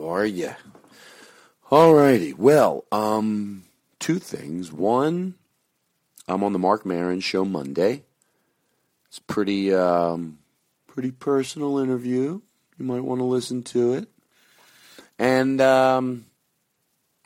how 0.00 0.08
are 0.08 0.26
you? 0.26 0.54
All 1.70 1.94
righty. 1.94 2.32
well, 2.32 2.84
um, 2.90 3.64
two 3.98 4.18
things. 4.18 4.72
One, 4.72 5.34
I'm 6.26 6.42
on 6.42 6.52
the 6.52 6.58
Marc 6.58 6.86
Maron 6.86 7.20
show 7.20 7.44
Monday. 7.44 8.04
It's 9.08 9.18
pretty, 9.18 9.74
um, 9.74 10.38
pretty 10.86 11.10
personal 11.10 11.78
interview. 11.78 12.40
You 12.78 12.84
might 12.84 13.04
want 13.04 13.20
to 13.20 13.24
listen 13.24 13.62
to 13.64 13.94
it. 13.94 14.08
And, 15.18 15.60
um, 15.60 16.24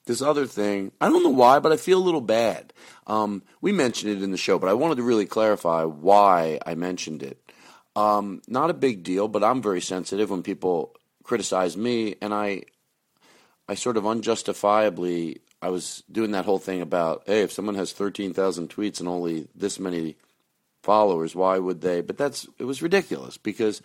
this 0.07 0.21
other 0.21 0.47
thing, 0.47 0.91
I 1.01 1.09
don't 1.09 1.23
know 1.23 1.31
why, 1.31 1.61
but 1.61 1.73
I 1.73 1.77
feel 1.77 1.99
a 1.99 2.05
little 2.05 2.21
bad. 2.21 2.73
Um, 3.07 3.43
we 3.61 3.73
mentioned 3.73 4.13
it 4.13 4.23
in 4.23 4.33
the 4.33 4.37
show, 4.37 4.59
but 4.59 4.69
I 4.69 4.75
wanted 4.75 4.97
to 4.97 5.03
really 5.03 5.27
clarify 5.27 5.85
why 5.85 6.59
I 6.67 6.75
mentioned 6.75 7.23
it. 7.23 7.41
Um, 7.97 8.43
not 8.49 8.71
a 8.71 8.75
big 8.75 9.05
deal, 9.05 9.29
but 9.29 9.45
I'm 9.45 9.63
very 9.63 9.81
sensitive 9.81 10.29
when 10.31 10.43
people 10.43 10.95
criticize 11.25 11.77
me, 11.77 12.15
and 12.23 12.33
I, 12.33 12.63
I 13.69 13.75
sort 13.75 13.97
of 13.97 14.07
unjustifiably, 14.07 15.41
I 15.61 15.71
was 15.71 16.05
doing 16.13 16.31
that 16.33 16.45
whole 16.45 16.59
thing 16.59 16.81
about, 16.81 17.25
hey, 17.27 17.43
if 17.43 17.51
someone 17.51 17.75
has 17.75 17.93
13,000 17.93 18.69
tweets 18.71 19.01
and 19.01 19.09
only 19.09 19.49
this 19.55 19.81
many 19.81 20.17
followers, 20.83 21.35
why 21.35 21.59
would 21.59 21.81
they? 21.81 22.03
But 22.03 22.19
that's 22.19 22.47
it 22.59 22.65
was 22.65 22.83
ridiculous 22.83 23.39
because 23.39 23.83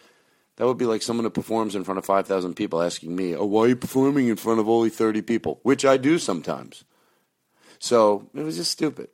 that 0.58 0.68
would 0.68 0.78
be 0.78 0.86
like 0.86 1.02
someone 1.02 1.24
who 1.24 1.30
performs 1.30 1.74
in 1.74 1.86
front 1.86 1.98
of 1.98 2.06
5,000 2.06 2.54
people 2.54 2.82
asking 2.82 3.16
me, 3.16 3.34
oh, 3.34 3.46
why 3.46 3.62
are 3.62 3.68
you 3.70 3.76
performing 3.78 4.28
in 4.28 4.36
front 4.36 4.60
of 4.60 4.68
only 4.68 4.90
30 4.90 5.22
people? 5.22 5.62
Which 5.64 5.86
I 5.86 5.96
do 5.96 6.20
sometimes. 6.20 6.84
So 7.80 8.30
it 8.36 8.44
was 8.44 8.58
just 8.58 8.72
stupid. 8.72 9.08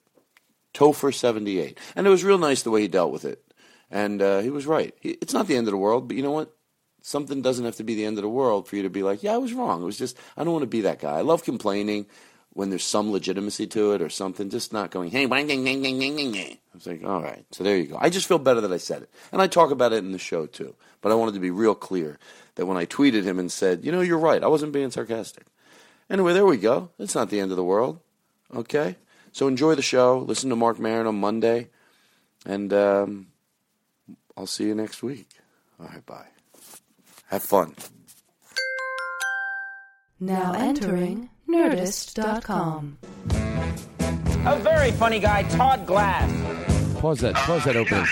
Topher 0.73 1.13
78. 1.13 1.79
And 1.95 2.07
it 2.07 2.09
was 2.09 2.23
real 2.23 2.39
nice 2.39 2.63
the 2.63 2.71
way 2.71 2.81
he 2.81 2.87
dealt 2.87 3.11
with 3.11 3.25
it. 3.25 3.43
And 3.91 4.23
uh, 4.23 4.39
he 4.39 4.49
was 4.49 4.65
right. 4.65 4.95
He, 4.99 5.11
it's 5.21 5.35
not 5.35 5.45
the 5.45 5.55
end 5.55 5.67
of 5.67 5.71
the 5.71 5.77
world, 5.77 6.07
but 6.07 6.17
you 6.17 6.23
know 6.23 6.31
what? 6.31 6.54
Something 7.05 7.43
doesn't 7.43 7.65
have 7.65 7.75
to 7.75 7.83
be 7.83 7.93
the 7.93 8.03
end 8.03 8.17
of 8.17 8.23
the 8.23 8.27
world 8.29 8.67
for 8.67 8.77
you 8.77 8.81
to 8.81 8.89
be 8.89 9.03
like, 9.03 9.21
yeah, 9.21 9.35
I 9.35 9.37
was 9.37 9.53
wrong. 9.53 9.83
It 9.83 9.85
was 9.85 9.99
just, 9.99 10.17
I 10.35 10.43
don't 10.43 10.53
want 10.53 10.63
to 10.63 10.67
be 10.67 10.81
that 10.81 10.97
guy. 10.97 11.11
I 11.11 11.21
love 11.21 11.43
complaining 11.43 12.07
when 12.53 12.71
there's 12.71 12.83
some 12.83 13.11
legitimacy 13.11 13.67
to 13.67 13.91
it 13.91 14.01
or 14.01 14.09
something, 14.09 14.49
just 14.49 14.73
not 14.73 14.89
going, 14.89 15.11
hey, 15.11 15.27
bang, 15.27 15.45
bang, 15.45 15.63
bang, 15.63 15.83
bang, 15.83 15.99
bang, 15.99 16.31
bang. 16.31 16.51
I 16.53 16.57
was 16.73 16.87
like, 16.87 17.03
all 17.05 17.21
right, 17.21 17.45
so 17.51 17.63
there 17.63 17.77
you 17.77 17.85
go. 17.85 17.99
I 18.01 18.09
just 18.09 18.27
feel 18.27 18.39
better 18.39 18.59
that 18.61 18.73
I 18.73 18.77
said 18.77 19.03
it. 19.03 19.11
And 19.31 19.39
I 19.39 19.45
talk 19.45 19.69
about 19.69 19.93
it 19.93 19.97
in 20.03 20.13
the 20.13 20.17
show 20.17 20.47
too. 20.47 20.73
But 21.01 21.11
I 21.11 21.15
wanted 21.15 21.35
to 21.35 21.39
be 21.39 21.51
real 21.51 21.75
clear 21.75 22.17
that 22.55 22.65
when 22.65 22.75
I 22.75 22.87
tweeted 22.87 23.23
him 23.23 23.37
and 23.37 23.51
said, 23.51 23.85
you 23.85 23.91
know, 23.91 24.01
you're 24.01 24.17
right, 24.17 24.43
I 24.43 24.47
wasn't 24.47 24.73
being 24.73 24.89
sarcastic. 24.89 25.45
Anyway, 26.09 26.33
there 26.33 26.45
we 26.47 26.57
go. 26.57 26.89
It's 26.97 27.13
not 27.13 27.29
the 27.29 27.39
end 27.39 27.51
of 27.51 27.57
the 27.57 27.63
world. 27.63 27.99
Okay? 28.51 28.95
So 29.31 29.47
enjoy 29.47 29.75
the 29.75 29.83
show. 29.83 30.25
Listen 30.27 30.49
to 30.49 30.55
Marc 30.55 30.79
Maron 30.79 31.05
on 31.05 31.19
Monday. 31.19 31.69
And 32.47 32.73
um, 32.73 33.27
I'll 34.35 34.47
see 34.47 34.65
you 34.65 34.73
next 34.73 35.03
week. 35.03 35.29
All 35.79 35.85
right, 35.85 36.03
bye. 36.03 36.34
Have 37.35 37.43
fun. 37.43 37.75
Now 40.21 40.53
entering 40.53 41.29
Nerdist.com. 41.49 42.97
A 44.45 44.59
very 44.59 44.91
funny 44.91 45.19
guy, 45.19 45.43
Todd 45.43 45.85
Glass. 45.85 46.31
Pause 47.01 47.19
that. 47.19 47.35
Pause 47.35 47.65
that 47.65 47.75
opening. 47.75 48.05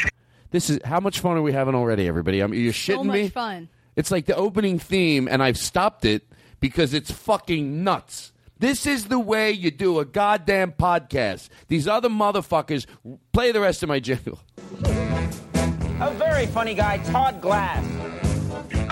This 0.51 0.69
is 0.69 0.81
how 0.83 0.99
much 0.99 1.21
fun 1.21 1.37
are 1.37 1.41
we 1.41 1.53
having 1.53 1.73
already, 1.73 2.05
everybody? 2.05 2.43
I 2.43 2.47
mean, 2.47 2.61
you're 2.61 2.73
shitting 2.73 2.95
so 2.97 3.03
much 3.05 3.13
me. 3.13 3.29
fun. 3.29 3.69
It's 3.95 4.11
like 4.11 4.25
the 4.25 4.35
opening 4.35 4.77
theme, 4.77 5.29
and 5.29 5.41
I've 5.41 5.57
stopped 5.57 6.03
it 6.03 6.27
because 6.59 6.93
it's 6.93 7.09
fucking 7.09 7.81
nuts. 7.81 8.33
This 8.59 8.85
is 8.85 9.05
the 9.05 9.19
way 9.19 9.53
you 9.53 9.71
do 9.71 9.99
a 9.99 10.05
goddamn 10.05 10.73
podcast. 10.73 11.47
These 11.69 11.87
other 11.87 12.09
motherfuckers 12.09 12.87
play 13.31 13.53
the 13.53 13.61
rest 13.61 13.83
of 13.83 13.87
my 13.87 14.01
jingle. 14.01 14.39
A 14.83 16.11
very 16.17 16.45
funny 16.47 16.73
guy, 16.73 16.97
Todd 16.97 17.39
Glass. 17.39 18.12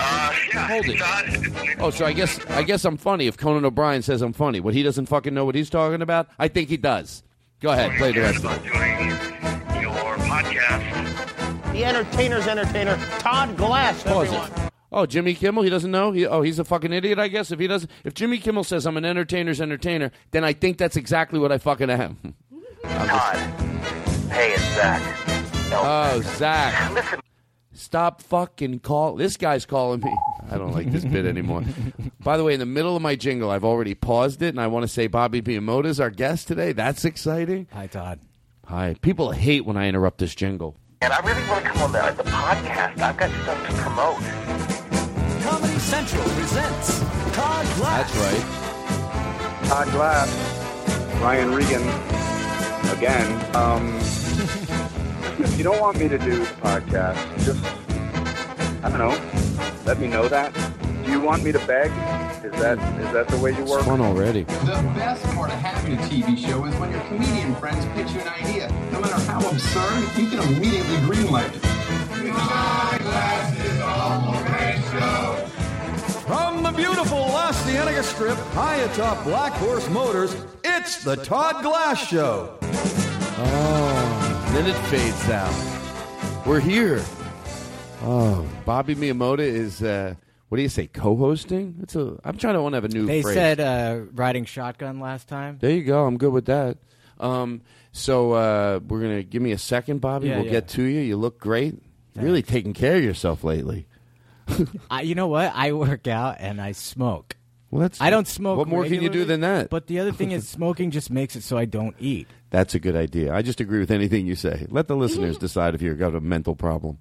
Uh, 0.04 0.66
Hold 0.68 0.84
it. 0.88 1.76
Oh, 1.80 1.90
so 1.90 2.04
I 2.04 2.12
guess 2.12 2.44
I 2.50 2.62
guess 2.62 2.84
I'm 2.84 2.96
funny 2.96 3.26
if 3.26 3.36
Conan 3.36 3.64
O'Brien 3.64 4.02
says 4.02 4.20
I'm 4.22 4.32
funny. 4.32 4.60
What 4.60 4.74
he 4.74 4.82
doesn't 4.82 5.06
fucking 5.06 5.32
know 5.32 5.44
what 5.44 5.54
he's 5.54 5.70
talking 5.70 6.02
about? 6.02 6.28
I 6.38 6.48
think 6.48 6.68
he 6.68 6.76
does. 6.76 7.22
Go 7.60 7.70
ahead, 7.70 7.92
play 7.98 8.12
the 8.12 8.20
rest 8.20 8.44
of 8.44 8.50
it. 8.52 8.64
Your 9.80 9.92
podcast. 10.18 11.72
The 11.72 11.84
entertainer's 11.84 12.46
entertainer, 12.48 12.96
Todd 13.18 13.56
Glass, 13.56 14.02
Pause 14.02 14.26
everyone. 14.32 14.50
it. 14.66 14.72
Oh, 14.90 15.06
Jimmy 15.06 15.34
Kimmel, 15.34 15.62
he 15.62 15.70
doesn't 15.70 15.90
know. 15.90 16.12
He, 16.12 16.26
oh, 16.26 16.42
he's 16.42 16.58
a 16.58 16.64
fucking 16.64 16.92
idiot, 16.92 17.18
I 17.18 17.28
guess. 17.28 17.50
If 17.50 17.58
he 17.60 17.66
doesn't, 17.66 17.90
if 18.04 18.12
Jimmy 18.14 18.38
Kimmel 18.38 18.64
says 18.64 18.84
I'm 18.86 18.96
an 18.98 19.04
entertainer's 19.06 19.60
entertainer, 19.60 20.10
then 20.32 20.44
I 20.44 20.52
think 20.52 20.76
that's 20.76 20.96
exactly 20.96 21.38
what 21.38 21.50
I 21.52 21.58
fucking 21.58 21.88
am. 21.88 22.34
Todd. 22.82 23.36
Hey, 24.30 24.52
it's 24.52 24.62
Zach. 24.74 25.00
Oh, 25.74 26.20
Zach. 26.36 27.20
Stop 27.82 28.22
fucking 28.22 28.78
call. 28.78 29.16
This 29.16 29.36
guy's 29.36 29.66
calling 29.66 30.00
me. 30.00 30.16
I 30.48 30.56
don't 30.56 30.70
like 30.72 30.92
this 30.92 31.04
bit 31.04 31.26
anymore. 31.26 31.64
By 32.20 32.36
the 32.36 32.44
way, 32.44 32.54
in 32.54 32.60
the 32.60 32.64
middle 32.64 32.94
of 32.94 33.02
my 33.02 33.16
jingle, 33.16 33.50
I've 33.50 33.64
already 33.64 33.96
paused 33.96 34.40
it, 34.40 34.50
and 34.50 34.60
I 34.60 34.68
want 34.68 34.84
to 34.84 34.88
say 34.88 35.08
Bobby 35.08 35.42
Miyamoto 35.42 35.86
is 35.86 35.98
our 35.98 36.08
guest 36.08 36.46
today. 36.46 36.70
That's 36.70 37.04
exciting. 37.04 37.66
Hi, 37.72 37.88
Todd. 37.88 38.20
Hi. 38.66 38.94
People 39.02 39.32
hate 39.32 39.66
when 39.66 39.76
I 39.76 39.88
interrupt 39.88 40.18
this 40.18 40.32
jingle. 40.32 40.76
And 41.00 41.12
I 41.12 41.18
really 41.26 41.46
want 41.48 41.64
to 41.64 41.70
come 41.72 41.82
on 41.82 41.92
the, 41.92 42.22
the 42.22 42.30
podcast. 42.30 43.00
I've 43.00 43.16
got 43.16 43.30
stuff 43.42 43.66
to 43.66 43.74
promote. 43.82 45.42
Comedy 45.42 45.78
Central 45.80 46.22
presents 46.22 47.00
Todd 47.34 47.66
Glass. 47.78 48.12
That's 48.12 48.16
right. 48.16 49.68
Todd 49.68 49.90
Glass, 49.90 51.18
Brian 51.18 51.52
Regan, 51.52 51.82
again. 52.96 53.56
Um, 53.56 54.21
if 55.38 55.56
you 55.58 55.64
don't 55.64 55.80
want 55.80 55.98
me 55.98 56.08
to 56.08 56.18
do 56.18 56.38
the 56.38 56.44
podcast, 56.62 57.16
just, 57.44 57.64
I 58.84 58.88
don't 58.88 58.98
know, 58.98 59.18
let 59.84 59.98
me 59.98 60.08
know 60.08 60.28
that. 60.28 60.52
Do 61.04 61.10
you 61.10 61.20
want 61.20 61.42
me 61.42 61.52
to 61.52 61.58
beg? 61.66 61.90
Is 62.44 62.52
that 62.60 62.78
is 63.00 63.12
that 63.12 63.28
the 63.28 63.38
way 63.38 63.50
you 63.50 63.64
work? 63.64 63.80
It's 63.80 63.88
Fun 63.88 64.00
already. 64.00 64.42
The 64.42 64.92
best 64.94 65.24
part 65.34 65.50
of 65.50 65.58
having 65.58 65.94
a 65.94 66.02
TV 66.02 66.36
show 66.36 66.64
is 66.64 66.74
when 66.76 66.90
your 66.90 67.00
comedian 67.02 67.54
friends 67.56 67.84
pitch 67.94 68.12
you 68.12 68.20
an 68.20 68.28
idea. 68.28 68.68
No 68.92 69.00
matter 69.00 69.20
how 69.30 69.40
absurd, 69.48 70.02
you 70.18 70.28
can 70.28 70.40
immediately 70.40 70.96
greenlight 71.06 71.54
it. 71.54 71.62
From 76.26 76.62
the 76.62 76.72
beautiful 76.72 77.18
La 77.18 77.52
Cienega 77.52 78.02
Strip, 78.02 78.38
high 78.54 78.76
atop 78.76 79.22
Black 79.24 79.52
Horse 79.54 79.88
Motors, 79.90 80.34
it's 80.64 81.02
the 81.04 81.16
Todd 81.16 81.62
Glass 81.62 82.08
Show. 82.08 82.56
Oh, 82.62 83.81
then 84.54 84.66
it 84.66 84.74
fades 84.88 85.28
out. 85.30 86.46
We're 86.46 86.60
here. 86.60 87.02
Oh, 88.02 88.46
Bobby 88.64 88.94
Miyamoto 88.94 89.40
is. 89.40 89.82
Uh, 89.82 90.14
What 90.48 90.56
do 90.56 90.62
you 90.62 90.68
say? 90.68 90.86
Co-hosting? 90.86 91.76
It's 91.82 91.96
a. 91.96 92.18
I'm 92.24 92.36
trying 92.36 92.54
to 92.54 92.62
want 92.62 92.74
to 92.74 92.76
have 92.76 92.84
a 92.84 92.88
new. 92.88 93.06
They 93.06 93.22
phrase. 93.22 93.34
said 93.34 93.60
uh, 93.60 94.00
riding 94.12 94.44
shotgun 94.44 95.00
last 95.00 95.28
time. 95.28 95.58
There 95.60 95.70
you 95.70 95.84
go. 95.84 96.04
I'm 96.04 96.18
good 96.18 96.32
with 96.32 96.46
that. 96.46 96.78
Um, 97.18 97.62
so 97.92 98.32
uh, 98.32 98.80
we're 98.86 99.00
gonna 99.00 99.22
give 99.22 99.40
me 99.40 99.52
a 99.52 99.58
second, 99.58 100.00
Bobby. 100.00 100.28
Yeah, 100.28 100.36
we'll 100.36 100.46
yeah. 100.46 100.52
get 100.52 100.68
to 100.68 100.82
you. 100.82 101.00
You 101.00 101.16
look 101.16 101.38
great. 101.38 101.80
Really 102.14 102.42
taking 102.42 102.74
care 102.74 102.96
of 102.96 103.02
yourself 103.04 103.42
lately. 103.44 103.86
I, 104.90 105.02
you 105.02 105.14
know 105.14 105.28
what? 105.28 105.50
I 105.54 105.72
work 105.72 106.06
out 106.06 106.36
and 106.40 106.60
I 106.60 106.72
smoke. 106.72 107.36
Well, 107.70 107.80
that's. 107.80 108.00
I 108.02 108.10
don't 108.10 108.28
smoke. 108.28 108.58
What 108.58 108.68
more 108.68 108.84
can 108.84 109.00
you 109.02 109.08
do 109.08 109.24
than 109.24 109.40
that? 109.40 109.70
But 109.70 109.86
the 109.86 110.00
other 110.00 110.12
thing 110.12 110.32
is, 110.32 110.46
smoking 110.58 110.90
just 110.90 111.10
makes 111.10 111.36
it 111.36 111.42
so 111.42 111.56
I 111.56 111.64
don't 111.64 111.96
eat. 111.98 112.28
That's 112.52 112.74
a 112.76 112.78
good 112.78 112.94
idea. 112.94 113.34
I 113.34 113.42
just 113.42 113.60
agree 113.60 113.80
with 113.80 113.90
anything 113.90 114.26
you 114.26 114.36
say. 114.36 114.66
Let 114.70 114.86
the 114.86 114.94
listeners 114.94 115.36
decide 115.46 115.74
if 115.74 115.82
you've 115.82 115.98
got 115.98 116.14
a 116.14 116.20
mental 116.20 116.54
problem. 116.54 116.98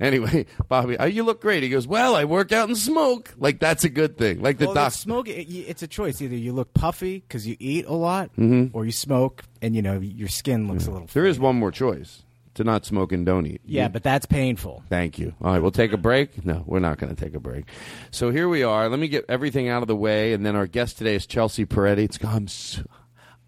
Anyway, 0.00 0.46
Bobby, 0.68 0.96
oh, 0.98 1.04
you 1.04 1.22
look 1.22 1.40
great. 1.42 1.62
He 1.62 1.68
goes, 1.68 1.86
"Well, 1.86 2.16
I 2.16 2.24
work 2.24 2.50
out 2.50 2.68
and 2.68 2.76
smoke." 2.78 3.34
Like 3.36 3.60
that's 3.60 3.84
a 3.84 3.88
good 3.90 4.16
thing. 4.16 4.40
Like 4.40 4.58
the 4.58 4.66
well, 4.66 4.74
doc. 4.74 4.92
smoke, 4.92 5.28
it, 5.28 5.52
it's 5.52 5.82
a 5.82 5.86
choice. 5.86 6.22
Either 6.22 6.34
you 6.34 6.52
look 6.52 6.72
puffy 6.72 7.18
because 7.18 7.46
you 7.46 7.56
eat 7.60 7.84
a 7.86 7.92
lot, 7.92 8.30
Mhm. 8.36 8.70
or 8.72 8.84
you 8.86 8.90
smoke 8.92 9.44
and 9.60 9.76
you 9.76 9.82
know 9.82 10.00
your 10.00 10.28
skin 10.28 10.66
looks 10.66 10.86
a 10.86 10.90
little. 10.90 11.08
There 11.12 11.26
is 11.26 11.38
one 11.38 11.56
more 11.56 11.70
choice: 11.70 12.22
to 12.54 12.64
not 12.64 12.84
smoke 12.86 13.12
and 13.12 13.24
don't 13.26 13.46
eat. 13.46 13.60
Yeah, 13.64 13.88
but 13.88 14.02
that's 14.02 14.26
painful. 14.26 14.82
Thank 14.88 15.18
you. 15.18 15.34
All 15.42 15.52
right, 15.52 15.60
we'll 15.62 15.70
take 15.70 15.92
a 15.92 15.96
break. 15.98 16.44
No, 16.44 16.64
we're 16.66 16.80
not 16.80 16.98
going 16.98 17.14
to 17.14 17.24
take 17.24 17.34
a 17.34 17.40
break. 17.40 17.66
So 18.10 18.30
here 18.30 18.48
we 18.48 18.62
are. 18.64 18.88
Let 18.88 18.98
me 18.98 19.08
get 19.08 19.24
everything 19.28 19.68
out 19.68 19.82
of 19.82 19.88
the 19.88 19.96
way, 19.96 20.32
and 20.32 20.44
then 20.44 20.56
our 20.56 20.66
guest 20.66 20.98
today 20.98 21.14
is 21.14 21.26
Chelsea 21.26 21.64
Peretti. 21.66 21.98
It's 22.04 22.18
I'm 22.24 22.48
so, 22.48 22.82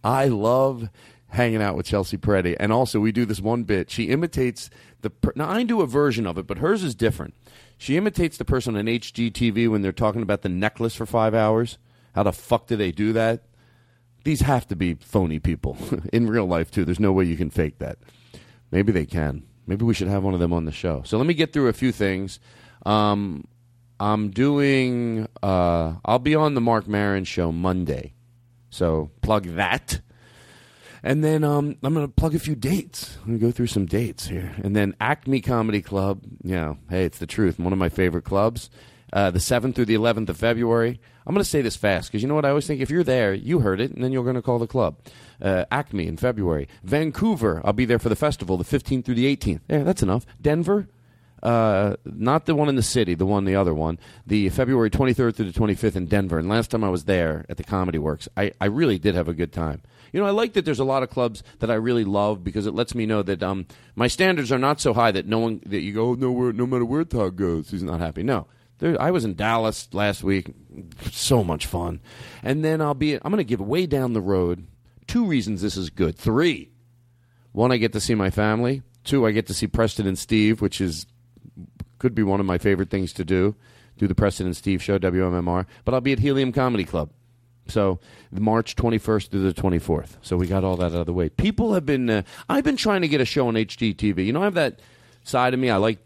I 0.05 0.27
love 0.27 0.89
hanging 1.35 1.61
out 1.61 1.77
with 1.77 1.87
Chelsea 1.87 2.17
Peretti, 2.17 2.57
and 2.59 2.73
also 2.73 3.01
we 3.01 3.13
do 3.13 3.25
this 3.25 3.41
one 3.41 3.65
bit. 3.65 3.91
She 3.91 4.05
imitates 4.05 4.71
the. 5.03 5.11
Per- 5.11 5.33
now 5.37 5.49
I 5.49 5.63
do 5.65 5.81
a 5.83 5.87
version 5.87 6.27
of 6.27 6.39
it, 6.39 6.47
but 6.47 6.59
hers 6.59 6.83
is 6.83 6.95
different. 6.95 7.35
She 7.77 7.97
imitates 7.97 8.37
the 8.37 8.45
person 8.45 8.77
on 8.77 8.87
HGTV 8.87 9.69
when 9.69 9.83
they're 9.83 9.93
talking 9.93 10.23
about 10.23 10.43
the 10.43 10.49
necklace 10.49 10.95
for 10.95 11.07
five 11.07 11.35
hours. 11.35 11.79
How 12.15 12.23
the 12.23 12.33
fuck 12.33 12.67
do 12.67 12.77
they 12.77 12.93
do 12.93 13.13
that? 13.13 13.43
These 14.25 14.41
have 14.41 14.67
to 14.69 14.77
be 14.77 14.95
phony 14.95 15.39
people 15.39 15.77
in 16.13 16.29
real 16.29 16.47
life 16.47 16.71
too. 16.71 16.85
There's 16.85 17.01
no 17.01 17.13
way 17.13 17.25
you 17.25 17.37
can 17.37 17.51
fake 17.51 17.79
that. 17.79 17.99
Maybe 18.71 18.93
they 18.93 19.07
can. 19.07 19.45
Maybe 19.67 19.85
we 19.85 19.95
should 19.95 20.09
have 20.09 20.23
one 20.23 20.35
of 20.35 20.41
them 20.41 20.53
on 20.53 20.65
the 20.65 20.73
show. 20.73 21.03
So 21.05 21.19
let 21.19 21.27
me 21.27 21.35
get 21.35 21.53
through 21.53 21.69
a 21.69 21.73
few 21.73 21.93
things. 21.93 22.39
Um, 22.87 23.47
I'm 23.99 24.31
doing. 24.31 25.29
Uh, 25.43 25.95
I'll 26.05 26.19
be 26.19 26.35
on 26.35 26.55
the 26.55 26.61
Marc 26.61 26.87
Maron 26.87 27.25
show 27.25 27.53
Monday, 27.53 28.15
so 28.71 29.11
plug 29.23 29.47
that. 29.57 30.01
And 31.05 31.23
then 31.23 31.45
um, 31.45 31.77
I'm 31.83 31.93
going 31.93 32.07
to 32.07 32.13
plug 32.13 32.35
a 32.35 32.39
few 32.39 32.55
dates. 32.55 33.19
I'm 33.21 33.27
going 33.27 33.39
to 33.39 33.47
go 33.47 33.53
through 33.53 33.67
some 33.67 33.85
dates 33.85 34.27
here. 34.27 34.55
And 34.65 34.75
then 34.75 34.97
Acme 35.03 35.43
Comedy 35.43 35.83
Club. 35.83 36.23
Yeah, 36.43 36.75
hey, 36.89 37.05
it's 37.05 37.19
the 37.19 37.27
truth. 37.27 37.59
One 37.59 37.75
of 37.75 37.79
my 37.79 37.91
favorite 37.91 38.25
clubs. 38.25 38.71
Uh, 39.13 39.31
the 39.31 39.39
7th 39.39 39.75
through 39.75 39.85
the 39.85 39.95
11th 39.95 40.31
of 40.31 40.39
February. 40.39 40.99
I'm 41.27 41.35
going 41.35 41.45
to 41.45 41.49
say 41.49 41.61
this 41.61 41.77
fast 41.77 42.11
because 42.11 42.23
you 42.23 42.29
know 42.29 42.35
what 42.35 42.47
I 42.47 42.49
always 42.49 42.67
think? 42.67 42.81
If 42.81 42.91
you're 42.91 43.05
there, 43.05 43.35
you 43.35 43.61
heard 43.61 43.81
it, 43.81 43.93
and 43.93 44.03
then 44.03 44.13
you're 44.13 44.25
going 44.25 44.35
to 44.35 44.43
call 44.43 44.59
the 44.59 44.67
club. 44.67 44.97
Uh, 45.41 45.67
Acme 45.71 46.07
in 46.07 46.17
February. 46.17 46.69
Vancouver, 46.83 47.61
I'll 47.65 47.75
be 47.75 47.85
there 47.85 47.99
for 47.99 48.09
the 48.09 48.17
festival, 48.17 48.57
the 48.57 48.65
15th 48.65 49.05
through 49.05 49.15
the 49.15 49.37
18th. 49.37 49.61
Yeah, 49.69 49.83
that's 49.85 50.03
enough. 50.03 50.25
Denver, 50.41 50.89
uh, 51.43 51.97
not 52.05 52.47
the 52.47 52.55
one 52.55 52.71
in 52.71 52.77
the 52.77 52.83
city, 52.83 53.15
the 53.15 53.27
one, 53.27 53.45
the 53.45 53.55
other 53.55 53.75
one, 53.75 53.99
the 54.27 54.49
February 54.49 54.91
23rd 54.91 55.35
through 55.35 55.51
the 55.53 55.61
25th 55.61 55.97
in 55.97 56.07
Denver. 56.07 56.39
And 56.39 56.49
last 56.49 56.71
time 56.71 56.83
I 56.83 56.89
was 56.89 57.05
there 57.05 57.45
at 57.49 57.59
the 57.59 57.65
Comedy 57.65 57.99
Works, 57.99 58.29
I, 58.37 58.53
I 58.61 58.67
really 58.67 58.99
did 58.99 59.15
have 59.15 59.29
a 59.29 59.35
good 59.35 59.53
time. 59.53 59.83
You 60.15 60.21
know, 60.21 60.27
I 60.27 60.31
like 60.31 60.53
that 60.53 60.65
there's 60.65 60.79
a 60.79 60.85
lot 60.85 61.03
of 61.03 61.11
clubs 61.11 61.43
that 61.59 61.73
I 61.73 61.75
really 61.75 62.05
love 62.05 62.45
because 62.45 62.67
it 62.67 62.75
lets 62.75 62.95
me 62.95 63.05
know 63.05 63.25
that 63.25 63.43
um, 63.43 63.67
my 63.97 64.07
standards 64.07 64.53
are 64.53 64.61
not 64.61 64.81
so 64.81 64.95
high 64.95 65.11
that 65.11 65.27
no 65.27 65.41
one 65.41 65.61
that 65.67 65.81
you 65.81 65.93
go, 65.93 66.11
oh, 66.11 66.15
no, 66.15 66.31
where, 66.31 66.53
no 66.53 66.69
matter 66.69 66.85
where 66.85 67.03
Todd 67.03 67.35
goes, 67.35 67.73
he's 67.73 67.83
not 67.83 67.99
happy. 67.99 68.23
No. 68.23 68.47
There, 68.79 68.97
I 69.03 69.11
was 69.11 69.25
in 69.25 69.35
Dallas 69.35 69.89
last 69.93 70.23
week. 70.23 70.55
So 71.11 71.43
much 71.43 71.67
fun. 71.67 72.01
And 72.45 72.65
then 72.65 72.81
I'll 72.81 72.95
be, 72.95 73.17
I'm 73.17 73.23
going 73.23 73.39
to 73.39 73.45
give 73.45 73.61
way 73.61 73.87
down 73.87 74.13
the 74.13 74.21
road. 74.21 74.69
Two 75.09 75.27
reasons 75.27 75.63
this 75.63 75.77
is 75.77 75.91
good. 75.91 76.17
Three. 76.17 76.71
One, 77.51 77.73
I 77.73 77.77
get 77.77 77.93
to 77.95 78.01
see 78.01 78.15
my 78.15 78.31
family. 78.31 78.83
Two, 79.03 79.27
I 79.27 79.33
get 79.33 79.49
to 79.49 79.55
see 79.55 79.67
Preston 79.67 80.07
and 80.07 80.17
Steve, 80.17 80.61
which 80.61 80.81
is 80.81 81.07
could 81.99 82.15
be 82.15 82.23
one 82.23 82.39
of 82.39 82.47
my 82.47 82.59
favorite 82.59 82.89
things 82.89 83.13
to 83.15 83.25
do. 83.25 83.57
Do 83.99 84.07
the 84.07 84.15
Preston 84.15 84.47
and 84.47 84.57
Steve 84.57 84.81
show, 84.81 84.97
WMMR. 84.97 85.67
But 85.85 85.93
I'll 85.93 86.01
be 86.01 86.13
at 86.13 86.21
Helium 86.21 86.53
Comedy 86.53 86.85
Club. 86.85 87.11
So 87.67 87.99
March 88.31 88.77
21st 88.77 89.29
through 89.29 89.53
the 89.53 89.61
24th. 89.61 90.17
So 90.23 90.37
we 90.37 90.47
got 90.47 90.65
all 90.65 90.77
that 90.77 90.87
out 90.87 90.95
of 90.95 91.07
the 91.07 91.13
way. 91.13 91.29
People 91.29 91.75
have 91.75 91.87
been. 91.87 92.11
Uh, 92.11 92.23
I've 92.49 92.65
been 92.65 92.77
trying 92.77 93.03
to 93.03 93.09
get 93.09 93.21
a 93.21 93.25
show 93.25 93.49
on 93.49 93.55
HGTV. 93.55 94.27
You 94.27 94.33
know, 94.33 94.43
I 94.43 94.45
have 94.45 94.55
that 94.55 94.81
side 95.25 95.55
of 95.55 95.61
me. 95.61 95.71
I 95.71 95.77
like 95.77 95.99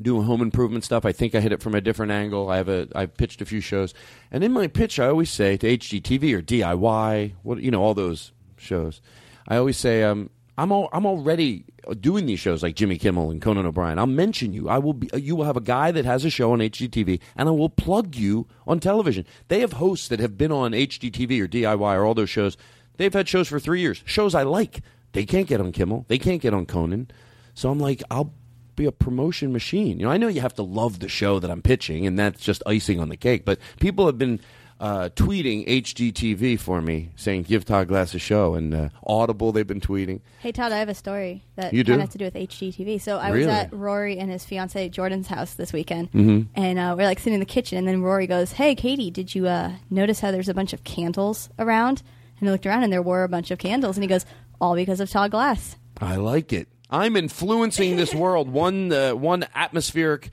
doing 0.00 0.24
home 0.24 0.40
improvement 0.40 0.84
stuff. 0.84 1.04
I 1.04 1.12
think 1.12 1.34
I 1.34 1.40
hit 1.40 1.52
it 1.52 1.62
from 1.62 1.74
a 1.74 1.80
different 1.80 2.12
angle. 2.12 2.48
I 2.48 2.56
have 2.56 2.68
a. 2.68 2.88
I've 2.94 3.16
pitched 3.16 3.42
a 3.42 3.44
few 3.44 3.60
shows, 3.60 3.92
and 4.30 4.44
in 4.44 4.52
my 4.52 4.66
pitch, 4.66 4.98
I 4.98 5.08
always 5.08 5.30
say 5.30 5.56
to 5.56 5.78
HGTV 5.78 6.34
or 6.34 6.42
DIY, 6.42 7.34
what 7.42 7.60
you 7.60 7.70
know, 7.70 7.82
all 7.82 7.94
those 7.94 8.32
shows. 8.56 9.00
I 9.48 9.56
always 9.56 9.76
say, 9.76 10.04
um, 10.04 10.30
I'm 10.58 10.70
all, 10.70 10.88
I'm 10.92 11.06
already 11.06 11.64
doing 12.00 12.26
these 12.26 12.40
shows 12.40 12.62
like 12.62 12.76
Jimmy 12.76 12.98
Kimmel 12.98 13.30
and 13.30 13.40
Conan 13.40 13.66
O'Brien. 13.66 13.98
I'll 13.98 14.06
mention 14.06 14.52
you. 14.52 14.68
I 14.68 14.78
will 14.78 14.92
be. 14.92 15.10
Uh, 15.12 15.16
you 15.16 15.34
will 15.34 15.44
have 15.44 15.56
a 15.56 15.62
guy 15.62 15.90
that 15.90 16.04
has 16.04 16.24
a 16.24 16.30
show 16.30 16.52
on 16.52 16.58
HGTV, 16.58 17.20
and 17.36 17.48
I 17.48 17.52
will 17.52 17.70
plug 17.70 18.14
you 18.14 18.46
on 18.66 18.78
television. 18.78 19.24
They 19.48 19.60
have 19.60 19.74
hosts 19.74 20.08
that 20.08 20.20
have 20.20 20.36
been 20.36 20.52
on 20.52 20.72
HGTV 20.72 21.40
or 21.42 21.48
DIY 21.48 21.80
or 21.80 22.04
all 22.04 22.14
those 22.14 22.30
shows. 22.30 22.56
They've 22.98 23.12
had 23.12 23.28
shows 23.28 23.48
for 23.48 23.58
three 23.58 23.80
years. 23.80 24.02
Shows 24.04 24.34
I 24.34 24.42
like. 24.42 24.82
They 25.12 25.24
can't 25.24 25.46
get 25.46 25.60
on 25.60 25.72
Kimmel. 25.72 26.04
They 26.08 26.18
can't 26.18 26.40
get 26.40 26.54
on 26.54 26.66
Conan. 26.66 27.10
So 27.54 27.70
I'm 27.70 27.78
like, 27.78 28.02
I'll 28.10 28.32
be 28.76 28.84
a 28.86 28.92
promotion 28.92 29.52
machine. 29.52 29.98
You 29.98 30.06
know, 30.06 30.12
I 30.12 30.16
know 30.16 30.28
you 30.28 30.40
have 30.40 30.54
to 30.54 30.62
love 30.62 31.00
the 31.00 31.08
show 31.08 31.38
that 31.38 31.50
I'm 31.50 31.62
pitching, 31.62 32.06
and 32.06 32.18
that's 32.18 32.40
just 32.40 32.62
icing 32.66 33.00
on 33.00 33.08
the 33.08 33.16
cake. 33.16 33.44
But 33.44 33.58
people 33.80 34.06
have 34.06 34.18
been 34.18 34.40
uh, 34.82 35.08
tweeting 35.14 35.64
HGTV 35.68 36.58
for 36.58 36.82
me, 36.82 37.10
saying 37.14 37.44
give 37.44 37.64
Todd 37.64 37.86
Glass 37.86 38.14
a 38.14 38.18
show, 38.18 38.54
and 38.54 38.74
uh, 38.74 38.88
Audible 39.06 39.52
they've 39.52 39.66
been 39.66 39.80
tweeting. 39.80 40.20
Hey 40.40 40.50
Todd, 40.50 40.72
I 40.72 40.78
have 40.78 40.88
a 40.88 40.94
story 40.94 41.44
that 41.54 41.72
You 41.72 41.84
do? 41.84 41.92
kind 41.92 42.02
of 42.02 42.08
has 42.08 42.12
to 42.12 42.18
do 42.18 42.24
with 42.24 42.34
HGTV. 42.34 43.00
So 43.00 43.16
I 43.18 43.28
Really? 43.30 43.46
was 43.46 43.54
at 43.54 43.72
Rory 43.72 44.18
and 44.18 44.28
his 44.28 44.44
fiance 44.44 44.88
Jordan's 44.88 45.28
house 45.28 45.54
this 45.54 45.72
weekend, 45.72 46.10
Mhm. 46.12 46.48
and 46.56 46.78
uh, 46.80 46.94
we're 46.98 47.06
like 47.06 47.20
sitting 47.20 47.34
in 47.34 47.40
the 47.40 47.46
kitchen, 47.46 47.78
and 47.78 47.86
then 47.86 48.02
Rory 48.02 48.26
goes, 48.26 48.52
"Hey 48.52 48.74
Katie, 48.74 49.10
did 49.12 49.34
you 49.34 49.46
uh, 49.46 49.70
notice 49.88 50.18
how 50.18 50.32
there's 50.32 50.48
a 50.48 50.54
bunch 50.54 50.72
of 50.72 50.82
candles 50.82 51.48
around?" 51.60 52.02
And 52.40 52.48
I 52.48 52.52
looked 52.52 52.66
around, 52.66 52.82
and 52.82 52.92
there 52.92 53.02
were 53.02 53.22
a 53.22 53.28
bunch 53.28 53.52
of 53.52 53.58
candles, 53.60 53.96
and 53.96 54.02
he 54.02 54.08
goes, 54.08 54.26
"All 54.60 54.74
because 54.74 54.98
of 54.98 55.08
Todd 55.08 55.30
Glass." 55.30 55.76
I 56.00 56.16
like 56.16 56.52
it. 56.52 56.66
I'm 56.90 57.14
influencing 57.16 57.96
this 57.96 58.12
world 58.12 58.48
one 58.50 58.92
uh, 58.92 59.12
one 59.14 59.46
atmospheric. 59.54 60.30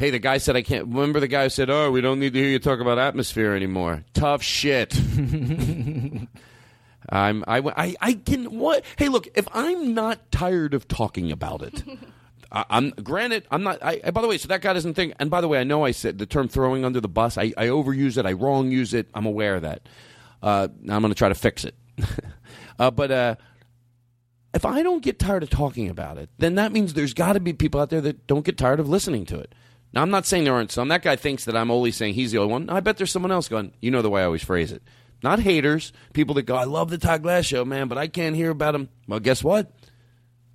Hey, 0.00 0.08
the 0.08 0.18
guy 0.18 0.38
said 0.38 0.56
I 0.56 0.62
can't. 0.62 0.86
Remember 0.86 1.20
the 1.20 1.28
guy 1.28 1.42
who 1.42 1.50
said, 1.50 1.68
"Oh, 1.68 1.90
we 1.90 2.00
don't 2.00 2.18
need 2.18 2.32
to 2.32 2.38
hear 2.38 2.48
you 2.48 2.58
talk 2.58 2.80
about 2.80 2.98
atmosphere 2.98 3.54
anymore." 3.54 4.02
Tough 4.14 4.42
shit. 4.42 4.98
I'm. 7.10 7.44
I. 7.46 7.58
I. 7.58 7.94
I 8.00 8.14
can. 8.14 8.46
What? 8.58 8.82
Hey, 8.96 9.10
look. 9.10 9.28
If 9.34 9.46
I'm 9.52 9.92
not 9.92 10.32
tired 10.32 10.72
of 10.72 10.88
talking 10.88 11.30
about 11.30 11.60
it. 11.60 11.84
I- 12.50 12.64
I'm 12.70 12.90
granted. 13.02 13.46
I'm 13.50 13.62
not. 13.62 13.82
I, 13.82 14.00
I- 14.02 14.10
by 14.10 14.22
the 14.22 14.28
way, 14.28 14.38
so 14.38 14.48
that 14.48 14.62
guy 14.62 14.72
doesn't 14.72 14.94
think. 14.94 15.12
And 15.20 15.28
by 15.28 15.42
the 15.42 15.48
way, 15.48 15.60
I 15.60 15.64
know 15.64 15.84
I 15.84 15.90
said 15.90 16.16
the 16.16 16.24
term 16.24 16.48
"throwing 16.48 16.82
under 16.82 17.02
the 17.02 17.06
bus." 17.06 17.36
I, 17.36 17.52
I 17.58 17.66
overuse 17.66 18.16
it. 18.16 18.24
I 18.24 18.32
wrong 18.32 18.70
use 18.70 18.94
it. 18.94 19.06
I'm 19.12 19.26
aware 19.26 19.56
of 19.56 19.62
that. 19.62 19.86
Uh, 20.42 20.68
I'm 20.88 21.02
going 21.02 21.10
to 21.10 21.14
try 21.14 21.28
to 21.28 21.34
fix 21.34 21.66
it. 21.66 21.74
uh, 22.78 22.90
but 22.90 23.10
uh, 23.10 23.36
if 24.54 24.64
I 24.64 24.82
don't 24.82 25.02
get 25.02 25.18
tired 25.18 25.42
of 25.42 25.50
talking 25.50 25.90
about 25.90 26.16
it, 26.16 26.30
then 26.38 26.54
that 26.54 26.72
means 26.72 26.94
there's 26.94 27.12
got 27.12 27.34
to 27.34 27.40
be 27.40 27.52
people 27.52 27.82
out 27.82 27.90
there 27.90 28.00
that 28.00 28.26
don't 28.26 28.46
get 28.46 28.56
tired 28.56 28.80
of 28.80 28.88
listening 28.88 29.26
to 29.26 29.38
it. 29.38 29.54
Now, 29.92 30.02
I'm 30.02 30.10
not 30.10 30.26
saying 30.26 30.44
there 30.44 30.54
aren't 30.54 30.70
some. 30.70 30.88
That 30.88 31.02
guy 31.02 31.16
thinks 31.16 31.44
that 31.46 31.56
I'm 31.56 31.70
only 31.70 31.90
saying 31.90 32.14
he's 32.14 32.32
the 32.32 32.38
only 32.38 32.52
one. 32.52 32.70
I 32.70 32.80
bet 32.80 32.96
there's 32.96 33.10
someone 33.10 33.32
else 33.32 33.48
going, 33.48 33.72
you 33.80 33.90
know 33.90 34.02
the 34.02 34.10
way 34.10 34.22
I 34.22 34.26
always 34.26 34.44
phrase 34.44 34.70
it. 34.70 34.82
Not 35.22 35.40
haters, 35.40 35.92
people 36.12 36.34
that 36.36 36.42
go, 36.42 36.54
I 36.54 36.64
love 36.64 36.90
the 36.90 36.96
Todd 36.98 37.22
Glass 37.22 37.44
show, 37.44 37.64
man, 37.64 37.88
but 37.88 37.98
I 37.98 38.06
can't 38.06 38.36
hear 38.36 38.50
about 38.50 38.74
him. 38.74 38.88
Well, 39.06 39.20
guess 39.20 39.44
what? 39.44 39.72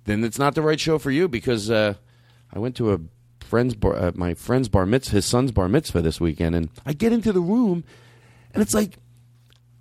Then 0.04 0.24
it's 0.24 0.38
not 0.38 0.54
the 0.54 0.62
right 0.62 0.80
show 0.80 0.98
for 0.98 1.10
you 1.10 1.28
because 1.28 1.70
uh, 1.70 1.94
I 2.52 2.58
went 2.58 2.76
to 2.76 2.92
a 2.92 2.98
friend's 3.44 3.74
bar, 3.74 3.94
uh, 3.96 4.12
my 4.14 4.34
friend's 4.34 4.68
bar 4.68 4.86
mitzvah, 4.86 5.16
his 5.16 5.26
son's 5.26 5.52
bar 5.52 5.68
mitzvah 5.68 6.02
this 6.02 6.20
weekend, 6.20 6.54
and 6.56 6.70
I 6.84 6.94
get 6.94 7.12
into 7.12 7.32
the 7.32 7.40
room, 7.40 7.84
and 8.54 8.62
it's 8.62 8.74
like, 8.74 8.96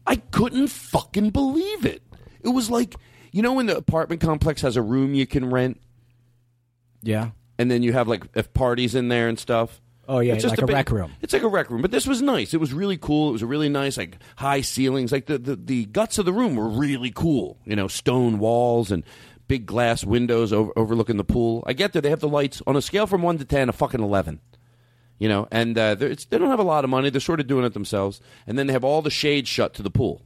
I 0.05 0.17
couldn't 0.17 0.67
fucking 0.67 1.31
believe 1.31 1.85
it. 1.85 2.03
It 2.43 2.49
was 2.49 2.69
like, 2.69 2.95
you 3.31 3.41
know, 3.41 3.53
when 3.53 3.65
the 3.65 3.77
apartment 3.77 4.21
complex 4.21 4.61
has 4.61 4.77
a 4.77 4.81
room 4.81 5.13
you 5.15 5.25
can 5.25 5.49
rent, 5.49 5.79
Yeah. 7.01 7.31
And 7.57 7.69
then 7.71 7.83
you 7.83 7.93
have 7.93 8.07
like 8.07 8.23
if 8.35 8.53
parties 8.53 8.95
in 8.95 9.07
there 9.07 9.27
and 9.27 9.37
stuff. 9.39 9.81
Oh, 10.07 10.19
yeah, 10.19 10.33
It's 10.33 10.43
just 10.43 10.51
like 10.51 10.61
a 10.61 10.67
big- 10.67 10.75
rec 10.75 10.91
room. 10.91 11.13
It's 11.21 11.33
like 11.33 11.41
a 11.41 11.47
rec 11.47 11.71
room, 11.71 11.81
but 11.81 11.89
this 11.89 12.05
was 12.05 12.21
nice. 12.21 12.53
It 12.53 12.59
was 12.59 12.71
really 12.73 12.95
cool. 12.97 13.29
It 13.29 13.31
was 13.31 13.41
a 13.41 13.47
really 13.47 13.69
nice, 13.69 13.97
like 13.97 14.19
high 14.35 14.61
ceilings. 14.61 15.11
Like 15.11 15.25
the, 15.25 15.39
the, 15.39 15.55
the 15.55 15.85
guts 15.85 16.19
of 16.19 16.25
the 16.25 16.33
room 16.33 16.55
were 16.55 16.67
really 16.69 17.11
cool. 17.13 17.57
You 17.65 17.75
know, 17.75 17.87
stone 17.87 18.37
walls 18.37 18.91
and 18.91 19.03
big 19.47 19.65
glass 19.65 20.03
windows 20.05 20.53
over, 20.53 20.71
overlooking 20.75 21.17
the 21.17 21.23
pool. 21.23 21.63
I 21.65 21.73
get 21.73 21.93
there, 21.93 22.03
they 22.03 22.11
have 22.11 22.19
the 22.19 22.27
lights 22.27 22.61
on 22.67 22.75
a 22.75 22.83
scale 22.83 23.07
from 23.07 23.23
one 23.23 23.39
to 23.39 23.45
ten, 23.45 23.67
a 23.67 23.73
fucking 23.73 23.99
eleven. 24.01 24.41
You 25.17 25.27
know, 25.29 25.47
and 25.49 25.75
uh, 25.75 25.95
they 25.95 26.13
don't 26.29 26.49
have 26.51 26.59
a 26.59 26.63
lot 26.63 26.83
of 26.83 26.89
money. 26.91 27.09
They're 27.09 27.19
sort 27.21 27.39
of 27.39 27.47
doing 27.47 27.65
it 27.65 27.73
themselves, 27.73 28.21
and 28.45 28.59
then 28.59 28.67
they 28.67 28.73
have 28.73 28.83
all 28.83 29.01
the 29.01 29.09
shades 29.09 29.49
shut 29.49 29.73
to 29.75 29.81
the 29.81 29.89
pool. 29.89 30.21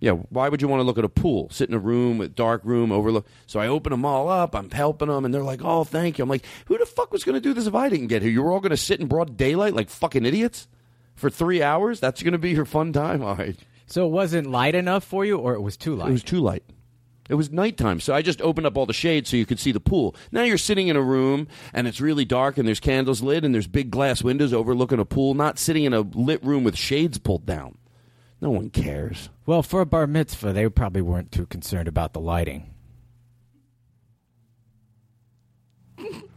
Yeah, 0.00 0.12
why 0.12 0.48
would 0.48 0.62
you 0.62 0.68
want 0.68 0.80
to 0.80 0.84
look 0.84 0.98
at 0.98 1.04
a 1.04 1.08
pool? 1.08 1.48
Sit 1.50 1.68
in 1.68 1.74
a 1.74 1.78
room 1.78 2.18
with 2.18 2.36
dark 2.36 2.60
room 2.64 2.92
overlook. 2.92 3.26
So 3.46 3.58
I 3.58 3.66
open 3.66 3.90
them 3.90 4.04
all 4.04 4.28
up. 4.28 4.54
I'm 4.54 4.70
helping 4.70 5.08
them, 5.08 5.24
and 5.24 5.34
they're 5.34 5.42
like, 5.42 5.60
"Oh, 5.64 5.82
thank 5.84 6.18
you." 6.18 6.22
I'm 6.22 6.28
like, 6.28 6.44
"Who 6.66 6.78
the 6.78 6.86
fuck 6.86 7.12
was 7.12 7.24
going 7.24 7.34
to 7.34 7.40
do 7.40 7.52
this 7.52 7.66
if 7.66 7.74
I 7.74 7.88
didn't 7.88 8.06
get 8.06 8.22
here? 8.22 8.30
You 8.30 8.42
were 8.42 8.52
all 8.52 8.60
going 8.60 8.70
to 8.70 8.76
sit 8.76 9.00
in 9.00 9.08
broad 9.08 9.36
daylight 9.36 9.74
like 9.74 9.90
fucking 9.90 10.24
idiots 10.24 10.68
for 11.16 11.30
three 11.30 11.62
hours? 11.62 11.98
That's 11.98 12.22
going 12.22 12.32
to 12.32 12.38
be 12.38 12.50
your 12.50 12.64
fun 12.64 12.92
time, 12.92 13.22
all 13.24 13.34
right?" 13.36 13.56
So 13.86 14.06
it 14.06 14.10
wasn't 14.10 14.50
light 14.50 14.74
enough 14.74 15.02
for 15.02 15.24
you, 15.24 15.38
or 15.38 15.54
it 15.54 15.62
was 15.62 15.76
too 15.76 15.96
light? 15.96 16.10
It 16.10 16.12
was 16.12 16.22
too 16.22 16.40
light. 16.40 16.62
It 17.28 17.34
was 17.34 17.50
nighttime, 17.50 18.00
so 18.00 18.14
I 18.14 18.22
just 18.22 18.40
opened 18.40 18.66
up 18.66 18.78
all 18.78 18.86
the 18.86 18.94
shades 18.94 19.28
so 19.28 19.36
you 19.36 19.44
could 19.44 19.58
see 19.58 19.72
the 19.72 19.80
pool. 19.80 20.14
Now 20.32 20.44
you're 20.44 20.56
sitting 20.56 20.88
in 20.88 20.96
a 20.96 21.02
room 21.02 21.48
and 21.74 21.86
it's 21.86 22.00
really 22.00 22.24
dark 22.24 22.56
and 22.56 22.66
there's 22.66 22.80
candles 22.80 23.22
lit 23.22 23.44
and 23.44 23.54
there's 23.54 23.66
big 23.66 23.90
glass 23.90 24.22
windows 24.22 24.54
overlooking 24.54 24.98
a 24.98 25.04
pool, 25.04 25.34
not 25.34 25.58
sitting 25.58 25.84
in 25.84 25.92
a 25.92 26.00
lit 26.00 26.42
room 26.42 26.64
with 26.64 26.76
shades 26.76 27.18
pulled 27.18 27.44
down. 27.44 27.76
No 28.40 28.50
one 28.50 28.70
cares. 28.70 29.30
Well, 29.46 29.62
for 29.62 29.80
a 29.80 29.86
bar 29.86 30.06
mitzvah, 30.06 30.52
they 30.52 30.68
probably 30.68 31.02
weren't 31.02 31.32
too 31.32 31.46
concerned 31.46 31.88
about 31.88 32.12
the 32.12 32.20
lighting. 32.20 32.72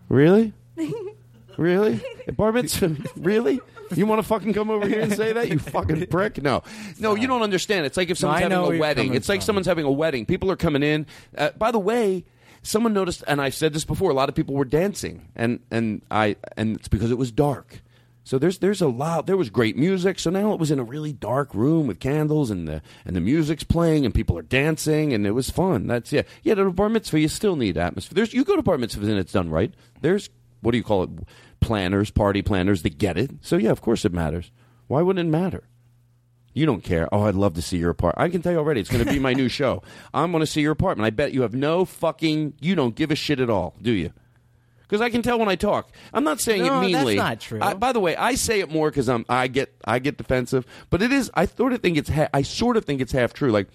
Really? 0.09 0.53
really? 1.57 2.01
Bar 2.35 2.51
mitzvah? 2.51 2.97
really? 3.17 3.61
You 3.95 4.05
want 4.05 4.19
to 4.19 4.27
fucking 4.27 4.53
come 4.53 4.69
over 4.69 4.87
here 4.87 5.01
and 5.01 5.13
say 5.13 5.33
that? 5.33 5.49
You 5.49 5.59
fucking 5.59 6.07
prick? 6.07 6.41
No. 6.41 6.63
No, 6.99 7.15
you 7.15 7.27
don't 7.27 7.41
understand. 7.41 7.85
It's 7.85 7.97
like 7.97 8.09
if 8.09 8.17
someone's 8.17 8.43
I 8.43 8.47
know 8.47 8.63
having 8.63 8.67
where 8.67 8.71
a 8.71 8.75
you're 8.75 8.81
wedding. 8.81 9.03
coming 9.07 9.17
It's 9.17 9.29
like 9.29 9.39
from. 9.41 9.45
someone's 9.45 9.67
having 9.67 9.85
a 9.85 9.91
wedding. 9.91 10.25
People 10.25 10.49
are 10.51 10.55
coming 10.55 10.81
in. 10.83 11.05
Uh, 11.37 11.51
by 11.57 11.71
the 11.71 11.79
way, 11.79 12.23
someone 12.63 12.93
noticed, 12.93 13.23
and 13.27 13.41
I've 13.41 13.53
said 13.55 13.73
this 13.73 13.85
before, 13.85 14.09
a 14.09 14.13
lot 14.13 14.27
of 14.29 14.35
people 14.35 14.55
were 14.55 14.65
dancing. 14.65 15.27
And, 15.35 15.59
and, 15.71 16.01
I, 16.09 16.37
and 16.57 16.77
it's 16.77 16.87
because 16.87 17.11
it 17.11 17.17
was 17.17 17.31
dark. 17.31 17.81
So 18.23 18.37
there's 18.37 18.59
there's 18.59 18.81
a 18.81 18.87
lot. 18.87 19.25
There 19.25 19.37
was 19.37 19.49
great 19.49 19.75
music. 19.75 20.19
So 20.19 20.29
now 20.29 20.53
it 20.53 20.59
was 20.59 20.71
in 20.71 20.79
a 20.79 20.83
really 20.83 21.11
dark 21.11 21.53
room 21.55 21.87
with 21.87 21.99
candles 21.99 22.51
and 22.51 22.67
the 22.67 22.81
and 23.05 23.15
the 23.15 23.21
music's 23.21 23.63
playing 23.63 24.05
and 24.05 24.13
people 24.13 24.37
are 24.37 24.43
dancing 24.43 25.13
and 25.13 25.25
it 25.25 25.31
was 25.31 25.49
fun. 25.49 25.87
That's 25.87 26.11
yeah 26.13 26.23
yeah. 26.43 26.55
To 26.55 26.67
a 26.67 26.71
bar 26.71 26.89
mitzvah, 26.89 27.19
you 27.19 27.27
still 27.27 27.55
need 27.55 27.77
atmosphere. 27.77 28.15
There's 28.15 28.33
you 28.33 28.43
go 28.43 28.55
to 28.55 28.61
bar 28.61 28.77
mitzvahs 28.77 29.09
and 29.09 29.17
it's 29.17 29.33
done 29.33 29.49
right. 29.49 29.73
There's 30.01 30.29
what 30.61 30.71
do 30.71 30.77
you 30.77 30.83
call 30.83 31.03
it? 31.03 31.09
Planners, 31.59 32.11
party 32.11 32.41
planners 32.41 32.83
that 32.83 32.97
get 32.97 33.17
it. 33.17 33.31
So 33.41 33.57
yeah, 33.57 33.71
of 33.71 33.81
course 33.81 34.05
it 34.05 34.13
matters. 34.13 34.51
Why 34.87 35.01
wouldn't 35.01 35.27
it 35.27 35.31
matter? 35.31 35.63
You 36.53 36.65
don't 36.65 36.83
care. 36.83 37.07
Oh, 37.13 37.23
I'd 37.23 37.35
love 37.35 37.53
to 37.53 37.61
see 37.61 37.77
your 37.77 37.91
apartment. 37.91 38.25
I 38.25 38.29
can 38.29 38.41
tell 38.41 38.51
you 38.51 38.57
already, 38.57 38.81
it's 38.81 38.89
going 38.89 39.05
to 39.05 39.11
be 39.11 39.19
my 39.19 39.33
new 39.33 39.47
show. 39.59 39.83
I'm 40.13 40.31
going 40.31 40.41
to 40.41 40.47
see 40.47 40.61
your 40.61 40.73
apartment. 40.73 41.05
I 41.05 41.11
bet 41.11 41.31
you 41.31 41.43
have 41.43 41.53
no 41.53 41.85
fucking. 41.85 42.55
You 42.59 42.75
don't 42.75 42.95
give 42.95 43.09
a 43.09 43.15
shit 43.15 43.39
at 43.39 43.49
all, 43.49 43.75
do 43.81 43.91
you? 43.91 44.11
Because 44.91 45.01
I 45.01 45.09
can 45.09 45.21
tell 45.21 45.39
when 45.39 45.47
I 45.47 45.55
talk. 45.55 45.89
I'm 46.13 46.25
not 46.25 46.41
saying 46.41 46.65
No, 46.65 46.81
it 46.81 46.91
that's 46.91 47.15
not 47.15 47.39
true. 47.39 47.59
I, 47.61 47.75
by 47.75 47.93
the 47.93 48.01
way, 48.01 48.13
I 48.17 48.35
say 48.35 48.59
it 48.59 48.69
more 48.69 48.89
because 48.89 49.07
I'm. 49.07 49.25
I 49.29 49.47
get. 49.47 49.73
I 49.85 49.99
get 49.99 50.17
defensive. 50.17 50.65
But 50.89 51.01
it 51.01 51.13
is. 51.13 51.31
I 51.33 51.45
sort 51.45 51.71
of 51.71 51.81
think 51.81 51.97
it's. 51.97 52.09
Ha- 52.09 52.27
I 52.33 52.41
sort 52.41 52.75
of 52.75 52.83
think 52.83 52.99
it's 52.99 53.13
half 53.13 53.31
true. 53.31 53.51
Like, 53.51 53.69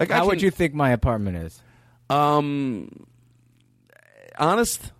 like 0.00 0.10
I 0.10 0.14
How 0.14 0.20
can, 0.20 0.28
would 0.28 0.40
you 0.40 0.50
think 0.50 0.72
my 0.72 0.88
apartment 0.88 1.36
is? 1.36 1.62
Um, 2.08 3.04
honest. 4.38 4.91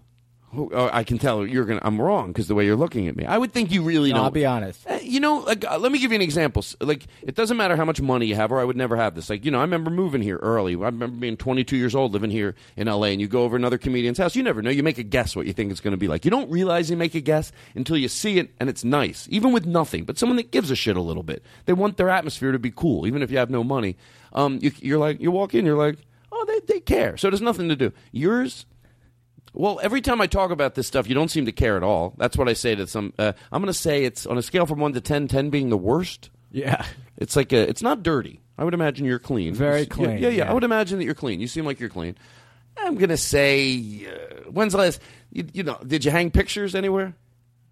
Oh, 0.54 0.90
I 0.92 1.02
can 1.02 1.16
tell 1.18 1.47
you're 1.47 1.64
gonna. 1.64 1.80
I'm 1.82 1.99
wrong 2.00 2.28
because 2.28 2.47
the 2.47 2.54
way 2.54 2.66
you're 2.66 2.76
looking 2.76 3.09
at 3.09 3.16
me. 3.16 3.25
I 3.25 3.38
would 3.38 3.52
think 3.52 3.71
you 3.71 3.82
really 3.82 4.11
No, 4.11 4.16
don't. 4.16 4.25
I'll 4.26 4.30
be 4.30 4.44
honest. 4.44 4.87
Uh, 4.87 4.99
You 5.02 5.18
know, 5.18 5.38
like, 5.38 5.64
uh, 5.64 5.78
let 5.78 5.90
me 5.92 5.99
give 5.99 6.11
you 6.12 6.16
an 6.16 6.23
example. 6.23 6.62
Like, 6.80 7.06
it 7.23 7.35
doesn't 7.35 7.56
matter 7.56 7.75
how 7.75 7.87
much 7.87 8.02
money 8.02 8.26
you 8.26 8.35
have, 8.35 8.52
or 8.52 8.61
I 8.61 8.64
would 8.64 8.76
never 8.76 8.97
have 8.97 9.14
this. 9.14 9.30
Like, 9.30 9.47
you 9.47 9.50
know, 9.50 9.59
I 9.59 9.62
remember 9.62 9.90
moving 9.90 10.21
here 10.21 10.37
early. 10.42 10.75
I 10.75 10.87
remember 10.87 11.16
being 11.16 11.38
22 11.38 11.76
years 11.78 11.94
old, 11.94 12.12
living 12.12 12.30
here 12.30 12.54
in 12.76 12.87
LA, 12.87 13.04
and 13.06 13.21
you 13.21 13.28
go 13.28 13.44
over 13.44 13.56
another 13.56 13.78
comedian's 13.78 14.18
house. 14.18 14.37
You 14.37 14.42
never 14.42 14.61
know. 14.61 14.68
You 14.71 14.82
make 14.82 14.99
a 14.99 15.02
guess 15.02 15.35
what 15.35 15.47
you 15.47 15.54
think 15.54 15.71
it's 15.71 15.80
going 15.80 15.92
to 15.92 15.97
be 15.99 16.09
like. 16.09 16.25
You 16.26 16.30
don't 16.30 16.50
realize 16.50 16.90
you 16.90 16.99
make 16.99 17.14
a 17.14 17.21
guess 17.23 17.50
until 17.75 17.97
you 17.97 18.09
see 18.09 18.38
it, 18.38 18.50
and 18.61 18.68
it's 18.68 18.85
nice, 18.85 19.26
even 19.30 19.52
with 19.52 19.64
nothing. 19.64 20.04
But 20.04 20.18
someone 20.18 20.37
that 20.37 20.50
gives 20.50 20.71
a 20.71 20.76
shit 20.76 20.99
a 20.99 21.02
little 21.02 21.23
bit, 21.23 21.42
they 21.64 21.73
want 21.73 21.97
their 21.97 22.11
atmosphere 22.11 22.52
to 22.52 22.59
be 22.59 22.71
cool, 22.71 23.06
even 23.06 23.23
if 23.23 23.30
you 23.30 23.38
have 23.38 23.49
no 23.49 23.64
money. 23.64 23.97
Um, 24.35 24.59
you, 24.61 24.71
you're 24.80 24.99
like, 24.99 25.18
you 25.18 25.30
walk 25.30 25.54
in, 25.54 25.64
you're 25.64 25.78
like, 25.78 25.97
oh, 26.30 26.44
they 26.47 26.61
they 26.75 26.80
care. 26.80 27.16
So 27.16 27.30
there's 27.30 27.40
nothing 27.40 27.71
to 27.71 27.76
do. 27.76 27.92
Yours. 28.11 28.66
Well, 29.54 29.80
every 29.82 30.00
time 30.00 30.21
I 30.21 30.26
talk 30.26 30.50
about 30.50 30.75
this 30.75 30.87
stuff, 30.87 31.09
you 31.09 31.14
don't 31.14 31.30
seem 31.30 31.47
to 31.47 31.52
care 31.52 31.76
at 31.76 31.82
all. 31.82 32.14
That's 32.16 32.37
what 32.37 32.49
I 32.49 32.54
say 32.54 32.75
to 32.75 32.87
some. 32.87 33.12
Uh, 33.18 33.32
I'm 33.50 33.61
going 33.61 33.73
to 33.73 33.78
say 33.78 34.04
it's 34.04 34.25
on 34.26 34.38
a 34.38 34.42
scale 34.42 34.64
from 34.66 34.80
one 34.80 34.92
to 34.94 35.00
10, 35.00 35.28
10 35.28 35.50
being 35.50 35.68
the 35.68 35.76
worst. 35.76 36.30
Yeah. 36.50 36.85
It's 37.18 37.37
like 37.37 37.52
a, 37.52 37.68
it's 37.68 37.82
not 37.82 38.02
dirty. 38.02 38.40
I 38.56 38.64
would 38.64 38.75
imagine 38.75 39.04
you're 39.04 39.18
clean. 39.18 39.54
Very 39.54 39.80
Yeah, 39.80 39.87
clean, 39.87 40.11
Yeah, 40.11 40.16
yeah, 40.16 40.28
yeah. 40.28 40.50
I 40.50 40.54
would 40.54 40.64
imagine 40.64 40.99
that 40.99 41.04
you're 41.04 41.14
clean. 41.14 41.40
You 41.40 41.49
seem 41.49 41.64
like 41.66 41.80
you're 41.80 41.88
clean. 41.90 42.16
I'm 42.76 42.94
going 42.97 43.11
to 43.11 43.16
say, 43.16 44.06
uh, 44.06 44.50
when's 44.50 44.73
the 44.73 44.78
last? 44.78 45.00
You, 45.30 45.47
you 45.52 45.62
know, 45.62 45.78
did 45.87 46.04
you 46.04 46.11
hang 46.11 46.30
pictures 46.30 46.75
anywhere? 46.75 47.14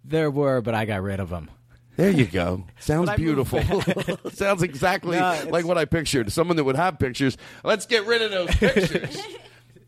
There 0.03 0.29
were, 0.29 0.61
but 0.61 0.73
I 0.75 0.85
got 0.85 1.01
rid 1.01 1.19
of 1.19 1.29
them. 1.29 1.49
There 1.97 2.09
you 2.09 2.25
go. 2.25 2.65
Sounds 2.79 3.07
But 3.07 3.19
I 3.19 3.21
moved 3.21 3.51
beautiful. 3.51 4.31
Sounds 4.31 4.63
exactly 4.63 5.17
No, 5.19 5.47
like 5.49 5.65
what 5.65 5.77
I 5.77 5.85
pictured. 5.85 6.31
Someone 6.31 6.57
that 6.57 6.63
would 6.63 6.75
have 6.75 6.99
pictures. 6.99 7.37
Let's 7.63 7.85
get 7.85 8.05
rid 8.05 8.21
of 8.21 8.31
those 8.31 8.55
pictures. 8.55 9.17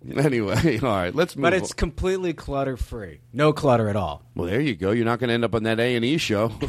anyway, 0.17 0.79
all 0.83 0.89
right. 0.89 1.15
Let's 1.15 1.35
move. 1.35 1.43
But 1.43 1.53
on. 1.53 1.59
it's 1.59 1.73
completely 1.73 2.33
clutter 2.33 2.77
free. 2.77 3.21
No 3.31 3.53
clutter 3.53 3.89
at 3.89 3.95
all. 3.95 4.23
Well, 4.35 4.47
there 4.47 4.59
you 4.59 4.75
go. 4.75 4.91
You're 4.91 5.05
not 5.05 5.19
going 5.19 5.29
to 5.29 5.33
end 5.33 5.45
up 5.45 5.55
on 5.55 5.63
that 5.63 5.79
A 5.79 5.95
and 5.95 6.03
E 6.03 6.17
show 6.17 6.51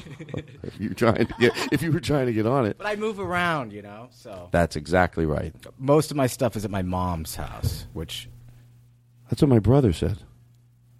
if 0.63 0.79
you're 0.79 0.95
trying 0.95 1.27
to 1.27 1.35
get 1.39 1.53
if 1.73 1.83
you 1.83 1.91
were 1.93 2.01
trying 2.01 2.27
to 2.27 2.33
get 2.33 2.47
on 2.47 2.67
it. 2.67 2.79
But 2.79 2.87
I 2.87 2.97
move 2.97 3.19
around, 3.19 3.73
you 3.73 3.83
know. 3.83 4.09
So 4.11 4.49
That's 4.53 4.77
exactly 4.77 5.27
right. 5.27 5.55
most 5.79 6.11
of 6.11 6.17
my 6.17 6.27
stuff 6.27 6.57
is 6.57 6.65
at 6.65 6.71
my 6.71 6.83
mom's 6.83 7.35
house, 7.35 7.87
which 7.93 8.29
That's 9.31 9.43
what 9.43 9.49
my 9.49 9.59
brother 9.59 9.93
said. 9.93 10.19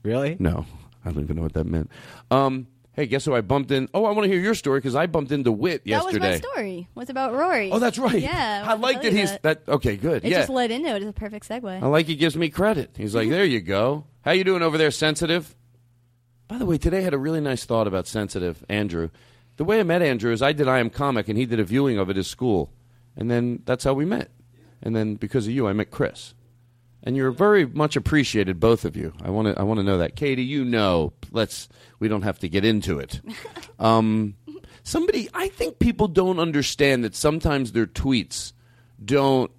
really 0.03 0.37
No, 0.39 0.67
I 1.05 1.11
don't 1.13 1.23
even 1.23 1.37
know 1.37 1.43
what 1.43 1.55
that 1.55 1.67
meant. 1.67 1.91
Um, 2.31 2.67
hey, 2.95 3.07
guess 3.07 3.25
who 3.25 3.35
I 3.35 3.41
bumped 3.41 3.71
in? 3.71 3.89
Oh, 3.93 4.05
I 4.05 4.13
want 4.13 4.25
to 4.25 4.33
hear 4.33 4.41
your 4.41 4.55
story 4.55 4.79
because 4.79 4.95
I 4.95 5.07
bumped 5.07 5.33
into 5.33 5.53
Wit 5.53 5.83
yesterday. 5.85 6.19
That 6.19 6.31
was 6.31 6.43
my 6.43 6.49
story. 6.49 6.89
What's 6.95 7.11
about 7.11 7.35
Rory. 7.35 7.71
Oh, 7.71 7.79
that's 7.79 7.99
right. 7.99 8.21
Yeah, 8.21 8.65
I 8.67 8.75
to 8.75 8.81
like 8.81 9.03
that 9.03 9.13
he's 9.13 9.37
that. 9.43 9.63
Okay, 9.69 9.97
good. 9.97 10.25
It 10.25 10.31
yeah, 10.31 10.39
just 10.39 10.51
led 10.51 10.71
into 10.71 10.89
it. 10.95 11.03
It's 11.03 11.11
a 11.11 11.13
perfect 11.13 11.49
segue. 11.49 11.83
I 11.83 11.87
like 11.87 12.07
he 12.07 12.17
gives 12.17 12.37
me 12.37 12.49
credit. 12.49 12.95
He's 12.97 13.15
like, 13.15 13.25
mm-hmm. 13.25 13.33
there 13.33 13.45
you 13.45 13.61
go. 13.61 14.05
How 14.23 14.33
you 14.33 14.45
doing 14.45 14.63
over 14.63 14.79
there, 14.79 14.91
sensitive? 14.91 15.55
By 16.49 16.59
the 16.59 16.67
way, 16.67 16.79
today 16.79 16.99
I 16.99 17.03
had 17.03 17.15
a 17.15 17.19
really 17.19 17.41
nice 17.41 17.65
thought 17.65 17.87
about 17.87 18.07
sensitive, 18.07 18.65
Andrew. 18.69 19.11
The 19.57 19.65
way 19.65 19.81
I 19.81 19.83
met 19.83 20.03
Andrew 20.03 20.33
is 20.33 20.43
I 20.43 20.53
did 20.53 20.69
I 20.69 20.79
Am 20.79 20.91
Comic, 20.91 21.29
and 21.29 21.39
he 21.39 21.47
did 21.47 21.61
a 21.61 21.65
viewing 21.65 21.99
of 21.99 22.11
it 22.11 22.19
at 22.19 22.27
school, 22.27 22.73
and 23.17 23.31
then 23.31 23.63
that's 23.65 23.85
how 23.85 23.95
we 23.95 24.05
met. 24.05 24.31
And 24.83 24.95
then 24.95 25.15
because 25.15 25.47
of 25.47 25.53
you, 25.53 25.67
I 25.67 25.73
met 25.73 25.91
Chris, 25.91 26.35
and 27.05 27.17
you're 27.17 27.31
very 27.31 27.67
much 27.67 27.95
appreciated, 27.95 28.59
both 28.59 28.85
of 28.85 28.97
you. 28.97 29.13
I 29.23 29.31
want 29.31 29.49
to 29.49 29.61
I 29.61 29.63
want 29.63 29.79
to 29.79 29.85
know 29.85 29.99
that, 29.99 30.17
Katie. 30.17 30.43
You 30.43 30.65
know, 30.65 31.13
let's 31.31 31.69
we 32.01 32.09
don't 32.09 32.23
have 32.23 32.39
to 32.41 32.49
get 32.49 32.65
into 32.65 32.99
it. 32.99 33.21
Um, 33.77 34.37
somebody, 34.85 35.29
I 35.35 35.49
think 35.49 35.81
people 35.81 36.07
don't 36.07 36.39
understand 36.39 37.03
that 37.03 37.17
sometimes 37.17 37.73
their 37.73 37.87
tweets 37.87 38.53
don't 39.05 39.51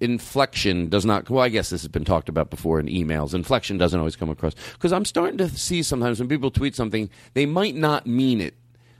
inflection 0.00 0.88
does 0.88 1.04
not 1.04 1.28
well 1.28 1.42
i 1.44 1.50
guess 1.50 1.68
this 1.68 1.82
has 1.82 1.88
been 1.88 2.04
talked 2.04 2.30
about 2.30 2.48
before 2.48 2.80
in 2.80 2.86
emails 2.86 3.34
inflection 3.34 3.76
doesn't 3.76 3.98
always 3.98 4.16
come 4.16 4.30
across 4.30 4.54
because 4.72 4.90
i'm 4.90 5.04
starting 5.04 5.36
to 5.36 5.48
see 5.50 5.82
sometimes 5.82 6.18
when 6.18 6.28
people 6.28 6.50
tweet 6.50 6.74
something 6.74 7.10
they 7.34 7.44
might 7.44 7.74
not 7.74 8.06
mean 8.06 8.40
it 8.40 8.54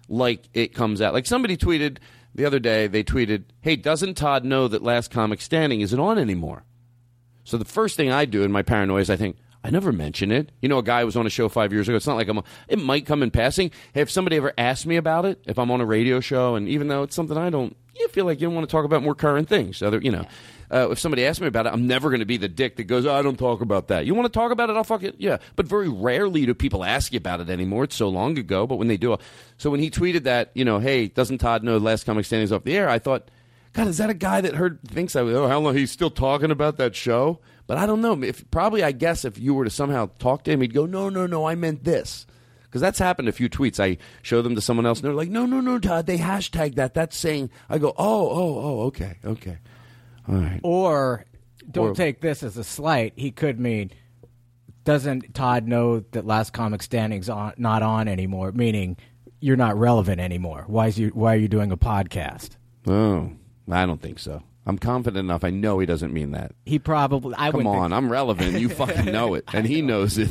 like 0.09 0.49
it 0.53 0.75
comes 0.75 1.01
out 1.01 1.15
like 1.15 1.25
somebody 1.25 1.57
tweeted 1.57 1.97
the 2.35 2.45
other 2.45 2.59
day 2.59 2.87
they 2.87 3.03
tweeted 3.03 3.45
hey 3.63 3.75
doesn't 3.75 4.15
todd 4.19 4.45
know 4.45 4.69
that 4.69 4.83
last 4.83 5.11
comic 5.11 5.41
standing 5.41 5.81
isn't 5.81 6.01
on 6.01 6.19
anymore 6.19 6.63
so 7.47 7.57
the 7.57 7.65
first 7.65 7.97
thing 7.97 8.11
I 8.11 8.25
do 8.25 8.43
in 8.43 8.51
my 8.51 8.63
paranoia 8.63 9.01
is 9.01 9.09
I 9.09 9.17
think 9.17 9.37
I 9.63 9.71
never 9.71 9.93
mention 9.93 10.31
it. 10.31 10.53
You 10.61 10.69
know, 10.69 10.79
a 10.79 10.83
guy 10.83 11.05
was 11.05 11.17
on 11.17 11.27
a 11.27 11.31
show 11.31 11.49
five 11.49 11.73
years 11.73 11.89
ago. 11.89 11.97
It's 11.97 12.07
not 12.07 12.17
like 12.17 12.29
I'm. 12.29 12.41
It 12.69 12.79
might 12.79 13.07
come 13.07 13.23
in 13.23 13.31
passing. 13.31 13.71
Hey, 13.95 14.01
if 14.01 14.11
somebody 14.11 14.37
ever 14.37 14.53
asked 14.59 14.85
me 14.85 14.97
about 14.97 15.25
it, 15.25 15.41
if 15.47 15.59
I'm 15.59 15.71
on 15.71 15.81
a 15.81 15.87
radio 15.87 16.21
show, 16.21 16.57
and 16.57 16.69
even 16.69 16.89
though 16.89 17.05
it's 17.05 17.17
something 17.17 17.37
I 17.37 17.51
don't, 17.51 17.77
you 17.95 18.09
feel 18.09 18.25
like 18.25 18.41
you 18.41 18.47
don't 18.47 18.55
want 18.55 18.69
to 18.69 18.71
talk 18.71 18.85
about 18.85 19.03
more 19.03 19.15
current 19.15 19.49
things. 19.49 19.83
Other, 19.83 20.01
you 20.01 20.11
know, 20.11 20.25
uh, 20.73 20.91
if 20.91 20.99
somebody 20.99 21.25
asks 21.25 21.41
me 21.41 21.47
about 21.47 21.67
it, 21.67 21.73
I'm 21.73 21.87
never 21.87 22.11
going 22.11 22.21
to 22.21 22.27
be 22.27 22.37
the 22.37 22.49
dick 22.49 22.77
that 22.77 22.85
goes, 22.85 23.07
oh, 23.07 23.15
"I 23.15 23.23
don't 23.23 23.39
talk 23.39 23.61
about 23.61 23.89
that." 23.89 24.07
You 24.07 24.15
want 24.15 24.33
to 24.33 24.37
talk 24.37 24.53
about 24.53 24.71
it? 24.71 24.77
I'll 24.77 24.85
fuck 24.85 25.03
it. 25.03 25.17
Yeah, 25.19 25.39
but 25.55 25.67
very 25.67 25.89
rarely 25.89 26.47
do 26.47 26.55
people 26.55 26.85
ask 26.85 27.13
you 27.13 27.19
about 27.19 27.41
it 27.41 27.51
anymore. 27.51 27.85
It's 27.85 27.97
so 27.97 28.09
long 28.09 28.39
ago. 28.39 28.67
But 28.67 28.77
when 28.77 28.89
they 28.89 28.97
do, 28.97 29.17
so 29.57 29.71
when 29.71 29.81
he 29.81 29.91
tweeted 29.91 30.25
that, 30.25 30.51
you 30.55 30.65
know, 30.65 30.79
hey, 30.79 31.09
doesn't 31.09 31.39
Todd 31.39 31.63
know 31.63 31.79
Last 31.79 32.07
Comic 32.07 32.25
Standing 32.25 32.45
is 32.45 32.53
off 32.53 32.65
the 32.65 32.77
air? 32.77 32.89
I 32.89 32.99
thought. 32.99 33.31
God, 33.77 33.89
is 33.89 33.99
that 33.99 34.09
a 34.09 34.15
guy 34.15 34.41
that 34.41 34.55
heard 34.55 34.81
thinks 34.89 35.15
I 35.15 35.21
oh 35.21 35.49
how 35.49 35.59
long 35.61 35.77
he's 35.77 35.91
still 35.91 36.11
talking 36.11 36.51
about 36.51 36.79
that 36.79 36.97
show? 36.97 37.41
But 37.67 37.77
I 37.77 37.85
don't 37.85 38.01
know. 38.01 38.23
If 38.23 38.51
probably 38.51 38.83
I 38.83 38.93
guess 38.93 39.25
if 39.25 39.39
you 39.39 39.53
were 39.53 39.65
to 39.65 39.71
somehow 39.71 40.09
talk 40.19 40.45
to 40.45 40.51
him, 40.53 40.63
he'd 40.63 40.73
go, 40.73 40.87
No, 40.87 41.09
no, 41.11 41.27
no, 41.27 41.47
I 41.47 41.55
meant 41.57 41.85
this. 41.85 42.27
Because 42.63 42.81
that's 42.81 42.99
happened 42.99 43.29
a 43.29 43.33
few 43.33 43.49
tweets. 43.51 43.79
I 43.79 43.99
show 44.23 44.41
them 44.43 44.55
to 44.55 44.61
someone 44.61 44.87
else 44.87 44.99
and 45.01 45.05
they're 45.07 45.15
like, 45.15 45.29
No, 45.29 45.45
no, 45.45 45.61
no, 45.61 45.79
Todd, 45.79 46.07
they 46.07 46.17
hashtag 46.19 46.77
that. 46.77 46.95
That's 46.95 47.17
saying 47.17 47.51
I 47.69 47.77
go, 47.79 47.91
Oh, 47.99 48.31
oh, 48.31 48.59
oh, 48.61 48.81
okay, 48.87 49.17
okay. 49.25 49.59
All 50.29 50.37
right. 50.37 50.61
Or 50.63 51.27
don't 51.71 51.89
Or- 51.91 51.95
take 51.95 52.21
this 52.23 52.43
as 52.43 52.57
a 52.57 52.65
slight. 52.65 53.13
He 53.17 53.31
could 53.31 53.61
mean 53.61 53.91
doesn't 54.85 55.35
Todd 55.35 55.67
know 55.67 56.01
that 56.13 56.25
Last 56.25 56.53
Comic 56.53 56.81
Standing's 56.83 57.29
on, 57.29 57.53
not 57.59 57.83
on 57.83 58.09
anymore? 58.09 58.53
Meaning 58.53 58.97
you're 59.41 59.57
not 59.57 59.77
relevant 59.77 60.21
anymore. 60.21 60.65
Why 60.67 60.87
is 60.87 60.99
you 60.99 61.09
Why 61.09 61.35
are 61.35 61.39
you 61.39 61.49
doing 61.49 61.73
a 61.73 61.77
podcast? 61.77 62.51
Oh. 62.87 63.33
I 63.71 63.87
don't 63.87 64.01
think 64.01 64.19
so. 64.19 64.43
I'm 64.69 64.79
confident 64.79 65.25
enough. 65.25 65.45
I 65.45 65.51
know 65.51 65.79
he 65.79 65.87
doesn't 65.87 66.13
mean 66.13 66.33
that. 66.33 66.53
He 66.65 66.81
probably. 66.81 67.37
I 67.39 67.53
Come 67.53 67.65
wouldn't 67.65 67.77
on, 67.77 67.93
I'm 67.93 68.11
relevant. 68.11 68.59
You 68.59 68.69
fucking 68.69 69.13
know 69.13 69.35
it, 69.35 69.45
and 69.53 69.65
he 69.65 69.81
knows 69.81 70.19
it. 70.19 70.29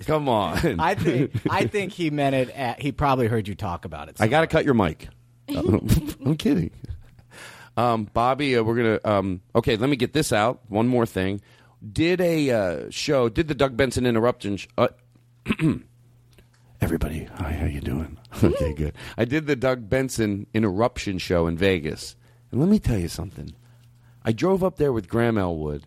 Come 0.06 0.28
on. 0.28 0.80
I 0.80 0.96
think 0.96 1.30
I 1.48 1.66
think 1.66 1.92
he 1.92 2.10
meant 2.10 2.34
it. 2.34 2.50
At, 2.50 2.82
he 2.82 2.90
probably 2.90 3.28
heard 3.28 3.46
you 3.46 3.54
talk 3.54 3.84
about 3.84 4.08
it. 4.08 4.16
I 4.18 4.26
got 4.26 4.40
to 4.40 4.48
cut 4.48 4.64
your 4.64 4.74
mic. 4.74 5.08
I'm 5.48 6.36
kidding. 6.36 6.72
Um, 7.76 8.10
Bobby, 8.12 8.56
uh, 8.56 8.64
we're 8.64 8.76
gonna. 8.76 9.00
Um, 9.04 9.40
okay, 9.54 9.76
let 9.76 9.88
me 9.88 9.94
get 9.94 10.12
this 10.12 10.32
out. 10.32 10.60
One 10.68 10.88
more 10.88 11.06
thing. 11.06 11.40
Did 11.92 12.20
a 12.20 12.50
uh, 12.50 12.90
show? 12.90 13.28
Did 13.28 13.46
the 13.46 13.54
Doug 13.54 13.76
Benson 13.76 14.04
interruption? 14.04 14.56
Sh- 14.56 14.66
uh, 14.76 14.88
Everybody, 16.80 17.24
hi, 17.34 17.52
how 17.52 17.66
you 17.66 17.80
doing? 17.80 18.18
okay, 18.42 18.72
good. 18.72 18.94
I 19.16 19.24
did 19.24 19.46
the 19.46 19.56
Doug 19.56 19.88
Benson 19.88 20.46
interruption 20.54 21.18
show 21.18 21.46
in 21.46 21.58
Vegas, 21.58 22.14
and 22.50 22.60
let 22.60 22.68
me 22.68 22.78
tell 22.78 22.98
you 22.98 23.08
something. 23.08 23.54
I 24.24 24.32
drove 24.32 24.62
up 24.62 24.76
there 24.76 24.92
with 24.92 25.08
Graham 25.08 25.38
Elwood. 25.38 25.86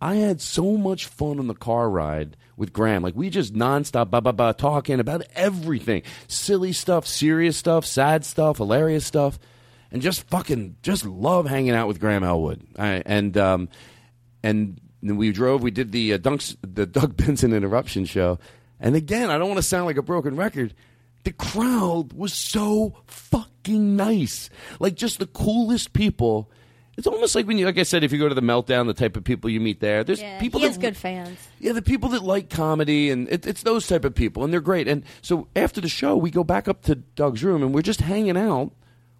I 0.00 0.16
had 0.16 0.40
so 0.40 0.76
much 0.76 1.06
fun 1.06 1.38
on 1.38 1.46
the 1.46 1.54
car 1.54 1.88
ride 1.88 2.36
with 2.56 2.72
Graham. 2.72 3.02
Like 3.02 3.14
we 3.14 3.30
just 3.30 3.54
nonstop, 3.54 4.10
ba 4.10 4.20
ba 4.20 4.32
ba, 4.32 4.52
talking 4.56 4.98
about 4.98 5.22
everything, 5.34 6.02
silly 6.26 6.72
stuff, 6.72 7.06
serious 7.06 7.56
stuff, 7.56 7.86
sad 7.86 8.24
stuff, 8.24 8.56
hilarious 8.56 9.06
stuff, 9.06 9.38
and 9.92 10.02
just 10.02 10.28
fucking 10.28 10.76
just 10.82 11.06
love 11.06 11.46
hanging 11.46 11.72
out 11.72 11.86
with 11.86 12.00
Graham 12.00 12.24
Elwood. 12.24 12.66
I, 12.76 13.02
and 13.06 13.36
um, 13.36 13.68
and 14.42 14.80
we 15.02 15.30
drove. 15.30 15.62
We 15.62 15.70
did 15.70 15.92
the 15.92 16.14
uh, 16.14 16.18
Dunks, 16.18 16.56
the 16.62 16.86
Doug 16.98 17.16
Benson 17.16 17.52
interruption 17.52 18.06
show, 18.06 18.38
and 18.80 18.96
again, 18.96 19.30
I 19.30 19.38
don't 19.38 19.48
want 19.48 19.58
to 19.58 19.62
sound 19.62 19.86
like 19.86 19.96
a 19.96 20.02
broken 20.02 20.36
record. 20.36 20.74
The 21.24 21.32
crowd 21.32 22.12
was 22.14 22.32
so 22.32 22.96
fucking 23.06 23.94
nice, 23.96 24.48
like 24.78 24.94
just 24.94 25.18
the 25.18 25.26
coolest 25.26 25.92
people. 25.92 26.50
It's 26.96 27.06
almost 27.06 27.34
like 27.34 27.46
when 27.46 27.56
you, 27.56 27.64
like 27.66 27.78
I 27.78 27.82
said, 27.84 28.04
if 28.04 28.12
you 28.12 28.18
go 28.18 28.28
to 28.28 28.34
the 28.34 28.40
meltdown, 28.42 28.86
the 28.86 28.92
type 28.94 29.16
of 29.16 29.24
people 29.24 29.48
you 29.48 29.60
meet 29.60 29.80
there. 29.80 30.02
There's 30.04 30.20
Yeah, 30.20 30.38
people 30.40 30.60
he 30.60 30.66
that 30.66 30.70
has 30.72 30.78
good 30.78 30.96
fans. 30.96 31.38
yeah, 31.58 31.72
the 31.72 31.80
people 31.82 32.10
that 32.10 32.22
like 32.22 32.50
comedy, 32.50 33.10
and 33.10 33.28
it, 33.28 33.46
it's 33.46 33.62
those 33.62 33.86
type 33.86 34.04
of 34.04 34.14
people, 34.14 34.44
and 34.44 34.52
they're 34.52 34.60
great. 34.60 34.88
And 34.88 35.04
so 35.22 35.48
after 35.56 35.80
the 35.80 35.88
show, 35.88 36.16
we 36.16 36.30
go 36.30 36.44
back 36.44 36.68
up 36.68 36.82
to 36.82 36.96
Doug's 36.96 37.42
room, 37.44 37.62
and 37.62 37.72
we're 37.74 37.80
just 37.82 38.00
hanging 38.02 38.36
out 38.36 38.72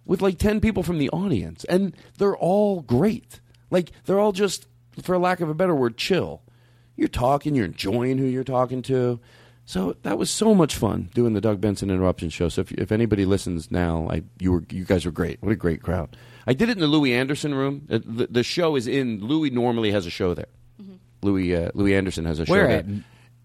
with 0.05 0.21
like 0.21 0.37
ten 0.37 0.59
people 0.59 0.83
from 0.83 0.97
the 0.99 1.09
audience, 1.11 1.63
and 1.65 1.95
they're 2.17 2.35
all 2.37 2.81
great. 2.81 3.39
Like 3.71 3.91
they're 4.05 4.19
all 4.19 4.31
just, 4.33 4.67
for 5.01 5.17
lack 5.17 5.39
of 5.39 5.49
a 5.49 5.53
better 5.55 5.73
word, 5.75 5.97
chill. 5.97 6.41
You're 6.95 7.07
talking, 7.07 7.55
you're 7.55 7.65
enjoying 7.65 8.17
who 8.19 8.25
you're 8.25 8.43
talking 8.43 8.81
to. 8.83 9.19
So 9.65 9.95
that 10.03 10.17
was 10.17 10.29
so 10.29 10.53
much 10.53 10.75
fun 10.75 11.09
doing 11.13 11.33
the 11.33 11.41
Doug 11.41 11.61
Benson 11.61 11.89
interruption 11.89 12.29
show. 12.29 12.49
So 12.49 12.61
if, 12.61 12.71
if 12.73 12.91
anybody 12.91 13.25
listens 13.25 13.71
now, 13.71 14.07
I 14.09 14.23
you 14.39 14.51
were 14.51 14.63
you 14.69 14.83
guys 14.85 15.05
were 15.05 15.11
great. 15.11 15.41
What 15.41 15.51
a 15.51 15.55
great 15.55 15.81
crowd! 15.81 16.17
I 16.45 16.53
did 16.53 16.67
it 16.69 16.73
in 16.73 16.79
the 16.79 16.87
Louie 16.87 17.13
Anderson 17.13 17.53
room. 17.55 17.87
Uh, 17.89 17.99
The, 18.05 18.27
the 18.27 18.43
show 18.43 18.75
is 18.75 18.87
in 18.87 19.19
Louie. 19.25 19.49
Normally 19.49 19.91
has 19.91 20.05
a 20.05 20.09
show 20.09 20.33
there. 20.33 20.47
Louie 21.23 21.55
uh, 21.55 21.69
Louie 21.73 21.95
Anderson 21.95 22.25
has 22.25 22.39
a 22.39 22.45
show 22.45 22.51
Where 22.51 22.67
there 22.67 22.77
at? 22.79 22.85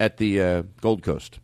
at 0.00 0.16
the 0.16 0.40
uh, 0.40 0.62
Gold 0.80 1.02
Coast. 1.02 1.38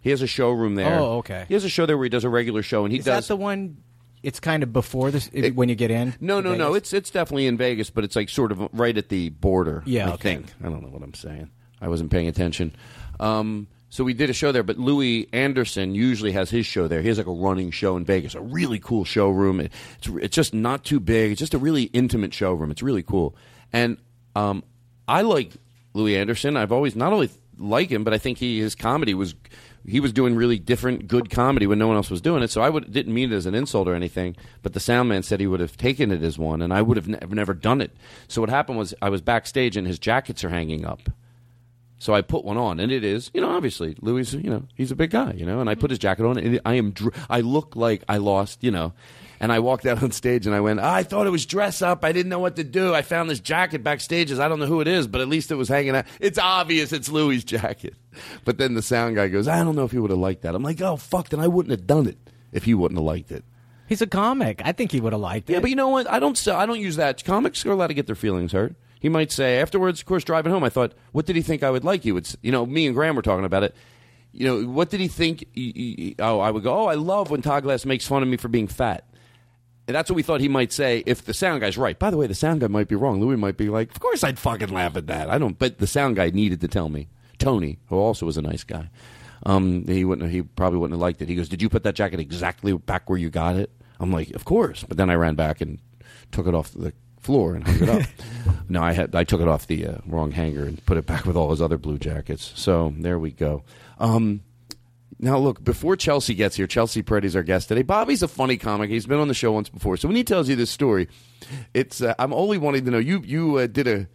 He 0.00 0.10
has 0.10 0.22
a 0.22 0.26
showroom 0.26 0.74
there. 0.76 0.98
Oh, 0.98 1.18
okay. 1.18 1.44
He 1.48 1.54
has 1.54 1.64
a 1.64 1.68
show 1.68 1.84
there 1.84 1.96
where 1.96 2.04
he 2.04 2.10
does 2.10 2.24
a 2.24 2.28
regular 2.28 2.62
show, 2.62 2.84
and 2.84 2.92
he 2.92 2.98
Is 3.00 3.04
does 3.04 3.28
that 3.28 3.34
the 3.34 3.36
one? 3.36 3.78
It's 4.22 4.40
kind 4.40 4.62
of 4.62 4.72
before 4.72 5.10
this 5.10 5.30
when 5.54 5.68
you 5.68 5.74
get 5.76 5.90
in. 5.90 6.14
no, 6.20 6.40
no, 6.40 6.54
no. 6.56 6.74
It's 6.74 6.92
it's 6.92 7.10
definitely 7.10 7.46
in 7.46 7.56
Vegas, 7.56 7.90
but 7.90 8.02
it's 8.02 8.16
like 8.16 8.28
sort 8.28 8.50
of 8.50 8.68
right 8.72 8.96
at 8.96 9.08
the 9.08 9.28
border. 9.28 9.82
Yeah, 9.86 10.08
I 10.10 10.12
okay. 10.14 10.34
think. 10.36 10.46
I 10.64 10.68
don't 10.68 10.82
know 10.82 10.88
what 10.88 11.02
I'm 11.02 11.14
saying. 11.14 11.50
I 11.80 11.88
wasn't 11.88 12.10
paying 12.10 12.26
attention. 12.26 12.74
Um, 13.20 13.68
so 13.88 14.02
we 14.04 14.14
did 14.14 14.28
a 14.30 14.32
show 14.32 14.52
there, 14.52 14.62
but 14.62 14.78
Louie 14.78 15.28
Anderson 15.32 15.94
usually 15.94 16.32
has 16.32 16.50
his 16.50 16.66
show 16.66 16.88
there. 16.88 17.02
He 17.02 17.08
has 17.08 17.18
like 17.18 17.26
a 17.26 17.32
running 17.32 17.70
show 17.70 17.96
in 17.96 18.04
Vegas, 18.04 18.34
a 18.34 18.40
really 18.40 18.78
cool 18.78 19.04
showroom. 19.04 19.60
It- 19.60 19.72
It's 19.98 20.08
it's 20.08 20.34
just 20.36 20.52
not 20.54 20.84
too 20.84 21.00
big. 21.00 21.32
It's 21.32 21.38
just 21.38 21.54
a 21.54 21.58
really 21.58 21.84
intimate 21.84 22.34
showroom. 22.34 22.70
It's 22.70 22.82
really 22.82 23.02
cool. 23.02 23.34
And 23.72 23.96
um, 24.34 24.64
I 25.08 25.22
like 25.22 25.52
Louie 25.94 26.16
Anderson. 26.16 26.56
I've 26.56 26.72
always 26.72 26.96
not 26.96 27.12
only 27.12 27.30
like 27.58 27.88
him, 27.90 28.04
but 28.04 28.12
I 28.12 28.18
think 28.18 28.38
he 28.38 28.58
his 28.60 28.74
comedy 28.74 29.14
was 29.14 29.34
he 29.86 30.00
was 30.00 30.12
doing 30.12 30.34
really 30.34 30.58
different, 30.58 31.06
good 31.06 31.30
comedy 31.30 31.64
when 31.68 31.78
no 31.78 31.86
one 31.86 31.94
else 31.96 32.10
was 32.10 32.20
doing 32.20 32.42
it. 32.42 32.50
So 32.50 32.60
I 32.60 32.68
would 32.68 32.92
didn't 32.92 33.14
mean 33.14 33.32
it 33.32 33.36
as 33.36 33.46
an 33.46 33.54
insult 33.54 33.86
or 33.86 33.94
anything. 33.94 34.36
But 34.62 34.72
the 34.72 34.80
sound 34.80 35.08
man 35.08 35.22
said 35.22 35.38
he 35.38 35.46
would 35.46 35.60
have 35.60 35.76
taken 35.76 36.10
it 36.10 36.22
as 36.24 36.36
one, 36.38 36.60
and 36.60 36.72
I 36.74 36.82
would 36.82 36.96
have 36.96 37.06
ne- 37.08 37.18
never 37.30 37.54
done 37.54 37.80
it. 37.80 37.92
So 38.26 38.40
what 38.42 38.50
happened 38.50 38.78
was 38.78 38.94
I 39.00 39.08
was 39.10 39.20
backstage 39.22 39.76
and 39.76 39.86
his 39.86 40.00
jackets 40.00 40.42
are 40.42 40.50
hanging 40.50 40.84
up. 40.84 41.08
So 41.98 42.12
I 42.12 42.20
put 42.20 42.44
one 42.44 42.58
on, 42.58 42.78
and 42.78 42.92
it 42.92 43.04
is, 43.04 43.30
you 43.32 43.40
know, 43.40 43.50
obviously 43.50 43.96
Louie, 44.02 44.22
you 44.24 44.50
know, 44.50 44.64
he's 44.74 44.90
a 44.90 44.96
big 44.96 45.10
guy, 45.10 45.32
you 45.32 45.46
know, 45.46 45.60
and 45.60 45.70
I 45.70 45.74
put 45.74 45.88
his 45.88 45.98
jacket 45.98 46.26
on, 46.26 46.36
and 46.36 46.60
I 46.64 46.74
am, 46.74 46.90
dr- 46.90 47.14
I 47.30 47.40
look 47.40 47.74
like 47.74 48.04
I 48.06 48.18
lost, 48.18 48.62
you 48.62 48.70
know, 48.70 48.92
and 49.40 49.50
I 49.50 49.60
walked 49.60 49.86
out 49.86 50.02
on 50.02 50.10
stage 50.10 50.46
and 50.46 50.54
I 50.54 50.60
went, 50.60 50.78
ah, 50.78 50.94
I 50.94 51.02
thought 51.04 51.26
it 51.26 51.30
was 51.30 51.46
dress 51.46 51.80
up, 51.80 52.04
I 52.04 52.12
didn't 52.12 52.28
know 52.28 52.38
what 52.38 52.56
to 52.56 52.64
do. 52.64 52.94
I 52.94 53.00
found 53.00 53.30
this 53.30 53.40
jacket 53.40 53.82
backstage, 53.82 54.30
I 54.30 54.46
don't 54.46 54.58
know 54.58 54.66
who 54.66 54.82
it 54.82 54.88
is, 54.88 55.06
but 55.06 55.22
at 55.22 55.28
least 55.28 55.50
it 55.50 55.54
was 55.54 55.68
hanging 55.70 55.96
out. 55.96 56.04
It's 56.20 56.38
obvious 56.38 56.92
it's 56.92 57.08
Louie's 57.08 57.44
jacket. 57.44 57.94
But 58.44 58.58
then 58.58 58.74
the 58.74 58.82
sound 58.82 59.16
guy 59.16 59.28
goes, 59.28 59.48
I 59.48 59.64
don't 59.64 59.76
know 59.76 59.84
if 59.84 59.92
he 59.92 59.98
would 59.98 60.10
have 60.10 60.20
liked 60.20 60.42
that. 60.42 60.54
I'm 60.54 60.62
like, 60.62 60.80
oh 60.82 60.96
fuck, 60.96 61.30
then 61.30 61.40
I 61.40 61.48
wouldn't 61.48 61.70
have 61.70 61.86
done 61.86 62.06
it 62.06 62.18
if 62.52 62.64
he 62.64 62.74
wouldn't 62.74 62.98
have 62.98 63.06
liked 63.06 63.32
it. 63.32 63.42
He's 63.86 64.02
a 64.02 64.06
comic. 64.06 64.60
I 64.64 64.72
think 64.72 64.92
he 64.92 65.00
would 65.00 65.12
have 65.12 65.22
liked 65.22 65.48
it. 65.48 65.54
Yeah, 65.54 65.60
but 65.60 65.70
you 65.70 65.76
know 65.76 65.88
what? 65.88 66.10
I 66.10 66.18
don't. 66.18 66.48
I 66.48 66.66
don't 66.66 66.80
use 66.80 66.96
that. 66.96 67.24
Comics 67.24 67.64
are 67.64 67.70
allowed 67.70 67.86
to 67.86 67.94
get 67.94 68.06
their 68.06 68.16
feelings 68.16 68.52
hurt. 68.52 68.74
He 69.06 69.08
might 69.08 69.30
say 69.30 69.60
afterwards. 69.60 70.00
Of 70.00 70.06
course, 70.06 70.24
driving 70.24 70.50
home, 70.50 70.64
I 70.64 70.68
thought, 70.68 70.92
what 71.12 71.26
did 71.26 71.36
he 71.36 71.42
think 71.42 71.62
I 71.62 71.70
would 71.70 71.84
like? 71.84 72.04
You 72.04 72.14
would, 72.14 72.28
you 72.42 72.50
know, 72.50 72.66
me 72.66 72.86
and 72.86 72.94
Graham 72.96 73.14
were 73.14 73.22
talking 73.22 73.44
about 73.44 73.62
it. 73.62 73.72
You 74.32 74.46
know, 74.48 74.68
what 74.68 74.90
did 74.90 74.98
he 74.98 75.06
think? 75.06 75.44
he- 75.52 75.70
he- 75.72 76.16
oh, 76.18 76.40
I 76.40 76.50
would 76.50 76.64
go. 76.64 76.76
Oh, 76.76 76.86
I 76.86 76.94
love 76.94 77.30
when 77.30 77.40
Todd 77.40 77.62
Glass 77.62 77.84
makes 77.86 78.04
fun 78.04 78.24
of 78.24 78.28
me 78.28 78.36
for 78.36 78.48
being 78.48 78.66
fat. 78.66 79.04
And 79.86 79.94
that's 79.94 80.10
what 80.10 80.16
we 80.16 80.24
thought 80.24 80.40
he 80.40 80.48
might 80.48 80.72
say 80.72 81.04
if 81.06 81.24
the 81.24 81.32
sound 81.34 81.60
guy's 81.60 81.78
right. 81.78 81.96
By 81.96 82.10
the 82.10 82.16
way, 82.16 82.26
the 82.26 82.34
sound 82.34 82.62
guy 82.62 82.66
might 82.66 82.88
be 82.88 82.96
wrong. 82.96 83.20
Louie 83.20 83.36
might 83.36 83.56
be 83.56 83.68
like, 83.68 83.92
of 83.92 84.00
course 84.00 84.24
I'd 84.24 84.40
fucking 84.40 84.70
laugh 84.70 84.96
at 84.96 85.06
that. 85.06 85.30
I 85.30 85.38
don't. 85.38 85.56
But 85.56 85.78
the 85.78 85.86
sound 85.86 86.16
guy 86.16 86.30
needed 86.30 86.60
to 86.62 86.66
tell 86.68 86.88
me. 86.88 87.06
Tony, 87.38 87.78
who 87.86 87.94
also 87.98 88.26
was 88.26 88.36
a 88.36 88.42
nice 88.42 88.64
guy, 88.64 88.90
um, 89.44 89.86
he 89.86 90.04
wouldn't. 90.04 90.32
He 90.32 90.42
probably 90.42 90.80
wouldn't 90.80 90.96
have 90.96 91.00
liked 91.00 91.22
it. 91.22 91.28
He 91.28 91.36
goes, 91.36 91.48
"Did 91.48 91.62
you 91.62 91.68
put 91.68 91.84
that 91.84 91.94
jacket 91.94 92.18
exactly 92.18 92.72
back 92.72 93.08
where 93.08 93.20
you 93.20 93.30
got 93.30 93.54
it?" 93.54 93.70
I'm 94.00 94.10
like, 94.10 94.30
"Of 94.34 94.44
course." 94.44 94.82
But 94.82 94.96
then 94.96 95.10
I 95.10 95.14
ran 95.14 95.36
back 95.36 95.60
and 95.60 95.78
took 96.32 96.48
it 96.48 96.54
off 96.56 96.72
the 96.72 96.92
floor 97.26 97.54
and 97.54 97.66
hung 97.66 97.82
it 97.82 97.88
up. 97.88 98.08
no, 98.68 98.82
I 98.82 98.92
had 98.92 99.14
I 99.14 99.24
took 99.24 99.40
it 99.40 99.48
off 99.48 99.66
the 99.66 99.86
uh, 99.86 99.98
wrong 100.06 100.30
hanger 100.30 100.64
and 100.64 100.84
put 100.86 100.96
it 100.96 101.06
back 101.06 101.26
with 101.26 101.36
all 101.36 101.50
his 101.50 101.60
other 101.60 101.76
blue 101.76 101.98
jackets. 101.98 102.52
So 102.54 102.94
there 102.96 103.18
we 103.18 103.32
go. 103.32 103.64
Um, 103.98 104.42
now, 105.18 105.38
look, 105.38 105.64
before 105.64 105.96
Chelsea 105.96 106.34
gets 106.34 106.56
here, 106.56 106.66
Chelsea 106.66 107.02
Peretti's 107.02 107.34
our 107.34 107.42
guest 107.42 107.68
today. 107.68 107.82
Bobby's 107.82 108.22
a 108.22 108.28
funny 108.28 108.58
comic. 108.58 108.90
He's 108.90 109.06
been 109.06 109.18
on 109.18 109.28
the 109.28 109.34
show 109.34 109.52
once 109.52 109.68
before. 109.68 109.96
So 109.96 110.08
when 110.08 110.16
he 110.16 110.24
tells 110.24 110.48
you 110.48 110.56
this 110.56 110.70
story, 110.70 111.08
it's 111.74 112.02
uh, 112.02 112.14
I'm 112.18 112.32
only 112.32 112.58
wanting 112.58 112.84
to 112.84 112.90
know 112.90 112.98
you 112.98 113.22
you 113.24 113.58
uh, 113.58 113.66
did 113.66 113.86
a 113.86 114.08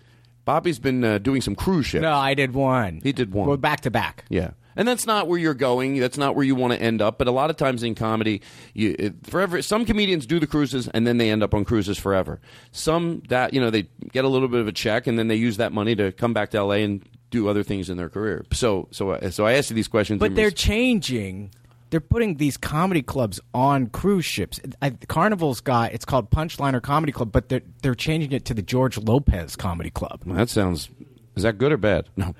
Bobby's 0.45 0.79
been 0.79 1.03
uh, 1.03 1.17
doing 1.17 1.41
some 1.41 1.55
cruise 1.55 1.85
ships. 1.87 2.01
No, 2.01 2.13
I 2.13 2.33
did 2.33 2.53
one. 2.53 3.01
He 3.03 3.13
did 3.13 3.33
one. 3.33 3.47
Well, 3.47 3.57
back 3.57 3.81
to 3.81 3.91
back. 3.91 4.25
Yeah. 4.29 4.51
And 4.75 4.87
that's 4.87 5.05
not 5.05 5.27
where 5.27 5.37
you're 5.37 5.53
going. 5.53 5.99
That's 5.99 6.17
not 6.17 6.35
where 6.35 6.45
you 6.45 6.55
want 6.55 6.73
to 6.73 6.81
end 6.81 7.01
up. 7.01 7.17
But 7.17 7.27
a 7.27 7.31
lot 7.31 7.49
of 7.49 7.57
times 7.57 7.83
in 7.83 7.95
comedy, 7.95 8.41
you 8.73 8.95
it, 8.97 9.27
forever. 9.27 9.61
Some 9.61 9.85
comedians 9.85 10.25
do 10.25 10.39
the 10.39 10.47
cruises 10.47 10.87
and 10.87 11.05
then 11.05 11.17
they 11.17 11.29
end 11.29 11.43
up 11.43 11.53
on 11.53 11.65
cruises 11.65 11.97
forever. 11.97 12.39
Some 12.71 13.21
that 13.29 13.53
you 13.53 13.61
know 13.61 13.69
they 13.69 13.87
get 14.11 14.25
a 14.25 14.29
little 14.29 14.47
bit 14.47 14.61
of 14.61 14.67
a 14.67 14.71
check 14.71 15.07
and 15.07 15.19
then 15.19 15.27
they 15.27 15.35
use 15.35 15.57
that 15.57 15.71
money 15.73 15.95
to 15.95 16.11
come 16.11 16.33
back 16.33 16.51
to 16.51 16.57
L.A. 16.57 16.83
and 16.83 17.07
do 17.29 17.47
other 17.47 17.63
things 17.63 17.89
in 17.89 17.97
their 17.97 18.09
career. 18.09 18.45
So 18.51 18.87
so 18.91 19.11
uh, 19.11 19.31
so 19.31 19.45
I 19.45 19.53
asked 19.53 19.69
you 19.69 19.75
these 19.75 19.87
questions. 19.87 20.19
But 20.19 20.35
they're 20.35 20.45
res- 20.45 20.53
changing. 20.53 21.51
They're 21.89 21.99
putting 21.99 22.37
these 22.37 22.55
comedy 22.55 23.01
clubs 23.01 23.41
on 23.53 23.87
cruise 23.87 24.23
ships. 24.23 24.61
I, 24.81 24.91
Carnival's 24.91 25.59
got 25.59 25.91
it's 25.93 26.05
called 26.05 26.31
Punchliner 26.31 26.81
Comedy 26.81 27.11
Club, 27.11 27.31
but 27.33 27.49
they're 27.49 27.61
they're 27.81 27.95
changing 27.95 28.31
it 28.31 28.45
to 28.45 28.53
the 28.53 28.61
George 28.61 28.97
Lopez 28.97 29.55
Comedy 29.57 29.89
Club. 29.89 30.21
Well, 30.25 30.37
that 30.37 30.49
sounds. 30.49 30.89
Is 31.35 31.43
that 31.43 31.57
good 31.57 31.71
or 31.71 31.77
bad? 31.77 32.07
No. 32.15 32.35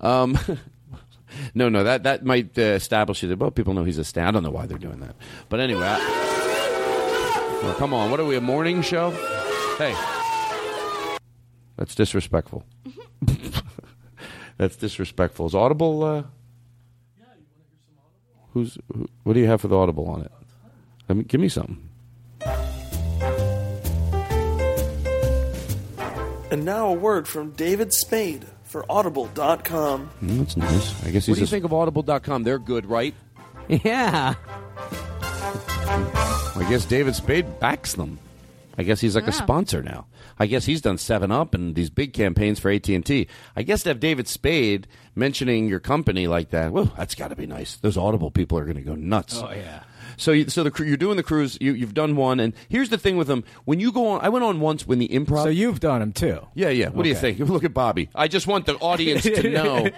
Um, 0.00 0.38
no, 1.54 1.68
no. 1.68 1.84
That 1.84 2.02
that 2.04 2.24
might 2.24 2.58
uh, 2.58 2.62
establish 2.62 3.22
it. 3.24 3.38
Well, 3.38 3.50
people 3.50 3.74
know 3.74 3.84
he's 3.84 3.98
a 3.98 4.04
stand. 4.04 4.28
I 4.28 4.30
don't 4.30 4.42
know 4.42 4.50
why 4.50 4.66
they're 4.66 4.78
doing 4.78 5.00
that. 5.00 5.16
But 5.48 5.60
anyway. 5.60 5.86
I- 5.86 6.24
well, 7.62 7.74
come 7.74 7.92
on. 7.92 8.10
What 8.12 8.20
are 8.20 8.24
we? 8.24 8.36
A 8.36 8.40
morning 8.40 8.82
show? 8.82 9.10
Hey. 9.78 9.92
That's 11.76 11.94
disrespectful. 11.94 12.64
That's 14.58 14.76
disrespectful. 14.76 15.46
Is 15.46 15.54
Audible? 15.54 16.02
Uh, 16.04 16.14
yeah, 16.14 17.24
you 17.36 17.46
want 17.50 17.58
to 17.58 17.68
hear 17.68 17.78
some 17.84 17.98
Audible? 17.98 18.48
who's? 18.52 18.78
Who, 18.94 19.06
what 19.24 19.32
do 19.34 19.40
you 19.40 19.46
have 19.46 19.60
for 19.60 19.68
the 19.68 19.76
Audible 19.76 20.06
on 20.08 20.22
it? 20.22 20.32
Let 21.08 21.18
me 21.18 21.24
give 21.24 21.40
me 21.40 21.48
something. 21.48 21.88
And 26.50 26.64
now 26.64 26.88
a 26.88 26.92
word 26.94 27.28
from 27.28 27.50
David 27.50 27.92
Spade 27.92 28.46
for 28.68 28.84
Audible.com. 28.90 30.10
Mm, 30.22 30.38
that's 30.38 30.56
nice. 30.56 31.04
I 31.04 31.10
guess 31.10 31.26
he's. 31.26 31.28
What 31.30 31.34
do 31.36 31.40
you 31.40 31.46
think 31.46 31.64
of 31.64 31.72
Audible.com? 31.72 32.42
They're 32.44 32.58
good, 32.58 32.86
right? 32.86 33.14
Yeah. 33.68 34.34
I 35.40 36.66
guess 36.68 36.84
David 36.84 37.14
Spade 37.14 37.60
backs 37.60 37.94
them. 37.94 38.18
I 38.76 38.82
guess 38.84 39.00
he's 39.00 39.14
like 39.16 39.24
a 39.24 39.30
Wow. 39.30 39.36
sponsor 39.38 39.82
now. 39.82 40.06
I 40.38 40.46
guess 40.46 40.64
he's 40.64 40.80
done 40.80 40.98
Seven 40.98 41.32
Up 41.32 41.52
and 41.54 41.74
these 41.74 41.90
big 41.90 42.12
campaigns 42.12 42.60
for 42.60 42.70
AT 42.70 42.88
and 42.94 43.04
T. 43.04 43.26
I 43.56 43.62
guess 43.62 43.82
to 43.82 43.88
have 43.90 43.98
David 44.00 44.28
Spade 44.28 44.86
mentioning 45.16 45.68
your 45.68 45.80
company 45.80 46.28
like 46.28 46.50
that, 46.50 46.72
well, 46.72 46.92
that's 46.96 47.14
got 47.16 47.28
to 47.28 47.36
be 47.36 47.46
nice. 47.46 47.76
Those 47.76 47.96
Audible 47.96 48.30
people 48.30 48.56
are 48.58 48.64
going 48.64 48.76
to 48.76 48.82
go 48.82 48.94
nuts. 48.94 49.40
Oh 49.42 49.50
yeah. 49.50 49.82
So, 50.18 50.32
you, 50.32 50.48
so 50.48 50.62
the, 50.64 50.84
you're 50.84 50.96
doing 50.96 51.16
the 51.16 51.22
cruise. 51.22 51.56
You, 51.60 51.72
you've 51.72 51.94
done 51.94 52.16
one, 52.16 52.40
and 52.40 52.52
here's 52.68 52.90
the 52.90 52.98
thing 52.98 53.16
with 53.16 53.26
them: 53.28 53.44
when 53.64 53.80
you 53.80 53.90
go 53.92 54.08
on, 54.08 54.20
I 54.22 54.28
went 54.28 54.44
on 54.44 54.60
once 54.60 54.86
when 54.86 54.98
the 54.98 55.08
improv. 55.08 55.44
So 55.44 55.48
you've 55.48 55.80
done 55.80 56.00
them 56.00 56.12
too. 56.12 56.46
Yeah, 56.54 56.68
yeah. 56.68 56.88
What 56.90 57.04
do 57.04 57.08
you 57.08 57.14
think? 57.14 57.38
Look 57.48 57.64
at 57.64 57.72
Bobby. 57.72 58.10
I 58.14 58.28
just 58.28 58.46
want 58.46 58.66
the 58.66 58.76
audience 58.76 59.22
to 59.22 59.48
know. 59.50 59.88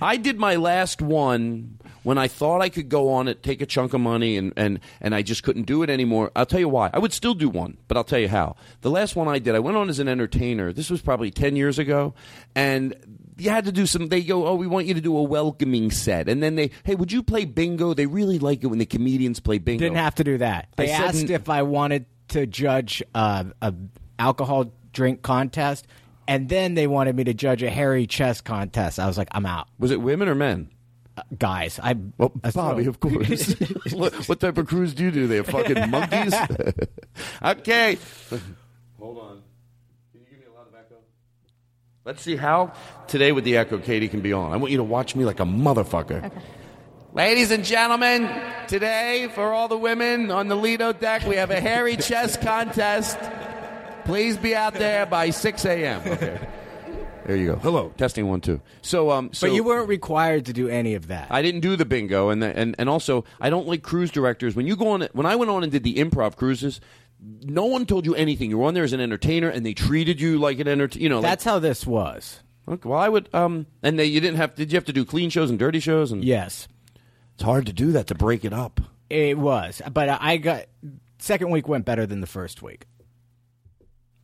I 0.00 0.16
did 0.16 0.38
my 0.38 0.56
last 0.56 1.02
one 1.02 1.78
when 2.06 2.18
I 2.18 2.28
thought 2.28 2.62
I 2.62 2.68
could 2.68 2.88
go 2.88 3.14
on 3.14 3.26
it, 3.26 3.42
take 3.42 3.60
a 3.60 3.66
chunk 3.66 3.92
of 3.92 4.00
money, 4.00 4.36
and, 4.36 4.52
and, 4.56 4.78
and 5.00 5.12
I 5.12 5.22
just 5.22 5.42
couldn't 5.42 5.64
do 5.64 5.82
it 5.82 5.90
anymore. 5.90 6.30
I'll 6.36 6.46
tell 6.46 6.60
you 6.60 6.68
why. 6.68 6.88
I 6.94 7.00
would 7.00 7.12
still 7.12 7.34
do 7.34 7.48
one, 7.48 7.78
but 7.88 7.96
I'll 7.96 8.04
tell 8.04 8.20
you 8.20 8.28
how. 8.28 8.54
The 8.82 8.92
last 8.92 9.16
one 9.16 9.26
I 9.26 9.40
did, 9.40 9.56
I 9.56 9.58
went 9.58 9.76
on 9.76 9.88
as 9.88 9.98
an 9.98 10.06
entertainer. 10.06 10.72
This 10.72 10.88
was 10.88 11.02
probably 11.02 11.32
10 11.32 11.56
years 11.56 11.80
ago. 11.80 12.14
And 12.54 12.94
you 13.36 13.50
had 13.50 13.66
to 13.66 13.72
do 13.72 13.86
some, 13.86 14.08
they 14.08 14.22
go, 14.22 14.46
oh, 14.46 14.54
we 14.54 14.66
want 14.66 14.86
you 14.86 14.94
to 14.94 15.00
do 15.00 15.16
a 15.16 15.22
welcoming 15.22 15.90
set. 15.90 16.28
And 16.28 16.42
then 16.42 16.54
they, 16.54 16.70
hey, 16.84 16.94
would 16.94 17.12
you 17.12 17.22
play 17.22 17.44
bingo? 17.44 17.94
They 17.94 18.06
really 18.06 18.38
like 18.38 18.64
it 18.64 18.68
when 18.68 18.78
the 18.78 18.86
comedians 18.86 19.40
play 19.40 19.58
bingo. 19.58 19.84
Didn't 19.84 19.98
have 19.98 20.14
to 20.16 20.24
do 20.24 20.38
that. 20.38 20.68
They 20.76 20.86
said 20.88 21.00
asked 21.00 21.30
if 21.30 21.48
I 21.48 21.62
wanted 21.62 22.06
to 22.28 22.46
judge 22.46 23.02
uh, 23.14 23.44
a 23.60 23.74
alcohol 24.18 24.72
drink 24.92 25.22
contest, 25.22 25.86
and 26.26 26.48
then 26.48 26.74
they 26.74 26.86
wanted 26.86 27.14
me 27.14 27.24
to 27.24 27.34
judge 27.34 27.62
a 27.62 27.70
hairy 27.70 28.06
chess 28.06 28.40
contest. 28.40 28.98
I 28.98 29.06
was 29.06 29.18
like, 29.18 29.28
I'm 29.32 29.46
out. 29.46 29.68
Was 29.78 29.90
it 29.90 30.00
women 30.00 30.28
or 30.28 30.34
men? 30.34 30.70
Uh, 31.16 31.22
guys, 31.38 31.80
I 31.82 31.94
well, 32.18 32.30
Bobby, 32.54 32.84
throw- 32.84 32.90
of 32.90 33.00
course. 33.00 33.52
what, 33.92 34.14
what 34.28 34.40
type 34.40 34.58
of 34.58 34.66
cruise 34.66 34.92
do 34.92 35.04
you 35.04 35.10
do? 35.10 35.26
They 35.26 35.36
have 35.36 35.46
fucking 35.46 35.90
monkeys. 35.90 36.34
okay, 37.42 37.98
hold 38.98 39.18
on. 39.18 39.42
Can 40.12 40.20
you 40.20 40.26
give 40.28 40.40
me 40.40 40.46
a 40.46 40.58
lot 40.58 40.66
of 40.68 40.74
echo? 40.74 40.96
Let's 42.06 42.22
see 42.22 42.36
how 42.36 42.72
today 43.08 43.32
with 43.32 43.42
the 43.42 43.56
echo 43.56 43.78
Katie 43.78 44.06
can 44.06 44.20
be 44.20 44.32
on. 44.32 44.52
I 44.52 44.58
want 44.58 44.70
you 44.70 44.76
to 44.76 44.84
watch 44.84 45.16
me 45.16 45.24
like 45.24 45.40
a 45.40 45.44
motherfucker. 45.44 46.24
Okay. 46.24 46.38
Ladies 47.14 47.50
and 47.50 47.64
gentlemen, 47.64 48.30
today 48.68 49.28
for 49.34 49.52
all 49.52 49.66
the 49.66 49.76
women 49.76 50.30
on 50.30 50.46
the 50.46 50.54
Lido 50.54 50.92
deck, 50.92 51.26
we 51.26 51.34
have 51.34 51.50
a 51.50 51.60
hairy 51.60 51.96
chest 51.96 52.40
contest. 52.42 53.18
Please 54.04 54.36
be 54.36 54.54
out 54.54 54.74
there 54.74 55.04
by 55.04 55.30
6 55.30 55.64
a.m. 55.64 56.00
Okay. 56.06 56.38
There 57.26 57.34
you 57.34 57.46
go. 57.46 57.56
Hello, 57.56 57.92
testing 57.96 58.28
one 58.28 58.40
two. 58.40 58.60
So, 58.82 59.10
um, 59.10 59.32
so 59.32 59.48
but 59.48 59.54
you 59.56 59.64
weren't 59.64 59.88
required 59.88 60.46
to 60.46 60.52
do 60.52 60.68
any 60.68 60.94
of 60.94 61.08
that. 61.08 61.26
I 61.28 61.42
didn't 61.42 61.62
do 61.62 61.74
the 61.74 61.84
bingo, 61.84 62.28
and 62.28 62.40
the, 62.40 62.56
and 62.56 62.76
and 62.78 62.88
also 62.88 63.24
I 63.40 63.50
don't 63.50 63.66
like 63.66 63.82
cruise 63.82 64.12
directors. 64.12 64.54
When 64.54 64.68
you 64.68 64.76
go 64.76 64.90
on, 64.90 65.08
when 65.12 65.26
I 65.26 65.34
went 65.34 65.50
on 65.50 65.64
and 65.64 65.72
did 65.72 65.82
the 65.82 65.96
improv 65.96 66.36
cruises, 66.36 66.80
no 67.20 67.64
one 67.66 67.86
told 67.86 68.06
you 68.06 68.14
anything. 68.14 68.50
You 68.50 68.58
were 68.58 68.66
on 68.66 68.74
there 68.74 68.84
as 68.84 68.92
an 68.92 69.00
entertainer, 69.00 69.48
and 69.48 69.64
they 69.64 69.74
treated 69.74 70.20
you 70.20 70.38
like 70.38 70.58
an 70.60 70.68
entertainer. 70.68 71.02
You 71.02 71.08
know, 71.08 71.16
like- 71.16 71.22
That's 71.30 71.44
how 71.44 71.58
this 71.58 71.86
was. 71.86 72.40
Okay, 72.68 72.88
well, 72.88 72.98
I 72.98 73.08
would. 73.08 73.28
Um, 73.32 73.66
and 73.82 73.98
they 73.98 74.06
you 74.06 74.20
didn't 74.20 74.38
have. 74.38 74.54
Did 74.56 74.72
you 74.72 74.76
have 74.76 74.84
to 74.86 74.92
do 74.92 75.04
clean 75.04 75.30
shows 75.30 75.50
and 75.50 75.58
dirty 75.58 75.78
shows? 75.80 76.10
And 76.12 76.24
Yes. 76.24 76.66
it's 77.34 77.42
hard 77.44 77.66
to 77.66 77.72
do 77.72 77.92
that 77.92 78.08
to 78.08 78.14
break 78.14 78.44
it 78.44 78.52
up. 78.52 78.80
It 79.08 79.38
was, 79.38 79.80
but 79.92 80.08
I 80.08 80.36
got 80.36 80.64
second 81.18 81.50
week 81.50 81.68
went 81.68 81.84
better 81.84 82.06
than 82.06 82.20
the 82.20 82.26
first 82.26 82.62
week. 82.62 82.86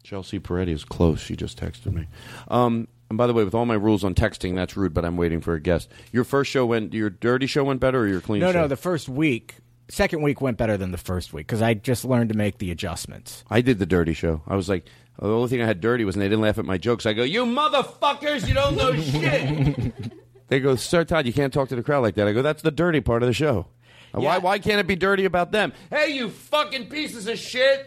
Chelsea 0.03 0.41
Peretti 0.41 0.71
is 0.73 0.85
close. 0.85 1.21
She 1.21 1.37
just 1.37 1.59
texted 1.61 1.93
me. 1.93 2.09
Um, 2.49 2.89
and 3.09 3.17
by 3.17 3.29
the 3.29 3.33
way, 3.33 3.45
with 3.45 3.55
all 3.55 3.67
my 3.67 3.75
rules 3.75 4.03
on 4.03 4.15
texting, 4.17 4.57
that's 4.57 4.77
rude. 4.77 4.93
But 4.93 5.05
I'm 5.05 5.17
waiting 5.17 5.41
for 5.41 5.55
a 5.55 5.61
guest. 5.61 5.89
Your 6.11 6.25
first 6.25 6.51
show 6.51 6.67
went. 6.67 6.93
Your 6.93 7.11
dirty 7.11 7.47
show 7.47 7.63
went 7.65 7.79
better, 7.81 8.01
or 8.01 8.09
your 8.09 8.21
clean? 8.21 8.41
Show? 8.41 8.47
No, 8.47 8.53
show? 8.53 8.61
no, 8.63 8.69
the 8.69 8.77
first 8.77 9.09
week, 9.09 9.57
second 9.93 10.23
week 10.23 10.41
went 10.41 10.57
better 10.57 10.77
than 10.77 10.91
the 10.91 10.99
first 10.99 11.33
week 11.33 11.47
because 11.47 11.61
I 11.63 11.75
just 11.75 12.05
learned 12.05 12.31
to 12.31 12.37
make 12.37 12.59
the 12.59 12.71
adjustments. 12.71 13.45
I 13.51 13.61
did 13.61 13.79
the 13.79 13.87
dirty 13.87 14.15
show. 14.15 14.43
I 14.47 14.57
was 14.57 14.69
like, 14.69 14.87
the 15.19 15.29
only 15.29 15.49
thing 15.49 15.61
I 15.61 15.67
had 15.67 15.81
dirty 15.81 16.05
was, 16.05 16.17
and 16.17 16.23
they 16.23 16.29
didn't 16.29 16.41
laugh 16.41 16.59
at 16.59 16.65
my 16.65 16.79
jokes. 16.79 17.05
I 17.05 17.13
go, 17.13 17.23
you 17.23 17.45
motherfuckers, 17.45 18.49
you 18.49 18.55
don't 18.55 18.77
know 18.77 18.95
shit. 18.95 20.13
they 20.49 20.61
go, 20.61 20.75
Sir 20.77 21.05
Todd, 21.05 21.27
you 21.27 21.33
can't 21.33 21.53
talk 21.53 21.69
to 21.69 21.77
the 21.77 21.83
crowd 21.83 22.01
like 22.01 22.15
that. 22.15 22.27
I 22.27 22.33
go, 22.33 22.43
that's 22.43 22.63
the 22.63 22.71
dirty 22.71 23.01
part 23.01 23.23
of 23.23 23.27
the 23.27 23.35
show. 23.35 23.67
Uh, 24.15 24.21
Why, 24.21 24.39
why 24.39 24.59
can't 24.59 24.81
it 24.81 24.87
be 24.87 24.97
dirty 24.97 25.25
about 25.25 25.53
them? 25.53 25.73
Hey, 25.91 26.15
you 26.15 26.29
fucking 26.31 26.89
pieces 26.89 27.27
of 27.27 27.39
shit. 27.39 27.87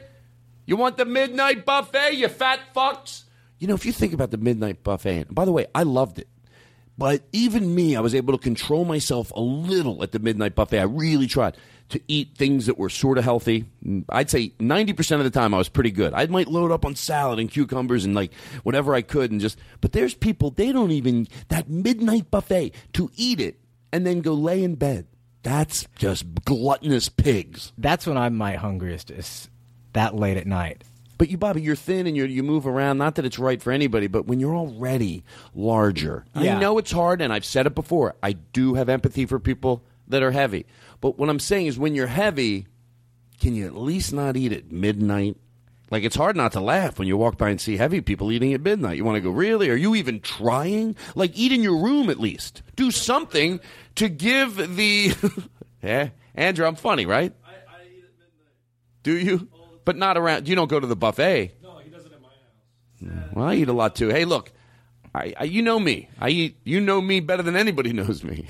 You 0.65 0.75
want 0.75 0.97
the 0.97 1.05
midnight 1.05 1.65
buffet, 1.65 2.13
you 2.13 2.27
fat 2.27 2.59
fucks? 2.75 3.23
You 3.59 3.67
know, 3.67 3.75
if 3.75 3.85
you 3.85 3.91
think 3.91 4.13
about 4.13 4.31
the 4.31 4.37
midnight 4.37 4.83
buffet, 4.83 5.17
and 5.27 5.35
by 5.35 5.45
the 5.45 5.51
way, 5.51 5.67
I 5.75 5.83
loved 5.83 6.19
it. 6.19 6.27
But 6.97 7.23
even 7.31 7.75
me, 7.75 7.95
I 7.95 7.99
was 7.99 8.15
able 8.15 8.35
to 8.37 8.41
control 8.41 8.85
myself 8.85 9.31
a 9.31 9.41
little 9.41 10.01
at 10.01 10.11
the 10.13 10.19
midnight 10.19 10.55
buffet. 10.55 10.79
I 10.79 10.83
really 10.83 11.27
tried 11.27 11.57
to 11.89 12.01
eat 12.07 12.35
things 12.35 12.65
that 12.65 12.77
were 12.77 12.89
sort 12.89 13.17
of 13.17 13.23
healthy. 13.23 13.65
I'd 14.09 14.29
say 14.29 14.49
90% 14.59 15.17
of 15.17 15.23
the 15.23 15.29
time 15.29 15.53
I 15.53 15.57
was 15.57 15.69
pretty 15.69 15.91
good. 15.91 16.13
I 16.13 16.25
might 16.25 16.47
load 16.47 16.71
up 16.71 16.83
on 16.85 16.95
salad 16.95 17.39
and 17.39 17.49
cucumbers 17.49 18.05
and 18.05 18.15
like 18.15 18.33
whatever 18.63 18.95
I 18.95 19.01
could 19.03 19.31
and 19.31 19.39
just, 19.39 19.59
but 19.81 19.91
there's 19.91 20.15
people, 20.15 20.49
they 20.49 20.71
don't 20.71 20.91
even, 20.91 21.27
that 21.49 21.69
midnight 21.69 22.31
buffet, 22.31 22.73
to 22.93 23.11
eat 23.15 23.39
it 23.39 23.59
and 23.93 24.05
then 24.05 24.21
go 24.21 24.33
lay 24.33 24.63
in 24.63 24.75
bed. 24.75 25.05
That's 25.43 25.85
just 25.95 26.25
gluttonous 26.43 27.07
pigs. 27.07 27.71
That's 27.77 28.07
when 28.07 28.17
I'm 28.17 28.35
my 28.35 28.55
hungriest. 28.55 29.11
Is 29.11 29.47
that 29.93 30.15
late 30.15 30.37
at 30.37 30.47
night. 30.47 30.83
But 31.19 31.29
you, 31.29 31.37
Bobby, 31.37 31.61
you're 31.61 31.75
thin 31.75 32.07
and 32.07 32.17
you 32.17 32.25
you 32.25 32.41
move 32.41 32.65
around. 32.65 32.97
Not 32.97 33.15
that 33.15 33.25
it's 33.25 33.37
right 33.39 33.61
for 33.61 33.71
anybody, 33.71 34.07
but 34.07 34.25
when 34.25 34.39
you're 34.39 34.55
already 34.55 35.23
larger, 35.53 36.25
Yeah. 36.35 36.57
I 36.57 36.59
know 36.59 36.77
it's 36.77 36.91
hard, 36.91 37.21
and 37.21 37.31
I've 37.31 37.45
said 37.45 37.67
it 37.67 37.75
before. 37.75 38.15
I 38.21 38.33
do 38.33 38.73
have 38.73 38.89
empathy 38.89 39.25
for 39.25 39.39
people 39.39 39.83
that 40.07 40.23
are 40.23 40.31
heavy. 40.31 40.65
But 41.01 41.17
what 41.17 41.29
I'm 41.29 41.39
saying 41.39 41.67
is, 41.67 41.77
when 41.77 41.95
you're 41.95 42.07
heavy, 42.07 42.67
can 43.39 43.55
you 43.55 43.65
at 43.65 43.75
least 43.75 44.13
not 44.13 44.37
eat 44.37 44.51
at 44.51 44.71
midnight? 44.71 45.37
Like 45.91 46.03
it's 46.03 46.15
hard 46.15 46.35
not 46.35 46.53
to 46.53 46.59
laugh 46.59 46.97
when 46.97 47.07
you 47.07 47.15
walk 47.15 47.37
by 47.37 47.49
and 47.49 47.61
see 47.61 47.77
heavy 47.77 48.01
people 48.01 48.31
eating 48.31 48.53
at 48.53 48.61
midnight. 48.61 48.97
You 48.97 49.05
want 49.05 49.17
to 49.17 49.21
go, 49.21 49.29
really? 49.29 49.69
Are 49.69 49.75
you 49.75 49.95
even 49.95 50.19
trying? 50.19 50.95
Like 51.13 51.31
eat 51.35 51.51
in 51.51 51.61
your 51.61 51.77
room 51.77 52.09
at 52.09 52.19
least. 52.19 52.63
Do 52.75 52.89
something 52.91 53.59
to 53.95 54.09
give 54.09 54.75
the. 54.75 55.13
yeah, 55.83 56.09
Andrew, 56.35 56.65
I'm 56.65 56.75
funny, 56.75 57.05
right? 57.05 57.33
I, 57.45 57.49
I 57.49 57.83
eat 57.83 58.03
at 58.03 58.17
midnight. 58.17 59.03
Do 59.03 59.17
you? 59.17 59.47
But 59.85 59.95
not 59.97 60.17
around. 60.17 60.47
You 60.47 60.55
don't 60.55 60.69
go 60.69 60.79
to 60.79 60.87
the 60.87 60.95
buffet. 60.95 61.53
No, 61.61 61.77
he 61.77 61.91
does 61.91 62.05
it 62.07 62.11
at 62.11 62.21
my 62.21 62.29
house. 62.29 63.27
Mm, 63.29 63.33
well, 63.35 63.45
I 63.45 63.55
eat 63.55 63.69
a 63.69 63.73
lot 63.73 63.95
too. 63.95 64.09
Hey, 64.09 64.25
look, 64.25 64.51
I, 65.13 65.35
I 65.39 65.43
you 65.43 65.61
know 65.61 65.79
me. 65.79 66.09
I 66.19 66.29
eat. 66.29 66.57
You 66.63 66.81
know 66.81 66.99
me 66.99 67.19
better 67.19 67.43
than 67.43 67.55
anybody 67.55 67.93
knows 67.99 68.23
me. 68.23 68.47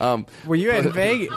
Um, 0.00 0.26
Were 0.46 0.56
you 0.56 0.70
in 0.70 0.92
Vegas? 0.92 1.34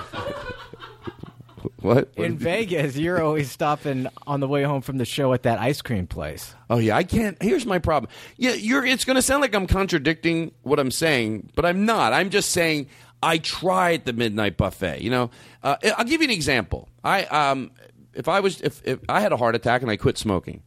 What? 1.78 2.14
In 2.16 2.38
Vegas, 2.38 2.96
you're 2.96 3.22
always 3.22 3.52
stopping 3.52 4.08
on 4.26 4.40
the 4.40 4.48
way 4.48 4.64
home 4.64 4.82
from 4.82 4.98
the 4.98 5.06
show 5.06 5.34
at 5.34 5.44
that 5.44 5.60
ice 5.60 5.82
cream 5.82 6.08
place. 6.08 6.56
Oh 6.70 6.78
yeah, 6.78 6.96
I 6.96 7.04
can't. 7.04 7.42
Here's 7.42 7.66
my 7.66 7.80
problem. 7.80 8.10
Yeah, 8.38 8.54
you're. 8.54 8.86
It's 8.86 9.04
going 9.06 9.16
to 9.16 9.22
sound 9.22 9.42
like 9.42 9.54
I'm 9.54 9.68
contradicting 9.68 10.54
what 10.62 10.80
I'm 10.80 10.92
saying, 10.92 11.52
but 11.56 11.66
I'm 11.66 11.86
not. 11.86 12.14
I'm 12.14 12.30
just 12.30 12.52
saying 12.52 12.88
I 13.22 13.38
tried 13.38 14.06
the 14.06 14.14
midnight 14.14 14.56
buffet. 14.56 15.02
You 15.02 15.10
know, 15.10 15.32
uh, 15.62 15.76
I'll 15.98 16.06
give 16.06 16.22
you 16.22 16.28
an 16.28 16.34
example. 16.34 16.90
I 17.04 17.26
um, 17.26 17.72
if 18.14 18.28
I 18.28 18.40
was 18.40 18.62
if, 18.62 18.82
if 18.86 19.00
I 19.10 19.20
had 19.20 19.34
a 19.34 19.38
heart 19.38 19.56
attack 19.56 19.82
and 19.82 19.92
I 19.92 19.98
quit 19.98 20.18
smoking, 20.18 20.62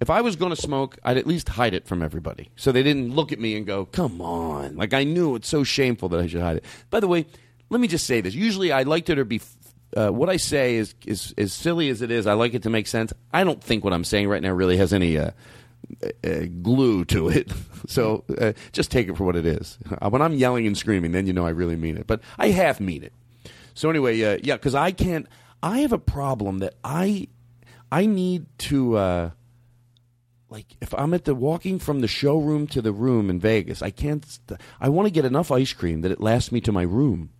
if 0.00 0.10
I 0.10 0.20
was 0.20 0.36
going 0.36 0.50
to 0.54 0.60
smoke, 0.60 0.98
I'd 1.02 1.16
at 1.16 1.26
least 1.26 1.48
hide 1.48 1.74
it 1.74 1.86
from 1.86 2.02
everybody, 2.02 2.50
so 2.56 2.70
they 2.70 2.82
didn't 2.82 3.14
look 3.14 3.32
at 3.32 3.40
me 3.40 3.56
and 3.56 3.66
go, 3.66 3.86
"Come 3.86 4.20
on!" 4.20 4.76
Like 4.76 4.94
I 4.94 5.04
knew 5.04 5.34
it's 5.34 5.48
so 5.48 5.64
shameful 5.64 6.08
that 6.10 6.20
I 6.20 6.26
should 6.26 6.40
hide 6.40 6.58
it. 6.58 6.64
By 6.90 7.00
the 7.00 7.08
way, 7.08 7.26
let 7.70 7.80
me 7.80 7.88
just 7.88 8.06
say 8.06 8.20
this. 8.20 8.34
Usually, 8.34 8.72
I 8.72 8.82
like 8.82 9.08
it 9.08 9.16
to 9.16 9.24
be. 9.24 9.40
Uh, 9.96 10.10
what 10.10 10.28
I 10.28 10.36
say 10.36 10.76
is, 10.76 10.94
is 11.06 11.34
as 11.38 11.52
silly 11.52 11.88
as 11.88 12.02
it 12.02 12.10
is. 12.10 12.26
I 12.26 12.34
like 12.34 12.52
it 12.52 12.62
to 12.64 12.70
make 12.70 12.86
sense. 12.86 13.12
I 13.32 13.42
don't 13.42 13.62
think 13.62 13.84
what 13.84 13.94
I'm 13.94 14.04
saying 14.04 14.28
right 14.28 14.42
now 14.42 14.52
really 14.52 14.76
has 14.76 14.92
any 14.92 15.16
uh, 15.16 15.30
uh, 16.22 16.40
glue 16.62 17.06
to 17.06 17.30
it. 17.30 17.50
so 17.86 18.22
uh, 18.38 18.52
just 18.72 18.90
take 18.90 19.08
it 19.08 19.16
for 19.16 19.24
what 19.24 19.34
it 19.34 19.46
is. 19.46 19.78
Uh, 19.90 20.10
when 20.10 20.22
I'm 20.22 20.34
yelling 20.34 20.66
and 20.66 20.76
screaming, 20.76 21.12
then 21.12 21.26
you 21.26 21.32
know 21.32 21.46
I 21.46 21.50
really 21.50 21.76
mean 21.76 21.96
it. 21.96 22.06
But 22.06 22.20
I 22.38 22.48
half 22.48 22.80
mean 22.80 23.02
it. 23.02 23.12
So 23.74 23.90
anyway, 23.90 24.20
uh, 24.22 24.38
yeah, 24.42 24.56
because 24.56 24.74
I 24.74 24.92
can't. 24.92 25.26
I 25.62 25.80
have 25.80 25.92
a 25.92 25.98
problem 25.98 26.58
that 26.58 26.74
I 26.84 27.28
I 27.90 28.06
need 28.06 28.46
to. 28.58 29.32
Like 30.50 30.66
if 30.80 30.94
I'm 30.94 31.12
at 31.14 31.24
the 31.24 31.34
walking 31.34 31.78
from 31.78 32.00
the 32.00 32.08
showroom 32.08 32.66
to 32.68 32.80
the 32.80 32.92
room 32.92 33.28
in 33.28 33.38
Vegas, 33.38 33.82
I 33.82 33.90
can't. 33.90 34.24
St- 34.24 34.58
I 34.80 34.88
want 34.88 35.06
to 35.06 35.10
get 35.12 35.24
enough 35.24 35.50
ice 35.50 35.72
cream 35.72 36.00
that 36.02 36.10
it 36.10 36.20
lasts 36.20 36.50
me 36.52 36.60
to 36.62 36.72
my 36.72 36.82
room. 36.82 37.30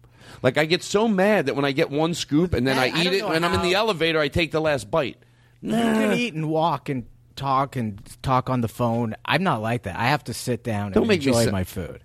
Like 0.42 0.58
I 0.58 0.66
get 0.66 0.82
so 0.82 1.08
mad 1.08 1.46
that 1.46 1.56
when 1.56 1.64
I 1.64 1.72
get 1.72 1.90
one 1.90 2.12
scoop 2.14 2.52
and 2.52 2.66
then 2.66 2.76
That- 2.76 2.92
I 2.94 2.98
I 2.98 3.00
eat 3.02 3.18
don't 3.20 3.32
it, 3.32 3.36
and 3.36 3.46
I'm 3.46 3.54
in 3.54 3.62
the 3.62 3.74
elevator, 3.74 4.18
I 4.20 4.28
take 4.28 4.50
the 4.52 4.60
last 4.60 4.90
bite. 4.90 5.16
You 5.62 5.72
can 5.72 6.12
eat 6.12 6.34
and 6.34 6.48
walk 6.50 6.88
and 6.88 7.06
talk 7.34 7.76
and 7.76 8.00
talk 8.22 8.50
on 8.50 8.60
the 8.60 8.68
phone. 8.68 9.14
I'm 9.24 9.42
not 9.42 9.62
like 9.62 9.84
that. 9.84 9.96
I 9.98 10.06
have 10.08 10.24
to 10.24 10.34
sit 10.34 10.62
down 10.62 10.92
Don't 10.92 11.04
and 11.04 11.08
make 11.08 11.20
me 11.24 11.28
enjoy 11.28 11.50
my 11.50 11.64
food. 11.64 12.02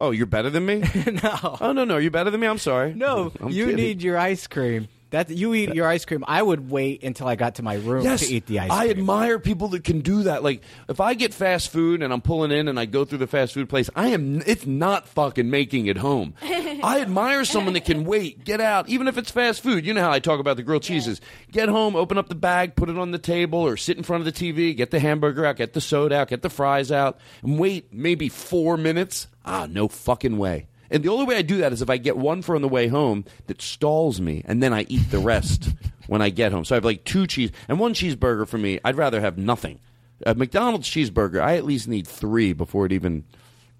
Oh, 0.00 0.10
you're 0.12 0.26
better 0.26 0.50
than 0.50 0.64
me? 0.64 0.78
no. 1.22 1.56
Oh 1.60 1.72
no, 1.72 1.84
no, 1.84 1.96
you're 1.96 2.10
better 2.10 2.30
than 2.30 2.40
me. 2.40 2.46
I'm 2.46 2.58
sorry. 2.58 2.94
No, 2.94 3.32
I'm 3.40 3.48
you 3.50 3.64
kidding. 3.66 3.76
need 3.84 4.02
your 4.02 4.16
ice 4.18 4.46
cream. 4.46 4.88
That 5.10 5.30
you 5.30 5.54
eat 5.54 5.72
your 5.74 5.86
ice 5.86 6.04
cream. 6.04 6.24
I 6.26 6.42
would 6.42 6.68
wait 6.68 7.04
until 7.04 7.28
I 7.28 7.36
got 7.36 7.54
to 7.56 7.62
my 7.62 7.74
room 7.74 8.02
Yes, 8.04 8.26
to 8.26 8.34
eat 8.34 8.46
the 8.46 8.58
ice 8.58 8.70
I 8.72 8.86
cream. 8.86 8.98
admire 8.98 9.38
people 9.38 9.68
that 9.68 9.84
can 9.84 10.00
do 10.00 10.24
that. 10.24 10.42
Like, 10.42 10.62
if 10.88 11.00
I 11.00 11.14
get 11.14 11.32
fast 11.32 11.70
food 11.70 12.02
and 12.02 12.12
I'm 12.12 12.20
pulling 12.20 12.50
in 12.50 12.66
and 12.66 12.78
I 12.78 12.86
go 12.86 13.04
through 13.04 13.18
the 13.18 13.28
fast 13.28 13.54
food 13.54 13.68
place, 13.68 13.88
I 13.94 14.08
am. 14.08 14.42
It's 14.46 14.66
not 14.66 15.06
fucking 15.06 15.48
making 15.48 15.86
it 15.86 15.96
home. 15.98 16.34
I 16.42 17.00
admire 17.00 17.44
someone 17.44 17.74
that 17.74 17.84
can 17.84 18.04
wait, 18.04 18.44
get 18.44 18.60
out, 18.60 18.88
even 18.88 19.06
if 19.06 19.16
it's 19.16 19.30
fast 19.30 19.62
food. 19.62 19.86
You 19.86 19.94
know 19.94 20.02
how 20.02 20.10
I 20.10 20.18
talk 20.18 20.40
about 20.40 20.56
the 20.56 20.62
grilled 20.64 20.82
cheeses. 20.82 21.20
Get 21.52 21.68
home, 21.68 21.94
open 21.94 22.18
up 22.18 22.28
the 22.28 22.34
bag, 22.34 22.74
put 22.74 22.88
it 22.88 22.98
on 22.98 23.12
the 23.12 23.18
table, 23.18 23.60
or 23.60 23.76
sit 23.76 23.96
in 23.96 24.02
front 24.02 24.26
of 24.26 24.34
the 24.34 24.52
TV, 24.52 24.76
get 24.76 24.90
the 24.90 24.98
hamburger 25.00 25.46
out, 25.46 25.56
get 25.56 25.72
the 25.72 25.80
soda 25.80 26.16
out, 26.16 26.28
get 26.28 26.42
the 26.42 26.50
fries 26.50 26.90
out, 26.90 27.18
and 27.42 27.58
wait 27.60 27.92
maybe 27.92 28.28
four 28.28 28.76
minutes. 28.76 29.28
Ah, 29.44 29.66
no 29.70 29.86
fucking 29.86 30.36
way. 30.36 30.66
And 30.90 31.02
the 31.02 31.08
only 31.08 31.24
way 31.24 31.36
I 31.36 31.42
do 31.42 31.58
that 31.58 31.72
is 31.72 31.82
if 31.82 31.90
I 31.90 31.96
get 31.96 32.16
one 32.16 32.42
for 32.42 32.54
on 32.54 32.62
the 32.62 32.68
way 32.68 32.88
home 32.88 33.24
that 33.46 33.60
stalls 33.60 34.20
me, 34.20 34.42
and 34.46 34.62
then 34.62 34.72
I 34.72 34.82
eat 34.88 35.10
the 35.10 35.18
rest 35.18 35.70
when 36.06 36.22
I 36.22 36.30
get 36.30 36.52
home. 36.52 36.64
So 36.64 36.74
I 36.74 36.76
have 36.76 36.84
like 36.84 37.04
two 37.04 37.26
cheese 37.26 37.50
and 37.68 37.78
one 37.78 37.94
cheeseburger 37.94 38.46
for 38.46 38.58
me. 38.58 38.78
I'd 38.84 38.96
rather 38.96 39.20
have 39.20 39.38
nothing. 39.38 39.80
A 40.24 40.34
McDonald's 40.34 40.88
cheeseburger, 40.88 41.40
I 41.40 41.56
at 41.56 41.64
least 41.64 41.88
need 41.88 42.06
three 42.06 42.52
before 42.52 42.86
it 42.86 42.92
even 42.92 43.24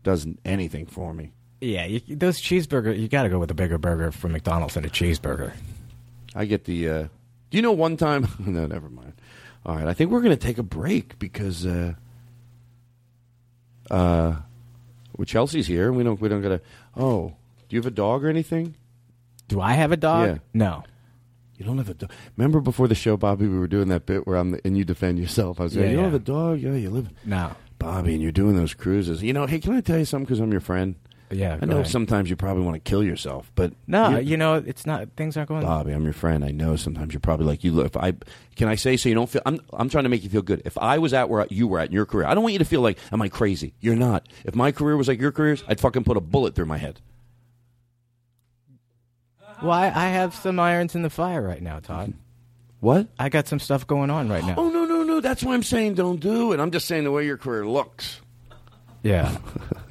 does 0.02 0.26
anything 0.44 0.86
for 0.86 1.14
me. 1.14 1.32
Yeah, 1.60 1.86
you, 1.86 2.00
those 2.16 2.40
cheeseburger. 2.40 2.98
You 2.98 3.08
got 3.08 3.22
to 3.22 3.28
go 3.28 3.38
with 3.38 3.50
a 3.50 3.54
bigger 3.54 3.78
burger 3.78 4.12
from 4.12 4.32
McDonald's 4.32 4.74
than 4.74 4.84
a 4.84 4.88
cheeseburger. 4.88 5.52
I 6.34 6.44
get 6.44 6.64
the. 6.64 6.88
Uh, 6.88 7.02
do 7.50 7.56
you 7.56 7.62
know 7.62 7.72
one 7.72 7.96
time? 7.96 8.28
no, 8.38 8.66
never 8.66 8.88
mind. 8.90 9.14
All 9.64 9.74
right, 9.74 9.86
I 9.86 9.94
think 9.94 10.10
we're 10.10 10.20
going 10.20 10.36
to 10.36 10.46
take 10.46 10.58
a 10.58 10.62
break 10.62 11.18
because 11.18 11.64
uh, 11.64 11.94
uh, 13.90 14.36
well, 15.16 15.24
Chelsea's 15.26 15.66
here. 15.66 15.92
We 15.92 16.02
don't. 16.04 16.20
We 16.20 16.28
don't 16.28 16.42
got 16.42 16.48
to. 16.48 16.60
Oh, 16.96 17.34
do 17.68 17.76
you 17.76 17.78
have 17.80 17.86
a 17.86 17.90
dog 17.94 18.24
or 18.24 18.28
anything? 18.28 18.74
Do 19.48 19.60
I 19.60 19.72
have 19.74 19.92
a 19.92 19.96
dog? 19.96 20.26
Yeah. 20.28 20.38
No. 20.54 20.84
You 21.56 21.64
don't 21.64 21.78
have 21.78 21.88
a 21.88 21.94
dog. 21.94 22.10
Remember 22.36 22.60
before 22.60 22.86
the 22.88 22.94
show, 22.94 23.16
Bobby, 23.16 23.46
we 23.46 23.58
were 23.58 23.68
doing 23.68 23.88
that 23.88 24.04
bit 24.06 24.26
where 24.26 24.36
I'm 24.36 24.50
the, 24.50 24.60
and 24.64 24.76
you 24.76 24.84
defend 24.84 25.18
yourself. 25.18 25.58
I 25.60 25.64
was 25.64 25.76
like, 25.76 25.84
Yeah, 25.84 25.90
you 25.90 25.96
don't 25.96 26.04
yeah. 26.06 26.10
have 26.10 26.20
a 26.20 26.24
dog? 26.24 26.60
Yeah, 26.60 26.74
you 26.74 26.90
live. 26.90 27.08
No. 27.24 27.52
Bobby, 27.78 28.14
and 28.14 28.22
you're 28.22 28.32
doing 28.32 28.56
those 28.56 28.74
cruises. 28.74 29.22
You 29.22 29.32
know, 29.32 29.46
hey, 29.46 29.58
can 29.58 29.74
I 29.74 29.80
tell 29.80 29.98
you 29.98 30.04
something? 30.04 30.24
Because 30.26 30.40
I'm 30.40 30.50
your 30.52 30.60
friend. 30.60 30.96
Yeah, 31.30 31.58
I 31.60 31.64
know 31.66 31.78
ahead. 31.78 31.88
sometimes 31.88 32.30
you 32.30 32.36
probably 32.36 32.62
want 32.62 32.74
to 32.82 32.88
kill 32.88 33.02
yourself, 33.02 33.50
but 33.54 33.72
No, 33.86 34.16
you- 34.18 34.36
know 34.36 34.54
it's 34.54 34.86
not. 34.86 35.08
Things 35.16 35.36
aren't 35.36 35.48
going. 35.48 35.62
Bobby, 35.62 35.92
I'm 35.92 36.04
your 36.04 36.12
friend. 36.12 36.44
I 36.44 36.50
know 36.52 36.76
sometimes 36.76 37.12
you're 37.12 37.20
probably 37.20 37.46
like 37.46 37.64
you. 37.64 37.72
Look, 37.72 37.86
if 37.86 37.96
I 37.96 38.12
can 38.54 38.68
I 38.68 38.76
say 38.76 38.96
so 38.96 39.08
you 39.08 39.14
don't 39.16 39.28
feel. 39.28 39.42
I'm 39.44 39.60
I'm 39.72 39.88
trying 39.88 40.04
to 40.04 40.10
make 40.10 40.22
you 40.22 40.30
feel 40.30 40.42
good. 40.42 40.62
If 40.64 40.78
I 40.78 40.98
was 40.98 41.12
at 41.12 41.28
where 41.28 41.46
you 41.50 41.66
were 41.66 41.80
at 41.80 41.88
in 41.88 41.92
your 41.94 42.06
career, 42.06 42.26
I 42.26 42.34
don't 42.34 42.42
want 42.44 42.52
you 42.52 42.58
to 42.60 42.64
feel 42.64 42.80
like 42.80 42.98
am 43.10 43.20
I 43.22 43.28
crazy? 43.28 43.74
You're 43.80 43.96
not. 43.96 44.28
If 44.44 44.54
my 44.54 44.70
career 44.72 44.96
was 44.96 45.08
like 45.08 45.20
your 45.20 45.32
careers, 45.32 45.64
I'd 45.66 45.80
fucking 45.80 46.04
put 46.04 46.16
a 46.16 46.20
bullet 46.20 46.54
through 46.54 46.66
my 46.66 46.78
head. 46.78 47.00
Well, 49.62 49.72
I, 49.72 49.86
I 49.86 50.08
have 50.08 50.34
some 50.34 50.60
irons 50.60 50.94
in 50.94 51.02
the 51.02 51.10
fire 51.10 51.42
right 51.42 51.62
now, 51.62 51.80
Todd. 51.80 52.12
What? 52.80 53.08
I 53.18 53.30
got 53.30 53.48
some 53.48 53.58
stuff 53.58 53.86
going 53.86 54.10
on 54.10 54.28
right 54.28 54.44
now. 54.44 54.54
Oh 54.58 54.68
no 54.68 54.84
no 54.84 55.02
no! 55.02 55.20
That's 55.20 55.42
why 55.42 55.54
I'm 55.54 55.62
saying 55.62 55.94
don't 55.94 56.20
do 56.20 56.52
it. 56.52 56.60
I'm 56.60 56.70
just 56.70 56.86
saying 56.86 57.04
the 57.04 57.10
way 57.10 57.24
your 57.24 57.38
career 57.38 57.66
looks. 57.66 58.20
Yeah. 59.02 59.38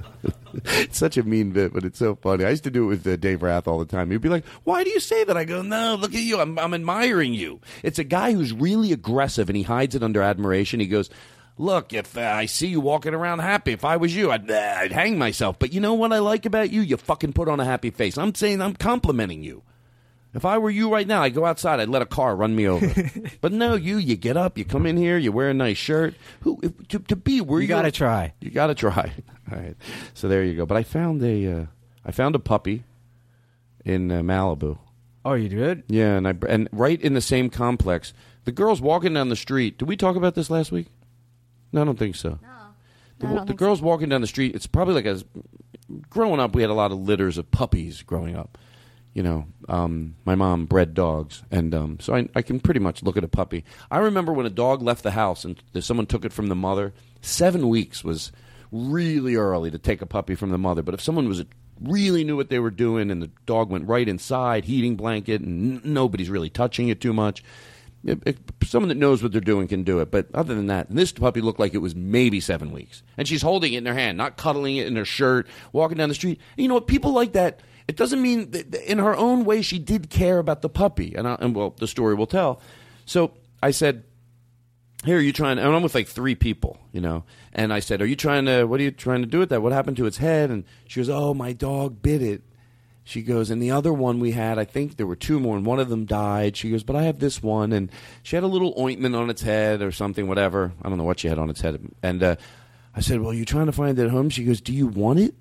it's 0.66 0.98
such 0.98 1.18
a 1.18 1.24
mean 1.24 1.52
bit, 1.52 1.74
but 1.74 1.84
it's 1.84 2.00
so 2.00 2.16
funny. 2.16 2.46
I 2.46 2.50
used 2.50 2.64
to 2.66 2.72
do 2.72 2.86
it 2.86 2.88
with 2.88 3.08
uh, 3.08 3.16
Dave 3.16 3.44
Rath 3.44 3.68
all 3.68 3.80
the 3.80 3.86
time. 3.86 4.12
He'd 4.12 4.22
be 4.22 4.30
like, 4.30 4.46
"Why 4.64 4.84
do 4.84 4.90
you 4.90 5.00
say 5.00 5.24
that?" 5.24 5.38
I 5.38 5.46
go, 5.46 5.62
"No, 5.62 5.96
look 5.96 6.14
at 6.14 6.22
you. 6.22 6.40
I'm, 6.40 6.58
I'm 6.60 6.74
admiring 6.74 7.34
you." 7.34 7.60
It's 7.84 8.00
a 8.00 8.04
guy 8.04 8.34
who's 8.34 8.54
really 8.54 8.92
aggressive, 8.92 9.50
and 9.50 9.58
he 9.58 9.64
hides 9.64 9.96
it 9.96 10.04
under 10.04 10.22
admiration. 10.22 10.80
He 10.80 10.88
goes, 10.88 11.10
"Look, 11.58 11.94
if 11.94 12.18
uh, 12.18 12.22
I 12.22 12.46
see 12.46 12.68
you 12.68 12.82
walking 12.82 13.14
around 13.14 13.40
happy, 13.40 13.74
if 13.74 13.86
I 13.86 13.98
was 13.98 14.16
you, 14.16 14.32
I'd, 14.32 14.50
uh, 14.50 14.76
I'd 14.78 14.92
hang 14.92 15.18
myself." 15.18 15.60
But 15.60 15.74
you 15.74 15.82
know 15.82 15.94
what 15.94 16.14
I 16.14 16.20
like 16.20 16.46
about 16.46 16.72
you? 16.72 16.82
You 16.82 16.98
fucking 16.98 17.34
put 17.34 17.50
on 17.50 17.60
a 17.60 17.66
happy 17.66 17.90
face. 17.90 18.18
I'm 18.18 18.36
saying 18.36 18.62
I'm 18.62 18.76
complimenting 18.76 19.44
you. 19.44 19.64
If 20.36 20.44
I 20.44 20.58
were 20.58 20.70
you 20.70 20.92
right 20.92 21.08
now, 21.08 21.24
I'd 21.24 21.34
go 21.34 21.46
outside. 21.46 21.80
I'd 21.80 21.88
let 21.88 22.02
a 22.02 22.06
car 22.06 22.36
run 22.36 22.54
me 22.58 22.68
over. 22.68 22.92
but 23.42 23.54
no, 23.54 23.76
you 23.76 23.98
you 23.98 24.18
get 24.18 24.36
up, 24.36 24.58
you 24.58 24.66
come 24.66 24.86
in 24.86 24.98
here, 24.98 25.18
you 25.18 25.32
wear 25.32 25.50
a 25.50 25.54
nice 25.54 25.78
shirt. 25.78 26.14
Who 26.42 26.60
if, 26.62 26.88
to, 26.90 27.00
to 27.00 27.16
be 27.16 27.40
where 27.40 27.60
You 27.60 27.64
you 27.64 27.68
gotta 27.70 27.90
try. 27.90 28.34
You 28.42 28.52
got 28.52 28.68
to 28.68 28.76
try. 28.76 29.14
All 29.52 29.58
right. 29.58 29.78
So 30.14 30.28
there 30.28 30.44
you 30.44 30.54
go. 30.54 30.66
But 30.66 30.76
I 30.76 30.84
found 30.84 31.24
a 31.24 31.62
uh, 31.62 31.66
I 32.06 32.12
found 32.12 32.36
a 32.36 32.40
puppy 32.40 32.84
in 33.86 34.12
uh, 34.12 34.20
Malibu. 34.22 34.78
Oh, 35.24 35.34
you 35.36 35.48
did? 35.48 35.84
Yeah, 35.88 36.18
and 36.18 36.28
I 36.28 36.36
and 36.50 36.68
right 36.74 37.02
in 37.02 37.14
the 37.14 37.22
same 37.22 37.50
complex, 37.50 38.14
the 38.44 38.52
girl's 38.52 38.82
walking 38.82 39.14
down 39.14 39.30
the 39.30 39.38
street. 39.38 39.78
Did 39.78 39.88
we 39.88 39.96
talk 39.96 40.18
about 40.18 40.36
this 40.36 40.50
last 40.50 40.70
week? 40.70 40.88
No, 41.72 41.82
I 41.82 41.86
don't 41.86 41.98
think 41.98 42.16
so. 42.16 42.40
No. 42.42 42.50
The, 43.20 43.28
I 43.28 43.30
don't 43.30 43.36
the 43.40 43.46
think 43.48 43.60
girl's 43.60 43.82
walking 43.82 44.10
down 44.10 44.20
the 44.20 44.28
street. 44.28 44.54
It's 44.54 44.68
probably 44.68 44.96
like 44.96 45.06
a. 45.06 45.24
Growing 46.10 46.42
up, 46.42 46.56
we 46.56 46.62
had 46.62 46.72
a 46.72 46.76
lot 46.76 46.92
of 46.92 47.00
litters 47.00 47.38
of 47.38 47.50
puppies 47.52 48.02
growing 48.02 48.36
up. 48.36 48.58
You 49.16 49.24
know, 49.24 49.48
um, 49.70 50.16
my 50.26 50.36
mom 50.36 50.66
bred 50.66 50.94
dogs, 50.94 51.42
and 51.50 51.74
um, 51.74 52.00
so 52.02 52.14
I, 52.14 52.28
I 52.36 52.42
can 52.44 52.60
pretty 52.60 52.82
much 52.82 53.02
look 53.02 53.16
at 53.16 53.24
a 53.24 53.30
puppy. 53.30 53.64
I 53.90 54.00
remember 54.00 54.34
when 54.34 54.46
a 54.46 54.52
dog 54.52 54.84
left 54.84 55.04
the 55.04 55.12
house 55.12 55.46
and 55.46 55.60
someone 55.80 56.06
took 56.06 56.26
it 56.26 56.34
from 56.34 56.48
the 56.48 56.56
mother. 56.56 56.94
Seven 57.22 57.70
weeks 57.70 58.04
was 58.04 58.34
really 58.74 59.36
early 59.36 59.72
to 59.72 59.78
take 59.78 60.02
a 60.02 60.06
puppy 60.06 60.36
from 60.36 60.52
the 60.52 60.58
mother. 60.58 60.82
But 60.84 60.94
if 60.94 61.02
someone 61.02 61.30
was 61.30 61.46
really 61.82 62.24
knew 62.24 62.36
what 62.36 62.50
they 62.50 62.60
were 62.60 62.72
doing, 62.72 63.10
and 63.10 63.22
the 63.22 63.32
dog 63.46 63.70
went 63.70 63.88
right 63.88 64.08
inside, 64.08 64.66
heating 64.66 64.96
blanket, 64.96 65.42
and 65.42 65.78
n- 65.78 65.94
nobody's 65.94 66.30
really 66.30 66.50
touching 66.50 66.90
it 66.90 67.00
too 67.02 67.14
much. 67.14 67.44
If, 68.04 68.20
if 68.26 68.38
someone 68.66 68.90
that 68.90 68.98
knows 68.98 69.24
what 69.24 69.32
they're 69.32 69.42
doing 69.42 69.68
can 69.68 69.84
do 69.84 70.00
it. 70.00 70.12
But 70.12 70.28
other 70.34 70.56
than 70.56 70.68
that, 70.68 70.90
this 70.90 71.12
puppy 71.12 71.42
looked 71.42 71.60
like 71.60 71.74
it 71.74 71.80
was 71.80 71.96
maybe 71.96 72.40
seven 72.40 72.72
weeks. 72.72 73.02
And 73.18 73.28
she's 73.28 73.42
holding 73.42 73.74
it 73.74 73.78
in 73.78 73.86
her 73.86 73.94
hand, 73.94 74.18
not 74.18 74.38
cuddling 74.38 74.76
it 74.76 74.88
in 74.88 74.96
her 74.96 75.06
shirt, 75.06 75.48
walking 75.72 75.98
down 75.98 76.10
the 76.10 76.16
street. 76.16 76.40
And 76.58 76.64
you 76.64 76.68
know 76.68 76.76
what? 76.76 76.88
People 76.88 77.14
like 77.14 77.32
that. 77.34 77.62
It 77.88 77.98
doesn't 77.98 78.22
mean 78.22 78.52
in 78.86 78.98
her 79.00 79.16
own 79.16 79.46
way 79.46 79.62
she 79.62 79.80
did 79.80 80.10
care 80.10 80.40
about 80.40 80.62
the 80.62 80.70
puppy. 80.70 81.14
And, 81.16 81.28
I, 81.28 81.36
and 81.40 81.56
well, 81.56 81.76
the 81.78 81.88
story 81.88 82.16
will 82.16 82.28
tell. 82.28 82.62
So 83.06 83.32
I 83.62 83.72
said, 83.72 84.04
here, 85.04 85.18
are 85.18 85.22
you 85.22 85.34
trying? 85.34 85.60
And 85.60 85.68
I'm 85.68 85.84
with 85.84 85.94
like 85.94 86.08
three 86.08 86.34
people, 86.34 86.80
you 86.92 87.00
know. 87.00 87.26
And 87.54 87.72
I 87.72 87.80
said, 87.80 88.02
"Are 88.02 88.08
you 88.08 88.16
trying 88.16 88.46
to? 88.46 88.66
What 88.66 88.80
are 88.80 88.84
you 88.84 88.90
trying 88.90 89.22
to 89.22 89.28
do 89.28 89.38
with 89.38 89.50
that? 89.50 89.62
What 89.62 89.72
happened 89.72 89.98
to 89.98 90.08
its 90.08 90.18
head?" 90.18 90.50
And 90.50 90.64
she 90.88 91.00
goes, 91.00 91.10
"Oh, 91.10 91.36
my 91.36 91.54
dog 91.54 92.02
bit 92.02 92.24
it." 92.24 92.42
She 93.08 93.22
goes, 93.22 93.52
and 93.52 93.62
the 93.62 93.70
other 93.70 93.94
one 93.94 94.20
we 94.20 94.32
had, 94.32 94.58
I 94.58 94.66
think 94.66 94.98
there 94.98 95.06
were 95.06 95.16
two 95.16 95.40
more, 95.40 95.56
and 95.56 95.64
one 95.64 95.80
of 95.80 95.90
them 95.90 96.06
died. 96.06 96.58
She 96.58 96.72
goes, 96.72 96.84
but 96.84 96.96
I 96.96 97.04
have 97.04 97.20
this 97.20 97.42
one, 97.42 97.72
and 97.72 97.92
she 98.24 98.36
had 98.36 98.42
a 98.44 98.48
little 98.48 98.74
ointment 98.80 99.16
on 99.16 99.30
its 99.30 99.44
head 99.44 99.84
or 99.84 99.92
something, 99.92 100.28
whatever. 100.28 100.74
I 100.82 100.90
don't 100.90 100.98
know 100.98 101.04
what 101.04 101.20
she 101.20 101.28
had 101.28 101.38
on 101.38 101.52
its 101.52 101.62
head. 101.62 101.80
And 102.02 102.24
uh, 102.24 102.36
I 102.96 103.02
said, 103.02 103.22
well, 103.22 103.32
you're 103.32 103.46
trying 103.46 103.68
to 103.68 103.72
find 103.72 104.00
it 104.00 104.06
at 104.06 104.10
home. 104.10 104.32
She 104.32 104.44
goes, 104.44 104.60
do 104.60 104.74
you 104.74 104.88
want 104.88 105.20
it? 105.20 105.36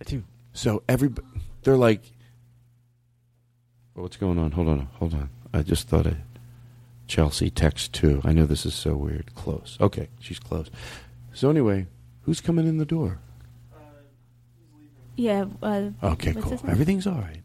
I 0.00 0.04
do. 0.04 0.24
So 0.54 0.82
every, 0.88 1.10
they're 1.64 1.76
like, 1.76 2.02
what's 3.94 4.16
going 4.16 4.38
on? 4.38 4.52
Hold 4.52 4.68
on, 4.68 4.88
hold 4.94 5.14
on. 5.14 5.30
I 5.52 5.62
just 5.62 5.88
thought 5.88 6.06
I, 6.06 6.16
Chelsea 7.06 7.50
text 7.50 7.92
too. 7.92 8.20
I 8.24 8.32
know 8.32 8.46
this 8.46 8.66
is 8.66 8.74
so 8.74 8.94
weird. 8.94 9.34
Close. 9.34 9.76
Okay, 9.80 10.08
she's 10.20 10.38
close. 10.38 10.70
So 11.32 11.50
anyway, 11.50 11.86
who's 12.22 12.40
coming 12.40 12.66
in 12.66 12.78
the 12.78 12.86
door? 12.86 13.18
Yeah. 15.16 15.46
Uh, 15.62 15.90
Okay, 16.02 16.32
cool. 16.34 16.60
Everything's 16.66 17.06
all 17.06 17.14
right. 17.14 17.42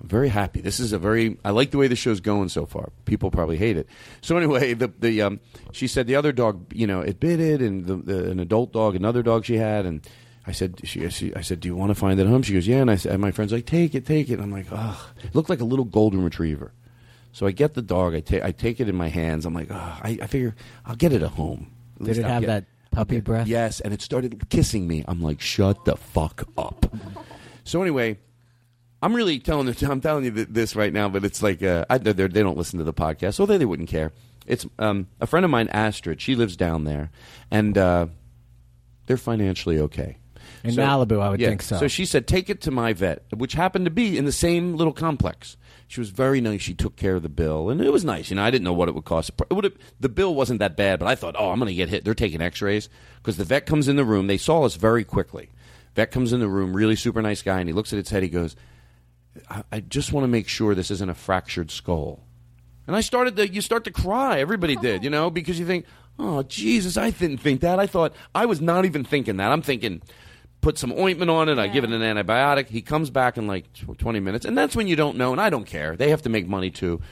I'm 0.00 0.08
very 0.08 0.28
happy. 0.28 0.60
This 0.60 0.80
is 0.80 0.92
a 0.92 0.98
very. 0.98 1.38
I 1.44 1.50
like 1.50 1.70
the 1.70 1.78
way 1.78 1.86
the 1.86 1.94
show's 1.94 2.20
going 2.20 2.48
so 2.48 2.66
far. 2.66 2.90
People 3.04 3.30
probably 3.30 3.56
hate 3.56 3.76
it. 3.76 3.88
So 4.20 4.36
anyway, 4.36 4.74
the 4.74 4.88
the 4.98 5.22
um, 5.22 5.40
she 5.70 5.86
said 5.86 6.08
the 6.08 6.16
other 6.16 6.32
dog, 6.32 6.72
you 6.74 6.88
know, 6.88 7.00
it 7.00 7.20
bit 7.20 7.38
it, 7.38 7.62
and 7.62 7.86
the, 7.86 7.96
the 7.96 8.30
an 8.30 8.40
adult 8.40 8.72
dog, 8.72 8.96
another 8.96 9.22
dog 9.22 9.44
she 9.44 9.56
had, 9.56 9.86
and 9.86 10.04
I 10.46 10.52
said 10.52 10.80
she, 10.84 11.08
she 11.10 11.34
I 11.36 11.40
said, 11.40 11.60
do 11.60 11.68
you 11.68 11.76
want 11.76 11.90
to 11.90 11.94
find 11.94 12.18
it 12.18 12.26
home? 12.26 12.42
She 12.42 12.52
goes, 12.54 12.66
yeah, 12.66 12.78
and 12.78 12.90
I 12.90 12.96
said, 12.96 13.12
and 13.12 13.20
my 13.20 13.30
friend's 13.30 13.52
like, 13.52 13.66
take 13.66 13.94
it, 13.94 14.04
take 14.06 14.28
it. 14.28 14.40
I'm 14.40 14.50
like, 14.50 14.66
ugh, 14.72 14.98
it 15.22 15.34
looked 15.34 15.48
like 15.50 15.60
a 15.60 15.64
little 15.64 15.84
golden 15.84 16.22
retriever. 16.24 16.72
So 17.32 17.46
I 17.46 17.52
get 17.52 17.74
the 17.74 17.82
dog. 17.82 18.14
I 18.14 18.20
take 18.20 18.42
I 18.42 18.50
take 18.52 18.80
it 18.80 18.88
in 18.88 18.96
my 18.96 19.08
hands. 19.08 19.46
I'm 19.46 19.54
like, 19.54 19.68
oh, 19.70 19.74
I, 20.02 20.18
I 20.20 20.26
figure 20.26 20.54
I'll 20.84 20.96
get 20.96 21.12
it 21.12 21.22
at 21.22 21.30
home. 21.30 21.70
At 22.00 22.06
Did 22.06 22.18
it 22.18 22.24
I'll 22.24 22.30
have 22.32 22.40
get- 22.42 22.46
that 22.48 22.64
puppy 22.90 23.20
breath? 23.20 23.46
Yes, 23.46 23.80
and 23.80 23.94
it 23.94 24.02
started 24.02 24.48
kissing 24.50 24.86
me. 24.86 25.04
I'm 25.08 25.22
like, 25.22 25.40
shut 25.40 25.84
the 25.84 25.96
fuck 25.96 26.48
up. 26.58 26.86
So 27.64 27.80
anyway, 27.80 28.18
I'm 29.00 29.14
really 29.14 29.38
telling 29.38 29.66
the, 29.66 29.88
I'm 29.88 30.00
telling 30.00 30.24
you 30.24 30.32
th- 30.32 30.48
this 30.50 30.74
right 30.74 30.92
now, 30.92 31.08
but 31.08 31.24
it's 31.24 31.44
like 31.44 31.62
uh, 31.62 31.84
I, 31.88 31.98
they're, 31.98 32.12
they're- 32.12 32.26
they 32.28 32.42
don't 32.42 32.56
listen 32.58 32.80
to 32.80 32.84
the 32.84 32.92
podcast, 32.92 33.34
so 33.34 33.46
they, 33.46 33.56
they 33.56 33.64
wouldn't 33.64 33.88
care. 33.88 34.10
It's 34.48 34.66
um, 34.80 35.06
a 35.20 35.28
friend 35.28 35.44
of 35.44 35.50
mine, 35.52 35.68
Astrid. 35.68 36.20
She 36.20 36.34
lives 36.34 36.56
down 36.56 36.82
there, 36.82 37.12
and 37.52 37.78
uh, 37.78 38.06
they're 39.06 39.16
financially 39.16 39.78
okay. 39.78 40.16
In 40.64 40.74
Malibu, 40.74 41.20
I 41.20 41.30
would 41.30 41.40
yeah, 41.40 41.48
think 41.48 41.62
so. 41.62 41.78
So 41.78 41.88
she 41.88 42.04
said, 42.04 42.26
take 42.26 42.48
it 42.48 42.60
to 42.62 42.70
my 42.70 42.92
vet, 42.92 43.24
which 43.36 43.54
happened 43.54 43.84
to 43.86 43.90
be 43.90 44.16
in 44.16 44.24
the 44.24 44.32
same 44.32 44.76
little 44.76 44.92
complex. 44.92 45.56
She 45.88 46.00
was 46.00 46.10
very 46.10 46.40
nice. 46.40 46.62
She 46.62 46.74
took 46.74 46.96
care 46.96 47.16
of 47.16 47.22
the 47.22 47.28
bill, 47.28 47.68
and 47.68 47.80
it 47.80 47.92
was 47.92 48.04
nice. 48.04 48.30
You 48.30 48.36
know, 48.36 48.44
I 48.44 48.50
didn't 48.50 48.64
know 48.64 48.72
what 48.72 48.88
it 48.88 48.94
would 48.94 49.04
cost. 49.04 49.30
It 49.50 49.52
would 49.52 49.64
have, 49.64 49.76
the 50.00 50.08
bill 50.08 50.34
wasn't 50.34 50.60
that 50.60 50.76
bad, 50.76 50.98
but 50.98 51.08
I 51.08 51.14
thought, 51.14 51.34
oh, 51.38 51.50
I'm 51.50 51.58
going 51.58 51.68
to 51.68 51.74
get 51.74 51.88
hit. 51.88 52.04
They're 52.04 52.14
taking 52.14 52.40
X-rays 52.40 52.88
because 53.16 53.36
the 53.36 53.44
vet 53.44 53.66
comes 53.66 53.88
in 53.88 53.96
the 53.96 54.04
room. 54.04 54.26
They 54.26 54.38
saw 54.38 54.62
us 54.62 54.76
very 54.76 55.04
quickly. 55.04 55.50
Vet 55.94 56.10
comes 56.10 56.32
in 56.32 56.40
the 56.40 56.48
room, 56.48 56.74
really 56.74 56.96
super 56.96 57.20
nice 57.20 57.42
guy, 57.42 57.60
and 57.60 57.68
he 57.68 57.74
looks 57.74 57.92
at 57.92 57.98
its 57.98 58.08
head. 58.08 58.22
He 58.22 58.30
goes, 58.30 58.56
I, 59.50 59.64
I 59.70 59.80
just 59.80 60.12
want 60.12 60.24
to 60.24 60.28
make 60.28 60.48
sure 60.48 60.74
this 60.74 60.90
isn't 60.90 61.10
a 61.10 61.14
fractured 61.14 61.70
skull. 61.70 62.20
And 62.86 62.96
I 62.96 63.00
started 63.00 63.36
to, 63.36 63.48
you 63.48 63.60
start 63.60 63.84
to 63.84 63.90
cry. 63.90 64.40
Everybody 64.40 64.76
did, 64.76 65.04
you 65.04 65.10
know, 65.10 65.30
because 65.30 65.58
you 65.58 65.66
think, 65.66 65.84
oh, 66.18 66.42
Jesus, 66.42 66.96
I 66.96 67.10
didn't 67.10 67.38
think 67.38 67.60
that. 67.60 67.78
I 67.78 67.86
thought, 67.86 68.14
I 68.34 68.46
was 68.46 68.60
not 68.60 68.86
even 68.86 69.04
thinking 69.04 69.36
that. 69.36 69.52
I'm 69.52 69.62
thinking, 69.62 70.00
put 70.62 70.78
some 70.78 70.92
ointment 70.92 71.30
on 71.30 71.48
it, 71.48 71.58
I 71.58 71.66
give 71.66 71.84
it 71.84 71.90
an 71.90 72.00
antibiotic. 72.00 72.68
He 72.68 72.80
comes 72.80 73.10
back 73.10 73.36
in 73.36 73.46
like 73.46 73.66
20 73.98 74.20
minutes. 74.20 74.46
And 74.46 74.56
that's 74.56 74.74
when 74.74 74.86
you 74.86 74.96
don't 74.96 75.18
know, 75.18 75.32
and 75.32 75.40
I 75.40 75.50
don't 75.50 75.66
care. 75.66 75.96
They 75.96 76.08
have 76.10 76.22
to 76.22 76.30
make 76.30 76.46
money 76.46 76.70
too. 76.70 77.02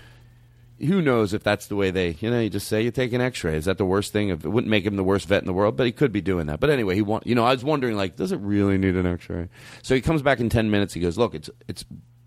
Who 0.79 1.03
knows 1.03 1.35
if 1.35 1.43
that's 1.43 1.67
the 1.67 1.77
way 1.77 1.91
they, 1.91 2.17
you 2.21 2.31
know, 2.31 2.41
you 2.41 2.49
just 2.49 2.67
say 2.67 2.81
you 2.81 2.91
take 2.91 3.13
an 3.13 3.21
x 3.21 3.45
ray. 3.45 3.57
Is 3.57 3.67
that 3.67 3.77
the 3.77 3.85
worst 3.85 4.15
thing? 4.15 4.31
It 4.31 4.45
wouldn't 4.45 4.71
make 4.71 4.87
him 4.87 4.97
the 4.97 5.05
worst 5.05 5.29
vet 5.29 5.43
in 5.43 5.47
the 5.47 5.53
world, 5.53 5.77
but 5.77 5.85
he 5.85 5.93
could 5.93 6.11
be 6.11 6.23
doing 6.23 6.47
that. 6.47 6.59
But 6.59 6.71
anyway, 6.71 6.95
he 6.95 7.03
want, 7.03 7.27
you 7.27 7.35
know, 7.35 7.45
I 7.45 7.53
was 7.53 7.63
wondering, 7.63 7.97
like, 7.97 8.17
does 8.17 8.33
it 8.33 8.41
really 8.41 8.79
need 8.79 8.97
an 8.97 9.05
x 9.05 9.29
ray? 9.29 9.49
So 9.83 9.95
he 9.95 10.01
comes 10.01 10.23
back 10.23 10.41
in 10.41 10.49
10 10.49 10.71
minutes. 10.71 10.95
He 10.95 11.01
goes, 11.01 11.19
look, 11.19 11.35
it's, 11.35 11.51
it's 11.69 11.85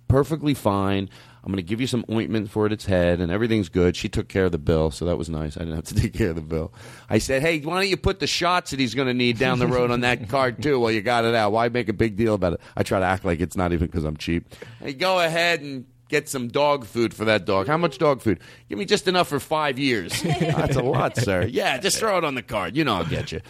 perfectly 0.07 0.53
fine. 0.53 1.09
I'm 1.43 1.51
going 1.51 1.57
to 1.57 1.63
give 1.63 1.81
you 1.81 1.87
some 1.87 2.05
ointment 2.09 2.49
for 2.49 2.67
its 2.67 2.85
head, 2.85 3.19
and 3.19 3.29
everything's 3.29 3.67
good. 3.67 3.97
She 3.97 4.07
took 4.07 4.29
care 4.29 4.45
of 4.45 4.53
the 4.53 4.57
bill, 4.57 4.91
so 4.91 5.03
that 5.05 5.17
was 5.17 5.29
nice. 5.29 5.57
I 5.57 5.61
didn't 5.61 5.75
have 5.75 5.83
to 5.85 5.95
take 6.01 6.13
care 6.13 6.29
of 6.29 6.35
the 6.35 6.41
bill. 6.41 6.73
I 7.09 7.17
said, 7.17 7.41
hey, 7.41 7.59
why 7.59 7.81
don't 7.81 7.89
you 7.89 7.97
put 7.97 8.19
the 8.21 8.27
shots 8.27 8.71
that 8.71 8.79
he's 8.79 8.95
going 8.95 9.09
to 9.09 9.13
need 9.13 9.37
down 9.39 9.59
the 9.59 9.67
road 9.67 9.91
on 9.91 10.01
that 10.01 10.29
card, 10.29 10.63
too, 10.63 10.79
while 10.79 10.91
you 10.91 11.01
got 11.01 11.25
it 11.25 11.35
out? 11.35 11.51
Why 11.51 11.67
make 11.67 11.89
a 11.89 11.93
big 11.93 12.15
deal 12.15 12.33
about 12.33 12.53
it? 12.53 12.61
I 12.77 12.83
try 12.83 12.99
to 12.99 13.05
act 13.05 13.25
like 13.25 13.41
it's 13.41 13.57
not 13.57 13.73
even 13.73 13.87
because 13.87 14.05
I'm 14.05 14.15
cheap. 14.15 14.55
Hey, 14.79 14.93
go 14.93 15.19
ahead 15.19 15.59
and 15.61 15.85
get 16.07 16.29
some 16.29 16.47
dog 16.47 16.85
food 16.85 17.13
for 17.13 17.25
that 17.25 17.43
dog. 17.45 17.67
How 17.67 17.77
much 17.77 17.97
dog 17.97 18.21
food? 18.21 18.39
Give 18.69 18.77
me 18.77 18.85
just 18.85 19.07
enough 19.07 19.27
for 19.27 19.39
five 19.39 19.77
years. 19.79 20.21
That's 20.21 20.75
a 20.77 20.81
lot, 20.83 21.17
sir. 21.17 21.43
Yeah, 21.43 21.77
just 21.79 21.97
throw 21.97 22.17
it 22.19 22.23
on 22.23 22.35
the 22.35 22.43
card. 22.43 22.77
You 22.77 22.83
know 22.83 22.95
I'll 22.95 23.05
get 23.05 23.31
you. 23.31 23.41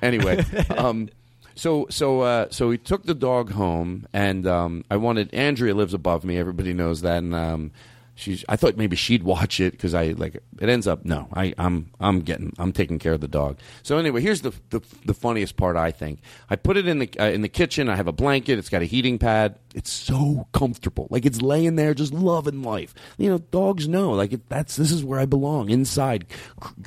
Anyway, 0.00 0.44
um, 0.76 1.08
So 1.54 1.86
so 1.90 2.20
uh, 2.22 2.46
so 2.50 2.68
we 2.68 2.78
took 2.78 3.04
the 3.04 3.14
dog 3.14 3.52
home, 3.52 4.06
and 4.12 4.46
um, 4.46 4.84
I 4.90 4.96
wanted 4.96 5.32
Andrea 5.34 5.74
lives 5.74 5.94
above 5.94 6.24
me. 6.24 6.38
Everybody 6.38 6.72
knows 6.72 7.02
that, 7.02 7.18
and 7.18 7.34
um, 7.34 7.72
she's. 8.14 8.44
I 8.48 8.56
thought 8.56 8.76
maybe 8.76 8.96
she'd 8.96 9.22
watch 9.22 9.60
it 9.60 9.72
because 9.72 9.94
I 9.94 10.08
like. 10.12 10.36
It 10.60 10.68
ends 10.68 10.86
up 10.86 11.04
no. 11.04 11.28
I, 11.32 11.54
I'm 11.58 11.90
I'm 12.00 12.20
getting 12.20 12.52
I'm 12.58 12.72
taking 12.72 12.98
care 12.98 13.12
of 13.12 13.20
the 13.20 13.28
dog. 13.28 13.58
So 13.82 13.98
anyway, 13.98 14.20
here's 14.20 14.40
the 14.40 14.52
the, 14.70 14.80
the 15.04 15.14
funniest 15.14 15.56
part. 15.56 15.76
I 15.76 15.90
think 15.90 16.20
I 16.48 16.56
put 16.56 16.76
it 16.76 16.86
in 16.88 17.00
the 17.00 17.10
uh, 17.18 17.30
in 17.30 17.42
the 17.42 17.48
kitchen. 17.48 17.88
I 17.88 17.96
have 17.96 18.08
a 18.08 18.12
blanket. 18.12 18.58
It's 18.58 18.68
got 18.68 18.82
a 18.82 18.86
heating 18.86 19.18
pad. 19.18 19.58
It's 19.74 19.90
so 19.90 20.48
comfortable. 20.52 21.06
Like 21.10 21.26
it's 21.26 21.42
laying 21.42 21.76
there, 21.76 21.94
just 21.94 22.12
loving 22.14 22.62
life. 22.62 22.94
You 23.18 23.30
know, 23.30 23.38
dogs 23.38 23.88
know. 23.88 24.12
Like 24.12 24.32
it, 24.32 24.48
that's 24.48 24.76
this 24.76 24.90
is 24.90 25.04
where 25.04 25.20
I 25.20 25.26
belong 25.26 25.70
inside, 25.70 26.26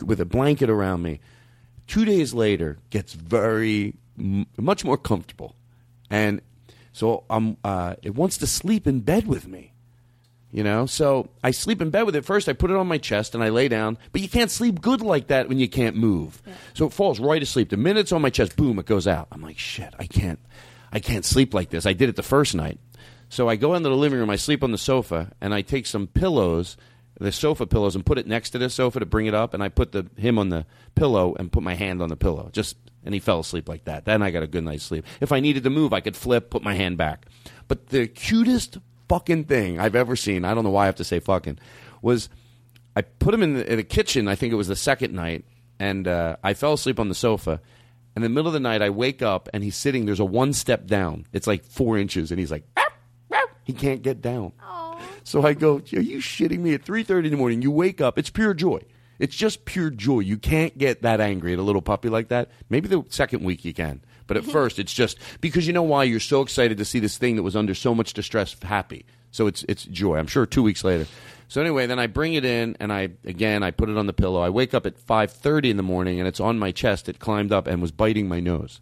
with 0.04 0.20
a 0.20 0.26
blanket 0.26 0.70
around 0.70 1.02
me. 1.04 1.20
Two 1.88 2.04
days 2.04 2.34
later, 2.34 2.80
gets 2.90 3.14
very 3.14 3.94
m- 4.18 4.48
much 4.58 4.84
more 4.84 4.98
comfortable, 4.98 5.56
and 6.10 6.42
so 6.94 7.24
I'm. 7.30 7.58
Uh, 7.64 7.96
it 8.02 8.16
wants 8.16 8.38
to 8.40 8.48
sleep 8.48 8.88
in 8.88 9.02
bed 9.02 9.28
with 9.28 9.48
me. 9.48 9.72
You 10.52 10.64
know, 10.64 10.86
so 10.86 11.28
I 11.44 11.52
sleep 11.52 11.82
in 11.82 11.90
bed 11.90 12.04
with 12.04 12.16
it 12.16 12.24
first. 12.24 12.48
I 12.48 12.54
put 12.54 12.72
it 12.72 12.78
on 12.78 12.88
my 12.88 12.98
chest 12.98 13.36
and 13.36 13.44
I 13.44 13.50
lay 13.50 13.68
down, 13.68 13.98
but 14.14 14.22
you 14.22 14.30
can't 14.30 14.50
sleep 14.50 14.80
good 14.80 15.02
like 15.02 15.28
that 15.28 15.50
when 15.50 15.60
you 15.60 15.68
can't 15.68 15.98
move. 15.98 16.42
So 16.74 16.86
it 16.86 16.94
falls 16.94 17.20
right 17.20 17.44
asleep. 17.44 17.72
The 17.72 17.76
minute 17.78 18.02
it's 18.02 18.14
on 18.14 18.22
my 18.22 18.30
chest, 18.30 18.56
boom, 18.56 18.80
it 18.80 18.86
goes 18.86 19.06
out. 19.06 19.28
I'm 19.34 19.42
like, 19.42 19.60
shit, 19.60 19.94
I 20.00 20.06
can't, 20.08 20.40
I 20.94 21.00
can't 21.02 21.26
sleep 21.26 21.54
like 21.54 21.72
this. 21.72 21.86
I 21.86 21.92
did 21.92 22.08
it 22.08 22.16
the 22.16 22.24
first 22.24 22.56
night. 22.56 22.80
So 23.28 23.50
I 23.50 23.58
go 23.58 23.74
into 23.74 23.90
the 23.90 23.98
living 23.98 24.18
room, 24.18 24.30
I 24.30 24.38
sleep 24.38 24.64
on 24.64 24.72
the 24.72 24.78
sofa, 24.78 25.34
and 25.42 25.54
I 25.54 25.62
take 25.62 25.86
some 25.88 26.08
pillows, 26.08 26.78
the 27.20 27.32
sofa 27.32 27.66
pillows, 27.66 27.96
and 27.96 28.06
put 28.06 28.18
it 28.18 28.28
next 28.28 28.52
to 28.52 28.58
the 28.58 28.70
sofa 28.70 29.00
to 29.00 29.06
bring 29.06 29.26
it 29.26 29.34
up, 29.34 29.54
and 29.54 29.64
I 29.64 29.70
put 29.70 29.92
the 29.92 30.08
him 30.18 30.38
on 30.38 30.50
the 30.50 30.66
pillow 30.96 31.36
and 31.38 31.52
put 31.52 31.64
my 31.64 31.76
hand 31.76 32.02
on 32.02 32.10
the 32.10 32.16
pillow. 32.16 32.50
Just 32.52 32.78
and 33.06 33.14
he 33.14 33.20
fell 33.20 33.40
asleep 33.40 33.70
like 33.70 33.86
that. 33.86 34.06
Then 34.06 34.22
I 34.22 34.32
got 34.32 34.44
a 34.44 34.48
good 34.48 34.64
night's 34.64 34.84
sleep. 34.84 35.06
If 35.22 35.32
I 35.32 35.40
needed 35.40 35.64
to 35.64 35.70
move, 35.70 35.94
I 35.94 36.02
could 36.02 36.16
flip, 36.16 36.50
put 36.50 36.64
my 36.64 36.74
hand 36.74 36.98
back. 36.98 37.28
But 37.68 37.88
the 37.88 38.08
cutest 38.08 38.80
fucking 39.08 39.46
thing 39.46 39.80
I've 39.80 39.96
ever 39.96 40.16
seen, 40.16 40.44
I 40.44 40.54
don't 40.54 40.64
know 40.64 40.72
why 40.72 40.84
I 40.84 40.86
have 40.88 40.96
to 40.96 41.04
say 41.04 41.20
fucking, 41.20 41.60
was 42.02 42.30
I 42.96 43.04
put 43.04 43.34
him 43.34 43.44
in 43.44 43.54
the, 43.54 43.72
in 43.72 43.78
the 43.78 43.84
kitchen. 43.84 44.28
I 44.28 44.36
think 44.36 44.52
it 44.52 44.58
was 44.58 44.68
the 44.68 44.76
second 44.76 45.14
night, 45.14 45.46
and 45.80 46.08
uh, 46.08 46.38
I 46.44 46.54
fell 46.54 46.74
asleep 46.74 47.00
on 47.00 47.10
the 47.10 47.16
sofa. 47.16 47.62
In 48.16 48.22
the 48.22 48.30
middle 48.30 48.48
of 48.48 48.54
the 48.54 48.60
night, 48.60 48.82
I 48.82 48.90
wake 48.90 49.22
up 49.22 49.50
and 49.54 49.64
he's 49.64 49.76
sitting. 49.76 50.06
There's 50.06 50.20
a 50.22 50.26
one 50.26 50.54
step 50.54 50.88
down. 50.88 51.28
It's 51.32 51.48
like 51.48 51.64
four 51.64 51.98
inches, 51.98 52.32
and 52.32 52.40
he's 52.40 52.52
like, 52.52 52.64
he 53.64 53.74
can't 53.74 54.02
get 54.02 54.22
down. 54.22 54.54
So 55.26 55.44
I 55.44 55.54
go, 55.54 55.78
are 55.78 56.00
you 56.00 56.20
shitting 56.20 56.60
me? 56.60 56.76
At 56.76 56.84
three 56.84 57.04
thirty 57.04 57.28
in 57.28 57.32
the 57.32 57.38
morning, 57.38 57.64
you 57.64 57.72
wake 57.72 58.00
up. 58.00 58.20
It's 58.20 58.30
pure 58.30 58.54
joy. 58.54 58.82
It's 59.18 59.36
just 59.36 59.66
pure 59.66 59.90
joy. 59.90 60.20
You 60.20 60.38
can't 60.38 60.78
get 60.78 61.02
that 61.02 61.20
angry 61.20 61.52
at 61.52 61.60
a 61.60 61.64
little 61.64 61.82
puppy 61.82 62.10
like 62.10 62.28
that. 62.28 62.52
Maybe 62.70 62.88
the 62.88 63.04
second 63.10 63.44
week 63.44 63.66
you 63.66 63.74
can, 63.74 64.02
but 64.28 64.38
at 64.38 64.46
first 64.58 64.78
it's 64.78 64.94
just 64.94 65.18
because 65.42 65.66
you 65.66 65.74
know 65.74 65.82
why 65.82 66.04
you're 66.04 66.20
so 66.20 66.42
excited 66.42 66.78
to 66.78 66.86
see 66.86 67.00
this 67.00 67.18
thing 67.18 67.38
that 67.38 67.44
was 67.44 67.56
under 67.56 67.74
so 67.74 67.96
much 67.96 68.14
distress 68.14 68.56
happy. 68.62 69.04
So 69.32 69.48
it's 69.48 69.66
it's 69.68 69.84
joy. 69.86 70.18
I'm 70.18 70.28
sure 70.28 70.46
two 70.46 70.62
weeks 70.62 70.84
later. 70.84 71.08
So 71.48 71.60
anyway, 71.60 71.88
then 71.88 71.98
I 71.98 72.06
bring 72.06 72.36
it 72.36 72.46
in 72.46 72.78
and 72.80 72.94
I 72.94 73.10
again 73.26 73.64
I 73.64 73.72
put 73.72 73.90
it 73.90 73.98
on 73.98 74.06
the 74.06 74.14
pillow. 74.14 74.42
I 74.42 74.52
wake 74.52 74.76
up 74.76 74.86
at 74.86 75.00
five 75.00 75.32
thirty 75.32 75.72
in 75.72 75.78
the 75.78 75.84
morning 75.84 76.20
and 76.20 76.28
it's 76.28 76.40
on 76.40 76.60
my 76.60 76.72
chest. 76.72 77.10
It 77.10 77.18
climbed 77.18 77.52
up 77.52 77.66
and 77.66 77.82
was 77.82 77.92
biting 77.92 78.28
my 78.28 78.40
nose. 78.40 78.80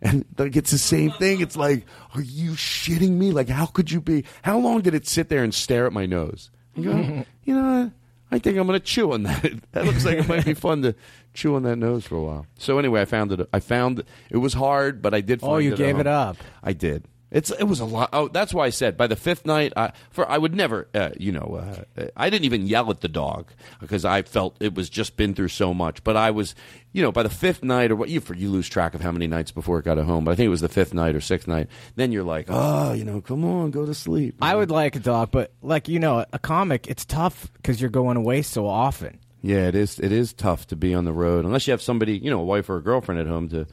And 0.00 0.24
like 0.38 0.54
it's 0.56 0.70
the 0.70 0.78
same 0.78 1.10
thing. 1.12 1.40
It's 1.40 1.56
like, 1.56 1.84
are 2.14 2.20
you 2.22 2.52
shitting 2.52 3.12
me? 3.12 3.32
Like, 3.32 3.48
how 3.48 3.66
could 3.66 3.90
you 3.90 4.00
be? 4.00 4.24
How 4.42 4.58
long 4.58 4.80
did 4.80 4.94
it 4.94 5.06
sit 5.06 5.28
there 5.28 5.42
and 5.42 5.52
stare 5.52 5.86
at 5.86 5.92
my 5.92 6.06
nose? 6.06 6.50
You, 6.76 6.84
go, 6.84 7.24
you 7.44 7.54
know, 7.54 7.90
I 8.30 8.38
think 8.38 8.58
I'm 8.58 8.66
going 8.66 8.78
to 8.78 8.84
chew 8.84 9.12
on 9.12 9.24
that. 9.24 9.52
That 9.72 9.86
looks 9.86 10.04
like 10.04 10.18
it 10.18 10.28
might 10.28 10.44
be 10.44 10.54
fun 10.66 10.82
to 10.82 10.94
chew 11.34 11.56
on 11.56 11.62
that 11.64 11.76
nose 11.76 12.04
for 12.06 12.16
a 12.16 12.22
while. 12.22 12.46
So 12.58 12.78
anyway, 12.78 13.00
I 13.00 13.04
found 13.06 13.32
it. 13.32 13.48
I 13.52 13.58
found 13.60 14.04
it 14.30 14.36
was 14.36 14.54
hard, 14.54 15.02
but 15.02 15.14
I 15.14 15.20
did. 15.20 15.40
Oh, 15.42 15.46
find 15.46 15.54
Oh, 15.54 15.58
you 15.58 15.72
at 15.72 15.78
gave 15.78 15.98
it 15.98 16.06
up. 16.06 16.36
I 16.62 16.72
did. 16.74 17.04
It's 17.30 17.50
it 17.50 17.64
was 17.64 17.80
a 17.80 17.84
lot. 17.84 18.08
Oh, 18.12 18.28
that's 18.28 18.54
why 18.54 18.64
I 18.64 18.70
said 18.70 18.96
by 18.96 19.06
the 19.06 19.16
fifth 19.16 19.44
night, 19.44 19.72
I, 19.76 19.92
for 20.10 20.28
I 20.30 20.38
would 20.38 20.54
never, 20.54 20.88
uh, 20.94 21.10
you 21.18 21.30
know, 21.30 21.84
uh, 21.96 22.06
I 22.16 22.30
didn't 22.30 22.46
even 22.46 22.66
yell 22.66 22.90
at 22.90 23.02
the 23.02 23.08
dog 23.08 23.50
because 23.80 24.04
I 24.04 24.22
felt 24.22 24.56
it 24.60 24.74
was 24.74 24.88
just 24.88 25.16
been 25.16 25.34
through 25.34 25.48
so 25.48 25.74
much. 25.74 26.02
But 26.02 26.16
I 26.16 26.30
was, 26.30 26.54
you 26.92 27.02
know, 27.02 27.12
by 27.12 27.22
the 27.22 27.28
fifth 27.28 27.62
night 27.62 27.90
or 27.90 27.96
what 27.96 28.08
you 28.08 28.22
you 28.34 28.50
lose 28.50 28.68
track 28.68 28.94
of 28.94 29.02
how 29.02 29.12
many 29.12 29.26
nights 29.26 29.50
before 29.50 29.78
it 29.78 29.84
got 29.84 29.98
home. 29.98 30.24
But 30.24 30.32
I 30.32 30.34
think 30.36 30.46
it 30.46 30.50
was 30.50 30.62
the 30.62 30.70
fifth 30.70 30.94
night 30.94 31.14
or 31.14 31.20
sixth 31.20 31.46
night. 31.46 31.68
Then 31.96 32.12
you're 32.12 32.24
like, 32.24 32.46
oh, 32.48 32.92
you 32.94 33.04
know, 33.04 33.20
come 33.20 33.44
on, 33.44 33.72
go 33.72 33.84
to 33.84 33.94
sleep. 33.94 34.36
I 34.40 34.54
would 34.54 34.70
like 34.70 34.96
a 34.96 35.00
dog, 35.00 35.30
but 35.30 35.52
like 35.60 35.88
you 35.88 35.98
know, 35.98 36.24
a 36.32 36.38
comic, 36.38 36.86
it's 36.86 37.04
tough 37.04 37.52
because 37.54 37.78
you're 37.80 37.90
going 37.90 38.16
away 38.16 38.40
so 38.40 38.66
often. 38.66 39.18
Yeah, 39.42 39.68
it 39.68 39.74
is. 39.74 40.00
It 40.00 40.12
is 40.12 40.32
tough 40.32 40.66
to 40.68 40.76
be 40.76 40.94
on 40.94 41.04
the 41.04 41.12
road 41.12 41.44
unless 41.44 41.66
you 41.66 41.72
have 41.72 41.82
somebody, 41.82 42.18
you 42.18 42.30
know, 42.30 42.40
a 42.40 42.44
wife 42.44 42.68
or 42.68 42.76
a 42.78 42.82
girlfriend 42.82 43.20
at 43.20 43.26
home 43.26 43.48
to, 43.50 43.66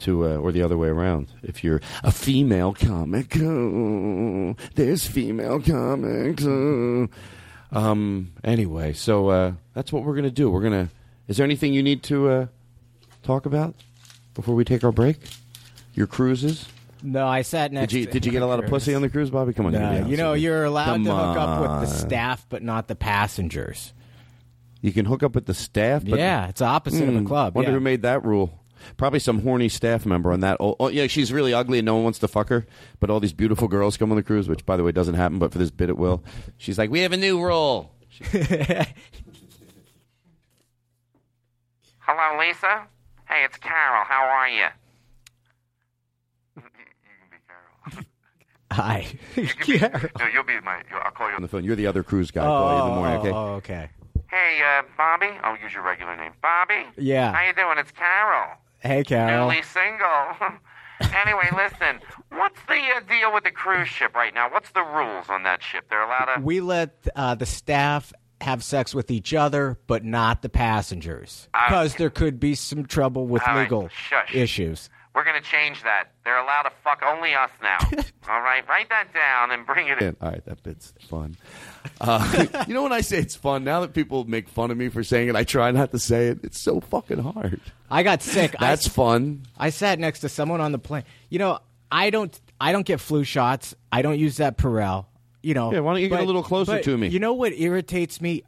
to, 0.00 0.24
uh, 0.26 0.36
or 0.36 0.52
the 0.52 0.62
other 0.62 0.76
way 0.78 0.88
around. 0.88 1.28
If 1.42 1.62
you're 1.64 1.80
a 2.02 2.10
female 2.12 2.72
comic, 2.74 3.36
oh, 3.40 4.56
there's 4.74 5.06
female 5.06 5.60
comics. 5.60 6.44
oh. 6.46 7.08
Um. 7.72 8.32
Anyway, 8.42 8.92
so 8.94 9.28
uh, 9.28 9.52
that's 9.74 9.92
what 9.92 10.02
we're 10.04 10.16
gonna 10.16 10.30
do. 10.30 10.50
We're 10.50 10.62
gonna. 10.62 10.88
Is 11.28 11.36
there 11.36 11.44
anything 11.44 11.72
you 11.72 11.82
need 11.84 12.02
to 12.04 12.28
uh, 12.28 12.46
talk 13.22 13.46
about 13.46 13.76
before 14.34 14.54
we 14.56 14.64
take 14.64 14.82
our 14.82 14.90
break? 14.92 15.18
Your 15.94 16.06
cruises. 16.08 16.66
No, 17.02 17.26
I 17.26 17.42
sat 17.42 17.72
next. 17.72 17.92
Did 17.92 17.98
you 18.00 18.06
did 18.06 18.26
you 18.26 18.32
get 18.32 18.42
a 18.42 18.46
lot 18.46 18.62
of 18.62 18.68
pussy 18.68 18.94
on 18.94 19.02
the 19.02 19.08
cruise, 19.08 19.30
Bobby? 19.30 19.52
Come 19.52 19.66
on, 19.66 19.72
No, 19.72 19.78
gotta 19.78 19.90
be 19.90 19.96
honest 19.98 20.10
you 20.10 20.16
know 20.16 20.32
you're 20.34 20.64
allowed 20.64 20.84
Come 20.86 21.04
to 21.04 21.14
hook 21.14 21.36
up 21.36 21.60
with 21.80 21.88
the 21.88 21.96
staff, 21.96 22.44
but 22.48 22.62
not 22.62 22.88
the 22.88 22.96
passengers. 22.96 23.92
You 24.82 24.92
can 24.92 25.04
hook 25.06 25.22
up 25.22 25.34
with 25.34 25.46
the 25.46 25.54
staff. 25.54 26.04
But, 26.04 26.18
Yeah, 26.18 26.48
it's 26.48 26.60
opposite 26.62 27.08
of 27.08 27.14
a 27.14 27.18
Hmm, 27.20 27.26
club, 27.26 27.54
Wonder 27.54 27.70
yeah. 27.70 27.74
who 27.74 27.80
made 27.80 28.02
that 28.02 28.24
rule. 28.24 28.59
Probably 28.96 29.18
some 29.18 29.42
horny 29.42 29.68
staff 29.68 30.04
member 30.06 30.32
on 30.32 30.40
that. 30.40 30.56
Oh, 30.60 30.76
oh, 30.80 30.88
yeah, 30.88 31.06
she's 31.06 31.32
really 31.32 31.52
ugly 31.54 31.78
and 31.78 31.86
no 31.86 31.94
one 31.94 32.04
wants 32.04 32.18
to 32.20 32.28
fuck 32.28 32.48
her. 32.48 32.66
But 32.98 33.10
all 33.10 33.20
these 33.20 33.32
beautiful 33.32 33.68
girls 33.68 33.96
come 33.96 34.10
on 34.10 34.16
the 34.16 34.22
cruise, 34.22 34.48
which 34.48 34.64
by 34.66 34.76
the 34.76 34.84
way 34.84 34.92
doesn't 34.92 35.14
happen, 35.14 35.38
but 35.38 35.52
for 35.52 35.58
this 35.58 35.70
bit 35.70 35.88
it 35.88 35.96
will. 35.98 36.22
She's 36.58 36.78
like, 36.78 36.90
we 36.90 37.00
have 37.00 37.12
a 37.12 37.16
new 37.16 37.42
rule. 37.42 37.92
Hello, 42.00 42.38
Lisa? 42.38 42.86
Hey, 43.28 43.44
it's 43.44 43.56
Carol. 43.58 44.04
How 44.04 44.24
are 44.24 44.48
you? 44.48 44.66
Hi. 48.72 49.06
You 49.36 49.42
be, 49.66 49.78
Carol. 49.78 50.08
No, 50.18 50.26
you'll 50.32 50.44
be 50.44 50.60
my. 50.60 50.82
I'll 51.04 51.10
call 51.10 51.28
you 51.28 51.34
on 51.36 51.42
the 51.42 51.48
phone. 51.48 51.64
You're 51.64 51.76
the 51.76 51.86
other 51.88 52.02
cruise 52.02 52.30
guy. 52.30 52.44
I'll 52.44 52.62
call 52.62 52.76
you 52.76 52.82
in 52.84 52.88
the 52.90 52.96
morning. 52.96 53.18
Okay. 53.18 53.30
Oh, 53.32 53.54
okay. 53.56 53.90
Hey, 54.30 54.60
uh, 54.64 54.82
Bobby. 54.96 55.26
I'll 55.42 55.58
use 55.58 55.72
your 55.74 55.82
regular 55.82 56.16
name. 56.16 56.32
Bobby? 56.40 56.84
Yeah. 56.96 57.32
How 57.32 57.44
you 57.46 57.52
doing? 57.52 57.78
It's 57.78 57.90
Carol. 57.90 58.56
Hey, 58.80 59.04
Carol. 59.04 59.48
Newly 59.50 59.62
single. 59.62 60.58
anyway, 61.14 61.48
listen. 61.54 62.00
What's 62.30 62.60
the 62.68 62.74
uh, 62.96 63.00
deal 63.08 63.32
with 63.32 63.44
the 63.44 63.50
cruise 63.50 63.88
ship 63.88 64.14
right 64.14 64.32
now? 64.34 64.50
What's 64.50 64.70
the 64.70 64.82
rules 64.82 65.26
on 65.28 65.42
that 65.44 65.62
ship? 65.62 65.86
They're 65.90 66.02
allowed 66.02 66.34
to. 66.36 66.40
We 66.40 66.60
let 66.60 67.06
uh, 67.16 67.34
the 67.34 67.46
staff 67.46 68.12
have 68.40 68.62
sex 68.64 68.94
with 68.94 69.10
each 69.10 69.34
other, 69.34 69.78
but 69.86 70.02
not 70.04 70.40
the 70.42 70.48
passengers, 70.48 71.48
Uh, 71.52 71.68
because 71.68 71.94
there 71.96 72.08
could 72.10 72.40
be 72.40 72.54
some 72.54 72.86
trouble 72.86 73.26
with 73.26 73.42
legal 73.54 73.88
shush. 73.88 74.34
issues. 74.34 74.88
We're 75.14 75.24
gonna 75.24 75.40
change 75.42 75.82
that. 75.82 76.04
They're 76.24 76.38
allowed 76.38 76.62
to 76.62 76.70
fuck 76.84 77.02
only 77.06 77.34
us 77.34 77.50
now. 77.60 77.78
All 78.30 78.40
right, 78.40 78.66
write 78.68 78.88
that 78.90 79.12
down 79.12 79.50
and 79.50 79.66
bring 79.66 79.88
it 79.88 80.00
in. 80.00 80.16
All 80.22 80.30
right, 80.30 80.44
that 80.46 80.62
bit's 80.62 80.94
fun. 81.08 81.36
Uh, 82.00 82.46
you 82.66 82.72
know 82.74 82.82
when 82.82 82.92
I 82.92 83.00
say 83.02 83.18
it's 83.18 83.34
fun, 83.36 83.62
now 83.64 83.80
that 83.80 83.92
people 83.94 84.24
make 84.24 84.48
fun 84.48 84.70
of 84.70 84.76
me 84.78 84.88
for 84.88 85.02
saying 85.04 85.28
it, 85.28 85.36
I 85.36 85.44
try 85.44 85.70
not 85.70 85.90
to 85.92 85.98
say 85.98 86.28
it. 86.28 86.38
It's 86.42 86.58
so 86.58 86.80
fucking 86.80 87.18
hard. 87.18 87.60
I 87.90 88.02
got 88.02 88.22
sick. 88.22 88.54
I- 88.58 88.68
That's 88.68 88.86
fun. 88.88 89.42
I 89.58 89.70
sat 89.70 89.98
next 89.98 90.20
to 90.20 90.28
someone 90.28 90.60
on 90.60 90.72
the 90.72 90.78
plane. 90.78 91.04
You 91.28 91.38
know, 91.38 91.58
I 91.92 92.10
don't 92.10 92.38
I 92.60 92.72
don't 92.72 92.86
get 92.86 93.00
flu 93.00 93.24
shots. 93.24 93.74
I 93.92 94.02
don't 94.02 94.18
use 94.18 94.38
that 94.38 94.56
Purell. 94.58 95.06
You 95.42 95.54
know. 95.54 95.72
Yeah, 95.72 95.80
why 95.80 95.92
don't 95.94 96.02
you 96.02 96.08
get 96.08 96.20
a 96.20 96.24
little 96.24 96.42
closer 96.42 96.80
to 96.82 96.96
me? 96.98 97.08
You 97.08 97.18
know 97.18 97.32
what 97.34 97.52
irritates 97.52 98.20
me 98.20 98.44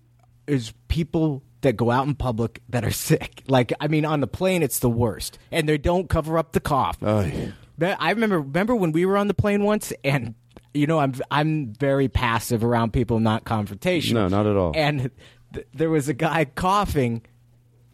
is 0.47 0.73
people 0.89 1.43
that 1.63 1.77
go 1.77 1.91
out 1.91 2.07
in 2.07 2.15
public 2.15 2.61
that 2.71 2.85
are 2.85 2.91
sick. 3.09 3.43
Like 3.47 3.73
I 3.81 3.89
mean 3.89 4.05
on 4.05 4.21
the 4.21 4.27
plane 4.27 4.63
it's 4.63 4.79
the 4.79 4.91
worst. 4.91 5.39
And 5.51 5.69
they 5.69 5.79
don't 5.79 6.09
cover 6.09 6.37
up 6.39 6.53
the 6.53 6.61
cough. 6.61 7.03
Ay. 7.03 7.53
That- 7.79 7.97
I 8.01 8.11
remember 8.11 8.41
remember 8.41 8.75
when 8.75 8.93
we 8.93 9.05
were 9.07 9.17
on 9.17 9.29
the 9.29 9.35
plane 9.35 9.63
once 9.65 9.93
and 10.05 10.35
you 10.75 10.87
know 10.87 10.99
I'm 10.99 11.15
I'm 11.31 11.73
very 11.75 12.09
passive 12.09 12.65
around 12.65 12.93
people 12.93 13.21
not 13.21 13.45
confrontational. 13.45 14.15
No, 14.15 14.29
not 14.29 14.47
at 14.47 14.57
all. 14.57 14.73
And 14.75 15.11
th- 15.53 15.67
there 15.75 15.91
was 15.91 16.09
a 16.09 16.15
guy 16.15 16.45
coughing 16.45 17.23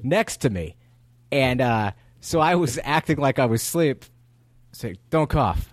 next 0.02 0.38
to 0.38 0.50
me. 0.50 0.76
And 1.30 1.60
uh, 1.60 1.92
so 2.20 2.40
I 2.40 2.54
was 2.54 2.78
acting 2.84 3.18
like 3.18 3.38
I 3.38 3.46
was 3.46 3.62
asleep. 3.62 4.04
Saying, 4.72 4.98
"Don't 5.10 5.28
cough, 5.28 5.72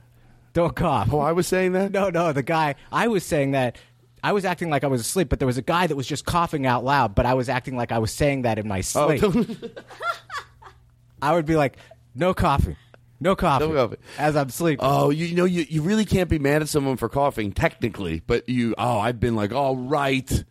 don't 0.54 0.76
cough." 0.76 1.10
Oh, 1.14 1.20
I 1.20 1.32
was 1.32 1.48
saying 1.48 1.74
that. 1.74 1.92
No, 1.92 2.10
no, 2.10 2.34
the 2.34 2.44
guy. 2.44 2.76
I 2.92 3.08
was 3.08 3.26
saying 3.26 3.52
that. 3.52 3.78
I 4.24 4.32
was 4.32 4.44
acting 4.44 4.72
like 4.72 4.84
I 4.84 4.88
was 4.88 5.02
asleep, 5.02 5.30
but 5.30 5.38
there 5.38 5.46
was 5.46 5.60
a 5.60 5.62
guy 5.62 5.86
that 5.86 5.96
was 5.96 6.08
just 6.08 6.26
coughing 6.26 6.66
out 6.66 6.84
loud. 6.84 7.14
But 7.14 7.28
I 7.28 7.36
was 7.36 7.48
acting 7.48 7.78
like 7.78 7.92
I 7.92 8.00
was 8.00 8.12
saying 8.12 8.42
that 8.42 8.58
in 8.58 8.68
my 8.68 8.82
sleep. 8.82 9.24
I 11.22 11.34
would 11.34 11.46
be 11.46 11.56
like, 11.56 11.78
"No 12.16 12.34
coughing, 12.34 12.76
no 13.20 13.36
coughing,", 13.36 13.70
No 13.70 13.76
coughing. 13.88 14.00
as 14.18 14.36
I'm 14.36 14.50
sleeping. 14.50 14.86
Oh, 14.86 15.10
you, 15.10 15.26
you 15.26 15.36
know, 15.36 15.46
you, 15.46 15.66
you 15.70 15.82
really 15.82 16.06
can't 16.06 16.30
be 16.30 16.40
mad 16.40 16.62
at 16.62 16.70
someone 16.70 16.98
for 16.98 17.10
coughing, 17.10 17.52
technically, 17.52 18.22
but 18.26 18.48
you, 18.50 18.76
oh, 18.78 19.00
I've 19.00 19.20
been 19.20 19.36
like, 19.36 19.52
all 19.54 19.76
right. 19.76 20.44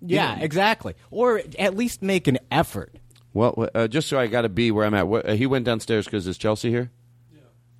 yeah, 0.00 0.38
exactly. 0.38 0.94
Or 1.10 1.42
at 1.58 1.76
least 1.76 2.02
make 2.02 2.26
an 2.28 2.38
effort. 2.50 2.94
Well, 3.34 3.68
uh, 3.74 3.86
just 3.88 4.08
so 4.08 4.18
I 4.18 4.28
got 4.28 4.42
to 4.42 4.48
be 4.48 4.70
where 4.70 4.86
I'm 4.86 4.94
at. 4.94 5.08
What, 5.08 5.28
uh, 5.28 5.32
he 5.34 5.46
went 5.46 5.64
downstairs 5.66 6.06
because 6.06 6.26
is 6.26 6.38
Chelsea 6.38 6.70
here? 6.70 6.90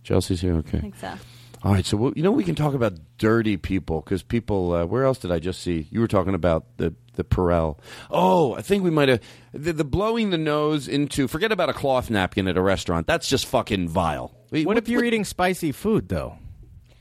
Chelsea's 0.03 0.41
here. 0.41 0.55
Okay. 0.57 0.79
I 0.79 0.81
think 0.83 0.97
so. 0.97 1.15
All 1.63 1.73
right, 1.73 1.85
so 1.85 1.97
we'll, 1.97 2.13
you 2.15 2.23
know 2.23 2.31
we 2.31 2.45
can 2.45 2.55
talk 2.55 2.75
about 2.75 2.95
dirty 3.19 3.57
people 3.57 4.01
because 4.01 4.23
people. 4.23 4.73
Uh, 4.73 4.87
where 4.87 5.05
else 5.05 5.19
did 5.19 5.33
I 5.33 5.39
just 5.39 5.63
see? 5.63 5.89
You 5.91 6.01
were 6.01 6.09
talking 6.09 6.35
about 6.35 6.77
the 6.77 6.95
the 7.15 7.25
Purell. 7.25 7.79
Oh, 8.11 8.55
I 8.55 8.63
think 8.63 8.85
we 8.85 8.91
might 8.91 9.09
have 9.09 9.21
the, 9.53 9.73
the 9.73 9.85
blowing 9.85 10.31
the 10.31 10.39
nose 10.39 10.87
into. 10.87 11.27
Forget 11.29 11.53
about 11.53 11.69
a 11.69 11.73
cloth 11.73 12.11
napkin 12.11 12.47
at 12.47 12.57
a 12.57 12.63
restaurant. 12.63 13.07
That's 13.07 13.29
just 13.29 13.47
fucking 13.47 13.89
vile. 13.89 14.35
What 14.51 14.77
if 14.77 14.89
you're 14.89 15.05
eating 15.05 15.25
spicy 15.25 15.73
food 15.73 16.09
though? 16.09 16.39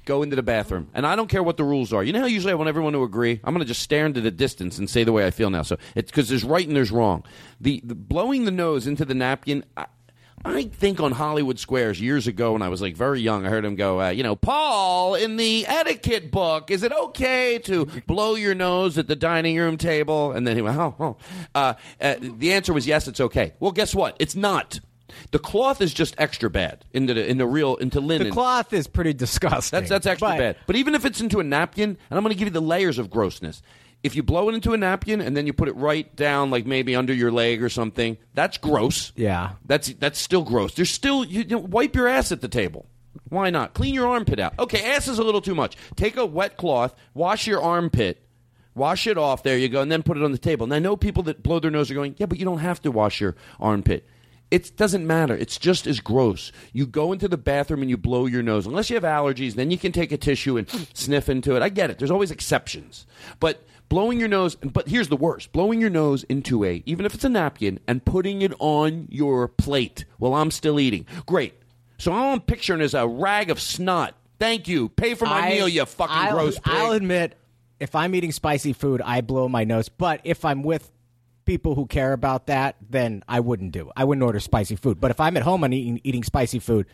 Go 0.06 0.22
into 0.22 0.36
the 0.36 0.44
bathroom, 0.44 0.90
and 0.94 1.06
I 1.06 1.16
don't 1.16 1.30
care 1.30 1.42
what 1.42 1.58
the 1.58 1.64
rules 1.64 1.92
are. 1.92 2.04
You 2.04 2.14
know 2.14 2.20
how 2.20 2.28
usually 2.28 2.52
I 2.52 2.56
want 2.56 2.70
everyone 2.70 2.94
to 2.94 3.02
agree. 3.04 3.40
I'm 3.44 3.54
going 3.56 3.66
to 3.66 3.68
just 3.68 3.82
stare 3.82 4.06
into 4.06 4.22
the 4.22 4.30
distance 4.30 4.78
and 4.78 4.88
say 4.88 5.04
the 5.04 5.12
way 5.12 5.26
I 5.26 5.32
feel 5.32 5.50
now. 5.50 5.64
So 5.64 5.78
it's 5.96 6.12
because 6.12 6.30
there's 6.30 6.44
right 6.44 6.66
and 6.66 6.76
there's 6.76 6.92
wrong. 6.92 7.24
The, 7.60 7.82
the 7.84 7.96
blowing 7.96 8.46
the 8.46 8.52
nose 8.52 8.86
into 8.86 9.04
the 9.04 9.16
napkin. 9.16 9.66
I, 9.76 9.88
I 10.46 10.66
think 10.66 11.00
on 11.00 11.12
Hollywood 11.12 11.58
Squares 11.58 12.00
years 12.00 12.28
ago 12.28 12.54
when 12.54 12.62
I 12.62 12.70
was 12.70 12.80
like 12.80 12.96
very 12.96 13.20
young, 13.20 13.46
I 13.46 13.50
heard 13.50 13.66
him 13.66 13.76
go, 13.76 14.00
uh, 14.00 14.10
you 14.10 14.22
know, 14.22 14.36
Paul, 14.36 15.16
in 15.16 15.38
the 15.38 15.66
etiquette 15.68 16.30
book, 16.30 16.70
is 16.70 16.84
it 16.84 16.92
okay 16.92 17.58
to 17.64 17.88
blow 18.06 18.36
your 18.36 18.54
nose 18.54 19.00
at 19.00 19.08
the 19.08 19.16
dining 19.16 19.58
room 19.58 19.76
table? 19.78 20.32
And 20.32 20.46
then 20.46 20.56
he 20.56 20.62
went, 20.62 20.78
oh, 20.80 20.96
oh. 21.00 21.18
Uh, 21.56 21.74
uh, 22.00 22.16
the 22.20 22.54
answer 22.54 22.74
was 22.74 22.86
yes, 22.86 23.08
it's 23.08 23.20
okay. 23.20 23.54
Well, 23.60 23.72
guess 23.72 23.96
what? 23.96 24.16
It's 24.20 24.36
not. 24.36 24.80
The 25.32 25.40
cloth 25.40 25.82
is 25.82 25.94
just 25.94 26.14
extra 26.18 26.50
bad 26.50 26.86
into 26.94 27.14
the 27.14 27.26
in 27.26 27.38
the 27.38 27.48
real 27.48 27.76
into 27.78 28.00
linen. 28.00 28.28
The 28.28 28.34
cloth 28.34 28.74
is 28.74 28.88
pretty 28.88 29.14
disgusting. 29.14 29.78
That's 29.78 29.90
that's 29.90 30.06
extra 30.06 30.30
but- 30.30 30.38
bad. 30.38 30.58
But 30.68 30.76
even 30.76 30.94
if 30.94 31.06
it's 31.06 31.22
into 31.22 31.40
a 31.40 31.44
napkin, 31.44 31.90
and 31.90 32.18
I'm 32.18 32.24
going 32.24 32.34
to 32.34 32.38
give 32.38 32.48
you 32.48 32.54
the 32.54 32.62
layers 32.62 33.00
of 33.00 33.10
grossness. 33.10 33.62
If 34.04 34.16
you 34.16 34.22
blow 34.22 34.50
it 34.50 34.56
into 34.56 34.74
a 34.74 34.78
napkin 34.78 35.20
and 35.20 35.36
then 35.36 35.48
you 35.48 35.54
put 35.54 35.68
it 35.68 35.76
right 35.76 36.16
down, 36.16 36.52
like 36.52 36.66
maybe 36.66 36.96
under 36.96 37.14
your 37.14 37.32
leg 37.32 37.64
or 37.64 37.70
something, 37.70 38.18
that's 38.36 38.58
gross. 38.58 39.12
Yeah. 39.16 39.54
That's 39.66 39.90
that's 39.94 40.20
still 40.20 40.44
gross. 40.44 40.76
There's 40.76 40.92
still 40.92 41.26
you, 41.26 41.42
you 41.42 41.48
know, 41.48 41.58
wipe 41.58 41.96
your 41.96 42.08
ass 42.08 42.32
at 42.32 42.42
the 42.42 42.48
table. 42.48 42.86
Why 43.30 43.50
not? 43.50 43.74
Clean 43.74 43.94
your 43.94 44.08
armpit 44.08 44.40
out. 44.40 44.58
Okay, 44.60 44.92
ass 44.92 45.08
is 45.08 45.18
a 45.18 45.24
little 45.24 45.42
too 45.42 45.56
much. 45.56 45.76
Take 45.96 46.18
a 46.18 46.26
wet 46.26 46.58
cloth, 46.58 46.94
wash 47.14 47.48
your 47.48 47.62
armpit, 47.62 48.22
wash 48.76 49.08
it 49.08 49.18
off. 49.18 49.44
There 49.44 49.58
you 49.58 49.70
go, 49.70 49.82
and 49.82 49.92
then 49.92 50.04
put 50.04 50.18
it 50.18 50.24
on 50.24 50.32
the 50.32 50.38
table. 50.38 50.66
And 50.66 50.74
I 50.74 50.80
know 50.80 50.96
people 50.96 51.24
that 51.24 51.42
blow 51.42 51.60
their 51.60 51.72
nose 51.72 51.90
are 51.90 51.96
going, 51.96 52.16
yeah, 52.18 52.28
but 52.28 52.38
you 52.38 52.46
don't 52.46 52.60
have 52.60 52.82
to 52.84 52.92
wash 52.92 53.22
your 53.22 53.36
armpit. 53.60 54.06
It 54.52 54.78
doesn't 54.78 55.08
matter. 55.08 55.36
It's 55.36 55.58
just 55.58 55.88
as 55.88 56.00
gross. 56.00 56.52
You 56.72 56.86
go 56.86 57.12
into 57.12 57.28
the 57.28 57.38
bathroom 57.38 57.82
and 57.82 57.90
you 57.90 57.98
blow 57.98 58.28
your 58.28 58.44
nose. 58.44 58.68
Unless 58.68 58.90
you 58.90 58.96
have 58.96 59.04
allergies, 59.04 59.56
then 59.56 59.72
you 59.72 59.78
can 59.78 59.92
take 59.92 60.12
a 60.12 60.18
tissue 60.18 60.58
and 60.58 60.70
sniff 60.94 61.30
into 61.30 61.56
it. 61.56 61.64
I 61.64 61.70
get 61.70 61.90
it. 61.90 61.98
There's 61.98 62.12
always 62.12 62.32
exceptions. 62.32 63.08
But 63.40 63.66
blowing 63.90 64.20
your 64.20 64.28
nose, 64.28 64.56
but 64.56 64.88
here's 64.88 65.08
the 65.10 65.18
worst 65.18 65.52
blowing 65.52 65.80
your 65.82 65.90
nose 65.90 66.24
into 66.26 66.64
a, 66.64 66.84
even 66.86 67.06
if 67.06 67.14
it's 67.14 67.24
a 67.24 67.30
napkin, 67.30 67.80
and 67.88 68.04
putting 68.04 68.42
it 68.42 68.54
on 68.60 69.08
your 69.10 69.48
plate 69.48 70.06
while 70.18 70.34
I'm 70.34 70.52
still 70.52 70.80
eating. 70.80 71.06
Great. 71.26 71.54
So 71.98 72.12
all 72.12 72.34
I'm 72.34 72.42
picturing 72.42 72.82
is 72.82 72.94
a 72.94 73.08
rag 73.08 73.50
of 73.50 73.60
snot. 73.60 74.16
Thank 74.38 74.68
you. 74.68 74.90
Pay 74.90 75.16
for 75.16 75.26
my 75.26 75.48
I- 75.48 75.50
meal, 75.50 75.68
you 75.68 75.86
fucking 75.86 76.16
I'll, 76.16 76.34
gross 76.34 76.56
pig. 76.60 76.74
I'll 76.74 76.92
admit, 76.92 77.38
if 77.80 77.96
I'm 77.96 78.14
eating 78.16 78.32
spicy 78.32 78.74
food, 78.74 79.02
I 79.02 79.22
blow 79.22 79.48
my 79.48 79.64
nose. 79.64 79.90
But 79.90 80.22
if 80.24 80.44
I'm 80.46 80.64
with 80.64 80.92
people 81.46 81.76
who 81.76 81.86
care 81.86 82.12
about 82.12 82.48
that, 82.48 82.76
then 82.90 83.24
I 83.28 83.40
wouldn't 83.40 83.72
do 83.72 83.88
it. 83.88 83.94
I 83.96 84.04
wouldn't 84.04 84.24
order 84.24 84.40
spicy 84.40 84.76
food. 84.76 85.00
But 85.00 85.12
if 85.12 85.20
I'm 85.20 85.38
at 85.38 85.44
home 85.44 85.64
and 85.64 85.74
eating, 85.74 86.02
eating 86.04 86.24
spicy 86.24 86.60
food, 86.60 86.88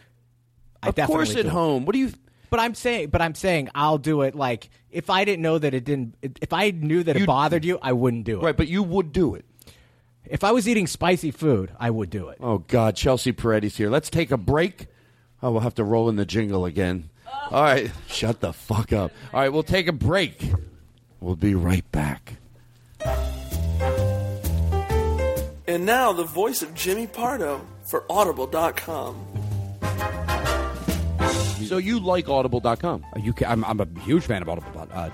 I 0.83 0.89
Of 0.89 0.95
course 0.95 1.35
at 1.35 1.43
do 1.43 1.49
home. 1.49 1.85
What 1.85 1.93
do 1.93 1.99
you? 1.99 2.11
But 2.51 2.59
I'm 2.59 2.75
saying, 2.75 3.09
but 3.09 3.21
I'm 3.21 3.33
saying, 3.33 3.69
I'll 3.73 3.97
do 3.97 4.21
it. 4.21 4.35
Like 4.35 4.69
if 4.91 5.09
I 5.09 5.23
didn't 5.23 5.41
know 5.41 5.57
that 5.57 5.73
it 5.73 5.85
didn't, 5.85 6.15
if 6.21 6.51
I 6.51 6.71
knew 6.71 7.01
that 7.01 7.15
it 7.15 7.25
bothered 7.25 7.63
you, 7.63 7.79
I 7.81 7.93
wouldn't 7.93 8.25
do 8.25 8.41
it. 8.41 8.43
Right, 8.43 8.57
but 8.57 8.67
you 8.67 8.83
would 8.83 9.13
do 9.13 9.35
it. 9.35 9.45
If 10.25 10.43
I 10.43 10.51
was 10.51 10.67
eating 10.67 10.85
spicy 10.85 11.31
food, 11.31 11.71
I 11.79 11.89
would 11.89 12.09
do 12.09 12.27
it. 12.27 12.39
Oh 12.41 12.59
God, 12.59 12.97
Chelsea 12.97 13.31
Peretti's 13.31 13.77
here. 13.77 13.89
Let's 13.89 14.09
take 14.09 14.31
a 14.31 14.37
break. 14.37 14.87
Oh, 15.41 15.51
we'll 15.51 15.61
have 15.61 15.75
to 15.75 15.85
roll 15.85 16.09
in 16.09 16.17
the 16.17 16.25
jingle 16.25 16.65
again. 16.65 17.09
Ah. 17.25 17.47
All 17.51 17.63
right, 17.63 17.91
shut 18.07 18.41
the 18.41 18.51
fuck 18.51 18.91
up. 18.91 19.11
All 19.33 19.39
right, 19.39 19.49
we'll 19.49 19.63
take 19.63 19.87
a 19.87 19.93
break. 19.93 20.51
We'll 21.21 21.37
be 21.37 21.55
right 21.55 21.89
back. 21.93 22.33
And 25.67 25.85
now 25.85 26.11
the 26.11 26.25
voice 26.25 26.61
of 26.61 26.73
Jimmy 26.73 27.07
Pardo 27.07 27.65
for 27.83 28.03
Audible.com. 28.09 29.15
So 31.65 31.77
you 31.77 31.99
like 31.99 32.27
Audible.com? 32.29 33.05
Uh, 33.15 33.19
you 33.19 33.33
can, 33.33 33.47
I'm, 33.47 33.65
I'm 33.65 33.79
a 33.79 33.87
huge 34.01 34.23
fan 34.23 34.41
of 34.41 34.49
Audible.com. 34.49 34.89
Uh, 34.91 35.09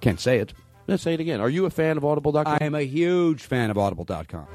Can't 0.00 0.20
say 0.20 0.38
it. 0.38 0.52
Let's 0.86 1.02
say 1.02 1.14
it 1.14 1.20
again. 1.20 1.40
Are 1.40 1.50
you 1.50 1.66
a 1.66 1.70
fan 1.70 1.96
of 1.96 2.04
Audible.com? 2.04 2.46
I 2.46 2.64
am 2.64 2.74
a 2.74 2.82
huge 2.82 3.42
fan 3.42 3.70
of 3.70 3.78
Audible.com. 3.78 4.46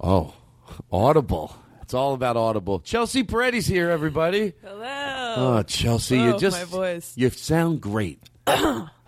Oh, 0.00 0.34
Audible. 0.90 1.56
It's 1.82 1.94
all 1.94 2.14
about 2.14 2.36
Audible. 2.36 2.80
Chelsea 2.80 3.22
Peretti's 3.22 3.66
here, 3.66 3.90
everybody. 3.90 4.54
Hello. 4.62 5.34
Oh, 5.36 5.62
Chelsea, 5.62 6.18
Whoa, 6.18 6.24
you 6.24 6.34
oh, 6.34 6.38
just 6.38 6.58
my 6.58 6.64
voice. 6.64 7.12
you 7.16 7.30
sound 7.30 7.80
great. 7.80 8.18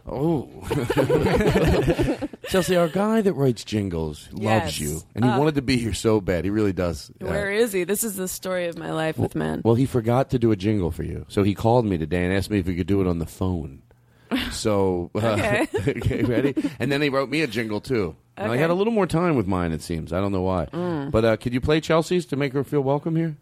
oh, 0.07 0.49
Chelsea, 2.49 2.77
our 2.77 2.89
guy 2.89 3.21
that 3.23 3.33
writes 3.35 3.65
jingles 3.65 4.29
loves 4.33 4.79
Yes. 4.79 4.81
you, 4.81 5.03
and 5.15 5.25
he 5.25 5.31
Uh, 5.31 5.39
wanted 5.39 5.55
to 5.57 5.63
be 5.63 5.77
here 5.77 5.93
so 5.95 6.21
bad. 6.21 6.45
He 6.45 6.51
really 6.51 6.73
does. 6.73 7.11
Uh, 7.23 7.27
Where 7.27 7.51
is 7.51 7.73
he? 7.73 7.85
This 7.85 8.05
is 8.05 8.17
the 8.17 8.29
story 8.29 8.67
of 8.67 8.79
my 8.79 8.93
life 8.93 9.19
with 9.19 9.35
men. 9.35 9.63
Well, 9.65 9.75
he 9.75 9.87
forgot 9.87 10.31
to 10.31 10.39
do 10.39 10.53
a 10.53 10.57
jingle 10.57 10.91
for 10.91 11.03
you, 11.03 11.25
so 11.29 11.43
he 11.43 11.55
called 11.55 11.87
me 11.87 11.99
today 11.99 12.25
and 12.25 12.33
asked 12.33 12.51
me 12.51 12.59
if 12.59 12.67
he 12.67 12.75
could 12.77 12.87
do 12.87 13.01
it 13.01 13.07
on 13.07 13.19
the 13.19 13.27
phone. 13.27 13.83
So, 14.51 15.11
uh, 15.15 15.19
Okay. 15.19 15.67
okay, 15.89 16.23
ready? 16.25 16.55
And 16.81 16.91
then 16.91 17.01
he 17.03 17.09
wrote 17.09 17.29
me 17.31 17.43
a 17.43 17.47
jingle 17.47 17.81
too. 17.81 18.17
And 18.37 18.51
I 18.51 18.55
Okay. 18.55 18.61
had 18.61 18.71
a 18.71 18.75
little 18.75 18.93
more 18.93 19.07
time 19.07 19.37
with 19.37 19.47
mine. 19.47 19.71
It 19.73 19.81
seems 19.83 20.13
I 20.13 20.21
don't 20.21 20.33
know 20.33 20.43
why, 20.43 20.67
Mm. 20.73 21.11
but 21.13 21.25
uh, 21.25 21.37
could 21.37 21.53
you 21.55 21.61
play 21.61 21.81
Chelsea's 21.81 22.27
to 22.27 22.37
make 22.37 22.53
her 22.53 22.65
feel 22.65 22.81
welcome 22.81 23.15
here? 23.17 23.37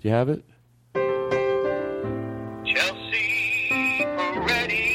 Do 0.00 0.08
you 0.08 0.14
have 0.14 0.28
it? 0.30 0.42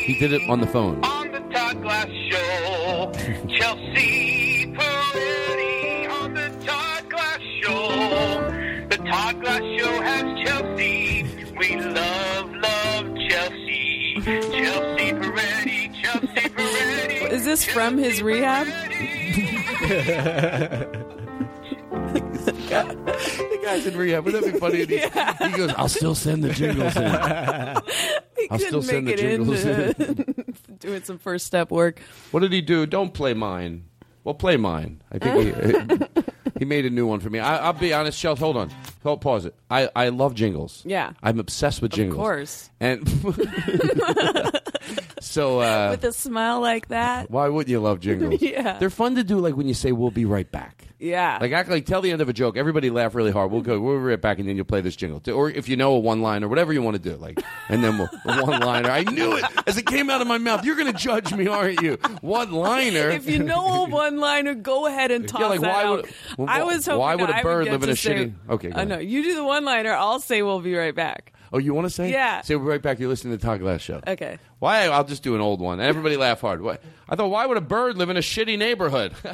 He 0.08 0.18
did 0.18 0.32
it 0.32 0.49
on 0.49 0.62
the 0.62 0.68
phone. 0.68 1.03
On 1.03 1.32
the 1.34 1.41
Todd 1.53 1.82
Glass 1.82 2.08
Show. 2.08 3.12
Chelsea 3.49 4.66
Peretti 4.68 6.10
on 6.10 6.34
the 6.34 6.47
Todd 6.66 7.10
Glass 7.10 7.41
Show. 7.62 8.88
The 8.89 8.97
Todd 8.99 9.41
Glass 9.41 9.60
Show 9.60 10.01
has 10.01 10.47
Chelsea. 10.47 11.26
We 11.60 11.76
love, 11.76 12.53
love 12.53 13.18
Chelsea. 13.28 14.14
Chelsea 14.24 15.12
Peretti, 15.12 16.01
Chelsea 16.01 16.49
Peretti. 16.55 17.32
Is 17.34 17.43
this 17.43 17.66
from 17.66 17.97
his 17.97 18.24
rehab? 18.24 18.68
guy's 23.68 23.86
in 23.86 23.97
rehab. 23.97 24.26
Wouldn't 24.26 24.45
that 24.45 24.53
be 24.53 24.59
funny? 24.59 24.82
And 24.82 24.89
he, 24.91 24.97
he 25.51 25.57
goes, 25.57 25.74
"I'll 25.76 25.89
still 25.89 26.15
send 26.15 26.43
the 26.43 26.53
jingles 26.53 26.95
in. 26.95 27.03
He 28.38 28.47
I'll 28.51 28.59
still 28.59 28.84
send 28.84 29.07
the 29.07 29.15
jingles 29.15 29.65
in." 29.65 29.80
into 29.80 30.22
uh, 30.22 30.53
doing 30.80 31.03
some 31.03 31.18
first 31.18 31.47
step 31.47 31.72
work. 31.72 31.99
What 32.30 32.41
did 32.41 32.53
he 32.53 32.61
do? 32.61 32.86
Don't 32.86 33.11
play 33.11 33.34
mine. 33.34 33.86
Well, 34.24 34.36
play 34.36 34.57
mine. 34.57 35.01
I 35.11 35.18
think 35.18 35.55
he, 36.15 36.16
he 36.60 36.66
made 36.66 36.86
a 36.86 36.89
new 36.89 37.08
one 37.08 37.20
for 37.20 37.30
me. 37.30 37.39
I, 37.39 37.58
I'll 37.66 37.74
be 37.74 37.93
honest, 37.93 38.20
Chelsea. 38.20 38.39
Hold 38.39 38.58
on. 38.58 38.70
Hold, 39.03 39.22
pause 39.22 39.45
it. 39.45 39.55
I, 39.70 39.89
I 39.95 40.10
love 40.10 40.34
jingles. 40.36 40.84
Yeah. 40.86 41.14
I'm 41.24 41.39
obsessed 41.39 41.82
with 41.82 41.91
jingles. 41.91 42.18
Of 42.18 42.24
course. 42.24 42.70
And 42.80 43.08
so, 45.20 45.60
uh, 45.62 45.89
With 45.91 46.03
a 46.03 46.12
smile 46.14 46.62
like 46.62 46.88
that. 46.89 47.30
why 47.32 47.47
wouldn't 47.49 47.70
you 47.70 47.80
love 47.80 47.99
jingles? 47.99 48.41
Yeah. 48.47 48.78
They're 48.80 48.89
fun 48.89 49.16
to 49.16 49.24
do, 49.24 49.39
like 49.39 49.55
when 49.55 49.68
you 49.68 49.74
say, 49.74 49.91
"We'll 49.91 50.12
be 50.12 50.26
right 50.26 50.49
back." 50.49 50.84
Yeah. 50.99 51.38
Like 51.41 51.51
act 51.51 51.70
like 51.70 51.86
tell 51.86 52.01
the 52.01 52.12
end 52.12 52.22
of 52.22 52.30
a 52.30 52.34
joke. 52.34 52.55
Everybody 52.58 52.89
laugh 52.89 53.14
really 53.14 53.32
hard. 53.32 53.51
We'll 53.51 53.62
go. 53.62 53.80
We'll 53.80 53.97
be 53.97 54.03
right 54.03 54.22
back, 54.22 54.39
and 54.39 54.47
then 54.47 54.55
you'll 54.55 54.66
play 54.66 54.82
this 54.82 54.95
jingle. 54.95 55.22
Or 55.34 55.49
if 55.49 55.68
you 55.70 55.76
know 55.76 55.93
a 55.93 55.99
one 55.99 56.22
liner, 56.22 56.47
whatever 56.47 56.72
you 56.74 56.82
want 56.82 57.01
to 57.01 57.10
do, 57.12 57.16
like, 57.18 57.39
and 57.70 57.84
then 57.84 57.97
we'll 57.97 58.10
one 58.45 58.62
liner. 58.62 58.89
I 58.89 59.03
knew 59.03 59.36
it 59.38 59.43
as 59.68 59.78
it 59.78 59.86
came 59.86 60.10
out 60.10 60.22
of 60.22 60.28
my 60.28 60.38
mouth. 60.38 60.64
You're 60.66 60.76
going 60.76 60.91
to 60.91 60.97
judge 60.97 61.34
me, 61.34 61.47
aren't 61.47 61.82
you? 61.82 61.95
One 62.22 62.51
liner. 62.51 63.10
If 63.10 63.28
you 63.30 63.43
know 63.43 63.86
a 63.86 63.89
one 63.89 64.18
liner, 64.20 64.53
go 64.55 64.86
ahead 64.88 65.12
and 65.12 65.28
toss 65.30 65.41
like, 65.41 65.62
that 65.62 65.74
why 65.74 65.84
out. 65.84 66.08
would- 66.38 66.47
I 66.48 66.64
was 66.64 66.86
hoping 66.86 67.00
why 67.00 67.16
would 67.16 67.30
that 67.30 67.36
a 67.36 67.39
I 67.39 67.43
bird 67.43 67.66
get 67.66 67.72
live 67.74 67.84
in 67.84 67.89
a 67.89 67.95
say- 67.95 68.16
shitty- 68.16 68.34
Okay, 68.50 68.70
go 68.70 68.80
I 68.80 68.84
know. 68.86 68.98
You 69.00 69.24
do 69.24 69.36
the 69.36 69.43
one 69.43 69.66
liner. 69.66 69.93
I'll 69.93 70.20
say 70.20 70.41
we'll 70.41 70.62
be 70.62 70.76
right 70.76 70.95
back. 70.95 71.34
Oh, 71.54 71.60
you 71.60 71.74
want 71.74 71.86
to 71.86 71.89
say? 71.89 72.12
Yeah. 72.12 72.41
Say 72.41 72.56
we'll 72.56 72.66
be 72.66 72.72
right 72.72 72.82
back. 72.82 73.00
You're 73.00 73.08
listening 73.08 73.32
to 73.32 73.38
the 73.38 73.45
Todd 73.48 73.62
Glass 73.62 73.82
show. 73.82 74.02
Okay. 74.06 74.38
Why? 74.60 74.88
I'll 74.88 75.06
just 75.06 75.24
do 75.24 75.34
an 75.36 75.41
old 75.41 75.62
one. 75.62 75.80
Everybody 75.80 76.18
laugh 76.26 76.41
hard. 76.41 76.62
What? 76.62 76.82
I 77.08 77.16
thought, 77.16 77.30
why 77.30 77.45
would 77.45 77.58
a 77.58 77.62
bird 77.62 77.98
live 77.98 78.10
in 78.10 78.18
a 78.18 78.22
shitty 78.22 78.58
neighborhood? 78.58 79.14
we'll 79.24 79.34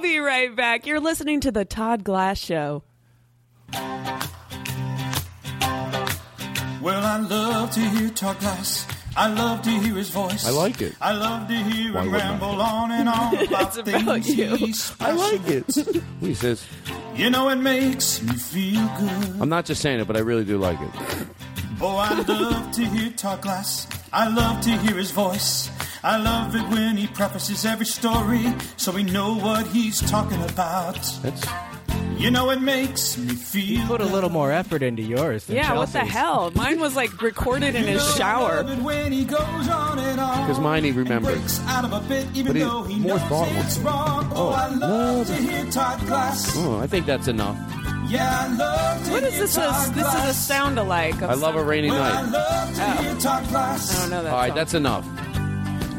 be 0.00 0.18
right 0.18 0.54
back. 0.54 0.86
You're 0.86 1.00
listening 1.00 1.40
to 1.40 1.50
the 1.50 1.64
Todd 1.64 2.04
Glass 2.04 2.38
Show. 2.38 2.84
Well, 6.82 7.04
I 7.04 7.18
love 7.28 7.70
to 7.72 7.80
hear 7.80 8.08
Todd 8.10 8.38
Glass. 8.40 8.86
I 9.20 9.26
love 9.28 9.60
to 9.62 9.70
hear 9.70 9.94
his 9.96 10.08
voice. 10.08 10.46
I 10.46 10.50
like 10.50 10.80
it. 10.80 10.94
I 10.98 11.12
love 11.12 11.46
to 11.48 11.54
hear 11.54 11.92
Why 11.92 12.04
him 12.04 12.10
wouldn't 12.12 12.30
ramble 12.30 12.62
on 12.62 12.90
and 12.90 13.06
on 13.06 13.34
about 13.48 13.66
It's 13.68 13.76
about 13.76 14.04
things 14.24 14.34
you. 14.34 14.56
he's 14.56 14.94
I 14.98 15.12
like 15.12 15.46
it. 15.46 15.66
he 16.20 16.32
says, 16.32 16.64
You 17.14 17.28
know, 17.28 17.50
it 17.50 17.56
makes 17.56 18.22
me 18.22 18.32
feel 18.32 18.80
good. 18.98 19.40
I'm 19.42 19.50
not 19.50 19.66
just 19.66 19.82
saying 19.82 20.00
it, 20.00 20.06
but 20.06 20.16
I 20.16 20.20
really 20.20 20.44
do 20.46 20.56
like 20.56 20.80
it. 20.80 20.88
Oh, 21.82 21.96
I 21.98 22.14
love 22.22 22.72
to 22.72 22.84
hear 22.86 23.10
Todd 23.10 23.42
Glass. 23.42 23.86
I 24.10 24.26
love 24.28 24.62
to 24.62 24.70
hear 24.78 24.96
his 24.96 25.10
voice. 25.10 25.68
I 26.02 26.16
love 26.16 26.54
it 26.54 26.66
when 26.68 26.96
he 26.96 27.06
prefaces 27.06 27.64
every 27.66 27.86
story 27.86 28.54
so 28.76 28.90
we 28.92 29.02
know 29.02 29.34
what 29.36 29.66
he's 29.66 30.00
talking 30.10 30.40
about. 30.42 30.94
That's 31.22 31.46
You 32.16 32.30
know 32.30 32.50
it 32.50 32.60
makes 32.62 33.18
me 33.18 33.34
feel. 33.34 33.86
Put 33.86 34.00
a 34.00 34.06
little 34.06 34.30
more 34.30 34.50
effort 34.50 34.82
into 34.82 35.02
yours. 35.02 35.44
Than 35.44 35.56
Yeah, 35.56 35.74
what 35.74 35.92
the 35.92 36.00
hell? 36.00 36.50
Mine 36.54 36.80
was 36.80 36.96
like 36.96 37.20
recorded 37.20 37.74
in 37.74 37.84
his 37.84 38.02
shower. 38.16 38.62
When 38.64 39.12
he 39.12 39.24
goes 39.24 39.68
on 39.68 39.98
and 39.98 40.20
on. 40.20 40.40
Because 40.46 40.58
mine 40.60 40.84
he 40.84 40.90
remembered. 40.92 41.34
breaks 41.34 41.60
out 41.66 41.84
of 41.84 41.92
a 41.92 42.00
bit, 42.08 42.26
even 42.34 42.52
But 42.52 42.56
he- 42.56 42.62
though 42.62 42.82
he 42.84 42.98
more 42.98 43.18
knows 43.18 43.28
thoughtful. 43.28 43.56
it's 43.58 43.78
wrong. 43.78 44.32
Oh, 44.34 44.48
oh 44.48 44.52
I 44.52 44.68
love 44.68 45.26
to 45.26 45.34
hear 45.36 45.64
Todd 45.70 46.00
Glass. 46.06 46.52
Oh, 46.56 46.78
I 46.80 46.86
think 46.86 47.04
that's 47.06 47.28
enough. 47.28 47.56
Yeah, 48.08 48.46
I 48.48 48.56
love 48.56 49.04
to 49.06 49.10
What 49.12 49.22
is 49.22 49.38
this? 49.38 49.54
Todd 49.54 49.90
A, 49.90 49.94
this 49.94 50.14
is 50.14 50.30
a 50.30 50.34
sound 50.34 50.78
alike. 50.78 51.20
Of 51.22 51.30
I 51.30 51.34
love 51.34 51.56
a 51.56 51.62
rainy 51.62 51.90
Well, 51.90 52.02
I 52.02 52.22
night. 52.22 52.32
love 52.32 52.74
to 52.74 52.82
Oh. 52.84 53.02
hear 53.02 53.14
Todd 53.20 53.48
Glass. 53.48 53.96
I 53.96 54.00
don't 54.00 54.10
know 54.10 54.22
that. 54.24 54.32
All 54.32 54.38
right, 54.40 54.48
song. 54.48 54.56
that's 54.56 54.74
enough. 54.74 55.06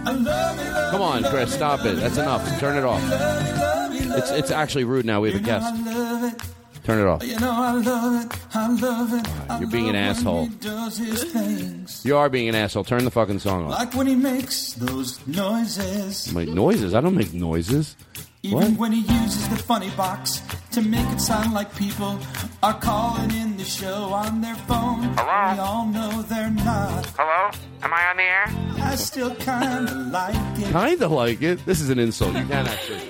Come 0.04 1.02
on, 1.02 1.24
Chris, 1.26 1.54
stop 1.54 1.86
it. 1.86 1.96
That's 1.98 2.18
enough. 2.18 2.60
Turn 2.60 2.78
it 2.78 2.84
off. 2.84 3.02
love 3.10 3.94
it, 3.94 4.06
love 4.08 4.16
it, 4.16 4.20
It's 4.20 4.32
it's 4.32 4.52
actually 4.52 4.84
rude 4.84 5.06
now. 5.06 5.22
We 5.22 5.32
have 5.32 5.42
a 5.42 5.44
guest. 5.44 5.66
I 5.66 5.94
love 5.94 6.34
it. 6.34 6.42
Turn 6.84 7.00
it 7.00 7.06
off. 7.08 7.24
You 7.24 7.40
know 7.40 7.52
I 7.52 7.74
love 7.74 8.26
it. 8.26 8.40
I 8.56 8.68
love 8.68 9.14
it. 9.14 9.28
I 9.52 9.60
You're 9.60 9.70
being 9.70 9.90
an 9.90 9.96
love 9.96 10.26
when 10.26 10.36
asshole. 10.36 10.46
He 10.46 10.56
does 10.56 10.98
his 10.98 11.24
things. 11.26 12.02
You 12.04 12.18
are 12.18 12.28
being 12.30 12.50
an 12.50 12.56
asshole. 12.56 12.84
Turn 12.84 13.06
the 13.06 13.12
fucking 13.12 13.38
song 13.40 13.66
off. 13.66 13.72
Like 13.72 13.94
when 13.94 14.08
he 14.08 14.16
makes 14.16 14.74
those 14.74 15.26
noises. 15.28 16.34
Make 16.34 16.50
noises. 16.50 16.96
I 16.96 17.02
don't 17.02 17.16
make 17.16 17.34
noises. 17.34 17.96
Even 18.42 18.58
What? 18.58 18.72
when 18.80 18.92
he 18.94 19.02
uses 19.02 19.48
the 19.50 19.58
funny 19.58 19.92
box 19.92 20.42
to 20.72 20.82
make 20.82 21.06
it 21.10 21.20
sound 21.20 21.54
like 21.54 21.74
people 21.76 22.18
are 22.64 22.74
calling 22.80 23.32
in 23.32 23.58
the 23.58 23.64
show 23.66 24.06
on 24.14 24.42
their 24.42 24.56
phone. 24.56 25.04
Hello? 25.18 25.54
We 25.54 25.60
all 25.60 25.86
know 25.88 26.22
they're 26.24 26.50
not. 26.50 27.06
Hello? 27.18 27.52
Am 27.84 27.94
I 27.94 28.10
on 28.10 28.18
the 28.18 28.24
air? 28.24 28.86
I 28.86 28.96
still 28.96 29.34
kinda 29.36 30.10
like 30.12 30.36
it. 30.60 30.72
Kinda 30.72 31.08
like 31.08 31.42
it. 31.42 31.66
This 31.66 31.82
is 31.82 31.90
an 31.90 32.00
insult. 32.00 32.36
You 32.36 32.46
can't 32.46 32.68
actually. 32.68 33.02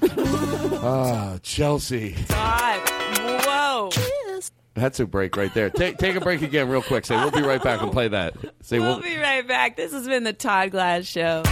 Ah, 0.88 1.38
Chelsea. 1.42 2.14
God. 2.28 2.80
Whoa. 3.44 3.90
That's 4.74 5.00
a 5.00 5.06
break 5.06 5.36
right 5.36 5.52
there. 5.52 5.68
Take 5.70 5.98
take 5.98 6.14
a 6.16 6.20
break 6.20 6.42
again, 6.42 6.68
real 6.68 6.82
quick. 6.82 7.04
Say 7.06 7.16
we'll 7.16 7.30
be 7.32 7.42
right 7.42 7.62
back 7.62 7.82
and 7.82 7.90
play 7.90 8.06
that. 8.08 8.34
Say 8.62 8.78
We'll 8.78 8.96
we'll. 8.96 9.02
be 9.02 9.16
right 9.16 9.46
back. 9.46 9.76
This 9.76 9.92
has 9.92 10.06
been 10.06 10.22
the 10.24 10.32
Todd 10.32 10.70
Glass 10.70 11.04
Show. 11.04 11.42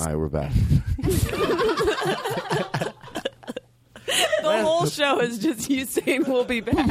All 0.00 0.06
right, 0.06 0.16
we're 0.16 0.28
back. 0.28 0.52
The 4.42 4.62
whole 4.62 4.86
show 4.86 5.20
is 5.20 5.38
just 5.38 5.68
you 5.68 5.84
saying 5.84 6.24
we'll 6.26 6.44
be 6.44 6.60
back. 6.60 6.76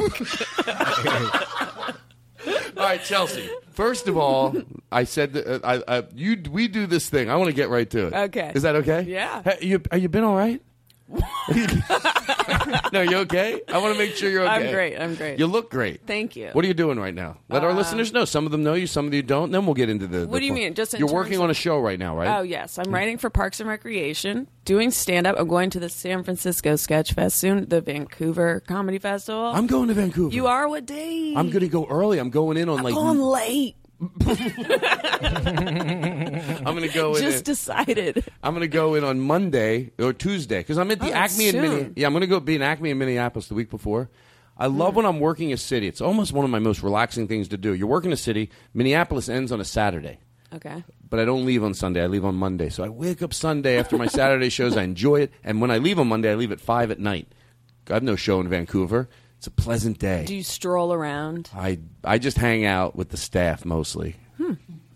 All 2.77 2.83
right, 2.83 3.03
Chelsea. 3.03 3.49
First 3.71 4.07
of 4.07 4.17
all, 4.17 4.55
I 4.91 5.03
said 5.03 5.33
that, 5.33 5.47
uh, 5.47 5.81
I, 5.87 5.97
I, 5.97 6.03
you 6.15 6.41
we 6.51 6.67
do 6.67 6.85
this 6.85 7.09
thing. 7.09 7.29
I 7.29 7.35
want 7.35 7.47
to 7.47 7.55
get 7.55 7.69
right 7.69 7.89
to 7.89 8.07
it. 8.07 8.13
Okay. 8.13 8.51
Is 8.53 8.63
that 8.63 8.75
okay? 8.77 9.01
Yeah. 9.01 9.55
You 9.61 9.81
are 9.91 9.97
you 9.97 10.09
been 10.09 10.23
all 10.23 10.35
right? 10.35 10.61
no, 12.91 13.01
you 13.01 13.17
okay? 13.19 13.61
I 13.67 13.77
want 13.77 13.93
to 13.93 13.97
make 13.97 14.15
sure 14.15 14.29
you're 14.29 14.43
okay. 14.43 14.51
I'm 14.67 14.71
great. 14.73 14.97
I'm 14.99 15.15
great. 15.15 15.39
You 15.39 15.47
look 15.47 15.69
great. 15.69 16.05
Thank 16.05 16.35
you. 16.35 16.49
What 16.53 16.65
are 16.65 16.67
you 16.67 16.73
doing 16.73 16.99
right 16.99 17.13
now? 17.13 17.37
Let 17.49 17.63
our 17.63 17.69
Uh, 17.71 17.75
listeners 17.75 18.11
know. 18.13 18.25
Some 18.25 18.45
of 18.45 18.51
them 18.51 18.63
know 18.63 18.73
you, 18.73 18.87
some 18.87 19.07
of 19.07 19.13
you 19.13 19.21
don't. 19.23 19.51
Then 19.51 19.65
we'll 19.65 19.73
get 19.75 19.89
into 19.89 20.07
the. 20.07 20.27
What 20.27 20.39
do 20.39 20.45
you 20.45 20.53
mean? 20.53 20.73
Just 20.73 20.93
in 20.93 20.99
you're 20.99 21.07
terms 21.07 21.15
working 21.15 21.35
of- 21.37 21.43
on 21.43 21.49
a 21.49 21.53
show 21.53 21.79
right 21.79 21.97
now, 21.99 22.17
right? 22.17 22.39
Oh 22.39 22.41
yes, 22.41 22.77
I'm 22.77 22.93
writing 22.93 23.17
for 23.17 23.29
Parks 23.29 23.59
and 23.59 23.69
Recreation, 23.69 24.47
doing 24.65 24.91
stand 24.91 25.27
up. 25.27 25.35
I'm 25.39 25.47
going 25.47 25.69
to 25.71 25.79
the 25.79 25.89
San 25.89 26.23
Francisco 26.23 26.75
Sketch 26.75 27.13
Fest 27.13 27.37
soon, 27.37 27.67
the 27.69 27.81
Vancouver 27.81 28.61
Comedy 28.67 28.99
Festival. 28.99 29.45
I'm 29.45 29.67
going 29.67 29.87
to 29.87 29.93
Vancouver. 29.93 30.33
You 30.35 30.47
are 30.47 30.67
what 30.67 30.85
day? 30.85 31.33
I'm 31.35 31.49
going 31.49 31.61
to 31.61 31.69
go 31.69 31.85
early. 31.87 32.19
I'm 32.19 32.29
going 32.29 32.57
in 32.57 32.69
on 32.69 32.79
I'm 32.79 32.83
like. 32.83 32.93
going 32.93 33.19
late. 33.19 33.75
I'm 33.99 34.13
going 36.75 36.81
to 36.81 36.91
go 36.93 37.15
in. 37.15 37.21
Just 37.21 37.45
decided. 37.45 38.23
I'm 38.43 38.53
going 38.53 38.61
to 38.61 38.67
go 38.67 38.95
in 38.95 39.03
on 39.03 39.19
Monday 39.19 39.91
or 39.99 40.13
Tuesday 40.13 40.59
because 40.59 40.77
I'm 40.77 40.91
at 40.91 40.99
the 40.99 41.09
Oh, 41.09 41.13
Acme 41.13 41.45
in 41.47 41.51
soon. 41.53 41.61
Minneapolis. 41.61 41.93
Yeah, 41.95 42.07
I'm 42.07 42.13
going 42.13 42.21
to 42.21 42.27
go 42.27 42.39
be 42.39 42.55
in 42.55 42.61
Acme 42.61 42.89
in 42.91 42.97
Minneapolis 42.97 43.47
the 43.47 43.55
week 43.55 43.69
before. 43.69 44.09
I 44.57 44.67
love 44.67 44.95
when 44.95 45.05
I'm 45.05 45.19
working 45.19 45.53
a 45.53 45.57
city. 45.57 45.87
It's 45.87 46.01
almost 46.01 46.33
one 46.33 46.43
of 46.45 46.51
my 46.51 46.59
most 46.59 46.81
relaxing 46.83 47.27
things 47.27 47.47
to 47.49 47.57
do. 47.57 47.73
You're 47.73 47.87
working 47.87 48.11
a 48.11 48.17
city. 48.17 48.49
Minneapolis 48.73 49.29
ends 49.29 49.51
on 49.51 49.61
a 49.61 49.65
Saturday. 49.65 50.19
Okay. 50.53 50.83
But 51.09 51.19
I 51.19 51.25
don't 51.25 51.45
leave 51.45 51.63
on 51.63 51.73
Sunday. 51.73 52.01
I 52.03 52.07
leave 52.07 52.25
on 52.25 52.35
Monday. 52.35 52.69
So 52.69 52.83
I 52.83 52.89
wake 52.89 53.21
up 53.21 53.33
Sunday 53.33 53.77
after 53.77 53.97
my 53.97 54.07
Saturday 54.07 54.49
shows. 54.49 54.75
I 54.77 54.83
enjoy 54.83 55.21
it. 55.21 55.31
And 55.43 55.61
when 55.61 55.71
I 55.71 55.77
leave 55.77 55.99
on 55.99 56.07
Monday, 56.07 56.31
I 56.31 56.35
leave 56.35 56.51
at 56.51 56.59
5 56.61 56.91
at 56.91 56.99
night. 56.99 57.27
I 57.89 57.93
have 57.93 58.03
no 58.03 58.15
show 58.15 58.39
in 58.41 58.49
Vancouver. 58.49 59.09
It's 59.37 59.47
a 59.47 59.51
pleasant 59.51 59.99
day. 59.99 60.25
Do 60.25 60.35
you 60.35 60.43
stroll 60.43 60.91
around? 60.91 61.49
I 61.55 61.79
I 62.03 62.17
just 62.17 62.37
hang 62.37 62.65
out 62.65 62.95
with 62.95 63.09
the 63.09 63.17
staff 63.17 63.65
mostly. 63.65 64.15
Hmm. 64.37 64.53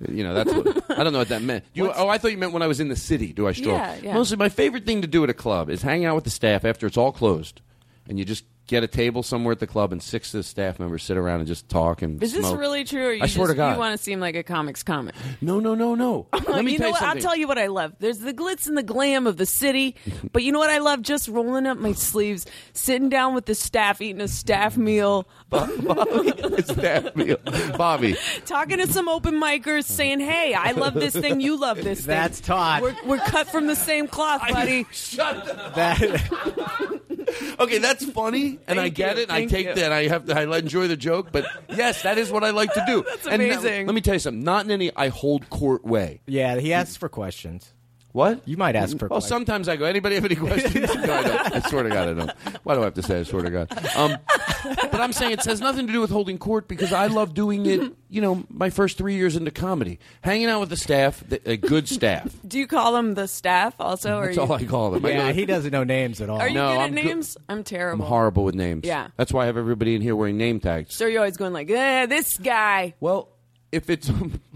You 0.10 0.24
know, 0.24 0.34
that's 0.34 0.52
what 0.52 0.92
I 1.00 1.04
don't 1.04 1.14
know 1.14 1.20
what 1.20 1.30
that 1.30 1.44
meant. 1.44 1.64
You, 1.74 1.92
oh, 1.92 2.08
I 2.08 2.18
thought 2.18 2.32
you 2.32 2.38
meant 2.38 2.54
when 2.54 2.64
I 2.64 2.68
was 2.68 2.80
in 2.80 2.88
the 2.88 2.96
city. 2.96 3.34
Do 3.34 3.48
I 3.48 3.52
stroll? 3.52 3.76
Yeah, 3.76 3.98
yeah. 4.02 4.14
Mostly, 4.16 4.38
my 4.38 4.50
favorite 4.50 4.86
thing 4.86 5.02
to 5.04 5.08
do 5.08 5.24
at 5.24 5.30
a 5.30 5.34
club 5.34 5.70
is 5.70 5.84
hang 5.84 6.06
out 6.06 6.16
with 6.16 6.24
the 6.24 6.32
staff 6.32 6.66
after 6.66 6.88
it's 6.88 6.98
all 6.98 7.12
closed, 7.12 7.62
and 8.10 8.18
you 8.18 8.26
just 8.26 8.46
get 8.72 8.84
a 8.84 8.88
table 8.88 9.22
somewhere 9.22 9.52
at 9.52 9.60
the 9.60 9.68
club, 9.68 9.92
and 9.92 10.02
six 10.02 10.34
of 10.34 10.40
the 10.40 10.44
staff 10.44 10.80
members 10.80 11.04
sit 11.04 11.18
around 11.18 11.40
and 11.40 11.48
just 11.48 11.68
talk 11.68 12.02
and 12.02 12.24
Is 12.24 12.34
this 12.34 12.50
really 12.52 12.86
true? 12.86 13.08
Or 13.10 13.12
you 13.12 13.22
I 13.22 13.28
swear 13.28 13.48
to 13.48 13.54
God. 13.54 13.74
You 13.74 13.80
want 13.80 13.98
to 13.98 14.02
seem 14.02 14.22
like 14.22 14.36
a 14.36 14.44
comics 14.44 14.82
comic? 14.82 15.14
No, 15.42 15.60
no, 15.60 15.76
no, 15.76 15.94
no. 15.94 16.28
Let 16.34 16.64
me 16.64 16.72
you 16.72 16.78
tell 16.78 16.86
know 16.86 16.88
you 16.88 16.94
what? 16.94 17.04
I'll 17.04 17.22
tell 17.22 17.36
you 17.36 17.48
what 17.50 17.58
I 17.58 17.68
love. 17.68 17.94
There's 18.00 18.20
the 18.20 18.34
glitz 18.34 18.68
and 18.68 18.78
the 18.78 18.84
glam 18.84 19.28
of 19.28 19.36
the 19.36 19.46
city, 19.46 19.96
but 20.32 20.44
you 20.44 20.54
know 20.54 20.60
what 20.60 20.70
I 20.70 20.78
love? 20.78 21.02
Just 21.02 21.28
rolling 21.28 21.68
up 21.68 21.78
my 21.78 21.92
sleeves, 21.92 22.46
sitting 22.72 23.10
down 23.10 23.36
with 23.36 23.46
the 23.46 23.56
staff, 23.56 24.02
eating 24.02 24.22
a 24.22 24.30
staff 24.30 24.78
meal, 24.78 25.28
staff 25.52 27.14
meal. 27.14 27.38
Bobby. 27.78 28.16
talking 28.46 28.78
to 28.78 28.88
some 28.88 29.10
open 29.10 29.36
micers, 29.36 29.84
saying, 29.84 30.22
"Hey, 30.22 30.54
I 30.54 30.72
love 30.72 30.94
this 30.94 31.14
thing. 31.14 31.42
You 31.42 31.60
love 31.60 31.76
this 31.84 32.00
thing." 32.00 32.08
That's 32.08 32.40
Todd. 32.40 32.84
We're, 32.84 32.96
we're 33.06 33.18
cut 33.18 33.50
from 33.50 33.68
the 33.68 33.76
same 33.76 34.08
cloth, 34.08 34.42
buddy. 34.50 34.86
Shut 34.92 35.46
the 35.46 35.72
That, 35.76 37.02
Okay, 37.60 37.78
that's 37.78 38.04
funny, 38.12 38.60
and 38.68 38.80
I 38.80 38.90
get 38.90 39.16
you, 39.18 39.22
it. 39.24 39.30
and 39.30 39.32
I 39.32 39.36
thank 39.40 39.52
take 39.52 39.68
you. 39.68 39.74
that. 39.76 39.92
I 39.92 40.08
have 40.08 40.26
to. 40.26 40.38
I 40.40 40.58
enjoy 40.58 40.88
the 40.88 40.98
joke, 40.98 41.30
but 41.32 41.46
yes, 41.70 42.04
that 42.04 42.18
is 42.18 42.32
what 42.32 42.44
I 42.44 42.50
like 42.52 42.74
to 42.74 42.84
do. 42.88 43.04
That's 43.08 43.28
And 43.28 43.42
now- 43.42 43.54
amazing. 43.54 43.86
let 43.88 43.94
me 43.96 44.02
tell 44.02 44.16
you 44.16 44.20
something. 44.20 44.44
Not 44.44 44.66
in 44.66 44.72
any 44.72 44.92
I 44.96 45.10
hold 45.10 45.50
court 45.50 45.86
way. 45.86 46.22
yeah, 46.28 46.58
he 46.60 46.74
asks 46.74 46.96
for 46.98 47.10
questions. 47.10 47.72
What? 48.14 48.46
You 48.48 48.58
might 48.58 48.76
ask 48.76 48.98
for 48.98 49.06
Well, 49.08 49.20
questions. 49.20 49.30
sometimes 49.30 49.70
I 49.70 49.78
go. 49.78 49.86
Anybody 49.86 50.16
have 50.16 50.26
any 50.26 50.36
questions? 50.36 50.76
no, 50.96 51.14
I 51.14 51.24
don't. 51.24 51.56
I 51.56 51.60
swear 51.70 51.84
to 51.84 51.90
God, 51.90 52.10
I 52.10 52.14
don't. 52.14 52.32
Why 52.64 52.76
do 52.76 52.82
I 52.82 52.84
have 52.86 52.94
to 52.96 53.04
say? 53.04 53.20
I 53.20 53.24
swear 53.24 53.44
to 53.44 53.50
God. 53.50 53.96
Um, 53.96 54.18
but 54.64 55.00
I'm 55.00 55.14
saying 55.14 55.32
it 55.32 55.46
has 55.46 55.62
nothing 55.62 55.88
to 55.88 55.94
do 55.94 56.02
with 56.02 56.10
holding 56.10 56.38
court 56.38 56.68
because 56.68 56.92
I 56.92 57.08
love 57.08 57.34
doing 57.34 57.66
it. 57.66 57.94
You 58.10 58.20
know, 58.22 58.44
my 58.50 58.70
first 58.70 58.98
three 58.98 59.16
years 59.16 59.36
into 59.38 59.52
comedy, 59.52 60.00
hanging 60.22 60.48
out 60.48 60.60
with 60.60 60.70
the 60.70 60.76
staff, 60.78 61.24
the, 61.28 61.42
a 61.50 61.56
good 61.56 61.88
staff. 61.88 62.36
Do 62.48 62.60
you 62.60 62.68
call 62.68 62.92
them 62.94 63.14
the 63.14 63.28
staff 63.28 63.76
also? 63.80 64.18
Or 64.18 64.26
That's 64.26 64.36
you, 64.36 64.44
all 64.44 64.52
I 64.52 64.66
call 64.66 64.92
them. 64.92 65.06
Yeah, 65.06 65.32
he 65.32 65.46
doesn't 65.46 65.72
know 65.72 65.86
names 65.86 66.20
at 66.20 66.30
all. 66.30 66.40
Are 66.42 66.50
you 66.50 66.56
No, 66.56 66.68
good 66.68 66.74
at 66.74 66.80
I'm 66.82 66.96
good- 66.96 67.06
names? 67.06 67.38
I'm 67.48 67.64
terrible. 67.64 68.04
I'm 68.04 68.10
horrible 68.10 68.44
with 68.44 68.56
names. 68.56 68.86
Yeah. 68.86 69.08
that's 69.16 69.32
why 69.32 69.44
I 69.44 69.46
have 69.46 69.56
everybody 69.56 69.96
in 69.96 70.02
here 70.02 70.16
wearing 70.18 70.38
name 70.38 70.60
tags. 70.60 70.94
So 70.96 71.06
you're 71.06 71.20
always 71.22 71.38
going 71.38 71.54
like, 71.54 71.70
eh, 71.70 72.08
this 72.08 72.38
guy. 72.38 72.94
Well, 73.00 73.30
if 73.72 73.90
it's 73.90 74.12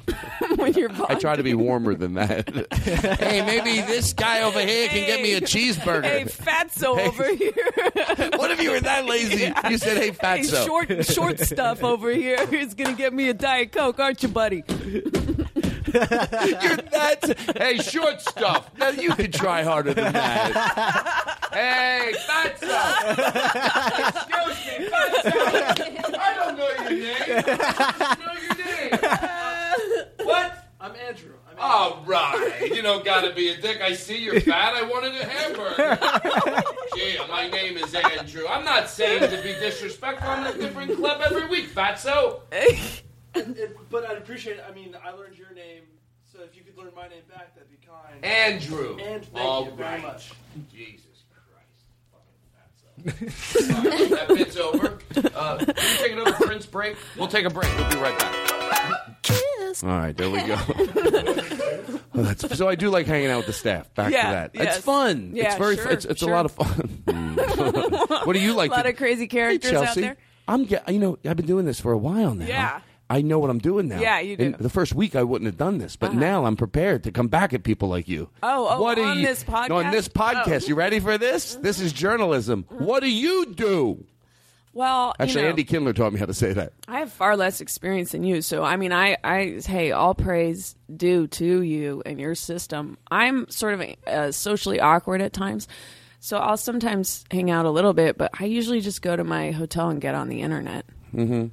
when 0.56 0.74
you're 0.74 0.90
I 1.10 1.16
try 1.16 1.36
to 1.36 1.44
be 1.44 1.54
warmer 1.54 1.94
than 1.96 2.14
that. 2.16 2.50
hey, 3.20 3.42
maybe 3.46 3.82
this 3.82 4.14
guy 4.14 4.42
over 4.44 4.60
here 4.60 4.88
can 4.90 5.06
get 5.06 5.22
me 5.22 5.34
a 5.34 5.42
cheeseburger. 5.42 6.04
Hey, 6.04 6.24
fatso 6.26 6.98
Hey. 6.98 7.08
over 7.08 7.36
here. 7.36 8.32
what 8.38 8.52
if 8.52 8.62
you 8.62 8.72
were 8.72 8.80
that 8.82 9.06
lazy? 9.06 9.52
You 9.70 9.78
said, 9.78 9.98
"Hey, 9.98 10.08
Hey, 10.08 10.12
fatso." 10.12 10.66
short, 10.66 11.06
short 11.06 11.40
stuff 11.40 11.84
over 11.84 12.10
here 12.12 12.38
is 12.52 12.74
gonna 12.74 12.94
get 12.94 13.14
me 13.14 13.30
a 13.30 13.34
diet 13.34 13.72
coke, 13.72 14.00
aren't 14.00 14.22
you, 14.24 14.30
buddy? 14.30 14.64
You're 14.68 15.02
that. 16.78 17.36
Hey, 17.58 17.78
short 17.78 18.20
stuff. 18.22 18.70
Now 18.78 18.90
you 18.90 19.12
can 19.12 19.32
try 19.32 19.64
harder 19.64 19.94
than 19.94 20.12
that. 20.14 21.38
hey, 21.54 22.14
fatso. 22.28 22.68
Excuse 24.10 24.80
me, 24.80 24.88
fatso. 24.90 26.20
I 26.20 26.34
don't 26.36 26.58
know 26.58 26.70
your 26.82 26.90
name. 26.90 27.16
I 27.30 27.32
don't 28.20 28.26
know 28.26 28.34
your 28.42 28.56
name. 28.66 28.92
What? 30.26 30.62
I'm 30.82 30.92
Andrew. 31.08 31.32
I'm 31.50 31.56
All 31.58 32.04
right. 32.06 32.70
You 32.74 32.82
don't 32.82 33.06
got 33.06 33.22
to 33.22 33.34
be 33.34 33.50
a 33.50 33.58
dick. 33.62 33.80
I 33.82 33.94
see 33.94 34.18
you're 34.22 34.42
fat. 34.42 34.74
I 34.76 34.84
wanted 34.84 35.14
a 35.16 35.26
hamburger. 35.26 36.64
Gee, 36.96 37.18
my 37.30 37.48
name 37.50 37.78
is 37.78 37.94
Andrew. 37.96 38.44
I'm 38.50 38.66
not 38.66 38.90
saying 38.90 39.22
to 39.22 39.38
be 39.42 39.54
disrespectful. 39.54 40.28
I'm 40.30 40.46
in 40.48 40.56
a 40.56 40.58
different 40.58 40.96
club 40.98 41.22
every 41.26 41.48
week, 41.48 41.70
fatso. 41.74 42.42
And- 42.52 43.58
and- 43.58 43.76
but 43.90 44.06
I'd 44.10 44.18
appreciate 44.18 44.58
it. 44.58 44.66
I 44.70 44.74
mean, 44.74 44.96
I 45.04 45.12
learned 45.12 45.38
your 45.38 45.52
name, 45.54 45.84
so 46.32 46.40
if 46.44 46.56
you 46.56 46.64
could 46.64 46.78
learn 46.78 46.92
my 46.96 47.08
name 47.08 47.24
back, 47.30 47.54
that'd 47.56 47.70
be 47.70 47.78
kind. 47.86 48.24
Andrew. 48.24 48.98
And 49.02 49.24
thank 49.26 49.46
All 49.46 49.66
you 49.66 49.72
very 49.72 49.90
right. 49.96 50.02
much. 50.02 50.32
Jesus 50.72 51.24
Christ. 51.52 53.06
Fucking 53.06 53.30
fatso. 53.32 53.76
All 53.76 53.92
right, 53.92 54.10
that 54.10 54.28
bit's 54.30 54.58
over. 54.58 55.00
Uh, 55.36 55.58
can 55.58 55.68
we 55.68 55.98
take 55.98 56.12
another 56.14 56.34
Prince 56.34 56.66
break? 56.66 56.96
We'll 57.18 57.28
take 57.28 57.46
a 57.46 57.50
break. 57.50 57.70
We'll 57.78 57.90
be 57.90 57.96
right 57.98 58.18
back. 58.20 58.32
All 59.84 59.90
right, 59.90 60.16
there 60.16 60.30
we 60.30 60.42
go. 60.44 60.58
Oh, 62.18 62.22
that's, 62.22 62.58
so 62.58 62.70
I 62.70 62.76
do 62.76 62.90
like 62.90 63.08
hanging 63.08 63.30
out 63.30 63.40
with 63.40 63.48
the 63.48 63.54
staff. 63.54 63.94
Back 63.94 64.14
Yeah, 64.14 64.24
to 64.24 64.30
that. 64.32 64.52
yes. 64.54 64.78
It's 64.78 64.86
fun. 64.86 65.32
Yeah, 65.34 65.48
it's 65.48 65.56
very. 65.56 65.76
sure, 65.76 65.84
fun. 65.84 65.98
It's, 66.10 66.22
a 66.22 66.28
lot 66.28 66.46
of 66.46 66.54
fun. 66.54 67.04
Hmm. 67.10 67.36
what 68.26 68.32
do 68.34 68.40
you 68.40 68.54
like? 68.54 68.72
a 68.72 68.74
lot 68.74 68.84
to, 68.84 68.90
of 68.90 68.96
crazy 68.96 69.24
Hey, 69.24 69.28
characters 69.28 69.72
Chelsea, 69.72 69.88
out 69.90 69.96
there. 69.96 70.18
I'm. 70.48 70.66
ge- 70.66 70.80
You 70.88 71.00
know, 71.00 71.18
I've 71.26 71.36
been 71.36 71.46
doing 71.46 71.66
this 71.66 71.82
for 71.82 71.92
a 71.92 71.98
while 71.98 72.34
now. 72.34 72.46
Yeah. 72.46 72.80
I 73.10 73.22
know 73.22 73.38
what 73.38 73.50
I'm 73.50 73.60
doing 73.60 73.88
now. 73.88 74.00
Yeah, 74.00 74.20
you 74.20 74.38
do. 74.38 74.44
In 74.46 74.56
the 74.60 74.70
first 74.70 74.96
week, 74.96 75.16
I 75.16 75.24
wouldn't 75.24 75.46
have 75.46 75.58
done 75.58 75.78
this, 75.78 75.96
but 75.96 76.12
uh-huh. 76.12 76.20
now 76.20 76.46
I'm 76.46 76.56
prepared 76.56 77.04
to 77.04 77.12
come 77.12 77.28
back 77.28 77.54
at 77.54 77.64
people 77.64 77.88
like 77.88 78.08
you. 78.08 78.30
Oh, 78.42 78.68
oh, 78.72 78.82
what 78.82 78.96
do 78.96 79.04
on 79.04 79.20
you, 79.20 79.28
this 79.28 79.44
podcast? 79.44 79.70
No, 79.70 79.76
on 79.78 79.92
this 79.92 80.08
podcast. 80.08 80.64
Oh. 80.64 80.68
You 80.70 80.76
ready 80.76 81.00
for 81.00 81.18
this? 81.18 81.56
This 81.56 81.80
is 81.80 81.94
journalism. 81.94 82.66
Uh-huh. 82.72 82.84
What 82.84 83.04
do 83.04 83.12
you 83.12 83.54
do? 83.54 84.06
Well, 84.76 85.16
you 85.18 85.24
Actually, 85.24 85.44
know, 85.44 85.50
Andy 85.50 85.64
Kindler 85.64 85.94
taught 85.94 86.12
me 86.12 86.20
how 86.20 86.26
to 86.26 86.34
say 86.34 86.52
that. 86.52 86.74
I 86.88 87.00
have 87.00 87.10
far 87.12 87.38
less 87.38 87.62
experience 87.62 88.12
than 88.12 88.26
you, 88.26 88.42
so 88.42 88.62
I 88.62 88.76
mean, 88.76 88.92
I, 88.92 89.16
I, 89.24 89.62
hey, 89.66 89.92
all 89.94 90.14
praise 90.14 90.76
due 90.94 91.28
to 91.28 91.62
you 91.64 92.04
and 92.06 92.20
your 92.20 92.36
system. 92.36 92.98
I'm 93.10 93.50
sort 93.50 93.74
of 93.76 93.82
uh, 94.06 94.32
socially 94.34 94.82
awkward 94.82 95.22
at 95.22 95.32
times, 95.32 95.70
so 96.20 96.38
I'll 96.38 96.58
sometimes 96.58 97.24
hang 97.32 97.50
out 97.50 97.66
a 97.66 97.70
little 97.70 97.94
bit, 97.94 98.18
but 98.18 98.32
I 98.38 98.46
usually 98.46 98.82
just 98.82 99.02
go 99.02 99.16
to 99.16 99.24
my 99.24 99.52
hotel 99.52 99.90
and 99.90 100.02
get 100.02 100.14
on 100.14 100.28
the 100.28 100.42
internet. 100.42 100.86
hmm 101.12 101.46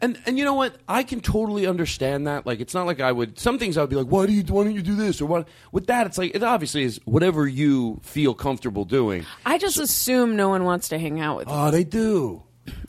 And 0.00 0.18
and 0.26 0.36
you 0.36 0.44
know 0.44 0.54
what? 0.54 0.74
I 0.88 1.04
can 1.04 1.20
totally 1.20 1.68
understand 1.68 2.26
that. 2.26 2.44
Like, 2.44 2.58
it's 2.58 2.74
not 2.74 2.86
like 2.86 3.00
I 3.00 3.12
would. 3.12 3.38
Some 3.38 3.56
things 3.60 3.78
I'd 3.78 3.88
be 3.88 3.94
like, 3.94 4.08
"Why 4.08 4.26
do 4.26 4.32
you? 4.32 4.42
Why 4.42 4.64
don't 4.64 4.74
you 4.74 4.82
do 4.82 4.96
this?" 4.96 5.20
Or 5.20 5.26
what? 5.26 5.46
With 5.70 5.86
that, 5.86 6.08
it's 6.08 6.18
like 6.18 6.34
it 6.34 6.42
obviously 6.42 6.82
is 6.82 7.00
whatever 7.04 7.46
you 7.46 8.00
feel 8.02 8.34
comfortable 8.34 8.84
doing. 8.84 9.24
I 9.46 9.58
just 9.58 9.78
assume 9.78 10.34
no 10.34 10.48
one 10.48 10.64
wants 10.64 10.88
to 10.88 10.98
hang 10.98 11.20
out 11.20 11.36
with. 11.36 11.46
Oh, 11.48 11.70
they 11.70 11.84
do. 11.84 12.42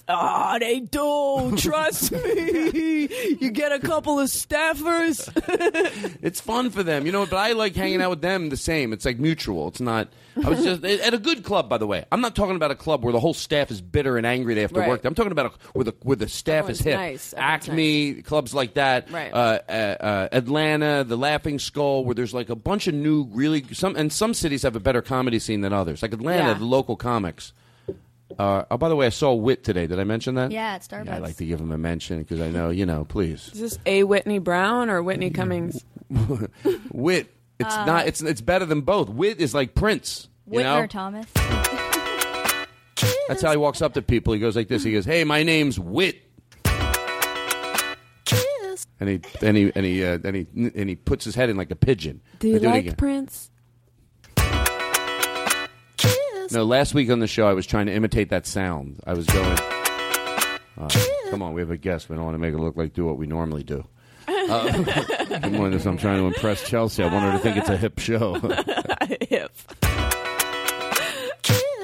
Ah, 0.08 0.58
they 0.60 0.82
do. 0.82 1.54
Trust 1.58 2.12
me. 2.12 3.08
you 3.42 3.50
get 3.50 3.72
a 3.72 3.80
couple 3.80 4.20
of 4.20 4.28
staffers. 4.30 5.28
It's 6.22 6.40
fun 6.42 6.70
for 6.72 6.82
them, 6.84 7.06
you 7.06 7.12
know. 7.12 7.26
But 7.26 7.38
I 7.38 7.52
like 7.54 7.76
hanging 7.76 8.02
out 8.02 8.10
with 8.10 8.22
them 8.22 8.50
the 8.50 8.58
same. 8.58 8.94
It's 8.94 9.06
like 9.06 9.20
mutual. 9.20 9.68
It's 9.68 9.80
not. 9.80 10.10
I 10.44 10.50
was 10.50 10.64
just 10.64 10.84
at 10.84 11.14
a 11.14 11.18
good 11.18 11.44
club, 11.44 11.70
by 11.70 11.78
the 11.78 11.88
way. 11.88 12.06
I'm 12.12 12.22
not 12.22 12.36
talking 12.36 12.56
about 12.56 12.72
a 12.72 12.76
club 12.76 13.04
where 13.04 13.14
the 13.14 13.20
whole 13.20 13.34
staff 13.34 13.70
is 13.72 13.80
bitter 13.82 14.18
and 14.18 14.26
angry 14.26 14.54
they 14.54 14.62
have 14.62 14.74
to 14.74 14.80
Right. 14.80 14.90
work. 14.90 15.06
I'm 15.06 15.14
talking 15.16 15.32
about 15.32 15.46
a, 15.48 15.52
where 15.74 15.86
the 15.86 15.94
where 16.04 16.16
the 16.16 16.28
staff 16.28 16.70
is 16.70 16.80
hip. 16.80 16.98
nice. 16.98 17.34
Acme 17.38 18.22
clubs 18.24 18.54
like 18.54 18.74
that. 18.76 19.10
Right. 19.12 19.32
Uh, 19.34 19.60
uh, 19.70 19.72
uh, 19.72 20.28
Atlanta, 20.32 21.04
the 21.04 21.18
Laughing 21.18 21.58
Skull, 21.60 22.04
where 22.06 22.16
there's 22.16 22.34
like 22.34 22.50
a 22.50 22.56
bunch 22.56 22.88
of 22.88 22.94
new, 22.96 23.26
really 23.32 23.64
some, 23.74 23.96
and 23.96 24.12
some 24.12 24.34
cities 24.34 24.64
have 24.64 24.76
a 24.76 24.80
better 24.80 25.02
comedy 25.02 25.40
scene 25.40 25.62
than 25.62 25.74
others. 25.74 26.02
Like 26.02 26.14
Atlanta, 26.14 26.50
Yeah. 26.50 26.54
the 26.56 26.66
local 26.66 26.96
comics. 26.96 27.54
Uh, 28.38 28.64
oh, 28.70 28.78
by 28.78 28.90
the 28.90 28.96
way, 28.96 29.06
I 29.06 29.10
saw 29.10 29.34
Wit 29.34 29.64
today. 29.64 29.88
Did 29.88 30.00
I 30.00 30.04
mention 30.04 30.36
that? 30.36 30.52
Yeah, 30.52 30.74
at 30.76 30.82
Starbucks. 30.82 31.10
I 31.10 31.18
like 31.20 31.38
to 31.38 31.46
give 31.46 31.60
him 31.60 31.72
a 31.72 31.78
mention 31.78 32.20
because 32.20 32.42
I 32.42 32.50
know, 32.50 32.70
you 32.70 32.86
know, 32.86 33.06
please. 33.06 33.50
Is 33.54 33.60
this 33.60 33.80
a 33.86 34.04
Whitney 34.04 34.40
Brown 34.40 34.90
or 34.90 35.02
Whitney 35.02 35.30
Cummings? 35.32 35.84
Wit. 36.92 37.32
It's 37.60 37.74
Uh, 37.74 37.86
not. 37.86 38.08
It's 38.08 38.22
it's 38.22 38.42
better 38.42 38.66
than 38.66 38.82
both. 38.82 39.10
Wit 39.10 39.40
is 39.40 39.54
like 39.54 39.74
Prince. 39.76 40.28
You 40.50 40.60
Whitner 40.60 40.82
know, 40.82 40.88
Thomas. 40.88 41.26
that's 43.30 43.42
how 43.42 43.52
he 43.52 43.58
walks 43.58 43.82
up 43.82 43.94
to 43.94 44.02
people. 44.02 44.34
He 44.34 44.40
goes 44.40 44.56
like 44.58 44.68
this. 44.68 44.84
He 44.84 44.92
goes, 44.92 45.06
"Hey, 45.06 45.24
my 45.24 45.44
name's 45.44 45.80
Wit." 45.80 46.22
And 49.00 49.10
he 49.10 49.20
and 49.42 49.58
he 49.58 49.72
and 49.76 49.86
he 49.86 50.04
uh, 50.06 50.20
and 50.24 50.36
he 50.36 50.48
and 50.56 50.90
he 50.90 50.96
puts 50.96 51.26
his 51.26 51.36
head 51.36 51.50
in 51.50 51.58
like 51.58 51.70
a 51.72 51.76
pigeon. 51.76 52.22
Do 52.40 52.48
you 52.48 52.56
I 52.56 52.58
it 52.58 52.64
like 52.64 52.86
again. 52.86 52.96
No, 56.52 56.64
last 56.64 56.94
week 56.94 57.10
on 57.10 57.20
the 57.20 57.28
show, 57.28 57.48
I 57.48 57.54
was 57.54 57.66
trying 57.66 57.88
to 57.88 57.94
imitate 57.94 58.30
that 58.30 58.46
sound. 58.46 59.00
I 59.06 59.14
was 59.14 59.26
going. 59.26 59.58
Uh, 60.78 60.90
come 61.30 61.42
on, 61.42 61.54
we 61.54 61.62
have 61.62 61.72
a 61.72 61.78
guest. 61.78 62.10
We 62.10 62.16
don't 62.16 62.26
want 62.26 62.36
to 62.36 62.40
make 62.40 62.54
it 62.54 62.58
look 62.58 62.76
like 62.78 62.94
do 62.94 63.06
what 63.06 63.18
we 63.18 63.26
normally 63.28 63.64
do. 63.64 63.86
Uh, 64.28 64.72
good 65.40 65.52
morning. 65.54 65.80
I'm 65.88 65.98
trying 65.98 66.20
to 66.20 66.26
impress 66.28 66.68
Chelsea. 66.68 67.04
I 67.04 67.12
want 67.12 67.26
her 67.26 67.32
to 67.34 67.40
think 67.40 67.58
it's 67.58 67.70
a 67.70 67.78
hip 67.78 67.98
show. 68.00 68.34
Hip. 69.30 69.52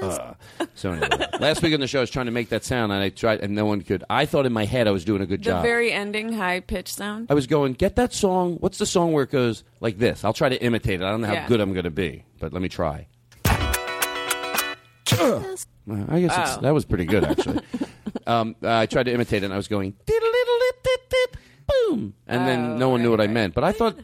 Uh, 0.01 0.33
so 0.73 0.91
anyway, 0.91 1.07
last 1.39 1.61
week 1.61 1.73
on 1.75 1.79
the 1.79 1.87
show, 1.87 1.99
I 1.99 2.01
was 2.01 2.09
trying 2.09 2.25
to 2.25 2.31
make 2.31 2.49
that 2.49 2.63
sound, 2.63 2.91
and 2.91 3.01
I 3.03 3.09
tried, 3.09 3.41
and 3.41 3.53
no 3.53 3.65
one 3.65 3.81
could. 3.81 4.03
I 4.09 4.25
thought 4.25 4.45
in 4.47 4.53
my 4.53 4.65
head 4.65 4.87
I 4.87 4.91
was 4.91 5.05
doing 5.05 5.21
a 5.21 5.25
good 5.27 5.41
The 5.41 5.45
job. 5.45 5.61
The 5.61 5.67
very 5.67 5.91
ending 5.91 6.33
high 6.33 6.59
pitch 6.59 6.91
sound. 6.91 7.27
I 7.29 7.35
was 7.35 7.45
going, 7.45 7.73
get 7.73 7.95
that 7.97 8.13
song. 8.13 8.55
What's 8.59 8.79
the 8.79 8.85
song 8.87 9.11
where 9.13 9.23
it 9.23 9.31
goes 9.31 9.63
like 9.79 9.99
this? 9.99 10.25
I'll 10.25 10.33
try 10.33 10.49
to 10.49 10.61
imitate 10.61 11.01
it. 11.01 11.05
I 11.05 11.11
don't 11.11 11.21
know 11.21 11.27
how 11.27 11.33
Yeah. 11.33 11.47
good 11.47 11.61
I'm 11.61 11.73
going 11.73 11.83
to 11.85 11.91
be, 11.91 12.25
but 12.39 12.51
let 12.51 12.61
me 12.63 12.69
try. 12.69 13.07
I 15.13 16.19
guess 16.21 16.37
it's, 16.37 16.57
Oh. 16.57 16.61
that 16.61 16.73
was 16.73 16.85
pretty 16.85 17.05
good, 17.05 17.23
actually. 17.23 17.59
um, 18.27 18.55
uh, 18.63 18.69
I 18.77 18.85
tried 18.85 19.03
to 19.03 19.13
imitate 19.13 19.43
it, 19.43 19.45
and 19.45 19.53
I 19.53 19.57
was 19.57 19.67
going, 19.67 19.93
"Diddle-diddle-dit-dit-dit, 20.05 21.35
boom, 21.67 22.13
and 22.27 22.47
then 22.47 22.77
no 22.79 22.89
one 22.89 23.01
knew 23.01 23.11
what 23.11 23.21
I 23.21 23.27
meant. 23.27 23.53
But 23.53 23.63
I 23.63 23.71
thought, 23.71 23.97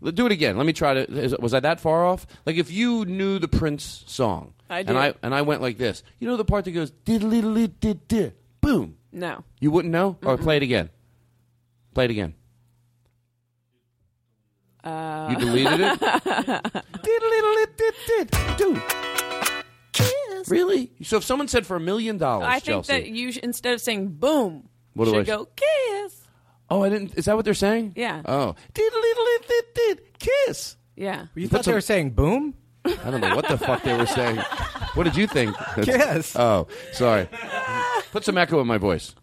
"Let- 0.00 0.14
do 0.14 0.26
it 0.26 0.32
again. 0.32 0.56
Let 0.56 0.66
me 0.66 0.72
try 0.72 0.94
to. 0.94 1.00
Is, 1.10 1.36
was 1.38 1.54
I 1.54 1.60
that 1.60 1.80
far 1.80 2.04
off? 2.04 2.26
Like 2.46 2.56
if 2.56 2.70
you 2.70 3.04
knew 3.04 3.38
the 3.38 3.48
Prince 3.48 4.04
song, 4.06 4.52
I 4.68 4.80
and. 4.80 4.98
I 4.98 5.14
and 5.22 5.34
I 5.34 5.42
went 5.42 5.62
like 5.62 5.78
this. 5.78 6.02
You 6.18 6.28
know 6.28 6.36
the 6.36 6.44
part 6.44 6.64
that 6.66 6.72
goes 6.72 6.90
diddle-diddle-dit-dit, 6.90 8.34
boom. 8.60 8.96
No. 9.12 9.44
You 9.60 9.70
wouldn't 9.70 9.92
know? 9.92 10.16
Or 10.24 10.36
play 10.36 10.56
it 10.56 10.62
again. 10.62 10.90
Play 11.94 12.04
it 12.06 12.10
again. 12.12 12.34
Uh, 14.82 15.28
You 15.30 15.36
deleted 15.36 15.80
it? 15.80 16.00
Dude. 18.58 18.82
Really? 20.50 20.92
So 21.02 21.18
if 21.18 21.24
someone 21.24 21.48
said 21.48 21.66
for 21.66 21.76
a 21.76 21.80
million 21.80 22.18
dollars, 22.18 22.46
I 22.48 22.54
think 22.60 22.84
Chelsea. 22.86 22.92
that 22.92 23.06
you 23.08 23.32
sh- 23.32 23.38
instead 23.38 23.74
of 23.74 23.80
saying 23.80 24.08
boom, 24.08 24.68
What 24.94 25.04
do 25.06 25.12
should 25.12 25.20
I- 25.20 25.24
go 25.36 25.48
kiss. 25.56 26.22
oh, 26.68 26.82
I 26.82 26.88
didn't. 26.88 27.14
Is 27.16 27.26
that 27.26 27.36
what 27.36 27.44
they're 27.44 27.54
saying? 27.54 27.92
Yeah. 27.96 28.22
Oh, 28.24 28.54
diddle-diddle-dit-dit, 28.74 30.18
kiss. 30.18 30.76
Yeah. 30.96 31.26
You 31.34 31.48
Put 31.48 31.50
thought 31.50 31.58
they 31.58 31.62
some- 31.70 31.74
were 31.74 31.80
saying 31.80 32.10
boom? 32.10 32.54
I 32.84 33.10
don't 33.10 33.20
know 33.20 33.36
what 33.36 33.46
the 33.46 33.58
fuck 33.58 33.82
they 33.82 33.94
were 33.96 34.06
saying. 34.06 34.38
What 34.94 35.04
did 35.04 35.14
you 35.14 35.26
think? 35.26 35.54
Kiss. 35.82 36.34
Oh, 36.34 36.66
sorry. 36.92 37.28
Put 38.10 38.24
some 38.24 38.38
echo 38.38 38.58
in 38.62 38.66
my 38.66 38.78
voice. 38.78 39.14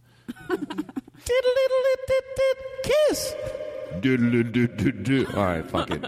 Diddle-diddle-dit-dit, 0.48 2.58
kiss. 2.84 3.36
Diddle-diddle-dit-dit. 4.00 5.36
All 5.36 5.44
right, 5.44 5.66
fuck 5.70 5.90
it. 5.92 6.06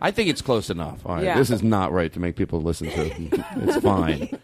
I 0.00 0.10
think 0.10 0.28
it's 0.30 0.42
close 0.42 0.70
enough. 0.70 1.04
All 1.06 1.14
right, 1.16 1.24
Yeah. 1.24 1.38
this 1.38 1.50
is 1.50 1.62
not 1.62 1.92
right 1.92 2.12
to 2.12 2.20
make 2.20 2.36
people 2.36 2.60
listen 2.62 2.88
to. 2.90 3.44
It's 3.56 3.76
fine. 3.82 4.38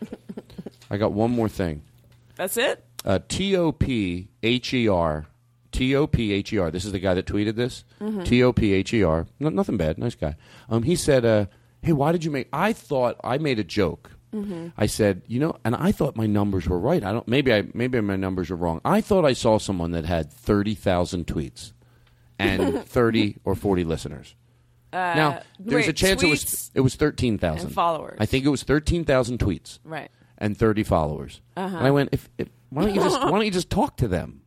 I 0.91 0.97
got 0.97 1.13
one 1.13 1.31
more 1.31 1.49
thing. 1.49 1.83
That's 2.37 2.57
it. 2.57 2.85
Uh, 3.05 3.19
T 3.29 3.57
O 3.57 3.73
P 3.73 4.29
H 4.43 4.75
E 4.75 4.89
R. 4.89 5.27
T 5.73 5.95
O 5.97 6.07
P 6.07 6.33
H 6.33 6.53
E 6.53 6.59
R. 6.59 6.71
This 6.71 6.85
is 6.85 6.93
the 6.93 6.99
guy 6.99 7.15
that 7.15 7.27
tweeted 7.27 7.55
this. 7.57 7.85
Mhm. 8.01 8.25
T 8.25 8.43
O 8.43 8.53
P 8.53 8.73
H 8.73 8.93
E 8.95 9.03
R. 9.03 9.27
No, 9.41 9.49
nothing 9.49 9.77
bad. 9.77 9.99
Nice 9.99 10.15
guy. 10.15 10.37
Um, 10.69 10.83
he 10.85 10.95
said, 10.97 11.25
uh, 11.25 11.47
"Hey, 11.83 11.93
why 11.93 12.13
did 12.13 12.25
you 12.25 12.31
make?" 12.31 12.49
I 12.53 12.73
thought 12.73 13.17
I 13.25 13.39
made 13.39 13.59
a 13.59 13.65
joke. 13.65 14.11
Mhm. 14.33 14.73
I 14.77 14.87
said, 14.87 15.23
you 15.29 15.39
know, 15.39 15.57
and 15.65 15.77
I 15.77 15.93
thought 15.93 16.17
my 16.17 16.27
numbers 16.27 16.69
were 16.69 16.79
right. 16.79 17.05
I 17.05 17.13
don't. 17.13 17.27
Maybe 17.29 17.53
I. 17.53 17.65
Maybe 17.75 18.01
my 18.01 18.17
numbers 18.17 18.51
are 18.51 18.57
wrong. 18.57 18.81
I 18.85 19.01
thought 19.01 19.25
I 19.25 19.33
saw 19.33 19.59
someone 19.59 19.93
that 19.93 20.05
had 20.05 20.33
thirty 20.33 20.75
thousand 20.75 21.27
tweets 21.27 21.73
and 22.39 22.85
thirty 22.87 23.37
or 23.45 23.55
forty 23.55 23.85
listeners. 23.85 24.35
Uh, 24.95 25.15
now 25.15 25.43
there's 25.59 25.87
wait, 25.87 25.91
a 25.91 25.93
chance 25.93 26.23
it 26.23 26.31
was 26.31 26.71
it 26.75 26.81
was 26.81 26.95
thirteen 26.95 27.37
thousand 27.39 27.71
followers. 27.71 28.17
I 28.21 28.27
think 28.27 28.45
it 28.45 28.49
was 28.49 28.63
thirteen 28.63 29.05
thousand 29.05 29.39
tweets 29.41 29.79
Right. 29.85 30.11
and 30.39 30.57
30 30.57 30.85
followers. 30.85 31.41
Uh-huh. 31.57 31.77
And 31.77 31.87
I 31.87 31.91
went, 31.91 32.11
if, 32.13 32.29
if 32.39 32.49
why 32.71 32.83
don't 32.85 32.95
you 32.95 33.01
just 33.03 33.21
why 33.21 33.31
don't 33.31 33.45
you 33.45 33.51
just 33.51 33.71
talk 33.71 33.97
to 33.99 34.09
them, 34.09 34.43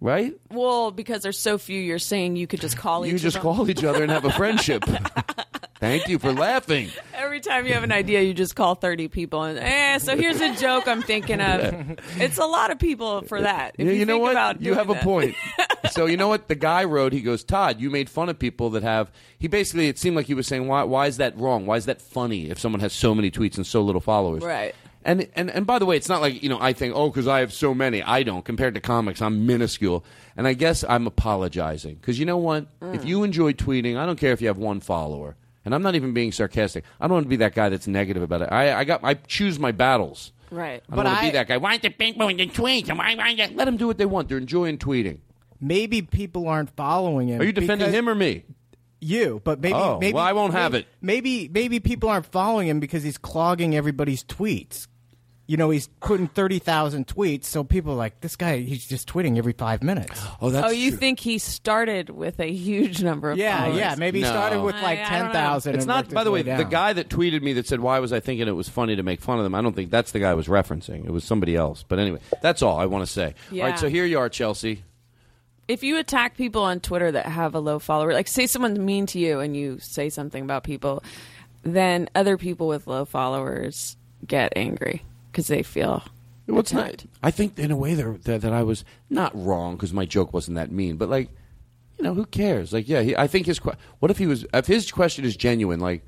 right? 0.00 0.34
Well, 0.50 0.90
because 0.90 1.22
there's 1.22 1.38
so 1.38 1.56
few, 1.58 1.80
you're 1.80 1.98
saying 1.98 2.36
you 2.36 2.46
could 2.46 2.60
just 2.60 2.76
call 2.76 3.06
each 3.06 3.12
You 3.12 3.18
just 3.18 3.36
of 3.38 3.42
them? 3.42 3.54
call 3.54 3.70
each 3.70 3.82
other 3.84 4.02
and 4.02 4.12
have 4.12 4.24
a 4.26 4.32
friendship. 4.32 4.84
Thank 5.80 6.08
you 6.08 6.18
for 6.18 6.32
laughing. 6.32 6.90
Every 7.14 7.40
time 7.40 7.66
you 7.66 7.74
have 7.74 7.84
an 7.84 7.92
idea, 7.92 8.22
you 8.22 8.32
just 8.34 8.56
call 8.56 8.74
30 8.74 9.08
people. 9.08 9.42
And, 9.42 9.58
eh, 9.58 9.98
so 9.98 10.16
here's 10.16 10.40
a 10.40 10.54
joke 10.56 10.88
I'm 10.88 11.02
thinking 11.02 11.40
of. 11.40 11.98
It's 12.18 12.38
a 12.38 12.46
lot 12.46 12.70
of 12.70 12.78
people 12.78 13.22
for 13.22 13.42
that. 13.42 13.74
If 13.78 13.86
Yeah, 13.86 13.92
you, 13.92 14.00
you 14.00 14.06
know 14.06 14.14
think 14.14 14.22
what? 14.22 14.32
About 14.32 14.62
You 14.62 14.74
have 14.74 14.88
a 14.90 14.94
point. 14.96 15.34
so 15.90 16.06
you 16.06 16.16
know 16.16 16.28
what 16.28 16.48
the 16.48 16.54
guy 16.54 16.84
wrote? 16.84 17.12
He 17.12 17.20
goes, 17.20 17.44
Todd, 17.44 17.80
you 17.80 17.90
made 17.90 18.08
fun 18.08 18.28
of 18.28 18.38
people 18.38 18.70
that 18.70 18.82
have. 18.82 19.10
He 19.38 19.48
basically, 19.48 19.88
it 19.88 19.98
seemed 19.98 20.16
like 20.16 20.26
he 20.26 20.34
was 20.34 20.46
saying, 20.46 20.66
why, 20.66 20.82
why 20.84 21.06
is 21.06 21.18
that 21.18 21.36
wrong? 21.38 21.66
Why 21.66 21.76
is 21.76 21.84
that 21.86 22.00
funny 22.00 22.48
if 22.50 22.58
someone 22.58 22.80
has 22.80 22.92
so 22.92 23.14
many 23.14 23.30
tweets 23.30 23.56
and 23.56 23.66
so 23.66 23.82
little 23.82 24.00
followers? 24.00 24.42
Right. 24.42 24.74
And 25.04 25.28
and 25.36 25.50
and 25.50 25.66
by 25.66 25.78
the 25.78 25.86
way, 25.86 25.96
it's 25.96 26.08
not 26.08 26.20
like 26.20 26.42
you 26.42 26.48
know 26.48 26.58
I 26.60 26.72
think 26.72 26.92
oh 26.96 27.10
because 27.10 27.28
I 27.28 27.38
have 27.38 27.52
so 27.52 27.72
many. 27.72 28.02
I 28.02 28.24
don't 28.24 28.44
compared 28.44 28.74
to 28.74 28.80
comics. 28.80 29.22
I'm 29.22 29.46
minuscule, 29.46 30.04
and 30.36 30.48
I 30.48 30.54
guess 30.54 30.82
I'm 30.88 31.06
apologizing 31.06 31.94
because 31.96 32.18
you 32.18 32.26
know 32.26 32.38
what? 32.38 32.66
If 32.82 33.04
you 33.04 33.22
enjoy 33.22 33.52
tweeting, 33.52 33.96
I 33.96 34.04
don't 34.04 34.18
care 34.18 34.32
if 34.32 34.40
you 34.40 34.48
have 34.48 34.58
one 34.58 34.80
follower, 34.80 35.36
and 35.66 35.74
I'm 35.74 35.82
not 35.82 35.96
even 35.96 36.14
being 36.14 36.32
sarcastic. 36.32 36.84
I 37.00 37.06
don't 37.06 37.14
want 37.14 37.24
to 37.26 37.28
be 37.28 37.36
that 37.36 37.54
guy 37.54 37.68
that's 37.68 37.86
negative 37.86 38.22
about 38.22 38.40
it. 38.40 38.48
I 38.50 38.72
I 38.72 38.84
got 38.84 39.04
I 39.04 39.14
choose 39.14 39.58
my 39.58 39.72
battles. 39.72 40.32
Right. 40.50 40.82
I 40.88 40.94
don't 40.96 41.04
want 41.04 41.18
to 41.18 41.24
be 41.24 41.30
that 41.32 41.48
guy. 41.48 41.56
Why 41.56 41.76
the 41.76 41.90
people 41.90 42.28
in 42.28 42.36
the 42.36 42.46
tweet? 42.46 42.88
Why, 42.88 43.14
why, 43.16 43.34
why? 43.34 43.50
Let 43.52 43.64
them 43.64 43.76
do 43.76 43.88
what 43.88 43.98
they 43.98 44.06
want. 44.06 44.28
They're 44.28 44.38
enjoying 44.38 44.78
tweeting. 44.78 45.18
Maybe 45.60 46.02
people 46.02 46.46
aren't 46.46 46.70
following 46.76 47.28
him. 47.28 47.40
Are 47.40 47.44
you 47.44 47.52
defending 47.52 47.92
him 47.92 48.08
or 48.08 48.14
me? 48.14 48.44
You, 49.00 49.40
but 49.44 49.60
maybe. 49.60 49.74
Oh, 49.74 49.98
maybe 49.98 50.14
well, 50.14 50.24
I 50.24 50.32
won't 50.32 50.54
have 50.54 50.74
it. 50.74 50.86
Maybe 51.02 51.48
maybe 51.48 51.80
people 51.80 52.08
aren't 52.08 52.26
following 52.26 52.68
him 52.68 52.78
because 52.78 53.02
he's 53.02 53.18
clogging 53.18 53.74
everybody's 53.74 54.22
tweets. 54.22 54.86
You 55.48 55.56
know, 55.56 55.70
he's 55.70 55.86
putting 56.00 56.26
thirty 56.26 56.58
thousand 56.58 57.06
tweets, 57.06 57.44
so 57.44 57.62
people 57.62 57.92
are 57.92 57.96
like 57.96 58.20
this 58.20 58.34
guy. 58.34 58.58
He's 58.58 58.84
just 58.84 59.08
tweeting 59.08 59.38
every 59.38 59.52
five 59.52 59.80
minutes. 59.80 60.20
Oh, 60.40 60.50
that's 60.50 60.66
oh, 60.66 60.70
you 60.70 60.90
think 60.90 61.20
he 61.20 61.38
started 61.38 62.10
with 62.10 62.40
a 62.40 62.50
huge 62.52 63.00
number 63.00 63.30
of 63.30 63.38
Yeah, 63.38 63.60
followers? 63.60 63.78
yeah, 63.78 63.94
maybe 63.96 64.18
he 64.18 64.24
started 64.24 64.60
with 64.62 64.74
like 64.74 64.98
I- 64.98 65.04
I 65.04 65.18
don't 65.20 65.28
know. 65.28 65.32
thousand. 65.34 65.76
It's 65.76 65.86
not. 65.86 66.10
By 66.10 66.24
the 66.24 66.32
way, 66.32 66.42
the 66.42 66.64
guy 66.64 66.92
that 66.94 67.08
tweeted 67.08 67.42
me 67.42 67.52
that 67.52 67.68
said 67.68 67.78
why 67.78 68.00
was 68.00 68.12
I 68.12 68.18
thinking 68.18 68.48
it 68.48 68.56
was 68.56 68.68
funny 68.68 68.96
to 68.96 69.04
make 69.04 69.20
fun 69.20 69.38
of 69.38 69.44
them. 69.44 69.54
I 69.54 69.62
don't 69.62 69.76
think 69.76 69.92
that's 69.92 70.10
the 70.10 70.18
guy 70.18 70.30
I 70.30 70.34
was 70.34 70.48
referencing. 70.48 71.04
It 71.04 71.12
was 71.12 71.22
somebody 71.22 71.54
else. 71.54 71.84
But 71.86 72.00
anyway, 72.00 72.18
that's 72.42 72.60
all 72.62 72.76
I 72.78 72.86
want 72.86 73.06
to 73.06 73.12
say. 73.12 73.26
All 73.26 73.56
Yeah. 73.56 73.64
right. 73.66 73.78
So 73.78 73.88
here 73.88 74.04
you 74.04 74.18
are, 74.18 74.28
Chelsea. 74.28 74.82
if 75.68 75.84
you 75.84 75.98
attack 75.98 76.36
people 76.36 76.62
on 76.62 76.80
Twitter 76.80 77.12
that 77.12 77.26
have 77.26 77.54
a 77.54 77.60
low 77.60 77.78
follower, 77.78 78.12
like 78.12 78.26
say 78.28 78.46
someone's 78.48 78.78
mean 78.80 79.06
to 79.06 79.20
you 79.20 79.38
and 79.40 79.56
you 79.56 79.78
say 79.80 80.08
something 80.08 80.42
about 80.42 80.64
people, 80.64 81.04
then 81.62 82.08
other 82.16 82.36
people 82.36 82.66
with 82.68 82.86
low 82.88 83.04
followers 83.04 83.96
get 84.26 84.52
angry 84.56 85.02
because 85.36 85.48
they 85.48 85.62
feel. 85.62 86.02
Well, 86.46 86.60
it's 86.60 86.72
not. 86.72 87.04
I 87.22 87.30
think 87.30 87.58
in 87.58 87.70
a 87.70 87.76
way 87.76 87.92
that 87.92 88.24
that, 88.24 88.40
that 88.40 88.52
I 88.54 88.62
was 88.62 88.84
not 89.10 89.32
wrong 89.34 89.76
because 89.76 89.92
my 89.92 90.06
joke 90.06 90.32
wasn't 90.32 90.54
that 90.54 90.70
mean, 90.72 90.96
but 90.96 91.10
like, 91.10 91.28
you 91.98 92.04
know, 92.04 92.14
who 92.14 92.24
cares? 92.24 92.72
Like, 92.72 92.88
yeah, 92.88 93.02
he, 93.02 93.14
I 93.14 93.26
think 93.26 93.44
his. 93.44 93.58
que- 93.58 93.74
What 93.98 94.10
if 94.10 94.16
he 94.16 94.26
was? 94.26 94.46
If 94.54 94.66
his 94.66 94.90
question 94.90 95.26
is 95.26 95.36
genuine, 95.36 95.78
like, 95.78 96.02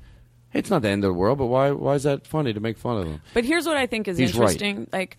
hey, 0.49 0.59
it's 0.59 0.71
not 0.71 0.81
the 0.81 0.89
end 0.89 1.03
of 1.03 1.09
the 1.09 1.13
world, 1.13 1.37
but 1.37 1.45
why? 1.45 1.69
Why 1.71 1.93
is 1.93 2.03
that 2.03 2.25
funny 2.25 2.53
to 2.53 2.59
make 2.59 2.77
fun 2.79 2.97
of 2.97 3.05
them? 3.05 3.21
But 3.35 3.45
here's 3.45 3.67
what 3.67 3.77
I 3.77 3.85
think 3.85 4.07
is 4.07 4.17
He's 4.17 4.33
right. 4.33 4.43
interesting. 4.51 4.87
Like, 4.91 5.17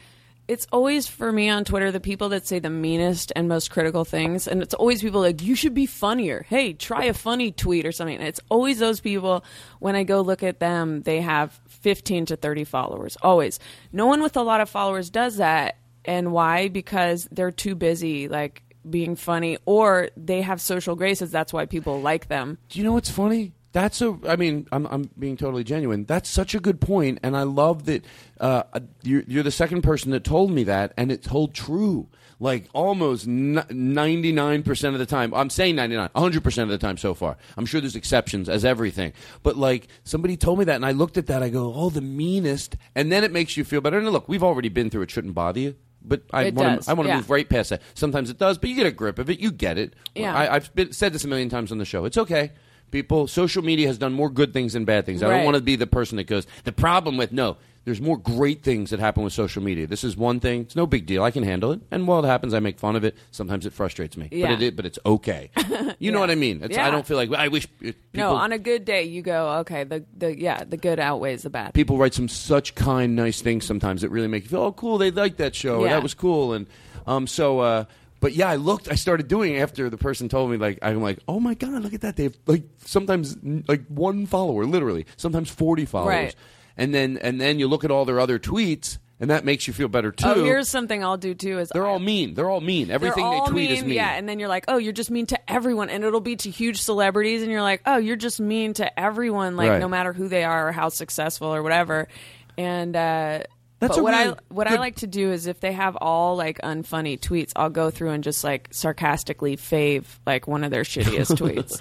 it's 0.48 0.66
always 0.72 1.06
for 1.06 1.30
me 1.30 1.48
on 1.48 1.64
Twitter 1.64 1.92
the 1.92 2.00
people 2.00 2.30
that 2.30 2.44
say 2.46 2.58
the 2.58 2.70
meanest 2.70 3.30
and 3.36 3.46
most 3.46 3.70
critical 3.70 4.04
things, 4.04 4.48
and 4.48 4.62
it's 4.62 4.74
always 4.74 5.00
people 5.02 5.20
like 5.20 5.42
you 5.42 5.54
should 5.54 5.74
be 5.74 5.86
funnier. 5.86 6.44
Hey, 6.48 6.72
try 6.72 7.04
a 7.04 7.14
funny 7.14 7.52
tweet 7.52 7.86
or 7.86 7.92
something. 7.92 8.16
And 8.16 8.26
it's 8.26 8.40
always 8.48 8.78
those 8.80 9.00
people. 9.00 9.44
When 9.78 9.94
I 9.94 10.02
go 10.02 10.22
look 10.22 10.42
at 10.42 10.58
them, 10.58 11.02
they 11.02 11.20
have 11.20 11.52
15 11.80 12.26
to 12.26 12.36
30 12.36 12.64
followers. 12.64 13.16
Always. 13.22 13.58
No 13.92 14.06
one 14.06 14.22
with 14.22 14.36
a 14.36 14.42
lot 14.42 14.60
of 14.60 14.68
followers 14.70 15.10
does 15.10 15.36
that, 15.36 15.76
and 16.04 16.32
why? 16.32 16.68
Because 16.68 17.28
they're 17.30 17.50
too 17.50 17.74
busy. 17.74 18.28
Like. 18.28 18.62
Being 18.88 19.14
funny, 19.14 19.58
or 19.66 20.08
they 20.16 20.40
have 20.40 20.58
social 20.58 20.96
graces. 20.96 21.30
That's 21.30 21.52
why 21.52 21.66
people 21.66 22.00
like 22.00 22.28
them. 22.28 22.56
Do 22.70 22.78
you 22.78 22.84
know 22.86 22.94
what's 22.94 23.10
funny? 23.10 23.52
That's 23.72 24.02
a. 24.02 24.18
I 24.26 24.36
mean, 24.36 24.66
I'm 24.72 24.86
I'm 24.86 25.10
being 25.18 25.36
totally 25.36 25.62
genuine. 25.62 26.04
That's 26.04 26.28
such 26.28 26.54
a 26.54 26.60
good 26.60 26.80
point, 26.80 27.20
and 27.22 27.36
I 27.36 27.44
love 27.44 27.86
that 27.86 28.04
uh, 28.40 28.64
you're, 29.02 29.22
you're 29.28 29.42
the 29.44 29.50
second 29.52 29.82
person 29.82 30.10
that 30.10 30.24
told 30.24 30.50
me 30.50 30.64
that, 30.64 30.92
and 30.96 31.12
it's 31.12 31.28
hold 31.28 31.54
true. 31.54 32.08
Like 32.42 32.68
almost 32.72 33.26
ninety 33.26 34.32
nine 34.32 34.62
percent 34.62 34.94
of 34.94 34.98
the 34.98 35.06
time. 35.06 35.32
I'm 35.34 35.50
saying 35.50 35.76
ninety 35.76 35.94
nine, 35.94 36.08
hundred 36.16 36.42
percent 36.42 36.70
of 36.70 36.80
the 36.80 36.84
time 36.84 36.96
so 36.96 37.14
far. 37.14 37.36
I'm 37.56 37.66
sure 37.66 37.80
there's 37.80 37.96
exceptions 37.96 38.48
as 38.48 38.64
everything, 38.64 39.12
but 39.42 39.56
like 39.56 39.88
somebody 40.04 40.36
told 40.36 40.58
me 40.58 40.64
that, 40.64 40.76
and 40.76 40.86
I 40.86 40.92
looked 40.92 41.18
at 41.18 41.26
that. 41.26 41.42
I 41.42 41.50
go, 41.50 41.72
oh, 41.74 41.90
the 41.90 42.00
meanest, 42.00 42.76
and 42.94 43.12
then 43.12 43.24
it 43.24 43.30
makes 43.30 43.56
you 43.56 43.64
feel 43.64 43.82
better. 43.82 43.98
And 43.98 44.10
look, 44.10 44.28
we've 44.28 44.42
already 44.42 44.70
been 44.70 44.90
through 44.90 45.02
it. 45.02 45.10
Shouldn't 45.10 45.34
bother 45.34 45.60
you. 45.60 45.76
But 46.02 46.22
I 46.32 46.50
want 46.50 46.82
to. 46.82 46.90
I 46.90 46.94
want 46.94 47.06
to 47.06 47.10
yeah. 47.10 47.16
move 47.16 47.30
right 47.30 47.48
past 47.48 47.70
that. 47.70 47.82
Sometimes 47.94 48.30
it 48.30 48.38
does, 48.38 48.56
but 48.56 48.70
you 48.70 48.74
get 48.74 48.86
a 48.86 48.90
grip 48.90 49.18
of 49.18 49.28
it. 49.28 49.38
You 49.38 49.52
get 49.52 49.76
it. 49.76 49.94
Yeah. 50.14 50.34
I, 50.34 50.56
I've 50.56 50.74
been, 50.74 50.92
said 50.92 51.12
this 51.12 51.24
a 51.24 51.28
million 51.28 51.50
times 51.50 51.70
on 51.70 51.78
the 51.78 51.84
show. 51.84 52.06
It's 52.06 52.16
okay. 52.16 52.52
People, 52.90 53.26
social 53.28 53.62
media 53.62 53.86
has 53.86 53.98
done 53.98 54.12
more 54.12 54.30
good 54.30 54.52
things 54.52 54.72
than 54.72 54.84
bad 54.84 55.06
things. 55.06 55.22
I 55.22 55.28
Right. 55.28 55.36
don't 55.36 55.44
want 55.44 55.56
to 55.56 55.62
be 55.62 55.76
the 55.76 55.86
person 55.86 56.16
that 56.16 56.24
goes, 56.24 56.46
the 56.64 56.72
problem 56.72 57.16
with, 57.16 57.32
no, 57.32 57.56
there's 57.84 58.00
more 58.00 58.18
great 58.18 58.62
things 58.62 58.90
that 58.90 59.00
happen 59.00 59.22
with 59.24 59.32
social 59.32 59.62
media. 59.62 59.86
This 59.86 60.04
is 60.04 60.14
one 60.16 60.38
thing. 60.38 60.62
It's 60.62 60.76
no 60.76 60.86
big 60.86 61.06
deal. 61.06 61.22
I 61.22 61.30
can 61.30 61.42
handle 61.44 61.72
it. 61.72 61.80
And 61.90 62.06
while 62.06 62.22
it 62.22 62.28
happens, 62.28 62.52
I 62.52 62.60
make 62.60 62.78
fun 62.78 62.94
of 62.94 63.04
it. 63.04 63.16
Sometimes 63.30 63.64
it 63.64 63.72
frustrates 63.72 64.16
me. 64.18 64.28
Yeah. 64.30 64.54
But, 64.54 64.62
it, 64.62 64.76
but 64.76 64.86
it's 64.86 64.98
okay. 65.04 65.50
You 65.98 66.12
know 66.12 66.20
what 66.20 66.30
I 66.30 66.34
mean? 66.34 66.60
It's, 66.62 66.78
I 66.78 66.90
don't 66.90 67.06
feel 67.06 67.18
like, 67.18 67.30
I 67.32 67.48
wish 67.48 67.66
people, 67.78 68.00
no, 68.14 68.34
on 68.34 68.52
a 68.52 68.58
good 68.58 68.86
day, 68.86 69.02
you 69.04 69.20
go, 69.20 69.58
okay, 69.60 69.84
the 69.84 70.02
the 70.16 70.38
yeah, 70.38 70.64
the 70.64 70.78
good 70.78 70.98
outweighs 70.98 71.42
the 71.42 71.50
bad. 71.50 71.74
people 71.74 71.98
write 71.98 72.14
some 72.14 72.26
such 72.28 72.74
kind, 72.74 73.14
nice 73.16 73.42
things 73.42 73.66
sometimes 73.66 74.00
that 74.00 74.08
really 74.08 74.26
make 74.28 74.44
you 74.44 74.48
feel, 74.48 74.60
oh, 74.62 74.72
cool, 74.72 74.96
they 74.96 75.10
liked 75.10 75.36
that 75.38 75.54
show. 75.54 75.80
Or 75.80 75.86
Yeah. 75.86 75.92
that 75.94 76.02
was 76.02 76.14
cool. 76.14 76.54
And 76.54 76.66
um, 77.06 77.26
so, 77.26 77.58
uh, 77.60 77.84
but 78.20 78.34
yeah, 78.34 78.48
I 78.48 78.56
looked, 78.56 78.90
I 78.90 78.94
started 78.94 79.28
doing 79.28 79.54
it 79.54 79.58
after 79.60 79.90
the 79.90 79.96
person 79.96 80.28
told 80.28 80.50
me, 80.50 80.56
like, 80.58 80.78
I'm 80.82 81.02
like, 81.02 81.18
oh 81.26 81.40
my 81.40 81.54
God, 81.54 81.82
look 81.82 81.94
at 81.94 82.02
that. 82.02 82.16
They 82.16 82.24
have 82.24 82.36
like 82.46 82.64
sometimes 82.84 83.36
like 83.66 83.86
one 83.88 84.26
follower, 84.26 84.64
literally, 84.66 85.06
sometimes 85.16 85.50
40 85.50 85.86
followers. 85.86 86.08
Right. 86.08 86.34
And 86.76 86.94
then, 86.94 87.18
and 87.18 87.40
then 87.40 87.58
you 87.58 87.66
look 87.66 87.84
at 87.84 87.90
all 87.90 88.04
their 88.04 88.20
other 88.20 88.38
tweets. 88.38 88.98
And 89.22 89.28
that 89.28 89.44
makes 89.44 89.66
you 89.66 89.74
feel 89.74 89.88
better 89.88 90.12
too. 90.12 90.26
Oh, 90.26 90.44
here's 90.44 90.66
something 90.70 91.04
I'll 91.04 91.18
do 91.18 91.34
too. 91.34 91.58
Is 91.58 91.68
They're 91.68 91.86
all 91.86 91.98
mean. 91.98 92.32
They're 92.32 92.48
all 92.48 92.62
mean. 92.62 92.90
Everything 92.90 93.22
all 93.22 93.44
they 93.44 93.50
tweet 93.50 93.68
mean, 93.68 93.78
is 93.78 93.84
mean. 93.84 93.92
Yeah, 93.96 94.14
and 94.14 94.26
then 94.26 94.38
you're 94.38 94.48
like, 94.48 94.64
oh, 94.66 94.78
you're 94.78 94.94
just 94.94 95.10
mean 95.10 95.26
to 95.26 95.38
everyone, 95.52 95.90
and 95.90 96.02
it'll 96.04 96.22
be 96.22 96.36
to 96.36 96.48
huge 96.48 96.80
celebrities, 96.80 97.42
and 97.42 97.50
you're 97.52 97.60
like, 97.60 97.82
oh, 97.84 97.98
you're 97.98 98.16
just 98.16 98.40
mean 98.40 98.72
to 98.74 98.98
everyone, 98.98 99.56
like 99.56 99.68
Right. 99.72 99.78
no 99.78 99.88
matter 99.88 100.14
who 100.14 100.28
they 100.28 100.42
are 100.42 100.68
or 100.68 100.72
how 100.72 100.88
successful 100.88 101.48
or 101.54 101.62
whatever. 101.62 102.08
And 102.56 102.96
uh, 102.96 103.40
That's 103.80 103.96
but 103.96 104.04
what 104.04 104.12
really 104.12 104.34
I 104.34 104.54
what 104.54 104.66
I 104.66 104.76
like 104.76 104.96
to 104.96 105.06
do 105.06 105.32
is 105.32 105.46
if 105.46 105.60
they 105.60 105.72
have 105.72 105.96
all 105.96 106.36
like 106.36 106.58
unfunny 106.58 107.18
tweets, 107.18 107.52
I'll 107.56 107.70
go 107.70 107.90
through 107.90 108.10
and 108.10 108.22
just 108.22 108.44
like 108.44 108.68
sarcastically 108.72 109.56
fave 109.56 110.04
like 110.26 110.46
one 110.46 110.64
of 110.64 110.70
their 110.70 110.82
shittiest 110.82 111.36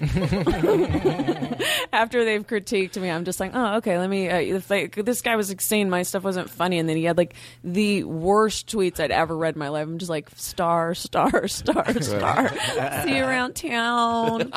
After 1.92 2.24
they've 2.24 2.46
critiqued 2.46 2.98
me, 2.98 3.10
I'm 3.10 3.26
just 3.26 3.38
like, 3.38 3.50
oh, 3.52 3.76
okay, 3.76 3.98
let 3.98 4.08
me. 4.08 4.30
Uh, 4.30 4.38
if 4.38 4.70
like 4.70 4.94
this 4.94 5.20
guy 5.20 5.36
was 5.36 5.50
like, 5.50 5.60
saying 5.60 5.90
my 5.90 6.02
stuff 6.02 6.24
wasn't 6.24 6.48
funny, 6.48 6.78
and 6.78 6.88
then 6.88 6.96
he 6.96 7.04
had 7.04 7.18
like 7.18 7.34
the 7.62 8.04
worst 8.04 8.66
tweets 8.66 8.98
I'd 8.98 9.10
ever 9.10 9.36
read 9.36 9.56
in 9.56 9.58
my 9.58 9.68
life. 9.68 9.86
I'm 9.86 9.98
just 9.98 10.10
like, 10.10 10.30
star, 10.36 10.94
star, 10.94 11.48
star, 11.48 11.92
star. 12.00 12.48
See 13.04 13.16
you 13.16 13.24
around 13.24 13.56
town. 13.56 14.52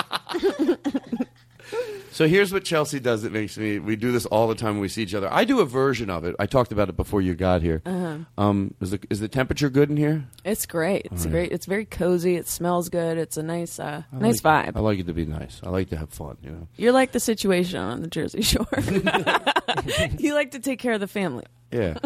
So 2.12 2.28
here's 2.28 2.54
what 2.54 2.64
Chelsea 2.64 3.00
does 3.00 3.24
that 3.24 3.32
makes 3.32 3.58
me. 3.58 3.80
We 3.80 3.96
do 3.96 4.12
this 4.12 4.28
all 4.28 4.48
the 4.48 4.54
time 4.54 4.74
when 4.74 4.82
we 4.82 4.88
see 4.88 5.02
each 5.02 5.16
other. 5.16 5.28
I 5.34 5.46
do 5.46 5.62
a 5.62 5.66
version 5.66 6.12
of 6.12 6.24
it. 6.26 6.36
I 6.38 6.46
talked 6.46 6.72
about 6.72 6.88
it 6.88 6.96
before 6.96 7.22
you 7.24 7.34
got 7.34 7.64
here. 7.64 7.82
Uh-huh. 7.88 8.18
Um, 8.38 8.76
is 8.82 8.92
the 8.92 9.00
is 9.10 9.20
the 9.20 9.28
temperature 9.28 9.68
good 9.68 9.90
in 9.90 9.98
here? 9.98 10.26
It's 10.46 10.68
great. 10.68 11.08
It's 11.12 11.26
yeah. 11.26 11.32
great. 11.32 11.52
It's 11.52 11.66
very 11.66 11.86
cozy. 11.86 12.36
It 12.36 12.48
smells 12.48 12.90
good. 12.90 13.18
It's 13.18 13.36
a 13.36 13.42
nice, 13.42 13.80
uh, 13.80 14.04
I 14.14 14.16
nice 14.16 14.44
like- 14.44 14.68
vibe. 14.68 14.78
I 14.78 14.82
like 14.82 15.00
it 15.00 15.08
to 15.08 15.14
be 15.14 15.26
nice. 15.26 15.60
I 15.64 15.70
like 15.70 15.90
to 15.90 15.98
have 15.98 16.10
fun. 16.10 16.38
You 16.44 16.52
know. 16.52 16.68
You're 16.78 16.92
like 16.92 17.14
the 17.14 17.20
situation 17.20 17.80
on 17.80 18.02
the 18.02 18.08
Jersey 18.08 18.44
Shore. 18.44 18.68
you 20.20 20.36
like 20.36 20.52
to 20.52 20.60
take 20.60 20.78
care 20.78 20.94
of 20.94 21.00
the 21.00 21.08
family. 21.08 21.46
Yeah. 21.72 21.98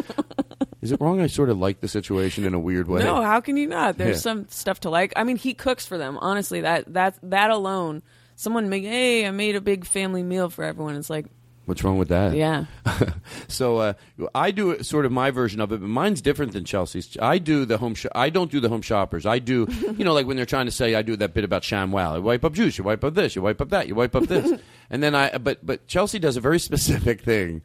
is 0.82 0.94
it 0.94 1.02
wrong? 1.02 1.20
I 1.20 1.28
sort 1.28 1.50
of 1.50 1.58
like 1.58 1.82
the 1.82 1.90
situation 1.90 2.46
in 2.46 2.54
a 2.54 2.60
weird 2.60 2.88
way. 2.88 3.04
No, 3.04 3.22
how 3.22 3.42
can 3.42 3.58
you 3.58 3.68
not? 3.68 3.98
There's 3.98 4.18
Yeah. 4.18 4.22
some 4.22 4.48
stuff 4.48 4.80
to 4.82 4.90
like. 4.90 5.12
I 5.18 5.26
mean, 5.26 5.36
he 5.36 5.54
cooks 5.54 5.86
for 5.86 5.98
them. 5.98 6.18
Honestly, 6.22 6.62
that 6.62 6.94
that 6.94 7.20
that 7.24 7.50
alone, 7.50 8.04
someone 8.38 8.70
make, 8.70 8.86
hey, 8.86 9.28
I 9.28 9.32
made 9.32 9.58
a 9.58 9.62
big 9.62 9.86
family 9.86 10.24
meal 10.24 10.50
for 10.50 10.64
everyone. 10.64 10.96
It's 10.96 11.10
like, 11.10 11.26
What's 11.66 11.84
wrong 11.84 11.98
with 11.98 12.08
that? 12.08 12.34
yeah, 12.34 12.64
so 13.50 13.76
uh, 13.80 13.94
I 14.34 14.52
do 14.52 14.72
it- 14.72 14.86
sort 14.86 15.06
of 15.06 15.12
my 15.12 15.32
version 15.32 15.60
of 15.60 15.74
it, 15.74 15.82
but 15.82 15.90
mine's 15.90 16.22
different 16.22 16.54
than 16.54 16.64
Chelsea's. 16.64 17.18
I 17.22 17.40
do 17.40 17.66
the 17.66 17.78
home. 17.78 17.94
Sh- 17.94 18.06
I 18.16 18.30
don't 18.30 18.50
do 18.50 18.62
the 18.62 18.70
home 18.70 18.82
shoppers. 18.82 19.26
I 19.26 19.40
do, 19.40 19.68
you 19.98 20.06
know, 20.06 20.14
like 20.14 20.26
when 20.26 20.38
they're 20.38 20.46
trying 20.46 20.68
to 20.68 20.72
say 20.72 20.96
I 20.96 21.02
do 21.02 21.18
that 21.18 21.34
bit 21.34 21.44
about 21.44 21.64
ShamWow. 21.64 22.14
I 22.16 22.20
wipe 22.20 22.46
up 22.46 22.54
juice. 22.54 22.78
You 22.78 22.86
wipe 22.86 23.04
up 23.04 23.16
this. 23.16 23.36
You 23.36 23.42
wipe 23.42 23.60
up 23.60 23.68
that. 23.72 23.90
You 23.90 23.96
wipe 23.96 24.16
up 24.16 24.28
this. 24.28 24.58
and 24.90 25.04
then 25.04 25.14
I. 25.14 25.38
But 25.40 25.66
but 25.66 25.88
Chelsea 25.88 26.20
does 26.20 26.38
a 26.38 26.42
very 26.42 26.60
specific 26.60 27.20
thing. 27.20 27.62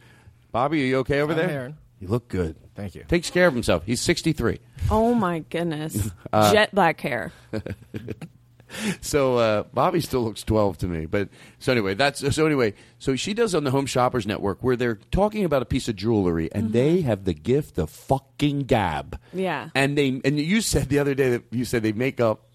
Bobby, 0.50 0.82
are 0.82 0.86
you 0.86 0.96
okay 0.98 1.20
over 1.20 1.30
I'm 1.34 1.38
there? 1.38 1.48
here. 1.48 1.74
You 2.00 2.08
look 2.08 2.26
good. 2.26 2.56
Thank 2.74 2.96
you. 2.96 3.04
Takes 3.06 3.30
care 3.30 3.46
of 3.46 3.54
himself. 3.54 3.84
He's 3.86 4.00
sixty 4.00 4.32
three. 4.32 4.58
oh 4.90 5.14
my 5.14 5.44
goodness, 5.48 6.10
Uh, 6.32 6.52
jet 6.52 6.74
black 6.74 7.00
hair. 7.00 7.30
so 9.00 9.36
uh, 9.38 9.62
Bobby 9.74 10.00
still 10.00 10.22
looks 10.22 10.42
12 10.42 10.78
to 10.78 10.86
me. 10.86 11.06
But 11.06 11.28
so 11.58 11.72
anyway, 11.72 11.94
that's 11.94 12.34
so 12.34 12.46
anyway. 12.46 12.74
So 12.98 13.16
she 13.16 13.34
does 13.34 13.54
on 13.54 13.64
the 13.64 13.70
Home 13.70 13.86
Shoppers 13.86 14.26
Network 14.26 14.62
where 14.62 14.76
they're 14.76 14.98
talking 15.10 15.44
about 15.44 15.62
a 15.62 15.66
piece 15.66 15.88
of 15.88 15.96
jewelry 15.96 16.50
and 16.52 16.72
they 16.72 17.00
have 17.02 17.24
the 17.24 17.34
gift 17.34 17.78
of 17.78 17.90
fucking 17.90 18.60
gab. 18.60 19.18
Yeah. 19.32 19.70
And 19.74 19.96
they 19.98 20.20
and 20.24 20.38
you 20.40 20.60
said 20.60 20.88
the 20.88 20.98
other 20.98 21.14
day 21.14 21.30
that 21.30 21.44
you 21.50 21.64
said 21.64 21.82
they 21.82 21.92
make 21.92 22.20
up 22.20 22.48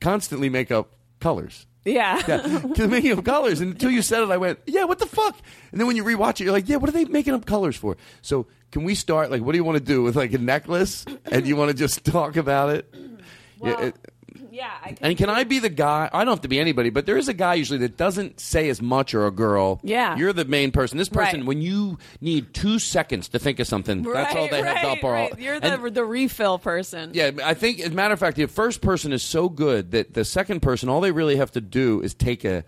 constantly 0.00 0.48
make 0.48 0.70
up 0.70 0.94
colors. 1.20 1.66
Yeah. 1.84 2.20
Yeah, 2.28 2.58
to 2.74 2.88
making 2.88 3.12
up 3.18 3.24
colors. 3.24 3.60
And 3.60 3.72
until 3.72 3.90
you 3.90 4.02
said 4.02 4.22
it, 4.22 4.30
I 4.30 4.36
went, 4.36 4.58
"Yeah, 4.66 4.84
what 4.84 4.98
the 4.98 5.06
fuck?" 5.06 5.34
And 5.72 5.80
then 5.80 5.86
when 5.86 5.96
you 5.96 6.04
rewatch 6.04 6.32
it, 6.32 6.40
you're 6.44 6.52
like, 6.52 6.68
"Yeah, 6.68 6.76
what 6.76 6.90
are 6.90 6.92
they 6.92 7.06
making 7.06 7.32
up 7.32 7.46
colors 7.46 7.74
for?" 7.74 7.96
So 8.20 8.46
can 8.70 8.84
we 8.84 8.94
start? 8.94 9.30
Like, 9.30 9.40
what 9.40 9.52
do 9.52 9.58
you 9.58 9.64
want 9.64 9.78
to 9.78 9.84
do 9.84 10.02
with 10.02 10.14
like 10.14 10.34
a 10.34 10.38
necklace? 10.38 11.06
And 11.32 11.46
you 11.46 11.56
want 11.56 11.70
to 11.70 11.76
just 11.76 12.04
talk 12.04 12.36
about 12.36 12.68
it? 12.68 12.94
Yeah, 13.62 13.80
it- 13.80 13.96
yeah. 14.50 14.70
I 14.82 14.96
and 15.00 15.16
can 15.16 15.30
I 15.30 15.44
be 15.44 15.58
the 15.58 15.68
guy? 15.68 16.08
I 16.12 16.24
don't 16.24 16.32
have 16.32 16.40
to 16.42 16.48
be 16.48 16.58
anybody, 16.60 16.90
but 16.90 17.06
there 17.06 17.16
is 17.16 17.28
a 17.28 17.32
guy 17.34 17.54
usually 17.54 17.78
that 17.80 17.96
doesn't 17.96 18.40
say 18.40 18.68
as 18.68 18.82
much 18.82 19.14
or 19.14 19.26
a 19.26 19.30
girl. 19.30 19.80
Yeah. 19.82 20.16
You're 20.16 20.32
the 20.32 20.44
main 20.44 20.70
person. 20.72 20.98
This 20.98 21.08
person, 21.08 21.40
Right. 21.40 21.46
when 21.46 21.62
you 21.62 21.98
need 22.20 22.52
two 22.54 22.78
seconds 22.78 23.28
to 23.28 23.38
think 23.38 23.60
of 23.60 23.66
something, 23.66 24.02
that's 24.02 24.34
all 24.34 24.48
they 24.48 24.62
have 24.62 24.84
up. 24.84 25.04
Or 25.04 25.16
all, 25.16 25.28
right. 25.30 25.38
You're 25.38 25.60
the 25.60 25.72
and- 25.74 25.94
the 25.94 26.04
refill 26.04 26.58
person. 26.58 27.10
yeah, 27.14 27.30
I 27.44 27.54
think, 27.54 27.80
as 27.80 27.88
a 27.88 27.94
matter 27.94 28.14
of 28.14 28.20
fact, 28.20 28.36
the 28.36 28.46
first 28.46 28.80
person 28.80 29.12
is 29.12 29.22
so 29.22 29.48
good 29.48 29.90
that 29.92 30.14
the 30.14 30.24
second 30.24 30.60
person, 30.60 30.88
all 30.88 31.00
they 31.00 31.12
really 31.12 31.36
have 31.36 31.50
to 31.52 31.60
do 31.60 32.00
is 32.02 32.14
take 32.14 32.44
a. 32.44 32.64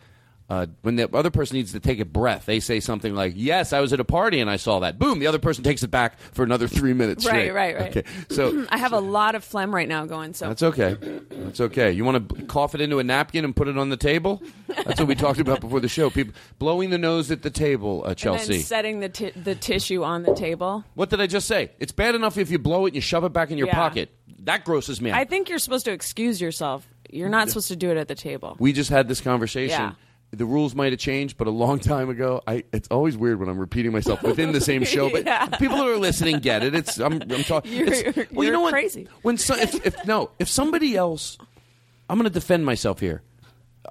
Uh, 0.52 0.66
when 0.82 0.96
the 0.96 1.08
other 1.16 1.30
person 1.30 1.56
needs 1.56 1.72
to 1.72 1.80
take 1.80 1.98
a 1.98 2.04
breath, 2.04 2.44
they 2.44 2.60
say 2.60 2.78
something 2.78 3.14
like, 3.14 3.32
"Yes, 3.34 3.72
I 3.72 3.80
was 3.80 3.94
at 3.94 4.00
a 4.00 4.04
party 4.04 4.38
and 4.38 4.50
I 4.50 4.56
saw 4.56 4.80
that." 4.80 4.98
Boom! 4.98 5.18
The 5.18 5.26
other 5.26 5.38
person 5.38 5.64
takes 5.64 5.82
it 5.82 5.90
back 5.90 6.18
for 6.18 6.42
another 6.42 6.68
three 6.68 6.92
minutes. 6.92 7.24
Right, 7.24 7.30
straight. 7.30 7.50
right, 7.52 7.74
right. 7.74 7.96
Okay, 7.96 8.02
so 8.28 8.66
I 8.68 8.76
have 8.76 8.92
a 8.92 9.00
lot 9.00 9.34
of 9.34 9.44
phlegm 9.44 9.74
right 9.74 9.88
now 9.88 10.04
going. 10.04 10.34
So 10.34 10.48
that's 10.48 10.62
okay. 10.62 10.98
That's 11.30 11.58
okay. 11.62 11.92
You 11.92 12.04
want 12.04 12.28
to 12.28 12.44
cough 12.44 12.74
it 12.74 12.82
into 12.82 12.98
a 12.98 13.02
napkin 13.02 13.46
and 13.46 13.56
put 13.56 13.66
it 13.66 13.78
on 13.78 13.88
the 13.88 13.96
table? 13.96 14.42
That's 14.68 15.00
what 15.00 15.08
we 15.08 15.14
talked 15.14 15.40
about 15.40 15.60
before 15.62 15.80
the 15.80 15.88
show. 15.88 16.10
People 16.10 16.34
blowing 16.58 16.90
the 16.90 16.98
nose 16.98 17.30
at 17.30 17.40
the 17.40 17.48
table, 17.50 18.02
uh, 18.04 18.08
and 18.08 18.18
Chelsea. 18.18 18.58
setting 18.58 19.00
the 19.00 19.08
ti 19.08 19.30
the 19.30 19.54
tissue 19.54 20.04
on 20.04 20.22
the 20.22 20.34
table. 20.34 20.84
what 20.92 21.08
did 21.08 21.22
I 21.22 21.28
just 21.28 21.48
say? 21.48 21.70
It's 21.78 21.92
bad 21.92 22.14
enough 22.14 22.36
if 22.36 22.50
you 22.50 22.58
blow 22.58 22.84
it 22.84 22.88
and 22.88 22.96
you 22.96 23.00
shove 23.00 23.24
it 23.24 23.32
back 23.32 23.50
in 23.50 23.56
your 23.56 23.68
Yeah. 23.68 23.74
pocket. 23.74 24.10
That 24.40 24.66
grosses 24.66 25.00
me 25.00 25.12
out. 25.12 25.18
I 25.18 25.24
think 25.24 25.48
you're 25.48 25.58
supposed 25.58 25.86
to 25.86 25.92
excuse 25.92 26.42
yourself. 26.42 26.86
You're 27.08 27.30
not 27.30 27.48
supposed 27.48 27.68
to 27.68 27.76
do 27.76 27.90
it 27.90 27.96
at 27.96 28.08
the 28.08 28.14
table. 28.14 28.56
we 28.58 28.74
just 28.74 28.90
had 28.90 29.08
this 29.08 29.22
conversation. 29.22 29.80
Yeah. 29.80 29.92
The 30.34 30.46
rules 30.46 30.74
might 30.74 30.92
have 30.92 30.98
changed, 30.98 31.36
but 31.36 31.46
a 31.46 31.50
long 31.50 31.78
time 31.94 32.08
ago, 32.08 32.42
I, 32.46 32.64
it's 32.72 32.88
always 32.88 33.16
weird 33.16 33.38
when 33.38 33.48
I'm 33.48 33.58
repeating 33.58 33.92
myself 33.92 34.22
within 34.22 34.52
the 34.52 34.60
same 34.60 34.82
show. 34.84 35.10
But 35.10 35.24
Yeah. 35.26 35.46
people 35.46 35.76
that 35.76 35.86
are 35.86 35.98
listening 35.98 36.38
get 36.38 36.62
it. 36.64 36.74
It's 36.74 36.98
I'm, 36.98 37.20
I'm 37.22 37.44
talking. 37.44 37.72
You're- 37.72 37.90
it's- 37.92 38.16
well, 38.32 38.44
you 38.44 38.50
you're 38.50 38.52
know 38.52 38.60
what? 38.62 38.72
crazy. 38.72 39.08
When 39.22 39.36
so, 39.36 39.54
if, 39.54 39.86
if 39.86 40.06
no, 40.06 40.30
if 40.38 40.48
somebody 40.48 40.96
else, 40.96 41.36
I'm 42.08 42.16
going 42.18 42.24
to 42.28 42.32
defend 42.32 42.64
myself 42.64 43.00
here. 43.00 43.22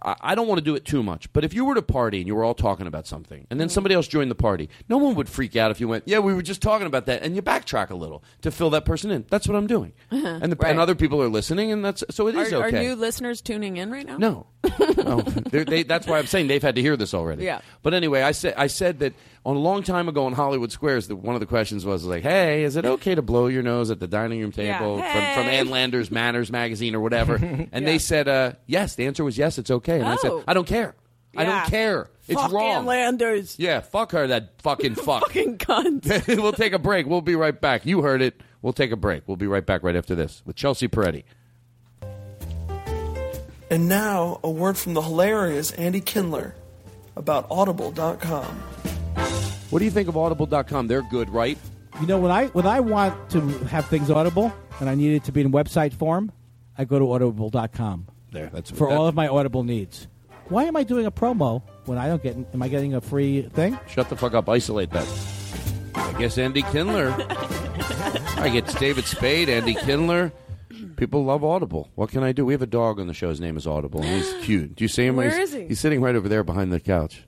I, 0.02 0.36
don't 0.36 0.48
want 0.48 0.60
to 0.60 0.64
do 0.64 0.76
it 0.76 0.86
too 0.86 1.04
much, 1.04 1.32
but 1.34 1.44
if 1.44 1.54
you 1.54 1.66
were 1.66 1.76
to 1.76 1.82
party 1.82 2.20
and 2.20 2.28
you 2.28 2.34
were 2.34 2.44
all 2.44 2.54
talking 2.54 2.88
about 2.88 3.08
something, 3.08 3.46
and 3.50 3.60
then 3.60 3.68
mm-hmm. 3.68 3.74
somebody 3.74 3.96
else 3.96 4.08
joined 4.08 4.32
the 4.32 4.36
party, 4.36 4.70
no 4.88 4.98
one 4.98 5.16
would 5.16 5.28
freak 5.28 5.56
out 5.56 5.70
if 5.72 5.82
you 5.82 5.88
went, 5.88 6.06
"Yeah, 6.08 6.20
we 6.20 6.34
were 6.34 6.42
just 6.42 6.62
talking 6.62 6.88
about 6.88 7.06
that," 7.08 7.24
and 7.24 7.36
you 7.36 7.42
backtrack 7.42 7.90
a 7.90 7.96
little 7.96 8.24
to 8.42 8.52
fill 8.52 8.70
that 8.72 8.86
person 8.86 9.12
in. 9.12 9.26
That's 9.30 9.48
what 9.48 9.58
I'm 9.58 9.68
doing, 9.68 9.94
and, 10.12 10.52
the, 10.52 10.56
Right. 10.56 10.72
and 10.72 10.80
other 10.80 10.96
people 10.96 11.22
are 11.22 11.30
listening, 11.30 11.72
and 11.72 11.84
that's 11.84 12.04
so 12.10 12.28
it 12.28 12.36
is 12.36 12.54
are, 12.54 12.66
okay. 12.66 12.78
are 12.78 12.82
new 12.82 12.96
listeners 12.96 13.42
tuning 13.42 13.78
in 13.78 13.92
right 13.92 14.06
now? 14.06 14.18
No, 14.18 14.48
no. 14.98 15.22
They're- 15.22 15.66
they, 15.66 15.84
that's 15.84 16.08
why 16.08 16.20
I'm 16.20 16.28
saying 16.28 16.48
they've 16.48 16.62
had 16.62 16.76
to 16.76 16.82
hear 16.82 16.96
this 16.96 17.14
already. 17.14 17.44
Yeah. 17.44 17.62
But 17.84 17.94
anyway, 17.94 18.22
I 18.22 18.32
said 18.32 18.54
I 18.58 18.68
said 18.68 19.00
that 19.00 19.14
on 19.46 19.56
a 19.56 19.60
long 19.60 19.82
time 19.84 20.08
ago 20.08 20.28
in 20.28 20.34
Hollywood 20.34 20.72
Squares, 20.72 21.08
that 21.08 21.16
one 21.16 21.36
of 21.36 21.40
the 21.42 21.48
questions 21.48 21.86
was 21.86 22.04
like, 22.04 22.24
"Hey, 22.24 22.64
is 22.64 22.76
it 22.76 22.86
okay 22.86 23.16
to 23.16 23.22
blow 23.22 23.48
your 23.48 23.64
nose 23.64 23.90
at 23.92 24.00
the 24.00 24.08
dining 24.08 24.40
room 24.42 24.54
Yeah. 24.56 24.78
table 24.78 24.98
from 24.98 25.06
from 25.08 25.44
Hey. 25.46 25.58
Ann 25.60 25.70
Landers' 25.70 26.12
Manners 26.12 26.52
magazine 26.52 26.94
or 26.96 27.00
whatever?" 27.00 27.36
And 27.72 27.88
they 27.88 27.98
said, 27.98 28.28
uh, 28.28 28.54
"Yes." 28.68 28.96
The 28.96 29.06
answer 29.08 29.24
was 29.24 29.38
yes. 29.38 29.58
It's 29.58 29.72
okay. 29.72 30.00
And 30.00 30.08
I 30.08 30.16
said, 30.18 30.32
Oh. 30.32 30.44
"I 30.48 30.54
don't 30.54 30.68
care. 30.68 30.96
I 31.36 31.46
don't 31.46 31.66
care. 31.66 32.10
It's 32.28 32.40
Fuck 32.40 32.52
wrong." 32.52 32.70
Ann 32.78 32.86
Landers. 32.86 33.56
Yeah, 33.58 33.80
fuck 33.80 34.12
her. 34.12 34.28
That 34.28 34.62
fucking 34.62 34.96
fuck. 35.08 35.24
Fucking 35.24 35.58
cunt. 35.58 36.28
we'll 36.42 36.52
take 36.54 36.74
a 36.74 36.80
break. 36.80 37.08
We'll 37.08 37.22
be 37.22 37.36
right 37.36 37.60
back. 37.60 37.86
You 37.86 38.02
heard 38.02 38.22
it. 38.22 38.40
We'll 38.62 38.74
take 38.74 38.92
a 38.92 38.96
break. 38.96 39.24
We'll 39.28 39.38
be 39.38 39.48
right 39.48 39.66
back 39.66 39.82
right 39.82 39.96
after 39.96 40.14
this 40.14 40.44
with 40.46 40.56
Chelsea 40.56 40.88
Peretti. 40.88 41.24
And 43.72 43.88
now, 43.88 44.40
a 44.44 44.50
word 44.52 44.78
from 44.78 44.94
the 44.94 45.02
hilarious 45.02 45.72
Andy 45.72 46.02
Kindler 46.02 46.56
about 47.16 47.48
Audible.com. 47.50 48.62
What 49.72 49.80
do 49.80 49.86
you 49.86 49.92
think 49.92 50.08
of 50.10 50.18
Audible.com? 50.18 50.88
They're 50.88 51.02
good, 51.02 51.30
right? 51.30 51.58
You 52.00 52.08
know, 52.08 52.20
when 52.20 52.32
I 52.32 52.48
when 52.48 52.66
I 52.66 52.80
want 52.80 53.30
to 53.32 53.42
have 53.66 53.86
things 53.88 54.10
audible 54.10 54.54
and 54.80 54.90
I 54.90 54.96
need 54.96 55.16
it 55.16 55.24
to 55.26 55.32
be 55.32 55.42
in 55.42 55.52
website 55.52 55.94
form, 55.94 56.32
I 56.78 56.86
go 56.86 57.00
to 57.00 57.12
audible.com. 57.14 58.08
There, 58.32 58.50
that's 58.54 58.70
for 58.72 58.90
that- 58.90 58.98
all 58.98 59.08
of 59.08 59.16
my 59.16 59.28
audible 59.28 59.64
needs. 59.64 60.08
Why 60.50 60.66
am 60.66 60.76
I 60.76 60.84
doing 60.84 61.06
a 61.06 61.12
promo 61.12 61.62
when 61.86 61.98
I 61.98 62.08
don't 62.08 62.22
get? 62.22 62.36
Am 62.54 62.62
I 62.62 62.68
getting 62.68 62.94
a 62.94 63.02
free 63.02 63.44
thing? 63.44 63.80
Shut 63.88 64.10
the 64.10 64.16
fuck 64.18 64.34
up. 64.34 64.50
Isolate 64.50 64.90
that. 64.92 65.08
I 65.96 66.14
guess 66.20 66.38
Andy 66.38 66.62
Kindler. 66.64 67.16
I 68.38 68.50
get 68.52 68.68
David 68.78 69.06
Spade, 69.06 69.48
Andy 69.50 69.76
Kindler. 69.76 70.34
People 70.98 71.24
love 71.24 71.44
Audible. 71.46 71.90
What 71.96 72.10
can 72.10 72.24
I 72.24 72.32
do? 72.34 72.46
We 72.46 72.54
have 72.54 72.62
a 72.62 72.68
dog 72.68 73.00
on 73.00 73.08
the 73.08 73.14
show. 73.14 73.30
His 73.30 73.40
name 73.40 73.56
is 73.56 73.66
Audible, 73.68 74.02
and 74.02 74.10
he's 74.22 74.34
cute. 74.46 74.76
Do 74.76 74.84
you 74.84 74.88
see 74.90 75.06
him? 75.06 75.16
Where 75.16 75.30
he's, 75.30 75.50
is 75.50 75.54
he? 75.54 75.68
He's 75.70 75.80
sitting 75.80 76.02
right 76.02 76.16
over 76.16 76.28
there 76.28 76.44
behind 76.44 76.74
the 76.74 76.80
couch. 76.82 77.24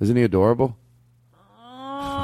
Isn't 0.00 0.16
he 0.16 0.22
adorable? 0.22 0.76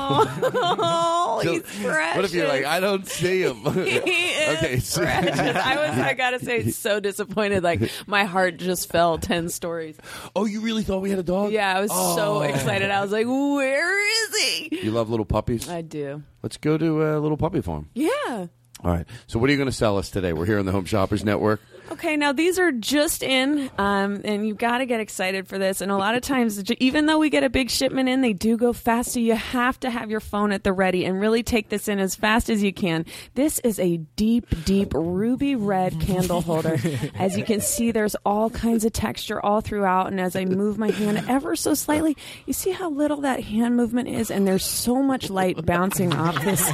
Oh, 0.07 1.41
he's 1.43 1.63
precious. 1.63 2.17
What 2.17 2.25
if 2.25 2.35
you're 2.35 2.49
like, 2.49 2.65
I 2.65 2.81
don't 2.81 3.07
see 3.07 3.43
him? 3.43 3.63
He 3.85 3.91
is 3.91 4.59
okay, 4.59 4.79
so- 4.79 5.03
precious. 5.03 5.39
I 5.39 5.77
was, 5.89 5.99
I 5.99 6.15
gotta 6.15 6.39
say, 6.45 6.71
so 6.71 7.01
disappointed. 7.01 7.63
Like 7.63 7.91
my 8.07 8.25
heart 8.25 8.57
just 8.59 8.91
fell 8.91 9.19
ten 9.19 9.49
stories. 9.49 9.97
Oh, 10.37 10.45
you 10.47 10.61
really 10.61 10.83
thought 10.83 11.03
we 11.03 11.11
had 11.11 11.19
a 11.19 11.23
dog? 11.25 11.53
Yeah, 11.53 11.77
I 11.77 11.81
was 11.81 11.91
so 11.91 12.39
Oh. 12.39 12.41
excited. 12.43 12.91
I 12.91 13.03
was 13.03 13.13
like, 13.13 13.27
"Where 13.27 14.25
is 14.27 14.43
he?" 14.43 14.81
You 14.83 14.91
love 14.91 15.11
little 15.11 15.25
puppies? 15.27 15.69
I 15.69 15.83
do. 15.83 16.23
Let's 16.43 16.57
go 16.57 16.77
to 16.79 17.03
a 17.05 17.19
little 17.19 17.37
puppy 17.37 17.61
farm. 17.61 17.89
Yeah. 17.95 18.09
All 18.29 18.91
right. 18.91 19.07
So, 19.27 19.39
what 19.39 19.49
are 19.49 19.53
you 19.53 19.59
going 19.59 19.71
to 19.71 19.73
sell 19.77 19.97
us 19.99 20.11
today? 20.11 20.33
We're 20.33 20.45
here 20.47 20.59
on 20.59 20.67
the 20.67 20.73
Home 20.73 20.85
Shoppers 20.85 21.25
Network. 21.25 21.61
Okay, 21.91 22.17
now 22.17 22.33
these 22.33 22.59
are 22.59 22.73
just 22.73 23.23
in, 23.23 23.71
um, 23.79 24.21
and 24.25 24.47
you've 24.47 24.59
got 24.59 24.79
to 24.79 24.87
get 24.87 25.01
excited 25.01 25.47
for 25.47 25.59
this. 25.59 25.81
And 25.81 25.93
a 25.93 25.97
lot 25.97 26.15
of 26.15 26.23
times, 26.23 26.63
even 26.79 27.07
though 27.07 27.19
we 27.19 27.29
get 27.31 27.45
a 27.45 27.51
big 27.51 27.71
shipment 27.71 28.09
in, 28.09 28.23
they 28.23 28.33
do 28.33 28.57
go 28.57 28.73
fast. 28.73 29.13
So 29.13 29.21
you 29.21 29.35
have 29.35 29.79
to 29.81 29.91
have 29.91 30.11
your 30.11 30.21
phone 30.21 30.53
at 30.53 30.65
the 30.65 30.73
ready 30.73 31.05
and 31.05 31.21
really 31.21 31.43
take 31.43 31.69
this 31.69 31.87
in 31.87 31.99
as 31.99 32.15
fast 32.15 32.49
as 32.49 32.63
you 32.63 32.73
can. 32.73 33.05
This 33.35 33.59
is 33.61 33.79
a 33.79 33.99
deep, 34.17 34.47
deep 34.65 34.95
ruby 34.95 35.57
red 35.57 36.01
candle 36.01 36.41
holder. 36.41 36.79
As 37.17 37.37
you 37.37 37.45
can 37.45 37.61
see, 37.61 37.91
there's 37.91 38.17
all 38.25 38.51
kinds 38.51 38.85
of 38.85 38.93
texture 38.93 39.45
all 39.45 39.61
throughout. 39.61 40.09
And 40.09 40.21
as 40.21 40.37
I 40.37 40.45
move 40.45 40.79
my 40.79 40.91
hand 40.91 41.25
ever 41.29 41.55
so 41.55 41.75
slightly, 41.75 42.17
you 42.47 42.53
see 42.53 42.71
how 42.71 42.91
little 42.91 43.21
that 43.23 43.43
hand 43.43 43.77
movement 43.77 44.09
is, 44.09 44.31
and 44.31 44.47
there's 44.47 44.65
so 44.65 45.03
much 45.03 45.31
light 45.31 45.65
bouncing 45.65 46.13
off 46.15 46.43
this 46.45 46.71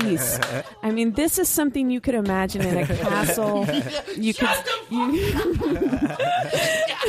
piece. 0.00 0.38
I 0.82 0.90
mean, 0.90 1.12
this 1.12 1.38
is 1.38 1.48
something 1.48 1.90
you 1.90 2.00
could 2.00 2.14
imagine 2.14 2.62
in 2.62 2.78
a 2.78 2.86
castle. 2.86 3.66
You 4.16 4.34
could 4.38 4.64
you, 4.90 4.98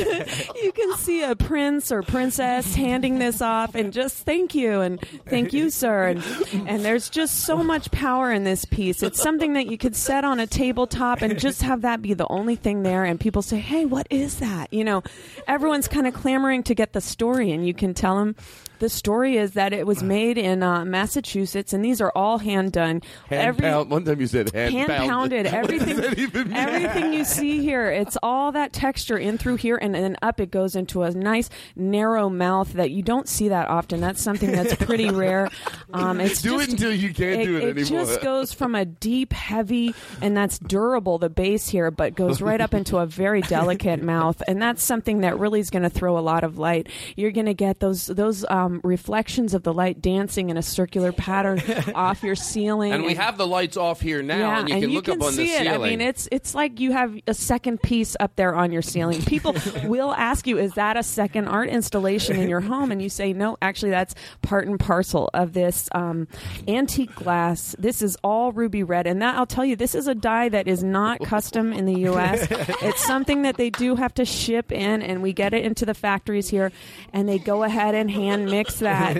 you 0.62 0.72
can 0.72 0.96
see 0.96 1.22
a 1.22 1.34
prince 1.36 1.92
or 1.92 2.02
princess 2.02 2.74
handing 2.74 3.18
this 3.18 3.40
off 3.40 3.74
and 3.74 3.92
just 3.92 4.24
thank 4.24 4.54
you 4.54 4.80
and 4.80 5.00
thank 5.26 5.52
you, 5.52 5.70
sir. 5.70 6.08
And 6.08 6.24
and 6.66 6.84
there's 6.84 7.08
just 7.10 7.40
so 7.40 7.58
much 7.58 7.90
power 7.90 8.32
in 8.32 8.44
this 8.44 8.64
piece. 8.64 9.02
It's 9.02 9.20
something 9.20 9.54
that 9.54 9.66
you 9.66 9.78
could 9.78 9.96
set 9.96 10.24
on 10.24 10.40
a 10.40 10.46
tabletop 10.46 11.22
and 11.22 11.38
just 11.38 11.62
have 11.62 11.82
that 11.82 12.02
be 12.02 12.14
the 12.14 12.28
only 12.28 12.56
thing 12.56 12.82
there. 12.82 13.04
And 13.04 13.18
people 13.18 13.42
say, 13.42 13.58
"Hey, 13.58 13.84
what 13.84 14.06
is 14.10 14.38
that?" 14.38 14.72
You 14.72 14.84
know, 14.84 15.02
everyone's 15.46 15.88
kind 15.88 16.06
of 16.06 16.14
clamoring 16.14 16.62
to 16.64 16.74
get 16.74 16.92
the 16.92 17.00
story, 17.00 17.52
and 17.52 17.66
you 17.66 17.74
can 17.74 17.94
tell 17.94 18.16
them. 18.16 18.36
The 18.80 18.88
story 18.88 19.36
is 19.36 19.52
that 19.52 19.72
it 19.72 19.86
was 19.86 20.02
made 20.02 20.36
in 20.36 20.62
uh, 20.62 20.84
Massachusetts, 20.84 21.72
and 21.72 21.84
these 21.84 22.00
are 22.00 22.10
all 22.14 22.38
hand 22.38 22.72
done. 22.72 23.02
Hand 23.28 23.42
Every- 23.48 23.62
pound. 23.62 23.90
One 23.90 24.04
time 24.04 24.20
you 24.20 24.26
said 24.26 24.50
hand, 24.52 24.74
hand 24.74 24.88
pounded. 24.88 25.44
Does 25.44 25.52
Everything, 25.54 25.96
that 25.98 26.18
even 26.18 26.48
mean? 26.48 26.56
everything 26.56 27.12
you 27.12 27.24
see 27.24 27.60
here, 27.62 27.90
it's 27.90 28.16
all 28.22 28.52
that 28.52 28.72
texture 28.72 29.16
in 29.18 29.38
through 29.38 29.56
here, 29.56 29.76
and 29.80 29.94
then 29.94 30.16
up 30.22 30.40
it 30.40 30.50
goes 30.50 30.74
into 30.74 31.02
a 31.02 31.10
nice 31.12 31.48
narrow 31.76 32.28
mouth 32.28 32.72
that 32.72 32.90
you 32.90 33.02
don't 33.02 33.28
see 33.28 33.48
that 33.50 33.68
often. 33.68 34.00
That's 34.00 34.22
something 34.22 34.50
that's 34.50 34.74
pretty 34.76 35.10
rare. 35.10 35.48
Um, 35.92 36.20
it's 36.20 36.42
Do 36.42 36.58
it 36.60 36.70
until 36.70 36.92
you 36.92 37.12
can't 37.12 37.44
do 37.44 37.56
it 37.58 37.64
It 37.64 37.78
anymore. 37.78 38.04
just 38.06 38.20
goes 38.22 38.52
from 38.52 38.74
a 38.74 38.84
deep, 38.84 39.32
heavy, 39.32 39.94
and 40.22 40.36
that's 40.36 40.58
durable. 40.58 41.18
The 41.18 41.28
base 41.28 41.68
here, 41.68 41.90
but 41.90 42.14
goes 42.14 42.40
right 42.40 42.60
up 42.60 42.72
into 42.72 42.96
a 42.96 43.04
very 43.06 43.42
delicate 43.42 44.02
mouth, 44.02 44.42
and 44.48 44.60
that's 44.62 44.82
something 44.82 45.20
that 45.20 45.38
really 45.38 45.60
is 45.60 45.68
going 45.68 45.82
to 45.82 45.90
throw 45.90 46.16
a 46.16 46.20
lot 46.20 46.44
of 46.44 46.56
light. 46.56 46.88
You're 47.16 47.30
going 47.32 47.44
to 47.46 47.54
get 47.54 47.80
those 47.80 48.06
those 48.06 48.44
um, 48.48 48.69
reflections 48.84 49.54
of 49.54 49.62
the 49.62 49.72
light 49.72 50.00
dancing 50.00 50.50
in 50.50 50.56
a 50.56 50.62
circular 50.62 51.12
pattern 51.12 51.60
off 51.94 52.22
your 52.22 52.36
ceiling, 52.36 52.92
And 52.92 53.04
we 53.04 53.14
have 53.14 53.36
the 53.38 53.46
lights 53.46 53.76
off 53.76 54.00
here 54.00 54.22
now, 54.22 54.38
yeah, 54.38 54.60
and 54.60 54.68
you 54.68 54.80
can 54.80 54.90
look 54.90 55.08
up 55.08 55.20
on 55.22 55.32
see 55.32 55.46
the 55.46 55.52
it. 55.52 55.58
ceiling. 55.62 55.82
I 55.82 55.90
mean, 55.90 56.00
it's 56.00 56.28
it's 56.30 56.54
like 56.54 56.78
you 56.78 56.92
have 56.92 57.16
a 57.26 57.34
second 57.34 57.82
piece 57.82 58.16
up 58.20 58.36
there 58.36 58.54
on 58.54 58.70
your 58.70 58.82
ceiling. 58.82 59.22
People 59.22 59.56
will 59.84 60.12
ask 60.12 60.46
you, 60.46 60.58
"Is 60.58 60.74
that 60.74 60.96
a 60.96 61.02
second 61.02 61.48
art 61.48 61.68
installation 61.68 62.36
in 62.36 62.48
your 62.48 62.60
home?" 62.60 62.92
And 62.92 63.00
you 63.02 63.08
say, 63.08 63.32
"No, 63.32 63.56
actually, 63.62 63.90
that's 63.90 64.14
part 64.42 64.66
and 64.66 64.78
parcel 64.78 65.30
of 65.34 65.52
this 65.52 65.88
um, 65.92 66.28
antique 66.68 67.14
glass. 67.14 67.74
This 67.78 68.02
is 68.02 68.16
all 68.22 68.52
ruby 68.52 68.82
red, 68.82 69.06
and 69.06 69.22
that 69.22 69.36
I'll 69.36 69.46
tell 69.46 69.64
you, 69.64 69.76
this 69.76 69.94
is 69.94 70.06
a 70.08 70.14
die 70.14 70.48
that 70.50 70.68
is 70.68 70.82
not 70.84 71.20
custom 71.24 71.72
in 71.72 71.86
the 71.86 72.00
U.S. 72.00 72.46
it's 72.82 73.04
something 73.04 73.42
that 73.42 73.56
they 73.56 73.70
do 73.70 73.94
have 73.96 74.14
to 74.14 74.24
ship 74.24 74.70
in, 74.72 75.02
and 75.02 75.22
we 75.22 75.32
get 75.32 75.54
it 75.54 75.64
into 75.64 75.86
the 75.86 75.94
factories 75.94 76.48
here, 76.48 76.72
and 77.12 77.28
they 77.28 77.38
go 77.38 77.62
ahead 77.62 77.94
and 77.94 78.10
hand 78.10 78.46
mix 78.46 78.59
that 78.80 79.16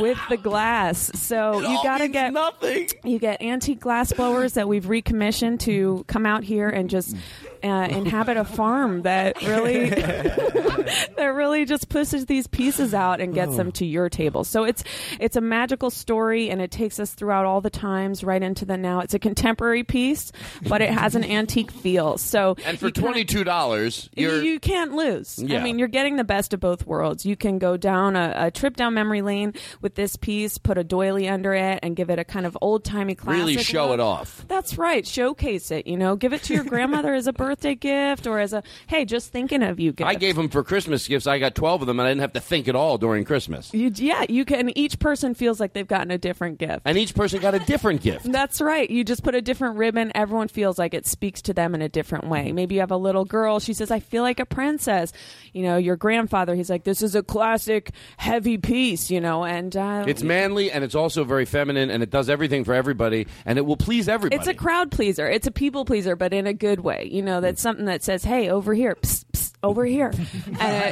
with 0.00 0.18
the 0.28 0.36
glass. 0.36 1.10
So 1.14 1.60
you 1.60 1.82
got 1.82 1.98
to 1.98 2.08
get 2.08 2.32
nothing. 2.32 2.88
You 3.04 3.18
get 3.18 3.42
antique 3.42 3.80
glass 3.80 4.12
blowers 4.12 4.54
that 4.54 4.68
we've 4.68 4.88
recommissioned 4.88 5.60
to 5.60 6.04
come 6.06 6.26
out 6.26 6.44
here 6.44 6.68
and 6.68 6.88
just 6.90 7.16
uh, 7.62 7.88
inhabit 7.90 8.36
a 8.36 8.44
farm 8.44 9.02
that 9.02 9.42
really 9.42 9.90
that 9.90 11.32
really 11.34 11.64
just 11.64 11.88
pushes 11.88 12.26
these 12.26 12.46
pieces 12.46 12.94
out 12.94 13.20
and 13.20 13.34
gets 13.34 13.56
them 13.56 13.72
to 13.72 13.86
your 13.86 14.08
table. 14.08 14.44
So 14.44 14.64
it's 14.64 14.84
it's 15.18 15.36
a 15.36 15.40
magical 15.40 15.90
story 15.90 16.50
and 16.50 16.60
it 16.60 16.70
takes 16.70 17.00
us 17.00 17.12
throughout 17.12 17.44
all 17.44 17.60
the 17.60 17.70
times 17.70 18.22
right 18.22 18.42
into 18.42 18.64
the 18.64 18.76
now. 18.76 19.00
It's 19.00 19.14
a 19.14 19.18
contemporary 19.18 19.84
piece, 19.84 20.32
but 20.68 20.82
it 20.82 20.90
has 20.90 21.14
an 21.14 21.24
antique 21.30 21.70
feel. 21.70 22.18
So 22.18 22.56
and 22.64 22.78
for 22.78 22.90
twenty 22.90 23.24
two 23.24 23.44
dollars, 23.44 24.10
you're 24.14 24.42
you 24.42 24.60
can't 24.60 24.92
lose. 24.92 25.38
Yeah. 25.38 25.60
I 25.60 25.62
mean, 25.62 25.78
you're 25.78 25.88
getting 25.88 26.16
the 26.16 26.24
best 26.24 26.52
of 26.52 26.60
both 26.60 26.86
worlds. 26.86 27.24
You 27.24 27.36
can 27.36 27.58
go 27.58 27.76
down 27.76 28.16
a, 28.16 28.34
a 28.36 28.50
trip 28.50 28.76
down 28.76 28.94
memory 28.94 29.22
lane 29.22 29.54
with 29.80 29.94
this 29.94 30.16
piece, 30.16 30.58
put 30.58 30.78
a 30.78 30.84
doily 30.84 31.28
under 31.28 31.54
it, 31.54 31.80
and 31.82 31.96
give 31.96 32.10
it 32.10 32.18
a 32.18 32.24
kind 32.24 32.46
of 32.46 32.56
old 32.60 32.84
timey 32.84 33.14
classic. 33.14 33.38
really 33.38 33.56
show 33.58 33.86
look. 33.88 33.94
it 33.94 34.00
off. 34.00 34.44
That's 34.46 34.78
right. 34.78 35.06
Showcase 35.06 35.70
it. 35.70 35.86
You 35.86 35.96
know, 35.96 36.16
give 36.16 36.32
it 36.32 36.42
to 36.44 36.54
your 36.54 36.64
grandmother 36.64 37.14
as 37.14 37.26
a 37.26 37.32
birthday 37.32 37.45
gift 37.54 38.26
or 38.26 38.38
as 38.38 38.52
a 38.52 38.62
hey, 38.86 39.04
just 39.04 39.30
thinking 39.30 39.62
of 39.62 39.78
you 39.78 39.92
gift. 39.92 40.08
I 40.08 40.14
gave 40.14 40.36
them 40.36 40.48
for 40.48 40.64
Christmas 40.64 41.06
gifts. 41.06 41.26
I 41.26 41.38
got 41.38 41.54
twelve 41.54 41.82
of 41.82 41.86
them, 41.86 42.00
and 42.00 42.06
I 42.06 42.10
didn't 42.10 42.22
have 42.22 42.32
to 42.34 42.40
think 42.40 42.68
at 42.68 42.74
all 42.74 42.98
during 42.98 43.24
Christmas. 43.24 43.72
You, 43.72 43.90
yeah, 43.94 44.24
you 44.28 44.44
can. 44.44 44.76
Each 44.76 44.98
person 44.98 45.34
feels 45.34 45.60
like 45.60 45.72
they've 45.72 45.86
gotten 45.86 46.10
a 46.10 46.18
different 46.18 46.58
gift. 46.58 46.82
And 46.84 46.98
each 46.98 47.14
person 47.14 47.40
got 47.40 47.54
a 47.54 47.60
different 47.60 48.02
gift. 48.02 48.30
That's 48.32 48.60
right. 48.60 48.90
You 48.90 49.04
just 49.04 49.22
put 49.22 49.34
a 49.34 49.42
different 49.42 49.76
ribbon. 49.76 50.12
Everyone 50.14 50.48
feels 50.48 50.78
like 50.78 50.94
it 50.94 51.06
speaks 51.06 51.42
to 51.42 51.54
them 51.54 51.74
in 51.74 51.82
a 51.82 51.88
different 51.88 52.26
way. 52.28 52.52
Maybe 52.52 52.76
you 52.76 52.80
have 52.80 52.90
a 52.90 52.96
little 52.96 53.24
girl. 53.24 53.60
She 53.60 53.72
says, 53.74 53.90
I 53.90 54.00
feel 54.00 54.22
like 54.22 54.40
a 54.40 54.46
princess. 54.46 55.12
You 55.52 55.62
know, 55.62 55.76
your 55.76 55.96
grandfather, 55.96 56.54
he's 56.54 56.70
like, 56.70 56.84
this 56.84 57.02
is 57.02 57.14
a 57.14 57.22
classic 57.22 57.90
heavy 58.16 58.58
piece, 58.58 59.10
you 59.10 59.20
know, 59.20 59.44
and 59.44 59.76
uh, 59.76 60.04
It's 60.06 60.22
manly 60.22 60.70
and 60.70 60.84
it's 60.84 60.94
also 60.94 61.24
very 61.24 61.44
feminine, 61.44 61.90
and 61.90 62.02
it 62.02 62.10
does 62.10 62.28
everything 62.28 62.64
for 62.64 62.74
everybody, 62.74 63.26
and 63.44 63.58
it 63.58 63.62
will 63.62 63.76
please 63.76 64.08
everybody. 64.08 64.38
It's 64.38 64.48
a 64.48 64.54
crowd 64.54 64.90
pleaser. 64.90 65.28
It's 65.28 65.46
a 65.46 65.50
people 65.50 65.84
pleaser, 65.84 66.16
but 66.16 66.32
in 66.32 66.46
a 66.46 66.52
good 66.54 66.80
way. 66.80 67.08
You 67.10 67.22
know, 67.22 67.35
that's 67.40 67.60
hmm. 67.60 67.68
something 67.68 67.84
that 67.86 68.02
says, 68.02 68.24
"Hey, 68.24 68.48
over 68.48 68.74
here, 68.74 68.96
psst, 68.96 69.25
psst, 69.36 69.52
over 69.62 69.84
here, 69.84 70.12
and 70.14 70.16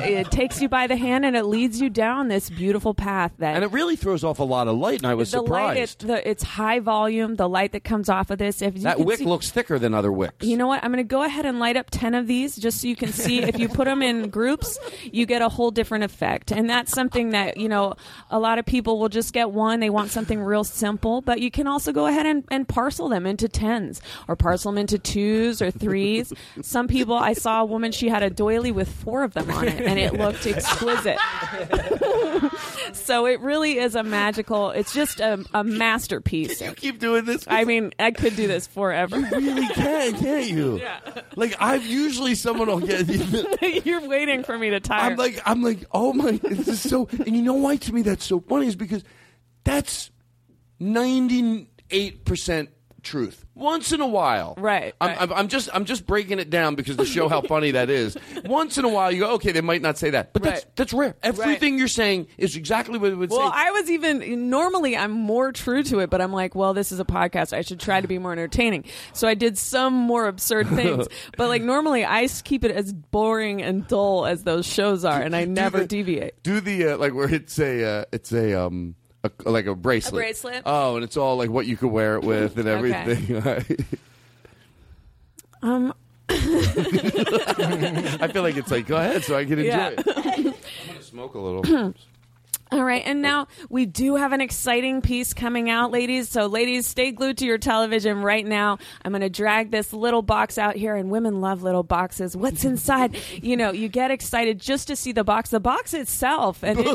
it, 0.04 0.16
uh, 0.16 0.20
it 0.20 0.30
takes 0.30 0.60
you 0.60 0.68
by 0.68 0.86
the 0.86 0.96
hand 0.96 1.24
and 1.24 1.36
it 1.36 1.44
leads 1.44 1.80
you 1.80 1.90
down 1.90 2.28
this 2.28 2.50
beautiful 2.50 2.94
path 2.94 3.32
that. 3.38 3.54
And 3.54 3.64
it 3.64 3.70
really 3.72 3.96
throws 3.96 4.24
off 4.24 4.38
a 4.38 4.44
lot 4.44 4.68
of 4.68 4.76
light, 4.76 4.98
and 4.98 5.06
I 5.06 5.14
was 5.14 5.30
the 5.30 5.42
Light, 5.42 5.76
it, 5.76 5.96
the, 5.98 6.28
it's 6.28 6.42
high 6.42 6.80
volume. 6.80 7.36
The 7.36 7.48
light 7.48 7.72
that 7.72 7.84
comes 7.84 8.08
off 8.08 8.30
of 8.30 8.38
this, 8.38 8.62
if 8.62 8.74
you 8.76 8.82
that 8.82 9.00
wick 9.00 9.18
see- 9.18 9.24
looks 9.24 9.50
thicker 9.50 9.78
than 9.78 9.94
other 9.94 10.10
wicks. 10.10 10.46
you 10.46 10.56
know 10.56 10.66
what? 10.66 10.82
I'm 10.82 10.90
going 10.90 11.04
to 11.04 11.08
go 11.08 11.22
ahead 11.22 11.46
and 11.46 11.58
light 11.58 11.76
up 11.76 11.88
10 11.90 12.14
of 12.14 12.26
these 12.26 12.56
just 12.56 12.80
so 12.80 12.88
you 12.88 12.96
can 12.96 13.12
see 13.12 13.42
if 13.42 13.58
you 13.58 13.68
put 13.68 13.84
them 13.84 14.02
in 14.02 14.28
groups, 14.30 14.78
you 15.04 15.26
get 15.26 15.42
a 15.42 15.48
whole 15.48 15.70
different 15.70 16.04
effect. 16.04 16.50
And 16.50 16.68
that's 16.68 16.92
something 16.92 17.30
that, 17.30 17.56
you 17.56 17.68
know, 17.68 17.94
a 18.30 18.38
lot 18.38 18.58
of 18.58 18.66
people 18.66 18.98
will 18.98 19.08
just 19.08 19.32
get 19.32 19.50
one. 19.50 19.80
They 19.80 19.90
want 19.90 20.10
something 20.10 20.40
real 20.40 20.64
simple, 20.64 21.20
but 21.20 21.40
you 21.40 21.50
can 21.50 21.66
also 21.66 21.92
go 21.92 22.06
ahead 22.06 22.26
and, 22.26 22.44
and 22.50 22.66
parcel 22.68 23.08
them 23.08 23.26
into 23.26 23.48
tens 23.48 24.00
or 24.28 24.36
parcel 24.36 24.72
them 24.72 24.78
into 24.78 24.98
twos 24.98 25.60
or 25.62 25.70
threes. 25.70 26.32
Some 26.62 26.88
people, 26.88 27.14
I 27.14 27.34
saw 27.34 27.62
a 27.62 27.64
woman, 27.64 27.92
she 27.92 28.08
had 28.08 28.22
a 28.22 28.30
doily 28.34 28.72
with 28.72 28.88
four 28.88 29.22
of 29.22 29.34
them 29.34 29.50
on 29.50 29.68
it 29.68 29.80
and 29.80 29.98
it 29.98 30.14
looked 30.14 30.46
exquisite. 30.46 31.18
so 32.92 33.26
it 33.26 33.40
really 33.40 33.78
is 33.78 33.94
a 33.94 34.02
magical, 34.02 34.70
it's 34.70 34.92
just 34.92 35.20
a, 35.20 35.44
a 35.54 35.64
masterpiece. 35.64 36.60
you 36.60 36.72
keep 36.72 36.98
doing 36.98 37.24
this? 37.24 37.44
I 37.46 37.64
mean, 37.64 37.92
I 37.98 38.10
could 38.10 38.36
do 38.36 38.46
this 38.46 38.66
forever. 38.66 39.18
You 39.18 39.26
really 39.30 39.68
can, 39.68 40.14
can't 40.14 40.46
you? 40.48 40.80
Yeah. 40.84 41.00
Like 41.36 41.54
I've 41.60 41.86
usually 41.86 42.34
someone 42.34 42.68
will 42.68 42.80
get. 42.80 43.06
You're 43.86 44.06
waiting 44.06 44.42
for 44.44 44.58
me 44.58 44.70
to 44.70 44.80
tire. 44.80 45.12
I'm 45.12 45.16
like, 45.16 45.40
I'm 45.46 45.62
like, 45.62 45.84
oh 45.92 46.12
my, 46.12 46.32
this 46.32 46.68
is 46.68 46.80
so. 46.80 47.08
And 47.10 47.34
you 47.34 47.42
know 47.42 47.54
why 47.54 47.76
to 47.76 47.92
me 47.92 48.02
that's 48.02 48.24
so 48.24 48.40
funny 48.40 48.66
is 48.66 48.76
because 48.76 49.02
that's 49.62 50.10
ninety 50.78 51.70
eight 51.90 52.24
percent 52.24 52.70
truth. 53.04 53.44
Once 53.54 53.92
in 53.92 54.00
a 54.00 54.06
while, 54.06 54.54
right? 54.58 54.94
I'm, 55.00 55.16
I'm, 55.18 55.32
I'm 55.32 55.48
just, 55.48 55.68
I'm 55.72 55.84
just 55.84 56.06
breaking 56.06 56.40
it 56.40 56.50
down 56.50 56.74
because 56.74 56.96
to 56.96 57.04
show 57.04 57.28
how 57.28 57.40
funny 57.54 57.72
that 57.72 57.90
is. 57.90 58.16
Once 58.44 58.78
in 58.78 58.84
a 58.84 58.88
while, 58.88 59.12
you 59.12 59.20
go, 59.20 59.34
okay, 59.34 59.52
they 59.52 59.60
might 59.60 59.82
not 59.82 59.96
say 59.96 60.10
that, 60.10 60.32
but 60.32 60.42
that's 60.42 60.66
that's 60.74 60.92
rare. 60.92 61.14
Everything 61.22 61.78
you're 61.78 61.86
saying 61.86 62.26
is 62.36 62.56
exactly 62.56 62.98
what 62.98 63.12
it 63.12 63.14
would 63.14 63.30
Well, 63.30 63.38
say. 63.38 63.44
Well 63.44 63.52
i 63.54 63.70
was 63.70 63.90
even 63.90 64.50
normally 64.50 64.96
I'm 64.96 65.12
more 65.12 65.52
true 65.52 65.82
to 65.84 66.00
it, 66.00 66.10
but 66.10 66.20
I'm 66.20 66.32
like, 66.32 66.54
well, 66.54 66.74
this 66.74 66.90
is 66.90 66.98
a 66.98 67.04
podcast. 67.04 67.52
I 67.52 67.60
should 67.60 67.80
try 67.80 68.00
to 68.00 68.08
be 68.08 68.18
more 68.18 68.32
entertaining. 68.32 68.84
So 69.12 69.28
I 69.28 69.34
did 69.34 69.56
some 69.58 69.94
more 69.94 70.26
absurd 70.26 70.68
things. 70.68 71.06
but 71.36 71.48
like 71.48 71.62
normally, 71.62 72.04
i 72.04 72.26
keep 72.42 72.64
it 72.64 72.70
as 72.70 72.92
boring 72.92 73.62
and 73.62 73.86
dull 73.86 74.26
as 74.26 74.42
those 74.44 74.66
shows 74.66 75.04
are, 75.04 75.20
and 75.20 75.36
I 75.36 75.44
never 75.44 75.80
the- 75.80 75.86
deviate. 75.86 76.42
Do 76.42 76.60
the 76.60 76.88
uh, 76.88 76.96
like 76.98 77.14
where 77.14 77.32
it's 77.32 77.58
a, 77.58 78.00
uh, 78.00 78.04
it's 78.12 78.32
a 78.32 78.54
um. 78.60 78.96
A, 79.24 79.30
like 79.50 79.66
a 79.66 79.74
bracelet. 79.74 80.22
bracelet? 80.22 80.62
Oh, 80.66 80.94
and 80.96 81.04
it's 81.04 81.16
all 81.16 81.36
like 81.36 81.48
what 81.50 81.66
you 81.66 81.76
could 81.76 81.90
wear 81.90 82.16
it 82.16 82.22
with 82.24 82.58
and 82.58 82.68
Okay. 82.68 82.92
everything. 82.92 83.74
Um, 85.62 85.94
I 86.28 86.34
feel 88.30 88.42
like 88.42 88.56
it's 88.58 88.70
like 88.70 88.86
go 88.86 88.96
ahead 88.96 89.24
so 89.24 89.34
I 89.34 89.46
can 89.46 89.58
enjoy 89.58 89.66
Yeah. 89.70 89.88
it. 89.96 90.06
I'm 90.06 90.44
gonna 90.88 91.02
smoke 91.02 91.32
a 91.34 91.38
little. 91.38 91.94
All 92.74 92.82
right, 92.82 93.02
and 93.06 93.22
now 93.22 93.46
we 93.70 93.86
do 93.86 94.16
have 94.16 94.32
an 94.32 94.40
exciting 94.40 95.00
piece 95.00 95.32
coming 95.32 95.70
out, 95.70 95.92
ladies. 95.92 96.28
So, 96.28 96.46
ladies, 96.46 96.88
stay 96.88 97.12
glued 97.12 97.38
to 97.38 97.46
your 97.46 97.56
television 97.56 98.20
right 98.20 98.44
now. 98.44 98.78
I'm 99.04 99.12
going 99.12 99.20
to 99.20 99.30
drag 99.30 99.70
this 99.70 99.92
little 99.92 100.22
box 100.22 100.58
out 100.58 100.74
here, 100.74 100.96
and 100.96 101.08
women 101.08 101.40
love 101.40 101.62
little 101.62 101.84
boxes. 101.84 102.36
What's 102.36 102.64
inside? 102.64 103.16
You 103.44 103.56
know, 103.56 103.72
you 103.72 103.88
get 103.88 104.10
excited 104.10 104.58
just 104.58 104.88
to 104.88 104.96
see 104.96 105.12
the 105.12 105.24
box. 105.24 105.50
The 105.50 105.60
box 105.60 105.92
itself, 105.92 106.62
and 106.62 106.78
it, 106.80 106.86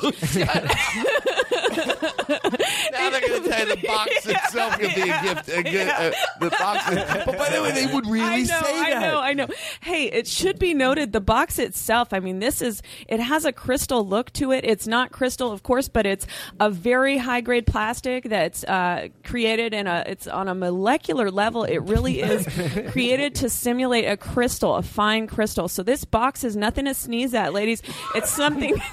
now 2.29 3.09
they're 3.09 3.21
going 3.21 3.43
to 3.43 3.49
tell 3.49 3.67
you 3.67 3.75
the 3.75 3.81
box 3.87 4.25
itself 4.25 4.79
could 4.79 4.95
be 4.95 5.01
a 5.01 5.21
gift. 5.21 5.49
A 5.49 5.63
good, 5.63 5.87
uh, 5.87 6.11
the 6.39 6.49
box. 6.49 6.89
But 7.25 7.37
by 7.37 7.49
the 7.49 7.61
way, 7.61 7.71
they 7.71 7.85
would 7.85 8.07
really 8.07 8.25
I 8.25 8.37
know, 8.39 8.45
say 8.45 8.79
I 8.79 8.89
that. 8.89 8.97
I 8.97 9.07
know, 9.07 9.19
I 9.19 9.33
know. 9.33 9.47
Hey, 9.81 10.05
it 10.05 10.27
should 10.27 10.59
be 10.59 10.73
noted 10.73 11.11
the 11.11 11.21
box 11.21 11.59
itself. 11.59 12.13
I 12.13 12.19
mean, 12.19 12.39
this 12.39 12.61
is 12.61 12.81
it 13.07 13.19
has 13.19 13.45
a 13.45 13.51
crystal 13.51 14.05
look 14.05 14.31
to 14.33 14.51
it. 14.51 14.65
It's 14.65 14.87
not 14.87 15.11
crystal, 15.11 15.51
of 15.51 15.61
course, 15.61 15.68
but 15.93 16.05
it's 16.05 16.25
a 16.59 16.69
very 16.69 17.17
high 17.17 17.41
grade 17.41 17.67
plastic 17.67 18.23
that's 18.23 18.63
uh, 18.63 19.09
created 19.23 19.73
in 19.73 19.87
a. 19.87 20.03
It's 20.07 20.27
on 20.27 20.47
a 20.47 20.55
molecular 20.55 21.29
level. 21.29 21.63
It 21.63 21.79
really 21.79 22.21
is 22.21 22.47
created 22.91 23.35
to 23.35 23.49
simulate 23.49 24.05
a 24.05 24.17
crystal, 24.17 24.75
a 24.75 24.81
fine 24.81 25.27
crystal. 25.27 25.67
So 25.67 25.83
this 25.83 26.05
box 26.05 26.43
is 26.43 26.55
nothing 26.55 26.85
to 26.85 26.93
sneeze 26.93 27.33
at, 27.33 27.53
ladies. 27.53 27.81
It's 28.15 28.31
something. 28.31 28.75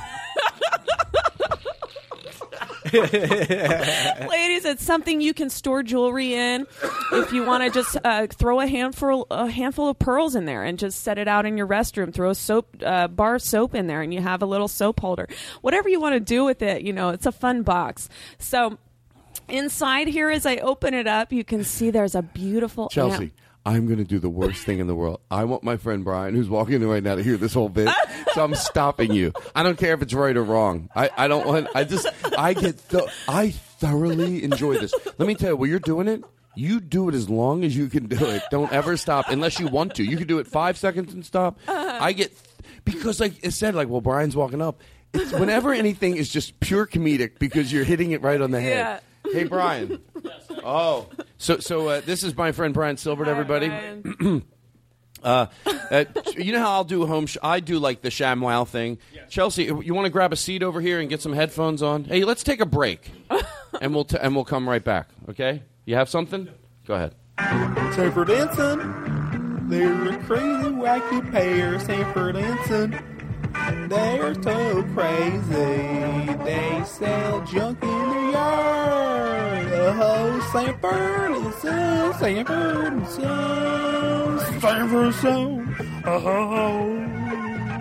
Ladies, 4.29 4.65
it's 4.65 4.85
something 4.85 5.21
you 5.21 5.35
can 5.35 5.51
store 5.51 5.83
jewelry 5.83 6.35
in. 6.35 6.67
If 7.13 7.33
you 7.33 7.45
want 7.45 7.65
to 7.65 7.71
just 7.71 7.97
uh, 8.05 8.27
throw 8.29 8.61
a 8.61 8.67
handful 8.67 9.27
a 9.31 9.49
handful 9.49 9.89
of 9.89 9.99
pearls 9.99 10.35
in 10.35 10.45
there 10.45 10.63
and 10.63 10.79
just 10.79 11.03
set 11.03 11.19
it 11.19 11.29
out 11.29 11.47
in 11.47 11.57
your 11.57 11.67
restroom, 11.67 12.13
throw 12.13 12.31
a 12.31 12.35
soap 12.35 12.77
uh, 12.85 13.09
bar 13.09 13.39
soap 13.39 13.75
in 13.75 13.87
there, 13.87 14.03
and 14.03 14.13
you 14.13 14.21
have 14.21 14.43
a 14.43 14.47
little 14.47 14.69
soap 14.69 15.01
holder. 15.01 15.29
Whatever 15.63 15.89
you 15.89 16.01
want 16.01 16.15
to 16.15 16.21
do 16.21 16.45
with 16.45 16.63
it, 16.63 16.83
you 16.83 16.93
know, 16.93 17.11
it's 17.11 17.27
a 17.27 17.33
fun 17.33 17.63
box. 17.63 18.09
So. 18.39 18.79
Inside 19.49 20.09
here, 20.09 20.29
as 20.29 20.45
I 20.45 20.57
open 20.57 20.93
it 20.93 21.07
up, 21.07 21.31
you 21.31 21.45
can 21.45 21.63
see 21.63 21.91
there's 21.91 22.17
a 22.17 22.23
beautiful 22.23 22.89
Chelsea, 22.89 23.25
amp- 23.25 23.33
I'm 23.67 23.87
going 23.87 23.99
to 23.99 24.05
do 24.05 24.21
the 24.21 24.31
worst 24.31 24.65
thing 24.65 24.79
in 24.79 24.87
the 24.87 24.95
world. 24.95 25.21
I 25.29 25.43
want 25.45 25.65
my 25.65 25.77
friend 25.77 26.05
Brian, 26.05 26.37
who's 26.37 26.49
walking 26.49 26.77
in 26.77 26.87
right 26.87 27.03
now, 27.03 27.17
to 27.17 27.23
hear 27.23 27.37
this 27.37 27.53
whole 27.53 27.69
bit. 27.69 27.93
so 28.33 28.45
I'm 28.45 28.55
stopping 28.55 29.13
you. 29.13 29.33
I 29.57 29.65
don't 29.65 29.77
care 29.77 29.93
if 29.93 30.03
it's 30.03 30.15
right 30.15 30.37
or 30.37 30.45
wrong. 30.45 30.89
I, 30.95 31.11
I 31.17 31.27
don't 31.27 31.45
want. 31.45 31.67
I 31.75 31.83
just. 31.83 32.07
I 32.39 32.55
get. 32.55 32.89
Th- 32.89 33.09
I 33.27 33.51
thoroughly 33.51 34.45
enjoy 34.45 34.79
this. 34.79 34.95
Let 35.19 35.27
me 35.27 35.35
tell 35.35 35.51
you, 35.51 35.57
when 35.57 35.69
you're 35.69 35.81
doing 35.81 36.07
it, 36.07 36.23
you 36.55 36.79
do 36.79 37.09
it 37.09 37.17
as 37.17 37.29
long 37.29 37.65
as 37.65 37.77
you 37.77 37.89
can 37.89 38.07
do 38.07 38.25
it. 38.27 38.43
Don't 38.53 38.73
ever 38.73 38.97
stop 38.97 39.29
unless 39.31 39.59
you 39.59 39.67
want 39.67 39.97
to. 39.97 40.05
You 40.05 40.17
can 40.17 40.29
do 40.29 40.39
it 40.39 40.47
five 40.47 40.79
seconds 40.79 41.13
and 41.13 41.27
stop. 41.27 41.59
I 41.67 42.13
get 42.13 42.33
because, 42.85 43.19
like 43.19 43.45
it 43.45 43.53
said, 43.53 43.75
like 43.75 43.89
well, 43.89 44.01
Brian's 44.01 44.37
walking 44.37 44.63
up. 44.63 44.81
It's 45.13 45.33
whenever 45.33 45.73
anything 45.73 46.17
is 46.17 46.29
just 46.29 46.61
pure 46.61 46.87
comedic 46.87 47.39
because 47.39 47.73
you're 47.73 47.85
hitting 47.85 48.13
it 48.13 48.23
right 48.23 48.41
on 48.41 48.53
the 48.53 48.61
head. 48.61 48.77
Yeah. 48.77 49.01
Hey, 49.33 49.45
Brian. 49.45 50.01
Oh, 50.65 51.09
so 51.39 51.59
so 51.59 51.89
uh, 51.89 52.01
this 52.05 52.23
is 52.23 52.37
my 52.37 52.53
friend 52.53 52.75
Brian 52.75 52.97
Silbert, 52.97 53.27
everybody. 53.27 53.71
uh, 55.23 55.47
uh, 55.65 56.05
you 56.37 56.53
know 56.53 56.61
how 56.61 56.73
I'll 56.73 56.85
do 56.85 57.07
home? 57.07 57.27
Sh- 57.27 57.37
I 57.43 57.61
do 57.61 57.79
like 57.79 58.03
the 58.03 58.09
ShamWow 58.09 58.67
thing. 58.67 58.99
Chelsea, 59.29 59.65
you 59.65 59.95
want 59.95 60.07
to 60.07 60.11
grab 60.11 60.33
a 60.33 60.37
seat 60.37 60.63
over 60.63 60.81
here 60.81 61.01
and 61.01 61.09
get 61.09 61.23
some 61.23 61.33
headphones 61.33 61.83
on? 61.83 62.05
Hey, 62.05 62.25
let's 62.25 62.43
take 62.43 62.61
a 62.61 62.67
break, 62.67 63.11
and 63.81 63.95
we'll 63.95 64.05
t- 64.05 64.19
and 64.21 64.35
we'll 64.35 64.45
come 64.45 64.69
right 64.69 64.83
back. 64.85 65.09
Okay? 65.29 65.63
You 65.85 65.95
have 65.97 66.09
something? 66.09 66.49
Go 66.87 66.95
ahead. 66.95 67.15
Sanford 67.95 68.31
Ensign. 68.31 69.69
They're 69.69 70.09
a 70.11 70.19
crazy 70.25 70.71
wacky 70.71 71.31
pair, 71.33 71.79
Sanford 71.81 72.37
Ensign. 72.37 73.16
They're 73.89 74.35
so 74.43 74.83
crazy. 74.95 76.35
They 76.45 76.83
sell 76.85 77.45
junk 77.45 77.83
in 77.83 77.89
their 77.89 78.31
yard. 78.31 79.69
Oh, 79.99 80.51
Sanford 80.53 81.31
and 81.33 81.55
Son, 81.55 82.15
Sanford 82.19 82.93
and 82.93 83.09
Son, 83.09 84.61
Sanford 84.61 85.05
and 85.05 85.15
Son. 85.15 86.03
Oh, 86.05 86.17
uh-huh. 86.17 86.77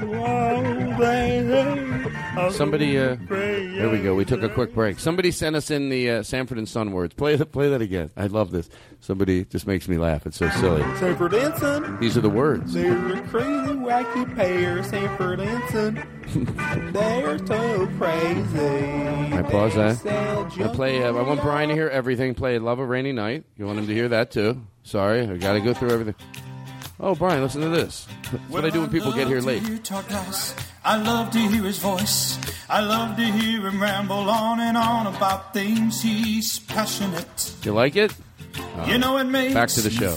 oh, 0.07 0.97
they. 0.99 2.04
Somebody, 2.51 2.97
uh, 2.97 3.17
there 3.29 3.89
we 3.89 3.99
go. 3.99 4.15
We 4.15 4.25
took 4.25 4.43
a 4.43 4.49
quick 4.49 4.73
break. 4.73 4.99
Somebody 4.99 5.31
sent 5.31 5.55
us 5.55 5.71
in 5.71 5.89
the 5.89 6.09
uh, 6.09 6.23
Sanford 6.23 6.57
and 6.57 6.67
Son 6.67 6.91
words. 6.91 7.13
Play 7.13 7.35
that. 7.35 7.51
Play 7.51 7.69
that 7.69 7.81
again. 7.81 8.11
I 8.17 8.27
love 8.27 8.51
this. 8.51 8.69
Somebody 8.99 9.45
just 9.45 9.67
makes 9.67 9.87
me 9.87 9.97
laugh. 9.97 10.25
It's 10.25 10.37
so 10.37 10.49
silly. 10.49 10.81
Sanford 10.97 11.33
and 11.33 11.55
Son. 11.57 11.99
These 11.99 12.17
are 12.17 12.21
the 12.21 12.29
words. 12.29 12.73
They're 12.73 13.13
a 13.13 13.21
crazy 13.27 13.73
wacky 13.73 14.35
pair, 14.35 14.83
Sanford 14.83 15.39
and 15.39 15.69
Son. 15.69 16.91
They're 16.93 17.37
so 17.45 17.87
crazy. 17.97 19.33
I 19.33 19.41
pause 19.43 19.75
that. 19.75 20.05
I 20.59 20.67
play. 20.73 21.03
Uh, 21.03 21.07
I 21.13 21.21
want 21.21 21.41
Brian 21.41 21.69
to 21.69 21.75
hear 21.75 21.89
everything. 21.89 22.33
Play 22.33 22.59
"Love 22.59 22.79
a 22.79 22.85
Rainy 22.85 23.11
Night." 23.11 23.45
You 23.57 23.65
want 23.65 23.79
him 23.79 23.87
to 23.87 23.93
hear 23.93 24.09
that 24.09 24.31
too? 24.31 24.61
Sorry, 24.83 25.21
I 25.21 25.37
got 25.37 25.53
to 25.53 25.61
go 25.61 25.73
through 25.73 25.91
everything. 25.91 26.15
Oh, 27.05 27.13
Brian, 27.13 27.43
listen 27.43 27.61
to 27.61 27.69
this. 27.69 28.07
That's 28.31 28.49
what 28.49 28.65
I 28.65 28.71
do 28.71 28.81
when 28.81 28.89
people 28.89 29.13
get 29.13 29.27
here 29.27 29.39
late. 29.39 29.61
hear 29.61 29.77
Todd 29.77 30.07
Glass. 30.07 30.55
I 30.83 30.97
love 30.97 31.29
to 31.33 31.37
hear 31.37 31.61
his 31.61 31.77
voice. 31.77 32.39
I 32.67 32.79
love 32.79 33.15
to 33.17 33.23
hear 33.23 33.67
him 33.67 33.79
ramble 33.79 34.27
on 34.27 34.59
and 34.59 34.75
on 34.75 35.05
about 35.05 35.53
things 35.53 36.01
he's 36.01 36.57
passionate. 36.57 37.53
You 37.61 37.73
like 37.73 37.95
it? 37.95 38.11
You 38.87 38.97
know 38.97 39.19
it 39.19 39.25
makes 39.25 39.53
Back 39.53 39.69
to 39.69 39.81
the 39.81 39.91
show. 39.91 40.15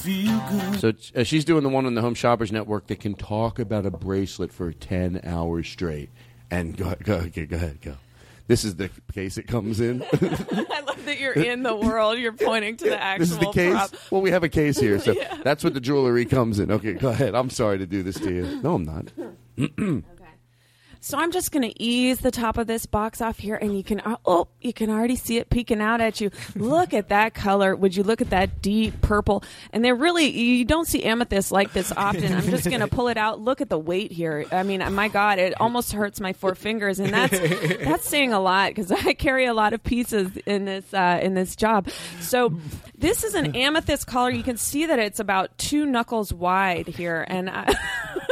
So 0.78 0.94
uh, 1.14 1.24
she's 1.24 1.44
doing 1.44 1.62
the 1.62 1.68
one 1.68 1.84
on 1.84 1.92
the 1.92 2.00
Home 2.00 2.14
Shoppers 2.14 2.50
Network 2.50 2.86
that 2.86 3.00
can 3.00 3.12
talk 3.12 3.58
about 3.58 3.84
a 3.84 3.90
bracelet 3.90 4.50
for 4.50 4.72
ten 4.72 5.20
hours 5.24 5.68
straight. 5.68 6.08
And 6.50 6.74
go, 6.74 6.94
go, 7.04 7.16
okay, 7.16 7.44
go 7.44 7.56
ahead, 7.56 7.82
go. 7.82 7.96
This 8.48 8.64
is 8.64 8.74
the 8.76 8.90
case 9.12 9.36
it 9.38 9.46
comes 9.46 9.78
in. 9.78 10.02
I 10.12 10.80
love 10.86 11.04
that 11.04 11.18
you're 11.20 11.34
in 11.34 11.62
the 11.62 11.76
world. 11.76 12.18
You're 12.18 12.32
pointing 12.32 12.76
to 12.78 12.84
the 12.86 13.00
actual 13.00 13.18
this 13.26 13.30
is 13.32 13.38
the 13.38 13.52
case. 13.52 13.72
prop. 13.72 13.90
Well, 14.10 14.22
we 14.22 14.30
have 14.30 14.42
a 14.42 14.48
case 14.48 14.78
here, 14.80 14.98
so 14.98 15.12
Yeah. 15.16 15.36
that's 15.44 15.62
what 15.62 15.74
the 15.74 15.80
jewelry 15.80 16.24
comes 16.24 16.58
in. 16.58 16.70
Okay, 16.72 16.94
go 16.94 17.10
ahead. 17.10 17.34
I'm 17.34 17.50
sorry 17.50 17.78
to 17.78 17.86
do 17.86 18.02
this 18.02 18.18
to 18.20 18.32
you. 18.32 18.60
No, 18.62 18.74
I'm 18.74 18.84
not. 18.84 19.12
So 21.08 21.16
I'm 21.16 21.32
just 21.32 21.52
going 21.52 21.62
to 21.62 21.82
ease 21.82 22.18
the 22.18 22.30
top 22.30 22.58
of 22.58 22.66
this 22.66 22.84
box 22.84 23.22
off 23.22 23.38
here, 23.38 23.54
and 23.54 23.74
you 23.74 23.82
can 23.82 24.00
uh, 24.00 24.18
oh, 24.26 24.48
you 24.60 24.74
can 24.74 24.90
already 24.90 25.16
see 25.16 25.38
it 25.38 25.48
peeking 25.48 25.80
out 25.80 26.02
at 26.02 26.20
you. 26.20 26.30
Look 26.54 26.92
at 26.92 27.08
that 27.08 27.32
color. 27.32 27.74
Would 27.74 27.96
you 27.96 28.02
look 28.02 28.20
at 28.20 28.28
that 28.28 28.60
deep 28.60 29.00
purple? 29.00 29.42
And 29.72 29.82
they're 29.82 29.94
really 29.94 30.26
you 30.26 30.66
don't 30.66 30.86
see 30.86 31.02
amethyst 31.04 31.50
like 31.50 31.72
this 31.72 31.92
often. 31.92 32.34
I'm 32.34 32.42
just 32.42 32.68
going 32.68 32.80
to 32.80 32.88
pull 32.88 33.08
it 33.08 33.16
out. 33.16 33.40
Look 33.40 33.62
at 33.62 33.70
the 33.70 33.78
weight 33.78 34.12
here. 34.12 34.44
I 34.52 34.64
mean, 34.64 34.82
uh, 34.82 34.90
my 34.90 35.08
God, 35.08 35.38
it 35.38 35.58
almost 35.58 35.92
hurts 35.92 36.20
my 36.20 36.34
four 36.34 36.54
fingers, 36.54 37.00
and 37.00 37.10
that's 37.10 37.38
that's 37.84 38.06
saying 38.06 38.34
a 38.34 38.40
lot 38.40 38.74
because 38.74 38.92
I 38.92 39.14
carry 39.14 39.46
a 39.46 39.54
lot 39.54 39.72
of 39.72 39.82
pieces 39.82 40.36
in 40.44 40.66
this 40.66 40.92
uh, 40.92 41.20
in 41.22 41.32
this 41.32 41.56
job. 41.56 41.88
So 42.20 42.52
this 42.98 43.24
is 43.24 43.32
an 43.32 43.56
amethyst 43.56 44.06
color. 44.06 44.28
You 44.28 44.42
can 44.42 44.58
see 44.58 44.84
that 44.84 44.98
it's 44.98 45.20
about 45.20 45.56
two 45.56 45.86
knuckles 45.86 46.34
wide 46.34 46.86
here, 46.86 47.24
and. 47.26 47.48
I, 47.48 47.62
uh, 47.62 47.74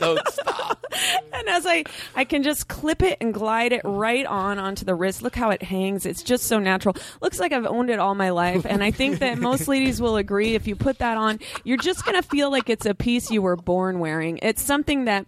Don't 0.00 0.28
stop. 0.28 0.86
and 1.32 1.48
as 1.48 1.66
I, 1.66 1.84
I 2.14 2.24
can 2.24 2.42
just 2.42 2.68
clip 2.68 3.02
it 3.02 3.18
and 3.20 3.32
glide 3.32 3.72
it 3.72 3.82
right 3.84 4.26
on 4.26 4.58
onto 4.58 4.84
the 4.84 4.94
wrist. 4.94 5.22
Look 5.22 5.34
how 5.34 5.50
it 5.50 5.62
hangs. 5.62 6.06
It's 6.06 6.22
just 6.22 6.44
so 6.44 6.58
natural. 6.58 6.96
Looks 7.20 7.38
like 7.38 7.52
I've 7.52 7.66
owned 7.66 7.90
it 7.90 7.98
all 7.98 8.14
my 8.14 8.30
life. 8.30 8.64
And 8.66 8.82
I 8.82 8.90
think 8.90 9.18
that 9.20 9.38
most 9.38 9.68
ladies 9.68 10.00
will 10.00 10.16
agree. 10.16 10.54
If 10.54 10.66
you 10.66 10.76
put 10.76 10.98
that 10.98 11.16
on, 11.16 11.40
you're 11.64 11.76
just 11.76 12.04
going 12.04 12.20
to 12.20 12.26
feel 12.26 12.50
like 12.50 12.70
it's 12.70 12.86
a 12.86 12.94
piece 12.94 13.30
you 13.30 13.42
were 13.42 13.56
born 13.56 13.98
wearing. 13.98 14.38
It's 14.42 14.62
something 14.62 15.04
that 15.06 15.26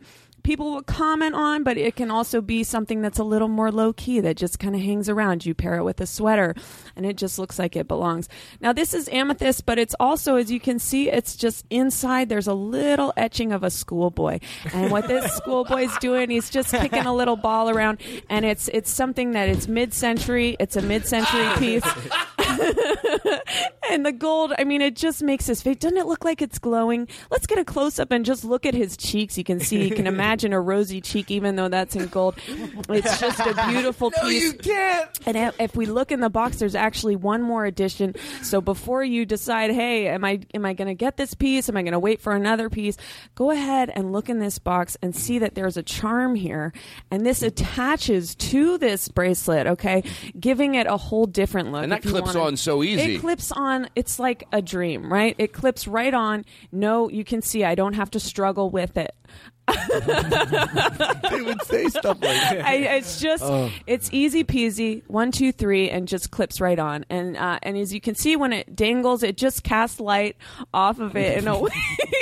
people 0.49 0.73
will 0.73 0.83
comment 0.83 1.35
on, 1.35 1.63
but 1.63 1.77
it 1.77 1.95
can 1.95 2.11
also 2.11 2.41
be 2.41 2.65
something 2.65 3.03
that's 3.03 3.19
a 3.19 3.23
little 3.23 3.49
more 3.49 3.71
low 3.71 3.93
key 3.93 4.19
that 4.19 4.35
just 4.35 4.59
kind 4.59 4.75
of 4.75 4.81
hangs 4.81 5.07
around. 5.07 5.45
You 5.45 5.53
pair 5.53 5.77
it 5.77 5.85
with 5.85 6.01
a 6.01 6.07
sweater 6.07 6.55
and 6.97 7.05
it 7.05 7.19
just 7.19 7.39
looks 7.39 7.59
like 7.59 7.77
it 7.77 7.87
belongs. 7.87 8.31
Now, 8.59 8.73
this 8.73 8.95
is 8.95 9.11
amethyst, 9.11 9.67
but 9.67 9.79
it's 9.79 9.95
also, 10.01 10.37
as 10.37 10.51
you 10.51 10.59
can 10.59 10.79
see, 10.79 11.11
it's 11.11 11.37
just 11.37 11.67
inside 11.69 12.31
there's 12.31 12.47
a 12.47 12.55
little 12.55 13.13
etching 13.15 13.53
of 13.53 13.63
a 13.63 13.69
schoolboy. 13.69 14.39
And 14.73 14.91
what 14.91 15.07
this 15.07 15.31
schoolboy's 15.37 15.95
doing, 15.99 16.31
he's 16.31 16.49
just 16.49 16.73
kicking 16.73 17.05
a 17.05 17.15
little 17.15 17.37
ball 17.37 17.69
around 17.69 18.01
and 18.31 18.47
it's 18.47 18.69
it's 18.69 18.91
something 18.91 19.33
that 19.33 19.51
it's 19.51 19.69
mid-century, 19.69 20.57
it's 20.59 20.77
a 20.77 20.83
mid-century 20.83 21.47
piece. 21.59 21.85
and 23.91 24.07
the 24.07 24.13
gold, 24.13 24.55
I 24.59 24.65
mean, 24.65 24.81
it 24.81 24.97
just 24.97 25.23
makes 25.23 25.47
his 25.47 25.61
face. 25.61 25.77
Doesn't 25.77 25.99
it 25.99 26.07
look 26.07 26.25
like 26.25 26.41
it's 26.41 26.59
glowing? 26.59 27.07
Let's 27.31 27.47
get 27.47 27.59
a 27.59 27.65
close 27.67 27.99
up 27.99 28.11
and 28.11 28.25
just 28.25 28.45
look 28.45 28.65
at 28.65 28.73
his 28.73 28.97
cheeks. 28.97 29.37
You 29.37 29.45
can 29.45 29.61
see, 29.61 29.87
you 29.87 29.95
can 29.95 30.07
imagine 30.07 30.38
a 30.53 30.61
rosy 30.61 31.01
cheek, 31.01 31.31
even 31.31 31.57
though 31.57 31.69
that's 31.69 31.95
in 31.97 32.07
gold. 32.07 32.35
It's 32.89 33.21
just 33.21 33.41
a 33.41 33.55
beautiful 33.69 34.11
No, 34.23 34.29
piece. 34.29 34.43
you 34.45 34.53
can't. 34.55 35.11
And 35.27 35.37
if- 35.37 35.61
if 35.61 35.77
we 35.77 35.87
look 35.87 36.11
in 36.13 36.21
the 36.21 36.31
box, 36.31 36.59
there's 36.59 36.75
actually 36.75 37.17
one 37.17 37.43
more 37.43 37.65
addition. 37.65 38.15
So 38.43 38.61
before 38.61 39.03
you 39.05 39.27
decide, 39.27 39.71
hey, 39.71 40.09
am 40.09 40.25
I 40.25 40.41
am 40.55 40.65
I 40.65 40.73
going 40.75 40.89
to 40.89 40.95
get 40.95 41.17
this 41.17 41.35
piece? 41.35 41.69
Am 41.69 41.77
I 41.77 41.83
going 41.83 41.93
to 41.93 41.99
wait 41.99 42.21
for 42.21 42.33
another 42.33 42.71
piece? 42.71 42.97
Go 43.35 43.51
ahead 43.51 43.91
and 43.95 44.13
look 44.13 44.29
in 44.29 44.39
this 44.39 44.59
box 44.59 44.97
and 45.03 45.15
see 45.15 45.39
that 45.41 45.55
there's 45.55 45.77
a 45.77 45.83
charm 45.83 46.35
here, 46.35 46.73
and 47.11 47.25
this 47.27 47.43
attaches 47.43 48.35
to 48.37 48.79
this 48.79 49.09
bracelet. 49.09 49.67
Okay, 49.67 50.05
giving 50.39 50.75
it 50.75 50.87
a 50.87 50.97
whole 50.97 51.27
different 51.27 51.73
look. 51.73 51.83
And 51.83 51.93
that 51.93 52.03
clips 52.03 52.29
wanna- 52.35 52.41
on 52.47 52.57
so 52.57 52.83
easy. 52.83 53.17
It 53.17 53.21
clips 53.21 53.53
on. 53.53 53.89
It's 53.95 54.19
like 54.19 54.45
a 54.53 54.63
dream, 54.63 55.13
right? 55.13 55.35
It 55.39 55.53
clips 55.53 55.87
right 55.89 56.15
on. 56.15 56.45
No, 56.73 57.09
you 57.09 57.25
can 57.25 57.43
see. 57.43 57.65
I 57.65 57.75
don't 57.75 57.95
have 57.95 58.11
to 58.13 58.21
struggle 58.21 58.71
with 58.71 58.97
it. 58.97 59.15
They 59.69 61.43
would 61.43 61.63
say 61.65 61.89
stuff 61.89 62.17
like 62.21 62.21
that. 62.23 62.63
I, 62.65 62.75
it's 62.97 63.21
just 63.21 63.45
Oh. 63.45 63.71
it's 63.87 64.09
easy 64.13 64.43
peasy 64.45 65.03
one 65.09 65.31
two 65.31 65.53
three 65.53 65.91
and 65.91 66.09
just 66.09 66.31
clips 66.31 66.59
right 66.61 66.79
on 66.79 67.05
and 67.11 67.37
uh, 67.37 67.59
and 67.63 67.77
as 67.77 67.93
you 67.93 68.01
can 68.01 68.15
see 68.15 68.35
when 68.37 68.55
it 68.55 68.75
dangles 68.75 69.23
it 69.23 69.37
just 69.37 69.63
casts 69.65 70.01
light 70.01 70.37
off 70.73 71.01
of 71.01 71.17
it 71.17 71.37
in 71.39 71.47
a 71.49 71.59
way 71.59 71.71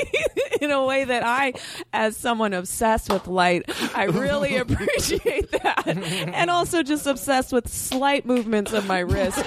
in 0.61 0.70
a 0.72 0.84
way 0.84 1.04
that 1.04 1.22
I 1.24 1.52
as 1.92 2.16
someone 2.16 2.52
obsessed 2.52 3.12
with 3.12 3.28
light 3.28 3.62
I 3.94 4.04
really 4.04 4.57
appreciate 4.62 5.52
that 5.52 5.84
and 5.86 6.50
also 6.50 6.82
just 6.82 7.07
obsessed 7.07 7.52
with 7.52 7.68
slight 7.68 8.26
movements 8.26 8.72
of 8.72 8.86
my 8.88 8.98
wrist 9.00 9.38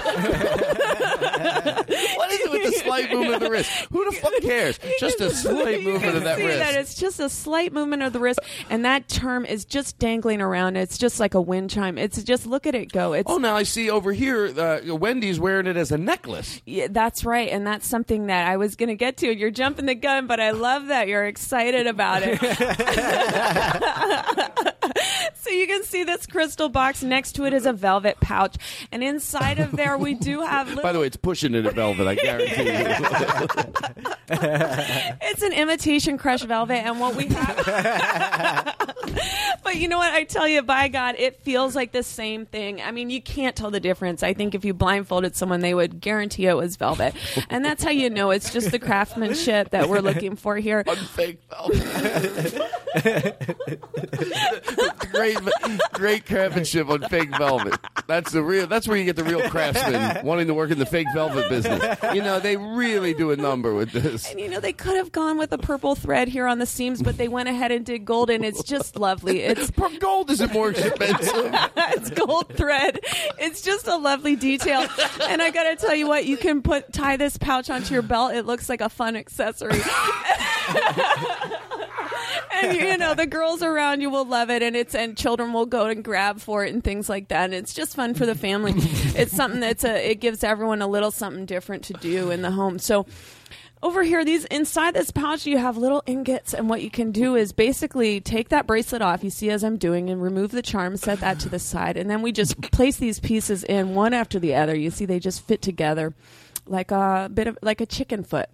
is 2.30 2.40
it 2.40 2.50
with 2.50 2.64
the 2.64 2.72
slight 2.82 3.10
movement 3.12 3.34
of 3.34 3.40
the 3.40 3.50
wrist? 3.50 3.70
Who 3.90 4.04
the 4.10 4.16
fuck 4.16 4.32
cares? 4.42 4.78
Just 4.98 5.20
a 5.20 5.30
slight 5.30 5.82
movement 5.82 6.16
of 6.16 6.24
that 6.24 6.38
see 6.38 6.46
wrist. 6.46 6.58
that 6.58 6.74
it's 6.74 6.94
just 6.94 7.20
a 7.20 7.28
slight 7.50 7.72
movement 7.72 8.04
of 8.04 8.12
the 8.12 8.20
wrist, 8.20 8.38
and 8.68 8.84
that 8.84 9.08
term 9.08 9.44
is 9.44 9.64
just 9.64 9.98
dangling 9.98 10.40
around. 10.40 10.76
It's 10.76 10.96
just 10.96 11.18
like 11.18 11.34
a 11.34 11.40
wind 11.40 11.70
chime. 11.70 11.98
It's 11.98 12.22
just 12.22 12.46
look 12.46 12.64
at 12.64 12.76
it 12.76 12.92
go. 12.92 13.12
It's 13.12 13.28
oh, 13.28 13.38
now 13.38 13.56
I 13.56 13.64
see 13.64 13.90
over 13.90 14.12
here. 14.12 14.54
Uh, 14.56 14.94
Wendy's 14.94 15.40
wearing 15.40 15.66
it 15.66 15.76
as 15.76 15.90
a 15.90 15.98
necklace. 15.98 16.62
Yeah, 16.64 16.86
that's 16.88 17.24
right, 17.24 17.48
and 17.48 17.66
that's 17.66 17.88
something 17.88 18.28
that 18.28 18.46
I 18.46 18.56
was 18.56 18.76
going 18.76 18.90
to 18.90 18.94
get 18.94 19.16
to. 19.16 19.36
You're 19.36 19.50
jumping 19.50 19.86
the 19.86 19.96
gun, 19.96 20.28
but 20.28 20.38
I 20.38 20.52
love 20.52 20.86
that 20.86 21.08
you're 21.08 21.26
excited 21.26 21.88
about 21.88 22.22
it. 22.24 22.38
so 25.34 25.50
you 25.50 25.66
can 25.66 25.82
see 25.84 26.04
this 26.04 26.26
crystal 26.26 26.68
box. 26.68 27.02
Next 27.02 27.32
to 27.32 27.44
it 27.44 27.52
is 27.52 27.66
a 27.66 27.72
velvet 27.72 28.18
pouch, 28.20 28.56
and 28.92 29.02
inside 29.02 29.58
of 29.58 29.72
there 29.72 29.96
we 29.98 30.14
do 30.14 30.40
have. 30.46 30.68
Little- 30.68 30.82
By 30.82 30.92
the 30.92 31.00
way, 31.00 31.06
it's 31.06 31.16
pushing 31.16 31.54
it 31.54 31.66
at 31.66 31.74
velvet. 31.74 32.06
I 32.06 32.14
guarantee 32.14 32.64
you. 32.64 32.74
it's 35.22 35.42
an 35.42 35.52
imitation 35.52 36.18
crushed 36.18 36.44
velvet, 36.44 36.78
and 36.84 37.00
what 37.00 37.14
we 37.16 37.26
have. 37.26 37.56
but 39.64 39.76
you 39.76 39.88
know 39.88 39.98
what? 39.98 40.12
I 40.12 40.24
tell 40.24 40.46
you, 40.48 40.62
by 40.62 40.88
God, 40.88 41.16
it 41.18 41.42
feels 41.42 41.74
like 41.74 41.92
the 41.92 42.02
same 42.02 42.46
thing. 42.46 42.80
I 42.80 42.90
mean, 42.90 43.10
you 43.10 43.20
can't 43.20 43.56
tell 43.56 43.70
the 43.70 43.80
difference. 43.80 44.22
I 44.22 44.34
think 44.34 44.54
if 44.54 44.64
you 44.64 44.72
blindfolded 44.74 45.34
someone, 45.36 45.60
they 45.60 45.74
would 45.74 46.00
guarantee 46.00 46.46
it 46.46 46.54
was 46.56 46.76
velvet, 46.76 47.14
and 47.48 47.64
that's 47.64 47.82
how 47.82 47.90
you 47.90 48.10
know 48.10 48.30
it's 48.30 48.52
just 48.52 48.70
the 48.70 48.78
craftsmanship 48.78 49.70
that 49.70 49.88
we're 49.88 50.00
looking 50.00 50.36
for 50.36 50.56
here. 50.56 50.84
fake 50.84 51.40
great, 55.12 55.38
great 55.92 56.26
craftsmanship 56.26 56.88
on 56.88 57.02
fake 57.08 57.36
velvet. 57.36 57.78
That's 58.06 58.32
the 58.32 58.42
real. 58.42 58.66
That's 58.66 58.88
where 58.88 58.96
you 58.96 59.04
get 59.04 59.16
the 59.16 59.24
real 59.24 59.48
craftsmen 59.48 60.24
wanting 60.24 60.46
to 60.48 60.54
work 60.54 60.70
in 60.70 60.78
the 60.78 60.86
fake 60.86 61.06
velvet 61.14 61.48
business. 61.48 61.98
You 62.14 62.22
know, 62.22 62.40
they 62.40 62.56
really 62.56 63.14
do 63.14 63.30
a 63.30 63.36
number 63.36 63.74
with 63.74 63.92
this. 63.92 64.30
And 64.30 64.40
you 64.40 64.48
know, 64.48 64.60
they 64.60 64.72
could 64.72 64.96
have 64.96 65.12
gone 65.12 65.38
with 65.38 65.52
a 65.52 65.58
purple 65.58 65.94
thread 65.94 66.28
here 66.28 66.46
on 66.46 66.58
the 66.58 66.66
seams, 66.66 67.02
but 67.02 67.16
they 67.16 67.28
went 67.28 67.48
ahead 67.48 67.70
and 67.72 67.84
did 67.84 68.04
gold, 68.04 68.30
and 68.30 68.44
it's 68.44 68.62
just 68.62 68.96
lovely. 68.96 69.40
It's 69.40 69.70
gold 69.98 70.30
isn't 70.30 70.52
more 70.52 70.70
expensive. 70.70 71.54
it's 71.76 72.10
gold 72.10 72.54
thread. 72.56 73.00
It's 73.38 73.62
just 73.62 73.86
a 73.86 73.96
lovely 73.96 74.36
detail. 74.36 74.86
And 75.28 75.40
I 75.42 75.50
gotta 75.50 75.76
tell 75.76 75.94
you 75.94 76.08
what, 76.08 76.26
you 76.26 76.36
can 76.36 76.62
put 76.62 76.92
tie 76.92 77.16
this 77.16 77.36
pouch 77.38 77.70
onto 77.70 77.94
your 77.94 78.02
belt. 78.02 78.34
It 78.34 78.46
looks 78.46 78.68
like 78.68 78.80
a 78.80 78.88
fun 78.88 79.16
accessory. 79.16 79.80
and 82.52 82.76
you 82.76 82.96
know 82.96 83.14
the 83.14 83.26
girls 83.26 83.62
around 83.62 84.00
you 84.00 84.10
will 84.10 84.24
love 84.24 84.50
it 84.50 84.62
and 84.62 84.76
it's 84.76 84.94
and 84.94 85.16
children 85.16 85.52
will 85.52 85.66
go 85.66 85.86
and 85.86 86.04
grab 86.04 86.40
for 86.40 86.64
it 86.64 86.72
and 86.72 86.82
things 86.84 87.08
like 87.08 87.28
that 87.28 87.44
and 87.44 87.54
it's 87.54 87.74
just 87.74 87.96
fun 87.96 88.14
for 88.14 88.26
the 88.26 88.34
family. 88.34 88.72
It's 88.76 89.34
something 89.34 89.60
that's 89.60 89.84
a 89.84 90.10
it 90.10 90.16
gives 90.16 90.44
everyone 90.44 90.82
a 90.82 90.86
little 90.86 91.10
something 91.10 91.46
different 91.46 91.84
to 91.84 91.92
do 91.94 92.30
in 92.30 92.42
the 92.42 92.50
home. 92.50 92.78
So 92.78 93.06
over 93.82 94.02
here 94.02 94.24
these 94.24 94.44
inside 94.46 94.94
this 94.94 95.10
pouch 95.10 95.46
you 95.46 95.58
have 95.58 95.76
little 95.76 96.02
ingots 96.06 96.54
and 96.54 96.68
what 96.68 96.82
you 96.82 96.90
can 96.90 97.12
do 97.12 97.34
is 97.34 97.52
basically 97.52 98.20
take 98.20 98.50
that 98.50 98.66
bracelet 98.66 99.02
off. 99.02 99.24
You 99.24 99.30
see 99.30 99.50
as 99.50 99.64
i'm 99.64 99.76
doing 99.76 100.10
and 100.10 100.22
remove 100.22 100.50
the 100.50 100.62
charm 100.62 100.96
set 100.96 101.20
that 101.20 101.40
to 101.40 101.48
the 101.48 101.58
side 101.58 101.96
and 101.96 102.10
then 102.10 102.22
we 102.22 102.32
just 102.32 102.60
place 102.72 102.96
these 102.96 103.20
pieces 103.20 103.64
in 103.64 103.94
one 103.94 104.14
after 104.14 104.38
the 104.38 104.54
other. 104.54 104.76
You 104.76 104.90
see 104.90 105.06
they 105.06 105.18
just 105.18 105.46
fit 105.46 105.62
together 105.62 106.14
like 106.66 106.90
a 106.90 107.30
bit 107.32 107.46
of 107.46 107.58
like 107.62 107.80
a 107.80 107.86
chicken 107.86 108.22
foot 108.22 108.48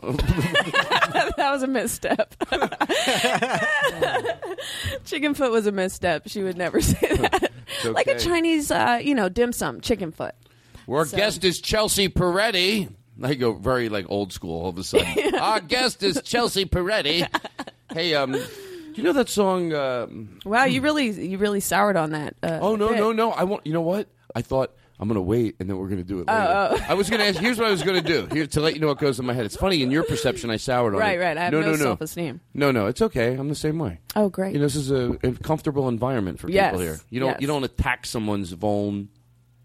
that 0.02 1.50
was 1.52 1.62
a 1.62 1.66
misstep. 1.66 2.34
chicken 5.04 5.34
foot 5.34 5.50
was 5.50 5.66
a 5.66 5.72
misstep. 5.72 6.22
She 6.26 6.42
would 6.42 6.56
never 6.56 6.80
say 6.90 7.16
that. 7.16 7.50
It's 7.68 7.84
Like 7.86 8.06
a. 8.06 8.18
Chinese, 8.18 8.70
uh, 8.70 9.00
you 9.02 9.14
know, 9.14 9.28
dim 9.28 9.52
sum, 9.52 9.80
chicken 9.80 10.12
foot. 10.12 10.34
Our 10.88 11.06
So- 11.06 11.16
guest 11.16 11.44
is 11.44 11.60
Chelsea 11.60 12.08
Peretti. 12.08 12.92
I 13.22 13.34
go 13.34 13.52
very 13.52 13.90
like 13.90 14.06
old 14.08 14.32
school 14.32 14.62
all 14.62 14.68
of 14.70 14.78
a 14.78 14.84
sudden. 14.84 15.34
Our 15.34 15.60
guest 15.60 16.02
is 16.02 16.20
Chelsea 16.24 16.64
Peretti. 16.64 17.26
Hey, 17.92 18.14
um, 18.14 18.32
do 18.32 18.42
you 18.94 19.02
know 19.02 19.12
that 19.12 19.28
song? 19.28 19.74
Um, 19.74 20.38
Wow, 20.46 20.64
you 20.64 20.80
really, 20.80 21.10
you 21.28 21.36
really 21.36 21.60
soured 21.60 21.96
on 21.96 22.12
that. 22.12 22.34
Uh, 22.42 22.58
oh 22.62 22.76
no, 22.76 22.88
bit. 22.88 22.98
no, 22.98 23.12
no! 23.12 23.32
I 23.32 23.44
want. 23.44 23.66
You 23.66 23.74
know 23.74 23.82
what? 23.82 24.08
I 24.34 24.40
thought 24.40 24.74
I'm 25.00 25.08
gonna 25.08 25.22
wait 25.22 25.56
and 25.58 25.68
then 25.68 25.78
we're 25.78 25.88
gonna 25.88 26.04
do 26.04 26.20
it. 26.20 26.26
Oh, 26.28 26.32
Later. 26.34 26.84
oh. 26.84 26.86
I 26.90 26.94
was 26.94 27.08
gonna 27.08 27.24
ask. 27.24 27.38
Here's 27.40 27.58
what 27.58 27.68
I 27.68 27.70
was 27.70 27.82
gonna 27.82 28.02
do. 28.02 28.26
Here 28.30 28.46
to 28.46 28.60
let 28.60 28.74
you 28.74 28.80
know 28.80 28.88
what 28.88 28.98
goes 28.98 29.18
in 29.18 29.24
my 29.24 29.32
head. 29.32 29.46
It's 29.46 29.56
funny 29.56 29.82
in 29.82 29.90
your 29.90 30.02
perception. 30.04 30.50
I 30.50 30.58
soured 30.58 30.92
on 30.94 31.00
Right, 31.00 31.16
it. 31.16 31.20
right. 31.20 31.28
right. 31.28 31.38
I 31.38 31.44
have 31.44 31.52
no, 31.54 31.60
no 31.60 31.66
no, 31.68 31.72
no. 31.72 31.76
self-esteem. 31.84 32.40
No, 32.52 32.70
no. 32.70 32.86
It's 32.86 33.00
okay. 33.00 33.32
I'm 33.34 33.48
the 33.48 33.54
same 33.54 33.78
way. 33.78 33.98
Oh, 34.14 34.28
great. 34.28 34.52
You 34.52 34.58
know, 34.58 34.66
this 34.66 34.76
is 34.76 34.90
a, 34.90 35.12
a 35.22 35.32
comfortable 35.32 35.88
environment 35.88 36.38
for 36.38 36.50
Yes, 36.50 36.72
people 36.72 36.80
here. 36.82 36.98
You 37.08 37.20
don't. 37.20 37.30
yes. 37.30 37.40
You 37.40 37.46
don't 37.46 37.64
attack 37.64 38.04
someone's 38.04 38.52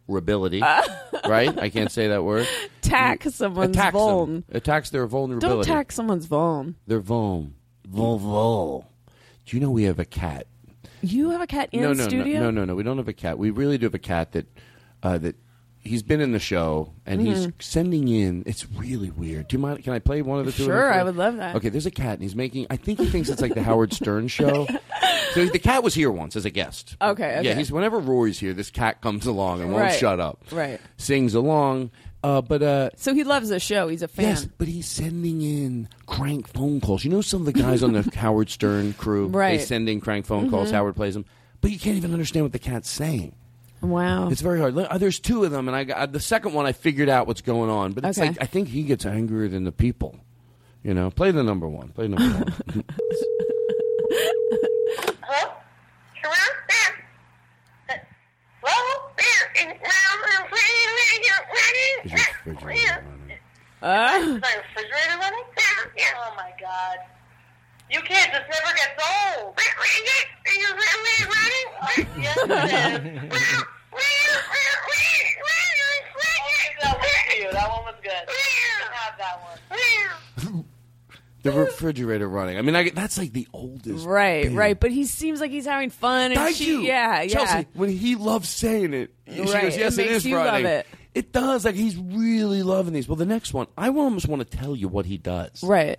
vulnerability. 0.07 0.61
Uh. 0.61 0.81
right? 1.27 1.57
I 1.59 1.69
can't 1.69 1.91
say 1.91 2.07
that 2.07 2.23
word. 2.23 2.47
Attack 2.83 3.23
someone's 3.23 3.75
Attacks 3.75 3.95
vuln. 3.95 4.25
them. 4.27 4.43
Attacks 4.51 4.89
their 4.89 5.05
vulnerability. 5.07 5.67
Don't 5.67 5.75
attack 5.75 5.91
someone's 5.91 6.27
vuln. 6.27 6.75
They're 6.87 7.01
vuln. 7.01 7.51
Vul 7.87 8.17
vul. 8.17 8.87
Do 9.45 9.55
you 9.57 9.61
know 9.61 9.69
we 9.69 9.83
have 9.83 9.99
a 9.99 10.05
cat? 10.05 10.47
You 11.01 11.31
have 11.31 11.41
a 11.41 11.47
cat 11.47 11.69
in 11.71 11.81
no, 11.81 11.93
no, 11.93 12.03
studio? 12.07 12.39
no, 12.39 12.45
no, 12.45 12.61
no, 12.61 12.65
no. 12.65 12.75
We 12.75 12.81
don't 12.83 12.97
have 12.97 13.07
a 13.07 13.13
cat. 13.13 13.37
We 13.37 13.51
really 13.51 13.77
do 13.77 13.85
have 13.85 13.93
a 13.93 13.99
cat 13.99 14.31
that 14.31 14.47
uh, 15.05 15.17
that 15.19 15.35
he's 15.79 16.01
been 16.01 16.19
in 16.19 16.31
the 16.31 16.39
show 16.39 16.91
and 17.05 17.21
he's 17.21 17.45
Mhm. 17.47 17.53
sending 17.61 18.07
in. 18.07 18.41
It's 18.47 18.65
really 18.71 19.11
weird. 19.11 19.47
Do 19.49 19.55
you 19.55 19.61
mind? 19.61 19.83
Can 19.83 19.93
I 19.93 19.99
play 19.99 20.21
one 20.23 20.39
of 20.39 20.45
the 20.47 20.51
two? 20.51 20.63
of 20.63 20.67
them 20.69 20.75
Sure, 20.77 20.87
for 20.87 20.93
I 20.93 20.99
you? 20.99 21.05
would 21.05 21.15
love 21.15 21.37
that. 21.37 21.55
Okay, 21.57 21.69
there's 21.69 21.85
a 21.85 21.91
cat 21.91 22.13
and 22.13 22.23
he's 22.23 22.35
making. 22.35 22.65
I 22.71 22.75
think 22.77 22.99
he 22.99 23.05
thinks 23.05 23.29
it's 23.29 23.41
like 23.41 23.53
the 23.53 23.61
Howard 23.63 23.93
Stern 23.93 24.27
show. 24.27 24.67
So 25.33 25.45
the 25.47 25.59
cat 25.59 25.83
was 25.83 25.93
here 25.93 26.09
once 26.09 26.37
as 26.37 26.45
a 26.45 26.49
guest. 26.49 26.95
Okay, 27.01 27.39
okay. 27.39 27.41
Yeah, 27.49 27.55
he's 27.55 27.69
whenever 27.69 27.99
Rory's 27.99 28.39
here, 28.39 28.53
this 28.53 28.69
cat 28.71 29.01
comes 29.01 29.25
along 29.25 29.59
and 29.61 29.69
won't 29.69 29.83
Right, 29.83 29.99
shut 29.99 30.17
up. 30.21 30.39
right. 30.49 30.79
Sings 30.95 31.33
along, 31.35 31.91
uh, 32.23 32.39
but 32.41 32.63
uh, 32.63 32.91
So 32.95 33.13
he 33.13 33.25
loves 33.25 33.49
the 33.49 33.59
show. 33.59 33.89
He's 33.89 34.01
a 34.01 34.07
fan. 34.07 34.27
Yes, 34.27 34.47
but 34.57 34.69
he's 34.69 34.87
sending 34.87 35.41
in 35.41 35.89
crank 36.05 36.47
phone 36.47 36.79
calls. 36.79 37.03
You 37.03 37.11
know, 37.11 37.19
some 37.19 37.45
of 37.45 37.53
the 37.53 37.59
guys 37.61 37.83
on 37.83 37.91
the 37.91 38.09
Howard 38.15 38.49
Stern 38.49 38.93
crew, 38.93 39.27
Right. 39.27 39.59
they 39.59 39.65
send 39.65 39.89
in 39.89 39.99
crank 39.99 40.25
phone 40.25 40.49
calls. 40.49 40.69
Mhm. 40.69 40.73
Howard 40.75 40.95
plays 40.95 41.15
them, 41.15 41.25
but 41.59 41.69
you 41.69 41.79
can't 41.79 41.97
even 41.97 42.13
understand 42.13 42.45
what 42.45 42.53
the 42.53 42.59
cat's 42.59 42.89
saying. 42.89 43.35
Wow. 43.89 44.29
It's 44.29 44.41
very 44.41 44.59
hard. 44.59 44.77
Uh, 44.77 44.97
There's 44.97 45.19
two 45.19 45.43
of 45.43 45.51
them, 45.51 45.67
and 45.67 45.75
I 45.75 45.83
got 45.83 46.11
the 46.11 46.19
second 46.19 46.53
one. 46.53 46.65
I 46.65 46.71
figured 46.71 47.09
out 47.09 47.27
what's 47.27 47.41
going 47.41 47.69
on, 47.69 47.93
but 47.93 48.03
it's 48.05 48.17
Okay. 48.17 48.29
like 48.29 48.37
I 48.41 48.45
think 48.45 48.67
he 48.69 48.83
gets 48.83 49.05
angrier 49.05 49.47
than 49.47 49.63
the 49.63 49.71
people. 49.71 50.17
You 50.83 50.93
know, 50.93 51.09
play 51.09 51.31
the 51.31 51.43
number 51.43 51.67
one. 51.67 51.89
Play 51.89 52.07
number 52.07 52.45
one. 52.45 52.83
Uh, 63.81 64.17
refrigerator 64.19 65.19
running? 65.19 65.41
Oh 66.17 66.33
my 66.35 66.51
god. 66.59 66.97
You 67.91 68.01
kids, 68.01 68.27
this 68.31 68.43
never 68.49 68.73
gets 68.75 68.97
old. 69.37 69.53
yes, 72.17 72.37
it 72.37 72.51
is. 72.51 73.63
that 76.81 76.97
was 76.99 77.07
cute. 77.33 77.51
That 77.51 77.69
one 77.69 77.83
was 77.85 77.95
good. 78.01 78.11
You 78.11 78.35
can 78.79 78.91
have 78.93 79.17
that 79.17 79.41
one. 79.41 80.65
the 81.43 81.51
refrigerator 81.51 82.27
running. 82.27 82.57
I 82.57 82.61
mean, 82.61 82.75
I, 82.75 82.89
that's 82.89 83.17
like 83.17 83.33
the 83.33 83.47
oldest. 83.53 84.05
right, 84.05 84.43
bit. 84.45 84.53
right. 84.53 84.79
But 84.79 84.91
he 84.91 85.05
seems 85.05 85.39
like 85.39 85.51
he's 85.51 85.65
having 85.65 85.89
fun. 85.89 86.31
And 86.31 86.35
Thank 86.35 86.55
she, 86.57 86.65
you, 86.71 86.79
Yeah, 86.81 87.21
yeah. 87.21 87.27
Chelsea. 87.27 87.67
When 87.73 87.89
he 87.89 88.15
loves 88.15 88.49
saying 88.49 88.93
it, 88.93 89.13
she 89.31 89.41
Right, 89.41 89.61
goes, 89.63 89.77
"Yes, 89.77 89.93
it, 89.97 90.01
makes 90.01 90.11
is 90.11 90.25
you 90.25 90.35
love 90.35 90.45
running." 90.45 90.65
it. 90.65 90.87
It 91.13 91.31
does. 91.31 91.63
Like 91.65 91.75
he's 91.75 91.95
really 91.95 92.61
loving 92.63 92.93
these. 92.93 93.07
Well, 93.07 93.15
the 93.15 93.25
next 93.25 93.53
one, 93.53 93.67
I 93.77 93.89
almost 93.89 94.27
want 94.27 94.49
to 94.49 94.57
tell 94.57 94.75
you 94.75 94.87
what 94.87 95.05
he 95.05 95.17
does. 95.17 95.63
Right. 95.63 95.97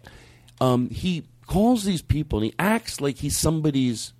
Um, 0.60 0.90
he 0.90 1.24
calls 1.46 1.84
these 1.84 2.02
people 2.02 2.38
and 2.38 2.46
he 2.46 2.54
acts 2.58 3.00
like 3.00 3.16
he's 3.18 3.36
somebody's 3.38 4.12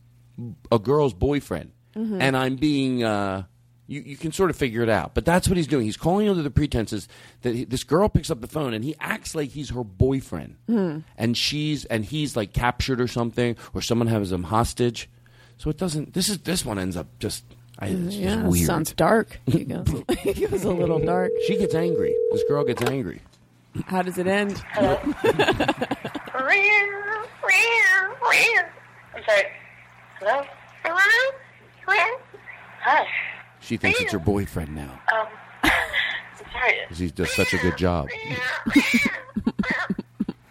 a 0.71 0.79
girl's 0.79 1.15
boyfriend, 1.15 1.73
Mhm. 1.97 2.21
and 2.21 2.37
I'm 2.37 2.57
being. 2.57 3.03
Uh, 3.05 3.45
you, 3.89 4.01
you 4.01 4.17
can 4.17 4.33
sort 4.33 4.51
of 4.51 4.57
figure 4.57 4.83
it 4.83 4.89
out, 4.89 5.15
but 5.15 5.25
that's 5.25 5.47
what 5.49 5.57
he's 5.57 5.69
doing. 5.69 5.85
He's 5.85 5.97
calling 5.97 6.29
under 6.29 6.43
the 6.43 6.51
pretenses 6.51 7.07
that 7.43 7.55
he, 7.55 7.65
this 7.65 7.85
girl 7.85 8.09
picks 8.09 8.33
up 8.33 8.41
the 8.41 8.49
phone 8.49 8.75
and 8.75 8.83
he 8.83 8.97
acts 9.01 9.37
like 9.37 9.51
he's 9.51 9.71
her 9.71 9.85
boyfriend, 9.85 10.57
Hmm. 10.67 10.99
and 11.17 11.37
she's 11.37 11.85
and 11.85 12.05
he's 12.05 12.35
like 12.37 12.53
captured 12.53 13.01
or 13.01 13.07
something, 13.07 13.57
or 13.75 13.81
someone 13.81 14.09
has 14.09 14.33
him 14.33 14.43
hostage. 14.43 15.09
So 15.59 15.71
it 15.71 15.79
doesn't. 15.79 16.15
This 16.15 16.29
is 16.29 16.39
this 16.39 16.65
one 16.65 16.79
ends 16.79 16.97
up 16.97 17.07
just. 17.21 17.45
I, 17.79 17.87
it's 17.89 18.01
just 18.07 18.19
yeah, 18.19 18.47
weird. 18.47 18.67
sounds 18.67 18.93
dark. 18.95 19.39
He 19.47 19.65
goes, 19.65 19.87
he 20.19 20.33
goes 20.47 20.65
a 20.65 20.73
little 20.73 20.99
dark. 20.99 21.31
She 21.47 21.57
gets 21.57 21.75
angry. 21.75 22.15
This 22.33 22.43
girl 22.49 22.65
gets 22.65 22.83
angry. 22.83 23.21
How 23.85 24.03
does 24.03 24.17
it 24.19 24.27
end? 24.27 24.63
I'm 29.15 29.23
sorry. 29.25 29.43
Hello? 30.21 30.43
Hello? 30.85 31.01
Hello? 31.85 32.19
Hi. 32.83 33.07
She 33.59 33.77
thinks 33.77 34.01
it's 34.01 34.13
her 34.13 34.21
boyfriend 34.21 34.73
now 34.77 35.01
Um, 35.13 35.27
I'm 35.65 35.73
sorry. 36.53 36.79
because 36.85 36.99
he 36.99 37.11
does 37.11 37.35
such 37.35 37.53
a 37.53 37.59
good 37.59 37.77
job. 37.77 38.09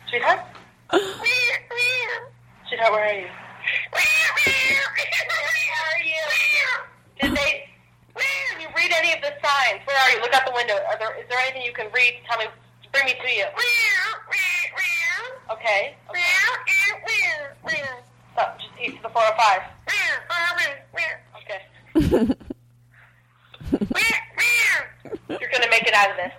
Sweetheart? 0.09 0.39
Sweetheart, 2.67 2.91
where 2.91 3.05
are 3.05 3.13
you? 3.13 3.27
Where 3.91 4.03
are 4.03 4.43
you? 6.03 6.25
Did 7.21 7.31
they... 7.37 7.69
Can 8.17 8.59
you 8.59 8.67
read 8.75 8.91
any 8.97 9.13
of 9.13 9.21
the 9.21 9.31
signs? 9.41 9.79
Where 9.87 9.97
are 9.97 10.11
you? 10.11 10.19
Look 10.19 10.33
out 10.33 10.45
the 10.45 10.51
window. 10.53 10.75
Are 10.75 10.99
there, 10.99 11.15
is 11.17 11.25
there 11.29 11.39
anything 11.39 11.61
you 11.61 11.71
can 11.71 11.87
read? 11.93 12.19
Tell 12.29 12.37
me. 12.39 12.47
Bring 12.91 13.05
me 13.05 13.13
to 13.13 13.29
you. 13.31 13.45
Okay. 15.65 15.95
okay. 16.11 16.21
Stop. 18.33 18.59
Just 18.59 18.69
east 18.79 18.97
of 18.97 19.03
the 19.03 19.09
405. 19.09 19.61
Okay. 21.41 21.61
You're 25.27 25.49
going 25.49 25.63
to 25.63 25.69
make 25.71 25.87
it 25.87 25.95
out 25.95 26.11
of 26.11 26.17
this. 26.17 26.33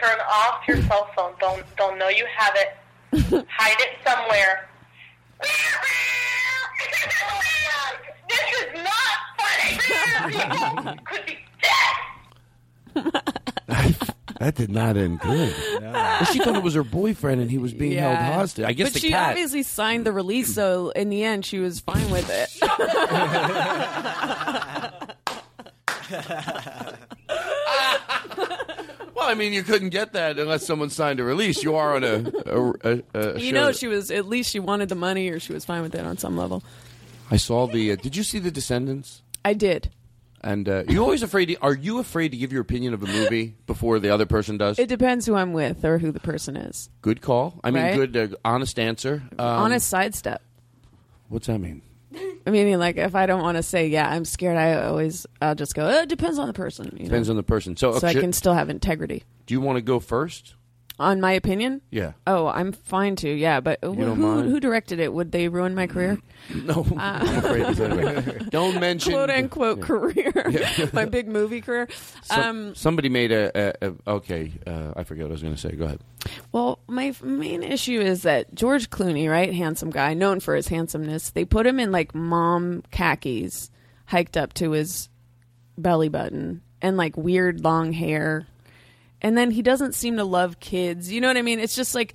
Turn 0.00 0.18
off 0.30 0.62
your 0.68 0.80
cell 0.82 1.10
phone. 1.16 1.32
Don't 1.40 1.64
don't 1.76 1.98
know 1.98 2.08
you 2.08 2.26
have 2.36 2.54
it. 2.54 2.76
Hide 3.48 3.80
it 3.80 3.98
somewhere. 4.06 4.68
Oh 5.42 5.46
this 8.28 8.46
is 8.62 8.72
not 8.84 9.18
funny. 9.36 10.98
Could 11.06 11.26
be 11.26 11.41
That 14.42 14.56
did 14.56 14.70
not 14.72 14.96
end 14.96 15.20
good. 15.20 15.54
Well, 15.80 16.24
she 16.24 16.40
thought 16.40 16.56
it 16.56 16.64
was 16.64 16.74
her 16.74 16.82
boyfriend 16.82 17.40
and 17.40 17.48
he 17.48 17.58
was 17.58 17.72
being 17.72 17.96
held 17.96 18.16
hostage. 18.16 18.64
I 18.64 18.72
guess 18.72 18.88
but 18.88 18.94
the 18.94 18.98
she 18.98 19.10
cat. 19.10 19.30
obviously 19.30 19.62
signed 19.62 20.04
the 20.04 20.10
release, 20.10 20.52
so 20.52 20.90
in 20.90 21.10
the 21.10 21.22
end, 21.22 21.46
she 21.46 21.60
was 21.60 21.78
fine 21.78 22.10
with 22.10 22.28
it. 22.28 22.50
Well, 29.14 29.28
I 29.30 29.34
mean, 29.34 29.52
you 29.52 29.62
couldn't 29.62 29.90
get 29.90 30.14
that 30.14 30.38
unless 30.38 30.66
someone 30.66 30.90
signed 30.90 31.20
a 31.20 31.24
release. 31.24 31.62
You 31.62 31.76
are 31.76 31.94
on 31.94 32.02
a, 32.02 32.32
a, 32.46 32.60
a, 32.60 33.02
a 33.14 33.38
you 33.38 33.50
show 33.50 33.54
know, 33.54 33.66
that- 33.66 33.76
she 33.76 33.86
was 33.86 34.10
at 34.10 34.26
least 34.26 34.50
she 34.50 34.58
wanted 34.58 34.88
the 34.88 34.94
money, 34.96 35.28
or 35.28 35.38
she 35.38 35.52
was 35.52 35.64
fine 35.64 35.82
with 35.82 35.94
it 35.94 36.04
on 36.04 36.18
some 36.18 36.36
level. 36.36 36.64
I 37.30 37.36
saw 37.36 37.68
the. 37.68 37.92
Uh, 37.92 37.96
did 37.96 38.16
you 38.16 38.24
see 38.24 38.40
the 38.40 38.50
Descendants? 38.50 39.22
I 39.44 39.54
did. 39.54 39.90
And 40.44 40.68
uh, 40.68 40.82
you 40.88 41.00
always 41.02 41.22
afraid? 41.22 41.46
To, 41.46 41.56
are 41.62 41.74
you 41.74 41.98
afraid 42.00 42.30
to 42.30 42.36
give 42.36 42.52
your 42.52 42.62
opinion 42.62 42.94
of 42.94 43.02
a 43.02 43.06
movie 43.06 43.54
before 43.66 43.98
the 44.00 44.10
other 44.10 44.26
person 44.26 44.56
does? 44.58 44.78
It 44.78 44.88
depends 44.88 45.24
who 45.26 45.34
I'm 45.36 45.52
with 45.52 45.84
or 45.84 45.98
who 45.98 46.10
the 46.10 46.18
person 46.20 46.56
is. 46.56 46.90
good 47.00 47.20
call. 47.20 47.60
I 47.62 47.70
mean, 47.70 47.82
Right? 47.84 47.94
good, 48.12 48.16
uh, 48.16 48.36
honest 48.44 48.78
answer. 48.78 49.22
Um, 49.38 49.46
Honest 49.46 49.88
sidestep. 49.88 50.42
What's 51.28 51.46
that 51.46 51.58
mean? 51.58 51.82
I 52.46 52.50
mean, 52.50 52.78
like 52.78 52.96
if 52.96 53.14
I 53.14 53.26
don't 53.26 53.40
want 53.42 53.56
to 53.56 53.62
say, 53.62 53.86
yeah, 53.88 54.08
I'm 54.10 54.24
scared. 54.24 54.56
I 54.56 54.82
always, 54.84 55.26
I'll 55.40 55.54
just 55.54 55.74
go. 55.74 55.86
"Uh, 55.86 56.02
It 56.02 56.08
depends 56.08 56.38
on 56.38 56.46
the 56.48 56.52
person. 56.52 56.86
You 56.98 57.04
Depends 57.04 57.28
know? 57.28 57.32
on 57.32 57.36
the 57.36 57.42
person. 57.44 57.76
So, 57.76 57.98
so 57.98 58.06
I 58.08 58.14
can 58.14 58.32
still 58.32 58.52
have 58.54 58.68
integrity. 58.68 59.22
Do 59.46 59.54
you 59.54 59.60
want 59.60 59.76
to 59.76 59.82
go 59.82 60.00
first? 60.00 60.54
On 60.98 61.20
my 61.20 61.32
opinion, 61.32 61.80
Yeah. 61.90 62.12
Oh, 62.26 62.46
I'm 62.46 62.70
fine 62.72 63.16
to. 63.16 63.28
Yeah, 63.28 63.60
but 63.60 63.78
who, 63.82 63.96
don't 63.96 64.16
who, 64.16 64.22
mind? 64.36 64.50
who 64.50 64.60
directed 64.60 65.00
it? 65.00 65.12
Would 65.12 65.32
they 65.32 65.48
ruin 65.48 65.74
my 65.74 65.86
career? 65.86 66.18
No, 66.54 66.86
I'm 66.96 67.38
afraid 67.44 67.76
say. 67.76 68.38
Don't 68.50 68.78
mention 68.78 69.12
quote 69.14 69.30
unquote 69.30 69.80
career, 69.80 70.32
my 70.92 71.06
big 71.06 71.28
movie 71.28 71.60
career. 71.60 71.88
Some- 72.24 72.40
um, 72.42 72.74
somebody 72.74 73.08
made 73.08 73.32
a, 73.32 73.74
a, 73.82 73.88
a 74.06 74.10
okay. 74.12 74.52
Uh, 74.66 74.92
I 74.94 75.04
forget 75.04 75.24
what 75.24 75.30
I 75.30 75.32
was 75.32 75.42
going 75.42 75.54
to 75.54 75.60
say. 75.60 75.72
Go 75.72 75.86
ahead. 75.86 76.00
well, 76.52 76.78
my 76.86 77.06
f- 77.06 77.22
main 77.22 77.62
issue 77.62 78.00
is 78.00 78.22
that 78.22 78.54
George 78.54 78.90
Clooney, 78.90 79.28
right, 79.30 79.52
handsome 79.52 79.90
guy, 79.90 80.14
known 80.14 80.40
for 80.40 80.54
his 80.54 80.68
handsomeness, 80.68 81.30
they 81.30 81.44
put 81.46 81.66
him 81.66 81.80
in 81.80 81.90
like 81.90 82.14
mom 82.14 82.82
khakis, 82.92 83.70
hiked 84.06 84.36
up 84.36 84.52
to 84.54 84.72
his 84.72 85.08
belly 85.78 86.10
button, 86.10 86.60
and 86.82 86.96
like 86.96 87.16
weird 87.16 87.64
long 87.64 87.92
hair, 87.92 88.46
and 89.22 89.38
then 89.38 89.50
he 89.50 89.62
doesn't 89.62 89.94
seem 89.94 90.18
to 90.18 90.24
love 90.24 90.60
kids. 90.60 91.10
You 91.10 91.20
know 91.22 91.28
what 91.28 91.38
I 91.38 91.42
mean? 91.42 91.58
It's 91.60 91.74
just 91.74 91.94
like. 91.94 92.14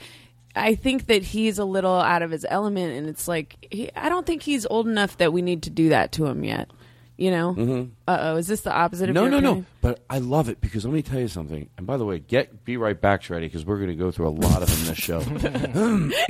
I 0.56 0.74
think 0.74 1.06
that 1.06 1.22
he's 1.22 1.60
a 1.60 1.66
little 1.66 1.94
out 1.94 2.24
of 2.24 2.32
his 2.32 2.44
element, 2.50 2.94
and 2.98 3.08
it's 3.08 3.28
like 3.28 3.68
he, 3.70 3.92
I 3.96 4.10
don't 4.10 4.26
think 4.26 4.42
he's 4.42 4.66
old 4.66 4.88
enough 4.88 5.18
that 5.18 5.32
we 5.32 5.44
need 5.44 5.62
to 5.64 5.70
do 5.70 5.90
that 5.90 6.14
to 6.14 6.26
him 6.26 6.44
yet. 6.44 6.72
You 7.16 7.30
know? 7.30 7.54
Mhm. 7.54 7.90
Uh 8.08 8.18
oh, 8.22 8.36
is 8.38 8.48
this 8.48 8.62
the 8.62 8.72
opposite 8.74 9.10
of 9.10 9.14
No, 9.14 9.28
no, 9.28 9.40
no. 9.40 9.66
But 9.82 10.00
I 10.10 10.18
love 10.18 10.50
it 10.50 10.60
because 10.60 10.84
let 10.84 10.96
me 10.96 11.04
tell 11.04 11.20
you 11.20 11.28
something. 11.28 11.70
And 11.78 11.86
by 11.86 11.98
the 11.98 12.06
way, 12.06 12.18
get 12.18 12.66
be 12.66 12.76
right 12.76 13.00
back 13.00 13.30
ready 13.30 13.46
because 13.46 13.66
we're 13.68 13.78
going 13.78 13.90
to 13.90 13.96
go 13.96 14.10
through 14.10 14.30
a 14.30 14.30
lot 14.30 14.64
of 14.64 14.70
them 14.70 14.88
this 14.88 14.98
show. 14.98 15.22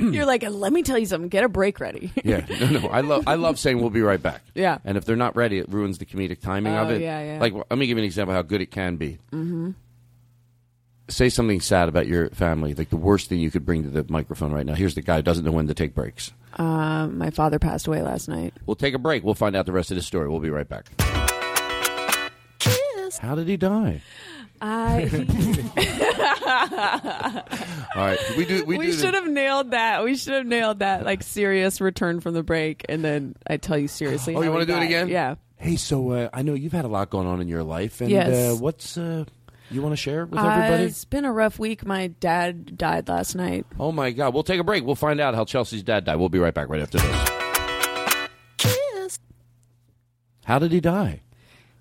You're 0.00 0.26
like, 0.26 0.42
let 0.42 0.74
me 0.74 0.82
tell 0.82 0.98
you 0.98 1.06
something. 1.06 1.28
Get 1.30 1.44
a 1.44 1.48
break 1.48 1.80
ready. 1.80 2.12
yeah, 2.24 2.44
no, 2.60 2.80
no. 2.80 2.88
I 2.88 3.00
love 3.00 3.24
I 3.26 3.36
love 3.36 3.58
saying 3.58 3.80
we'll 3.80 3.88
be 3.88 4.02
right 4.02 4.22
back. 4.22 4.42
Yeah. 4.54 4.76
And 4.84 4.98
if 4.98 5.06
they're 5.06 5.16
not 5.16 5.36
ready, 5.36 5.58
it 5.58 5.70
ruins 5.70 5.96
the 5.98 6.04
comedic 6.06 6.40
timing 6.40 6.74
of 6.74 6.88
Oh, 6.88 6.92
it. 6.92 7.00
yeah, 7.00 7.22
yeah. 7.34 7.40
Like, 7.40 7.54
let 7.54 7.78
me 7.78 7.86
give 7.86 7.96
you 7.96 8.02
an 8.02 8.06
example 8.06 8.34
of 8.34 8.36
how 8.36 8.42
good 8.42 8.60
it 8.60 8.70
can 8.70 8.96
be. 8.96 9.18
hmm 9.30 9.70
Say 11.10 11.30
something 11.30 11.60
sad 11.60 11.88
about 11.88 12.06
your 12.06 12.28
family, 12.30 12.74
like 12.74 12.90
the 12.90 12.96
worst 12.98 13.28
thing 13.30 13.40
you 13.40 13.50
could 13.50 13.64
bring 13.64 13.82
to 13.84 13.88
the 13.90 14.04
microphone 14.12 14.52
right 14.52 14.66
now. 14.66 14.74
Here's 14.74 14.94
the 14.94 15.00
guy 15.00 15.16
who 15.16 15.22
doesn't 15.22 15.44
know 15.44 15.52
when 15.52 15.66
to 15.68 15.74
take 15.74 15.94
breaks. 15.94 16.32
Uh, 16.58 17.06
my 17.06 17.30
father 17.30 17.58
passed 17.58 17.86
away 17.86 18.02
last 18.02 18.28
night. 18.28 18.52
We'll 18.66 18.76
take 18.76 18.92
a 18.94 18.98
break. 18.98 19.24
We'll 19.24 19.34
find 19.34 19.56
out 19.56 19.64
the 19.66 19.72
rest 19.72 19.90
of 19.90 19.96
the 19.96 20.02
story. 20.02 20.28
We'll 20.28 20.40
be 20.40 20.50
right 20.50 20.68
back. 20.68 20.86
Kiss. 22.58 23.18
How 23.18 23.34
did 23.34 23.48
he 23.48 23.56
die? 23.56 24.02
I. 24.60 25.04
All 27.96 28.04
right, 28.04 28.18
we 28.36 28.44
do. 28.44 28.64
We, 28.64 28.78
We, 28.78 28.86
do 28.86 28.92
the- 28.92 28.98
should 28.98 29.14
have 29.14 29.28
nailed 29.28 29.70
that. 29.70 30.04
We 30.04 30.16
should 30.16 30.34
have 30.34 30.46
nailed 30.46 30.80
that. 30.80 31.04
Like 31.04 31.22
serious 31.22 31.80
return 31.80 32.20
from 32.20 32.34
the 32.34 32.42
break, 32.42 32.84
and 32.88 33.04
then 33.04 33.34
I 33.46 33.56
tell 33.56 33.78
you 33.78 33.88
seriously. 33.88 34.34
Oh, 34.34 34.42
you 34.42 34.50
want 34.52 34.66
to 34.66 34.72
he 34.74 34.78
do 34.78 34.82
it 34.82 34.86
again? 34.86 35.08
Yeah. 35.08 35.36
Hey, 35.56 35.76
so 35.76 36.10
uh, 36.10 36.28
I 36.32 36.42
know 36.42 36.54
you've 36.54 36.72
had 36.72 36.84
a 36.84 36.88
lot 36.88 37.10
going 37.10 37.26
on 37.26 37.40
in 37.40 37.48
your 37.48 37.62
life, 37.64 38.00
and 38.00 38.10
Yes. 38.10 38.52
uh, 38.52 38.56
what's 38.60 38.96
uh, 38.98 39.24
you 39.70 39.82
want 39.82 39.92
to 39.92 39.96
share 39.96 40.24
with 40.26 40.38
Uh, 40.38 40.46
everybody? 40.46 40.84
it's 40.84 41.04
been 41.04 41.24
a 41.24 41.32
rough 41.32 41.58
week. 41.58 41.84
My 41.86 42.06
dad 42.08 42.76
died 42.78 43.08
last 43.08 43.34
night. 43.34 43.66
Oh 43.78 43.92
my 43.92 44.10
God! 44.10 44.34
We'll 44.34 44.42
take 44.42 44.60
a 44.60 44.64
break. 44.64 44.84
We'll 44.84 44.94
find 44.94 45.20
out 45.20 45.34
how 45.34 45.44
Chelsea's 45.44 45.82
dad 45.82 46.04
died. 46.04 46.16
We'll 46.16 46.28
be 46.28 46.38
right 46.38 46.54
back 46.54 46.68
right 46.68 46.80
after 46.80 46.98
this. 46.98 47.28
Kiss. 48.56 49.18
How 50.44 50.58
did 50.58 50.72
he 50.72 50.80
die? 50.80 51.20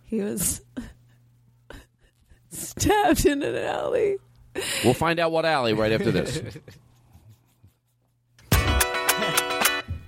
He 0.05 0.22
was 0.22 0.61
stabbed 2.51 3.26
in 3.26 3.41
an 3.43 3.55
alley. 3.55 4.18
We'll 4.84 4.93
find 4.93 5.19
out 5.19 5.31
what 5.31 5.45
alley 5.45 5.73
right 5.73 5.91
after 5.91 6.11
this. 6.11 6.41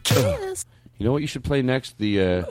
Kiss. 0.04 0.66
You 0.98 1.06
know 1.06 1.12
what 1.12 1.22
you 1.22 1.28
should 1.28 1.44
play 1.44 1.62
next? 1.62 1.98
The 1.98 2.22
uh, 2.22 2.44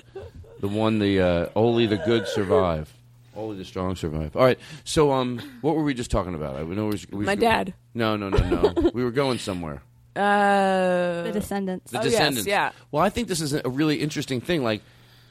the 0.60 0.68
one 0.68 0.98
the 0.98 1.20
uh, 1.20 1.46
only 1.56 1.86
the 1.86 1.96
good 1.98 2.26
survive. 2.28 2.92
Only 3.38 3.56
the 3.56 3.64
strong 3.64 3.94
survive. 3.94 4.34
All 4.36 4.44
right. 4.44 4.58
So 4.84 5.12
um, 5.12 5.38
what 5.60 5.76
were 5.76 5.84
we 5.84 5.94
just 5.94 6.10
talking 6.10 6.34
about? 6.34 6.56
I 6.56 6.62
know 6.64 6.84
we 6.86 6.90
was, 6.90 7.08
we 7.08 7.18
was- 7.18 7.26
My 7.26 7.36
dad. 7.36 7.72
No, 7.94 8.16
no, 8.16 8.28
no, 8.30 8.72
no. 8.72 8.90
we 8.94 9.04
were 9.04 9.12
going 9.12 9.38
somewhere. 9.38 9.80
Uh, 10.16 11.22
The 11.22 11.30
Descendants. 11.34 11.92
The 11.92 11.98
Oh, 11.98 12.02
yes, 12.02 12.10
Descendants. 12.10 12.48
yeah. 12.48 12.72
Well, 12.90 13.02
I 13.04 13.10
think 13.10 13.28
this 13.28 13.40
is 13.40 13.52
a 13.52 13.62
really 13.68 13.96
interesting 14.00 14.40
thing. 14.40 14.64
Like, 14.64 14.82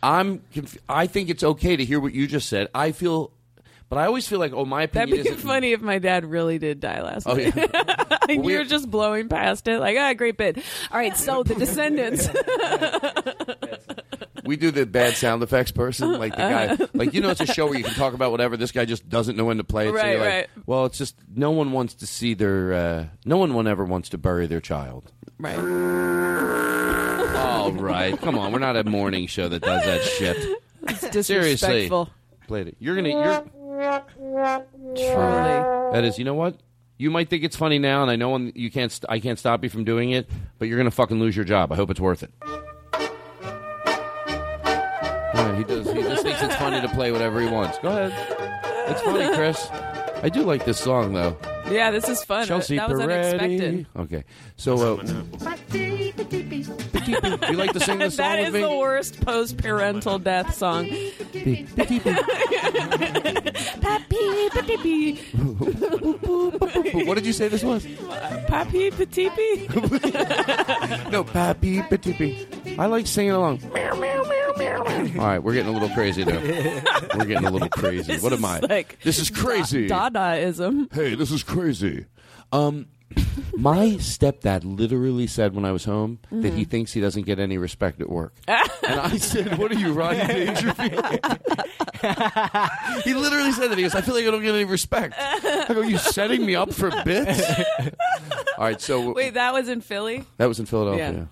I'm. 0.01 0.41
Conf- 0.53 0.77
I 0.88 1.07
think 1.07 1.29
it's 1.29 1.43
okay 1.43 1.75
to 1.75 1.84
hear 1.84 1.99
what 1.99 2.13
you 2.13 2.27
just 2.27 2.47
said. 2.47 2.69
I 2.73 2.93
feel, 2.93 3.31
but 3.89 3.97
I 3.99 4.05
always 4.05 4.25
feel 4.27 4.39
like, 4.39 4.53
oh, 4.53 4.63
my 4.63 4.85
That'd 4.85 5.11
be 5.13 5.19
isn't 5.19 5.38
funny 5.45 5.73
if 5.73 5.81
my 5.81 5.99
dad 5.99 6.23
really 6.23 6.57
did 6.59 6.79
die 6.79 7.01
last 7.01 7.27
Oh, 7.27 7.34
night. 7.34 7.53
yeah. 7.55 8.17
and 8.29 8.45
we- 8.45 8.53
you're 8.53 8.63
just 8.63 8.89
blowing 8.89 9.27
past 9.27 9.67
it, 9.67 9.79
like, 9.79 9.97
ah, 9.99 10.13
great 10.13 10.38
bit. 10.38 10.59
All 10.91 10.97
right, 10.97 11.17
so 11.17 11.43
the 11.43 11.55
Descendants. 11.55 12.29
We 14.48 14.56
do 14.56 14.72
the 14.72 14.86
bad 14.86 15.14
sound 15.15 15.44
effects 15.44 15.72
person, 15.72 16.14
like 16.14 16.32
the 16.32 16.38
guy, 16.38 16.78
like 16.94 17.14
you 17.14 17.22
know, 17.22 17.30
it's 17.30 17.41
a 17.41 17.45
show 17.45 17.68
where 17.68 17.78
you 17.78 17.84
can 17.84 17.94
talk 17.94 18.14
about 18.14 18.32
whatever. 18.32 18.57
This 18.57 18.72
guy 18.72 18.86
just 18.86 19.07
doesn't 19.07 19.36
know 19.38 19.45
when 19.45 19.57
to 19.57 19.64
play 19.64 19.88
it. 19.88 19.91
so 19.91 19.95
Right, 19.95 20.11
you're 20.11 20.19
like, 20.19 20.30
right. 20.30 20.48
Well, 20.65 20.86
it's 20.86 20.98
just 20.98 21.15
no 21.36 21.52
one 21.52 21.72
wants 21.74 21.94
to 21.95 22.07
see 22.07 22.34
their, 22.34 22.74
uh, 22.74 23.06
no 23.26 23.38
one 23.38 23.53
one 23.53 23.68
ever 23.68 23.86
wants 23.86 24.10
to 24.10 24.18
bury 24.18 24.48
their 24.48 24.61
child. 24.61 25.11
right. 25.38 25.57
All 27.36 27.72
right, 27.74 28.18
come 28.22 28.38
on, 28.40 28.52
we're 28.52 28.60
not 28.60 28.76
a 28.78 28.84
morning 28.84 29.28
show 29.28 29.48
that 29.49 29.61
does 29.61 29.84
that 29.86 30.02
shit. 30.03 30.38
It's 30.90 31.02
Seriously, 31.28 31.52
disrespectful. 31.52 32.10
played 32.48 32.68
it. 32.69 32.78
You're 32.80 32.95
gonna, 32.95 33.10
you're. 33.10 33.44
Truly. 34.95 35.94
That 35.94 36.03
is, 36.06 36.18
you 36.18 36.26
know 36.26 36.34
what? 36.34 36.56
You 36.98 37.11
might 37.11 37.30
think 37.30 37.44
it's 37.44 37.56
funny 37.56 37.78
now, 37.78 38.02
and 38.02 38.10
I 38.10 38.15
know 38.15 38.30
when 38.32 38.52
you 38.56 38.72
can't. 38.72 38.91
St- 38.91 39.06
I 39.10 39.19
can't 39.19 39.38
stop 39.38 39.64
you 39.64 39.69
from 39.69 39.84
doing 39.84 40.11
it, 40.11 40.28
but 40.57 40.68
you're 40.68 40.78
gonna 40.78 40.90
fucking 40.91 41.19
lose 41.19 41.36
your 41.36 41.45
job. 41.45 41.72
I 41.72 41.76
hope 41.76 41.91
it's 41.91 41.99
worth 41.99 42.24
it. 42.24 42.32
Yeah, 45.38 45.55
he 45.57 45.64
does. 45.64 45.91
He 45.91 46.01
just 46.01 46.23
thinks 46.23 46.41
it's 46.41 46.55
funny 46.55 46.81
to 46.81 46.89
play 46.89 47.11
whatever 47.11 47.39
he 47.41 47.47
wants. 47.47 47.77
Go 47.80 47.89
ahead. 47.89 48.11
It's 48.89 49.01
funny, 49.01 49.27
Chris. 49.35 49.69
I 50.23 50.30
do 50.30 50.41
like 50.43 50.65
this 50.65 50.80
song 50.80 51.14
though. 51.14 51.38
Yeah, 51.69 51.91
this 51.91 52.07
is 52.09 52.23
fun. 52.23 52.47
Chelsea 52.47 52.77
that 52.77 52.89
was 52.89 52.99
Peretti. 53.01 53.39
unexpected. 53.39 53.85
Okay, 53.97 54.23
so 54.55 54.97
uh, 54.97 55.03
you 57.51 57.57
like 57.57 57.73
to 57.73 57.80
sing 57.81 57.99
this 57.99 58.15
song 58.18 58.26
that 58.30 58.39
with 58.39 58.47
is 58.47 58.53
me? 58.53 58.61
the 58.61 58.72
worst 58.77 59.19
post 59.22 59.57
parental 59.57 60.18
death 60.18 60.55
song. 60.55 60.85
Papi 60.85 61.68
patipi. 64.55 65.18
what 67.05 67.15
did 67.15 67.26
you 67.26 67.34
say 67.34 67.47
this 67.49 67.64
was? 67.64 67.85
Papi 67.85 68.91
patipi. 68.91 69.69
no, 71.11 71.23
papi 71.23 71.88
patipi. 71.89 72.47
I 72.80 72.86
like 72.88 73.08
singing 73.08 73.32
along. 73.32 73.62
Meow, 73.74 73.95
meow, 73.95 74.24
meow, 74.24 74.54
meow. 74.58 75.22
All 75.22 75.28
right, 75.28 75.40
we're 75.44 75.54
getting 75.54 75.70
a 75.74 75.78
little 75.80 75.90
crazy 75.95 76.24
there. 76.24 76.40
We're 77.16 77.26
getting 77.26 77.45
a 77.45 77.52
little 77.52 77.70
crazy. 77.70 78.14
This 78.14 78.22
what 78.24 78.34
am 78.34 78.44
I? 78.45 78.60
like 78.60 78.99
this 79.02 79.20
is 79.20 79.30
crazy. 79.30 79.88
Dadaism. 79.88 80.94
Hey, 80.94 81.16
this 81.16 81.32
is 81.32 81.44
crazy. 81.44 82.06
Um, 82.52 82.88
my 83.56 83.91
stepdad 83.99 84.62
literally 84.64 85.28
said 85.28 85.56
when 85.56 85.64
I 85.66 85.72
was 85.72 85.86
home 85.86 86.20
that 86.32 86.54
he 86.54 86.66
Mhm. 86.66 86.70
thinks 86.70 86.91
he 86.94 86.99
doesn't 87.02 87.24
get 87.26 87.40
any 87.40 87.58
respect 87.58 88.02
at 88.02 88.10
work. 88.10 88.34
and 88.48 88.99
I 88.99 89.18
said, 89.18 89.58
"What 89.58 89.72
are 89.72 89.76
you, 89.76 89.94
Rodney 89.94 90.26
Dangerfield?" 90.28 91.06
he 93.04 93.14
literally 93.14 93.52
said 93.54 93.70
that. 93.72 93.78
He 93.78 93.84
goes, 93.84 93.95
"I 93.95 94.02
feel 94.02 94.14
like 94.16 94.26
I 94.26 94.32
don't 94.32 94.41
get 94.44 94.54
any 94.56 94.66
respect." 94.66 95.14
I 95.18 95.66
go, 95.74 95.82
"You 95.82 95.98
setting 95.98 96.45
me 96.45 96.56
up 96.56 96.74
for 96.74 96.91
bits?" 97.06 97.41
All 98.58 98.64
right, 98.66 98.80
so 98.82 99.12
Wait, 99.14 99.36
that 99.36 99.54
was 99.54 99.70
in 99.70 99.82
Philly? 99.82 100.24
that 100.38 100.48
was 100.48 100.60
in 100.60 100.66
Philadelphia. 100.66 101.28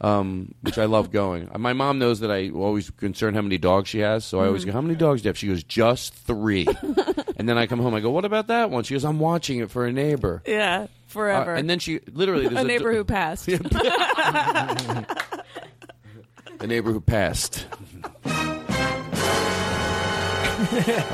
Um, 0.00 0.54
which 0.60 0.76
I 0.78 0.84
love 0.84 1.10
going. 1.10 1.48
My 1.56 1.72
mom 1.72 1.98
knows 1.98 2.20
that 2.20 2.30
I 2.30 2.50
always 2.50 2.90
concern 2.90 3.34
how 3.34 3.40
many 3.40 3.56
dogs 3.56 3.88
she 3.88 4.00
has, 4.00 4.24
so 4.26 4.40
I 4.40 4.46
always 4.46 4.62
Mhm. 4.64 4.66
go, 4.66 4.72
"How 4.72 4.80
many 4.82 4.94
dogs 4.94 5.22
do 5.22 5.26
you 5.26 5.30
have?" 5.30 5.38
She 5.38 5.46
goes, 5.48 5.62
"Just 5.64 6.12
three. 6.14 6.66
and 7.38 7.48
then 7.48 7.56
I 7.56 7.66
come 7.66 7.78
home, 7.80 7.94
I 7.94 8.00
go, 8.00 8.10
"What 8.10 8.26
about 8.26 8.48
that 8.48 8.70
one?" 8.70 8.84
She 8.84 8.92
goes, 8.94 9.04
"I'm 9.06 9.18
watching 9.18 9.60
it 9.60 9.70
for 9.70 9.86
a 9.86 9.92
neighbor." 9.92 10.42
Yeah, 10.46 10.88
forever. 11.06 11.54
Uh, 11.54 11.58
and 11.58 11.70
then 11.70 11.78
she 11.78 12.00
literally 12.12 12.46
there's 12.48 12.60
a 12.62 12.64
neighbor 12.68 12.92
who 12.92 13.04
passed. 13.04 13.48
a 16.60 16.66
neighbor 16.66 16.92
who 16.92 17.00
passed. 17.00 17.66
All 18.26 18.32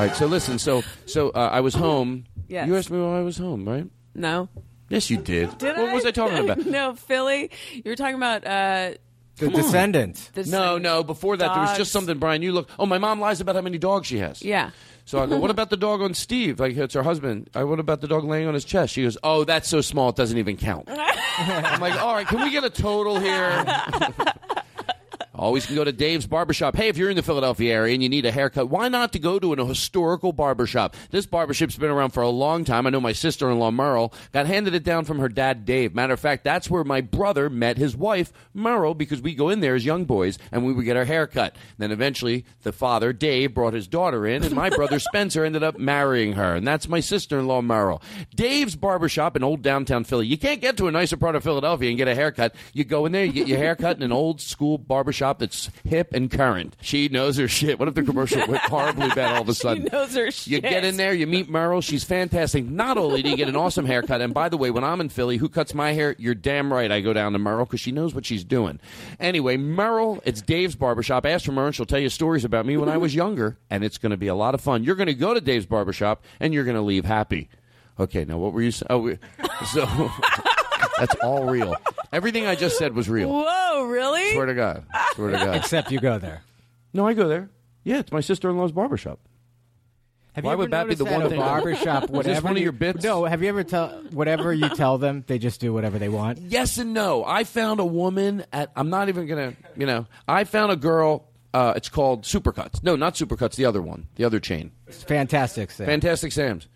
right, 0.06 0.14
so 0.16 0.26
listen, 0.26 0.58
so 0.58 0.82
so 1.06 1.30
uh, 1.30 1.50
I 1.52 1.60
was 1.60 1.74
home. 1.74 2.24
Yes. 2.48 2.66
You 2.66 2.76
asked 2.76 2.90
me 2.90 3.00
why 3.00 3.18
I 3.18 3.22
was 3.22 3.38
home, 3.38 3.64
right? 3.68 3.86
no. 4.14 4.48
Yes, 4.92 5.10
you 5.10 5.16
did. 5.16 5.56
Did 5.58 5.76
what 5.76 5.88
I? 5.88 5.94
was 5.94 6.04
I 6.04 6.10
talking 6.10 6.38
about? 6.38 6.58
no, 6.66 6.94
Philly. 6.94 7.50
You 7.72 7.82
were 7.86 7.96
talking 7.96 8.16
about 8.16 8.46
uh, 8.46 8.92
The 9.36 9.46
Come 9.46 9.54
on. 9.54 9.60
Descendants. 9.62 10.30
No, 10.46 10.76
no. 10.78 11.02
Before 11.02 11.36
that, 11.36 11.48
there 11.52 11.60
was 11.60 11.70
Dogs. 11.70 11.78
just 11.78 11.92
something. 11.92 12.18
Brian, 12.18 12.42
you 12.42 12.52
look. 12.52 12.68
Oh, 12.78 12.86
my 12.86 12.98
mom 12.98 13.18
lies 13.18 13.40
about 13.40 13.54
how 13.54 13.62
many 13.62 13.78
dogs 13.78 14.06
she 14.06 14.18
has. 14.18 14.42
Yeah. 14.42 14.70
So 15.04 15.20
I 15.20 15.26
go, 15.26 15.36
what 15.38 15.50
about 15.50 15.70
the 15.70 15.76
dog 15.76 16.00
on 16.00 16.14
Steve? 16.14 16.60
Like 16.60 16.76
it's 16.76 16.94
her 16.94 17.02
husband. 17.02 17.50
I 17.54 17.64
what 17.64 17.80
about 17.80 18.00
the 18.00 18.08
dog 18.08 18.24
laying 18.24 18.46
on 18.46 18.54
his 18.54 18.64
chest? 18.64 18.92
She 18.92 19.02
goes, 19.02 19.18
oh, 19.24 19.44
that's 19.44 19.68
so 19.68 19.80
small 19.80 20.10
it 20.10 20.16
doesn't 20.16 20.38
even 20.38 20.56
count. 20.56 20.88
I'm 21.38 21.80
like, 21.80 22.00
all 22.00 22.14
right, 22.14 22.26
can 22.26 22.40
we 22.40 22.50
get 22.50 22.62
a 22.62 22.70
total 22.70 23.18
here? 23.18 23.64
Always 25.42 25.66
can 25.66 25.74
go 25.74 25.82
to 25.82 25.90
Dave's 25.90 26.24
Barbershop. 26.24 26.76
Hey, 26.76 26.86
if 26.86 26.96
you're 26.96 27.10
in 27.10 27.16
the 27.16 27.22
Philadelphia 27.22 27.74
area 27.74 27.94
and 27.94 28.02
you 28.02 28.08
need 28.08 28.24
a 28.24 28.30
haircut, 28.30 28.70
why 28.70 28.86
not 28.86 29.12
to 29.12 29.18
go 29.18 29.40
to 29.40 29.52
an 29.52 29.58
historical 29.58 30.32
barbershop? 30.32 30.94
This 31.10 31.26
barbershop's 31.26 31.76
been 31.76 31.90
around 31.90 32.10
for 32.10 32.22
a 32.22 32.28
long 32.28 32.64
time. 32.64 32.86
I 32.86 32.90
know 32.90 33.00
my 33.00 33.10
sister-in-law 33.10 33.72
Merle 33.72 34.14
got 34.30 34.46
handed 34.46 34.72
it 34.72 34.84
down 34.84 35.04
from 35.04 35.18
her 35.18 35.28
dad 35.28 35.64
Dave. 35.64 35.96
Matter 35.96 36.12
of 36.12 36.20
fact, 36.20 36.44
that's 36.44 36.70
where 36.70 36.84
my 36.84 37.00
brother 37.00 37.50
met 37.50 37.76
his 37.76 37.96
wife 37.96 38.32
Merle 38.54 38.94
because 38.94 39.20
we 39.20 39.34
go 39.34 39.48
in 39.48 39.58
there 39.58 39.74
as 39.74 39.84
young 39.84 40.04
boys 40.04 40.38
and 40.52 40.64
we 40.64 40.72
would 40.72 40.84
get 40.84 40.96
our 40.96 41.06
haircut. 41.06 41.56
Then 41.76 41.90
eventually 41.90 42.44
the 42.62 42.70
father 42.70 43.12
Dave 43.12 43.52
brought 43.52 43.74
his 43.74 43.88
daughter 43.88 44.24
in 44.24 44.44
and 44.44 44.54
my 44.54 44.70
brother 44.76 45.00
Spencer 45.00 45.44
ended 45.44 45.64
up 45.64 45.76
marrying 45.76 46.34
her. 46.34 46.54
And 46.54 46.64
that's 46.64 46.88
my 46.88 47.00
sister-in-law 47.00 47.62
Merle. 47.62 48.00
Dave's 48.32 48.76
Barbershop 48.76 49.34
in 49.34 49.42
old 49.42 49.62
downtown 49.62 50.04
Philly. 50.04 50.28
You 50.28 50.38
can't 50.38 50.60
get 50.60 50.76
to 50.76 50.86
a 50.86 50.92
nicer 50.92 51.16
part 51.16 51.34
of 51.34 51.42
Philadelphia 51.42 51.88
and 51.88 51.98
get 51.98 52.06
a 52.06 52.14
haircut. 52.14 52.54
You 52.72 52.84
go 52.84 53.06
in 53.06 53.10
there, 53.10 53.24
you 53.24 53.32
get 53.32 53.48
your 53.48 53.58
haircut 53.58 53.96
in 53.96 54.04
an 54.04 54.12
old 54.12 54.40
school 54.40 54.78
barbershop 54.78 55.31
that's 55.38 55.70
hip 55.84 56.12
and 56.12 56.30
current. 56.30 56.76
She 56.80 57.08
knows 57.08 57.36
her 57.36 57.48
shit. 57.48 57.78
What 57.78 57.88
if 57.88 57.94
the 57.94 58.02
commercial 58.02 58.38
went 58.46 58.62
horribly 58.62 59.08
bad 59.10 59.34
all 59.36 59.42
of 59.42 59.48
a 59.48 59.54
sudden? 59.54 59.84
She 59.84 59.88
knows 59.90 60.14
her 60.14 60.30
shit. 60.30 60.46
You 60.52 60.60
get 60.60 60.84
in 60.84 60.96
there, 60.96 61.12
you 61.12 61.26
meet 61.26 61.48
Merle. 61.48 61.80
She's 61.80 62.04
fantastic. 62.04 62.64
Not 62.64 62.98
only 62.98 63.22
do 63.22 63.30
you 63.30 63.36
get 63.36 63.48
an 63.48 63.56
awesome 63.56 63.86
haircut, 63.86 64.20
and 64.20 64.32
by 64.34 64.48
the 64.48 64.56
way, 64.56 64.70
when 64.70 64.84
I'm 64.84 65.00
in 65.00 65.08
Philly, 65.08 65.36
who 65.36 65.48
cuts 65.48 65.74
my 65.74 65.92
hair? 65.92 66.14
You're 66.18 66.34
damn 66.34 66.72
right. 66.72 66.90
I 66.90 67.00
go 67.00 67.12
down 67.12 67.32
to 67.32 67.38
Merle 67.38 67.64
because 67.64 67.80
she 67.80 67.92
knows 67.92 68.14
what 68.14 68.26
she's 68.26 68.44
doing. 68.44 68.80
Anyway, 69.20 69.56
Merle, 69.56 70.20
it's 70.24 70.42
Dave's 70.42 70.74
barbershop. 70.74 71.26
Ask 71.26 71.44
for 71.46 71.52
Merle, 71.52 71.66
and 71.66 71.74
she'll 71.74 71.86
tell 71.86 71.98
you 72.00 72.08
stories 72.08 72.44
about 72.44 72.66
me 72.66 72.76
when 72.76 72.88
I 72.88 72.96
was 72.96 73.14
younger, 73.14 73.56
and 73.70 73.82
it's 73.84 73.98
going 73.98 74.10
to 74.10 74.16
be 74.16 74.28
a 74.28 74.34
lot 74.34 74.54
of 74.54 74.60
fun. 74.60 74.84
You're 74.84 74.96
going 74.96 75.06
to 75.08 75.14
go 75.14 75.34
to 75.34 75.40
Dave's 75.40 75.66
barbershop, 75.66 76.24
and 76.40 76.52
you're 76.54 76.64
going 76.64 76.76
to 76.76 76.82
leave 76.82 77.04
happy. 77.04 77.48
Okay, 78.00 78.24
now 78.24 78.38
what 78.38 78.52
were 78.52 78.62
you 78.62 78.70
saying? 78.70 78.86
Oh, 78.90 78.98
we- 78.98 79.18
so 79.66 79.86
that's 80.98 81.14
all 81.16 81.44
real. 81.44 81.76
Everything 82.12 82.46
I 82.46 82.54
just 82.54 82.78
said 82.78 82.94
was 82.94 83.08
real. 83.08 83.28
Whoa, 83.30 83.84
really? 83.84 84.32
Swear 84.32 84.46
to 84.46 84.54
God. 84.54 84.84
Swear 85.14 85.30
to 85.30 85.38
God. 85.38 85.56
Except 85.56 85.90
you 85.90 86.00
go 86.00 86.18
there. 86.18 86.42
No, 86.92 87.06
I 87.06 87.14
go 87.14 87.28
there. 87.28 87.50
Yeah, 87.84 87.98
it's 87.98 88.12
my 88.12 88.20
sister-in-law's 88.20 88.72
barbershop. 88.72 89.18
Have 90.34 90.44
Why 90.44 90.50
you 90.50 90.52
ever 90.54 90.60
would 90.62 90.70
that 90.70 90.88
be 90.88 90.94
the 90.94 91.04
one 91.04 91.28
thing- 91.28 91.34
a 91.38 91.42
barbershop? 91.42 92.04
Is 92.04 92.08
this 92.08 92.16
Whatever 92.16 92.46
one 92.48 92.56
of 92.56 92.62
your 92.62 92.72
bits? 92.72 93.04
No. 93.04 93.24
Have 93.26 93.42
you 93.42 93.48
ever 93.50 93.64
tell 93.64 93.88
whatever 94.12 94.52
you 94.52 94.68
tell 94.70 94.96
them, 94.96 95.24
they 95.26 95.38
just 95.38 95.60
do 95.60 95.74
whatever 95.74 95.98
they 95.98 96.08
want? 96.08 96.38
Yes 96.38 96.78
and 96.78 96.94
no. 96.94 97.22
I 97.24 97.44
found 97.44 97.80
a 97.80 97.84
woman 97.84 98.44
at. 98.52 98.70
I'm 98.74 98.88
not 98.88 99.08
even 99.10 99.26
gonna. 99.26 99.52
You 99.76 99.84
know, 99.86 100.06
I 100.26 100.44
found 100.44 100.72
a 100.72 100.76
girl. 100.76 101.28
Uh, 101.52 101.74
it's 101.76 101.90
called 101.90 102.22
Supercuts. 102.24 102.82
No, 102.82 102.96
not 102.96 103.14
Supercuts. 103.14 103.56
The 103.56 103.66
other 103.66 103.82
one. 103.82 104.06
The 104.14 104.24
other 104.24 104.40
chain. 104.40 104.72
It's 104.86 105.02
fantastic. 105.02 105.70
Sam. 105.70 105.84
Fantastic 105.86 106.32
Sam's. 106.32 106.66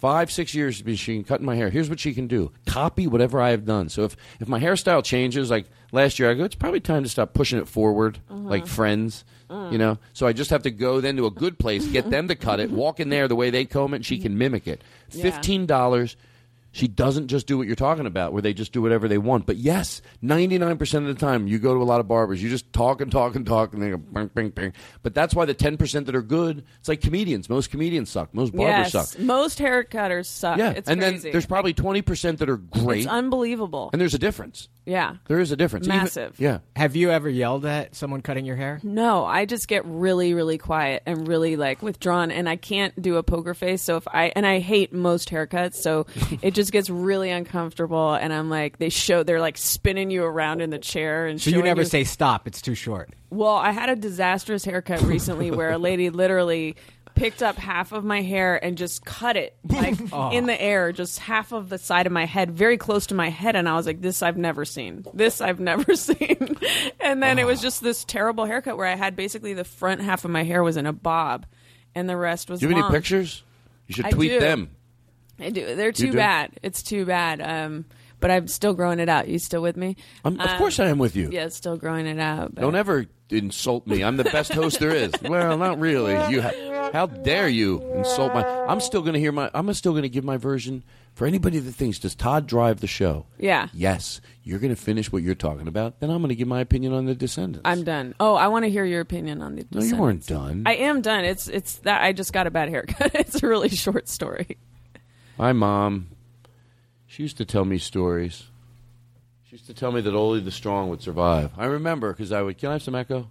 Five, 0.00 0.32
six 0.32 0.54
years 0.54 0.80
been 0.80 0.96
can 0.96 1.24
cutting 1.24 1.44
my 1.44 1.56
hair. 1.56 1.68
Here's 1.68 1.90
what 1.90 2.00
she 2.00 2.14
can 2.14 2.26
do: 2.26 2.52
copy 2.64 3.06
whatever 3.06 3.38
I 3.38 3.50
have 3.50 3.66
done. 3.66 3.90
So 3.90 4.04
if 4.04 4.16
if 4.40 4.48
my 4.48 4.58
hairstyle 4.58 5.04
changes, 5.04 5.50
like 5.50 5.66
last 5.92 6.18
year, 6.18 6.30
I 6.30 6.34
go, 6.34 6.44
it's 6.44 6.54
probably 6.54 6.80
time 6.80 7.02
to 7.02 7.08
stop 7.10 7.34
pushing 7.34 7.58
it 7.58 7.68
forward, 7.68 8.18
uh-huh. 8.30 8.40
like 8.40 8.66
Friends. 8.66 9.24
Uh. 9.50 9.68
You 9.70 9.78
know, 9.78 9.98
so 10.12 10.26
I 10.26 10.32
just 10.32 10.50
have 10.50 10.62
to 10.62 10.70
go 10.70 11.00
then 11.00 11.16
to 11.16 11.26
a 11.26 11.30
good 11.30 11.58
place, 11.58 11.86
get 11.86 12.08
them 12.08 12.28
to 12.28 12.36
cut 12.36 12.60
it, 12.60 12.70
walk 12.70 13.00
in 13.00 13.08
there 13.08 13.28
the 13.28 13.34
way 13.36 13.50
they 13.50 13.64
comb 13.64 13.92
it, 13.92 13.96
and 13.96 14.06
she 14.06 14.14
mm-hmm. 14.14 14.22
can 14.22 14.38
mimic 14.38 14.66
it. 14.66 14.82
Fifteen 15.10 15.66
dollars. 15.66 16.16
She 16.72 16.86
doesn't 16.86 17.28
just 17.28 17.46
do 17.46 17.58
what 17.58 17.66
you're 17.66 17.74
talking 17.76 18.06
about, 18.06 18.32
where 18.32 18.42
they 18.42 18.54
just 18.54 18.72
do 18.72 18.80
whatever 18.80 19.08
they 19.08 19.18
want. 19.18 19.44
But 19.44 19.56
yes, 19.56 20.02
99% 20.22 20.94
of 20.98 21.04
the 21.06 21.14
time, 21.14 21.48
you 21.48 21.58
go 21.58 21.74
to 21.74 21.82
a 21.82 21.84
lot 21.84 21.98
of 21.98 22.06
barbers, 22.06 22.40
you 22.42 22.48
just 22.48 22.72
talk 22.72 23.00
and 23.00 23.10
talk 23.10 23.34
and 23.34 23.44
talk, 23.44 23.72
and 23.72 23.82
they 23.82 23.90
go 23.90 23.96
bing, 23.96 24.30
bing, 24.34 24.50
bing. 24.50 24.72
But 25.02 25.12
that's 25.14 25.34
why 25.34 25.44
the 25.46 25.54
10% 25.54 26.06
that 26.06 26.14
are 26.14 26.22
good, 26.22 26.64
it's 26.78 26.88
like 26.88 27.00
comedians. 27.00 27.48
Most 27.48 27.70
comedians 27.70 28.08
suck. 28.10 28.32
Most 28.32 28.54
barbers 28.54 28.94
yes, 28.94 29.10
suck. 29.12 29.18
most 29.18 29.58
haircutters 29.58 30.26
suck. 30.26 30.58
Yeah, 30.58 30.70
it's 30.70 30.88
and 30.88 31.00
crazy. 31.00 31.18
then 31.24 31.32
there's 31.32 31.46
probably 31.46 31.74
20% 31.74 32.38
that 32.38 32.48
are 32.48 32.56
great. 32.56 32.98
It's 33.00 33.06
unbelievable. 33.08 33.90
and 33.92 34.00
there's 34.00 34.14
a 34.14 34.18
difference. 34.18 34.68
yeah. 34.84 35.16
There 35.26 35.40
is 35.40 35.50
a 35.50 35.56
difference. 35.56 35.86
Even- 35.86 35.98
Massive. 35.98 36.38
yeah. 36.38 36.58
Have 36.76 36.94
you 36.94 37.10
ever 37.10 37.28
yelled 37.28 37.66
at 37.66 37.96
someone 37.96 38.22
cutting 38.22 38.44
your 38.44 38.56
hair? 38.56 38.78
No, 38.84 39.24
I 39.24 39.44
just 39.44 39.66
get 39.66 39.84
really, 39.86 40.34
really 40.34 40.58
quiet 40.58 41.02
and 41.06 41.26
really 41.26 41.56
like 41.56 41.82
withdrawn, 41.82 42.30
and 42.30 42.48
I 42.48 42.54
can't 42.56 43.00
do 43.00 43.16
a 43.16 43.22
poker 43.24 43.54
face. 43.54 43.82
So 43.82 43.96
if 43.96 44.06
I 44.06 44.32
and 44.36 44.46
I 44.46 44.60
hate 44.60 44.92
most 44.92 45.30
haircuts, 45.30 45.74
so 45.74 46.06
it 46.42 46.54
just 46.54 46.59
gets 46.68 46.90
really 46.90 47.30
uncomfortable, 47.30 48.12
and 48.12 48.32
I'm 48.32 48.50
like, 48.50 48.76
they 48.76 48.90
show 48.90 49.22
they're 49.22 49.40
like 49.40 49.56
spinning 49.56 50.10
you 50.10 50.24
around 50.24 50.60
in 50.60 50.68
the 50.68 50.78
chair, 50.78 51.26
and 51.26 51.40
So 51.40 51.48
you 51.48 51.54
showing 51.54 51.64
never 51.64 51.84
say 51.84 52.04
stop. 52.04 52.46
It's 52.46 52.60
too 52.60 52.74
short. 52.74 53.10
Well, 53.30 53.54
I 53.54 53.70
had 53.70 53.88
a 53.88 53.96
disastrous 53.96 54.64
haircut 54.64 55.00
recently 55.02 55.50
where 55.52 55.70
a 55.70 55.78
lady 55.78 56.10
literally 56.10 56.76
picked 57.14 57.42
up 57.42 57.56
half 57.56 57.92
of 57.92 58.04
my 58.04 58.22
hair 58.22 58.62
and 58.62 58.78
just 58.78 59.04
cut 59.04 59.36
it 59.36 59.56
like 59.68 59.96
Oh. 60.12 60.30
in 60.30 60.46
the 60.46 60.60
air, 60.60 60.90
just 60.92 61.18
half 61.18 61.52
of 61.52 61.68
the 61.68 61.78
side 61.78 62.06
of 62.06 62.12
my 62.12 62.24
head, 62.24 62.50
very 62.50 62.76
close 62.78 63.06
to 63.08 63.14
my 63.14 63.28
head, 63.30 63.56
and 63.56 63.68
I 63.68 63.74
was 63.74 63.86
like, 63.86 64.00
"This 64.00 64.22
I've 64.22 64.36
never 64.36 64.64
seen. 64.64 65.04
This 65.14 65.40
I've 65.40 65.60
never 65.60 65.94
seen." 65.96 66.56
and 67.00 67.22
then 67.22 67.38
it 67.38 67.46
was 67.46 67.60
ah. 67.60 67.62
just 67.62 67.82
this 67.82 68.04
terrible 68.04 68.44
haircut 68.44 68.76
where 68.76 68.86
I 68.86 68.96
had 68.96 69.16
basically 69.16 69.54
the 69.54 69.64
front 69.64 70.00
half 70.00 70.24
of 70.24 70.30
my 70.30 70.42
hair 70.42 70.62
was 70.62 70.76
in 70.76 70.86
a 70.86 70.92
bob, 70.92 71.46
and 71.94 72.08
the 72.08 72.16
rest 72.16 72.50
was. 72.50 72.60
Do 72.60 72.68
you 72.68 72.74
have 72.74 72.84
any 72.86 72.94
pictures? 72.94 73.44
You 73.86 73.94
should 73.94 74.06
I 74.06 74.10
tweet 74.10 74.30
do. 74.30 74.40
them. 74.40 74.70
I 75.40 75.50
do. 75.50 75.74
They're 75.74 75.92
too 75.92 76.10
do? 76.12 76.16
bad. 76.18 76.50
It's 76.62 76.82
too 76.82 77.04
bad. 77.04 77.40
Um, 77.40 77.84
but 78.20 78.30
I'm 78.30 78.48
still 78.48 78.74
growing 78.74 78.98
it 79.00 79.08
out. 79.08 79.28
You 79.28 79.38
still 79.38 79.62
with 79.62 79.76
me? 79.76 79.96
I'm- 80.24 80.38
of 80.40 80.58
course 80.58 80.78
I 80.78 80.88
am 80.88 80.98
with 80.98 81.16
you. 81.16 81.30
Yeah, 81.32 81.48
still 81.48 81.76
growing 81.76 82.06
it 82.06 82.18
out. 82.18 82.54
but- 82.54 82.60
Don't 82.60 82.74
ever 82.74 83.06
insult 83.30 83.86
me. 83.86 84.02
I'm 84.04 84.16
the 84.16 84.24
best 84.24 84.52
host 84.52 84.78
there 84.80 84.94
is. 84.94 85.12
Well, 85.22 85.56
not 85.56 85.78
really. 85.78 86.12
You, 86.32 86.42
ha- 86.42 86.90
how 86.92 87.06
dare 87.06 87.48
you 87.48 87.80
insult 87.94 88.34
my? 88.34 88.44
I'm 88.66 88.80
still 88.80 89.00
going 89.00 89.14
to 89.14 89.20
hear 89.20 89.32
my. 89.32 89.50
I'm 89.54 89.72
still 89.74 89.92
going 89.92 90.02
to 90.02 90.08
give 90.08 90.24
my 90.24 90.36
version 90.36 90.82
for 91.14 91.26
anybody 91.26 91.58
that 91.60 91.72
thinks 91.72 91.98
does 92.00 92.14
Todd 92.14 92.46
drive 92.46 92.80
the 92.80 92.86
show? 92.88 93.26
Yeah. 93.38 93.68
Yes, 93.72 94.20
you're 94.42 94.58
going 94.58 94.74
to 94.74 94.80
finish 94.80 95.12
what 95.12 95.22
you're 95.22 95.34
talking 95.36 95.68
about. 95.68 96.00
Then 96.00 96.10
I'm 96.10 96.18
going 96.18 96.30
to 96.30 96.34
give 96.34 96.48
my 96.48 96.60
opinion 96.60 96.92
on 96.92 97.06
the 97.06 97.14
Descendants. 97.14 97.62
I'm 97.64 97.84
done. 97.84 98.14
Oh, 98.18 98.34
I 98.34 98.48
want 98.48 98.64
to 98.64 98.70
hear 98.70 98.84
your 98.84 99.00
opinion 99.00 99.40
on 99.40 99.54
the. 99.54 99.66
no, 99.70 99.82
you 99.82 99.96
weren't 99.96 100.26
done. 100.26 100.64
I 100.66 100.74
am 100.76 101.00
done. 101.00 101.24
It's 101.24 101.46
it's 101.48 101.76
that 101.80 102.02
I 102.02 102.12
just 102.12 102.32
got 102.32 102.46
a 102.46 102.50
bad 102.50 102.68
haircut. 102.68 103.14
it's 103.14 103.42
a 103.42 103.46
really 103.46 103.68
short 103.68 104.08
story. 104.08 104.58
My 105.40 105.52
mom, 105.54 106.08
she 107.06 107.22
used 107.22 107.38
to 107.38 107.46
tell 107.46 107.64
me 107.64 107.78
stories. 107.78 108.42
She 109.44 109.52
used 109.52 109.64
to 109.68 109.74
tell 109.74 109.90
me 109.90 110.02
that 110.02 110.14
only 110.14 110.40
the 110.40 110.50
strong 110.50 110.90
would 110.90 111.00
survive. 111.00 111.50
I 111.56 111.64
remember 111.64 112.12
because 112.12 112.30
I 112.30 112.42
would. 112.42 112.58
Can 112.58 112.68
I 112.68 112.72
have 112.74 112.82
some 112.82 112.94
echo? 112.94 113.30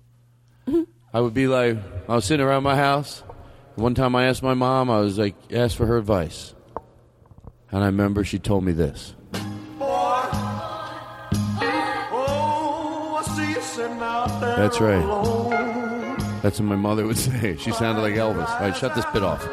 Mm-hmm. 0.67 0.85
I 1.13 1.21
would 1.21 1.35
be 1.35 1.45
like, 1.45 1.77
I 2.07 2.15
was 2.15 2.25
sitting 2.25 2.43
around 2.43 2.63
my 2.63 2.75
house. 2.75 3.21
One 3.75 3.93
time 3.93 4.15
I 4.15 4.25
asked 4.25 4.41
my 4.41 4.55
mom, 4.55 4.89
I 4.89 5.01
was 5.01 5.19
like, 5.19 5.35
asked 5.53 5.75
for 5.75 5.85
her 5.85 5.97
advice. 5.97 6.55
And 7.69 7.83
I 7.83 7.85
remember 7.85 8.23
she 8.23 8.39
told 8.39 8.63
me 8.63 8.71
this. 8.71 9.13
Oh, 9.31 9.43
I 13.23 13.35
see 13.35 13.51
you 13.51 13.61
sitting 13.61 13.99
out 13.99 14.41
there 14.41 14.57
That's 14.57 14.81
right. 14.81 15.03
alone. 15.03 16.17
That's 16.41 16.59
what 16.59 16.69
my 16.69 16.75
mother 16.75 17.05
would 17.05 17.17
say. 17.19 17.55
She 17.57 17.71
sounded 17.71 18.01
like 18.01 18.15
Elvis. 18.15 18.49
All 18.49 18.61
right, 18.61 18.75
shut 18.75 18.95
this 18.95 19.05
bit 19.13 19.21
off. 19.21 19.47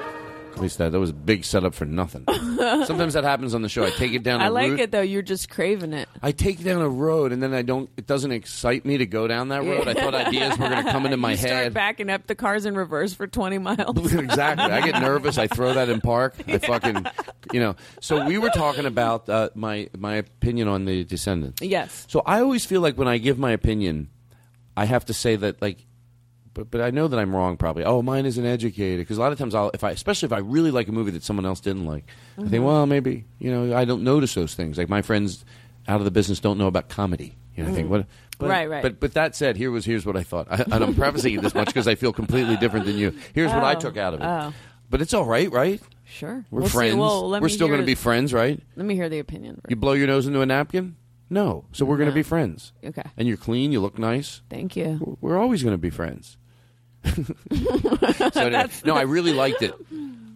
At 0.56 0.62
least 0.62 0.78
that 0.78 0.92
that 0.92 0.98
was 0.98 1.10
a 1.10 1.12
big 1.12 1.44
setup 1.44 1.74
for 1.74 1.84
nothing. 1.84 2.24
Sometimes 2.86 3.12
that 3.12 3.24
happens 3.24 3.54
on 3.54 3.60
the 3.60 3.68
show. 3.68 3.84
I 3.84 3.90
take 3.90 4.14
it 4.14 4.22
down. 4.22 4.40
a 4.40 4.44
I 4.44 4.48
like 4.48 4.70
route- 4.70 4.80
it 4.80 4.90
though. 4.90 5.02
You're 5.02 5.20
just 5.20 5.50
craving 5.50 5.92
it. 5.92 6.08
I 6.22 6.32
take 6.32 6.64
down 6.64 6.80
a 6.80 6.88
road 6.88 7.32
and 7.32 7.42
then 7.42 7.52
I 7.52 7.60
don't. 7.60 7.90
It 7.98 8.06
doesn't 8.06 8.32
excite 8.32 8.86
me 8.86 8.96
to 8.96 9.04
go 9.06 9.28
down 9.28 9.48
that 9.48 9.64
road. 9.64 9.86
I 9.86 9.92
thought 9.92 10.14
ideas 10.14 10.58
were 10.58 10.68
going 10.68 10.84
to 10.84 10.90
come 10.90 11.04
into 11.04 11.16
my 11.18 11.32
you 11.32 11.36
Start 11.36 11.52
head. 11.52 11.74
backing 11.74 12.08
up 12.08 12.26
the 12.26 12.34
cars 12.34 12.64
in 12.64 12.74
reverse 12.74 13.12
for 13.12 13.26
20 13.26 13.58
miles. 13.58 14.12
exactly. 14.14 14.64
I 14.64 14.80
get 14.80 15.00
nervous. 15.02 15.36
I 15.36 15.46
throw 15.46 15.74
that 15.74 15.90
in 15.90 16.00
park. 16.00 16.34
I 16.48 16.56
fucking, 16.58 17.04
you 17.52 17.60
know. 17.60 17.76
So 18.00 18.24
we 18.26 18.38
were 18.38 18.48
talking 18.50 18.86
about 18.86 19.28
uh, 19.28 19.50
my 19.54 19.90
my 19.96 20.14
opinion 20.14 20.68
on 20.68 20.86
the 20.86 21.04
Descendants. 21.04 21.60
Yes. 21.60 22.06
So 22.08 22.22
I 22.24 22.40
always 22.40 22.64
feel 22.64 22.80
like 22.80 22.96
when 22.96 23.08
I 23.08 23.18
give 23.18 23.38
my 23.38 23.52
opinion, 23.52 24.08
I 24.76 24.86
have 24.86 25.04
to 25.06 25.14
say 25.14 25.36
that 25.36 25.60
like, 25.60 25.85
but 26.56 26.70
but 26.72 26.80
I 26.80 26.90
know 26.90 27.06
that 27.06 27.18
I'm 27.20 27.36
wrong 27.36 27.56
probably. 27.56 27.84
Oh, 27.84 28.00
mine 28.02 28.26
isn't 28.26 28.44
educated 28.44 28.98
because 29.00 29.18
a 29.18 29.20
lot 29.20 29.30
of 29.30 29.38
times 29.38 29.54
I'll 29.54 29.70
if 29.74 29.84
I 29.84 29.90
especially 29.90 30.26
if 30.26 30.32
I 30.32 30.38
really 30.38 30.70
like 30.72 30.88
a 30.88 30.92
movie 30.92 31.12
that 31.12 31.22
someone 31.22 31.46
else 31.46 31.60
didn't 31.60 31.84
like, 31.86 32.04
I 32.38 32.42
think 32.48 32.62
Mhm. 32.62 32.64
well 32.64 32.86
maybe 32.86 33.24
you 33.38 33.50
know 33.52 33.76
I 33.76 33.84
don't 33.84 34.02
notice 34.02 34.34
those 34.34 34.54
things. 34.54 34.78
Like 34.78 34.88
my 34.88 35.02
friends 35.02 35.44
out 35.86 36.00
of 36.00 36.04
the 36.04 36.10
business 36.10 36.40
don't 36.40 36.58
know 36.58 36.66
about 36.66 36.88
comedy. 36.88 37.36
You 37.54 37.62
know, 37.64 37.70
I 37.70 37.72
think 37.74 37.86
Mhm. 37.86 37.90
what. 37.90 38.06
But, 38.38 38.48
Right, 38.50 38.68
right. 38.68 38.82
But 38.82 39.00
but 39.00 39.14
that 39.14 39.36
said, 39.36 39.56
here 39.56 39.70
was 39.70 39.84
here's 39.84 40.04
what 40.04 40.16
I 40.16 40.22
thought, 40.22 40.46
I, 40.50 40.56
and 40.70 40.82
I'm 40.84 40.94
prefacing 40.94 41.34
it 41.34 41.42
this 41.42 41.54
much 41.54 41.68
because 41.68 41.86
I 41.88 41.94
feel 41.94 42.12
completely 42.12 42.56
different 42.56 42.84
than 42.86 42.96
you. 42.98 43.14
Here's 43.34 43.52
what 43.52 43.62
I 43.64 43.74
Oh, 43.74 43.80
took 43.80 43.96
out 43.96 44.14
of 44.14 44.20
it. 44.20 44.24
oh. 44.26 44.52
But 44.90 45.00
it's 45.02 45.14
all 45.14 45.24
right, 45.24 45.50
right? 45.50 45.80
Sure. 46.04 46.44
We're 46.50 46.60
We'll 46.60 46.68
friends. 46.68 46.96
Well, 46.96 47.40
We're 47.40 47.48
still 47.48 47.66
going 47.68 47.80
to 47.80 47.86
be 47.86 47.94
friends, 47.96 48.32
right? 48.32 48.60
Let 48.76 48.86
me 48.86 48.94
hear 48.94 49.08
the 49.08 49.18
opinion. 49.18 49.60
You 49.68 49.74
blow 49.76 49.94
your 49.94 50.06
nose 50.06 50.26
into 50.26 50.40
a 50.42 50.46
napkin? 50.46 50.94
No. 51.28 51.64
So 51.72 51.84
we're 51.84 51.96
going 51.96 52.08
to 52.08 52.14
be 52.14 52.22
friends. 52.22 52.72
Okay. 52.84 53.02
And 53.16 53.26
you're 53.26 53.36
clean. 53.36 53.72
You 53.72 53.80
look 53.80 53.98
nice. 53.98 54.42
Thank 54.48 54.76
you. 54.76 55.18
We're 55.20 55.38
always 55.38 55.64
going 55.64 55.74
to 55.74 55.78
be 55.78 55.90
friends. 55.90 56.36
So 58.32 58.40
anyway, 58.42 58.68
no, 58.84 58.96
I 58.96 59.02
really 59.02 59.32
liked 59.32 59.62
it. 59.62 59.74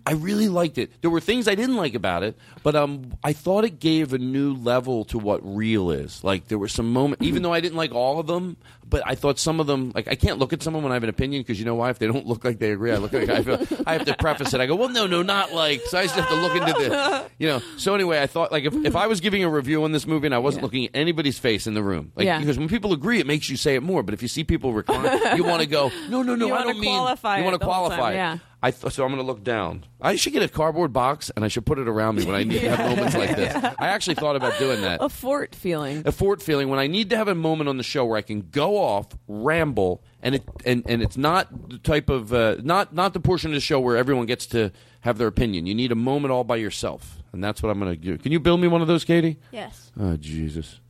I 0.06 0.12
really 0.12 0.48
liked 0.48 0.78
it. 0.78 0.90
There 1.02 1.10
were 1.10 1.20
things 1.20 1.46
I 1.46 1.54
didn't 1.54 1.76
like 1.76 1.94
about 1.94 2.22
it, 2.22 2.36
but 2.62 2.74
um, 2.74 3.12
I 3.22 3.32
thought 3.32 3.64
it 3.64 3.78
gave 3.80 4.12
a 4.12 4.18
new 4.18 4.54
level 4.54 5.04
to 5.06 5.18
what 5.18 5.40
real 5.44 5.90
is. 5.90 6.24
Like 6.24 6.48
there 6.48 6.58
were 6.58 6.68
some 6.68 6.92
moments, 6.92 7.24
even 7.24 7.42
though 7.42 7.52
I 7.52 7.60
didn't 7.60 7.76
like 7.76 7.92
all 7.92 8.18
of 8.18 8.26
them, 8.26 8.56
but 8.88 9.02
I 9.06 9.14
thought 9.14 9.38
some 9.38 9.60
of 9.60 9.66
them. 9.66 9.92
Like 9.94 10.08
I 10.08 10.14
can't 10.14 10.38
look 10.38 10.52
at 10.52 10.62
someone 10.62 10.82
when 10.82 10.90
I 10.92 10.96
have 10.96 11.02
an 11.02 11.08
opinion 11.10 11.42
because 11.42 11.58
you 11.58 11.64
know 11.64 11.74
why? 11.74 11.90
If 11.90 11.98
they 11.98 12.06
don't 12.06 12.26
look 12.26 12.44
like 12.44 12.58
they 12.58 12.72
agree, 12.72 12.92
I 12.92 12.96
look 12.96 13.12
like 13.12 13.28
I 13.28 13.42
feel. 13.42 13.66
I 13.86 13.92
have 13.94 14.04
to 14.06 14.14
preface 14.16 14.52
it. 14.54 14.60
I 14.60 14.66
go, 14.66 14.74
well, 14.74 14.88
no, 14.88 15.06
no, 15.06 15.22
not 15.22 15.52
like. 15.52 15.82
So 15.86 15.98
I 15.98 16.02
just 16.04 16.14
have 16.16 16.28
to 16.28 16.34
look 16.36 16.54
into 16.56 16.72
the, 16.72 17.24
you 17.38 17.48
know. 17.48 17.62
So 17.76 17.94
anyway, 17.94 18.20
I 18.20 18.26
thought 18.26 18.50
like 18.52 18.64
if, 18.64 18.74
if 18.84 18.96
I 18.96 19.06
was 19.06 19.20
giving 19.20 19.44
a 19.44 19.50
review 19.50 19.84
on 19.84 19.92
this 19.92 20.06
movie 20.06 20.26
and 20.26 20.34
I 20.34 20.38
wasn't 20.38 20.62
looking 20.64 20.84
at 20.86 20.90
anybody's 20.94 21.38
face 21.38 21.66
in 21.66 21.74
the 21.74 21.82
room, 21.82 22.12
like 22.16 22.24
Yeah. 22.26 22.38
because 22.40 22.58
when 22.58 22.68
people 22.68 22.92
agree, 22.92 23.20
it 23.20 23.26
makes 23.26 23.48
you 23.50 23.56
say 23.56 23.74
it 23.76 23.82
more. 23.82 24.02
But 24.02 24.14
if 24.14 24.22
you 24.22 24.28
see 24.28 24.44
people 24.44 24.72
recline, 24.72 25.36
you 25.36 25.44
want 25.44 25.60
to 25.60 25.66
go, 25.68 25.90
no, 26.08 26.22
no, 26.22 26.34
no, 26.34 26.46
You 26.46 26.54
I 26.54 26.64
don't 26.64 26.80
mean. 26.80 26.94
qualify 26.96 27.38
you 27.38 27.44
want 27.44 27.60
to 27.60 27.64
whole 27.66 27.88
time, 27.88 27.98
qualify 27.98 28.14
yeah. 28.14 28.38
I 28.62 28.70
th- 28.72 28.92
so 28.92 29.04
I'm 29.04 29.10
going 29.10 29.22
to 29.22 29.26
look 29.26 29.42
down. 29.42 29.86
I 30.02 30.16
should 30.16 30.34
get 30.34 30.42
a 30.42 30.48
cardboard 30.48 30.92
box 30.92 31.30
and 31.34 31.44
I 31.44 31.48
should 31.48 31.64
put 31.64 31.78
it 31.78 31.88
around 31.88 32.16
me 32.16 32.24
when 32.26 32.34
I 32.34 32.44
need 32.44 32.60
to 32.60 32.68
have 32.76 32.90
moments 32.90 33.16
like 33.16 33.34
this. 33.34 33.54
I 33.78 33.88
actually 33.88 34.16
thought 34.16 34.36
about 34.36 34.58
doing 34.58 34.82
that. 34.82 34.98
A 35.02 35.08
fort 35.08 35.54
feeling. 35.54 36.02
A 36.04 36.12
fort 36.12 36.42
feeling 36.42 36.68
when 36.68 36.78
I 36.78 36.86
need 36.86 37.08
to 37.10 37.16
have 37.16 37.28
a 37.28 37.34
moment 37.34 37.68
on 37.68 37.78
the 37.78 37.82
show 37.82 38.04
where 38.04 38.18
I 38.18 38.22
can 38.22 38.42
go 38.50 38.76
off, 38.76 39.06
ramble, 39.26 40.04
and 40.22 40.34
it 40.34 40.44
and, 40.66 40.82
and 40.86 41.02
it's 41.02 41.16
not 41.16 41.70
the 41.70 41.78
type 41.78 42.10
of 42.10 42.34
uh, 42.34 42.56
not 42.62 42.94
not 42.94 43.14
the 43.14 43.20
portion 43.20 43.50
of 43.50 43.54
the 43.54 43.60
show 43.60 43.80
where 43.80 43.96
everyone 43.96 44.26
gets 44.26 44.44
to 44.48 44.72
have 45.00 45.16
their 45.16 45.28
opinion. 45.28 45.64
You 45.66 45.74
need 45.74 45.90
a 45.92 45.96
moment 45.96 46.30
all 46.32 46.44
by 46.44 46.56
yourself, 46.56 47.22
and 47.32 47.42
that's 47.42 47.62
what 47.62 47.70
I'm 47.70 47.78
going 47.80 47.94
to 47.94 47.98
do. 47.98 48.18
Can 48.18 48.30
you 48.32 48.40
build 48.40 48.60
me 48.60 48.68
one 48.68 48.82
of 48.82 48.88
those, 48.88 49.04
Katie? 49.04 49.38
Yes. 49.52 49.90
Oh 49.98 50.16
Jesus! 50.18 50.80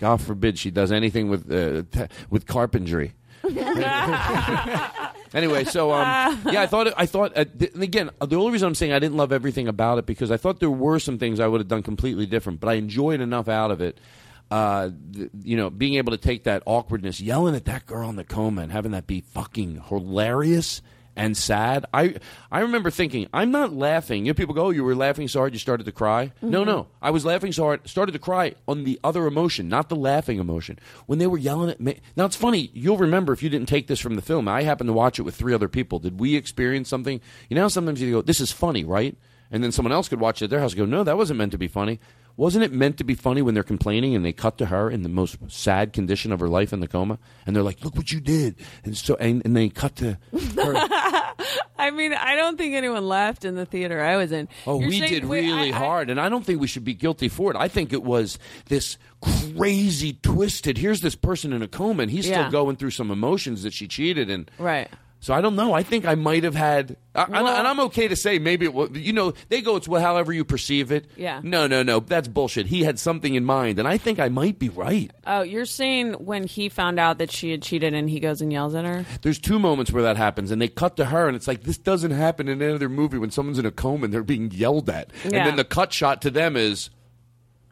God 0.00 0.22
forbid 0.22 0.58
she 0.58 0.70
does 0.70 0.90
anything 0.90 1.28
with 1.28 1.52
uh, 1.52 1.82
t- 1.90 2.10
with 2.30 2.46
carpentry. 2.46 3.12
Anyway, 5.34 5.64
so 5.64 5.92
um, 5.92 6.40
yeah, 6.50 6.62
I 6.62 6.66
thought 6.66 6.92
I 6.96 7.06
thought, 7.06 7.36
uh, 7.36 7.44
th- 7.44 7.72
and 7.74 7.82
again, 7.82 8.10
uh, 8.20 8.26
the 8.26 8.36
only 8.36 8.52
reason 8.52 8.68
I'm 8.68 8.74
saying 8.74 8.92
I 8.92 8.98
didn't 8.98 9.16
love 9.16 9.32
everything 9.32 9.68
about 9.68 9.98
it 9.98 10.06
because 10.06 10.30
I 10.30 10.36
thought 10.36 10.60
there 10.60 10.70
were 10.70 10.98
some 10.98 11.18
things 11.18 11.40
I 11.40 11.46
would 11.46 11.60
have 11.60 11.68
done 11.68 11.82
completely 11.82 12.26
different, 12.26 12.60
but 12.60 12.68
I 12.68 12.74
enjoyed 12.74 13.20
enough 13.20 13.48
out 13.48 13.70
of 13.70 13.80
it. 13.80 13.98
Uh, 14.50 14.90
th- 15.12 15.30
you 15.42 15.56
know, 15.56 15.68
being 15.68 15.94
able 15.94 16.12
to 16.12 16.16
take 16.16 16.44
that 16.44 16.62
awkwardness, 16.64 17.20
yelling 17.20 17.54
at 17.54 17.66
that 17.66 17.84
girl 17.84 18.08
in 18.08 18.16
the 18.16 18.24
coma, 18.24 18.62
and 18.62 18.72
having 18.72 18.92
that 18.92 19.06
be 19.06 19.20
fucking 19.20 19.82
hilarious 19.88 20.80
and 21.18 21.36
sad. 21.36 21.84
I 21.92 22.14
I 22.50 22.60
remember 22.60 22.90
thinking, 22.90 23.26
I'm 23.34 23.50
not 23.50 23.72
laughing. 23.74 24.24
You 24.24 24.30
know, 24.32 24.34
people 24.36 24.54
go, 24.54 24.66
"Oh, 24.66 24.70
you 24.70 24.84
were 24.84 24.94
laughing 24.94 25.28
so 25.28 25.40
hard 25.40 25.52
you 25.52 25.58
started 25.58 25.84
to 25.84 25.92
cry." 25.92 26.32
No, 26.40 26.62
Mhm. 26.62 26.66
no, 26.66 26.86
I 27.02 27.10
was 27.10 27.24
laughing 27.24 27.52
so 27.52 27.64
hard, 27.64 27.86
started 27.88 28.12
to 28.12 28.18
cry 28.18 28.54
on 28.66 28.84
the 28.84 28.98
other 29.04 29.26
emotion, 29.26 29.68
not 29.68 29.88
the 29.88 29.96
laughing 29.96 30.38
emotion. 30.38 30.78
When 31.06 31.18
they 31.18 31.26
were 31.26 31.38
yelling 31.38 31.70
at 31.70 31.80
me. 31.80 31.96
Now 32.16 32.24
it's 32.24 32.36
funny. 32.36 32.70
You'll 32.72 32.96
remember 32.96 33.32
if 33.32 33.42
you 33.42 33.50
didn't 33.50 33.68
take 33.68 33.86
this 33.88 34.00
from 34.00 34.14
the 34.14 34.22
film. 34.22 34.48
I 34.48 34.62
happened 34.62 34.88
to 34.88 34.94
watch 34.94 35.18
it 35.18 35.22
with 35.22 35.34
three 35.34 35.52
other 35.52 35.68
people. 35.68 35.98
Did 35.98 36.18
we 36.20 36.36
experience 36.36 36.88
something? 36.88 37.20
You 37.50 37.56
know, 37.56 37.68
sometimes 37.68 38.00
you 38.00 38.10
go, 38.12 38.22
"This 38.22 38.40
is 38.40 38.52
funny," 38.52 38.84
right? 38.84 39.16
And 39.50 39.64
then 39.64 39.72
someone 39.72 39.92
else 39.92 40.08
could 40.08 40.20
watch 40.20 40.40
it 40.42 40.44
at 40.44 40.50
their 40.50 40.60
house 40.60 40.72
and 40.72 40.78
go, 40.78 40.84
"No, 40.84 41.04
that 41.04 41.16
wasn't 41.16 41.38
meant 41.38 41.52
to 41.52 41.58
be 41.58 41.68
funny." 41.68 42.00
Wasn't 42.38 42.64
it 42.64 42.72
meant 42.72 42.96
to 42.98 43.04
be 43.04 43.14
funny 43.14 43.42
when 43.42 43.52
they're 43.52 43.62
complaining 43.64 44.14
and 44.14 44.24
they 44.24 44.32
cut 44.32 44.56
to 44.58 44.66
her 44.66 44.88
in 44.90 45.02
the 45.02 45.08
most 45.10 45.36
sad 45.48 45.92
condition 45.92 46.32
of 46.32 46.38
her 46.40 46.48
life 46.48 46.72
in 46.72 46.78
the 46.80 46.86
coma, 46.88 47.18
and 47.44 47.54
they're 47.54 47.62
like, 47.64 47.84
"Look 47.84 47.96
what 47.96 48.12
you 48.12 48.20
did," 48.20 48.54
and 48.84 48.96
so 48.96 49.16
and, 49.16 49.42
and 49.44 49.54
they 49.56 49.68
cut 49.68 49.96
to 49.96 50.16
her. 50.56 50.74
I 51.80 51.90
mean, 51.92 52.12
I 52.12 52.34
don't 52.36 52.56
think 52.56 52.74
anyone 52.74 53.06
laughed 53.06 53.44
in 53.44 53.54
the 53.54 53.66
theater 53.66 54.00
I 54.00 54.16
was 54.16 54.32
in. 54.32 54.48
Oh, 54.66 54.78
You're 54.80 54.88
we 54.88 54.98
saying- 55.00 55.10
did 55.10 55.24
really 55.24 55.72
I- 55.72 55.76
I- 55.76 55.78
hard, 55.78 56.10
and 56.10 56.20
I 56.20 56.28
don't 56.28 56.44
think 56.44 56.60
we 56.60 56.66
should 56.66 56.84
be 56.84 56.94
guilty 56.94 57.28
for 57.28 57.50
it. 57.50 57.56
I 57.56 57.68
think 57.68 57.92
it 57.92 58.02
was 58.02 58.38
this 58.66 58.98
crazy, 59.20 60.12
twisted. 60.14 60.78
Here's 60.78 61.00
this 61.00 61.14
person 61.16 61.52
in 61.52 61.62
a 61.62 61.68
coma, 61.68 62.02
and 62.04 62.10
he's 62.10 62.28
Yeah. 62.28 62.48
still 62.48 62.50
going 62.50 62.76
through 62.76 62.90
some 62.90 63.10
emotions 63.10 63.62
that 63.64 63.72
she 63.72 63.86
cheated, 63.88 64.30
and 64.30 64.50
Right. 64.58 64.88
So 65.20 65.34
I 65.34 65.40
don't 65.40 65.56
know. 65.56 65.72
I 65.72 65.82
think 65.82 66.06
I 66.06 66.14
might 66.14 66.44
have 66.44 66.54
had, 66.54 66.96
I, 67.12 67.24
and- 67.24 67.34
and 67.36 67.66
I'm 67.66 67.80
okay 67.80 68.06
to 68.06 68.14
say 68.14 68.38
maybe 68.38 68.64
it 68.64 68.72
was. 68.72 68.90
You 68.92 69.12
know, 69.12 69.34
they 69.48 69.60
go 69.60 69.74
it's 69.74 69.88
well, 69.88 70.00
however 70.00 70.32
you 70.32 70.44
perceive 70.44 70.92
it. 70.92 71.10
Yeah. 71.16 71.40
No, 71.42 71.66
no, 71.66 71.82
no. 71.82 71.98
That's 71.98 72.28
bullshit. 72.28 72.66
He 72.66 72.84
had 72.84 73.00
something 73.00 73.34
in 73.34 73.44
mind, 73.44 73.80
and 73.80 73.88
I 73.88 73.98
think 73.98 74.20
I 74.20 74.28
might 74.28 74.60
be 74.60 74.68
right. 74.68 75.10
Oh, 75.26 75.42
you're 75.42 75.64
saying 75.64 76.12
when 76.14 76.44
he 76.44 76.68
found 76.68 77.00
out 77.00 77.18
that 77.18 77.32
she 77.32 77.50
had 77.50 77.62
cheated 77.62 77.94
and 77.94 78.08
he 78.08 78.20
goes 78.20 78.40
and 78.40 78.52
yells 78.52 78.76
at 78.76 78.84
her? 78.84 79.04
There's 79.22 79.40
two 79.40 79.58
moments 79.58 79.90
where 79.90 80.04
that 80.04 80.16
happens, 80.16 80.52
and 80.52 80.62
they 80.62 80.68
cut 80.68 80.96
to 80.98 81.06
her, 81.06 81.26
and 81.26 81.34
it's 81.36 81.48
like 81.48 81.64
this 81.64 81.78
doesn't 81.78 82.12
happen 82.12 82.46
in 82.48 82.62
any 82.62 82.72
other 82.72 82.88
movie 82.88 83.18
when 83.18 83.30
someone's 83.32 83.58
in 83.58 83.66
a 83.66 83.72
coma 83.72 84.04
and 84.04 84.14
they're 84.14 84.22
being 84.22 84.52
yelled 84.52 84.88
at, 84.88 85.10
and 85.24 85.32
then 85.32 85.56
the 85.56 85.64
cut 85.64 85.92
shot 85.92 86.22
to 86.22 86.30
them 86.30 86.56
is 86.56 86.90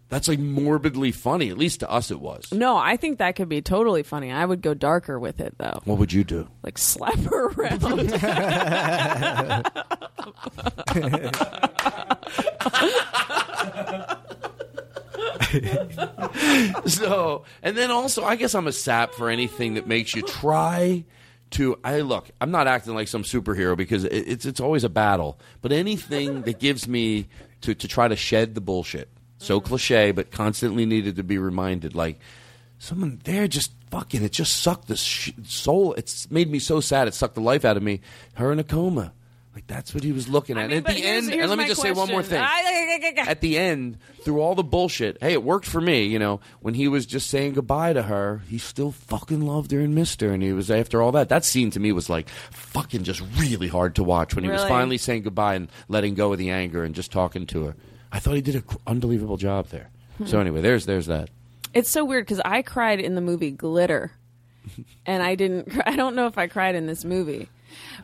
that's 0.09 0.28
like 0.28 0.39
morbidly 0.39 1.12
funny. 1.12 1.51
At 1.51 1.59
least 1.59 1.81
to 1.81 1.91
us, 1.91 2.11
it 2.11 2.20
was. 2.20 2.53
No, 2.53 2.77
I 2.77 2.97
think 2.97 3.19
that 3.19 3.37
could 3.37 3.49
be 3.49 3.61
totally 3.61 4.03
funny. 4.03 4.31
I 4.31 4.45
would 4.45 4.62
go 4.62 4.74
darker 4.74 5.19
with 5.19 5.41
it 5.41 5.57
though. 5.59 5.81
What 5.85 5.99
would 5.99 6.12
you 6.12 6.23
do? 6.23 6.49
Like 6.62 6.78
slap 6.78 7.19
her 7.19 7.49
around. 7.49 7.81
so, 16.87 17.45
and 17.62 17.77
then 17.77 17.91
also, 17.91 18.24
I 18.24 18.37
guess 18.37 18.55
I'm 18.55 18.66
a 18.66 18.73
sap 18.73 19.15
for 19.15 19.28
anything 19.28 19.74
that 19.74 19.87
makes 19.87 20.15
you 20.15 20.23
try 20.23 21.05
to. 21.51 21.78
I 21.83 22.01
look, 22.01 22.31
I'm 22.41 22.51
not 22.51 22.66
acting 22.66 22.95
like 22.95 23.09
some 23.09 23.23
superhero 23.23 23.77
because 23.77 24.05
it, 24.05 24.12
it's 24.12 24.47
it's 24.47 24.61
always 24.61 24.85
a 24.85 24.89
battle. 24.89 25.39
But 25.62 25.73
anything 25.73 26.43
that 26.43 26.61
gives 26.61 26.87
me 26.87 27.28
to 27.62 27.74
to 27.74 27.89
try 27.89 28.09
to 28.09 28.16
shed 28.16 28.55
the 28.55 28.61
bullshit, 28.61 29.09
so 29.39 29.61
cliche, 29.61 30.13
but 30.13 30.31
constantly 30.31 30.87
needed 30.87 31.17
to 31.17 31.23
be 31.23 31.39
reminded. 31.39 31.95
Like 31.95 32.19
someone 32.79 33.21
there 33.25 33.49
just 33.49 33.73
fucking, 33.91 34.23
it 34.23 34.33
just 34.33 34.57
sucked 34.63 34.89
the 34.89 34.97
sh- 34.97 35.33
soul. 35.45 35.95
It's 35.95 36.31
made 36.31 36.51
me 36.51 36.59
so 36.59 36.81
sad. 36.81 37.09
It 37.09 37.15
sucked 37.15 37.35
the 37.35 37.41
life 37.41 37.65
out 37.65 37.77
of 37.77 37.83
me. 37.83 38.01
Her 38.35 38.53
in 38.53 38.59
a 38.59 38.65
coma. 38.65 39.13
Like 39.55 39.67
that's 39.69 39.95
what 39.95 40.05
he 40.05 40.13
was 40.13 40.29
looking 40.29 40.59
at. 40.59 40.69
mean, 40.69 40.79
and 40.79 40.87
at 40.87 40.93
the 40.95 41.01
here's- 41.01 41.25
end, 41.25 41.33
here's 41.33 41.43
and 41.45 41.49
let 41.51 41.59
me 41.59 41.67
just 41.67 41.81
say 41.81 41.91
one 41.91 42.11
more 42.11 42.23
thing 42.23 42.43
at 43.19 43.41
the 43.41 43.57
end, 43.57 43.97
through 44.23 44.43
all 44.43 44.55
the 44.55 44.63
bullshit, 44.63 45.17
hey, 45.23 45.33
it 45.33 45.43
worked 45.43 45.65
for 45.65 45.81
me. 45.81 46.05
You 46.05 46.19
know, 46.19 46.41
when 46.61 46.75
he 46.75 46.89
was 46.89 47.07
just 47.07 47.31
saying 47.31 47.55
goodbye 47.55 47.95
to 47.95 48.03
her, 48.03 48.43
he 48.51 48.59
still 48.59 48.93
fucking 48.93 49.41
loved 49.41 49.71
her 49.71 49.81
and 49.81 49.95
missed 49.95 50.21
her, 50.21 50.31
and 50.31 50.43
he 50.43 50.53
was 50.53 50.71
after 50.71 51.01
all 51.01 51.11
that. 51.13 51.31
That 51.31 51.43
scene 51.43 51.71
to 51.71 51.81
me 51.81 51.91
was 51.93 52.11
like 52.11 52.29
fucking 52.51 53.05
just 53.05 53.23
really 53.39 53.69
hard 53.69 53.95
to 53.95 54.05
watch 54.05 54.35
when 54.35 54.45
he 54.45 54.51
was 54.51 54.63
finally 54.65 54.99
saying 54.99 55.23
goodbye 55.23 55.55
and 55.55 55.71
letting 55.89 56.13
go 56.15 56.33
of 56.33 56.39
the 56.39 56.51
anger 56.51 56.85
and 56.85 56.95
just 56.95 57.11
talking 57.11 57.47
to 57.47 57.65
her. 57.65 57.75
I 58.16 58.18
thought 58.18 58.34
he 58.34 58.40
did 58.40 58.55
an 58.56 58.64
unbelievable 58.86 59.36
job 59.36 59.68
there. 59.68 59.90
So 60.24 60.36
Hmm. 60.38 60.40
anyway, 60.47 60.60
there's 60.62 60.86
there's 60.86 61.06
that. 61.06 61.28
It's 61.74 61.90
so 61.90 62.05
weird 62.05 62.24
because 62.24 62.40
I 62.44 62.62
cried 62.62 63.01
in 63.01 63.14
the 63.14 63.20
movie 63.20 63.51
Glitter, 63.51 64.12
and 65.06 65.22
I 65.22 65.34
didn't. 65.34 65.70
cry- 65.70 65.82
I 65.86 65.97
don't 65.97 66.14
know 66.16 66.26
if 66.26 66.38
I 66.38 66.47
cried 66.47 66.74
in 66.74 66.86
this 66.86 67.05
movie, 67.05 67.48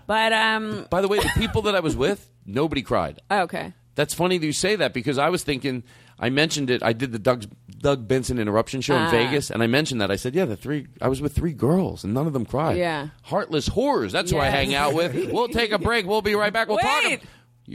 but 0.06 0.32
um. 0.32 0.86
By 0.90 1.00
the 1.00 1.08
way, 1.08 1.18
the 1.18 1.30
people 1.36 1.62
that 1.62 1.74
I 1.74 1.80
was 1.80 1.96
with, 1.96 2.28
nobody 2.44 2.82
cried. 2.82 3.20
Okay. 3.30 3.72
That's 3.94 4.14
funny 4.14 4.38
that 4.38 4.46
you 4.46 4.52
say 4.52 4.76
that 4.76 4.92
because 4.94 5.18
I 5.18 5.28
was 5.30 5.42
thinking 5.42 5.82
I 6.18 6.30
mentioned 6.30 6.70
it. 6.70 6.82
I 6.82 6.92
did 6.92 7.12
the 7.12 7.18
Doug 7.18 7.44
Doug 7.78 8.06
Benson 8.06 8.38
interruption 8.38 8.80
show 8.82 8.94
in 8.96 9.02
Ah. 9.02 9.10
Vegas, 9.10 9.50
and 9.50 9.62
I 9.62 9.66
mentioned 9.66 10.00
that. 10.02 10.10
I 10.10 10.16
said, 10.16 10.34
"Yeah, 10.34 10.44
the 10.44 10.56
three. 10.56 10.86
I 11.00 11.08
was 11.08 11.20
with 11.22 11.34
three 11.34 11.52
girls, 11.52 12.04
and 12.04 12.12
none 12.14 12.26
of 12.26 12.32
them 12.34 12.44
cried. 12.46 12.76
Yeah. 12.76 13.08
heartless 13.22 13.68
whores. 13.70 14.10
That's 14.12 14.30
who 14.30 14.38
I 14.38 14.48
hang 14.50 14.74
out 14.74 14.92
with. 14.94 15.32
We'll 15.32 15.48
take 15.48 15.72
a 15.72 15.78
break. 15.78 16.06
We'll 16.06 16.22
be 16.22 16.34
right 16.34 16.52
back. 16.52 16.68
We'll 16.68 16.78
talk. 16.78 17.20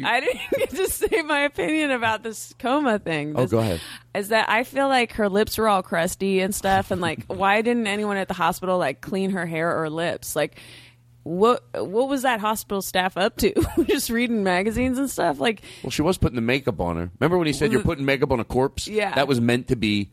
I 0.04 0.20
didn't 0.20 0.42
get 0.58 0.70
to 0.72 0.90
say 0.90 1.22
my 1.22 1.42
opinion 1.42 1.92
about 1.92 2.24
this 2.24 2.54
coma 2.60 3.00
thing. 3.00 3.34
Oh, 3.36 3.48
go 3.48 3.60
ahead. 3.60 3.82
Is 4.14 4.30
that 4.30 4.50
I 4.50 4.64
feel 4.64 4.88
like 4.88 5.14
her 5.14 5.30
lips 5.30 5.58
were 5.58 5.68
all 5.68 5.84
crusty 5.84 6.42
and 6.42 6.54
stuff, 6.54 6.92
and 6.92 7.02
like, 7.02 7.24
why 7.28 7.62
didn't 7.62 7.88
anyone 7.88 8.18
at 8.18 8.28
the 8.28 8.34
hospital 8.34 8.78
like 8.78 9.02
clean 9.02 9.32
her 9.32 9.46
hair 9.46 9.82
or 9.82 9.90
lips? 9.90 10.36
Like, 10.36 10.60
what 11.24 11.64
what 11.74 12.10
was 12.10 12.24
that 12.24 12.40
hospital 12.40 12.82
staff 12.82 13.18
up 13.18 13.38
to? 13.38 13.54
Just 13.86 14.10
reading 14.10 14.44
magazines 14.44 14.98
and 14.98 15.10
stuff. 15.10 15.40
Like, 15.40 15.62
Well, 15.84 15.92
she 15.92 16.02
was 16.02 16.18
putting 16.18 16.36
the 16.36 16.42
makeup 16.42 16.80
on 16.82 16.98
her. 16.98 17.12
Remember 17.20 17.38
when 17.38 17.48
he 17.48 17.54
said 17.54 17.72
you're 17.72 17.82
mm-hmm. 17.82 17.90
putting 17.90 18.06
makeup 18.06 18.32
on 18.32 18.40
a 18.40 18.46
corpse? 18.46 18.88
Yeah. 18.88 19.14
that 19.16 19.28
was 19.28 19.40
meant 19.42 19.68
to 19.70 19.76
be 19.76 20.12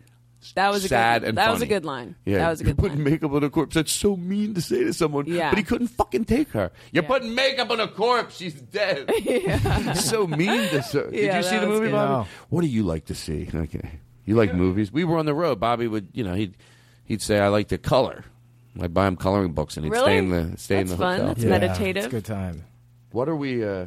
that 0.54 0.70
was 0.70 0.84
a 0.84 0.88
sad 0.88 1.22
good, 1.22 1.28
and 1.30 1.38
that 1.38 1.50
was 1.52 1.62
a 1.62 1.66
good 1.66 1.84
line. 1.84 2.14
Yeah, 2.24 2.38
that 2.38 2.50
was 2.50 2.60
a 2.60 2.64
good. 2.64 2.68
you're 2.68 2.74
good 2.76 2.82
putting 2.90 3.04
makeup 3.04 3.32
on 3.32 3.44
a 3.44 3.50
corpse. 3.50 3.74
That's 3.74 3.92
so 3.92 4.16
mean 4.16 4.54
to 4.54 4.60
say 4.60 4.84
to 4.84 4.92
someone. 4.92 5.26
Yeah. 5.26 5.50
but 5.50 5.58
he 5.58 5.64
couldn't 5.64 5.88
fucking 5.88 6.24
take 6.26 6.50
her. 6.50 6.70
You're 6.92 7.02
putting 7.04 7.34
makeup 7.34 7.70
on 7.70 7.80
a 7.80 7.88
corpse. 7.88 8.36
She's 8.36 8.54
dead. 8.54 9.10
yeah. 9.22 9.92
so 9.94 10.26
mean 10.26 10.68
to 10.70 10.82
her. 10.82 11.10
Did 11.10 11.34
you 11.36 11.42
see 11.42 11.58
the 11.58 11.66
movie, 11.66 11.86
good. 11.86 11.92
Bobby? 11.92 12.12
No. 12.24 12.26
What 12.50 12.60
do 12.62 12.66
you 12.68 12.82
like 12.82 13.06
to 13.06 13.14
see? 13.14 13.48
Okay, 13.54 13.98
you 14.26 14.34
like 14.36 14.54
movies? 14.54 14.92
We 14.92 15.04
were 15.04 15.18
on 15.18 15.26
the 15.26 15.34
road. 15.34 15.60
Bobby 15.60 15.88
would, 15.88 16.08
you 16.12 16.24
know, 16.24 16.34
he'd 16.34 16.54
he'd 17.04 17.22
say, 17.22 17.38
"I 17.38 17.48
like 17.48 17.68
to 17.68 17.78
color." 17.78 18.24
I'd 18.80 18.92
buy 18.92 19.06
him 19.06 19.16
coloring 19.16 19.52
books, 19.52 19.76
and 19.76 19.84
he'd 19.86 19.92
Really? 19.92 20.04
stay 20.04 20.18
in 20.18 20.30
the 20.30 20.58
stay 20.58 20.76
That's 20.76 20.90
in 20.90 20.96
the 20.98 21.02
fun. 21.02 21.12
hotel. 21.20 21.26
That's 21.28 21.44
Yeah, 21.44 21.50
meditative. 21.50 21.96
it's 22.04 22.06
a 22.06 22.10
good 22.16 22.24
time. 22.24 22.64
What 23.12 23.28
are 23.28 23.36
we? 23.36 23.64
Uh, 23.64 23.86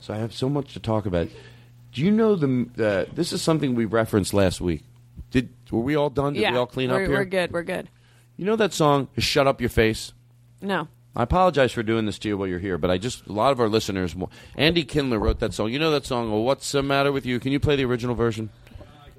so 0.00 0.14
I 0.14 0.18
have 0.18 0.32
so 0.32 0.48
much 0.48 0.74
to 0.74 0.80
talk 0.80 1.06
about. 1.06 1.28
Do 1.90 2.02
you 2.02 2.10
know 2.12 2.36
the? 2.36 2.68
Uh, 3.08 3.12
this 3.14 3.32
is 3.32 3.42
something 3.42 3.74
we 3.74 3.86
referenced 3.86 4.32
last 4.34 4.60
week. 4.60 4.84
Did 5.30 5.50
were 5.70 5.80
we 5.80 5.96
all 5.96 6.10
done? 6.10 6.34
Did 6.34 6.42
yeah, 6.42 6.52
we 6.52 6.58
all 6.58 6.66
clean 6.66 6.90
up 6.90 6.98
here? 7.00 7.10
We're 7.10 7.24
good. 7.24 7.52
We're 7.52 7.62
good. 7.62 7.88
You 8.36 8.44
know 8.44 8.56
that 8.56 8.72
song, 8.72 9.08
"Shut 9.18 9.46
Up 9.46 9.60
Your 9.60 9.70
Face." 9.70 10.12
No. 10.60 10.88
I 11.16 11.24
apologize 11.24 11.72
for 11.72 11.82
doing 11.82 12.06
this 12.06 12.18
to 12.20 12.28
you 12.28 12.38
while 12.38 12.46
you're 12.46 12.60
here, 12.60 12.78
but 12.78 12.90
I 12.90 12.98
just 12.98 13.26
a 13.26 13.32
lot 13.32 13.50
of 13.50 13.60
our 13.60 13.68
listeners. 13.68 14.14
Andy 14.56 14.84
Kindler 14.84 15.18
wrote 15.18 15.40
that 15.40 15.52
song. 15.52 15.72
You 15.72 15.78
know 15.78 15.90
that 15.90 16.06
song? 16.06 16.30
Well, 16.30 16.42
what's 16.44 16.70
the 16.70 16.82
matter 16.82 17.10
with 17.10 17.26
you? 17.26 17.40
Can 17.40 17.50
you 17.50 17.58
play 17.58 17.74
the 17.76 17.84
original 17.84 18.14
version? 18.14 18.50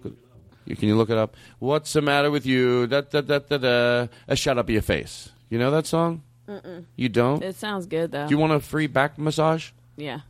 Can 0.03 0.87
you 0.87 0.95
look 0.95 1.09
it 1.09 1.17
up? 1.17 1.35
What's 1.57 1.91
the 1.93 2.01
matter 2.01 2.29
with 2.29 2.45
you? 2.45 2.85
Da 2.87 3.01
da 3.01 3.21
da 3.21 3.39
da 3.39 3.57
da. 3.57 4.07
Uh, 4.27 4.35
shut 4.35 4.57
up 4.57 4.69
your 4.69 4.83
face. 4.83 5.29
You 5.49 5.57
know 5.57 5.71
that 5.71 5.87
song? 5.87 6.23
Mm-mm. 6.47 6.85
You 6.95 7.09
don't? 7.09 7.43
It 7.43 7.55
sounds 7.55 7.85
good 7.87 8.11
though. 8.11 8.27
Do 8.27 8.31
you 8.33 8.37
want 8.37 8.53
a 8.53 8.59
free 8.59 8.87
back 8.87 9.17
massage, 9.17 9.71
Yeah. 9.97 10.21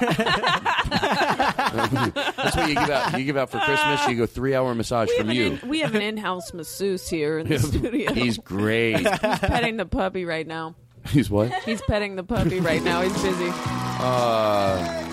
what 2.56 2.68
you 2.68 2.76
give 2.76 2.90
out. 2.90 3.18
You 3.20 3.26
give 3.26 3.38
out 3.38 3.52
for 3.52 3.60
Christmas. 3.60 4.08
You 4.08 4.16
go 4.16 4.26
three 4.26 4.56
hour 4.56 4.74
massage 4.74 5.10
We 5.10 5.18
from 5.20 5.32
you. 5.32 5.60
in, 5.62 5.70
we 5.70 5.80
have 5.82 5.94
an 5.96 6.02
in-house 6.02 6.52
masseuse 6.54 7.08
here 7.08 7.38
in 7.40 7.48
the 7.48 7.60
studio. 7.60 8.12
He's 8.14 8.38
great. 8.40 8.98
He's 8.98 9.08
petting 9.08 9.78
the 9.78 9.86
puppy 9.86 10.26
right 10.26 10.48
now. 10.48 10.76
He's 11.08 11.30
what? 11.30 11.54
He's 11.64 11.82
petting 11.84 12.16
the 12.16 12.24
puppy 12.24 12.60
right 12.60 12.82
now. 12.84 13.02
He's 13.02 13.14
busy. 13.22 13.50
Uh, 14.02 15.06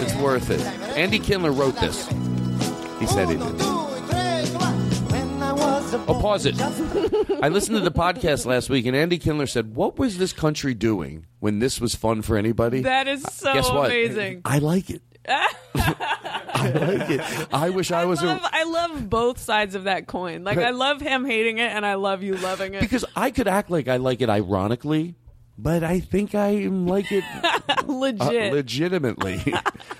it's 0.00 0.14
worth 0.16 0.50
it. 0.50 0.60
Andy 0.96 1.18
Kindler 1.18 1.52
wrote 1.52 1.76
this. 1.76 2.08
He 2.98 3.06
said 3.06 3.28
he 3.28 3.36
did. 3.36 3.77
Oh, 5.94 6.18
pause 6.20 6.46
it. 6.46 6.54
I 7.42 7.48
listened 7.48 7.76
to 7.78 7.82
the 7.82 7.90
podcast 7.92 8.46
last 8.46 8.68
week, 8.68 8.86
and 8.86 8.96
Andy 8.96 9.18
Kindler 9.18 9.46
said, 9.46 9.74
"What 9.74 9.98
was 9.98 10.18
this 10.18 10.32
country 10.32 10.74
doing 10.74 11.26
when 11.40 11.58
this 11.60 11.80
was 11.80 11.94
fun 11.94 12.22
for 12.22 12.36
anybody?" 12.36 12.80
That 12.82 13.08
is 13.08 13.22
so 13.22 13.52
Guess 13.54 13.70
what? 13.70 13.86
amazing. 13.86 14.42
I 14.44 14.58
like 14.58 14.90
it. 14.90 15.02
I 15.28 16.70
like 16.74 17.10
it. 17.10 17.48
I 17.52 17.70
wish 17.70 17.90
I 17.92 18.04
was 18.06 18.22
love, 18.22 18.40
a 18.42 18.48
I 18.52 18.64
love 18.64 19.08
both 19.08 19.38
sides 19.38 19.74
of 19.74 19.84
that 19.84 20.06
coin. 20.06 20.44
Like 20.44 20.58
I 20.58 20.70
love 20.70 21.00
him 21.00 21.24
hating 21.24 21.58
it, 21.58 21.70
and 21.70 21.84
I 21.86 21.94
love 21.94 22.22
you 22.22 22.34
loving 22.36 22.74
it. 22.74 22.80
because 22.80 23.04
I 23.14 23.30
could 23.30 23.48
act 23.48 23.70
like 23.70 23.88
I 23.88 23.96
like 23.98 24.20
it 24.20 24.28
ironically, 24.30 25.14
but 25.58 25.84
I 25.84 26.00
think 26.00 26.34
I 26.34 26.52
like 26.66 27.12
it 27.12 27.24
uh, 27.68 27.82
legit. 27.86 28.52
legitimately. 28.52 29.54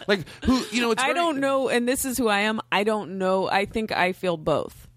like 0.06 0.20
who 0.44 0.62
you 0.73 0.81
know? 0.82 0.90
It's 0.90 1.02
I 1.02 1.06
very- 1.09 1.15
don't 1.19 1.39
know, 1.40 1.69
and 1.69 1.86
this 1.89 2.05
is 2.05 2.19
who 2.19 2.28
I 2.28 2.40
am. 2.40 2.60
I 2.73 2.85
don't 2.85 3.19
know. 3.19 3.48
I 3.48 3.65
think 3.66 3.93
I 3.93 4.12
feel 4.12 4.36
both. 4.36 4.88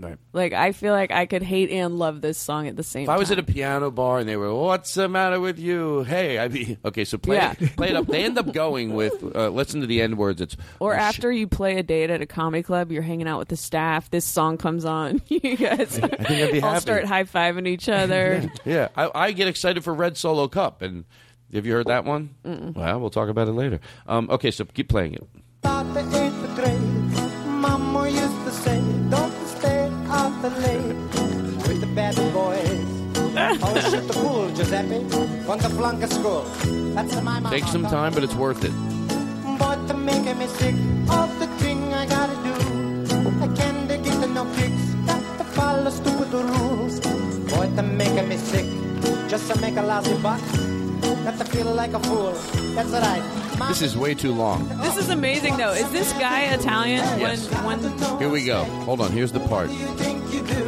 Right. 0.00 0.16
Like 0.32 0.52
I 0.52 0.72
feel 0.72 0.92
like 0.92 1.10
I 1.10 1.26
could 1.26 1.42
hate 1.42 1.70
and 1.70 1.98
love 1.98 2.20
this 2.20 2.38
song 2.38 2.66
at 2.68 2.76
the 2.76 2.82
same 2.82 3.02
If 3.02 3.06
time. 3.08 3.16
I 3.16 3.18
was 3.18 3.30
at 3.30 3.38
a 3.38 3.42
piano 3.42 3.90
bar 3.90 4.18
and 4.18 4.28
they 4.28 4.36
were, 4.36 4.54
"What's 4.54 4.94
the 4.94 5.08
matter 5.08 5.38
with 5.40 5.58
you?" 5.58 6.02
Hey, 6.04 6.38
I'd 6.38 6.52
be 6.52 6.78
okay. 6.84 7.04
So 7.04 7.18
play, 7.18 7.36
Yeah. 7.36 7.54
it, 7.60 7.76
play 7.76 7.90
it 7.90 7.96
up. 7.96 8.06
They 8.06 8.24
end 8.24 8.38
up 8.38 8.52
going 8.52 8.94
with 8.94 9.14
uh, 9.36 9.48
listen 9.50 9.80
to 9.82 9.86
the 9.86 10.00
end 10.00 10.16
words. 10.18 10.40
It's 10.40 10.56
or 10.80 10.92
oh, 10.94 10.96
shit. 10.96 11.02
after 11.02 11.30
you 11.32 11.46
play 11.46 11.76
a 11.78 11.82
date 11.82 12.10
at 12.10 12.20
a 12.22 12.26
comedy 12.26 12.62
club, 12.62 12.90
you're 12.90 13.02
hanging 13.02 13.28
out 13.28 13.38
with 13.38 13.48
the 13.48 13.56
staff. 13.56 14.10
This 14.10 14.24
song 14.24 14.56
comes 14.56 14.84
on. 14.84 15.20
you 15.28 15.56
guys 15.56 15.98
I 15.98 16.08
think 16.08 16.30
I'd 16.30 16.52
be 16.52 16.62
all 16.62 16.70
happy. 16.70 16.80
start 16.80 17.04
high 17.04 17.24
fiving 17.24 17.66
each 17.68 17.88
other. 17.88 18.50
Yeah, 18.64 18.88
I, 18.96 19.10
I 19.14 19.32
get 19.32 19.48
excited 19.48 19.84
for 19.84 19.92
Red 19.94 20.16
Solo 20.16 20.48
Cup, 20.48 20.80
and 20.82 21.04
have 21.52 21.66
you 21.66 21.72
heard 21.72 21.86
that 21.88 22.04
one? 22.04 22.34
Mm-mm. 22.44 22.74
Well, 22.74 23.00
we'll 23.00 23.10
talk 23.10 23.28
about 23.28 23.48
it 23.48 23.52
later. 23.52 23.80
Um, 24.06 24.30
okay, 24.30 24.50
so 24.50 24.64
keep 24.64 24.88
playing 24.88 25.14
it. 25.14 27.09
Always 33.62 33.90
shoot 33.90 34.06
the 34.06 34.14
pool, 34.14 34.48
Giuseppe, 34.54 34.96
on 35.50 35.58
the 35.58 35.70
flunk 35.70 36.02
of 36.02 36.12
school. 36.12 36.42
That's 36.94 37.14
the 37.14 37.22
my 37.22 37.40
mama. 37.40 37.50
Takes 37.50 37.70
some 37.72 37.84
time, 37.84 38.14
but 38.14 38.22
it's 38.22 38.34
worth 38.34 38.64
it. 38.64 38.72
But 39.58 39.86
to 39.88 39.94
make 39.94 40.24
me 40.36 40.46
sick 40.46 40.74
of 41.10 41.28
the 41.40 41.48
thing 41.58 41.92
I 41.92 42.06
gotta 42.06 42.36
do, 42.46 42.54
I 43.44 43.48
can't 43.54 43.88
get 43.88 44.30
no 44.30 44.44
kicks. 44.54 44.84
Got 45.06 45.22
to 45.38 45.44
follow 45.44 45.90
stupid 45.90 46.32
rules. 46.32 47.00
Boy, 47.50 47.66
to 47.76 47.82
make 47.82 48.26
me 48.28 48.36
sick, 48.36 48.66
just 49.28 49.50
to 49.50 49.60
make 49.60 49.76
a 49.76 49.82
lousy 49.82 50.16
buck. 50.22 50.40
Got 51.24 51.38
to 51.38 51.44
feel 51.44 51.74
like 51.74 51.92
a 51.92 52.00
fool. 52.00 52.32
That's 52.74 52.90
right. 52.90 53.40
This 53.68 53.82
is 53.82 53.96
way 53.96 54.14
too 54.14 54.32
long. 54.32 54.66
This 54.80 54.96
is 54.96 55.10
amazing, 55.10 55.56
though. 55.58 55.72
Is 55.72 55.90
this 55.92 56.12
guy 56.14 56.52
Italian? 56.54 57.04
Yes. 57.18 57.46
When 57.64 57.78
when 57.82 58.18
Here 58.18 58.28
we 58.28 58.44
go. 58.46 58.64
Hold 58.86 59.00
on. 59.00 59.12
Here's 59.12 59.32
the 59.32 59.40
part. 59.40 59.68
think 59.70 60.32
you 60.32 60.42
do? 60.42 60.64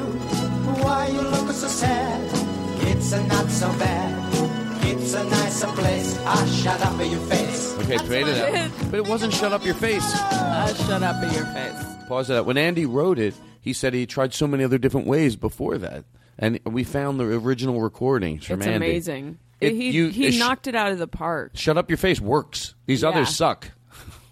Why 0.85 1.07
you 1.09 1.23
look 1.23 1.51
so 1.53 1.69
sad? 1.69 2.42
It's 2.89 3.13
a 3.13 3.27
not 3.27 3.49
so 3.51 3.69
bad. 3.79 4.85
It's 4.85 5.15
a 5.15 5.25
nicer 5.25 5.67
place. 5.69 6.17
Ah, 6.25 6.45
shut 6.63 6.81
up 6.85 7.01
in 7.01 7.11
your 7.11 7.21
face. 7.21 7.77
Okay, 7.81 7.99
fade 7.99 8.27
it 8.27 8.41
what 8.41 8.49
it 8.49 8.55
out. 8.57 8.71
But 8.91 8.97
it 8.99 9.07
wasn't 9.09 9.33
shut 9.33 9.53
up 9.53 9.65
your 9.65 9.75
face. 9.75 10.03
Uh, 10.15 10.75
shut 10.87 11.03
up 11.03 11.23
in 11.23 11.33
your 11.33 11.47
face. 11.47 11.85
Pause 12.09 12.31
it 12.31 12.37
out. 12.39 12.47
When 12.47 12.57
Andy 12.57 12.87
wrote 12.87 13.19
it, 13.19 13.35
he 13.61 13.73
said 13.73 13.95
he 13.95 14.07
tried 14.07 14.35
so 14.35 14.47
many 14.47 14.65
other 14.65 14.79
different 14.79 15.07
ways 15.07 15.37
before 15.37 15.79
that. 15.79 16.05
And 16.39 16.59
we 16.65 16.83
found 16.85 17.21
the 17.21 17.25
original 17.25 17.81
recordings 17.81 18.45
from 18.47 18.61
It's 18.61 18.67
Andy. 18.67 18.87
amazing. 18.87 19.39
It- 19.61 19.75
he 19.75 19.91
you- 19.91 20.09
he 20.09 20.27
it 20.29 20.33
sh- 20.33 20.39
knocked 20.39 20.67
it 20.67 20.75
out 20.75 20.91
of 20.93 20.99
the 20.99 21.07
park. 21.07 21.53
Shut 21.55 21.77
up 21.79 21.89
your 21.91 21.99
face 21.99 22.21
works. 22.21 22.75
These 22.87 23.03
Yeah. 23.03 23.11
others 23.11 23.29
suck. 23.37 23.71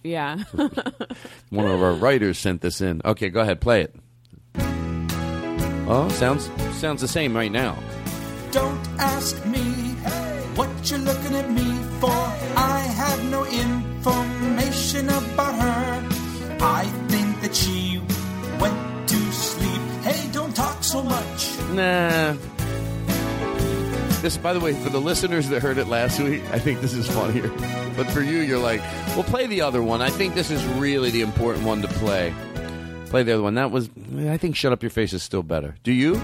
Yeah. 0.03 0.39
One 1.51 1.67
of 1.67 1.83
our 1.83 1.93
writers 1.93 2.39
sent 2.39 2.63
this 2.63 2.81
in. 2.81 3.01
Okay, 3.05 3.29
go 3.29 3.41
ahead, 3.41 3.61
play 3.61 3.83
it. 3.83 3.95
Oh, 5.93 6.09
sounds 6.13 6.49
sounds 6.77 7.01
the 7.01 7.09
same 7.09 7.35
right 7.37 7.53
now. 7.53 7.77
Don't 8.53 8.89
ask 8.99 9.45
me 9.47 9.61
what 10.57 10.69
you're 10.91 10.99
looking 10.99 11.37
at 11.37 11.51
me 11.51 11.73
for. 12.01 12.11
I 12.11 12.81
have 12.81 13.31
no 13.31 13.45
information 13.47 15.09
about 15.09 15.55
her. 15.55 16.09
I 16.61 16.85
think 17.09 17.41
that 17.43 17.55
she 17.55 18.03
went 18.61 19.09
to 19.09 19.17
sleep. 19.33 19.81
Hey, 20.03 20.31
don't 20.33 20.55
talk 20.55 20.83
so 20.83 21.03
much. 21.03 21.59
Nah. 21.71 22.35
This, 24.21 24.37
by 24.37 24.53
the 24.53 24.61
way, 24.61 24.75
for 24.75 24.91
the 24.91 25.01
listeners 25.01 25.49
that 25.49 25.63
heard 25.63 25.79
it 25.79 25.87
last 25.87 26.21
week, 26.21 26.43
I 26.51 26.59
think 26.59 26.81
this 26.81 26.93
is 26.93 27.07
funnier. 27.07 27.49
But 27.97 28.11
for 28.11 28.21
you, 28.21 28.41
you're 28.41 28.59
like, 28.59 28.81
well, 29.15 29.23
play 29.23 29.47
the 29.47 29.63
other 29.63 29.83
one. 29.83 30.03
I 30.03 30.11
think 30.11 30.35
this 30.35 30.51
is 30.51 30.63
really 30.67 31.11
the 31.11 31.23
important 31.23 31.65
one 31.65 31.83
to 31.83 31.89
play. 31.89 32.35
Play 33.07 33.23
the 33.23 33.33
other 33.33 33.43
one. 33.43 33.55
That 33.55 33.71
was, 33.71 33.89
I 34.19 34.37
think 34.37 34.57
Shut 34.57 34.73
Up 34.73 34.83
Your 34.83 34.91
Face 34.91 35.13
is 35.13 35.23
still 35.23 35.43
better. 35.43 35.77
Do 35.85 35.93
you? 35.93 36.21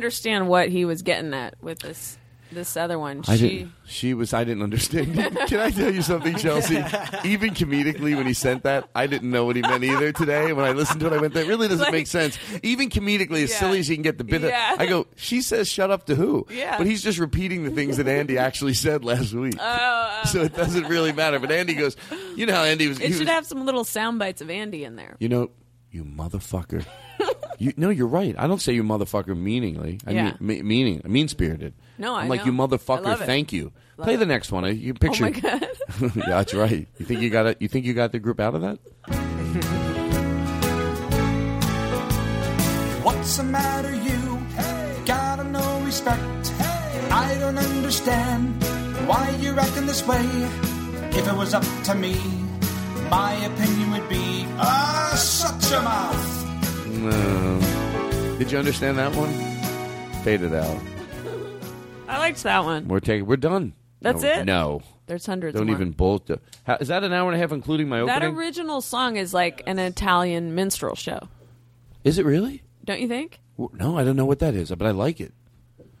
Understand 0.00 0.48
what 0.48 0.70
he 0.70 0.86
was 0.86 1.02
getting 1.02 1.34
at 1.34 1.54
with 1.62 1.80
this 1.80 2.16
this 2.52 2.76
other 2.76 2.98
one. 2.98 3.22
I 3.28 3.36
she 3.36 3.48
didn't. 3.48 3.72
She 3.86 4.12
was. 4.14 4.34
I 4.34 4.42
didn't 4.42 4.64
understand. 4.64 5.14
Can 5.46 5.60
I 5.60 5.70
tell 5.70 5.94
you 5.94 6.02
something, 6.02 6.34
Chelsea? 6.36 6.78
Even 7.24 7.50
comedically, 7.54 8.16
when 8.16 8.26
he 8.26 8.32
sent 8.34 8.64
that, 8.64 8.88
I 8.92 9.06
didn't 9.06 9.30
know 9.30 9.44
what 9.44 9.54
he 9.54 9.62
meant 9.62 9.84
either. 9.84 10.10
Today, 10.10 10.52
when 10.52 10.64
I 10.64 10.72
listened 10.72 10.98
to 11.00 11.06
it, 11.06 11.12
I 11.12 11.18
went, 11.18 11.34
"That 11.34 11.46
really 11.46 11.68
doesn't 11.68 11.84
Like- 11.84 11.92
make 11.92 12.06
sense." 12.08 12.36
Even 12.64 12.88
comedically, 12.90 13.44
as 13.44 13.50
Yeah. 13.50 13.58
silly 13.60 13.78
as 13.78 13.88
you 13.88 13.94
can 13.94 14.02
get 14.02 14.18
the 14.18 14.24
bit. 14.24 14.42
of- 14.42 14.50
I 14.52 14.86
go, 14.86 15.06
"She 15.14 15.42
says 15.42 15.68
shut 15.68 15.90
up 15.92 16.06
to 16.06 16.16
who?" 16.16 16.44
Yeah. 16.50 16.76
But 16.78 16.88
he's 16.88 17.02
just 17.04 17.18
repeating 17.20 17.62
the 17.62 17.70
things 17.70 17.98
that 17.98 18.08
Andy 18.08 18.36
actually 18.38 18.74
said 18.74 19.04
last 19.04 19.32
week. 19.32 19.54
Oh, 19.60 20.20
oh. 20.24 20.26
so 20.26 20.40
it 20.42 20.56
doesn't 20.56 20.88
really 20.88 21.12
matter. 21.12 21.38
But 21.38 21.52
Andy 21.52 21.74
goes, 21.74 21.96
"You 22.34 22.46
know 22.46 22.54
how 22.54 22.64
Andy 22.64 22.88
was." 22.88 22.98
it 22.98 23.10
should 23.12 23.20
was- 23.20 23.28
have 23.28 23.46
some 23.46 23.64
little 23.64 23.84
sound 23.84 24.18
bites 24.18 24.40
of 24.40 24.50
Andy 24.50 24.82
in 24.82 24.96
there. 24.96 25.14
You 25.20 25.28
know, 25.28 25.50
you 25.92 26.04
motherfucker. 26.04 26.84
you 27.58 27.72
no, 27.76 27.90
you're 27.90 28.06
right. 28.06 28.34
I 28.38 28.46
don't 28.46 28.60
say 28.60 28.72
you 28.72 28.82
motherfucker 28.82 29.36
meaningly. 29.36 30.00
I 30.06 30.12
Yeah. 30.12 30.24
mean, 30.24 30.36
me, 30.40 30.62
meaning 30.62 31.02
mean 31.04 31.28
spirited. 31.28 31.74
No, 31.98 32.14
I 32.14 32.22
I'm 32.22 32.28
like 32.28 32.40
know. 32.46 32.52
you 32.52 32.62
I 32.62 32.66
motherfucker. 32.66 33.04
love 33.04 33.22
it. 33.22 33.26
Thank 33.26 33.52
you. 33.52 33.72
Love 33.96 34.04
Play 34.06 34.14
it. 34.14 34.18
the 34.18 34.26
next 34.26 34.52
one. 34.52 34.64
You 34.78 34.94
picture. 34.94 35.26
Oh 35.26 35.30
my 35.30 35.40
god. 35.40 35.68
yeah, 36.16 36.24
that's 36.26 36.54
right. 36.54 36.86
You 36.98 37.06
think 37.06 37.20
you 37.20 37.30
got 37.30 37.46
it? 37.46 37.58
You 37.60 37.68
think 37.68 37.84
you 37.86 37.94
got 37.94 38.12
the 38.12 38.18
group 38.18 38.40
out 38.40 38.54
of 38.54 38.62
that? 38.62 38.78
What's 43.02 43.36
the 43.36 43.42
matter, 43.44 43.94
you? 43.94 44.38
Gotta 45.06 45.44
no 45.44 45.80
respect. 45.84 46.52
I 47.12 47.36
don't 47.40 47.58
understand 47.58 48.62
why 49.08 49.30
you're 49.40 49.58
acting 49.58 49.86
this 49.86 50.06
way. 50.06 50.24
If 51.12 51.26
it 51.26 51.34
was 51.34 51.54
up 51.54 51.64
to 51.84 51.94
me, 51.94 52.14
my 53.10 53.32
opinion 53.44 53.90
would 53.92 54.08
be, 54.08 54.44
ah, 54.58 55.16
shut 55.18 55.70
your 55.70 55.82
mouth. 55.82 56.39
No. 57.00 58.36
Did 58.38 58.52
you 58.52 58.58
understand 58.58 58.98
that 58.98 59.14
one? 59.14 59.32
Fade 60.22 60.42
it 60.42 60.52
out. 60.52 60.78
I 62.08 62.18
liked 62.18 62.42
that 62.42 62.64
one. 62.64 62.88
We're 62.88 63.00
taking. 63.00 63.26
We're 63.26 63.36
done. 63.36 63.72
That's 64.02 64.22
No, 64.22 64.28
it? 64.28 64.44
No. 64.44 64.82
There's 65.06 65.26
hundreds. 65.26 65.56
Don't 65.56 65.66
more. 65.66 65.76
even 65.76 65.90
bolt. 65.92 66.26
The, 66.26 66.40
how, 66.64 66.76
is 66.76 66.88
that 66.88 67.02
an 67.04 67.12
hour 67.12 67.28
and 67.28 67.36
a 67.36 67.38
half, 67.38 67.52
including 67.52 67.88
my 67.88 68.04
That 68.04 68.22
original 68.22 68.80
song 68.80 69.16
is 69.16 69.34
like 69.34 69.62
an 69.66 69.78
Italian 69.78 70.54
minstrel 70.54 70.94
show. 70.94 71.28
is 72.04 72.18
it 72.18 72.24
really? 72.24 72.62
Don't 72.84 73.00
you 73.00 73.08
think? 73.08 73.40
No, 73.74 73.98
I 73.98 74.04
don't 74.04 74.16
know 74.16 74.24
what 74.24 74.38
that 74.38 74.54
is, 74.54 74.70
but 74.70 74.86
I 74.86 74.90
like 74.92 75.20
it. 75.20 75.32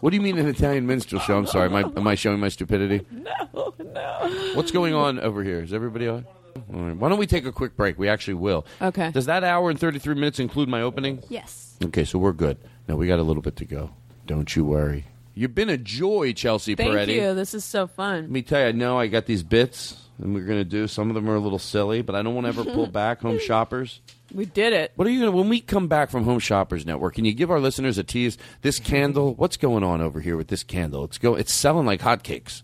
what 0.00 0.10
do 0.10 0.16
you 0.16 0.22
mean 0.22 0.38
an 0.38 0.48
Italian 0.48 0.86
minstrel 0.86 1.20
show? 1.20 1.38
I'm 1.38 1.46
sorry. 1.46 1.66
Am 1.66 1.74
I, 1.76 1.80
am 1.82 2.06
I 2.06 2.14
showing 2.14 2.40
my 2.40 2.48
stupidity? 2.48 3.06
No, 3.54 3.74
no. 3.78 4.52
What's 4.54 4.70
going 4.70 4.94
on 4.94 5.18
over 5.20 5.42
here? 5.42 5.60
Is 5.62 5.72
everybody 5.72 6.06
on? 6.06 6.26
All 6.72 6.80
right. 6.80 6.96
Why 6.96 7.08
don't 7.08 7.18
we 7.18 7.26
take 7.26 7.46
a 7.46 7.52
quick 7.52 7.76
break? 7.76 7.98
We 7.98 8.08
actually 8.08 8.34
will. 8.34 8.66
Okay. 8.80 9.10
Does 9.10 9.26
that 9.26 9.44
hour 9.44 9.70
and 9.70 9.78
33 9.78 10.14
minutes 10.14 10.38
include 10.38 10.68
my 10.68 10.82
opening? 10.82 11.22
Yes. 11.28 11.76
Okay, 11.84 12.04
so 12.04 12.18
we're 12.18 12.32
good. 12.32 12.58
Now 12.88 12.96
we 12.96 13.06
got 13.06 13.18
a 13.18 13.22
little 13.22 13.42
bit 13.42 13.56
to 13.56 13.64
go. 13.64 13.90
Don't 14.26 14.54
you 14.54 14.64
worry. 14.64 15.06
You've 15.34 15.54
been 15.54 15.70
a 15.70 15.76
joy, 15.76 16.32
Chelsea 16.32 16.74
Thank 16.74 16.90
Peretti. 16.92 17.14
you. 17.14 17.34
This 17.34 17.54
is 17.54 17.64
so 17.64 17.86
fun. 17.86 18.22
Let 18.22 18.30
me 18.30 18.42
tell 18.42 18.60
you, 18.60 18.66
I 18.66 18.72
know 18.72 18.98
I 18.98 19.06
got 19.06 19.26
these 19.26 19.44
bits, 19.44 19.96
and 20.20 20.34
we're 20.34 20.44
going 20.44 20.58
to 20.58 20.64
do. 20.64 20.88
Some 20.88 21.10
of 21.10 21.14
them 21.14 21.30
are 21.30 21.36
a 21.36 21.40
little 21.40 21.60
silly, 21.60 22.02
but 22.02 22.16
I 22.16 22.22
don't 22.22 22.34
want 22.34 22.46
to 22.46 22.48
ever 22.48 22.64
pull 22.64 22.86
back, 22.92 23.20
home 23.20 23.38
shoppers. 23.38 24.00
We 24.34 24.46
did 24.46 24.72
it. 24.72 24.92
What 24.96 25.06
are 25.06 25.10
you 25.10 25.20
going 25.20 25.30
to, 25.32 25.36
when 25.38 25.48
we 25.48 25.60
come 25.60 25.86
back 25.86 26.10
from 26.10 26.24
Home 26.24 26.40
Shoppers 26.40 26.84
Network, 26.84 27.14
can 27.14 27.24
you 27.24 27.32
give 27.32 27.50
our 27.50 27.60
listeners 27.60 27.96
a 27.98 28.04
tease? 28.04 28.36
This 28.62 28.78
candle, 28.78 29.34
what's 29.36 29.56
going 29.56 29.84
on 29.84 30.00
over 30.02 30.20
here 30.20 30.36
with 30.36 30.48
this 30.48 30.62
candle? 30.64 31.04
It's 31.04 31.18
go, 31.18 31.34
it's 31.34 31.54
selling 31.54 31.86
like 31.86 32.00
hotcakes. 32.00 32.62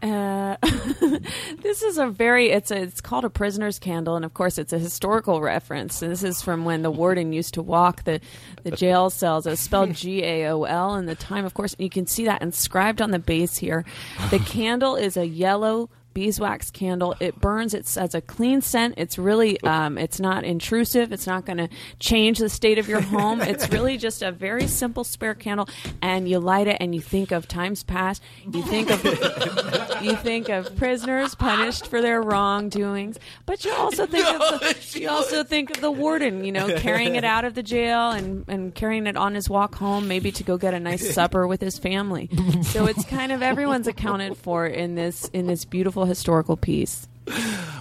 Uh, 0.00 0.56
this 1.62 1.82
is 1.82 1.98
a 1.98 2.06
very 2.06 2.50
it's 2.50 2.70
a 2.70 2.82
it's 2.82 3.00
called 3.00 3.24
a 3.24 3.30
prisoner's 3.30 3.80
candle 3.80 4.14
and 4.14 4.24
of 4.24 4.32
course 4.32 4.56
it's 4.56 4.72
a 4.72 4.78
historical 4.78 5.40
reference. 5.40 6.02
And 6.02 6.12
this 6.12 6.22
is 6.22 6.40
from 6.40 6.64
when 6.64 6.82
the 6.82 6.90
warden 6.90 7.32
used 7.32 7.54
to 7.54 7.62
walk 7.62 8.04
the 8.04 8.20
the 8.62 8.70
jail 8.70 9.10
cells. 9.10 9.46
It's 9.46 9.60
spelled 9.60 9.94
g-a-o-l 9.94 10.94
in 10.94 11.06
the 11.06 11.16
time 11.16 11.44
of 11.44 11.54
course 11.54 11.74
and 11.74 11.82
you 11.82 11.90
can 11.90 12.06
see 12.06 12.24
that 12.26 12.42
inscribed 12.42 13.02
on 13.02 13.10
the 13.10 13.18
base 13.18 13.56
here. 13.56 13.84
The 14.30 14.38
candle 14.46 14.94
is 14.94 15.16
a 15.16 15.26
yellow 15.26 15.90
beeswax 16.18 16.72
candle. 16.72 17.14
It 17.20 17.40
burns. 17.40 17.74
It 17.74 17.88
has 17.94 18.12
a 18.12 18.20
clean 18.20 18.60
scent. 18.60 18.94
It's 18.96 19.18
really 19.18 19.60
um, 19.60 19.96
it's 19.96 20.18
not 20.18 20.42
intrusive. 20.42 21.12
It's 21.12 21.28
not 21.28 21.46
going 21.46 21.58
to 21.58 21.68
change 22.00 22.40
the 22.40 22.48
state 22.48 22.76
of 22.76 22.88
your 22.88 23.00
home. 23.00 23.40
It's 23.40 23.68
really 23.72 23.96
just 23.98 24.20
a 24.20 24.32
very 24.32 24.66
simple 24.66 25.04
spare 25.04 25.36
candle 25.36 25.68
and 26.02 26.28
you 26.28 26.40
light 26.40 26.66
it 26.66 26.78
and 26.80 26.92
you 26.92 27.00
think 27.00 27.30
of 27.30 27.46
times 27.46 27.84
past. 27.84 28.20
You 28.52 28.62
think 28.62 28.90
of 28.90 29.04
you 30.02 30.16
think 30.16 30.48
of 30.48 30.74
prisoners 30.74 31.36
punished 31.36 31.86
for 31.86 32.02
their 32.02 32.20
wrongdoings, 32.20 33.16
but 33.46 33.64
you 33.64 33.72
also 33.74 34.04
think 34.04 34.26
of 34.26 34.40
the, 34.40 34.76
you 34.98 35.08
also 35.08 35.44
think 35.44 35.70
of 35.70 35.80
the 35.80 35.92
warden, 35.92 36.44
you 36.44 36.50
know, 36.50 36.66
carrying 36.78 37.14
it 37.14 37.22
out 37.22 37.44
of 37.44 37.54
the 37.54 37.62
jail 37.62 38.10
and, 38.10 38.44
and 38.48 38.74
carrying 38.74 39.06
it 39.06 39.16
on 39.16 39.36
his 39.36 39.48
walk 39.48 39.76
home, 39.76 40.08
maybe 40.08 40.32
to 40.32 40.42
go 40.42 40.56
get 40.56 40.74
a 40.74 40.80
nice 40.80 41.14
supper 41.14 41.46
with 41.46 41.60
his 41.60 41.78
family. 41.78 42.28
So 42.64 42.86
it's 42.86 43.04
kind 43.04 43.30
of 43.30 43.40
everyone's 43.40 43.86
accounted 43.86 44.36
for 44.36 44.66
in 44.66 44.96
this 44.96 45.28
in 45.32 45.46
this 45.46 45.64
beautiful 45.64 46.07
historical 46.08 46.56
piece. 46.56 47.06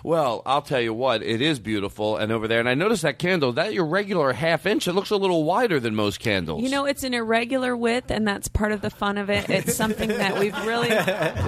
Well, 0.03 0.41
I'll 0.45 0.61
tell 0.61 0.79
you 0.79 0.93
what, 0.93 1.21
it 1.21 1.41
is 1.41 1.59
beautiful, 1.59 2.17
and 2.17 2.31
over 2.31 2.47
there, 2.47 2.59
and 2.59 2.69
I 2.69 2.75
noticed 2.75 3.01
that 3.01 3.19
candle, 3.19 3.53
that 3.53 3.73
your 3.73 3.85
regular 3.85 4.31
half 4.31 4.65
inch, 4.65 4.87
it 4.87 4.93
looks 4.93 5.09
a 5.09 5.17
little 5.17 5.43
wider 5.43 5.79
than 5.79 5.95
most 5.95 6.19
candles. 6.19 6.63
You 6.63 6.69
know, 6.69 6.85
it's 6.85 7.03
an 7.03 7.13
irregular 7.13 7.75
width, 7.75 8.09
and 8.11 8.27
that's 8.27 8.47
part 8.47 8.71
of 8.71 8.81
the 8.81 8.89
fun 8.89 9.17
of 9.17 9.29
it. 9.29 9.49
It's 9.49 9.75
something 9.75 10.09
that 10.09 10.39
we've 10.39 10.57
really, 10.65 10.91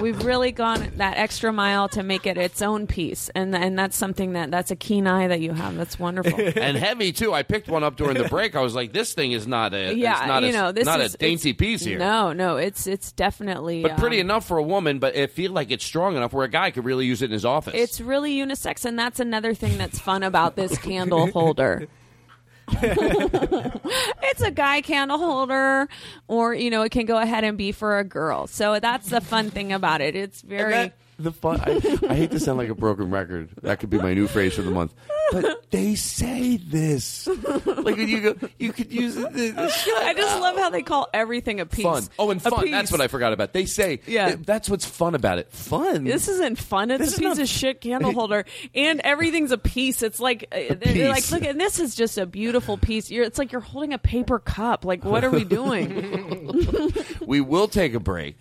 we've 0.02 0.24
really 0.24 0.52
gone 0.52 0.92
that 0.96 1.16
extra 1.16 1.52
mile 1.52 1.88
to 1.90 2.02
make 2.02 2.26
it 2.26 2.36
its 2.36 2.60
own 2.60 2.86
piece, 2.86 3.30
and 3.34 3.54
and 3.54 3.78
that's 3.78 3.96
something 3.96 4.32
that 4.32 4.50
that's 4.50 4.70
a 4.70 4.76
keen 4.76 5.06
eye 5.06 5.28
that 5.28 5.40
you 5.40 5.52
have. 5.52 5.76
That's 5.76 5.98
wonderful. 5.98 6.38
and 6.56 6.76
heavy 6.76 7.12
too. 7.12 7.32
I 7.32 7.42
picked 7.42 7.68
one 7.68 7.84
up 7.84 7.96
during 7.96 8.16
the 8.16 8.28
break. 8.28 8.56
I 8.56 8.60
was 8.60 8.74
like, 8.74 8.92
"This 8.92 9.14
thing 9.14 9.32
is 9.32 9.46
not 9.46 9.74
a, 9.74 9.94
yeah, 9.94 10.18
it's 10.18 10.26
not 10.26 10.42
you 10.42 10.50
a, 10.50 10.52
know, 10.52 10.72
this 10.72 10.84
not 10.84 11.00
is 11.00 11.14
a 11.14 11.18
dainty 11.18 11.52
piece 11.52 11.82
here." 11.82 11.98
No, 11.98 12.32
no, 12.32 12.56
it's 12.56 12.86
it's 12.86 13.12
definitely, 13.12 13.82
but 13.82 13.96
pretty 13.96 14.20
um, 14.20 14.26
enough 14.26 14.46
for 14.46 14.58
a 14.58 14.62
woman. 14.62 14.98
But 14.98 15.16
it 15.16 15.30
feel 15.30 15.52
like 15.52 15.70
it's 15.70 15.84
strong 15.84 16.16
enough 16.16 16.32
where 16.32 16.44
a 16.44 16.50
guy 16.50 16.70
could 16.70 16.84
really 16.84 17.06
use 17.06 17.22
it 17.22 17.26
in 17.26 17.32
his 17.32 17.44
office. 17.44 17.74
It's 17.90 18.00
really 18.00 18.36
unisex, 18.36 18.84
and 18.84 18.96
that's 18.96 19.18
another 19.18 19.52
thing 19.52 19.76
that's 19.76 19.98
fun 19.98 20.22
about 20.22 20.54
this 20.54 20.78
candle 20.78 21.26
holder. 21.32 21.88
it's 22.70 24.40
a 24.42 24.52
guy 24.52 24.80
candle 24.80 25.18
holder, 25.18 25.88
or 26.28 26.54
you 26.54 26.70
know, 26.70 26.82
it 26.82 26.92
can 26.92 27.04
go 27.04 27.18
ahead 27.18 27.42
and 27.42 27.58
be 27.58 27.72
for 27.72 27.98
a 27.98 28.04
girl. 28.04 28.46
So 28.46 28.78
that's 28.78 29.08
the 29.08 29.20
fun 29.20 29.50
thing 29.50 29.72
about 29.72 30.02
it. 30.02 30.14
It's 30.14 30.40
very. 30.40 30.70
that- 30.70 30.96
the 31.18 31.32
fun. 31.32 31.60
I, 31.60 31.98
I 32.08 32.14
hate 32.14 32.30
to 32.30 32.38
sound 32.40 32.58
like 32.58 32.68
a 32.68 32.74
broken 32.76 33.10
record. 33.10 33.50
That 33.62 33.80
could 33.80 33.90
be 33.90 33.98
my 33.98 34.14
new 34.14 34.26
phrase 34.28 34.54
for 34.54 34.62
the 34.62 34.70
month. 34.70 34.94
But 35.32 35.70
they 35.70 35.94
say 35.94 36.56
this. 36.56 37.26
Like 37.26 37.66
when 37.96 38.08
you 38.08 38.34
go, 38.34 38.48
you 38.58 38.72
could 38.72 38.92
use 38.92 39.16
it. 39.16 39.28
I 39.58 40.14
just 40.14 40.40
love 40.40 40.56
how 40.56 40.70
they 40.70 40.82
call 40.82 41.08
everything 41.14 41.60
a 41.60 41.66
piece. 41.66 41.84
Fun. 41.84 42.02
Oh, 42.18 42.30
and 42.30 42.42
fun. 42.42 42.70
That's 42.70 42.90
what 42.90 43.00
I 43.00 43.08
forgot 43.08 43.32
about. 43.32 43.52
They 43.52 43.66
say, 43.66 44.00
Yeah. 44.06 44.36
that's 44.38 44.68
what's 44.68 44.84
fun 44.84 45.14
about 45.14 45.38
it. 45.38 45.50
Fun. 45.52 46.04
This 46.04 46.28
isn't 46.28 46.58
fun. 46.58 46.90
It's 46.90 47.04
This 47.04 47.14
a 47.14 47.18
piece 47.18 47.24
not- 47.36 47.38
of 47.38 47.48
shit 47.48 47.80
candle 47.80 48.12
holder, 48.12 48.44
and 48.74 49.00
everything's 49.00 49.52
a 49.52 49.58
piece. 49.58 50.02
It's 50.02 50.20
like 50.20 50.48
they're, 50.50 50.74
they're 50.74 51.08
like, 51.10 51.30
look, 51.30 51.44
and 51.44 51.60
this 51.60 51.78
is 51.78 51.94
just 51.94 52.18
a 52.18 52.26
beautiful 52.26 52.76
piece. 52.76 53.10
You're, 53.10 53.24
it's 53.24 53.38
like 53.38 53.52
you're 53.52 53.60
holding 53.60 53.92
a 53.92 53.98
paper 53.98 54.38
cup. 54.38 54.84
Like, 54.84 55.04
what 55.04 55.24
are 55.24 55.30
we 55.30 55.44
doing? 55.44 56.90
we 57.26 57.40
will 57.40 57.68
take 57.68 57.94
a 57.94 58.00
break, 58.00 58.36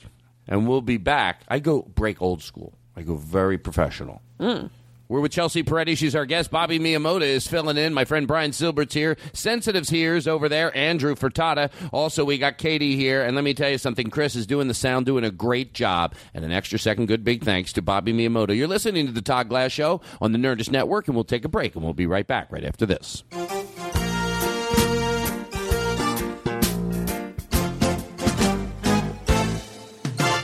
and 0.48 0.68
we'll 0.68 0.82
be 0.82 0.98
back. 0.98 1.42
I 1.48 1.60
go 1.60 1.82
break 1.84 2.22
old 2.22 2.42
school. 2.42 2.74
I 2.96 3.02
go 3.04 3.16
very 3.16 3.58
professional. 3.58 4.22
Mm. 4.40 4.70
We're 5.10 5.22
with 5.22 5.32
Chelsea 5.32 5.64
Peretti. 5.64 5.98
She's 5.98 6.16
our 6.16 6.28
guest. 6.28 6.52
Bobby 6.52 6.78
Miyamoto 6.78 7.24
is 7.24 7.48
filling 7.48 7.78
in. 7.78 7.96
My 7.96 8.06
friend 8.06 8.28
Brian 8.28 8.54
Silbert's 8.54 8.94
here. 8.94 9.18
Sensitive's 9.34 9.90
here 9.90 10.16
is 10.16 10.28
over 10.28 10.48
there. 10.48 10.76
Andrew 10.78 11.16
Furtada. 11.16 11.72
Also, 11.92 12.24
we 12.24 12.38
got 12.38 12.60
Katie 12.60 12.96
here. 12.96 13.24
And 13.24 13.36
let 13.36 13.44
me 13.44 13.56
tell 13.56 13.72
you 13.72 13.80
something. 13.80 14.12
Chris 14.12 14.36
is 14.36 14.46
doing 14.46 14.68
the 14.68 14.76
sound, 14.76 15.08
doing 15.08 15.24
a 15.24 15.32
great 15.32 15.74
job. 15.74 16.14
And 16.36 16.46
an 16.46 16.52
extra 16.52 16.78
second 16.78 17.08
good 17.08 17.24
big 17.24 17.44
thanks 17.44 17.74
to 17.74 17.82
Bobby 17.82 18.14
Miyamoto. 18.14 18.56
You're 18.56 18.68
listening 18.68 19.08
to 19.08 19.12
the 19.12 19.24
Todd 19.24 19.50
Glass 19.50 19.72
Show 19.72 20.00
on 20.22 20.32
the 20.32 20.38
Nerdist 20.38 20.72
Network, 20.72 21.08
and 21.08 21.16
we'll 21.16 21.24
take 21.24 21.44
a 21.44 21.50
break, 21.50 21.74
and 21.74 21.84
we'll 21.84 21.96
be 21.96 22.06
right 22.06 22.28
back 22.28 22.52
right 22.52 22.64
after 22.64 22.86
this. 22.86 23.24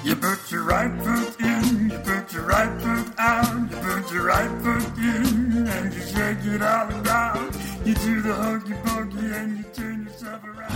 You 0.04 0.16
put 0.16 0.52
your 0.52 0.64
right 0.64 1.05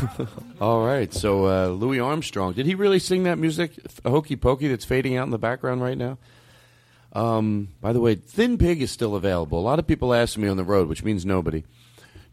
All 0.61 0.85
right. 0.85 1.13
So, 1.13 1.47
uh, 1.47 1.67
Louis 1.69 1.99
Armstrong. 1.99 2.53
Did 2.53 2.65
he 2.65 2.75
really 2.75 2.99
sing 2.99 3.23
that 3.23 3.37
music, 3.37 3.71
Hokey 4.05 4.35
Pokey, 4.35 4.67
that's 4.67 4.85
fading 4.85 5.17
out 5.17 5.25
in 5.25 5.31
the 5.31 5.37
background 5.37 5.81
right 5.81 5.97
now? 5.97 6.17
Um, 7.13 7.69
by 7.81 7.93
the 7.93 7.99
way, 7.99 8.15
Thin 8.15 8.57
Pig 8.57 8.81
is 8.81 8.91
still 8.91 9.15
available. 9.15 9.59
A 9.59 9.61
lot 9.61 9.79
of 9.79 9.87
people 9.87 10.13
ask 10.13 10.37
me 10.37 10.47
on 10.47 10.57
the 10.57 10.63
road, 10.63 10.87
which 10.87 11.03
means 11.03 11.25
nobody. 11.25 11.63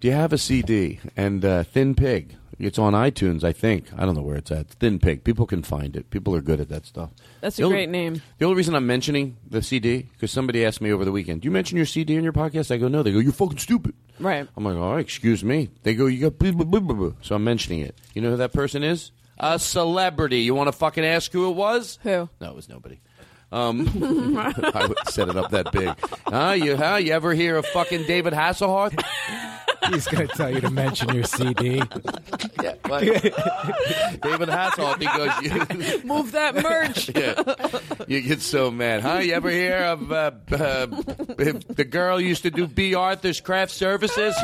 Do 0.01 0.09
you 0.09 0.15
have 0.15 0.33
a 0.33 0.39
CD? 0.39 1.01
And 1.17 1.45
uh, 1.45 1.65
Thin 1.65 1.95
Pig. 1.95 2.37
It's 2.59 2.79
on 2.79 2.95
iTunes, 2.95 3.45
I 3.45 3.53
think. 3.53 3.87
I 3.97 4.07
don't 4.07 4.15
know 4.15 4.23
where 4.23 4.37
it's 4.37 4.51
at. 4.51 4.69
Thin 4.71 4.99
Pig. 4.99 5.25
People 5.25 5.45
can 5.47 5.63
find 5.63 5.95
it. 5.95 6.09
People 6.11 6.35
are 6.35 6.41
good 6.41 6.59
at 6.61 6.69
that 6.71 6.87
stuff. 6.87 7.11
That's 7.43 7.57
The 7.57 7.65
a 7.65 7.67
only- 7.67 7.77
great 7.77 7.91
name. 7.91 8.23
The 8.39 8.47
only 8.47 8.57
reason 8.57 8.75
I'm 8.75 8.87
mentioning 8.87 9.37
the 9.49 9.61
CD 9.63 10.07
because 10.13 10.31
somebody 10.31 10.65
asked 10.65 10.81
me 10.81 10.91
over 10.91 11.05
the 11.05 11.13
weekend, 11.13 11.43
"Do 11.43 11.47
you 11.47 11.53
mention 11.53 11.77
your 11.77 11.85
CD 11.87 12.17
in 12.17 12.25
your 12.25 12.33
podcast?" 12.33 12.71
I 12.71 12.79
go, 12.79 12.89
"No." 12.89 13.03
They 13.03 13.13
go, 13.13 13.19
"You're 13.19 13.33
fucking 13.33 13.59
stupid." 13.59 13.95
Right. 14.19 14.49
I'm 14.57 14.65
like, 14.65 14.77
"All 14.77 14.93
right, 14.95 15.01
excuse 15.01 15.45
me." 15.45 15.69
They 15.83 15.95
go, 15.95 16.07
"You 16.07 16.21
got," 16.31 16.39
blah, 16.39 16.53
blah, 16.53 16.65
blah, 16.65 16.81
blah, 16.81 16.97
blah." 16.97 17.13
so 17.21 17.35
I'm 17.35 17.45
mentioning 17.45 17.81
it. 17.81 17.95
You 18.15 18.23
know 18.23 18.31
who 18.31 18.37
that 18.39 18.53
person 18.55 18.83
is? 18.83 19.11
A 19.39 19.59
celebrity. 19.59 20.39
You 20.41 20.55
want 20.55 20.69
to 20.69 20.73
fucking 20.73 21.05
ask 21.05 21.31
who 21.33 21.51
it 21.51 21.55
was? 21.57 21.99
Who? 22.05 22.31
No, 22.41 22.51
it 22.51 22.57
was 22.57 22.71
nobody. 22.71 23.01
Um, 23.53 23.87
I 24.75 24.87
would 24.89 24.99
set 25.09 25.29
it 25.29 25.37
up 25.37 25.51
that 25.51 25.71
big. 25.73 25.93
Huh? 26.27 26.53
You, 26.57 26.77
huh? 26.77 26.97
You 26.97 27.13
ever 27.13 27.33
hear 27.35 27.57
of 27.57 27.67
fucking 27.67 28.05
David 28.07 28.33
Hasselhoff? 28.33 28.99
He's 29.93 30.07
going 30.07 30.27
to 30.27 30.35
tell 30.35 30.53
you 30.53 30.61
to 30.61 30.71
mention 30.71 31.15
your 31.15 31.25
CD. 31.25 31.77
yeah, 32.63 32.75
what? 32.87 33.03
David 33.03 34.49
Hasselhoff. 34.49 35.01
He 35.01 35.07
goes, 35.07 35.33
you, 35.43 36.03
Move 36.05 36.33
that 36.33 36.55
merch. 36.55 37.09
yeah. 37.15 38.05
You 38.07 38.21
get 38.21 38.43
so 38.43 38.71
mad, 38.71 39.03
huh? 39.03 39.19
You 39.19 39.35
ever 39.35 39.51
hear 39.51 39.79
of 39.79 40.13
uh, 40.13 40.33
uh, 40.53 40.87
the 40.87 41.87
girl 41.89 42.21
used 42.21 42.43
to 42.43 42.51
do 42.51 42.67
Bea 42.67 42.95
Arthur's 42.95 43.41
Craft 43.41 43.73
Services 43.73 44.37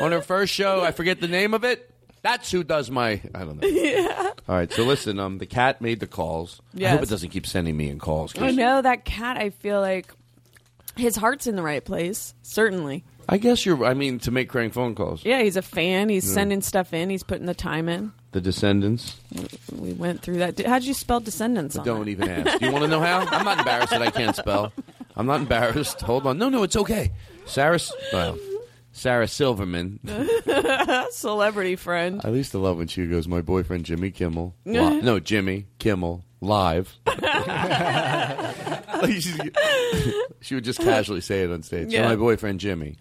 on 0.00 0.12
her 0.12 0.22
first 0.22 0.52
show? 0.52 0.82
I 0.82 0.92
forget 0.92 1.20
the 1.20 1.28
name 1.28 1.54
of 1.54 1.64
it. 1.64 1.90
That's 2.22 2.50
who 2.50 2.62
does 2.62 2.90
my. 2.90 3.20
I 3.34 3.44
don't 3.44 3.60
know. 3.60 3.66
Yeah. 3.66 4.30
All 4.48 4.54
right, 4.54 4.70
so 4.70 4.84
listen. 4.84 5.18
Um, 5.18 5.38
the 5.38 5.46
cat 5.46 5.80
made 5.80 6.00
the 6.00 6.06
calls. 6.06 6.60
I 6.78 6.88
hope 6.88 7.02
it 7.02 7.08
doesn't 7.08 7.30
keep 7.30 7.46
sending 7.46 7.76
me 7.76 7.88
in 7.88 7.98
calls. 7.98 8.36
I 8.38 8.50
know 8.50 8.82
that 8.82 9.06
cat. 9.06 9.38
I 9.38 9.50
feel 9.50 9.80
like 9.80 10.12
his 10.96 11.16
heart's 11.16 11.46
in 11.46 11.56
the 11.56 11.62
right 11.62 11.84
place. 11.84 12.34
Certainly. 12.42 13.04
I 13.32 13.38
guess 13.38 13.64
you're. 13.64 13.84
I 13.84 13.94
mean, 13.94 14.18
to 14.20 14.30
make 14.32 14.48
crank 14.48 14.72
phone 14.74 14.94
calls. 14.96 15.24
Yeah, 15.24 15.40
he's 15.42 15.56
a 15.56 15.62
fan. 15.62 16.08
He's 16.08 16.26
Yeah. 16.26 16.34
sending 16.34 16.60
stuff 16.62 16.92
in. 16.92 17.08
He's 17.10 17.22
putting 17.22 17.46
the 17.46 17.54
time 17.54 17.88
in. 17.88 18.12
The 18.32 18.40
Descendants. 18.40 19.16
We 19.72 19.92
went 19.92 20.20
through 20.22 20.38
that. 20.38 20.58
How'd 20.66 20.82
you 20.84 20.94
spell 20.94 21.20
descendants? 21.20 21.76
on 21.76 21.84
Don't 21.84 22.04
that? 22.04 22.10
even 22.10 22.28
ask. 22.28 22.58
Do 22.58 22.66
you 22.66 22.72
want 22.72 22.84
to 22.84 22.90
know 22.90 23.00
how? 23.00 23.20
I'm 23.20 23.44
not 23.44 23.58
embarrassed 23.60 23.90
that 23.90 24.02
I 24.02 24.10
can't 24.10 24.34
spell. 24.36 24.72
I'm 25.16 25.26
not 25.26 25.40
embarrassed. 25.40 26.00
Hold 26.02 26.26
on. 26.26 26.38
No, 26.38 26.48
no, 26.48 26.62
it's 26.64 26.76
okay. 26.76 27.12
Sarah. 27.46 27.76
S- 27.76 27.92
Well, 28.12 28.36
Sarah 28.92 29.28
Silverman. 29.28 30.00
Celebrity 31.10 31.76
friend. 31.76 32.20
At 32.24 32.32
least 32.32 32.52
to 32.52 32.58
love 32.58 32.78
when 32.78 32.88
she 32.88 33.06
goes, 33.06 33.26
"My 33.28 33.40
boyfriend 33.40 33.84
Jimmy 33.84 34.10
Kimmel." 34.10 34.54
No, 34.64 35.18
Jimmy 35.20 35.66
Kimmel 35.78 36.24
live. 36.40 36.96
Like, 39.00 39.22
she 40.42 40.54
would 40.54 40.64
just 40.64 40.78
casually 40.80 41.22
say 41.22 41.42
it 41.42 41.50
on 41.50 41.62
stage. 41.62 41.90
So 41.90 42.02
my 42.02 42.16
boyfriend 42.16 42.60
Jimmy 42.60 42.98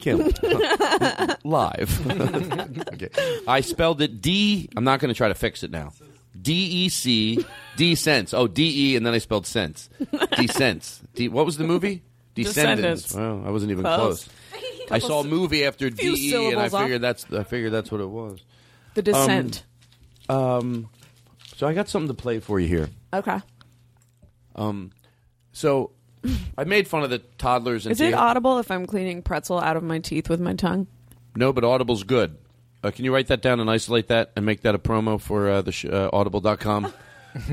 Kimmel 0.00 0.30
live. 1.44 2.06
okay, 2.92 3.08
I 3.48 3.60
spelled 3.62 4.02
it 4.02 4.20
D. 4.20 4.68
I'm 4.76 4.84
not 4.84 5.00
going 5.00 5.08
to 5.08 5.16
try 5.16 5.28
to 5.28 5.34
fix 5.34 5.62
it 5.62 5.70
now. 5.70 5.92
D 6.40 6.52
E 6.52 6.88
C 6.90 7.46
D 7.76 7.94
sense. 7.94 8.34
Oh, 8.34 8.46
D 8.46 8.92
E, 8.92 8.96
and 8.96 9.06
then 9.06 9.14
I 9.14 9.18
spelled 9.18 9.46
sense. 9.46 9.88
D 10.36 10.46
sense. 10.48 11.00
D. 11.14 11.28
What 11.28 11.46
was 11.46 11.56
the 11.56 11.64
movie? 11.64 12.02
Descendants. 12.34 13.04
Descendants. 13.04 13.14
Well, 13.14 13.42
I 13.46 13.50
wasn't 13.50 13.70
even 13.72 13.84
Close. 13.84 14.24
close. 14.24 14.90
I 14.90 14.98
saw 14.98 15.20
a 15.20 15.24
movie 15.24 15.64
after 15.64 15.90
few 15.90 16.14
D 16.14 16.30
E, 16.30 16.34
and 16.34 16.60
I 16.60 16.68
syllables 16.68 16.74
off. 16.74 16.82
figured 16.82 17.00
that's 17.02 17.32
I 17.32 17.44
figured 17.44 17.72
that's 17.72 17.90
what 17.90 18.00
it 18.02 18.08
was. 18.10 18.44
The 18.94 19.02
Descent. 19.02 19.64
Um, 20.28 20.36
um, 20.38 20.88
so 21.56 21.66
I 21.66 21.74
got 21.74 21.88
something 21.88 22.08
to 22.08 22.14
play 22.14 22.38
for 22.38 22.60
you 22.60 22.68
here. 22.68 22.88
okay. 23.12 23.40
Um, 24.54 24.92
so 25.52 25.90
I 26.56 26.64
made 26.64 26.86
fun 26.88 27.02
of 27.02 27.10
the 27.10 27.18
toddlers 27.38 27.84
and 27.86 27.92
Is 27.92 28.00
it 28.00 28.08
tea- 28.08 28.12
audible 28.14 28.58
if 28.58 28.70
I'm 28.70 28.86
cleaning 28.86 29.22
pretzel 29.22 29.58
out 29.60 29.76
of 29.76 29.82
my 29.82 29.98
teeth 29.98 30.28
with 30.28 30.40
my 30.40 30.54
tongue? 30.54 30.86
no, 31.34 31.52
but 31.52 31.64
Audible's 31.64 32.02
good. 32.04 32.36
Uh, 32.82 32.90
can 32.90 33.04
you 33.04 33.12
write 33.12 33.26
that 33.28 33.42
down 33.42 33.58
and 33.60 33.68
isolate 33.70 34.08
that 34.08 34.32
and 34.36 34.46
make 34.46 34.62
that 34.62 34.74
a 34.74 34.78
promo 34.78 35.20
for 35.20 35.48
uh, 35.48 35.62
the 35.62 35.72
sh- 35.72 35.86
uh, 35.86 36.08
Audible.com? 36.12 36.92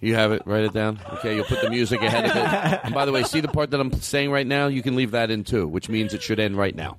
you 0.00 0.14
have 0.14 0.32
it. 0.32 0.42
Write 0.44 0.64
it 0.64 0.72
down. 0.72 1.00
Okay, 1.14 1.34
you'll 1.36 1.44
put 1.44 1.60
the 1.62 1.70
music 1.70 2.02
ahead 2.02 2.24
of 2.26 2.30
it. 2.36 2.80
And 2.84 2.94
by 2.94 3.04
the 3.04 3.12
way, 3.12 3.22
see 3.24 3.40
the 3.40 3.48
part 3.48 3.70
that 3.70 3.80
I'm 3.80 3.92
saying 3.92 4.30
right 4.30 4.46
now? 4.46 4.66
You 4.66 4.82
can 4.82 4.96
leave 4.96 5.12
that 5.12 5.30
in 5.30 5.44
too, 5.44 5.66
which 5.66 5.88
means 5.88 6.12
it 6.14 6.22
should 6.22 6.40
end 6.40 6.56
right 6.56 6.74
now. 6.74 6.98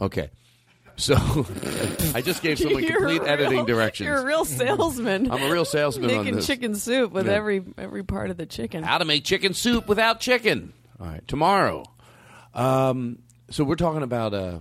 Okay. 0.00 0.30
So 0.96 1.14
I 2.14 2.22
just 2.22 2.42
gave 2.42 2.58
someone 2.58 2.82
You're 2.84 2.96
complete 2.98 3.22
a 3.22 3.28
editing 3.28 3.56
real- 3.58 3.64
directions. 3.66 4.06
You're 4.06 4.18
a 4.18 4.24
real 4.24 4.44
salesman. 4.44 5.30
I'm 5.30 5.42
a 5.42 5.50
real 5.50 5.64
salesman 5.64 6.10
on 6.10 6.16
Making 6.18 6.36
this. 6.36 6.46
chicken 6.46 6.74
soup 6.76 7.12
with 7.12 7.26
Yeah. 7.26 7.32
every 7.32 7.64
every 7.78 8.04
part 8.04 8.30
of 8.30 8.36
the 8.36 8.46
chicken. 8.46 8.84
How 8.84 8.98
to 8.98 9.04
make 9.04 9.24
chicken 9.24 9.54
soup 9.54 9.88
without 9.88 10.20
chicken. 10.20 10.72
All 11.00 11.06
right, 11.06 11.26
tomorrow. 11.26 11.84
Um, 12.54 13.18
so 13.50 13.64
we're 13.64 13.74
talking 13.76 14.02
about 14.02 14.34
uh, 14.34 14.58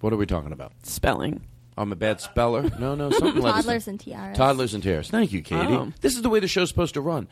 what 0.00 0.12
are 0.12 0.16
we 0.16 0.26
talking 0.26 0.52
about? 0.52 0.72
Spelling. 0.82 1.42
I'm 1.76 1.92
a 1.92 1.96
bad 1.96 2.20
speller. 2.20 2.68
No, 2.78 2.94
no, 2.96 3.10
something 3.10 3.40
like 3.42 3.54
Toddlers 3.54 3.86
and 3.88 4.00
tiaras. 4.00 4.36
Toddlers 4.36 4.74
and 4.74 4.82
tiaras. 4.82 5.08
Thank 5.10 5.32
you, 5.32 5.42
Katie. 5.42 5.72
Oh. 5.74 5.92
This 6.00 6.16
is 6.16 6.22
the 6.22 6.28
way 6.28 6.40
the 6.40 6.48
show's 6.48 6.68
supposed 6.68 6.94
to 6.94 7.00
run. 7.00 7.28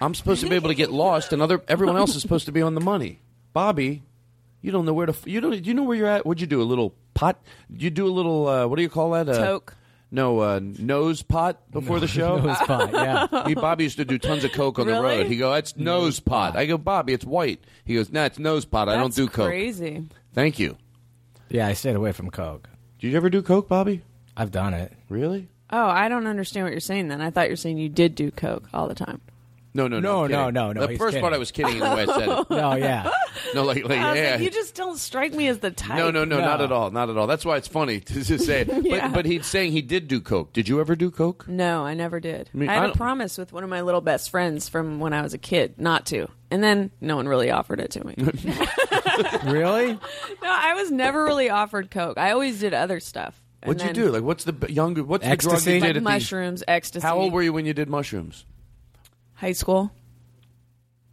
I'm 0.00 0.14
supposed 0.14 0.40
to 0.42 0.48
be 0.48 0.54
able 0.54 0.68
to 0.68 0.76
get 0.76 0.92
lost, 0.92 1.32
and 1.32 1.42
other 1.42 1.60
everyone 1.66 1.96
else 1.96 2.14
is 2.14 2.22
supposed 2.22 2.46
to 2.46 2.52
be 2.52 2.62
on 2.62 2.74
the 2.76 2.80
money. 2.80 3.20
Bobby, 3.52 4.04
you 4.62 4.70
don't 4.70 4.84
know 4.86 4.92
where 4.94 5.06
to. 5.06 5.14
You 5.28 5.40
don't. 5.40 5.50
Do 5.50 5.68
you 5.68 5.74
know 5.74 5.82
where 5.82 5.96
you're 5.96 6.06
at? 6.06 6.24
What'd 6.24 6.40
you 6.40 6.46
do? 6.46 6.62
A 6.62 6.64
little 6.64 6.94
pot? 7.18 7.42
You 7.68 7.90
do 7.90 8.06
a 8.06 8.10
little. 8.10 8.46
Uh, 8.48 8.66
what 8.66 8.76
do 8.76 8.82
you 8.82 8.88
call 8.88 9.10
that? 9.12 9.28
Uh, 9.28 9.34
Toke. 9.34 9.74
No, 10.10 10.38
uh, 10.40 10.60
nose 10.62 11.22
pot 11.22 11.70
before 11.70 12.00
the 12.00 12.06
show. 12.18 12.38
Nose 12.38 12.56
pot, 12.60 12.92
yeah. 12.92 13.42
Me, 13.46 13.54
Bobby 13.54 13.84
used 13.84 13.98
to 13.98 14.04
do 14.06 14.18
tons 14.18 14.42
of 14.44 14.52
coke 14.52 14.78
on 14.78 14.86
the 14.86 14.92
Really? 14.94 15.18
road. 15.18 15.26
He 15.26 15.36
go, 15.36 15.50
"That's 15.52 15.76
nose 15.76 16.18
pot." 16.20 16.56
I 16.56 16.64
go, 16.66 16.78
"Bobby, 16.78 17.12
it's 17.12 17.24
white." 17.26 17.62
He 17.84 17.94
goes, 17.94 18.10
"Nah, 18.10 18.24
it's 18.24 18.38
nose 18.38 18.64
pot. 18.64 18.88
I 18.88 18.94
don't 18.94 19.04
That's 19.04 19.16
do 19.16 19.26
coke." 19.28 19.48
Crazy. 19.48 20.06
Thank 20.32 20.58
you. 20.58 20.76
Yeah, 21.50 21.66
I 21.66 21.72
stayed 21.74 21.96
away 21.96 22.12
from 22.12 22.30
Coke. 22.30 22.68
Did 23.00 23.10
you 23.10 23.16
ever 23.16 23.28
do 23.30 23.42
coke, 23.42 23.68
Bobby? 23.68 24.02
I've 24.36 24.50
done 24.50 24.72
it. 24.74 24.92
Really? 25.08 25.48
Oh, 25.70 25.86
I 25.88 26.08
don't 26.08 26.26
understand 26.26 26.64
what 26.64 26.72
you're 26.72 26.80
saying. 26.80 27.08
Then 27.08 27.20
I 27.20 27.30
thought 27.30 27.48
you're 27.48 27.56
saying 27.56 27.76
you 27.78 27.88
did 27.90 28.14
do 28.14 28.30
coke 28.30 28.68
all 28.72 28.88
the 28.88 28.94
time. 28.94 29.20
No, 29.78 29.86
no, 29.88 30.00
No, 30.00 30.26
no, 30.26 30.50
no, 30.50 30.72
no, 30.72 30.80
The 30.82 30.88
he's 30.88 30.98
first 30.98 31.12
kidding. 31.12 31.20
part 31.22 31.32
I 31.32 31.38
was 31.38 31.50
kidding 31.52 31.74
in 31.74 31.78
the 31.80 31.84
way 31.84 32.02
I 32.02 32.06
said 32.06 32.28
it. 32.28 32.50
No, 32.50 32.74
yeah. 32.74 33.10
No, 33.54 33.62
like, 33.64 33.84
like 33.84 33.92
yeah. 33.98 34.32
like, 34.32 34.40
you 34.40 34.50
just 34.50 34.74
don't 34.74 34.98
strike 34.98 35.32
me 35.32 35.46
as 35.48 35.58
the 35.58 35.70
type. 35.70 35.96
no, 35.98 36.10
no, 36.10 36.24
no, 36.24 36.38
not 36.40 36.60
at 36.60 36.72
all, 36.72 36.90
not 36.90 37.08
at 37.08 37.16
all. 37.16 37.26
That's 37.26 37.44
why 37.44 37.56
it's 37.56 37.68
funny 37.68 38.00
to 38.08 38.22
just 38.24 38.44
say 38.44 38.62
it. 38.62 38.66
But, 38.68 38.84
Yeah. 38.84 39.08
but 39.08 39.24
he's 39.26 39.46
saying 39.46 39.72
he 39.72 39.80
did 39.82 40.08
do 40.08 40.20
coke. 40.20 40.52
Did 40.52 40.68
you 40.68 40.80
ever 40.80 40.96
do 40.96 41.10
coke? 41.10 41.46
No, 41.48 41.84
I 41.86 41.94
never 41.94 42.18
did. 42.20 42.50
I 42.52 42.56
mean, 42.58 42.68
I 42.68 42.78
I 42.78 42.80
had 42.82 42.90
a 42.90 42.94
promise 42.94 43.38
with 43.38 43.52
one 43.52 43.62
of 43.64 43.70
my 43.70 43.80
little 43.82 44.00
best 44.00 44.30
friends 44.30 44.68
from 44.68 44.98
when 45.00 45.12
I 45.12 45.22
was 45.22 45.34
a 45.34 45.38
kid 45.38 45.74
not 45.80 46.04
to, 46.06 46.28
and 46.50 46.62
then 46.62 46.90
no 47.00 47.16
one 47.16 47.28
really 47.28 47.50
offered 47.50 47.80
it 47.80 47.90
to 47.92 48.04
me. 48.06 48.14
really? 49.44 49.92
no, 49.92 49.98
I 50.42 50.74
was 50.74 50.90
never 50.90 51.24
really 51.24 51.50
offered 51.50 51.90
coke. 51.90 52.18
I 52.18 52.32
always 52.32 52.60
did 52.60 52.74
other 52.74 53.00
stuff. 53.00 53.40
And 53.62 53.74
What'd 53.74 53.86
you 53.96 54.04
do? 54.04 54.10
Like, 54.12 54.22
what's 54.22 54.44
the 54.44 54.52
b- 54.52 54.72
young? 54.72 54.94
What's 54.96 55.22
the 55.24 55.36
drug 55.36 55.54
Ecstasy? 55.54 55.74
you 55.74 55.80
Like 55.80 55.88
did 55.88 55.96
at 55.96 56.04
the- 56.04 56.10
mushrooms, 56.10 56.62
ecstasy. 56.68 57.04
How 57.06 57.18
old 57.18 57.32
were 57.32 57.42
you 57.42 57.52
when 57.52 57.66
you 57.66 57.74
did 57.74 57.88
mushrooms? 57.88 58.44
High 59.38 59.52
school. 59.52 59.90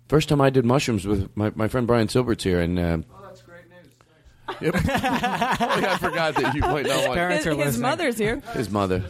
First 0.07 0.29
time 0.29 0.41
I 0.41 0.49
did 0.49 0.65
mushrooms 0.65 1.05
with 1.07 1.35
my, 1.35 1.51
my 1.55 1.67
friend 1.67 1.87
Brian 1.87 2.07
Silbert's 2.09 2.43
here, 2.43 2.61
and 2.61 2.77
um, 2.79 3.05
Oh, 3.11 3.21
that's 3.25 3.41
great 3.41 3.63
news. 3.69 4.61
Yep. 4.61 4.75
oh, 4.75 4.81
yeah, 4.87 5.93
I 5.93 5.97
forgot 5.97 6.35
that 6.35 6.53
you 6.53 6.61
might 6.61 6.85
not 6.85 7.03
want 7.07 7.13
Parents 7.15 7.43
His, 7.43 7.47
are 7.47 7.57
his 7.57 7.65
listening. 7.65 7.81
mother's 7.81 8.17
here. 8.17 8.39
his 8.53 8.69
mother. 8.69 9.03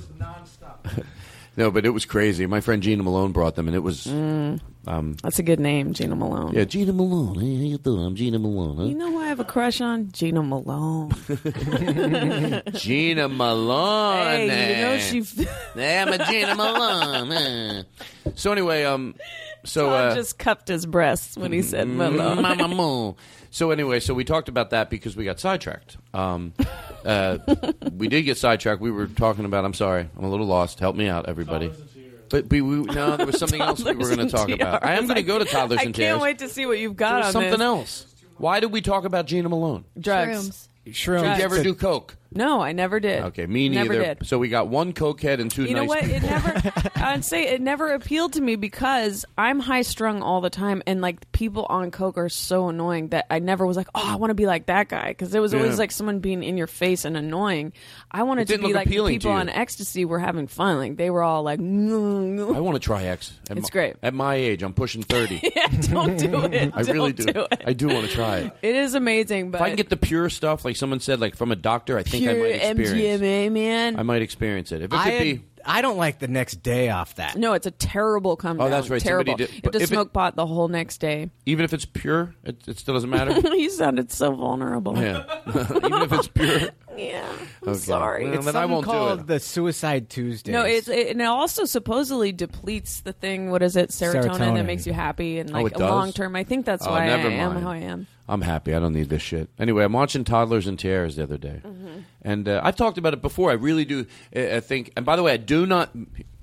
No, 1.57 1.71
but 1.71 1.85
it 1.85 1.89
was 1.91 2.05
crazy. 2.05 2.45
My 2.45 2.61
friend 2.61 2.81
Gina 2.83 3.03
Malone 3.03 3.31
brought 3.31 3.55
them, 3.55 3.67
and 3.67 3.75
it 3.75 3.79
was 3.81 4.05
Mm. 4.07 4.59
Um, 4.87 5.15
That's 5.23 5.39
a 5.39 5.43
good 5.43 5.59
name, 5.59 5.93
Gina 5.93 6.15
Malone. 6.15 6.53
yeah, 6.53 6.63
Gina 6.63 6.93
Malone. 6.93 7.39
Hey, 7.39 7.55
how 7.55 7.63
you 7.63 7.77
doing? 7.79 8.05
I'm 8.05 8.15
Gina 8.15 8.37
Malone. 8.37 8.77
Huh? 8.77 8.83
You 8.83 8.93
know 8.93 9.09
who 9.11 9.19
I 9.19 9.27
have 9.29 9.39
a 9.39 9.43
crush 9.43 9.81
on? 9.81 10.11
Gina 10.11 10.43
Malone. 10.43 11.09
Gina 12.73 13.27
Malone. 13.27 14.49
Hey, 14.49 14.75
you 14.77 14.81
know 14.85 14.97
she. 14.99 15.23
Yeah, 15.75 16.05
I'm 16.07 16.13
a 16.13 16.23
Gina 16.25 16.55
Malone. 16.55 17.31
eh. 17.31 17.83
So 18.35 18.51
anyway, 18.51 18.83
um, 18.83 19.15
so 19.65 19.87
Todd 19.89 20.11
uh, 20.11 20.15
just 20.15 20.37
cupped 20.37 20.67
his 20.67 20.85
breasts 20.85 21.35
when 21.37 21.51
he 21.51 21.61
said 21.63 21.87
Malone. 21.87 22.41
Mama 22.43 22.67
Moo. 22.67 23.13
So 23.55 23.71
anyway, 23.71 24.01
so 24.01 24.13
we 24.13 24.25
talked 24.25 24.49
about 24.49 24.71
that 24.71 24.89
because 24.89 25.15
we 25.15 25.23
got 25.23 25.39
sidetracked. 25.39 25.95
Um, 26.13 26.51
uh, 27.05 27.37
we 27.93 28.09
did 28.09 28.23
get 28.23 28.37
sidetracked. 28.37 28.81
We 28.81 28.91
were 28.91 29.07
talking 29.07 29.45
about. 29.45 29.63
I'm 29.63 29.73
sorry, 29.73 30.09
I'm 30.17 30.25
a 30.25 30.29
little 30.29 30.45
lost. 30.45 30.81
Help 30.81 30.97
me 30.97 31.07
out, 31.07 31.29
everybody. 31.29 31.71
But, 32.29 32.49
but 32.49 32.51
we, 32.51 32.59
no, 32.59 33.15
there 33.15 33.25
was 33.25 33.39
something 33.39 33.61
else 33.61 33.81
we 33.81 33.93
were 33.93 34.03
going 34.03 34.17
to 34.17 34.21
and 34.23 34.29
talk 34.29 34.49
about. 34.49 34.83
I 34.83 34.95
am 34.95 35.05
going 35.05 35.15
to 35.15 35.23
go 35.23 35.39
to 35.39 35.45
toddlers 35.45 35.79
I 35.79 35.83
and 35.83 35.93
can't 35.95 36.19
wait 36.19 36.39
to 36.39 36.49
see 36.49 36.65
what 36.65 36.79
you've 36.79 36.97
got 36.97 37.11
There 37.11 37.17
was 37.19 37.27
on 37.27 37.31
something 37.31 37.51
this. 37.51 37.61
else. 37.61 38.15
Why 38.35 38.59
did 38.59 38.73
we 38.73 38.81
talk 38.81 39.05
about 39.05 39.25
Gina 39.25 39.47
Malone? 39.47 39.85
Drugs. 39.97 40.67
Shrooms. 40.87 41.21
Did 41.21 41.37
you 41.37 41.43
ever 41.45 41.63
do 41.63 41.75
coke? 41.75 42.17
No, 42.35 42.61
I 42.61 42.73
never 42.73 42.99
did. 42.99 43.23
Okay, 43.23 43.45
me 43.45 43.69
Never 43.69 43.93
neither. 43.93 44.15
did. 44.15 44.27
So 44.27 44.37
we 44.37 44.49
got 44.49 44.67
one 44.67 44.93
cokehead 44.93 45.39
and 45.39 45.49
two 45.49 45.63
You 45.63 45.73
nice. 45.73 45.81
know 45.83 45.85
what? 45.85 46.03
It 46.03 46.21
never. 46.21 46.61
I'd 46.95 47.23
say 47.25 47.47
it 47.47 47.61
never 47.61 47.93
appealed 47.93 48.33
to 48.33 48.41
me 48.41 48.55
because 48.57 49.25
I'm 49.37 49.59
high 49.59 49.83
strung 49.83 50.21
all 50.21 50.41
the 50.41 50.49
time, 50.49 50.83
and 50.85 51.01
like 51.01 51.31
people 51.31 51.65
on 51.69 51.91
coke 51.91 52.17
are 52.17 52.29
so 52.29 52.67
annoying 52.67 53.09
that 53.09 53.25
I 53.29 53.39
never 53.39 53.65
was 53.65 53.77
like, 53.77 53.87
oh, 53.95 54.03
I 54.05 54.15
want 54.17 54.31
to 54.31 54.35
be 54.35 54.45
like 54.47 54.65
that 54.65 54.89
guy 54.89 55.07
because 55.09 55.33
it 55.33 55.39
was 55.39 55.53
Yeah. 55.53 55.59
always 55.61 55.79
like 55.79 55.91
someone 55.91 56.19
being 56.19 56.43
in 56.43 56.57
your 56.57 56.67
face 56.67 57.05
and 57.05 57.15
annoying. 57.15 57.73
I 58.11 58.23
wanted 58.23 58.47
to 58.49 58.57
be 58.57 58.73
like 58.73 58.85
the 58.87 58.91
appealing 58.91 59.19
to 59.19 59.27
people 59.27 59.31
on 59.37 59.47
ecstasy 59.49 60.03
were 60.05 60.19
having 60.19 60.47
fun. 60.47 60.77
Like 60.77 60.97
they 60.97 61.09
were 61.09 61.23
all 61.23 61.43
like, 61.43 61.59
I 61.59 61.63
want 61.63 62.75
to 62.75 62.79
try 62.79 63.03
X. 63.05 63.33
At 63.49 63.57
It's 63.57 63.67
my- 63.69 63.71
great. 63.71 63.95
At 64.03 64.13
my 64.13 64.35
age, 64.35 64.61
I'm 64.63 64.73
pushing 64.73 65.03
thirty. 65.03 65.39
yeah, 65.55 65.67
don't 65.67 66.17
do 66.17 66.43
it. 66.51 66.71
I 66.75 66.81
really 66.81 67.13
do. 67.13 67.47
it. 67.51 67.61
I 67.65 67.73
do 67.73 67.87
want 67.87 68.07
to 68.07 68.11
try 68.13 68.37
it. 68.39 68.57
It 68.61 68.75
is 68.75 68.93
amazing, 68.95 69.51
but 69.51 69.57
if 69.59 69.61
I 69.61 69.67
can 69.69 69.77
get 69.77 69.89
the 69.89 69.97
pure 69.97 70.29
stuff, 70.29 70.65
like 70.65 70.75
someone 70.75 70.99
said, 70.99 71.19
like 71.21 71.35
from 71.35 71.51
a 71.51 71.55
doctor, 71.55 71.97
I 71.97 72.03
think 72.03 72.24
I 72.27 72.33
might 72.33 72.45
experience. 72.55 73.21
MDMA, 73.21 73.51
man. 73.51 73.99
I 73.99 74.03
might 74.03 74.21
experience 74.21 74.71
it. 74.71 74.81
If 74.81 74.93
it 74.93 74.97
I, 74.97 75.09
could 75.11 75.23
be, 75.23 75.41
I 75.65 75.81
don't 75.81 75.97
like 75.97 76.19
the 76.19 76.27
next 76.27 76.61
day 76.61 76.89
off 76.89 77.15
that. 77.15 77.35
No, 77.37 77.53
it's 77.53 77.65
a 77.65 77.71
terrible 77.71 78.35
come 78.35 78.59
Oh, 78.59 78.65
down. 78.65 78.71
that's 78.71 78.89
right. 78.89 79.01
Terrible. 79.01 79.33
Somebody 79.33 79.45
did- 79.45 79.49
you 79.49 79.55
have 79.55 79.63
but 79.63 79.71
to 79.73 79.77
if 79.79 79.83
it- 79.83 79.87
smoke 79.89 80.13
pot 80.13 80.35
the 80.35 80.45
whole 80.45 80.67
next 80.67 80.99
day. 80.99 81.29
even 81.45 81.65
if 81.65 81.73
it's 81.73 81.85
pure, 81.85 82.35
it, 82.43 82.57
it 82.67 82.77
still 82.79 82.93
doesn't 82.93 83.09
matter. 83.09 83.31
you 83.55 83.69
sounded 83.69 84.11
so 84.11 84.31
vulnerable. 84.33 84.97
yeah, 84.97 85.23
even 85.47 86.01
if 86.01 86.11
it's 86.13 86.27
pure. 86.27 86.69
Yeah, 86.97 87.27
I'm 87.63 87.69
Okay. 87.69 87.77
sorry. 87.79 88.25
Well, 88.25 88.33
It's 88.35 88.45
then 88.45 88.55
I 88.55 88.59
something 88.61 88.71
won't 88.73 88.85
do 88.85 88.91
called 88.91 89.19
it. 89.21 89.27
the 89.27 89.39
Suicide 89.39 90.09
Tuesday. 90.09 90.51
No, 90.51 90.63
it's 90.63 90.87
it, 90.87 91.07
and 91.09 91.21
it 91.21 91.25
also 91.25 91.65
supposedly 91.65 92.31
depletes 92.31 93.01
the 93.01 93.13
thing. 93.13 93.51
What 93.51 93.61
is 93.63 93.75
it? 93.75 93.89
Serotonin, 93.89 94.23
Serotonin. 94.37 94.55
that 94.55 94.65
makes 94.65 94.87
you 94.87 94.93
happy 94.93 95.39
and 95.39 95.49
Oh, 95.51 95.61
like 95.61 95.73
it 95.73 95.77
does? 95.77 95.89
long 95.89 96.11
term. 96.13 96.35
I 96.35 96.43
think 96.43 96.65
that's 96.65 96.85
Oh, 96.87 96.91
why 96.91 97.03
I 97.03 97.07
never 97.07 97.29
am 97.29 97.53
mind. 97.53 97.63
how 97.63 97.71
I 97.71 97.77
am. 97.77 98.07
I'm 98.27 98.41
happy. 98.41 98.73
I 98.73 98.79
don't 98.79 98.93
need 98.93 99.09
this 99.09 99.21
shit. 99.21 99.49
Anyway, 99.59 99.83
I'm 99.83 99.93
watching 99.93 100.23
Toddlers 100.23 100.65
and 100.67 100.79
Tiaras 100.79 101.15
the 101.17 101.23
other 101.23 101.37
day, 101.37 101.61
Mm-hmm. 101.63 101.99
and 102.23 102.47
uh, 102.47 102.59
I've 102.63 102.75
talked 102.75 102.97
about 102.97 103.13
it 103.13 103.21
before. 103.21 103.51
I 103.51 103.53
really 103.53 103.85
do. 103.85 104.05
uh, 104.35 104.39
I 104.39 104.59
think. 104.61 104.91
And 104.97 105.05
by 105.05 105.15
the 105.15 105.21
way, 105.23 105.33
I 105.33 105.37
do 105.37 105.65
not. 105.65 105.91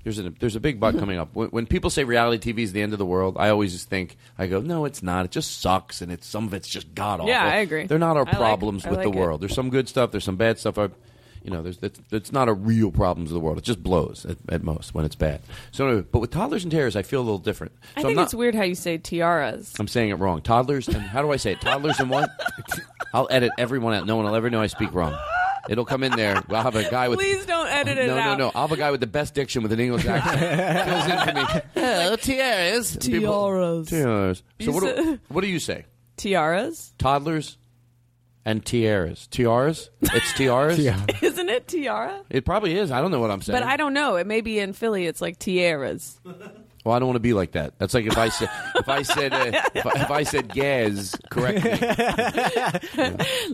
There's 0.03 0.19
a 0.19 0.29
there's 0.31 0.55
a 0.55 0.59
big 0.59 0.79
but 0.79 0.97
coming 0.99 1.17
up. 1.17 1.33
When, 1.33 1.47
when 1.49 1.65
people 1.65 1.89
say 1.89 2.03
reality 2.03 2.53
TV 2.53 2.59
is 2.59 2.73
the 2.73 2.81
end 2.81 2.91
of 2.93 2.99
the 2.99 3.05
world, 3.05 3.37
I 3.39 3.49
always 3.49 3.71
just 3.71 3.89
think 3.89 4.17
I 4.37 4.47
go, 4.47 4.59
no, 4.59 4.83
it's 4.85 5.01
not. 5.01 5.25
It 5.25 5.31
just 5.31 5.61
sucks, 5.61 6.01
and 6.01 6.11
it's 6.11 6.27
some 6.27 6.45
of 6.45 6.53
it's 6.53 6.67
just 6.67 6.93
god 6.93 7.21
awful. 7.21 7.29
Yeah, 7.29 7.43
I 7.45 7.57
agree. 7.57 7.87
They're 7.87 7.99
not 7.99 8.17
our 8.17 8.27
I 8.27 8.31
problems 8.33 8.85
I 8.85 8.91
with 8.91 9.01
the 9.01 9.09
it. 9.09 9.15
world. 9.15 9.41
There's 9.41 9.53
some 9.55 9.69
good 9.69 9.87
stuff. 9.87 10.11
There's 10.11 10.25
some 10.25 10.35
bad 10.35 10.59
stuff. 10.59 10.77
I, 10.77 10.89
you 11.43 11.51
know, 11.51 11.61
there's 11.61 11.77
it's, 11.81 11.99
it's 12.11 12.31
not 12.31 12.49
a 12.49 12.53
real 12.53 12.91
problems 12.91 13.29
of 13.29 13.33
the 13.35 13.39
world. 13.39 13.57
It 13.57 13.63
just 13.63 13.81
blows 13.81 14.25
at, 14.25 14.37
at 14.49 14.63
most 14.63 14.93
when 14.93 15.05
it's 15.05 15.15
bad. 15.15 15.41
So, 15.71 16.01
but 16.01 16.19
with 16.19 16.31
toddlers 16.31 16.63
and 16.63 16.71
terrors, 16.71 16.95
I 16.95 17.01
feel 17.03 17.19
a 17.19 17.23
little 17.23 17.37
different. 17.37 17.71
So 17.81 17.87
I 17.97 18.01
think 18.03 18.15
not, 18.17 18.23
it's 18.23 18.33
weird 18.33 18.55
how 18.55 18.63
you 18.63 18.75
say 18.75 18.97
tiaras. 18.97 19.73
I'm 19.79 19.87
saying 19.87 20.09
it 20.09 20.15
wrong. 20.15 20.41
Toddlers 20.41 20.87
and 20.89 20.97
how 20.97 21.21
do 21.21 21.31
I 21.31 21.37
say 21.37 21.53
it? 21.53 21.61
Toddlers 21.61 21.99
and 21.99 22.09
what? 22.09 22.29
I'll 23.13 23.27
edit 23.29 23.51
everyone 23.57 23.93
out. 23.93 24.05
No 24.05 24.15
one 24.15 24.25
will 24.25 24.35
ever 24.35 24.49
know 24.49 24.61
I 24.61 24.67
speak 24.67 24.93
wrong. 24.93 25.17
It'll 25.69 25.85
come 25.85 26.03
in 26.03 26.11
there. 26.13 26.43
I'll 26.49 26.63
have 26.63 26.75
a 26.75 26.89
guy 26.89 27.07
with. 27.07 27.19
Please 27.19 27.45
don't 27.45 27.67
edit 27.67 27.97
it 27.97 28.07
no, 28.07 28.17
out. 28.17 28.37
no, 28.37 28.45
no. 28.45 28.51
I'll 28.53 28.67
have 28.67 28.71
a 28.71 28.77
guy 28.77 28.91
with 28.91 28.99
the 28.99 29.07
best 29.07 29.33
diction 29.33 29.63
with 29.63 29.71
an 29.71 29.79
English 29.79 30.05
accent. 30.05 30.39
Fills 30.89 31.05
in 31.05 31.19
for 31.19 31.33
me. 31.33 31.61
Hello, 31.73 32.13
oh, 32.13 32.15
tiaras. 32.15 32.97
Tiaras. 32.97 33.89
Tiaras. 33.89 34.43
So 34.61 34.71
what 34.71 34.83
do, 34.83 35.19
what 35.29 35.41
do 35.41 35.47
you 35.47 35.59
say? 35.59 35.85
Tiaras, 36.17 36.93
Toddlers 36.97 37.57
and 38.45 38.63
tiaras. 38.63 39.27
Tiaras? 39.29 39.89
It's 40.01 40.33
tiaras? 40.33 40.79
isn't 41.21 41.49
it 41.49 41.67
tiara? 41.67 42.21
It 42.29 42.45
probably 42.45 42.77
is. 42.77 42.91
I 42.91 43.01
don't 43.01 43.11
know 43.11 43.19
what 43.19 43.31
I'm 43.31 43.41
saying. 43.41 43.59
But 43.59 43.67
I 43.67 43.77
don't 43.77 43.93
know. 43.93 44.17
It 44.17 44.27
may 44.27 44.41
be 44.41 44.59
in 44.59 44.73
Philly. 44.73 45.07
It's 45.07 45.21
like 45.21 45.39
tiaras. 45.39 46.19
Well, 46.83 46.93
I 46.93 46.99
don't 46.99 47.07
want 47.07 47.15
to 47.15 47.21
be 47.21 47.33
like 47.33 47.53
that. 47.53 47.79
That's 47.79 47.93
like 47.93 48.05
if 48.05 48.17
I 48.17 48.27
said 48.29 48.49
if 48.75 48.89
I 48.89 49.01
said 49.03 49.33
uh, 49.33 49.61
if, 49.73 49.85
I, 49.85 50.01
if 50.01 50.11
I 50.11 50.23
said 50.23 50.49
Gaz 50.53 51.15
correctly. 51.29 51.71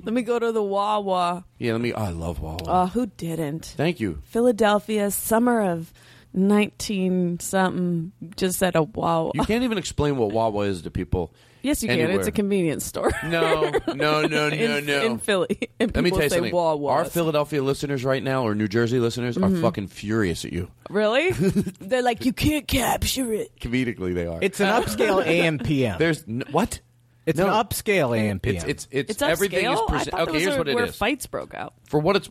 Let 0.03 0.13
me 0.13 0.23
go 0.23 0.39
to 0.39 0.51
the 0.51 0.63
Wawa. 0.63 1.45
Yeah, 1.59 1.73
let 1.73 1.81
me. 1.81 1.93
I 1.93 2.09
love 2.09 2.39
Wawa. 2.39 2.59
Oh, 2.65 2.85
who 2.87 3.05
didn't? 3.05 3.73
Thank 3.77 3.99
you. 3.99 4.19
Philadelphia, 4.25 5.11
summer 5.11 5.61
of 5.61 5.93
nineteen 6.33 7.39
something. 7.39 8.13
Just 8.35 8.63
at 8.63 8.75
a 8.75 8.81
Wawa. 8.83 9.31
You 9.35 9.43
can't 9.45 9.63
even 9.63 9.77
explain 9.77 10.17
what 10.17 10.31
Wawa 10.31 10.61
is 10.65 10.81
to 10.83 10.91
people. 10.91 11.31
Yes, 11.61 11.81
you 11.83 11.89
can. 11.89 12.11
It's 12.11 12.27
a 12.27 12.31
convenience 12.31 12.85
store. 12.85 13.11
No, 13.23 13.69
no, 13.87 13.93
no, 13.93 14.21
no, 14.27 14.47
in, 14.47 14.85
no. 14.85 15.01
In 15.03 15.17
Philly, 15.19 15.69
and 15.79 15.93
Let 15.95 16.03
me 16.03 16.09
tell 16.11 16.23
you 16.23 16.29
say 16.29 16.35
something. 16.37 16.53
Wawas. 16.53 16.89
Our 16.91 17.05
Philadelphia 17.05 17.61
listeners 17.63 18.03
right 18.03 18.21
now, 18.23 18.43
or 18.47 18.55
New 18.55 18.67
Jersey 18.67 18.99
listeners, 18.99 19.37
are 19.37 19.41
Mhm. 19.41 19.61
fucking 19.61 19.87
furious 19.87 20.45
at 20.45 20.53
you. 20.53 20.69
Really? 20.89 21.31
They're 21.79 22.01
like, 22.03 22.25
you 22.25 22.33
can't 22.33 22.67
capture 22.67 23.31
it. 23.33 23.59
Comedically, 23.59 24.13
they 24.13 24.25
are. 24.25 24.39
It's 24.41 24.59
an 24.59 24.67
upscale 24.67 25.25
AM 25.25 25.59
PM. 25.59 25.97
There's 25.99 26.23
n- 26.27 26.43
what? 26.51 26.79
It's 27.25 27.37
No. 27.37 27.45
an 27.47 27.53
upscale 27.53 28.17
AM 28.17 28.39
PM. 28.39 28.55
It's 28.55 28.63
it's 28.65 28.87
it's, 28.89 29.11
It's 29.11 29.21
everything 29.21 29.65
is 29.65 29.77
upscale? 29.77 29.89
I 29.89 29.91
percent. 29.93 30.11
thought 30.11 30.21
Okay, 30.21 30.31
those 30.31 30.41
here's 30.41 30.53
were 30.53 30.57
what 30.59 30.67
it 30.69 30.75
where 30.75 30.85
is. 30.85 30.95
fights 30.95 31.27
broke 31.27 31.53
out. 31.53 31.73
For 31.87 31.99
what 31.99 32.15
it's 32.15 32.27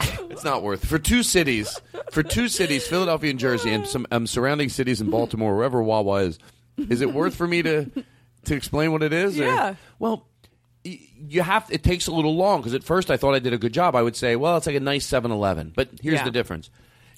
It's 0.00 0.44
not 0.44 0.62
worth 0.62 0.84
for 0.86 0.98
two 0.98 1.22
cities. 1.22 1.80
For 2.10 2.22
two 2.22 2.48
cities, 2.48 2.86
Philadelphia 2.86 3.30
and 3.30 3.38
Jersey, 3.38 3.72
and 3.72 3.86
some 3.86 4.06
um, 4.10 4.26
surrounding 4.26 4.68
cities 4.68 5.00
in 5.00 5.10
Baltimore, 5.10 5.54
wherever 5.56 5.82
Wawa 5.82 6.22
is. 6.24 6.38
Is 6.76 7.00
it 7.00 7.12
worth 7.14 7.34
for 7.36 7.46
me 7.46 7.62
to 7.62 7.90
to 8.46 8.54
explain 8.54 8.92
what 8.92 9.02
it 9.02 9.12
is? 9.12 9.38
or- 9.38 9.44
Yeah. 9.44 9.74
well, 9.98 10.26
y- 10.84 10.98
you 11.28 11.42
have. 11.42 11.66
It 11.70 11.82
takes 11.84 12.08
a 12.08 12.12
little 12.12 12.34
long 12.36 12.60
because 12.60 12.74
at 12.74 12.82
first 12.84 13.10
I 13.10 13.16
thought 13.16 13.34
I 13.34 13.38
did 13.38 13.52
a 13.52 13.58
good 13.58 13.72
job. 13.72 13.94
I 13.94 14.02
would 14.02 14.16
say, 14.16 14.34
well, 14.36 14.56
it's 14.56 14.66
like 14.66 14.76
a 14.76 14.80
nice 14.80 15.06
7-Eleven. 15.06 15.72
But 15.74 15.88
here's 16.02 16.16
Yeah. 16.16 16.24
the 16.24 16.30
difference. 16.30 16.68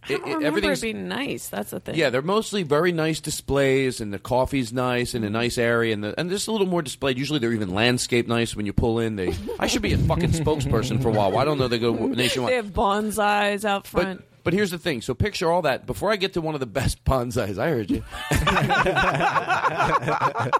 I 0.08 0.12
don't 0.12 0.24
remember 0.24 0.46
everything's 0.46 0.78
it 0.78 0.92
being 0.92 1.08
nice. 1.08 1.48
That's 1.48 1.70
the 1.70 1.80
thing. 1.80 1.96
yeah, 1.96 2.10
they're 2.10 2.22
mostly 2.22 2.62
very 2.62 2.92
nice 2.92 3.20
displays, 3.20 4.00
and 4.00 4.12
the 4.12 4.18
coffee's 4.18 4.72
nice 4.72 5.14
in 5.14 5.22
a 5.22 5.26
mm-hmm. 5.26 5.34
nice 5.34 5.58
area, 5.58 5.94
and 5.94 6.04
the, 6.04 6.18
and 6.18 6.30
just 6.30 6.48
a 6.48 6.52
little 6.52 6.66
more 6.66 6.82
displayed. 6.82 7.18
Usually, 7.18 7.38
they're 7.38 7.52
even 7.52 7.74
landscape 7.74 8.28
nice 8.28 8.54
when 8.54 8.66
you 8.66 8.72
pull 8.72 9.00
in. 9.00 9.16
They, 9.16 9.34
I 9.58 9.66
should 9.66 9.82
be 9.82 9.92
a 9.92 9.98
fucking 9.98 10.30
spokesperson 10.30 11.02
for 11.02 11.08
a 11.08 11.12
while. 11.12 11.36
I 11.38 11.44
don't 11.44 11.58
know 11.58 11.68
they 11.68 11.78
go 11.78 11.94
nationwide. 12.06 12.52
They 12.52 12.56
have 12.56 12.72
bonsais 12.72 13.64
out 13.64 13.86
front. 13.86 14.20
But 14.20 14.36
but 14.46 14.54
here's 14.54 14.70
the 14.70 14.78
thing. 14.78 15.02
So 15.02 15.12
picture 15.12 15.50
all 15.50 15.62
that 15.62 15.86
before 15.86 16.12
I 16.12 16.16
get 16.16 16.34
to 16.34 16.40
one 16.40 16.54
of 16.54 16.60
the 16.60 16.66
best 16.66 17.04
bonsais. 17.04 17.58
I 17.58 17.68
heard 17.68 17.90
you. 17.90 18.04
I, 18.30 20.50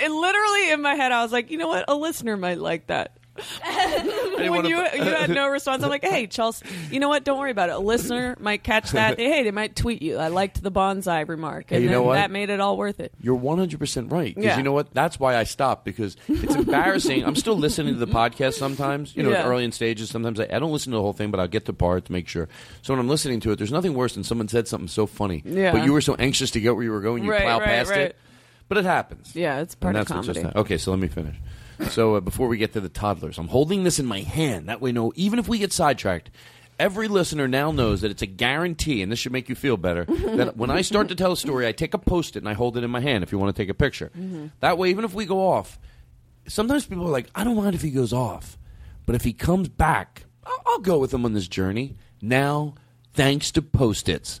and 0.00 0.14
literally 0.14 0.70
in 0.70 0.80
my 0.80 0.94
head, 0.94 1.12
I 1.12 1.22
was 1.22 1.30
like, 1.30 1.50
you 1.50 1.58
know 1.58 1.68
what? 1.68 1.84
A 1.88 1.94
listener 1.94 2.38
might 2.38 2.58
like 2.58 2.86
that. 2.86 3.18
When 3.34 4.64
you 4.66 4.76
you 4.78 5.02
had 5.02 5.30
no 5.30 5.48
response, 5.50 5.82
I'm 5.82 5.90
like, 5.90 6.04
hey, 6.04 6.26
Chelsea, 6.26 6.66
you 6.90 7.00
know 7.00 7.08
what? 7.08 7.24
Don't 7.24 7.38
worry 7.38 7.50
about 7.50 7.68
it. 7.68 7.72
A 7.74 7.78
listener 7.78 8.36
might 8.40 8.62
catch 8.62 8.92
that. 8.92 9.18
Hey, 9.24 9.42
they 9.42 9.50
might 9.50 9.74
tweet 9.74 10.02
you. 10.02 10.18
I 10.18 10.28
liked 10.28 10.62
the 10.62 10.70
bonsai 10.70 11.26
remark, 11.28 11.66
Hey, 11.70 11.82
you 11.82 11.90
know 11.90 12.02
what? 12.02 12.14
that 12.14 12.30
made 12.30 12.50
it 12.50 12.60
all 12.60 12.76
worth 12.76 13.00
it. 13.00 13.12
You're 13.20 13.34
100 13.34 13.78
percent 13.78 14.12
right. 14.12 14.34
Because 14.34 14.44
Yeah. 14.44 14.56
you 14.58 14.62
know 14.62 14.72
what? 14.72 14.92
That's 14.92 15.18
why 15.18 15.36
I 15.36 15.44
stopped 15.44 15.84
because 15.84 16.16
it's 16.28 16.54
embarrassing. 16.54 17.24
I'm 17.24 17.36
still 17.36 17.56
listening 17.56 17.94
to 17.94 18.00
the 18.04 18.06
podcast 18.12 18.54
sometimes. 18.54 19.16
You 19.16 19.22
know, 19.22 19.30
Yeah. 19.30 19.46
early 19.48 19.64
in 19.64 19.72
stages. 19.72 20.10
Sometimes 20.10 20.38
I, 20.40 20.44
I 20.44 20.58
don't 20.58 20.72
listen 20.72 20.92
to 20.92 20.96
the 20.96 21.02
whole 21.02 21.12
thing, 21.12 21.30
but 21.30 21.40
I'll 21.40 21.48
get 21.48 21.64
to 21.66 21.72
part 21.72 22.04
to 22.06 22.12
make 22.12 22.28
sure. 22.28 22.48
So 22.82 22.92
when 22.92 23.00
I'm 23.00 23.08
listening 23.08 23.40
to 23.40 23.52
it, 23.52 23.56
there's 23.56 23.72
nothing 23.72 23.94
worse 23.94 24.14
than 24.14 24.24
someone 24.24 24.48
said 24.48 24.68
something 24.68 24.88
so 24.88 25.06
funny, 25.06 25.42
Yeah. 25.44 25.72
but 25.72 25.84
you 25.84 25.92
were 25.92 26.00
so 26.02 26.14
anxious 26.16 26.50
to 26.52 26.60
get 26.60 26.74
where 26.74 26.84
you 26.84 26.92
were 26.92 27.00
going, 27.00 27.24
you 27.24 27.30
Right, 27.30 27.42
plow 27.42 27.58
right, 27.60 27.66
past 27.68 27.90
right. 27.90 28.00
it. 28.00 28.16
But 28.68 28.78
it 28.78 28.84
happens. 28.84 29.34
Yeah, 29.34 29.60
it's 29.60 29.74
part 29.74 29.94
and 29.94 30.00
of 30.00 30.06
that's 30.08 30.16
what's 30.16 30.26
just 30.28 30.40
comedy. 30.40 30.58
Okay, 30.60 30.78
so 30.78 30.90
let 30.90 31.00
me 31.00 31.08
finish. 31.08 31.36
So 31.90 32.14
uh, 32.16 32.20
before 32.20 32.48
we 32.48 32.56
get 32.58 32.72
to 32.74 32.80
the 32.80 32.88
toddlers, 32.88 33.38
I'm 33.38 33.48
holding 33.48 33.84
this 33.84 33.98
in 33.98 34.06
my 34.06 34.20
hand. 34.20 34.68
That 34.68 34.80
way, 34.80 34.92
no, 34.92 35.12
even 35.16 35.38
if 35.38 35.48
we 35.48 35.58
get 35.58 35.72
sidetracked, 35.72 36.30
every 36.78 37.08
listener 37.08 37.46
now 37.48 37.70
knows 37.70 38.00
that 38.02 38.10
it's 38.10 38.22
a 38.22 38.26
guarantee, 38.26 39.02
and 39.02 39.10
this 39.10 39.18
should 39.18 39.32
make 39.32 39.48
you 39.48 39.54
feel 39.54 39.76
better. 39.76 40.04
that 40.08 40.56
when 40.56 40.70
I 40.70 40.82
start 40.82 41.08
to 41.08 41.14
tell 41.14 41.32
a 41.32 41.36
story, 41.36 41.66
I 41.66 41.72
take 41.72 41.94
a 41.94 41.98
post-it 41.98 42.38
and 42.40 42.48
I 42.48 42.52
hold 42.54 42.76
it 42.76 42.84
in 42.84 42.90
my 42.90 43.00
hand. 43.00 43.22
If 43.24 43.32
you 43.32 43.38
want 43.38 43.54
to 43.54 43.62
take 43.62 43.68
a 43.70 43.74
picture, 43.74 44.10
Mm-hmm. 44.16 44.46
that 44.60 44.78
way, 44.78 44.90
even 44.90 45.04
if 45.04 45.14
we 45.14 45.24
go 45.26 45.46
off, 45.48 45.78
sometimes 46.46 46.86
people 46.86 47.06
are 47.06 47.10
like, 47.10 47.28
"I 47.34 47.44
don't 47.44 47.56
mind 47.56 47.74
if 47.74 47.82
he 47.82 47.90
goes 47.90 48.12
off, 48.12 48.58
but 49.06 49.14
if 49.14 49.22
he 49.24 49.32
comes 49.32 49.68
back, 49.68 50.24
I'll, 50.44 50.62
I'll 50.66 50.78
go 50.80 50.98
with 50.98 51.12
him 51.14 51.24
on 51.24 51.32
this 51.32 51.48
journey." 51.48 51.96
Now, 52.22 52.74
thanks 53.12 53.50
to 53.52 53.62
post-its, 53.62 54.40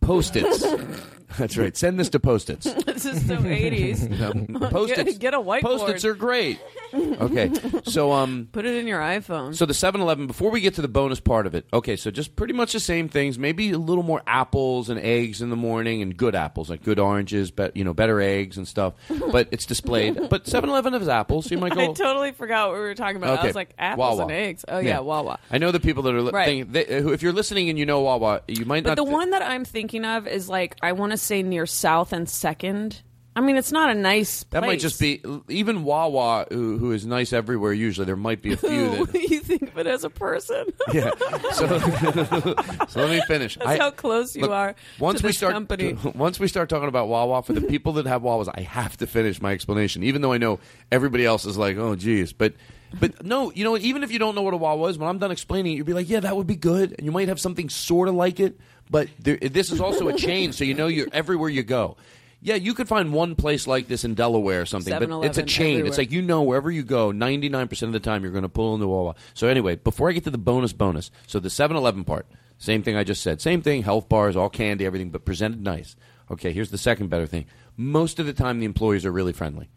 post-its. 0.00 0.64
That's 1.38 1.56
right. 1.56 1.76
Send 1.76 1.98
this 1.98 2.08
to 2.10 2.20
Post-its. 2.20 2.72
this 2.84 3.04
is 3.04 3.26
so 3.26 3.36
80s. 3.36 4.08
No, 4.50 4.68
Post-its. 4.70 5.12
Get, 5.12 5.18
get 5.18 5.34
a 5.34 5.38
whiteboard. 5.38 5.62
Post-its 5.62 6.04
are 6.04 6.14
great. 6.14 6.58
Okay, 6.94 7.50
so 7.84 8.12
um, 8.12 8.48
Put 8.52 8.66
it 8.66 8.76
in 8.76 8.86
your 8.86 9.00
iPhone. 9.00 9.54
so 9.54 9.66
the 9.66 9.72
7-Eleven. 9.72 10.26
Before 10.28 10.50
we 10.50 10.60
get 10.60 10.74
to 10.74 10.82
the 10.82 10.86
bonus 10.88 11.18
part 11.18 11.46
of 11.46 11.54
it, 11.56 11.66
okay, 11.72 11.96
so 11.96 12.10
just 12.12 12.36
pretty 12.36 12.52
much 12.54 12.72
the 12.72 12.78
same 12.80 13.08
things. 13.08 13.36
Maybe 13.38 13.72
a 13.72 13.78
little 13.78 14.04
more 14.04 14.22
apples 14.28 14.88
and 14.90 15.00
eggs 15.00 15.42
in 15.42 15.50
the 15.50 15.56
morning, 15.56 16.02
and 16.02 16.16
good 16.16 16.34
apples, 16.36 16.70
like 16.70 16.84
good 16.84 17.00
oranges, 17.00 17.50
but 17.50 17.76
you 17.76 17.82
know, 17.82 17.94
better 17.94 18.20
eggs 18.20 18.56
and 18.56 18.66
stuff. 18.68 18.94
But 19.32 19.48
it's 19.50 19.66
displayed. 19.66 20.28
But 20.30 20.44
7-Eleven 20.44 20.92
has 20.92 21.08
apples, 21.08 21.46
so 21.46 21.54
you 21.56 21.60
might 21.60 21.74
go 21.74 21.80
I 21.90 21.92
totally 21.94 22.30
forgot 22.32 22.68
what 22.68 22.74
we 22.76 22.80
were 22.84 22.94
talking 22.94 23.16
about. 23.16 23.40
I 23.40 23.46
was 23.46 23.56
like 23.56 23.74
apples 23.78 24.18
Wawa. 24.18 24.22
and 24.22 24.30
eggs. 24.32 24.64
Oh 24.68 24.78
yeah, 24.78 25.00
Wawa. 25.00 25.38
I 25.50 25.58
know 25.58 25.72
the 25.72 25.80
people 25.80 26.04
that 26.04 26.14
are 26.14 26.22
li- 26.22 26.30
Right. 26.32 26.46
thinking, 26.46 26.72
they, 26.72 26.84
if 26.86 27.22
you're 27.22 27.32
listening 27.32 27.70
and 27.70 27.78
you 27.78 27.86
know 27.86 28.00
Wawa, 28.02 28.42
you 28.46 28.64
might 28.66 28.84
But 28.84 28.90
not. 28.90 28.96
the 28.96 29.04
one 29.04 29.30
that 29.30 29.42
I'm 29.42 29.64
thinking 29.64 30.04
of 30.04 30.28
is 30.28 30.48
like 30.48 30.76
I 30.80 30.92
want 30.92 31.10
to 31.12 31.18
say 31.24 31.42
near 31.42 31.66
South 31.66 32.12
and 32.12 32.28
Second. 32.28 33.02
I 33.36 33.40
mean, 33.40 33.56
it's 33.56 33.72
not 33.72 33.90
a 33.90 33.94
nice. 33.94 34.44
that 34.50 34.60
might 34.62 34.78
just 34.78 35.00
be 35.00 35.20
even 35.48 35.82
Wawa, 35.82 36.46
who, 36.50 36.78
who 36.78 36.92
is 36.92 37.04
nice 37.04 37.32
everywhere. 37.32 37.72
Usually, 37.72 38.04
there 38.04 38.14
might 38.14 38.42
be 38.42 38.52
a 38.52 38.56
few 38.56 39.06
that. 39.06 39.14
you 39.28 39.40
think 39.40 39.62
of 39.62 39.78
it 39.78 39.88
as 39.88 40.04
a 40.04 40.10
person. 40.10 40.66
Yeah. 40.92 41.10
So, 41.52 41.78
so 42.88 43.00
let 43.00 43.10
me 43.10 43.20
finish. 43.26 43.56
That's 43.56 43.80
how 43.80 43.90
close 43.90 44.36
you 44.36 44.42
look, 44.42 44.50
are 44.52 44.74
Once 45.00 45.20
to 45.22 45.26
we 45.26 45.32
start, 45.32 45.54
company. 45.54 45.96
once 46.14 46.38
we 46.38 46.46
start 46.46 46.68
talking 46.68 46.88
about 46.88 47.08
Wawa, 47.08 47.42
for 47.42 47.54
the 47.54 47.62
people 47.62 47.94
that 47.94 48.06
have 48.06 48.22
Wawas, 48.22 48.48
I 48.54 48.60
have 48.60 48.96
to 48.98 49.06
finish 49.08 49.42
my 49.42 49.50
explanation, 49.52 50.04
even 50.04 50.22
though 50.22 50.32
I 50.32 50.38
know 50.38 50.60
everybody 50.92 51.24
else 51.24 51.44
is 51.46 51.58
like, 51.58 51.76
"Oh, 51.76 51.96
geez," 51.96 52.32
but. 52.32 52.54
But 53.00 53.24
no, 53.24 53.50
you 53.50 53.64
know, 53.64 53.76
even 53.76 54.04
if 54.04 54.12
you 54.12 54.20
don't 54.20 54.36
know 54.36 54.42
what 54.42 54.54
a 54.54 54.56
Wawa 54.56 54.88
is, 54.88 54.98
when 54.98 55.08
I'm 55.08 55.18
done 55.18 55.32
explaining 55.32 55.72
it, 55.72 55.76
you'll 55.76 55.86
be 55.86 55.94
like, 55.94 56.08
"Yeah, 56.08 56.20
that 56.20 56.36
would 56.36 56.46
be 56.46 56.54
good," 56.54 56.94
and 56.96 57.04
you 57.04 57.10
might 57.10 57.26
have 57.26 57.40
something 57.40 57.68
sort 57.68 58.06
of 58.08 58.14
like 58.14 58.38
it. 58.38 58.56
But 58.90 59.08
there, 59.18 59.36
this 59.36 59.72
is 59.72 59.80
also 59.80 60.08
a 60.08 60.14
chain, 60.14 60.52
so 60.52 60.64
you 60.64 60.74
know 60.74 60.86
you're 60.86 61.08
everywhere 61.12 61.48
you 61.48 61.62
go. 61.62 61.96
Yeah, 62.40 62.56
you 62.56 62.74
could 62.74 62.88
find 62.88 63.14
one 63.14 63.36
place 63.36 63.66
like 63.66 63.88
this 63.88 64.04
in 64.04 64.14
Delaware 64.14 64.60
or 64.60 64.66
something, 64.66 64.92
but 64.92 65.24
it's 65.24 65.38
a 65.38 65.42
chain. 65.42 65.76
everywhere. 65.76 65.88
It's 65.88 65.96
like 65.96 66.12
you 66.12 66.20
know 66.20 66.42
wherever 66.42 66.70
you 66.70 66.82
go, 66.82 67.10
99% 67.10 67.82
of 67.84 67.92
the 67.94 68.00
time 68.00 68.22
you're 68.22 68.32
going 68.32 68.42
to 68.42 68.50
pull 68.50 68.74
into 68.74 68.86
Wawa. 68.86 69.14
So 69.32 69.48
anyway, 69.48 69.76
before 69.76 70.10
I 70.10 70.12
get 70.12 70.24
to 70.24 70.30
the 70.30 70.36
bonus 70.36 70.74
bonus, 70.74 71.10
so 71.26 71.40
the 71.40 71.48
7-Eleven 71.48 72.04
part, 72.04 72.26
same 72.58 72.82
thing 72.82 72.96
I 72.96 73.04
just 73.04 73.22
said. 73.22 73.40
Same 73.40 73.62
thing, 73.62 73.82
health 73.82 74.10
bars, 74.10 74.36
all 74.36 74.50
candy, 74.50 74.84
everything, 74.84 75.08
but 75.08 75.24
presented 75.24 75.62
nice. 75.62 75.96
Okay, 76.30 76.52
here's 76.52 76.70
the 76.70 76.76
second 76.76 77.08
better 77.08 77.26
thing. 77.26 77.46
Most 77.78 78.18
of 78.18 78.26
the 78.26 78.34
time 78.34 78.60
the 78.60 78.66
employees 78.66 79.06
are 79.06 79.12
really 79.12 79.32
friendly. 79.32 79.70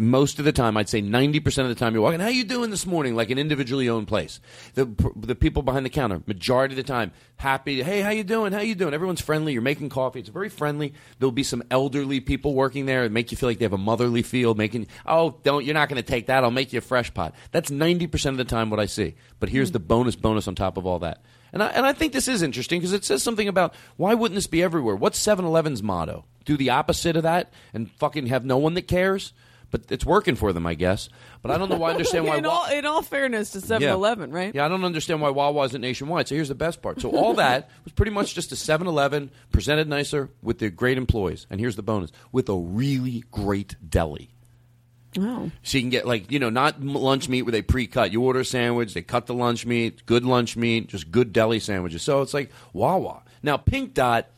Most 0.00 0.38
of 0.38 0.44
the 0.44 0.52
time, 0.52 0.76
I'd 0.76 0.88
say 0.88 1.02
90% 1.02 1.58
of 1.62 1.68
the 1.68 1.74
time 1.74 1.92
you're 1.92 2.02
walking, 2.04 2.20
how 2.20 2.28
you 2.28 2.44
doing 2.44 2.70
this 2.70 2.86
morning? 2.86 3.16
Like 3.16 3.30
an 3.30 3.38
individually 3.38 3.88
owned 3.88 4.06
place. 4.06 4.38
The, 4.74 4.84
the 5.16 5.34
people 5.34 5.62
behind 5.62 5.84
the 5.84 5.90
counter, 5.90 6.22
majority 6.24 6.74
of 6.74 6.76
the 6.76 6.84
time, 6.84 7.10
happy. 7.36 7.82
Hey, 7.82 8.00
how 8.00 8.10
you 8.10 8.22
doing? 8.22 8.52
How 8.52 8.60
you 8.60 8.76
doing? 8.76 8.94
Everyone's 8.94 9.20
friendly. 9.20 9.52
You're 9.52 9.62
making 9.62 9.88
coffee. 9.88 10.20
It's 10.20 10.28
very 10.28 10.50
friendly. 10.50 10.94
There'll 11.18 11.32
be 11.32 11.42
some 11.42 11.64
elderly 11.68 12.20
people 12.20 12.54
working 12.54 12.86
there 12.86 13.02
and 13.02 13.12
make 13.12 13.32
you 13.32 13.36
feel 13.36 13.48
like 13.48 13.58
they 13.58 13.64
have 13.64 13.72
a 13.72 13.78
motherly 13.78 14.22
feel. 14.22 14.54
Making, 14.54 14.86
oh, 15.04 15.40
don't, 15.42 15.64
you're 15.64 15.74
not 15.74 15.88
going 15.88 16.00
to 16.00 16.08
take 16.08 16.26
that. 16.26 16.44
I'll 16.44 16.52
make 16.52 16.72
you 16.72 16.78
a 16.78 16.80
fresh 16.80 17.12
pot. 17.12 17.34
That's 17.50 17.70
90% 17.70 18.26
of 18.26 18.36
the 18.36 18.44
time 18.44 18.70
what 18.70 18.78
I 18.78 18.86
see. 18.86 19.16
But 19.40 19.48
here's 19.48 19.70
hmm. 19.70 19.72
the 19.72 19.80
bonus 19.80 20.14
bonus 20.14 20.46
on 20.46 20.54
top 20.54 20.76
of 20.76 20.86
all 20.86 21.00
that. 21.00 21.24
And 21.52 21.60
I, 21.60 21.68
and 21.70 21.84
I 21.84 21.92
think 21.92 22.12
this 22.12 22.28
is 22.28 22.42
interesting 22.42 22.78
because 22.78 22.92
it 22.92 23.04
says 23.04 23.24
something 23.24 23.48
about 23.48 23.74
why 23.96 24.14
wouldn't 24.14 24.36
this 24.36 24.46
be 24.46 24.62
everywhere? 24.62 24.94
What's 24.94 25.18
7 25.18 25.44
Eleven's 25.44 25.82
motto? 25.82 26.24
Do 26.44 26.56
the 26.56 26.70
opposite 26.70 27.16
of 27.16 27.24
that 27.24 27.52
and 27.74 27.90
fucking 27.90 28.26
have 28.28 28.44
no 28.44 28.58
one 28.58 28.74
that 28.74 28.86
cares? 28.86 29.32
But 29.70 29.82
it's 29.90 30.04
working 30.04 30.34
for 30.34 30.52
them, 30.52 30.66
I 30.66 30.74
guess. 30.74 31.10
But 31.42 31.50
I 31.50 31.58
don't 31.58 31.68
know 31.68 31.76
why 31.76 31.88
I 31.88 31.92
understand 31.92 32.26
why. 32.28 32.38
in, 32.38 32.46
all, 32.46 32.70
in 32.70 32.86
all 32.86 33.02
fairness 33.02 33.50
to 33.50 33.58
7-Eleven, 33.58 34.30
right? 34.30 34.54
yeah, 34.54 34.64
I 34.64 34.68
don't 34.68 34.84
understand 34.84 35.20
why 35.20 35.28
Wawa 35.30 35.64
isn't 35.66 35.80
nationwide. 35.80 36.26
So 36.28 36.34
here's 36.34 36.48
the 36.48 36.54
best 36.54 36.80
part. 36.80 37.00
So 37.00 37.10
all 37.10 37.34
that 37.34 37.68
was 37.84 37.92
pretty 37.92 38.12
much 38.12 38.34
just 38.34 38.50
a 38.52 38.54
7-Eleven 38.54 39.30
presented 39.52 39.86
nicer 39.86 40.30
with 40.42 40.58
the 40.58 40.70
great 40.70 40.96
employees. 40.96 41.46
And 41.50 41.60
here's 41.60 41.76
the 41.76 41.82
bonus: 41.82 42.12
with 42.32 42.48
a 42.48 42.56
really 42.56 43.24
great 43.30 43.76
deli. 43.86 44.30
Oh. 45.18 45.50
So 45.62 45.78
you 45.78 45.82
can 45.82 45.90
get 45.90 46.06
like 46.06 46.30
you 46.30 46.38
know 46.38 46.50
not 46.50 46.82
lunch 46.82 47.28
meat 47.28 47.42
where 47.42 47.52
they 47.52 47.62
pre-cut. 47.62 48.12
You 48.12 48.22
order 48.22 48.40
a 48.40 48.44
sandwich, 48.44 48.94
they 48.94 49.02
cut 49.02 49.26
the 49.26 49.34
lunch 49.34 49.64
meat, 49.66 50.04
good 50.06 50.24
lunch 50.24 50.56
meat, 50.56 50.88
just 50.88 51.10
good 51.10 51.32
deli 51.32 51.60
sandwiches. 51.60 52.02
So 52.02 52.22
it's 52.22 52.34
like 52.34 52.50
Wawa. 52.72 53.22
Now 53.42 53.56
Pink 53.56 53.94
Dot, 53.94 54.28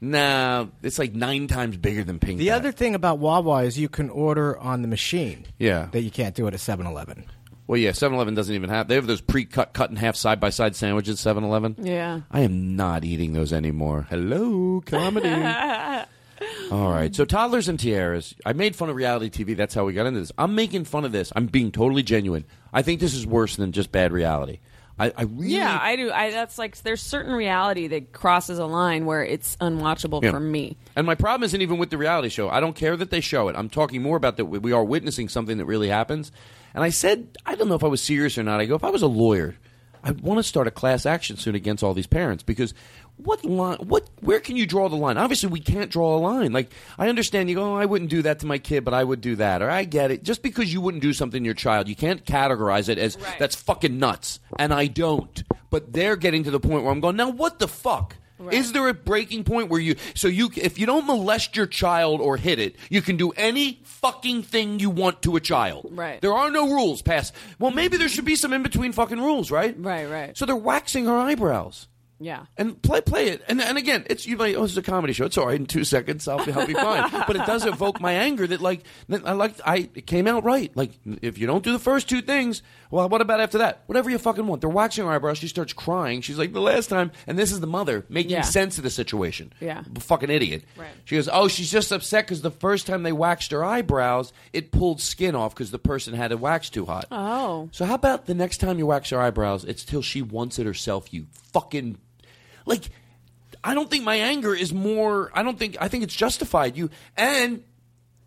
nah, 0.00 0.66
it's 0.82 0.98
like 0.98 1.14
nine 1.14 1.46
times 1.46 1.76
bigger 1.76 2.04
than 2.04 2.18
Pink 2.18 2.38
The 2.38 2.46
Dot. 2.46 2.58
other 2.58 2.72
thing 2.72 2.94
about 2.94 3.18
Wawa 3.18 3.64
is 3.64 3.78
you 3.78 3.88
can 3.88 4.10
order 4.10 4.58
on 4.58 4.82
the 4.82 4.88
machine. 4.88 5.46
Yeah. 5.58 5.88
That 5.92 6.02
you 6.02 6.10
can't 6.10 6.34
do 6.34 6.46
it 6.46 6.54
at 6.54 6.60
7-Eleven. 6.60 7.24
Well, 7.66 7.78
yeah, 7.78 7.90
7-Eleven 7.90 8.34
doesn't 8.34 8.54
even 8.54 8.70
have. 8.70 8.88
They 8.88 8.94
have 8.94 9.06
those 9.06 9.20
pre-cut, 9.20 9.74
cut 9.74 9.90
in 9.90 9.96
half 9.96 10.16
side 10.16 10.40
by 10.40 10.50
side 10.50 10.74
sandwiches. 10.74 11.20
7-Eleven. 11.20 11.76
Yeah. 11.82 12.20
I 12.30 12.40
am 12.40 12.76
not 12.76 13.04
eating 13.04 13.34
those 13.34 13.52
anymore. 13.52 14.06
Hello, 14.08 14.80
comedy. 14.86 15.28
All 16.70 16.90
right. 16.90 17.14
So 17.14 17.24
toddlers 17.24 17.68
and 17.68 17.78
tiaras. 17.78 18.34
I 18.46 18.52
made 18.52 18.76
fun 18.76 18.88
of 18.90 18.96
reality 18.96 19.28
TV. 19.28 19.56
That's 19.56 19.74
how 19.74 19.84
we 19.84 19.92
got 19.92 20.06
into 20.06 20.20
this. 20.20 20.32
I'm 20.38 20.54
making 20.54 20.84
fun 20.84 21.04
of 21.04 21.12
this. 21.12 21.32
I'm 21.36 21.46
being 21.46 21.70
totally 21.72 22.02
genuine. 22.02 22.44
I 22.72 22.82
think 22.82 23.00
this 23.00 23.14
is 23.14 23.26
worse 23.26 23.56
than 23.56 23.72
just 23.72 23.90
bad 23.92 24.12
reality. 24.12 24.60
I, 24.98 25.12
I 25.16 25.22
really. 25.22 25.54
Yeah, 25.54 25.78
I 25.80 25.96
do. 25.96 26.10
I 26.10 26.30
that's 26.30 26.58
like 26.58 26.76
there's 26.82 27.00
certain 27.00 27.32
reality 27.32 27.86
that 27.88 28.12
crosses 28.12 28.58
a 28.58 28.66
line 28.66 29.06
where 29.06 29.24
it's 29.24 29.56
unwatchable 29.56 30.22
Yeah. 30.22 30.32
for 30.32 30.40
me. 30.40 30.76
And 30.96 31.06
my 31.06 31.14
problem 31.14 31.44
isn't 31.44 31.60
even 31.62 31.78
with 31.78 31.90
the 31.90 31.98
reality 31.98 32.28
show. 32.30 32.48
I 32.48 32.60
don't 32.60 32.74
care 32.74 32.96
that 32.96 33.10
they 33.10 33.20
show 33.20 33.48
it. 33.48 33.56
I'm 33.56 33.68
talking 33.70 34.02
more 34.02 34.16
about 34.16 34.36
that 34.38 34.46
we 34.46 34.58
we 34.58 34.72
are 34.72 34.84
witnessing 34.84 35.28
something 35.28 35.58
that 35.58 35.66
really 35.66 35.88
happens. 35.88 36.32
And 36.74 36.82
I 36.84 36.90
said, 36.90 37.36
I 37.46 37.54
don't 37.54 37.68
know 37.68 37.74
if 37.76 37.84
I 37.84 37.88
was 37.88 38.02
serious 38.02 38.36
or 38.38 38.42
not. 38.42 38.60
I 38.60 38.66
go, 38.66 38.74
if 38.74 38.84
I 38.84 38.90
was 38.90 39.02
a 39.02 39.06
lawyer, 39.06 39.56
I'd 40.04 40.20
want 40.20 40.38
to 40.38 40.42
start 40.42 40.66
a 40.66 40.70
class 40.70 41.06
action 41.06 41.36
suit 41.36 41.54
against 41.54 41.82
all 41.82 41.94
these 41.94 42.06
parents 42.06 42.42
because 42.42 42.74
what 43.18 43.44
line? 43.44 43.78
What? 43.78 44.08
Where 44.20 44.40
can 44.40 44.56
you 44.56 44.66
draw 44.66 44.88
the 44.88 44.96
line? 44.96 45.16
Obviously, 45.16 45.48
we 45.48 45.60
can't 45.60 45.90
draw 45.90 46.16
a 46.16 46.20
line. 46.20 46.52
Like 46.52 46.72
I 46.98 47.08
understand 47.08 47.48
you 47.48 47.56
go, 47.56 47.74
oh, 47.74 47.76
I 47.76 47.84
wouldn't 47.84 48.10
do 48.10 48.22
that 48.22 48.40
to 48.40 48.46
my 48.46 48.58
kid, 48.58 48.84
but 48.84 48.94
I 48.94 49.04
would 49.04 49.20
do 49.20 49.36
that, 49.36 49.62
or 49.62 49.70
I 49.70 49.84
get 49.84 50.10
it. 50.10 50.22
Just 50.22 50.42
because 50.42 50.72
you 50.72 50.80
wouldn't 50.80 51.02
do 51.02 51.12
something 51.12 51.42
to 51.42 51.44
your 51.44 51.54
child, 51.54 51.88
you 51.88 51.96
can't 51.96 52.24
categorize 52.24 52.88
it 52.88 52.98
as 52.98 53.16
that's 53.38 53.56
fucking 53.56 53.98
nuts. 53.98 54.40
And 54.58 54.72
I 54.72 54.86
don't. 54.86 55.42
But 55.70 55.92
they're 55.92 56.16
getting 56.16 56.44
to 56.44 56.50
the 56.50 56.60
point 56.60 56.84
where 56.84 56.92
I'm 56.92 57.00
going, 57.00 57.16
now 57.16 57.30
what 57.30 57.58
the 57.58 57.68
fuck? 57.68 58.16
Is 58.52 58.72
there 58.72 58.88
a 58.88 58.94
breaking 58.94 59.44
point 59.44 59.68
where 59.68 59.80
you 59.80 59.96
so 60.14 60.28
you 60.28 60.50
if 60.56 60.78
you 60.78 60.86
don't 60.86 61.06
molest 61.06 61.56
your 61.56 61.66
child 61.66 62.20
or 62.20 62.36
hit 62.36 62.58
it, 62.58 62.76
you 62.88 63.02
can 63.02 63.16
do 63.16 63.32
any 63.32 63.80
fucking 63.82 64.44
thing 64.44 64.78
you 64.78 64.90
want 64.90 65.22
to 65.22 65.36
a 65.36 65.40
child. 65.40 65.88
Right. 65.90 66.20
There 66.20 66.32
are 66.32 66.50
no 66.50 66.72
rules 66.72 67.02
past. 67.02 67.34
Well, 67.58 67.72
maybe 67.72 67.96
there 67.96 68.08
should 68.08 68.24
be 68.24 68.36
some 68.36 68.52
in 68.52 68.62
between 68.62 68.92
fucking 68.92 69.20
rules, 69.20 69.50
right? 69.50 69.74
Right, 69.76 70.06
right. 70.06 70.36
So 70.36 70.46
they're 70.46 70.54
waxing 70.54 71.06
her 71.06 71.18
eyebrows. 71.18 71.88
Yeah. 72.20 72.46
And 72.56 72.80
play 72.82 73.00
play 73.00 73.28
it. 73.28 73.42
And 73.48 73.60
and 73.60 73.78
again, 73.78 74.04
it's 74.10 74.26
you 74.26 74.36
might 74.36 74.56
oh, 74.56 74.64
it's 74.64 74.76
a 74.76 74.82
comedy 74.82 75.12
show. 75.12 75.26
It's 75.26 75.38
all 75.38 75.46
right 75.46 75.56
in 75.56 75.66
two 75.66 75.84
seconds. 75.96 76.26
I'll 76.26 76.44
be, 76.44 76.52
I'll 76.52 76.66
be 76.66 76.74
fine. 76.74 77.10
but 77.26 77.36
it 77.36 77.46
does 77.46 77.64
evoke 77.64 78.00
my 78.00 78.12
anger 78.12 78.46
that 78.46 78.60
like 78.60 78.82
I 79.24 79.32
like 79.32 79.54
I 79.64 79.88
it 79.94 80.06
came 80.06 80.26
out 80.26 80.44
right. 80.44 80.70
Like 80.76 80.92
if 81.22 81.38
you 81.38 81.46
don't 81.46 81.62
do 81.64 81.72
the 81.72 81.78
first 81.78 82.08
two 82.08 82.20
things, 82.20 82.62
well, 82.90 83.08
what 83.08 83.20
about 83.20 83.40
after 83.40 83.58
that? 83.58 83.82
Whatever 83.86 84.10
you 84.10 84.18
fucking 84.18 84.46
want. 84.46 84.60
They're 84.62 84.70
waxing 84.70 85.04
her 85.04 85.10
eyebrows. 85.12 85.38
She 85.38 85.48
starts 85.48 85.72
crying. 85.72 86.20
She's 86.20 86.38
like 86.38 86.52
the 86.52 86.60
last 86.60 86.88
time, 86.88 87.12
and 87.26 87.38
this 87.38 87.52
is 87.52 87.60
the 87.60 87.66
mother 87.66 88.04
making 88.08 88.32
Yeah. 88.32 88.42
sense 88.42 88.78
of 88.78 88.84
the 88.84 88.90
situation. 88.90 89.52
Yeah. 89.60 89.82
fucking 90.00 90.30
idiot. 90.30 90.64
Right. 90.76 90.88
She 91.04 91.14
goes, 91.16 91.28
oh, 91.32 91.48
she's 91.48 91.70
just 91.70 91.92
upset 91.92 92.24
because 92.26 92.42
the 92.42 92.50
first 92.50 92.86
time 92.86 93.02
they 93.02 93.12
waxed 93.12 93.50
her 93.52 93.64
eyebrows, 93.64 94.32
it 94.52 94.72
pulled 94.72 95.00
skin 95.00 95.34
off 95.34 95.54
because 95.54 95.70
the 95.70 95.78
person 95.78 96.14
had 96.14 96.32
it 96.32 96.40
waxed 96.40 96.74
too 96.74 96.86
hot. 96.86 97.06
Oh. 97.12 97.68
So 97.72 97.84
how 97.84 97.94
about 97.94 98.26
the 98.26 98.34
next 98.34 98.58
time 98.58 98.78
you 98.78 98.86
wax 98.86 99.10
her 99.10 99.20
eyebrows, 99.20 99.64
it's 99.64 99.84
till 99.84 100.02
she 100.02 100.22
wants 100.22 100.58
it 100.58 100.66
herself, 100.66 101.12
you 101.12 101.26
fucking 101.52 101.98
like 102.68 102.90
I 103.64 103.74
don't 103.74 103.90
think 103.90 104.04
my 104.04 104.16
anger 104.16 104.54
is 104.54 104.72
more 104.72 105.30
I 105.34 105.42
don't 105.42 105.58
think 105.58 105.76
I 105.80 105.88
think 105.88 106.04
it's 106.04 106.14
justified. 106.14 106.76
You 106.76 106.90
and 107.16 107.64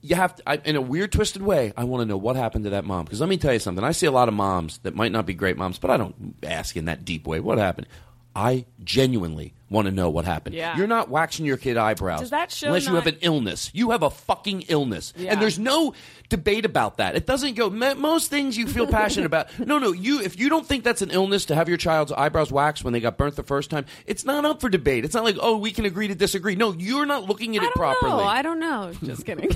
you 0.02 0.16
have 0.16 0.36
to, 0.36 0.50
I, 0.50 0.56
in 0.66 0.76
a 0.76 0.82
weird 0.82 1.12
twisted 1.12 1.44
way, 1.44 1.74
I 1.78 1.84
want 1.84 2.02
to 2.02 2.06
know 2.06 2.18
what 2.18 2.36
happened 2.36 2.64
to 2.64 2.72
that 2.72 2.86
mom 2.86 3.06
because 3.06 3.20
let 3.20 3.30
me 3.30 3.38
tell 3.38 3.54
you 3.54 3.60
something. 3.60 3.84
I 3.84 3.92
see 3.92 4.08
a 4.08 4.12
lot 4.12 4.28
of 4.28 4.34
moms 4.34 4.80
that 4.80 4.96
might 4.96 5.12
not 5.12 5.26
be 5.26 5.36
great 5.36 5.58
moms, 5.58 5.78
but 5.78 5.92
I 5.92 5.98
don't 5.98 6.36
ask 6.44 6.76
in 6.76 6.86
that 6.86 7.06
deep 7.06 7.28
way 7.28 7.40
what 7.40 7.58
happened. 7.58 7.88
I 8.36 8.66
genuinely 8.84 9.54
want 9.72 9.88
to 9.88 9.92
know 9.92 10.10
what 10.10 10.26
happened. 10.26 10.56
Yeah. 10.56 10.78
You're 10.78 10.88
not 10.88 11.10
waxing 11.10 11.46
your 11.46 11.58
kid 11.58 11.78
eyebrows 11.78 12.20
Does 12.20 12.30
that 12.32 12.52
show 12.52 12.68
unless 12.68 12.86
you 12.86 12.96
have 12.96 13.08
an 13.08 13.18
illness. 13.22 13.72
You 13.74 13.92
have 13.92 14.04
a 14.04 14.10
fucking 14.10 14.64
illness, 14.68 15.14
Yeah. 15.16 15.32
and 15.32 15.42
there's 15.42 15.58
no 15.58 15.94
debate 16.30 16.66
about 16.66 16.98
that. 16.98 17.16
It 17.16 17.26
doesn't 17.26 17.56
go. 17.56 17.70
Most 17.70 18.30
things 18.30 18.58
you 18.58 18.68
feel 18.68 18.86
passionate 18.88 19.26
about. 19.26 19.48
No, 19.72 19.78
no. 19.78 19.94
You 19.94 20.20
if 20.22 20.38
you 20.38 20.50
don't 20.50 20.66
think 20.66 20.84
that's 20.84 21.02
an 21.02 21.12
illness 21.12 21.46
to 21.46 21.56
have 21.56 21.70
your 21.70 21.78
child's 21.78 22.12
eyebrows 22.12 22.52
waxed 22.52 22.84
when 22.84 22.92
they 22.92 23.00
got 23.00 23.18
burnt 23.18 23.38
the 23.38 23.44
first 23.44 23.70
time, 23.70 23.86
it's 24.06 24.26
not 24.26 24.44
up 24.44 24.60
for 24.60 24.68
debate. 24.68 25.06
It's 25.06 25.14
not 25.14 25.24
like 25.24 25.38
oh 25.40 25.58
we 25.58 25.72
can 25.72 25.86
agree 25.86 26.10
to 26.10 26.16
disagree. 26.16 26.56
No, 26.56 26.74
you're 26.74 27.06
not 27.06 27.24
looking 27.30 27.56
at 27.56 27.64
it 27.64 27.72
properly. 27.72 28.12
No, 28.12 28.20
I 28.24 28.42
don't 28.42 28.60
know. 28.60 28.92
Just 29.04 29.26
kidding. 29.26 29.46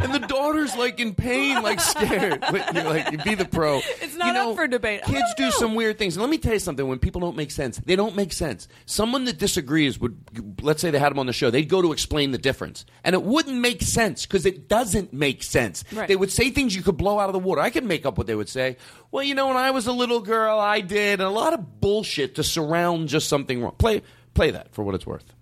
and 0.00 0.14
the 0.14 0.24
daughter's 0.26 0.74
like 0.76 1.00
in 1.00 1.14
pain, 1.14 1.62
like 1.62 1.80
scared. 1.80 2.40
But 2.40 2.74
you're 2.74 2.84
like, 2.84 3.10
you 3.12 3.18
be 3.18 3.34
the 3.34 3.44
pro. 3.44 3.80
It's 4.00 4.16
not 4.16 4.36
up 4.36 4.56
for 4.56 4.66
debate. 4.66 5.02
Kids 5.04 5.34
do 5.36 5.44
know. 5.44 5.50
some 5.50 5.74
weird 5.74 5.98
things. 5.98 6.16
And 6.16 6.22
let 6.22 6.30
me 6.30 6.38
tell 6.38 6.54
you 6.54 6.58
something. 6.58 6.86
When 6.86 6.98
people 6.98 7.20
don't 7.20 7.36
make 7.36 7.50
sense, 7.50 7.78
they 7.78 7.96
don't 7.96 8.16
make 8.16 8.29
sense. 8.32 8.68
Someone 8.86 9.24
that 9.24 9.38
disagrees 9.38 9.98
would, 10.00 10.60
let's 10.62 10.80
say 10.80 10.90
they 10.90 10.98
had 10.98 11.10
them 11.10 11.18
on 11.18 11.26
the 11.26 11.32
show, 11.32 11.50
they'd 11.50 11.68
go 11.68 11.82
to 11.82 11.92
explain 11.92 12.30
the 12.30 12.38
difference, 12.38 12.84
and 13.04 13.14
it 13.14 13.22
wouldn't 13.22 13.58
make 13.58 13.82
sense 13.82 14.26
because 14.26 14.46
it 14.46 14.68
doesn't 14.68 15.12
make 15.12 15.42
sense. 15.42 15.84
Right. 15.92 16.08
They 16.08 16.16
would 16.16 16.30
say 16.30 16.50
things 16.50 16.74
you 16.74 16.82
could 16.82 16.96
blow 16.96 17.18
out 17.18 17.28
of 17.28 17.32
the 17.32 17.38
water. 17.38 17.60
I 17.60 17.70
could 17.70 17.84
make 17.84 18.06
up 18.06 18.18
what 18.18 18.26
they 18.26 18.34
would 18.34 18.48
say. 18.48 18.76
Well, 19.10 19.22
you 19.22 19.34
know, 19.34 19.48
when 19.48 19.56
I 19.56 19.70
was 19.70 19.86
a 19.86 19.92
little 19.92 20.20
girl, 20.20 20.58
I 20.58 20.80
did 20.80 21.20
and 21.20 21.22
a 21.22 21.30
lot 21.30 21.54
of 21.54 21.80
bullshit 21.80 22.36
to 22.36 22.44
surround 22.44 23.08
just 23.08 23.28
something 23.28 23.62
wrong. 23.62 23.74
Play, 23.78 24.02
play 24.34 24.50
that 24.50 24.72
for 24.72 24.82
what 24.82 24.94
it's 24.94 25.06
worth. 25.06 25.34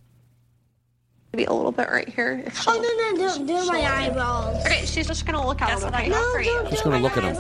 Maybe 1.33 1.45
a 1.45 1.53
little 1.53 1.73
bit 1.73 1.89
right 1.91 2.09
here. 2.09 2.43
If 2.47 2.67
Oh, 2.67 2.73
no, 2.73 3.17
no, 3.23 3.29
don't 3.29 3.47
do 3.47 3.67
my 3.71 3.81
eyebrows. 3.81 4.65
Okay, 4.65 4.87
she's 4.87 5.07
just 5.07 5.27
gonna 5.27 5.47
look 5.47 5.61
at 5.61 5.79
them. 5.79 5.93
Okay, 5.95 6.09
No, 6.09 6.33
for 6.33 6.41
you. 6.41 6.65
Just 6.71 6.85
gonna 6.85 6.99
look 6.99 7.17
at 7.19 7.25
him. 7.25 7.37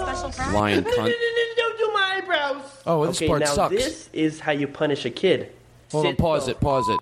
Lion 0.55 0.85
cunt. 0.85 1.15
Don't 1.57 1.79
do 1.79 1.91
my 1.95 2.21
eyebrows. 2.23 2.63
Oh, 2.87 3.07
this 3.07 3.17
okay, 3.17 3.29
part 3.29 3.41
now 3.41 3.47
sucks. 3.47 3.75
this 3.75 4.11
is 4.13 4.41
how 4.41 4.53
you 4.53 4.69
punish 4.69 5.05
a 5.07 5.11
kid. 5.11 5.53
Hold 5.91 6.05
on, 6.07 6.17
pause 6.17 6.43
still. 6.43 6.55
it, 6.55 6.61
pause 6.61 6.89
it. 6.91 7.01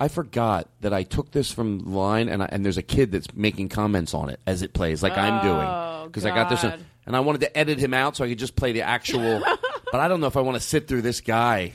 I 0.00 0.08
forgot 0.08 0.68
that 0.80 0.92
I 0.94 1.02
took 1.02 1.30
this 1.32 1.52
from 1.52 1.80
the 1.80 1.90
line, 1.90 2.28
and 2.30 2.42
I, 2.42 2.46
and 2.50 2.64
there's 2.64 2.78
a 2.78 2.82
kid 2.82 3.12
that's 3.12 3.32
making 3.34 3.68
comments 3.68 4.14
on 4.14 4.30
it 4.30 4.40
as 4.46 4.62
it 4.62 4.72
plays, 4.72 5.02
like 5.02 5.16
I'm 5.18 5.42
doing, 5.42 5.54
Oh, 5.60 6.04
because 6.06 6.24
I 6.24 6.30
got 6.34 6.48
this, 6.48 6.62
God. 6.62 6.80
and 7.06 7.14
I 7.14 7.20
wanted 7.20 7.42
to 7.42 7.56
edit 7.56 7.78
him 7.78 7.92
out 7.94 8.16
so 8.16 8.24
I 8.24 8.28
could 8.30 8.38
just 8.38 8.56
play 8.56 8.72
the 8.72 8.82
actual. 8.82 9.40
but 9.92 10.00
I 10.00 10.08
don't 10.08 10.20
know 10.20 10.26
if 10.28 10.36
I 10.36 10.40
want 10.40 10.56
to 10.56 10.60
sit 10.66 10.88
through 10.88 11.02
this 11.02 11.20
guy. 11.20 11.72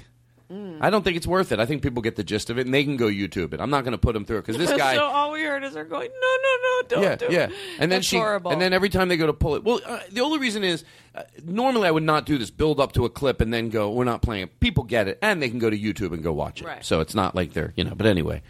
Mm. 0.51 0.77
I 0.79 0.89
don't 0.89 1.03
think 1.03 1.17
it's 1.17 1.27
worth 1.27 1.51
it. 1.51 1.59
I 1.59 1.65
think 1.65 1.81
people 1.81 2.01
get 2.01 2.15
the 2.15 2.23
gist 2.23 2.49
of 2.49 2.57
it, 2.57 2.65
and 2.65 2.73
they 2.73 2.83
can 2.83 2.95
go 2.95 3.07
YouTube 3.07 3.53
it. 3.53 3.59
I'm 3.59 3.69
not 3.69 3.83
going 3.83 3.91
to 3.91 3.97
put 3.97 4.13
them 4.13 4.23
through 4.23 4.37
it 4.37 4.45
because 4.45 4.57
this 4.57 4.71
guy. 4.77 4.95
so 4.95 5.03
all 5.03 5.31
we 5.31 5.43
heard 5.43 5.63
is 5.63 5.75
her 5.75 5.83
going, 5.83 6.09
no, 6.09 6.37
no, 6.43 6.57
no, 6.63 6.87
don't 6.87 7.03
yeah, 7.03 7.15
do 7.15 7.25
it. 7.25 7.31
yeah, 7.31 7.49
and 7.79 7.91
then 7.91 7.97
That's 7.97 8.07
she, 8.07 8.17
horrible. 8.17 8.51
and 8.51 8.61
then 8.61 8.71
every 8.71 8.89
time 8.89 9.09
they 9.09 9.17
go 9.17 9.25
to 9.25 9.33
pull 9.33 9.55
it, 9.55 9.63
well, 9.63 9.81
uh, 9.85 9.99
the 10.09 10.21
only 10.21 10.39
reason 10.39 10.63
is 10.63 10.85
uh, 11.15 11.23
normally 11.43 11.87
I 11.87 11.91
would 11.91 12.03
not 12.03 12.25
do 12.25 12.37
this, 12.37 12.49
build 12.49 12.79
up 12.79 12.93
to 12.93 13.03
a 13.03 13.09
clip 13.09 13.41
and 13.41 13.53
then 13.53 13.69
go, 13.69 13.91
we're 13.91 14.05
not 14.05 14.21
playing 14.21 14.43
it. 14.43 14.59
People 14.61 14.85
get 14.85 15.09
it, 15.09 15.19
and 15.21 15.41
they 15.41 15.49
can 15.49 15.59
go 15.59 15.69
to 15.69 15.77
YouTube 15.77 16.13
and 16.13 16.23
go 16.23 16.31
watch 16.31 16.61
it. 16.61 16.65
Right. 16.65 16.85
So 16.85 17.01
it's 17.01 17.13
not 17.15 17.35
like 17.35 17.51
they're, 17.53 17.73
you 17.75 17.83
know. 17.83 17.93
But 17.95 18.07
anyway, 18.07 18.41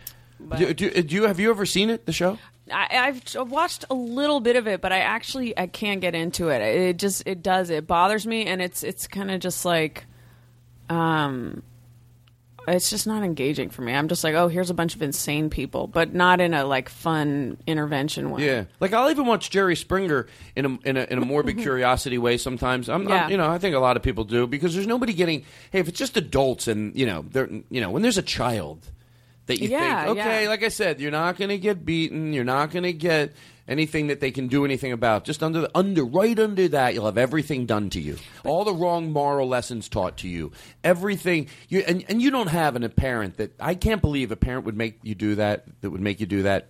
do, 0.56 0.74
do, 0.76 1.02
do 1.02 1.16
you 1.16 1.24
have 1.24 1.40
you 1.40 1.50
ever 1.50 1.66
seen 1.66 1.90
it, 1.90 2.06
the 2.06 2.14
show? 2.14 2.38
I, 2.72 3.16
I've 3.36 3.50
watched 3.50 3.86
a 3.90 3.94
little 3.94 4.40
bit 4.40 4.56
of 4.56 4.68
it, 4.68 4.82
but 4.82 4.92
I 4.92 5.00
actually 5.00 5.58
I 5.58 5.68
can't 5.68 6.02
get 6.02 6.14
into 6.16 6.50
it. 6.50 6.62
It 6.62 6.98
just 6.98 7.24
it 7.26 7.42
does 7.42 7.70
it 7.70 7.88
bothers 7.88 8.28
me, 8.28 8.46
and 8.46 8.62
it's 8.62 8.84
it's 8.84 9.08
kind 9.08 9.32
of 9.32 9.40
just 9.40 9.66
like, 9.66 10.06
um, 10.90 11.64
it's 12.68 12.90
just 12.90 13.08
not 13.08 13.24
engaging 13.24 13.70
for 13.70 13.82
me. 13.82 13.94
I'm 13.94 14.08
just 14.08 14.24
like, 14.24 14.36
oh, 14.36 14.48
here's 14.48 14.70
a 14.70 14.74
bunch 14.74 14.94
of 14.96 15.02
insane 15.02 15.50
people, 15.50 15.88
but 15.88 16.14
not 16.14 16.42
in 16.42 16.54
a 16.54 16.66
like 16.66 16.90
fun 16.90 17.58
intervention 17.66 18.30
way. 18.32 18.46
Yeah, 18.46 18.64
like 18.80 18.94
I'll 18.94 19.10
even 19.10 19.26
watch 19.26 19.50
Jerry 19.50 19.76
Springer 19.76 20.28
in 20.56 20.66
a 20.66 20.78
in 20.90 20.98
a, 20.98 21.04
in 21.10 21.18
a 21.18 21.26
morbid 21.26 21.58
curiosity 21.60 22.18
way. 22.18 22.38
Sometimes 22.38 22.90
I'm, 22.90 23.02
I'm- 23.08 23.10
Yeah. 23.10 23.28
you 23.30 23.38
know, 23.38 23.50
I 23.50 23.58
think 23.58 23.76
a 23.76 23.80
lot 23.80 23.96
of 23.98 24.04
people 24.04 24.24
do 24.26 24.48
because 24.48 24.74
there's 24.76 24.88
nobody 24.88 25.14
getting. 25.14 25.44
Hey, 25.72 25.80
if 25.80 25.88
it's 25.88 25.98
just 26.00 26.18
adults 26.18 26.68
and 26.68 26.96
you 26.96 27.06
know, 27.06 27.26
they're 27.30 27.50
you 27.70 27.82
know, 27.82 27.90
when 27.92 28.02
there's 28.02 28.18
a 28.18 28.22
child 28.24 28.86
that 29.46 29.60
you 29.62 29.70
Yeah, 29.70 30.06
think, 30.06 30.18
okay, 30.20 30.44
yeah. 30.44 30.50
like 30.50 30.62
I 30.64 30.68
said, 30.68 31.00
you're 31.00 31.10
not 31.12 31.38
going 31.38 31.50
to 31.50 31.58
get 31.58 31.86
beaten, 31.86 32.34
you're 32.34 32.44
not 32.44 32.72
going 32.72 32.84
to 32.84 32.92
get 32.92 33.34
anything 33.68 34.08
that 34.08 34.20
they 34.20 34.32
can 34.32 34.48
do 34.48 34.66
anything 34.66 34.92
about. 34.92 35.24
Just 35.24 35.44
under 35.44 35.62
the, 35.62 35.72
under 35.76 36.04
right 36.04 36.38
under 36.38 36.68
that, 36.70 36.94
you'll 36.94 37.06
have 37.06 37.18
everything 37.18 37.66
done 37.66 37.90
to 37.92 38.00
you, 38.00 38.18
all 38.46 38.64
the 38.64 38.74
wrong 38.74 39.12
moral 39.12 39.48
lessons 39.48 39.90
taught 39.90 40.18
to 40.18 40.28
you, 40.28 40.52
everything. 40.84 41.48
You 41.70 41.80
and 41.80 42.06
and 42.08 42.22
you 42.22 42.32
don't 42.32 42.50
have 42.50 42.76
an, 42.76 42.84
a 42.84 42.90
parent 42.90 43.38
that 43.38 43.54
I 43.60 43.76
can't 43.76 44.02
believe 44.02 44.32
a 44.32 44.36
parent 44.36 44.66
would 44.66 44.78
make 44.78 45.00
you 45.04 45.16
do 45.16 45.36
that. 45.36 45.66
That 45.82 45.92
would 45.92 46.02
make 46.02 46.20
you 46.20 46.26
do 46.26 46.44
that 46.44 46.70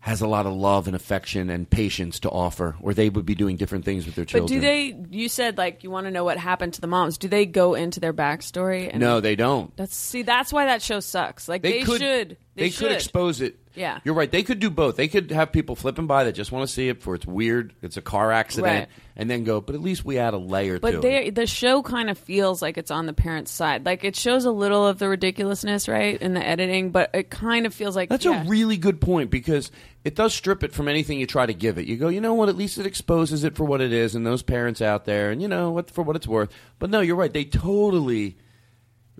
has 0.00 0.22
a 0.22 0.26
lot 0.26 0.46
of 0.46 0.54
love 0.54 0.86
and 0.86 0.96
affection 0.96 1.50
and 1.50 1.68
patience 1.68 2.20
to 2.20 2.30
offer, 2.30 2.74
or 2.80 2.94
they 2.94 3.10
would 3.10 3.26
be 3.26 3.34
doing 3.34 3.56
different 3.56 3.84
things 3.84 4.06
with 4.06 4.14
their 4.14 4.24
children. 4.24 4.46
But 4.46 4.54
do 4.54 4.60
they? 4.60 4.96
You 5.10 5.28
said 5.28 5.58
like 5.58 5.84
you 5.84 5.90
want 5.90 6.06
to 6.06 6.10
know 6.10 6.24
what 6.24 6.38
happened 6.38 6.74
to 6.74 6.80
the 6.80 6.86
moms. 6.86 7.18
Do 7.18 7.28
they 7.28 7.44
go 7.44 7.74
into 7.74 8.00
their 8.00 8.14
backstory? 8.14 8.88
And 8.90 9.00
no, 9.00 9.20
they 9.20 9.36
don't. 9.36 9.76
That's 9.76 9.94
see. 9.94 10.22
That's 10.22 10.52
why 10.52 10.66
that 10.66 10.80
show 10.80 11.00
sucks. 11.00 11.48
Like 11.48 11.60
they, 11.60 11.82
could, 11.82 12.00
should. 12.00 12.36
They, 12.56 12.70
should 12.70 12.88
could 12.88 12.92
expose 12.92 13.40
it. 13.40 13.56
Yeah. 13.74 14.00
You're 14.04 14.14
right. 14.14 14.30
They 14.30 14.42
could 14.42 14.58
do 14.58 14.68
both. 14.68 14.96
They 14.96 15.06
could 15.06 15.30
have 15.30 15.52
people 15.52 15.76
flipping 15.76 16.06
by 16.08 16.24
that 16.24 16.32
just 16.32 16.50
want 16.50 16.66
to 16.68 16.74
see 16.74 16.88
it 16.88 17.00
for 17.00 17.14
it's 17.14 17.24
weird, 17.24 17.72
it's 17.80 17.96
a 17.96 18.02
car 18.02 18.32
accident, 18.32 18.66
Right. 18.66 18.88
and 19.16 19.30
then 19.30 19.44
go. 19.44 19.60
But 19.60 19.76
at 19.76 19.80
least 19.80 20.04
we 20.04 20.18
add 20.18 20.34
a 20.34 20.38
layer 20.38 20.74
to 20.74 20.80
But 20.80 20.94
it. 20.96 21.02
they, 21.02 21.30
the 21.30 21.46
show 21.46 21.80
kind 21.80 22.10
of 22.10 22.18
feels 22.18 22.60
like 22.60 22.76
it's 22.76 22.90
on 22.90 23.06
the 23.06 23.12
parents' 23.12 23.52
side. 23.52 23.86
Like 23.86 24.02
it 24.02 24.16
shows 24.16 24.44
a 24.44 24.50
little 24.50 24.84
of 24.86 24.98
the 24.98 25.08
ridiculousness, 25.08 25.88
right, 25.88 26.20
in 26.20 26.34
the 26.34 26.44
editing, 26.44 26.90
but 26.90 27.10
it 27.14 27.30
kind 27.30 27.64
of 27.64 27.72
feels 27.72 27.94
like 27.94 28.08
That's 28.08 28.24
yeah. 28.24 28.44
a 28.44 28.48
really 28.48 28.76
good 28.76 29.00
point 29.00 29.30
because 29.30 29.70
it 30.04 30.16
does 30.16 30.34
strip 30.34 30.64
it 30.64 30.72
from 30.72 30.88
anything 30.88 31.20
you 31.20 31.26
try 31.26 31.46
to 31.46 31.54
give 31.54 31.78
it. 31.78 31.86
You 31.86 31.96
go, 31.96 32.08
you 32.08 32.20
know 32.20 32.34
what? 32.34 32.48
At 32.48 32.56
least 32.56 32.76
it 32.78 32.86
exposes 32.86 33.44
it 33.44 33.54
for 33.54 33.62
what 33.64 33.80
it 33.80 33.92
is, 33.92 34.16
and 34.16 34.26
those 34.26 34.42
parents 34.42 34.82
out 34.82 35.04
there, 35.04 35.30
and 35.30 35.40
you 35.40 35.46
know 35.46 35.70
what 35.70 35.90
for 35.92 36.02
what 36.02 36.16
it's 36.16 36.26
worth. 36.26 36.50
But 36.80 36.90
no, 36.90 37.00
you're 37.00 37.16
right. 37.16 37.32
They 37.32 37.44
totally. 37.44 38.36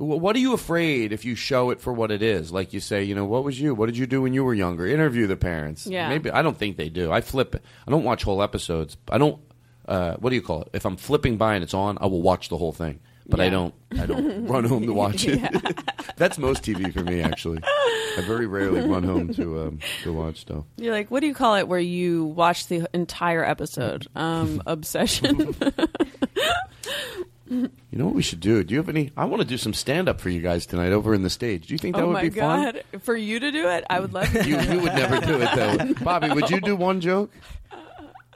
Wh- 0.01 0.21
What 0.21 0.35
are 0.35 0.41
you 0.41 0.53
afraid 0.55 1.13
if 1.13 1.25
you 1.25 1.35
show 1.35 1.71
it 1.71 1.81
for 1.81 1.93
what 1.93 2.11
it 2.11 2.23
is? 2.23 2.51
Like 2.53 2.73
you 2.73 2.81
say, 2.81 3.05
you 3.05 3.15
know, 3.15 3.25
what 3.27 3.45
was 3.45 3.61
you? 3.61 3.75
What 3.75 3.87
did 3.87 3.97
you 3.97 4.07
do 4.07 4.23
when 4.23 4.33
you 4.33 4.43
were 4.45 4.55
younger? 4.55 4.87
Interview 4.87 5.27
the 5.27 5.37
parents. 5.37 5.87
Yeah. 5.87 6.09
Maybe 6.09 6.31
I 6.31 6.43
don't 6.43 6.57
think 6.57 6.77
they 6.77 6.89
do. 6.89 7.13
I 7.13 7.21
flip 7.21 7.55
it. 7.55 7.63
I 7.87 7.91
don't 7.91 8.05
watch 8.05 8.23
whole 8.25 8.43
episodes. 8.43 8.97
I 9.09 9.19
don't. 9.19 9.39
Uh, 9.87 10.15
what 10.17 10.31
do 10.31 10.37
you 10.37 10.43
call 10.43 10.63
it? 10.63 10.69
If 10.73 10.85
I'm 10.85 10.97
flipping 10.97 11.37
by 11.37 11.55
and 11.55 11.63
it's 11.65 11.75
on, 11.75 11.99
I 12.01 12.07
will 12.07 12.23
watch 12.23 12.49
the 12.49 12.57
whole 12.57 12.73
thing. 12.73 13.01
But 13.27 13.39
I 13.39 13.49
don't. 13.49 13.73
I 13.97 14.07
don't 14.07 14.47
run 14.49 14.65
home 14.65 14.87
to 14.87 14.93
watch 14.93 15.25
it. 15.25 15.39
Yeah. 15.41 15.51
That's 16.17 16.37
most 16.37 16.65
TV 16.65 16.93
for 16.93 17.05
me, 17.05 17.21
actually. 17.23 17.61
I 17.63 18.23
very 18.27 18.47
rarely 18.47 18.81
run 18.81 19.05
home 19.05 19.33
to 19.35 19.61
um, 19.63 19.79
to 20.03 20.13
watch 20.13 20.41
stuff. 20.41 20.65
You're 20.77 20.93
like, 20.93 21.13
what 21.13 21.21
do 21.21 21.29
you 21.29 21.35
call 21.35 21.55
it? 21.55 21.69
Where 21.69 21.79
you 21.79 22.25
watch 22.25 22.67
the 22.67 22.89
entire 22.93 23.45
episode? 23.45 24.09
Um, 24.17 24.61
obsession. 24.67 25.55
You 27.51 27.69
know 27.93 28.07
what 28.07 28.15
we 28.15 28.23
should 28.23 28.39
do? 28.41 28.63
Do 28.63 28.73
you 28.75 28.79
have 28.79 28.89
any? 28.89 29.11
I 29.17 29.25
want 29.25 29.43
to 29.43 29.49
do 29.49 29.59
some 29.59 29.75
stand 29.75 30.09
up 30.09 30.21
for 30.21 30.31
you 30.31 30.41
guys 30.41 30.67
tonight 30.67 30.93
over 30.93 31.13
in 31.15 31.23
the 31.23 31.31
stage. 31.31 31.67
Do 31.67 31.75
you 31.75 31.79
think 31.79 31.97
that 31.97 32.05
oh 32.05 32.09
would 32.09 32.13
my 32.15 32.23
be 32.23 32.31
fun? 32.31 32.75
god! 32.75 32.85
For 33.03 33.17
you 33.17 33.41
to 33.41 33.51
do 33.51 33.69
it, 33.69 33.85
I 33.91 33.99
would 33.99 34.13
love 34.13 34.31
to. 34.31 34.49
You, 34.49 34.61
you 34.61 34.81
would 34.81 34.95
never 34.95 35.19
do 35.19 35.41
it 35.41 35.51
though, 35.55 35.95
Bobby. 36.05 36.31
Would 36.31 36.49
you 36.51 36.61
do 36.61 36.77
one 36.77 37.01
joke? 37.01 37.33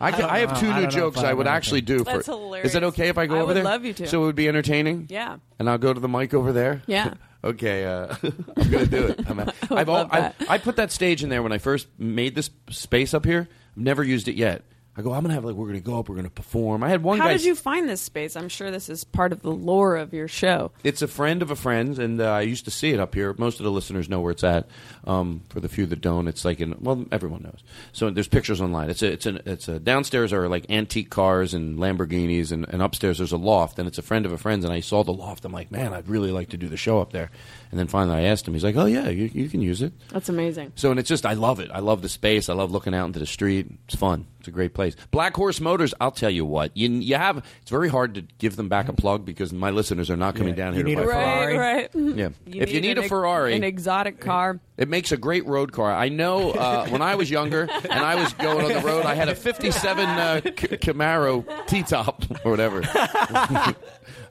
I, 0.00 0.10
can, 0.10 0.22
don't 0.22 0.30
I, 0.30 0.38
have 0.40 0.58
two 0.58 0.68
I 0.68 0.80
new 0.80 0.86
jokes 0.88 1.18
I 1.18 1.30
I 1.30 1.34
would 1.34 1.46
actually 1.46 1.80
do. 1.80 1.98
For, 2.00 2.04
That's 2.04 2.28
Is 2.28 2.74
it 2.74 2.82
okay 2.82 3.08
if 3.08 3.16
I 3.16 3.26
go 3.26 3.36
I 3.36 3.38
over 3.38 3.46
would 3.48 3.56
there? 3.56 3.64
love 3.64 3.84
you 3.84 3.92
to. 3.94 4.06
So 4.08 4.24
it 4.24 4.26
would 4.26 4.34
be 4.34 4.48
entertaining. 4.48 5.06
Yeah. 5.08 5.36
And 5.58 5.70
I'll 5.70 5.78
go 5.78 5.94
to 5.94 6.00
the 6.00 6.08
mic 6.08 6.34
over 6.34 6.52
there. 6.52 6.82
Yeah. 6.86 7.14
okay, 7.44 7.84
uh, 7.84 8.14
I'm 8.56 8.70
gonna 8.70 8.86
do 8.86 9.06
it. 9.06 9.30
I'm, 9.30 9.36
would 9.36 9.52
I've 9.70 9.88
al- 9.88 9.94
love 9.94 10.08
I, 10.10 10.20
that. 10.20 10.34
I 10.48 10.58
put 10.58 10.76
that 10.76 10.90
stage 10.90 11.22
in 11.22 11.28
there 11.28 11.42
when 11.42 11.52
I 11.52 11.58
first 11.58 11.86
made 11.96 12.34
this 12.34 12.50
space 12.70 13.14
up 13.14 13.24
here. 13.24 13.48
I've 13.76 13.82
never 13.82 14.02
used 14.02 14.26
it 14.26 14.34
yet. 14.34 14.62
I 14.96 15.02
go. 15.02 15.12
I'm 15.12 15.22
gonna 15.22 15.34
have 15.34 15.44
like 15.44 15.56
we're 15.56 15.66
gonna 15.66 15.80
go 15.80 15.98
up. 15.98 16.08
We're 16.08 16.14
gonna 16.14 16.30
perform. 16.30 16.84
I 16.84 16.88
had 16.88 17.02
one 17.02 17.18
How 17.18 17.24
guy. 17.24 17.32
did 17.32 17.44
you 17.44 17.56
find 17.56 17.88
this 17.88 18.00
space? 18.00 18.36
I'm 18.36 18.48
sure 18.48 18.70
this 18.70 18.88
is 18.88 19.02
part 19.02 19.32
of 19.32 19.42
the 19.42 19.50
lore 19.50 19.96
of 19.96 20.14
your 20.14 20.28
show. 20.28 20.70
It's 20.84 21.02
a 21.02 21.08
friend 21.08 21.42
of 21.42 21.50
a 21.50 21.56
friend, 21.56 21.98
and 21.98 22.20
uh, 22.20 22.30
I 22.30 22.42
used 22.42 22.64
to 22.66 22.70
see 22.70 22.92
it 22.92 23.00
up 23.00 23.14
here. 23.14 23.34
Most 23.36 23.58
of 23.58 23.64
the 23.64 23.72
listeners 23.72 24.08
know 24.08 24.20
where 24.20 24.30
it's 24.30 24.44
at. 24.44 24.68
Um, 25.04 25.42
for 25.48 25.58
the 25.58 25.68
few 25.68 25.86
that 25.86 26.00
don't, 26.00 26.28
it's 26.28 26.44
like 26.44 26.60
in 26.60 26.76
well, 26.80 27.04
everyone 27.10 27.42
knows. 27.42 27.62
So 27.92 28.08
there's 28.10 28.28
pictures 28.28 28.60
online. 28.60 28.88
It's 28.88 29.02
a 29.02 29.10
it's 29.12 29.26
an 29.26 29.40
it's 29.46 29.66
a 29.66 29.80
downstairs 29.80 30.32
are 30.32 30.48
like 30.48 30.66
antique 30.70 31.10
cars 31.10 31.54
and 31.54 31.76
Lamborghinis, 31.78 32.52
and, 32.52 32.64
and 32.68 32.80
upstairs 32.80 33.18
there's 33.18 33.32
a 33.32 33.36
loft, 33.36 33.80
and 33.80 33.88
it's 33.88 33.98
a 33.98 34.02
friend 34.02 34.24
of 34.24 34.30
a 34.32 34.38
friend's. 34.38 34.64
And 34.64 34.72
I 34.72 34.78
saw 34.78 35.02
the 35.02 35.12
loft. 35.12 35.44
I'm 35.44 35.52
like, 35.52 35.72
man, 35.72 35.92
I'd 35.92 36.08
really 36.08 36.30
like 36.30 36.50
to 36.50 36.56
do 36.56 36.68
the 36.68 36.76
show 36.76 37.00
up 37.00 37.12
there. 37.12 37.32
And 37.74 37.78
then 37.80 37.88
finally, 37.88 38.18
I 38.18 38.28
asked 38.30 38.46
him. 38.46 38.54
He's 38.54 38.62
like, 38.62 38.76
oh 38.76 38.84
yeah, 38.84 39.08
you, 39.08 39.28
you 39.34 39.48
can 39.48 39.60
use 39.60 39.82
it. 39.82 39.92
That's 40.10 40.28
amazing. 40.28 40.70
So 40.76 40.92
and 40.92 41.00
it's 41.00 41.08
just 41.08 41.26
I 41.26 41.32
love 41.32 41.58
it. 41.58 41.72
I 41.74 41.80
love 41.80 42.02
the 42.02 42.08
space. 42.08 42.48
I 42.48 42.52
love 42.54 42.70
looking 42.70 42.94
out 42.94 43.06
into 43.06 43.18
the 43.18 43.26
street. 43.26 43.66
It's 43.86 43.96
fun. 43.96 44.28
It's 44.38 44.46
a 44.46 44.52
great 44.52 44.74
place. 44.74 44.94
Black 45.10 45.34
Horse 45.34 45.60
Motors. 45.60 45.92
I'll 46.00 46.12
tell 46.12 46.30
you 46.30 46.44
what. 46.44 46.76
You 46.76 46.88
you 46.88 47.16
have. 47.16 47.38
It's 47.62 47.70
very 47.72 47.88
hard 47.88 48.14
to 48.14 48.20
give 48.38 48.54
them 48.54 48.68
back 48.68 48.88
a 48.88 48.92
plug 48.92 49.24
because 49.24 49.52
my 49.52 49.70
listeners 49.70 50.08
are 50.08 50.16
not 50.16 50.36
coming 50.36 50.54
down 50.54 50.74
here 50.74 50.84
need 50.84 50.94
to 50.94 51.02
a 51.02 51.06
buy 51.06 51.12
Ferrari. 51.12 51.58
Right. 51.58 51.90
Yeah. 52.14 52.28
if 52.46 52.70
you 52.72 52.80
need 52.80 52.96
an 52.98 53.06
a 53.06 53.08
Ferrari, 53.08 53.56
an 53.56 53.64
exotic 53.64 54.20
car. 54.20 54.60
it 54.76 54.88
makes 54.88 55.10
a 55.10 55.16
great 55.16 55.44
road 55.46 55.72
car. 55.72 55.92
I 55.92 56.10
know 56.10 56.52
uh, 56.52 56.86
when 56.90 57.02
I 57.02 57.16
was 57.16 57.28
younger 57.28 57.62
and 57.62 57.92
I 57.92 58.14
was 58.14 58.32
going 58.34 58.64
on 58.66 58.72
the 58.72 58.86
road, 58.86 59.04
I 59.04 59.14
had 59.16 59.28
a 59.28 59.34
57 59.34 60.04
uh, 60.08 60.40
C- 60.44 60.50
Camaro 60.76 61.66
T-top 61.66 62.24
or 62.44 62.52
whatever. 62.52 62.82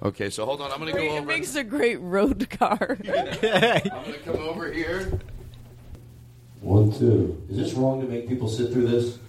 okay, 0.03 0.29
so 0.29 0.45
hold 0.45 0.61
on. 0.61 0.71
I'm 0.71 0.79
going 0.79 0.93
to 0.93 0.99
go 0.99 1.09
over. 1.09 1.19
It 1.19 1.25
makes 1.25 1.55
a 1.55 1.63
great 1.63 1.99
road 2.01 2.49
car. 2.49 2.97
I'm 2.99 3.05
going 3.05 3.81
to 3.81 4.19
come 4.23 4.37
over 4.37 4.71
here. 4.71 5.19
One, 6.61 6.91
two. 6.91 7.41
Is 7.49 7.57
this 7.57 7.73
wrong 7.73 8.01
to 8.01 8.07
make 8.07 8.27
people 8.27 8.47
sit 8.47 8.71
through 8.71 8.87
this? 8.87 9.19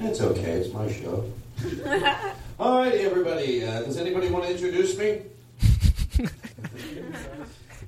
It's 0.00 0.20
okay. 0.20 0.52
It's 0.52 0.72
my 0.72 0.90
show. 0.90 1.30
All 2.58 2.78
righty, 2.78 3.00
everybody. 3.00 3.64
Uh, 3.64 3.82
does 3.82 3.96
anybody 3.96 4.30
want 4.30 4.44
to 4.44 4.50
introduce 4.52 4.96
me? 4.96 5.22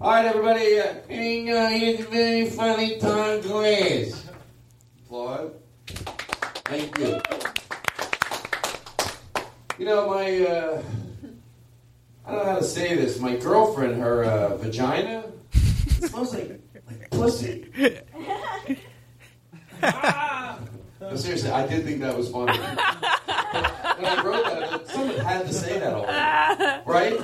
All 0.01 0.10
right, 0.10 0.27
everybody. 0.27 0.81
Uh, 0.81 0.94
hang 1.09 1.52
on. 1.52 1.73
Here's 1.73 2.01
a 2.01 2.05
very 2.05 2.51
funny 2.51 2.98
Tom 2.98 3.40
Glass. 3.43 4.27
Applaud. 5.05 5.52
Thank 6.64 6.98
you. 6.98 7.20
You 9.78 9.85
know, 9.85 10.10
my, 10.10 10.40
uh, 10.40 10.82
I 12.27 12.32
don't 12.32 12.44
know 12.44 12.53
how 12.53 12.59
to 12.59 12.65
say 12.65 12.97
this. 12.97 13.20
My 13.20 13.36
girlfriend, 13.36 14.01
her 14.01 14.24
uh, 14.24 14.57
vagina, 14.57 15.24
it 15.53 16.11
smells 16.11 16.35
like, 16.35 16.61
like 16.89 17.11
pussy. 17.11 17.70
No, 20.98 21.15
seriously, 21.15 21.51
I 21.51 21.66
did 21.66 21.85
think 21.85 22.01
that 22.01 22.16
was 22.16 22.31
funny. 22.31 22.59
when 22.59 22.66
I 22.66 24.23
wrote 24.24 24.44
that, 24.44 24.89
someone 24.89 25.16
had 25.19 25.47
to 25.47 25.53
say 25.53 25.78
that 25.78 25.93
already, 25.93 26.82
right? 26.85 27.20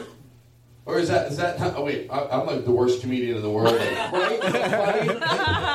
Or 0.85 0.99
is 0.99 1.09
that 1.09 1.33
is 1.33 1.37
that? 1.39 1.57
Oh 1.61 1.85
wait, 1.85 2.09
I, 2.11 2.27
I'm 2.29 2.47
like 2.47 2.65
the 2.65 2.71
worst 2.71 3.01
comedian 3.01 3.37
in 3.37 3.43
the 3.43 3.51
world, 3.51 3.75
like, 3.75 4.13
right? 4.13 4.45
Is 4.45 4.53
that 4.53 4.71
funny? 4.71 5.09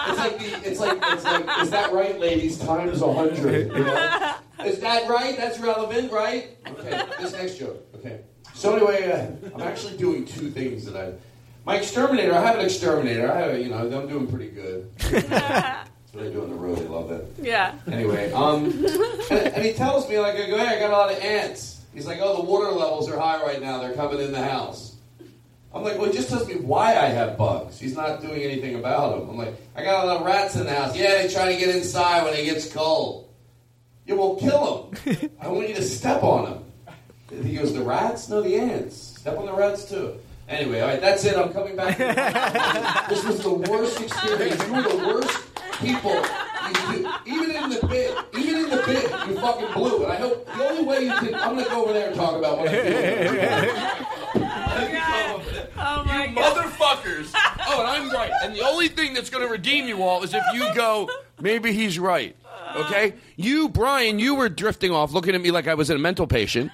It's 0.09 0.19
like 0.19 0.39
the, 0.39 0.69
it's 0.69 0.79
like 0.79 0.99
it's 1.01 1.23
like 1.23 1.61
is 1.61 1.69
that 1.71 1.91
right, 1.91 2.19
ladies? 2.19 2.59
Times 2.59 3.01
a 3.01 3.13
hundred. 3.13 3.71
You 3.71 3.83
know? 3.83 4.35
Is 4.65 4.79
that 4.79 5.09
right? 5.09 5.35
That's 5.35 5.59
relevant, 5.59 6.11
right? 6.11 6.57
Okay, 6.67 7.03
this 7.19 7.33
next 7.33 7.57
joke. 7.57 7.85
Okay. 7.95 8.21
So 8.57 8.75
anyway, 8.75 9.11
uh, 9.11 9.49
I'm 9.53 9.61
actually 9.61 9.97
doing 9.97 10.25
two 10.25 10.49
things 10.49 10.85
that 10.85 10.95
I. 10.97 11.13
My 11.63 11.75
exterminator. 11.77 12.33
I 12.33 12.41
have 12.41 12.57
an 12.57 12.65
exterminator. 12.65 13.31
I 13.31 13.39
have, 13.41 13.53
a- 13.53 13.61
you 13.61 13.69
know, 13.69 13.77
I'm 13.77 14.07
doing 14.07 14.25
pretty 14.25 14.49
good. 14.49 14.89
That's 14.97 15.89
what 16.13 16.23
I 16.25 16.29
do 16.29 16.41
on 16.41 16.49
the 16.49 16.55
road. 16.55 16.79
I 16.79 16.81
love 16.89 17.11
it. 17.11 17.27
Yeah. 17.39 17.75
Anyway, 17.91 18.31
um, 18.31 18.65
and, 19.29 19.31
and 19.53 19.63
he 19.65 19.73
tells 19.73 20.09
me 20.09 20.17
like 20.19 20.35
I 20.35 20.47
go, 20.49 20.57
hey, 20.57 20.75
I 20.75 20.79
got 20.79 20.89
a 20.89 20.93
lot 20.93 21.11
of 21.11 21.19
ants. 21.19 21.81
He's 21.93 22.07
like, 22.07 22.17
oh, 22.19 22.37
the 22.37 22.43
water 22.43 22.71
levels 22.71 23.07
are 23.11 23.19
high 23.19 23.41
right 23.43 23.61
now. 23.61 23.79
They're 23.79 23.93
coming 23.93 24.19
in 24.21 24.31
the 24.31 24.43
house. 24.43 24.95
I'm 25.73 25.83
like, 25.83 25.97
well, 25.99 26.09
he 26.09 26.13
just 26.17 26.29
tells 26.29 26.47
me 26.47 26.55
why 26.55 26.91
I 26.95 27.05
have 27.09 27.37
bugs. 27.37 27.77
He's 27.79 27.95
not 27.95 28.21
doing 28.21 28.41
anything 28.41 28.75
about 28.75 29.19
them. 29.19 29.29
I'm 29.29 29.37
like, 29.37 29.53
I 29.75 29.83
got 29.83 30.03
a 30.03 30.07
lot 30.07 30.17
of 30.21 30.25
rats 30.25 30.55
in 30.55 30.63
the 30.65 30.73
house. 30.73 30.97
Yeah, 30.97 31.21
they 31.21 31.27
try 31.31 31.51
to 31.53 31.59
get 31.59 31.75
inside 31.75 32.23
when 32.23 32.33
it 32.33 32.45
gets 32.45 32.71
cold. 32.73 33.29
Yeah, 34.07 34.15
well, 34.15 34.35
kill 34.35 34.89
them. 35.05 35.29
I 35.41 35.49
want 35.49 35.67
you 35.69 35.75
to 35.75 35.83
step 35.83 36.23
on 36.23 36.45
them. 36.45 36.63
He 37.29 37.55
goes, 37.55 37.73
the 37.73 37.81
rats? 37.83 38.29
No, 38.29 38.41
the 38.41 38.55
ants. 38.55 38.95
Step 39.19 39.37
on 39.37 39.45
the 39.45 39.53
rats 39.53 39.85
too. 39.89 40.15
Anyway, 40.49 40.79
all 40.79 40.87
right, 40.87 41.01
that's 41.01 41.25
it. 41.25 41.35
I'm 41.35 41.51
coming 41.51 41.75
back. 41.75 41.97
this 43.09 43.23
was 43.25 43.41
the 43.43 43.51
worst 43.51 43.99
experience. 43.99 44.65
You 44.65 44.73
were 44.75 44.81
the 44.83 44.97
worst 45.07 45.37
people. 45.79 46.13
You- 46.13 46.99
you- 46.99 47.09
even 47.25 47.51
in 47.55 47.69
the 47.69 47.85
bit, 47.87 48.17
even 48.37 48.55
in 48.65 48.69
the 48.69 48.77
bit, 48.85 49.03
you 49.27 49.39
fucking 49.39 49.73
blew 49.73 50.03
And 50.03 50.11
I 50.11 50.15
hope 50.15 50.45
the 50.45 50.69
only 50.69 50.83
way 50.83 51.03
you 51.05 51.11
can. 51.15 51.35
I'm 51.35 51.55
gonna 51.55 51.65
go 51.69 51.83
over 51.83 51.93
there 51.93 52.07
and 52.07 52.15
talk 52.15 52.35
about 52.37 52.57
what 52.59 52.67
I 52.69 52.71
feel. 54.35 54.43
Oh 55.79 56.03
my 56.05 56.25
you 56.25 56.35
motherfuckers! 56.35 57.33
Oh, 57.69 57.81
and 57.81 57.87
I'm 57.89 58.09
right. 58.11 58.31
And 58.43 58.55
the 58.55 58.61
only 58.61 58.87
thing 58.87 59.13
that's 59.13 59.29
going 59.29 59.45
to 59.45 59.51
redeem 59.51 59.87
you 59.87 60.01
all 60.01 60.23
is 60.23 60.33
if 60.33 60.41
you 60.53 60.73
go, 60.73 61.09
maybe 61.41 61.73
he's 61.73 61.99
right. 61.99 62.33
Okay? 62.77 63.13
You, 63.35 63.67
Brian, 63.67 64.19
you 64.19 64.35
were 64.35 64.47
drifting 64.47 64.91
off, 64.91 65.11
looking 65.11 65.35
at 65.35 65.41
me 65.41 65.51
like 65.51 65.67
I 65.67 65.73
was 65.73 65.89
a 65.89 65.97
mental 65.97 66.27
patient. 66.27 66.71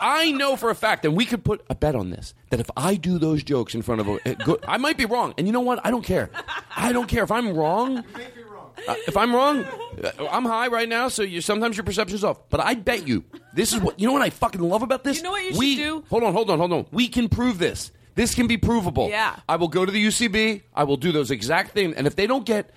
I 0.00 0.30
know 0.32 0.56
for 0.56 0.70
a 0.70 0.74
fact, 0.74 1.04
and 1.04 1.16
we 1.16 1.24
could 1.24 1.44
put 1.44 1.64
a 1.68 1.74
bet 1.74 1.94
on 1.94 2.10
this, 2.10 2.34
that 2.50 2.60
if 2.60 2.70
I 2.76 2.96
do 2.96 3.18
those 3.18 3.42
jokes 3.42 3.74
in 3.74 3.82
front 3.82 4.00
of 4.00 4.08
a, 4.08 4.18
a 4.24 4.34
good, 4.34 4.64
I 4.66 4.76
might 4.76 4.96
be 4.96 5.04
wrong. 5.04 5.34
And 5.38 5.46
you 5.46 5.52
know 5.52 5.60
what? 5.60 5.80
I 5.84 5.90
don't 5.90 6.04
care. 6.04 6.30
I 6.76 6.92
don't 6.92 7.08
care 7.08 7.24
if 7.24 7.30
I'm 7.30 7.56
wrong. 7.56 8.04
Uh, 8.86 8.94
if 9.06 9.16
I'm 9.16 9.34
wrong, 9.34 9.64
uh, 9.64 10.26
I'm 10.30 10.44
high 10.44 10.66
right 10.68 10.88
now, 10.88 11.08
so 11.08 11.22
you 11.22 11.40
sometimes 11.40 11.76
your 11.76 11.84
perception's 11.84 12.24
off. 12.24 12.38
But 12.50 12.60
I 12.60 12.74
bet 12.74 13.06
you, 13.06 13.24
this 13.54 13.72
is 13.72 13.80
what 13.80 13.98
you 13.98 14.06
know. 14.06 14.12
What 14.12 14.22
I 14.22 14.30
fucking 14.30 14.60
love 14.60 14.82
about 14.82 15.04
this. 15.04 15.18
You 15.18 15.22
know 15.22 15.30
what 15.30 15.42
you 15.42 15.50
should 15.52 15.58
we, 15.58 15.76
do? 15.76 16.04
Hold 16.10 16.24
on, 16.24 16.32
hold 16.32 16.50
on, 16.50 16.58
hold 16.58 16.72
on. 16.72 16.86
We 16.90 17.08
can 17.08 17.28
prove 17.28 17.58
this. 17.58 17.92
This 18.14 18.34
can 18.34 18.46
be 18.46 18.56
provable. 18.56 19.08
Yeah. 19.08 19.36
I 19.48 19.56
will 19.56 19.68
go 19.68 19.84
to 19.84 19.90
the 19.90 20.04
UCB. 20.04 20.62
I 20.74 20.84
will 20.84 20.96
do 20.96 21.12
those 21.12 21.30
exact 21.30 21.72
things. 21.72 21.96
And 21.96 22.06
if 22.06 22.14
they 22.14 22.26
don't 22.26 22.46
get 22.46 22.70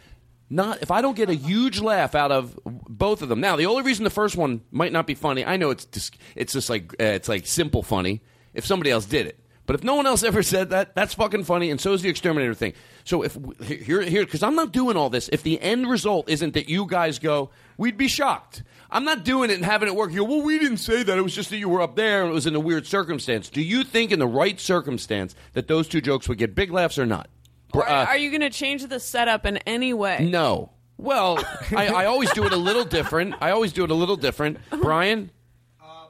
not 0.50 0.82
if 0.82 0.92
I 0.92 1.02
don't 1.02 1.16
get 1.16 1.30
a 1.30 1.36
huge 1.36 1.80
laugh 1.82 2.16
out 2.16 2.32
of 2.32 2.58
both 2.66 3.22
of 3.22 3.30
them. 3.30 3.40
Now, 3.42 3.56
the 3.56 3.66
only 3.66 3.84
reason 3.84 4.04
the 4.04 4.10
first 4.10 4.36
one 4.36 4.62
might 4.72 4.92
not 4.92 5.08
be 5.08 5.16
funny, 5.16 5.46
I 5.46 5.58
know 5.58 5.70
it's 5.72 5.86
just, 5.86 6.18
it's 6.36 6.54
just 6.54 6.70
like 6.70 6.94
uh, 6.94 7.06
it's 7.06 7.30
like 7.30 7.48
simple 7.48 7.84
funny 7.84 8.22
if 8.54 8.66
somebody 8.66 8.92
else 8.92 9.06
did 9.06 9.28
it. 9.28 9.40
But 9.66 9.76
if 9.76 9.84
no 9.84 9.96
one 9.96 10.08
else 10.08 10.24
ever 10.24 10.42
said 10.42 10.72
that, 10.72 10.96
that's 10.96 11.14
fucking 11.14 11.44
funny, 11.44 11.70
and 11.70 11.80
so 11.80 11.94
is 11.94 12.02
the 12.02 12.10
exterminator 12.10 12.54
thing. 12.54 12.74
So 13.04 13.24
if 13.24 13.38
here, 13.62 14.02
here, 14.02 14.26
because 14.26 14.42
I'm 14.42 14.56
not 14.56 14.72
doing 14.72 14.98
all 14.98 15.10
this. 15.10 15.30
If 15.32 15.44
the 15.44 15.62
end 15.62 15.88
result 15.88 16.30
isn't 16.30 16.54
that 16.56 16.70
you 16.70 16.88
guys 16.88 17.20
go, 17.20 17.52
we'd 17.78 17.98
be 17.98 18.08
shocked. 18.08 18.64
I'm 18.90 19.04
not 19.04 19.26
doing 19.26 19.50
it 19.50 19.56
and 19.56 19.66
having 19.66 19.90
it 19.90 19.96
work. 19.96 20.14
You 20.14 20.24
well, 20.24 20.42
we 20.42 20.58
didn't 20.58 20.78
say 20.78 21.04
that. 21.04 21.18
It 21.18 21.22
was 21.22 21.36
just 21.36 21.50
that 21.50 21.58
you 21.58 21.68
were 21.68 21.82
up 21.82 21.96
there 21.96 22.22
and 22.22 22.32
it 22.32 22.34
was 22.34 22.48
in 22.48 22.56
a 22.56 22.60
weird 22.60 22.88
circumstance. 22.88 23.50
Do 23.50 23.62
you 23.62 23.84
think, 23.84 24.12
in 24.14 24.20
the 24.20 24.28
right 24.28 24.60
circumstance, 24.60 25.36
that 25.54 25.68
those 25.68 25.88
two 25.88 26.00
jokes 26.00 26.30
would 26.30 26.38
get 26.38 26.56
big 26.56 26.72
laughs 26.72 26.98
or 26.98 27.06
not? 27.06 27.30
Br- 27.72 27.80
Or 27.80 27.90
uh, 27.90 28.06
are 28.06 28.18
you 28.18 28.30
going 28.30 28.42
to 28.42 28.50
change 28.50 28.86
the 28.86 29.00
setup 29.00 29.46
in 29.46 29.58
any 29.58 29.94
way? 29.94 30.28
no. 30.32 30.72
Well, 31.00 31.38
I, 31.76 31.90
I 31.90 32.06
always 32.06 32.32
do 32.32 32.44
it 32.46 32.54
a 32.54 32.58
little 32.58 32.84
different. 32.84 33.36
I 33.40 33.52
always 33.52 33.72
do 33.72 33.84
it 33.84 33.92
a 33.92 33.94
little 33.94 34.16
different. 34.18 34.58
Brian? 34.82 35.30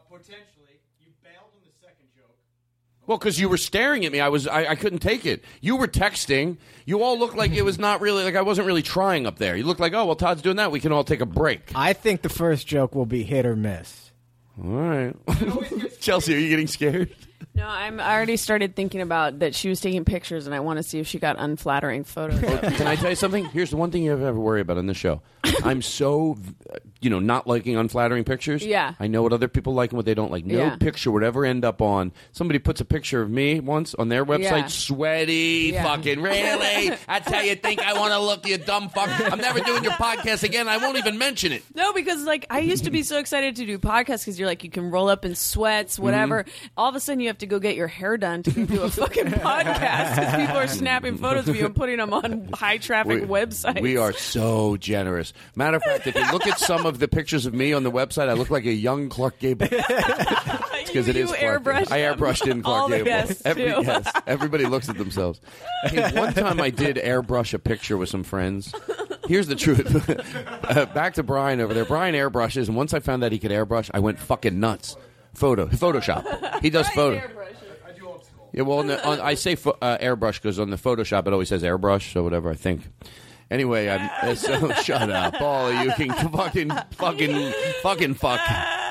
Potentially, 0.10 0.80
you 1.02 1.08
bailed 1.22 1.44
on 1.54 1.60
the 1.66 1.72
second 1.82 2.08
joke. 2.16 2.36
Well, 3.06 3.18
because 3.18 3.38
you 3.38 3.50
were 3.50 3.58
staring 3.58 4.06
at 4.06 4.14
me, 4.14 4.22
I 4.22 4.30
was 4.30 4.48
I, 4.48 4.66
I 4.68 4.76
couldn't 4.76 5.00
take 5.00 5.26
it. 5.26 5.44
You 5.60 5.76
were 5.76 5.90
texting. 5.90 6.56
You 6.86 7.04
all 7.04 7.20
looked 7.20 7.36
like 7.36 7.52
it 7.52 7.64
was 7.64 7.78
not 7.78 8.00
really 8.00 8.24
like 8.24 8.36
I 8.36 8.42
wasn't 8.44 8.66
really 8.66 8.82
trying 8.82 9.28
up 9.28 9.38
there. 9.40 9.58
You 9.58 9.66
looked 9.66 9.82
like, 9.82 9.94
oh 9.94 10.06
well, 10.06 10.16
Todd's 10.16 10.42
doing 10.42 10.56
that. 10.56 10.72
We 10.72 10.80
can 10.80 10.94
all 10.94 11.04
take 11.04 11.20
a 11.22 11.26
break. 11.26 11.72
I 11.76 11.92
think 11.92 12.22
the 12.22 12.30
first 12.30 12.66
joke 12.66 12.96
will 12.96 13.06
be 13.06 13.24
hit 13.24 13.46
or 13.46 13.58
miss. 13.58 14.12
All 14.64 14.70
right, 14.72 15.14
Chelsea, 16.00 16.34
are 16.34 16.40
you 16.40 16.50
getting 16.50 16.68
scared? 16.68 17.14
No, 17.58 17.66
I'm 17.68 18.00
I 18.00 18.14
already 18.14 18.38
started 18.38 18.76
thinking 18.76 19.02
about 19.02 19.40
that 19.40 19.56
she 19.56 19.68
was 19.68 19.82
taking 19.82 20.06
pictures, 20.06 20.46
and 20.46 20.54
I 20.54 20.60
want 20.60 20.78
to 20.78 20.84
see 20.84 21.00
if 21.00 21.08
she 21.08 21.18
got 21.18 21.38
unflattering 21.40 22.04
photos. 22.04 22.40
Can 22.40 22.86
I 22.86 22.96
tell 22.96 23.10
you 23.10 23.16
something? 23.16 23.46
Here's 23.46 23.72
the 23.72 23.78
one 23.78 23.90
thing 23.90 24.04
you 24.04 24.14
ever 24.14 24.40
worry 24.40 24.62
about 24.62 24.78
on 24.78 24.86
this 24.86 24.98
show. 24.98 25.24
I'm 25.64 25.82
so, 25.82 26.38
you 27.02 27.10
know, 27.10 27.20
not 27.20 27.48
liking 27.48 27.76
unflattering 27.76 28.24
pictures. 28.24 28.66
Yeah. 28.66 28.94
I 29.00 29.08
know 29.08 29.22
what 29.24 29.34
other 29.34 29.48
people 29.48 29.74
like 29.74 29.92
and 29.92 29.98
what 29.98 30.06
they 30.06 30.14
don't 30.14 30.32
like. 30.32 30.46
No 30.46 30.58
Yeah. 30.58 30.76
picture 30.78 31.12
would 31.12 31.24
ever 31.24 31.46
end 31.46 31.64
up 31.64 31.82
on. 31.82 32.12
Somebody 32.32 32.60
puts 32.60 32.82
a 32.82 32.86
picture 32.86 33.22
of 33.22 33.30
me 33.30 33.60
once 33.60 33.94
on 33.96 34.10
their 34.10 34.26
website, 34.26 34.42
Yeah. 34.62 34.68
sweaty, 34.68 35.72
Yeah. 35.74 35.84
fucking 35.84 36.22
really. 36.22 36.90
That's 37.08 37.32
how 37.32 37.42
you 37.42 37.56
think 37.56 37.82
I 37.82 37.94
want 37.94 38.14
to 38.14 38.20
look, 38.20 38.48
you 38.48 38.58
dumb 38.58 38.90
fuck. 38.90 39.10
I'm 39.32 39.40
never 39.40 39.60
doing 39.60 39.84
your 39.84 39.94
podcast 39.94 40.44
again. 40.44 40.68
I 40.68 40.78
won't 40.78 40.98
even 40.98 41.18
mention 41.18 41.52
it. 41.52 41.64
No, 41.76 41.94
because 41.94 42.24
like 42.24 42.46
I 42.50 42.60
used 42.60 42.86
to 42.86 42.92
be 42.92 43.04
so 43.04 43.20
excited 43.20 43.56
to 43.58 43.66
do 43.66 43.78
podcasts 43.78 44.22
because 44.22 44.40
you're 44.40 44.48
like 44.48 44.64
you 44.64 44.70
can 44.70 44.90
roll 44.90 45.10
up 45.10 45.24
in 45.26 45.36
sweats, 45.36 46.00
whatever. 46.00 46.44
Mm-hmm. 46.44 46.68
All 46.78 46.90
of 46.90 46.96
a 46.96 47.00
sudden, 47.00 47.20
you 47.20 47.28
have 47.28 47.38
to 47.40 47.48
go 47.48 47.60
get 47.60 47.76
your 47.76 47.88
hair 47.88 48.18
done 48.18 48.44
to 48.44 48.52
do 48.66 48.82
a 48.82 48.90
fucking 48.90 49.26
podcast 49.26 50.16
because 50.16 50.36
people 50.36 50.58
are 50.58 50.68
snapping 50.68 51.18
photos 51.18 51.48
of 51.48 51.56
you 51.56 51.66
and 51.66 51.76
putting 51.76 51.98
them 51.98 52.14
on 52.14 52.50
high 52.54 52.78
traffic 52.78 53.24
websites. 53.26 53.82
We 53.82 53.98
are 53.98 54.14
so 54.14 54.78
generous. 54.78 55.34
Matter 55.56 55.78
of 55.78 55.84
fact, 55.84 56.08
if 56.08 56.16
you 56.16 56.32
look 56.32 56.48
at 56.48 56.60
some 56.60 56.86
of 56.88 57.00
the 57.00 57.08
pictures 57.08 57.46
of 57.46 57.54
me 57.54 57.74
on 57.74 57.84
the 57.84 57.92
website, 57.92 58.30
I 58.30 58.34
look 58.34 58.50
like 58.50 58.66
a 58.66 58.72
young 58.74 59.10
Clark 59.10 59.40
Gable. 59.40 59.68
Because 60.88 61.10
it 61.10 61.18
You 61.18 61.26
is 61.26 61.32
Clark 61.34 61.64
Gable. 61.66 61.78
I 61.94 62.00
airbrushed 62.00 62.50
in 62.50 62.64
Clark 62.64 62.82
All 62.84 62.88
the 62.88 62.96
Gable. 63.00 63.06
guests, 63.08 63.42
Every, 63.46 63.64
too. 63.66 63.82
yes, 63.84 64.10
everybody 64.26 64.66
looks 64.66 64.88
at 64.88 64.98
themselves. 64.98 65.42
Hey, 65.84 66.18
one 66.18 66.34
time 66.34 66.62
I 66.62 66.70
did 66.70 66.96
airbrush 66.96 67.54
a 67.54 67.60
picture 67.60 67.98
with 67.98 68.08
some 68.08 68.24
friends. 68.24 68.74
Here's 69.28 69.48
the 69.48 69.56
truth. 69.56 70.10
uh, 70.64 70.86
back 70.88 71.16
to 71.16 71.24
Brian 71.24 71.60
over 71.60 71.74
there. 71.74 71.84
Brian 71.84 72.16
airbrushes, 72.16 72.68
and 72.70 72.78
once 72.78 72.94
I 72.94 73.02
found 73.02 73.22
out 73.24 73.34
he 73.34 73.38
could 73.38 73.52
airbrush, 73.52 73.92
I 73.94 74.00
went 74.00 74.18
fucking 74.18 74.60
nuts. 74.62 74.96
Photo, 75.34 75.68
Photoshop. 75.68 76.62
He 76.62 76.70
does 76.70 76.88
photo. 76.90 77.22
Yeah, 78.54 78.62
well, 78.64 78.80
on 78.80 78.88
the, 78.88 79.06
on, 79.06 79.20
I 79.20 79.34
say 79.34 79.56
pho- 79.56 79.78
uh, 79.82 79.98
airbrush 79.98 80.42
because 80.42 80.58
on 80.58 80.70
the 80.70 80.78
Photoshop 80.78 81.28
it 81.28 81.34
always 81.34 81.50
says 81.50 81.64
airbrush, 81.64 82.14
so 82.14 82.24
whatever 82.24 82.50
I 82.50 82.56
think. 82.56 82.84
Anyway, 83.50 83.88
I'm 83.90 84.10
uh, 84.32 84.36
so 84.36 84.72
shut 84.74 85.10
up, 85.10 85.40
all 85.42 85.68
of 85.70 85.86
you 85.86 85.92
can 85.94 86.32
fucking 86.32 86.70
fucking 86.92 87.54
fucking 87.82 88.14
fuck. 88.16 88.42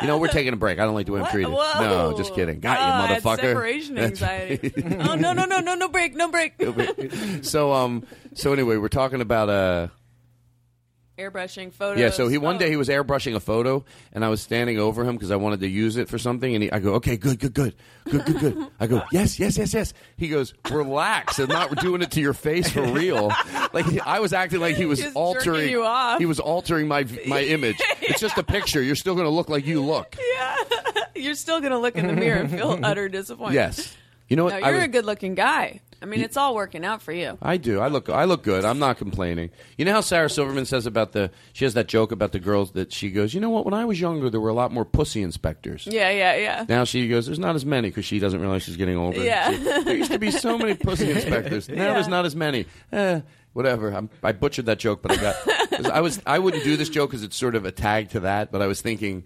You 0.01 0.09
know 0.09 0.19
we're 0.19 0.29
taking 0.29 0.53
a 0.53 0.57
break. 0.57 0.79
I 0.79 0.85
don't 0.85 0.95
like 0.95 1.07
the 1.07 1.13
way 1.13 1.21
I'm 1.21 1.31
treated. 1.31 1.53
Whoa. 1.53 1.81
No, 1.81 2.17
just 2.17 2.35
kidding. 2.35 2.61
Got 2.61 2.79
Oh, 2.79 2.87
you, 2.87 3.09
had 3.09 3.23
motherfucker. 3.23 3.37
separation 3.41 3.99
anxiety. 3.99 4.73
oh 5.01 5.15
no 5.15 5.33
no 5.33 5.45
no 5.45 5.61
no 5.61 5.75
no 5.75 5.89
break 5.89 6.15
no 6.17 6.31
break. 6.31 6.55
so 7.43 7.73
um, 7.73 8.05
so 8.35 8.53
anyway, 8.53 8.77
we're 8.77 8.89
talking 8.89 9.21
about 9.21 9.49
uh. 9.49 9.89
Airbrushing 11.19 11.73
photos. 11.73 11.99
Yeah, 11.99 12.11
so 12.11 12.29
he 12.29 12.37
one 12.37 12.59
day 12.59 12.67
oh. 12.67 12.71
he 12.71 12.77
was 12.77 12.89
airbrushing 12.89 13.35
a 13.35 13.41
photo, 13.41 13.85
and 14.13 14.23
I 14.23 14.29
was 14.29 14.43
standing 14.43 14.79
over 14.79 15.03
him 15.03 15.15
because 15.17 15.31
I 15.31 15.37
wanted 15.37 15.61
to 15.61 15.69
use 15.69 15.97
it 15.97 16.11
for 16.11 16.19
something, 16.19 16.55
and 16.55 16.65
he, 16.65 16.71
I 16.71 16.79
go, 16.79 16.95
okay, 16.95 17.17
good, 17.17 17.39
good, 17.39 17.55
good, 17.55 17.75
good, 18.05 18.27
good, 18.27 18.39
good. 18.39 18.67
I 18.79 18.87
go, 18.87 19.03
yes, 19.13 19.39
yes, 19.39 19.57
yes, 19.57 19.73
yes. 19.73 19.95
He 20.19 20.29
goes, 20.29 20.53
relax, 20.71 21.39
I'm 21.39 21.49
not 21.49 21.75
doing 21.77 22.03
it 22.03 22.11
to 22.13 22.21
your 22.21 22.35
face 22.35 22.71
for 22.71 22.83
real. 22.83 23.33
Like 23.73 24.07
I 24.07 24.21
was 24.21 24.33
acting 24.33 24.61
like 24.61 24.77
he 24.77 24.87
was 24.87 25.01
Just 25.01 25.15
altering 25.15 25.69
you 25.69 25.85
off. 25.85 26.19
He 26.19 26.25
was 26.25 26.41
altering 26.41 26.89
my 26.89 27.05
my 27.27 27.43
image. 27.57 27.77
It's 28.01 28.21
just 28.21 28.39
a 28.39 28.43
picture. 28.43 28.81
You're 28.81 28.97
still 28.97 29.15
going 29.15 29.27
to 29.27 29.31
look 29.31 29.51
like 29.51 29.67
you 29.67 29.83
look. 29.83 30.17
Yeah, 30.35 30.57
you're 31.15 31.35
still 31.35 31.61
gonna 31.61 31.79
look 31.79 31.97
in 31.97 32.07
the 32.07 32.13
mirror 32.13 32.41
and 32.41 32.51
feel 32.51 32.79
utter 32.83 33.09
disappointment. 33.09 33.55
Yes. 33.55 33.95
You 34.29 34.37
know 34.37 34.45
what? 34.45 34.61
No, 34.61 34.69
you're 34.69 34.77
was- 34.77 34.85
a 34.85 34.89
good-looking 34.89 35.35
guy. 35.35 35.81
I 36.03 36.05
mean, 36.07 36.21
it's 36.21 36.37
all 36.37 36.55
working 36.55 36.85
out 36.85 37.01
for 37.01 37.13
you. 37.13 37.39
I 37.41 37.57
do. 37.57 37.81
I 37.81 37.89
look. 37.89 38.09
I 38.11 38.25
look 38.25 38.43
good. 38.43 38.65
I'm 38.65 38.79
not 38.79 38.99
complaining. 38.99 39.51
You 39.79 39.85
know 39.87 39.93
how 39.93 40.03
Sarah 40.03 40.29
Silverman 40.29 40.67
says 40.67 40.85
about 40.87 41.13
the. 41.13 41.31
She 41.55 41.65
has 41.65 41.75
that 41.75 41.89
joke 41.89 42.13
about 42.13 42.33
the 42.33 42.39
girls 42.39 42.73
that 42.73 42.93
she 42.93 43.11
goes. 43.11 43.33
You 43.33 43.41
know 43.41 43.49
what? 43.51 43.65
When 43.65 43.73
I 43.75 43.85
was 43.87 44.01
younger, 44.01 44.29
there 44.29 44.41
were 44.41 44.51
a 44.51 44.55
lot 44.55 44.73
more 44.73 44.85
pussy 44.85 45.23
inspectors. 45.23 45.87
Yeah, 45.87 46.11
yeah, 46.11 46.37
yeah. 46.37 46.65
Now 46.69 46.85
she 46.85 47.09
goes. 47.09 47.27
There's 47.27 47.39
not 47.39 47.55
as 47.57 47.65
many 47.65 47.89
because 47.89 48.05
she 48.05 48.19
doesn't 48.19 48.41
realize 48.41 48.63
she's 48.65 48.77
getting 48.77 48.97
older. 48.97 49.23
Yeah. 49.25 49.51
She- 49.53 49.57
there 49.85 49.97
used 49.97 50.13
to 50.13 50.19
be 50.19 50.31
so 50.31 50.59
many 50.59 50.75
pussy 50.75 51.11
inspectors. 51.13 51.69
Now 51.69 51.95
there's 51.95 52.09
not 52.09 52.27
as 52.27 52.37
many. 52.37 52.67
Eh, 52.93 53.21
whatever. 53.55 53.91
I'm, 53.91 54.11
I 54.23 54.33
butchered 54.33 54.67
that 54.67 54.79
joke, 54.79 55.01
but 55.03 55.13
I 55.13 55.17
got. 55.17 55.37
'cause 55.71 55.87
I 55.87 56.01
was. 56.01 56.21
I 56.27 56.39
wouldn't 56.39 56.63
do 56.65 56.77
this 56.77 56.91
joke 56.91 57.11
because 57.11 57.23
it's 57.23 57.37
sort 57.37 57.55
of 57.55 57.65
a 57.65 57.73
tag 57.73 58.11
to 58.11 58.21
that. 58.21 58.53
But 58.53 58.61
I 58.61 58.67
was 58.67 58.83
thinking. 58.83 59.25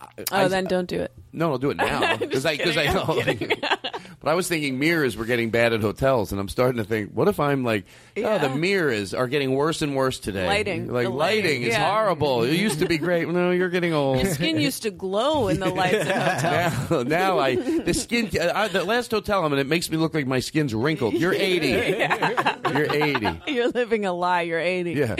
Oh, 0.00 0.06
I- 0.32 0.48
then 0.48 0.64
don't 0.64 0.88
do 0.88 1.00
it. 1.00 1.12
No, 1.32 1.52
I'll 1.52 1.58
do 1.58 1.70
it 1.70 1.76
now 1.78 2.16
because 2.16 2.44
I 2.44 2.56
because 2.56 2.76
I 2.76 2.92
know. 2.92 3.04
but 4.20 4.30
I 4.30 4.34
was 4.34 4.48
thinking 4.48 4.78
mirrors 4.78 5.16
were 5.16 5.24
getting 5.24 5.50
bad 5.50 5.72
at 5.72 5.80
hotels, 5.80 6.32
and 6.32 6.40
I'm 6.40 6.48
starting 6.48 6.76
to 6.76 6.84
think, 6.84 7.12
what 7.12 7.28
if 7.28 7.40
I'm 7.40 7.64
like, 7.64 7.86
oh, 8.18 8.38
the 8.38 8.50
mirrors 8.50 9.14
are 9.14 9.26
getting 9.26 9.54
worse 9.54 9.82
and 9.82 9.96
worse 9.96 10.18
today. 10.18 10.46
Lighting. 10.46 10.92
like 10.92 11.04
The 11.04 11.10
lighting, 11.10 11.44
lighting, 11.44 11.62
is 11.62 11.68
yeah. 11.68 11.90
horrible. 11.90 12.42
It 12.42 12.54
used 12.54 12.80
to 12.80 12.86
be 12.86 12.98
great. 12.98 13.28
No, 13.28 13.50
you're 13.50 13.70
getting 13.70 13.94
old. 13.94 14.18
Your 14.22 14.34
skin 14.34 14.60
used 14.60 14.82
to 14.82 14.90
glow 14.90 15.48
in 15.48 15.60
the 15.60 15.70
lights 15.70 16.06
of 16.06 16.14
hotels. 16.14 16.90
now, 16.90 17.02
now 17.02 17.38
I 17.38 17.56
the 17.56 17.94
skin. 17.94 18.30
Uh, 18.38 18.52
I, 18.54 18.68
the 18.68 18.84
last 18.84 19.10
hotel 19.10 19.44
I'm 19.44 19.52
in, 19.52 19.58
it 19.58 19.66
makes 19.66 19.90
me 19.90 19.96
look 19.96 20.14
like 20.14 20.26
my 20.26 20.40
skin's 20.40 20.74
wrinkled. 20.74 21.14
You're 21.14 21.34
80. 21.34 21.68
You're 21.68 22.92
80. 22.92 23.42
You're 23.52 23.68
living 23.68 24.04
a 24.04 24.12
lie. 24.12 24.42
You're 24.42 24.60
80. 24.60 24.92
Yeah. 24.92 25.16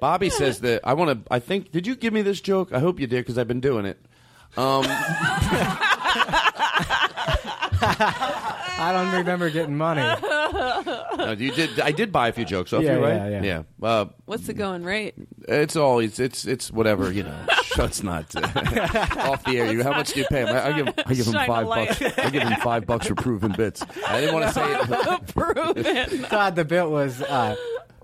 Bobby 0.00 0.30
says 0.30 0.60
that 0.60 0.80
I 0.84 0.94
want 0.94 1.26
to. 1.26 1.32
I 1.32 1.40
think. 1.40 1.72
Did 1.72 1.86
you 1.86 1.96
give 1.96 2.12
me 2.12 2.22
this 2.22 2.40
joke? 2.40 2.72
I 2.72 2.78
hope 2.78 3.00
you 3.00 3.06
did 3.06 3.18
because 3.18 3.36
I've 3.36 3.48
been 3.48 3.60
doing 3.60 3.84
it. 3.84 3.98
Um, 4.56 4.84
I 7.82 8.90
don't 8.92 9.12
remember 9.18 9.50
getting 9.50 9.76
money. 9.76 10.00
No, 10.02 11.32
you 11.38 11.52
did. 11.52 11.78
I 11.80 11.92
did 11.92 12.10
buy 12.12 12.28
a 12.28 12.32
few 12.32 12.44
jokes 12.44 12.72
off 12.72 12.82
Yeah, 12.82 12.96
you, 12.96 13.02
right? 13.04 13.30
yeah, 13.30 13.42
yeah. 13.42 13.62
Uh, 13.86 14.06
What's 14.24 14.46
the 14.46 14.54
going 14.54 14.84
rate? 14.84 15.14
it's 15.48 15.76
always 15.76 16.18
it's 16.18 16.44
it's 16.46 16.70
whatever 16.70 17.12
you 17.12 17.22
know. 17.24 17.46
That's 17.76 18.02
not 18.02 18.34
uh, 18.34 18.40
off 19.30 19.44
the 19.44 19.58
air. 19.58 19.72
You 19.72 19.82
how 19.82 19.90
much 19.92 20.12
do 20.12 20.20
you 20.20 20.26
pay 20.26 20.40
him? 20.40 20.48
I, 20.48 20.66
I 20.68 20.72
give 20.72 20.88
I 21.06 21.14
give 21.14 21.26
him 21.26 21.32
Shine 21.32 21.44
a 21.44 21.46
five 21.46 21.66
light. 21.66 21.88
bucks. 22.00 22.18
I 22.18 22.30
give 22.30 22.42
him 22.42 22.60
five 22.60 22.86
bucks 22.86 23.06
for 23.06 23.14
proven 23.14 23.52
bits. 23.52 23.82
I 24.06 24.20
didn't 24.20 24.34
want 24.34 24.46
to 24.48 24.52
say 24.52 24.80
it. 24.80 25.26
Proven. 25.34 26.22
Todd, 26.24 26.56
the 26.56 26.64
bit 26.64 26.88
was, 26.90 27.22
uh, 27.22 27.54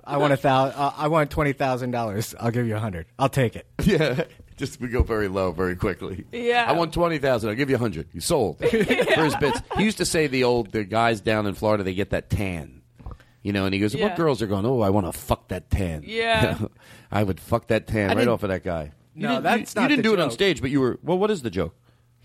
I 0.05 0.17
want 0.19 0.33
a 0.33 0.37
thousand. 0.37 0.79
Uh, 0.79 0.93
I 0.97 1.09
want 1.09 1.31
twenty 1.31 1.53
thousand 1.53 1.91
dollars. 1.91 2.35
I'll 2.39 2.51
give 2.53 2.67
you 2.67 2.77
a 2.77 2.81
hundred. 2.81 3.07
I'll 3.19 3.29
take 3.29 3.57
it. 3.57 3.67
Yeah. 3.83 4.25
Just 4.57 4.81
we 4.81 4.89
go 4.89 5.03
very 5.03 5.29
low 5.29 5.53
very 5.53 5.77
quickly. 5.77 6.25
Yeah. 6.33 6.65
I 6.67 6.73
want 6.73 6.93
twenty 6.95 7.19
thousand. 7.19 7.51
I'll 7.51 7.57
give 7.57 7.69
you 7.71 7.77
a 7.77 7.79
hundred. 7.79 8.09
You 8.13 8.21
sold 8.21 8.59
for 8.61 8.67
his 8.69 9.37
bits. 9.37 9.61
He 9.77 9.85
used 9.85 9.99
to 9.99 10.07
say 10.07 10.27
the 10.29 10.45
old 10.45 10.73
the 10.73 10.85
guys 10.85 11.21
down 11.21 11.47
in 11.47 11.55
Florida 11.55 11.85
they 11.85 11.95
get 11.95 12.11
that 12.11 12.31
tan. 12.31 12.81
You 13.43 13.53
know, 13.53 13.65
and 13.67 13.73
he 13.75 13.81
goes, 13.81 13.95
Yeah. 13.95 14.09
"What 14.09 14.17
girls 14.17 14.41
are 14.43 14.47
going? 14.47 14.65
Oh, 14.67 14.81
I 14.81 14.91
want 14.91 15.07
to 15.07 15.13
fuck 15.13 15.49
that 15.49 15.71
tan." 15.71 16.03
Yeah. 16.07 16.59
I 17.13 17.23
would 17.23 17.39
fuck 17.39 17.69
that 17.69 17.87
tan 17.87 18.05
I 18.11 18.15
right 18.15 18.15
didn't- 18.21 18.29
off 18.31 18.43
of 18.43 18.49
that 18.49 18.65
guy. 18.65 18.93
You 19.15 19.23
No, 19.23 19.29
didn't- 19.35 19.43
that's 19.45 19.75
you, 19.75 19.81
not 19.81 19.91
You 19.91 19.97
didn't 19.97 20.05
the 20.05 20.09
do 20.11 20.15
it 20.15 20.21
on 20.21 20.29
joke. 20.31 20.35
stage, 20.35 20.61
but 20.61 20.71
you 20.71 20.81
were. 20.81 20.99
Well, 21.03 21.19
what 21.19 21.31
is 21.31 21.43
the 21.43 21.51
joke? 21.51 21.75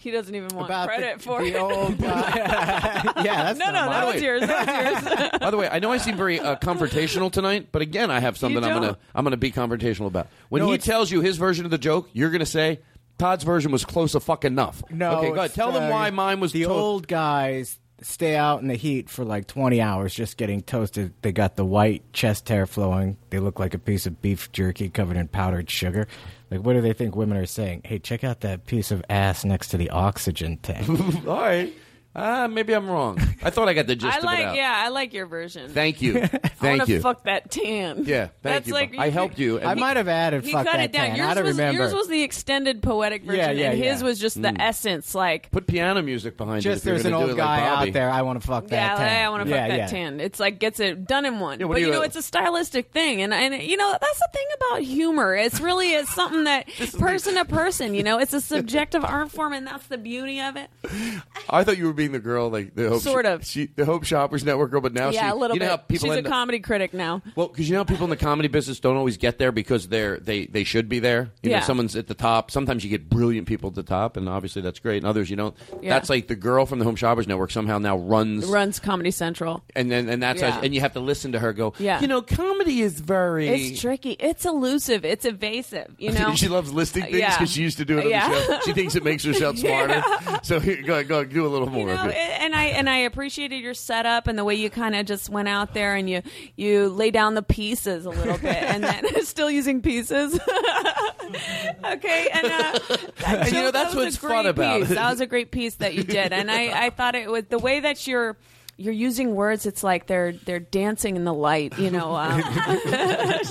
He 0.01 0.09
doesn't 0.11 0.33
even 0.33 0.49
want 0.55 0.67
About 0.67 0.89
the- 0.89 0.95
credit 0.95 1.21
for 1.21 1.41
the 1.41 1.49
it. 1.53 1.55
old 1.59 1.99
yeah, 2.01 3.13
that's 3.15 3.59
no, 3.59 3.67
no, 3.67 3.71
not 3.71 3.89
that 3.91 4.03
mine. 4.05 4.13
was 4.13 4.21
yours. 4.23 4.41
That 4.41 5.03
was 5.05 5.19
yours. 5.19 5.29
By 5.39 5.51
the 5.51 5.57
way, 5.57 5.69
I 5.69 5.79
know 5.79 5.91
I 5.91 5.97
seem 5.97 6.17
very 6.17 6.39
uh, 6.39 6.55
confrontational 6.55 7.31
tonight, 7.31 7.69
but 7.71 7.81
again, 7.81 8.09
I 8.09 8.19
have 8.19 8.37
something 8.37 8.63
I'm 8.63 8.73
gonna. 8.81 8.97
I'm 9.13 9.23
gonna 9.23 9.37
be 9.37 9.51
confrontational 9.51 10.07
about. 10.07 10.27
When 10.49 10.61
No, 10.63 10.71
he 10.71 10.77
tells 10.79 11.11
you 11.11 11.21
his 11.21 11.37
version 11.37 11.65
of 11.65 11.71
the 11.71 11.77
joke, 11.77 12.09
you're 12.13 12.31
gonna 12.31 12.45
say 12.45 12.79
Todd's 13.19 13.43
version 13.43 13.71
was 13.71 13.85
close 13.85 14.15
a 14.15 14.19
fuck 14.19 14.43
enough. 14.45 14.81
No, 14.89 15.17
okay, 15.19 15.27
go 15.27 15.33
ahead. 15.35 15.45
it's, 15.45 15.55
Tell 15.55 15.71
them 15.71 15.83
uh, 15.83 15.89
why 15.91 16.09
mine 16.09 16.39
was 16.39 16.51
the 16.51 16.63
to- 16.63 16.69
old 16.69 17.07
guys 17.07 17.77
stay 18.01 18.35
out 18.35 18.63
in 18.63 18.67
the 18.67 18.73
heat 18.75 19.07
for 19.11 19.23
like 19.23 19.45
20 19.45 19.79
hours 19.79 20.15
just 20.15 20.35
getting 20.35 20.61
toasted. 20.61 21.13
They 21.21 21.31
got 21.31 21.55
the 21.55 21.63
white 21.65 22.11
chest 22.13 22.49
hair 22.49 22.65
flowing. 22.65 23.17
They 23.29 23.37
look 23.37 23.59
like 23.59 23.75
a 23.75 23.77
piece 23.77 24.07
of 24.07 24.19
beef 24.23 24.51
jerky 24.51 24.89
covered 24.89 25.17
in 25.17 25.27
powdered 25.27 25.69
sugar. 25.69 26.07
Like, 26.51 26.65
what 26.65 26.73
do 26.73 26.81
they 26.81 26.91
think 26.91 27.15
women 27.15 27.37
are 27.37 27.45
saying? 27.45 27.83
Hey, 27.85 27.97
check 27.97 28.25
out 28.25 28.41
that 28.41 28.65
piece 28.65 28.91
of 28.91 29.03
ass 29.09 29.45
next 29.45 29.69
to 29.69 29.77
the 29.77 29.89
oxygen 29.89 30.57
tank. 30.57 30.87
All 31.27 31.41
right. 31.41 31.73
Uh, 32.13 32.47
maybe 32.49 32.73
I'm 32.73 32.89
wrong. 32.89 33.17
I 33.41 33.51
thought 33.51 33.69
I 33.69 33.73
got 33.73 33.87
the 33.87 33.95
gist 33.95 34.13
I 34.13 34.17
of 34.17 34.23
it 34.23 34.25
like, 34.25 34.45
out. 34.45 34.55
yeah, 34.55 34.73
I 34.85 34.89
like 34.89 35.13
your 35.13 35.25
version. 35.27 35.69
Thank 35.71 36.01
you. 36.01 36.17
I 36.23 36.27
Thank 36.27 36.79
wanna 36.81 36.85
you. 36.91 36.99
Fuck 36.99 37.23
that 37.23 37.49
tan. 37.49 38.03
Yeah, 38.05 38.25
thank 38.25 38.41
That's 38.43 38.67
you. 38.67 38.73
Like, 38.73 38.97
I 38.97 39.09
helped 39.09 39.39
you. 39.39 39.57
and- 39.59 39.65
I 39.67 39.73
might 39.75 39.95
have 39.95 40.09
added 40.09 40.43
He 40.43 40.51
fuck 40.51 40.65
cut 40.65 40.73
that 40.73 40.83
it 40.85 40.91
down. 40.91 41.07
tan. 41.07 41.15
Yours 41.15 41.27
I 41.29 41.33
don't 41.35 41.43
was 41.45 41.57
remember. 41.57 41.81
yours 41.81 41.93
was 41.93 42.07
the 42.09 42.21
extended 42.21 42.83
poetic 42.83 43.23
version, 43.23 43.39
Yeah, 43.39 43.51
yeah, 43.51 43.71
and 43.71 43.81
his 43.81 44.01
yeah. 44.01 44.07
was 44.07 44.19
just 44.19 44.41
the 44.41 44.49
Mm. 44.49 44.57
essence. 44.59 45.15
Like, 45.15 45.49
Put 45.51 45.67
piano 45.67 46.01
music 46.01 46.35
behind 46.35 46.61
just 46.63 46.79
it. 46.79 46.81
if 46.81 46.85
you're 46.85 46.93
there's 46.95 47.05
an 47.05 47.11
gonna 47.13 47.23
do 47.27 47.31
old 47.31 47.39
it 47.39 47.41
like 47.41 47.47
guy 47.59 47.69
Bobby. 47.69 47.89
out 47.89 47.93
there. 47.93 48.09
I 48.09 48.21
want 48.23 48.41
to 48.41 48.47
fuck 48.47 48.67
that 48.67 48.75
yeah, 48.75 48.95
tan. 48.97 49.25
I 49.25 49.29
want 49.29 49.43
to 49.43 49.49
fuck 49.49 49.55
yeah, 49.57 49.67
that 49.69 49.77
yeah. 49.77 49.87
tan. 49.87 50.19
It's 50.19 50.39
like 50.39 50.59
gets 50.59 50.79
it 50.81 51.07
done 51.07 51.25
in 51.25 51.39
one. 51.39 51.59
Yeah, 51.61 51.67
what 51.67 51.75
but 51.75 51.77
do 51.77 51.81
you 51.81 51.87
you- 51.87 51.93
know, 51.93 52.01
it's 52.01 52.17
a 52.17 52.21
stylistic 52.21 52.91
thing, 52.91 53.21
and 53.21 53.33
and 53.33 53.63
you 53.63 53.77
know 53.77 53.97
that's 53.99 54.19
the 54.19 54.29
thing 54.33 54.47
about 54.57 54.81
humor. 54.81 55.33
It's 55.35 55.61
really 55.61 55.93
it's 55.93 56.13
something 56.13 56.43
that 56.43 56.67
person 56.99 57.35
to 57.35 57.45
person. 57.45 57.95
You 57.95 58.03
know, 58.03 58.19
it's 58.19 58.33
a 58.33 58.41
subjective 58.41 59.05
art 59.05 59.31
form, 59.31 59.53
and 59.53 59.65
that's 59.65 59.87
the 59.87 59.97
beauty 59.97 60.41
of 60.41 60.57
it. 60.57 60.69
I 61.49 61.63
thought 61.63 61.77
you 61.77 61.85
were 61.85 61.93
being 62.01 62.11
the 62.11 62.19
girl, 62.19 62.49
like 62.49 62.73
the 62.75 62.89
Hope 62.89 63.01
Sort 63.01 63.25
of. 63.25 63.45
she, 63.45 63.67
the 63.67 63.85
Home 63.85 64.01
Shoppers 64.01 64.43
Network 64.43 64.71
girl, 64.71 64.81
but 64.81 64.93
now 64.93 65.09
yeah, 65.09 65.27
she, 65.29 65.31
a 65.31 65.35
little 65.35 65.55
you 65.55 65.59
know 65.59 65.65
bit. 65.65 65.69
how 65.69 65.77
people 65.77 66.07
She's 66.07 66.13
a 66.15 66.17
end 66.17 66.27
up- 66.27 66.31
comedy 66.31 66.59
critic 66.59 66.93
now. 66.93 67.21
Well, 67.35 67.47
because 67.47 67.69
you 67.69 67.75
know, 67.75 67.85
people 67.85 68.05
in 68.05 68.09
the 68.09 68.17
comedy 68.17 68.47
business 68.47 68.79
don't 68.79 68.97
always 68.97 69.17
get 69.17 69.37
there 69.37 69.51
because 69.51 69.87
they're 69.87 70.17
they 70.17 70.45
they 70.47 70.63
should 70.63 70.89
be 70.89 70.99
there. 70.99 71.31
You 71.43 71.51
Yeah. 71.51 71.59
know, 71.59 71.65
someone's 71.65 71.95
at 71.95 72.07
the 72.07 72.13
top. 72.15 72.49
Sometimes 72.51 72.83
you 72.83 72.89
get 72.89 73.09
brilliant 73.09 73.47
people 73.47 73.69
at 73.69 73.75
the 73.75 73.83
top, 73.83 74.17
and 74.17 74.27
obviously 74.27 74.61
that's 74.61 74.79
great. 74.79 74.97
And 74.97 75.05
others 75.05 75.29
you 75.29 75.35
don't. 75.35 75.55
Yeah. 75.81 75.89
That's 75.93 76.09
like 76.09 76.27
the 76.27 76.35
girl 76.35 76.65
from 76.65 76.79
the 76.79 76.85
Home 76.85 76.95
Shoppers 76.95 77.27
Network 77.27 77.51
somehow 77.51 77.77
now 77.77 77.97
runs, 77.97 78.45
Runs 78.47 78.79
Comedy 78.79 79.11
Central. 79.11 79.63
and 79.75 79.91
then 79.91 80.09
and 80.09 80.21
that's 80.23 80.41
Yeah. 80.41 80.51
how, 80.51 80.61
and 80.61 80.73
you 80.73 80.81
have 80.81 80.93
to 80.93 80.99
listen 80.99 81.31
to 81.33 81.39
her 81.39 81.53
go. 81.53 81.73
Yeah. 81.77 82.01
you 82.01 82.07
know, 82.07 82.21
comedy 82.21 82.81
is 82.81 82.99
very. 82.99 83.47
It's 83.47 83.81
tricky. 83.81 84.11
It's 84.19 84.45
elusive. 84.45 85.05
It's 85.05 85.25
evasive. 85.25 85.95
You 85.99 86.11
know. 86.13 86.33
she 86.35 86.47
loves 86.47 86.73
listing 86.73 87.03
things 87.03 87.17
because 87.35 87.51
she 87.51 87.61
used 87.61 87.77
to 87.77 87.85
do 87.85 87.99
it 87.99 88.05
on 88.05 88.09
Yeah. 88.09 88.29
the 88.29 88.41
show. 88.45 88.59
She 88.65 88.73
thinks 88.73 88.95
it 88.95 89.03
makes 89.03 89.23
her 89.25 89.33
sound 89.33 89.59
smarter. 89.59 90.01
So 90.43 90.59
here, 90.59 90.81
go, 90.81 91.03
go 91.03 91.23
do 91.23 91.45
a 91.45 91.49
little 91.49 91.69
more 91.69 91.90
know, 91.95 92.09
it. 92.09 92.15
and 92.15 92.55
I 92.55 92.63
and 92.65 92.89
I 92.89 92.97
appreciated 92.97 93.61
your 93.61 93.73
setup 93.73 94.27
and 94.27 94.37
the 94.37 94.43
way 94.43 94.55
you 94.55 94.69
kind 94.69 94.95
of 94.95 95.05
just 95.05 95.29
went 95.29 95.47
out 95.47 95.73
there 95.73 95.95
and 95.95 96.09
you 96.09 96.21
you 96.55 96.89
lay 96.89 97.11
down 97.11 97.35
the 97.35 97.41
pieces 97.41 98.05
a 98.05 98.09
little 98.09 98.37
bit 98.37 98.55
and 98.55 98.83
then 98.83 99.05
still 99.25 99.49
using 99.49 99.81
pieces. 99.81 100.33
okay, 101.85 102.29
and, 102.33 102.47
uh, 102.47 102.79
And, 103.25 103.47
you 103.47 103.53
know, 103.53 103.63
that 103.65 103.73
that's 103.73 103.95
what's 103.95 104.17
fun 104.17 104.45
about 104.45 104.81
piece. 104.81 104.89
That 104.89 105.09
was 105.09 105.21
a 105.21 105.27
great 105.27 105.51
piece 105.51 105.75
that 105.75 105.93
you 105.93 106.03
did, 106.03 106.33
and 106.33 106.49
I 106.51 106.85
I 106.85 106.89
thought 106.89 107.15
it 107.15 107.29
was 107.29 107.45
the 107.49 107.59
way 107.59 107.79
that 107.81 108.07
you're. 108.07 108.37
You're 108.77 108.93
using 108.93 109.35
words. 109.35 109.67
It's 109.67 109.83
like 109.83 110.07
they're 110.07 110.31
they're 110.31 110.59
dancing 110.59 111.15
in 111.15 111.23
the 111.23 111.33
light. 111.33 111.77
You 111.77 111.91
know, 111.91 112.15
um, 112.15 112.41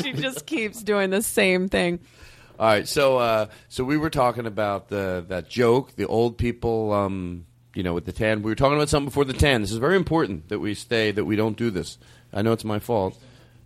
she 0.03 0.13
just 0.13 0.45
keeps 0.45 0.83
doing 0.83 1.11
the 1.11 1.23
same 1.23 1.69
thing. 1.69 2.01
All 2.61 2.67
right, 2.67 2.87
so 2.87 3.17
uh, 3.17 3.47
so 3.69 3.85
we 3.85 3.97
were 3.97 4.11
talking 4.11 4.47
about 4.47 4.89
the 4.89 5.25
that 5.29 5.49
joke, 5.49 5.97
the 5.97 6.07
old 6.07 6.37
people, 6.37 6.93
um, 6.93 7.47
you 7.75 7.83
know, 7.83 7.95
with 7.95 8.05
the 8.07 8.13
tan. 8.13 8.43
We 8.43 8.51
were 8.51 8.57
talking 8.57 8.77
about 8.77 8.89
something 8.89 9.09
before 9.09 9.25
the 9.25 9.33
tan. 9.33 9.61
This 9.61 9.73
is 9.73 9.79
very 9.79 9.97
important 9.97 10.49
that 10.49 10.59
we 10.59 10.75
stay, 10.75 11.11
that 11.11 11.25
we 11.25 11.37
don't 11.37 11.57
do 11.57 11.71
this. 11.71 11.99
I 12.33 12.43
know 12.43 12.53
it's 12.53 12.65
my 12.65 12.79
fault. 12.79 13.19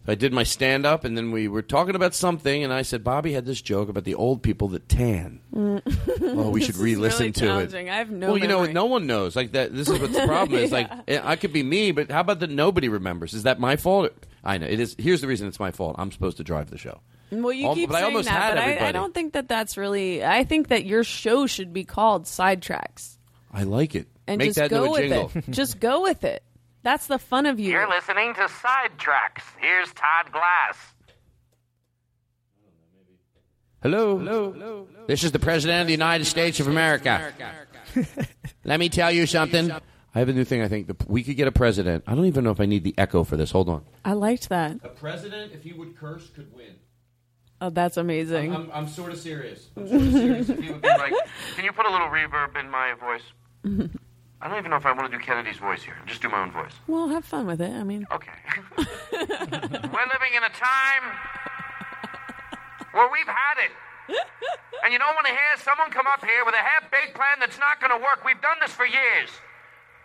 I 0.06 0.14
did 0.14 0.34
my 0.34 0.42
stand 0.42 0.84
up, 0.84 1.04
and 1.04 1.16
then 1.16 1.30
we 1.32 1.48
were 1.48 1.62
talking 1.62 1.94
about 1.94 2.14
something, 2.14 2.62
and 2.62 2.70
I 2.70 2.82
said 2.82 3.02
Bobby 3.02 3.32
had 3.32 3.46
this 3.46 3.62
joke 3.62 3.88
about 3.88 4.04
the 4.04 4.14
old 4.14 4.42
people 4.42 4.68
that 4.68 4.86
tan. 4.86 5.40
Oh, 5.56 6.50
we 6.50 6.60
should 6.64 6.76
re-listen 6.76 7.32
really 7.40 7.68
to 7.68 7.78
it. 7.78 7.88
I 7.88 7.96
have 7.96 8.10
no 8.10 8.28
Well, 8.32 8.38
you 8.38 8.46
know, 8.46 8.66
no 8.66 8.84
one 8.84 9.06
knows. 9.06 9.34
Like 9.34 9.52
that. 9.52 9.74
This 9.74 9.88
is 9.88 9.98
what 9.98 10.12
the 10.12 10.26
problem 10.26 10.58
is. 10.60 10.70
Like 10.74 10.90
eh, 11.08 11.20
I 11.22 11.36
could 11.36 11.52
be 11.52 11.62
me, 11.62 11.92
but 11.92 12.10
how 12.10 12.20
about 12.20 12.40
that 12.40 12.50
nobody 12.50 12.88
remembers? 12.88 13.32
Is 13.32 13.44
that 13.44 13.60
my 13.60 13.76
fault? 13.76 14.10
I 14.42 14.58
know 14.58 14.66
it 14.66 14.78
is. 14.80 14.94
Here's 14.98 15.20
the 15.22 15.28
reason 15.28 15.48
it's 15.48 15.60
my 15.60 15.70
fault. 15.70 15.96
I'm 15.98 16.12
supposed 16.12 16.36
to 16.36 16.44
drive 16.44 16.68
the 16.68 16.78
show. 16.78 17.00
Well, 17.30 17.52
you 17.52 17.68
Al- 17.68 17.74
keep 17.74 17.88
but 17.88 17.96
I 17.96 18.00
saying 18.00 18.12
almost 18.12 18.28
that, 18.28 18.58
had 18.58 18.78
but 18.78 18.84
I, 18.84 18.88
I 18.88 18.92
don't 18.92 19.14
think 19.14 19.32
that 19.32 19.48
that's 19.48 19.76
really. 19.76 20.24
I 20.24 20.44
think 20.44 20.68
that 20.68 20.84
your 20.84 21.04
show 21.04 21.46
should 21.46 21.72
be 21.72 21.84
called 21.84 22.24
Sidetracks, 22.24 23.13
I 23.54 23.62
like 23.62 23.94
it. 23.94 24.08
and 24.26 24.38
Make 24.38 24.48
just 24.48 24.58
that 24.58 24.70
go 24.70 24.84
into 24.84 24.88
a 24.88 24.90
with 25.24 25.32
jingle. 25.32 25.42
it. 25.48 25.50
just 25.50 25.80
go 25.80 26.02
with 26.02 26.24
it. 26.24 26.42
That's 26.82 27.06
the 27.06 27.18
fun 27.18 27.46
of 27.46 27.58
you. 27.60 27.70
You're 27.70 27.88
listening 27.88 28.34
to 28.34 28.40
Sidetracks. 28.42 29.44
Here's 29.58 29.92
Todd 29.94 30.30
Glass. 30.32 30.76
Hello. 33.82 34.18
Hello. 34.18 34.52
Hello. 34.52 34.88
This 35.06 35.24
is 35.24 35.32
the 35.32 35.38
President 35.38 35.82
of 35.82 35.86
the 35.86 35.92
United 35.92 36.24
States 36.24 36.58
of 36.60 36.68
America. 36.68 37.32
Let 38.64 38.80
me 38.80 38.88
tell 38.88 39.12
you 39.12 39.26
something. 39.26 39.70
I 39.70 40.18
have 40.18 40.28
a 40.28 40.32
new 40.32 40.44
thing. 40.44 40.62
I 40.62 40.68
think 40.68 40.86
the, 40.86 40.96
we 41.06 41.22
could 41.22 41.36
get 41.36 41.48
a 41.48 41.52
president. 41.52 42.04
I 42.06 42.14
don't 42.14 42.26
even 42.26 42.44
know 42.44 42.50
if 42.52 42.60
I 42.60 42.66
need 42.66 42.84
the 42.84 42.94
echo 42.96 43.24
for 43.24 43.36
this. 43.36 43.50
Hold 43.50 43.68
on. 43.68 43.84
I 44.04 44.12
liked 44.12 44.48
that. 44.48 44.76
A 44.84 44.88
president, 44.88 45.52
if 45.52 45.62
he 45.64 45.72
would 45.72 45.96
curse, 45.98 46.30
could 46.30 46.54
win. 46.54 46.76
Oh, 47.60 47.70
that's 47.70 47.96
amazing. 47.96 48.54
I'm, 48.54 48.70
I'm 48.72 48.88
sort 48.88 49.12
of 49.12 49.18
serious. 49.18 49.68
I'm 49.76 49.88
sort 49.88 50.02
of 50.02 50.12
serious. 50.12 50.48
If 50.50 50.60
he 50.60 50.70
would 50.70 50.82
be 50.82 50.88
like, 50.88 51.12
Can 51.56 51.64
you 51.64 51.72
put 51.72 51.86
a 51.86 51.90
little 51.90 52.08
reverb 52.08 52.58
in 52.58 52.70
my 52.70 52.94
voice? 52.94 53.22
I 54.42 54.48
don't 54.48 54.58
even 54.58 54.70
know 54.70 54.76
if 54.76 54.84
I 54.84 54.92
want 54.92 55.10
to 55.10 55.16
do 55.16 55.24
Kennedy's 55.24 55.56
voice 55.56 55.82
here. 55.82 55.96
Just 56.04 56.20
do 56.20 56.28
my 56.28 56.42
own 56.42 56.52
voice. 56.52 56.72
well, 56.86 57.08
have 57.08 57.24
fun 57.24 57.46
with 57.46 57.60
it. 57.62 57.72
I 57.72 57.82
mean, 57.82 58.04
Okay. 58.12 58.36
We're 58.76 60.08
living 60.12 60.36
in 60.36 60.44
a 60.44 60.52
time 60.52 61.04
where 62.92 63.08
we've 63.10 63.26
had 63.26 63.56
it. 63.64 63.72
And 64.84 64.92
you 64.92 64.98
don't 64.98 65.14
want 65.16 65.24
to 65.26 65.32
hear 65.32 65.56
someone 65.64 65.88
come 65.90 66.04
up 66.06 66.20
here 66.24 66.44
with 66.44 66.54
a 66.54 66.60
half 66.60 66.90
baked 66.92 67.14
plan 67.16 67.40
that's 67.40 67.58
not 67.58 67.80
going 67.80 67.90
to 67.90 67.96
work. 68.04 68.20
We've 68.24 68.40
done 68.42 68.60
this 68.60 68.72
for 68.72 68.84
years. 68.84 69.30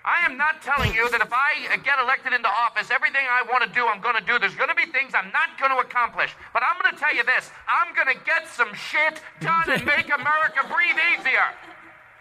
I 0.07 0.23
am 0.23 0.37
not 0.39 0.63
telling 0.63 0.95
you 0.95 1.11
that 1.11 1.19
if 1.19 1.27
I 1.27 1.75
uh, 1.75 1.77
get 1.83 1.99
elected 1.99 2.31
into 2.31 2.47
office, 2.47 2.87
everything 2.89 3.27
I 3.27 3.43
want 3.51 3.67
to 3.67 3.71
do, 3.75 3.83
I'm 3.83 3.99
going 3.99 4.15
to 4.15 4.23
do. 4.23 4.39
There's 4.39 4.55
going 4.55 4.71
to 4.71 4.79
be 4.79 4.87
things 4.87 5.11
I'm 5.11 5.27
not 5.35 5.59
going 5.59 5.75
to 5.75 5.83
accomplish. 5.83 6.31
But 6.55 6.63
I'm 6.63 6.79
going 6.79 6.95
to 6.95 6.99
tell 6.99 7.11
you 7.11 7.27
this 7.27 7.51
I'm 7.67 7.91
going 7.91 8.07
to 8.07 8.15
get 8.23 8.47
some 8.47 8.71
shit 8.71 9.19
done 9.43 9.67
and 9.67 9.83
make 9.83 10.07
America 10.07 10.63
breathe 10.71 10.95
easier. 11.19 11.51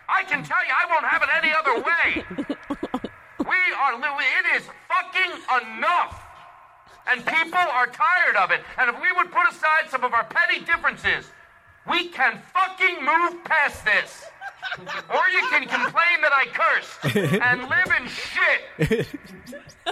I 0.08 0.24
can 0.24 0.42
tell 0.42 0.64
you, 0.66 0.72
I 0.72 0.90
won't 0.90 1.06
have 1.06 1.22
it 1.22 1.28
any 1.36 1.52
other 1.52 1.82
way. 1.82 2.48
We 3.48 3.54
are, 3.80 3.94
it 3.94 4.60
is 4.60 4.68
fucking 4.88 5.32
enough. 5.62 6.22
And 7.10 7.24
people 7.24 7.58
are 7.58 7.86
tired 7.86 8.36
of 8.36 8.50
it. 8.50 8.60
And 8.76 8.90
if 8.90 9.00
we 9.00 9.08
would 9.16 9.32
put 9.32 9.48
aside 9.48 9.88
some 9.88 10.04
of 10.04 10.12
our 10.12 10.24
petty 10.24 10.60
differences, 10.60 11.30
we 11.88 12.08
can 12.08 12.42
fucking 12.52 12.96
move 13.02 13.42
past 13.44 13.84
this. 13.86 14.24
Or 14.78 15.22
you 15.32 15.46
can 15.50 15.62
complain 15.66 16.20
that 16.22 16.32
I 16.32 16.46
cursed 16.52 17.16
and 17.42 17.62
live 17.68 17.90
in 18.00 18.08
shit. 18.08 19.06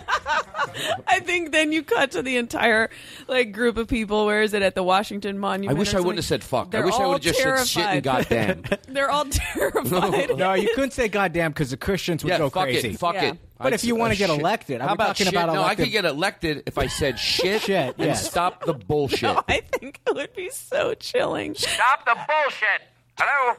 I 1.08 1.20
think 1.20 1.52
then 1.52 1.72
you 1.72 1.82
cut 1.82 2.10
to 2.12 2.22
the 2.22 2.36
entire 2.36 2.90
like 3.28 3.52
group 3.52 3.76
of 3.78 3.88
people. 3.88 4.26
Where 4.26 4.42
is 4.42 4.52
it 4.54 4.62
at 4.62 4.74
the 4.74 4.82
Washington 4.82 5.38
Monument? 5.38 5.76
I 5.76 5.78
wish 5.78 5.94
I 5.94 5.98
wouldn't 6.00 6.18
have 6.18 6.24
said 6.26 6.44
fuck. 6.44 6.68
I 6.68 6.70
They're 6.70 6.84
wish 6.84 6.94
I 6.94 7.02
all 7.04 7.08
would 7.12 7.24
have 7.24 7.34
just 7.34 7.40
said 7.42 7.66
shit 7.66 7.84
and 7.86 8.04
terrified. 8.04 8.62
goddamn. 8.62 8.78
They're 8.94 9.10
all 9.10 9.24
terrified. 9.24 10.36
no, 10.36 10.52
you 10.54 10.68
couldn't 10.74 10.92
say 10.92 11.08
goddamn 11.08 11.52
because 11.52 11.70
the 11.70 11.76
Christians 11.78 12.22
would 12.24 12.30
yeah, 12.30 12.38
go 12.38 12.50
fuck 12.50 12.64
crazy. 12.64 12.90
it. 12.90 12.98
Fuck 12.98 13.14
Yeah. 13.14 13.30
it. 13.32 13.38
But 13.58 13.68
I'd 13.68 13.72
if 13.74 13.84
you 13.84 13.96
wanna 13.96 14.12
uh, 14.14 14.18
get 14.18 14.28
shit. 14.28 14.38
elected, 14.40 14.80
how 14.82 14.92
about 14.92 15.06
talking 15.16 15.26
shit? 15.26 15.34
about 15.34 15.54
No, 15.54 15.62
I 15.62 15.74
could 15.74 15.90
get 15.90 16.04
elected 16.04 16.64
if 16.66 16.76
I 16.76 16.88
said 16.88 17.18
shit, 17.18 17.62
Shit, 17.62 17.94
and 17.96 18.06
yes. 18.08 18.28
stop 18.28 18.66
the 18.66 18.74
bullshit. 18.74 19.22
No, 19.22 19.42
I 19.48 19.62
think 19.62 19.98
it 20.06 20.14
would 20.14 20.34
be 20.34 20.50
so 20.50 20.92
chilling. 20.94 21.54
Stop 21.54 22.04
the 22.04 22.14
bullshit. 22.14 22.82
Hello? 23.18 23.56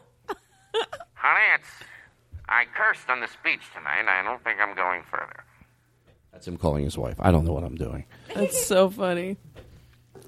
Honey, 1.14 1.46
it's. 1.56 1.68
I 2.50 2.64
cursed 2.76 3.10
on 3.10 3.20
the 3.20 3.28
speech 3.28 3.62
tonight. 3.76 4.06
I 4.08 4.24
don't 4.24 4.42
think 4.44 4.60
I'm 4.62 4.76
going 4.76 5.04
further. 5.12 5.44
That's 6.32 6.48
him 6.48 6.58
calling 6.58 6.84
his 6.84 6.98
wife. 6.98 7.16
I 7.20 7.32
don't 7.32 7.46
know 7.46 7.52
what 7.54 7.64
I'm 7.64 7.76
doing. 7.76 8.06
That's 8.34 8.66
so 8.66 8.90
funny. 8.90 9.38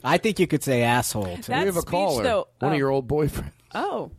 I 0.03 0.17
think 0.17 0.39
you 0.39 0.47
could 0.47 0.63
say 0.63 0.81
asshole. 0.83 1.37
Too. 1.37 1.41
That 1.43 1.59
we 1.61 1.65
have 1.67 1.77
a 1.77 1.81
speech, 1.81 1.91
caller. 1.91 2.23
though- 2.23 2.47
One 2.59 2.71
oh. 2.71 2.73
of 2.73 2.77
your 2.77 2.89
old 2.89 3.07
boyfriends. 3.07 3.51
Oh, 3.73 4.11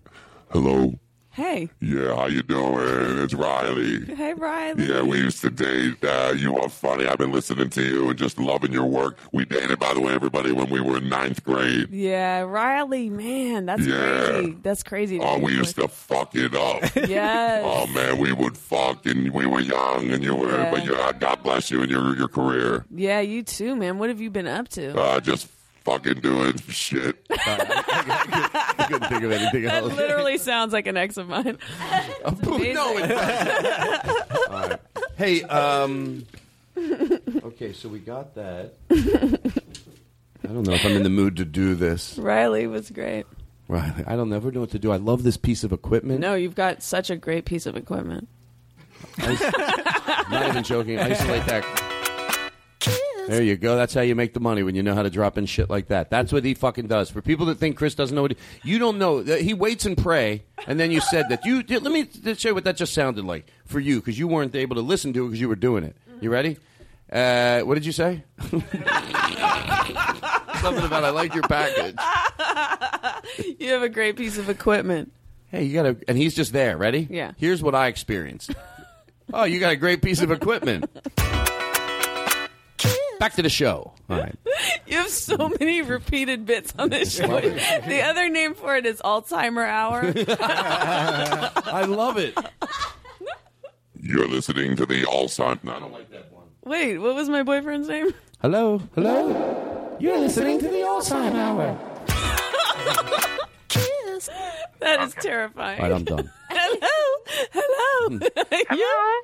Hello. 0.50 0.94
Hey, 1.32 1.68
Yeah, 1.80 2.14
how 2.16 2.26
you 2.26 2.42
doing? 2.42 3.18
It's 3.22 3.34
Riley. 3.34 4.04
hey, 4.14 4.34
Riley. 4.34 4.86
Yeah, 4.88 5.02
we 5.02 5.18
used 5.18 5.40
to 5.42 5.50
date. 5.50 6.02
Uh, 6.04 6.34
you 6.36 6.56
are 6.58 6.68
funny. 6.68 7.06
I've 7.06 7.18
been 7.18 7.32
listening 7.32 7.70
to 7.70 7.82
you 7.82 8.08
and 8.10 8.18
just 8.18 8.38
loving 8.38 8.72
your 8.72 8.86
work. 8.86 9.16
We 9.32 9.44
dated, 9.44 9.78
by 9.78 9.94
the 9.94 10.00
way, 10.00 10.12
everybody, 10.12 10.52
when 10.52 10.68
we 10.70 10.80
were 10.80 10.98
in 10.98 11.08
ninth 11.08 11.42
grade. 11.44 11.88
Yeah, 11.90 12.40
Riley, 12.40 13.08
man, 13.10 13.66
that's 13.66 13.86
Yeah. 13.86 14.26
crazy. 14.26 14.56
That's 14.62 14.82
crazy. 14.82 15.20
Oh, 15.20 15.38
we 15.38 15.52
used 15.52 15.76
to 15.76 15.88
fuck 15.88 16.34
it 16.34 16.54
up. 16.54 16.82
Yes. 17.10 17.62
Oh 17.64 17.86
man, 17.88 18.18
we 18.18 18.32
would 18.32 18.56
fuck, 18.56 19.04
and 19.06 19.30
we 19.32 19.44
were 19.46 19.60
young, 19.60 20.10
and 20.10 20.22
you 20.22 20.34
were. 20.34 20.50
Yeah. 20.50 20.70
But 20.70 20.84
yeah, 20.86 21.12
God 21.18 21.42
bless 21.42 21.70
you 21.70 21.82
and 21.82 21.90
your 21.90 22.16
your 22.16 22.28
career. 22.28 22.84
Yeah, 22.94 23.20
you 23.20 23.42
too, 23.42 23.74
man. 23.74 23.98
What 23.98 24.10
have 24.10 24.20
you 24.20 24.30
been 24.30 24.46
up 24.46 24.68
to? 24.70 24.96
Uh, 24.98 25.18
just 25.20 25.48
fucking 25.90 26.20
doing 26.20 26.56
shit. 26.68 27.16
I 27.30 28.86
couldn't 28.88 29.08
think 29.08 29.22
of 29.24 29.32
anything 29.32 29.62
that 29.64 29.82
else. 29.82 29.92
literally 29.94 30.38
sounds 30.38 30.72
like 30.72 30.86
an 30.86 30.96
ex 30.96 31.16
of 31.16 31.28
mine. 31.28 31.58
It's 32.24 32.42
amazing. 32.46 32.74
no, 32.74 32.96
it 32.96 33.08
doesn't. 33.08 34.30
All 34.50 34.68
right. 34.68 34.80
Hey, 35.16 35.42
um, 35.44 36.26
okay, 36.76 37.72
so 37.72 37.88
we 37.88 37.98
got 37.98 38.34
that. 38.36 38.74
I 38.90 40.52
don't 40.52 40.66
know 40.66 40.74
if 40.74 40.84
I'm 40.84 40.92
in 40.92 41.02
the 41.02 41.10
mood 41.10 41.36
to 41.36 41.44
do 41.44 41.74
this. 41.74 42.16
Riley 42.18 42.66
was 42.66 42.90
great. 42.90 43.26
Right. 43.68 43.92
I 44.06 44.16
don't 44.16 44.30
never 44.30 44.50
know 44.50 44.60
what 44.60 44.70
to 44.70 44.78
do. 44.78 44.90
I 44.90 44.96
love 44.96 45.22
this 45.22 45.36
piece 45.36 45.62
of 45.64 45.72
equipment. 45.72 46.20
No, 46.20 46.34
you've 46.34 46.54
got 46.54 46.82
such 46.82 47.10
a 47.10 47.16
great 47.16 47.44
piece 47.44 47.66
of 47.66 47.76
equipment. 47.76 48.28
I, 49.18 50.26
Not 50.30 50.48
even 50.48 50.62
joking. 50.62 50.98
Isolate 50.98 51.46
that. 51.46 51.89
There 53.30 53.42
you 53.44 53.56
go. 53.56 53.76
That's 53.76 53.94
how 53.94 54.00
you 54.00 54.16
make 54.16 54.34
the 54.34 54.40
money 54.40 54.64
when 54.64 54.74
you 54.74 54.82
know 54.82 54.92
how 54.92 55.04
to 55.04 55.10
drop 55.10 55.38
in 55.38 55.46
shit 55.46 55.70
like 55.70 55.86
that. 55.86 56.10
That's 56.10 56.32
what 56.32 56.44
he 56.44 56.54
fucking 56.54 56.88
does. 56.88 57.10
For 57.10 57.22
people 57.22 57.46
that 57.46 57.58
think 57.58 57.76
Chris 57.76 57.94
doesn't 57.94 58.12
know 58.14 58.22
what 58.22 58.32
he, 58.32 58.36
you 58.64 58.80
don't 58.80 58.98
know. 58.98 59.20
He 59.20 59.54
waits 59.54 59.86
and 59.86 59.96
pray, 59.96 60.42
and 60.66 60.80
then 60.80 60.90
you 60.90 61.00
said 61.00 61.28
that. 61.28 61.44
You 61.44 61.62
let 61.68 61.92
me 61.92 62.08
show 62.34 62.48
you 62.48 62.54
what 62.56 62.64
that 62.64 62.76
just 62.76 62.92
sounded 62.92 63.24
like 63.24 63.46
for 63.66 63.78
you 63.78 64.00
because 64.00 64.18
you 64.18 64.26
weren't 64.26 64.56
able 64.56 64.74
to 64.74 64.82
listen 64.82 65.12
to 65.12 65.24
it 65.24 65.28
because 65.28 65.40
you 65.40 65.48
were 65.48 65.54
doing 65.54 65.84
it. 65.84 65.94
You 66.20 66.30
ready? 66.30 66.58
Uh, 67.12 67.60
what 67.60 67.74
did 67.74 67.86
you 67.86 67.92
say? 67.92 68.24
Something 68.40 68.64
about 70.84 71.04
I 71.04 71.10
like 71.10 71.32
your 71.32 71.44
package. 71.44 71.96
You 73.60 73.68
have 73.70 73.82
a 73.82 73.88
great 73.88 74.16
piece 74.16 74.38
of 74.38 74.48
equipment. 74.48 75.12
Hey, 75.48 75.64
you 75.64 75.74
got 75.74 75.82
to, 75.84 75.96
and 76.08 76.18
he's 76.18 76.34
just 76.34 76.52
there. 76.52 76.76
Ready? 76.76 77.06
Yeah. 77.08 77.32
Here's 77.36 77.62
what 77.62 77.74
I 77.74 77.86
experienced. 77.86 78.54
Oh, 79.32 79.44
you 79.44 79.60
got 79.60 79.70
a 79.70 79.76
great 79.76 80.02
piece 80.02 80.22
of 80.22 80.32
equipment. 80.32 80.90
Back 83.20 83.34
to 83.34 83.42
the 83.42 83.50
show. 83.50 83.92
All 84.08 84.18
right. 84.18 84.34
You 84.86 84.96
have 84.96 85.08
so 85.10 85.48
many 85.60 85.82
repeated 85.82 86.44
bits 86.46 86.74
on 86.76 86.88
this 86.88 87.14
show. 87.16 87.40
The 87.40 88.02
other 88.02 88.28
name 88.28 88.54
for 88.54 88.74
it 88.76 88.84
is 88.84 89.00
Alzheimer 89.00 89.64
Hour. 89.64 90.00
I 91.72 91.84
love 91.84 92.18
it. 92.18 92.36
You're 93.94 94.26
listening 94.26 94.74
to 94.76 94.86
the 94.86 95.04
All 95.04 95.28
Sun. 95.28 95.60
I 95.68 95.78
don't 95.78 95.92
like 95.92 96.10
that 96.10 96.32
one. 96.32 96.46
Wait, 96.64 96.98
what 96.98 97.14
was 97.14 97.28
my 97.28 97.44
boyfriend's 97.44 97.88
name? 97.88 98.12
Hello? 98.42 98.82
Hello? 98.96 99.96
You're 100.00 100.18
listening 100.18 100.58
to 100.58 100.68
the 100.68 100.78
Alzheimer 100.80 101.36
Hour. 101.36 101.78
That 104.80 105.00
is 105.02 105.14
terrifying. 105.14 105.80
All 105.80 105.88
right, 105.88 105.94
I'm 105.94 106.04
done. 106.04 106.30
Hello, 106.50 107.24
hello, 107.52 108.18
hello. 108.68 109.20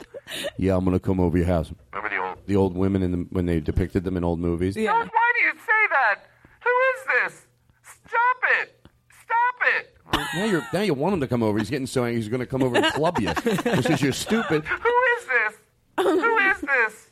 Yeah, 0.58 0.76
I'm 0.76 0.84
gonna 0.84 1.00
come 1.00 1.18
over 1.18 1.36
your 1.36 1.46
house. 1.46 1.72
Remember 1.92 2.08
the 2.14 2.22
old 2.22 2.38
the 2.46 2.56
old 2.56 2.76
women 2.76 3.02
in 3.02 3.10
the, 3.12 3.18
when 3.30 3.46
they 3.46 3.58
depicted 3.60 4.04
them 4.04 4.16
in 4.16 4.22
old 4.24 4.38
movies? 4.38 4.76
Yeah. 4.76 4.92
Why 4.92 5.02
do 5.04 5.42
you 5.42 5.52
say 5.54 5.86
that? 5.90 6.20
Who 6.62 6.70
is 6.70 7.32
this? 7.32 7.46
Stop 7.82 8.36
it! 8.60 8.86
Stop 9.24 9.54
it! 9.76 9.96
Now 10.34 10.44
you're 10.44 10.66
now 10.72 10.80
you 10.82 10.94
want 10.94 11.14
him 11.14 11.20
to 11.20 11.26
come 11.26 11.42
over. 11.42 11.58
He's 11.58 11.70
getting 11.70 11.86
so 11.86 12.04
angry. 12.04 12.20
He's 12.20 12.28
gonna 12.28 12.46
come 12.46 12.62
over 12.62 12.76
and 12.76 12.86
club 12.94 13.18
you 13.18 13.28
because 13.34 14.00
you're 14.00 14.12
stupid. 14.12 14.64
Who 14.64 14.94
is 15.18 15.26
this? 15.26 15.58
Who 15.98 16.36
is 16.38 16.60
this? 16.60 17.10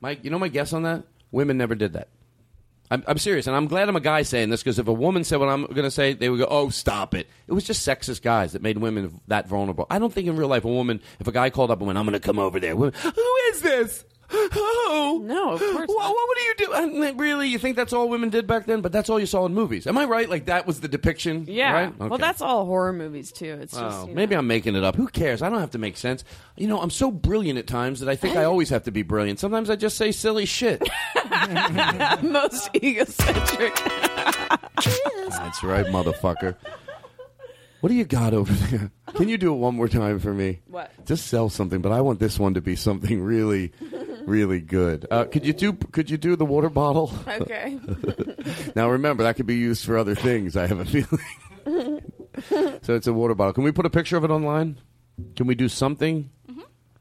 Mike, 0.00 0.24
you 0.24 0.30
know 0.30 0.38
my 0.38 0.48
guess 0.48 0.72
on 0.72 0.82
that? 0.84 1.04
Women 1.32 1.58
never 1.58 1.74
did 1.74 1.92
that. 1.92 2.08
I'm, 2.90 3.04
I'm 3.06 3.18
serious, 3.18 3.46
and 3.46 3.54
I'm 3.54 3.68
glad 3.68 3.88
I'm 3.88 3.96
a 3.96 4.00
guy 4.00 4.22
saying 4.22 4.50
this 4.50 4.62
because 4.62 4.78
if 4.78 4.88
a 4.88 4.92
woman 4.92 5.22
said 5.22 5.38
what 5.38 5.48
I'm 5.48 5.66
going 5.66 5.84
to 5.84 5.90
say, 5.90 6.12
they 6.12 6.28
would 6.28 6.40
go, 6.40 6.46
"Oh, 6.50 6.70
stop 6.70 7.14
it." 7.14 7.28
It 7.46 7.52
was 7.52 7.64
just 7.64 7.86
sexist 7.86 8.22
guys 8.22 8.52
that 8.52 8.62
made 8.62 8.78
women 8.78 9.20
that 9.28 9.46
vulnerable. 9.48 9.86
I 9.90 9.98
don't 9.98 10.12
think 10.12 10.26
in 10.26 10.36
real 10.36 10.48
life 10.48 10.64
a 10.64 10.68
woman, 10.68 11.00
if 11.20 11.28
a 11.28 11.32
guy 11.32 11.50
called 11.50 11.70
up 11.70 11.78
and 11.78 11.86
went, 11.86 11.98
"I'm 11.98 12.04
going 12.04 12.20
to 12.20 12.26
come 12.26 12.38
over 12.38 12.58
there," 12.58 12.74
women, 12.74 12.94
who 13.00 13.36
is 13.50 13.62
this? 13.62 14.04
Who? 14.30 15.24
No, 15.24 15.52
of 15.52 15.60
course. 15.60 15.88
What, 15.88 15.88
what 15.88 16.36
do 16.38 16.42
you 16.42 16.54
do? 16.56 16.72
Uh, 16.72 16.76
I 16.76 16.86
mean, 16.86 17.16
really, 17.16 17.48
you 17.48 17.58
think 17.58 17.76
that's 17.76 17.92
all 17.92 18.08
women 18.08 18.28
did 18.30 18.46
back 18.46 18.66
then? 18.66 18.80
But 18.80 18.92
that's 18.92 19.10
all 19.10 19.18
you 19.18 19.26
saw 19.26 19.44
in 19.46 19.54
movies. 19.54 19.86
Am 19.86 19.98
I 19.98 20.04
right? 20.04 20.28
Like 20.28 20.46
that 20.46 20.66
was 20.66 20.80
the 20.80 20.88
depiction. 20.88 21.44
Yeah. 21.48 21.72
Right? 21.72 21.98
Well, 21.98 22.18
that's 22.18 22.40
all 22.40 22.64
horror 22.66 22.92
movies 22.92 23.32
too. 23.32 23.58
It's 23.60 23.72
just 23.72 23.82
Oh, 23.98 24.02
you 24.02 24.08
know. 24.08 24.14
maybe 24.14 24.36
I'm 24.36 24.46
making 24.46 24.76
it 24.76 24.84
up. 24.84 24.94
Who 24.96 25.08
cares? 25.08 25.42
I 25.42 25.50
don't 25.50 25.60
have 25.60 25.70
to 25.72 25.78
make 25.78 25.96
sense. 25.96 26.24
You 26.56 26.68
know, 26.68 26.80
I'm 26.80 26.90
so 26.90 27.10
brilliant 27.10 27.58
at 27.58 27.66
times 27.66 28.00
that 28.00 28.08
I 28.08 28.16
think 28.16 28.36
I 28.36 28.44
always 28.44 28.68
have 28.70 28.84
to 28.84 28.90
be 28.92 29.02
brilliant. 29.02 29.40
Sometimes 29.40 29.68
I 29.70 29.76
just 29.76 29.96
say 29.96 30.12
silly 30.12 30.46
shit. 30.46 30.80
most 32.22 32.70
egocentric. 32.76 33.74
That's 35.30 35.62
right, 35.62 35.86
motherfucker. 35.86 36.56
What 37.80 37.88
do 37.88 37.94
you 37.94 38.04
got 38.04 38.34
over 38.34 38.52
there? 38.52 38.90
Can 39.14 39.28
you 39.28 39.38
do 39.38 39.52
it 39.54 39.56
one 39.56 39.74
more 39.74 39.88
time 39.88 40.18
for 40.18 40.32
me? 40.34 40.60
What? 40.66 40.90
Just 41.06 41.28
sell 41.28 41.48
something, 41.48 41.80
but 41.80 41.92
I 41.92 42.02
want 42.02 42.20
this 42.20 42.38
one 42.38 42.54
to 42.54 42.60
be 42.60 42.76
something 42.76 43.22
really, 43.22 43.72
really 44.26 44.60
good. 44.60 45.06
Uh, 45.10 45.24
could 45.24 45.44
you 45.44 45.52
do? 45.52 45.72
Could 45.72 46.10
you 46.10 46.16
do 46.16 46.36
the 46.36 46.44
water 46.44 46.70
bottle? 46.70 47.12
Okay. 47.26 47.78
now 48.74 48.90
remember, 48.90 49.22
that 49.24 49.36
could 49.36 49.46
be 49.46 49.56
used 49.56 49.84
for 49.84 49.96
other 49.96 50.14
things. 50.14 50.56
I 50.56 50.66
have 50.66 50.80
a 50.80 50.84
feeling. 50.84 52.02
so 52.82 52.94
it's 52.94 53.06
a 53.06 53.12
water 53.12 53.34
bottle. 53.34 53.52
Can 53.52 53.64
we 53.64 53.72
put 53.72 53.86
a 53.86 53.90
picture 53.90 54.16
of 54.16 54.24
it 54.24 54.30
online? 54.30 54.80
Can 55.36 55.46
we 55.46 55.54
do 55.54 55.68
something? 55.68 56.30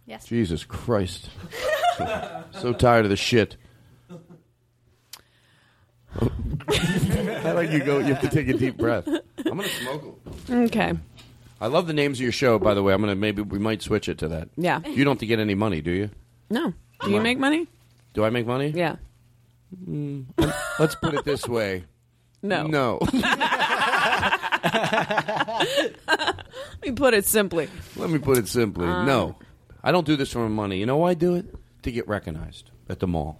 Yes. 0.05 0.25
Jesus 0.25 0.63
Christ! 0.63 1.29
so 2.51 2.73
tired 2.73 3.05
of 3.05 3.09
the 3.09 3.15
shit. 3.15 3.57
I 6.19 7.51
like 7.51 7.69
you 7.69 7.83
go. 7.83 7.99
You 7.99 8.15
have 8.15 8.21
to 8.21 8.29
take 8.29 8.47
a 8.47 8.53
deep 8.53 8.75
breath. 8.75 9.07
I'm 9.07 9.23
gonna 9.43 9.67
smoke. 9.67 10.19
Okay. 10.49 10.93
I 11.61 11.67
love 11.67 11.85
the 11.85 11.93
names 11.93 12.17
of 12.17 12.23
your 12.23 12.31
show. 12.31 12.57
By 12.57 12.73
the 12.73 12.81
way, 12.81 12.93
I'm 12.93 13.01
gonna 13.01 13.15
maybe 13.15 13.43
we 13.43 13.59
might 13.59 13.83
switch 13.83 14.09
it 14.09 14.17
to 14.19 14.27
that. 14.29 14.49
Yeah. 14.57 14.79
You 14.79 15.03
don't 15.03 15.13
have 15.13 15.19
to 15.19 15.25
get 15.27 15.39
any 15.39 15.55
money, 15.55 15.81
do 15.81 15.91
you? 15.91 16.09
No. 16.49 16.73
Do 17.03 17.11
you 17.11 17.21
make 17.21 17.39
money? 17.39 17.67
Do 18.13 18.23
I 18.23 18.29
make 18.29 18.45
money? 18.45 18.69
Yeah. 18.69 18.97
Mm, 19.87 20.25
let's 20.79 20.95
put 20.95 21.13
it 21.13 21.25
this 21.25 21.47
way. 21.47 21.85
No. 22.41 22.67
No. 22.67 22.99
Let 24.61 25.65
me 26.83 26.91
put 26.91 27.13
it 27.13 27.25
simply. 27.25 27.69
Let 27.95 28.09
me 28.09 28.19
put 28.19 28.37
it 28.37 28.47
simply. 28.47 28.87
Um, 28.87 29.05
no. 29.05 29.35
I 29.83 29.91
don't 29.91 30.05
do 30.05 30.15
this 30.15 30.31
for 30.31 30.47
money. 30.49 30.77
You 30.77 30.85
know 30.85 30.97
why 30.97 31.11
I 31.11 31.13
do 31.13 31.35
it? 31.35 31.45
To 31.83 31.91
get 31.91 32.07
recognized 32.07 32.71
at 32.89 32.99
the 32.99 33.07
mall. 33.07 33.39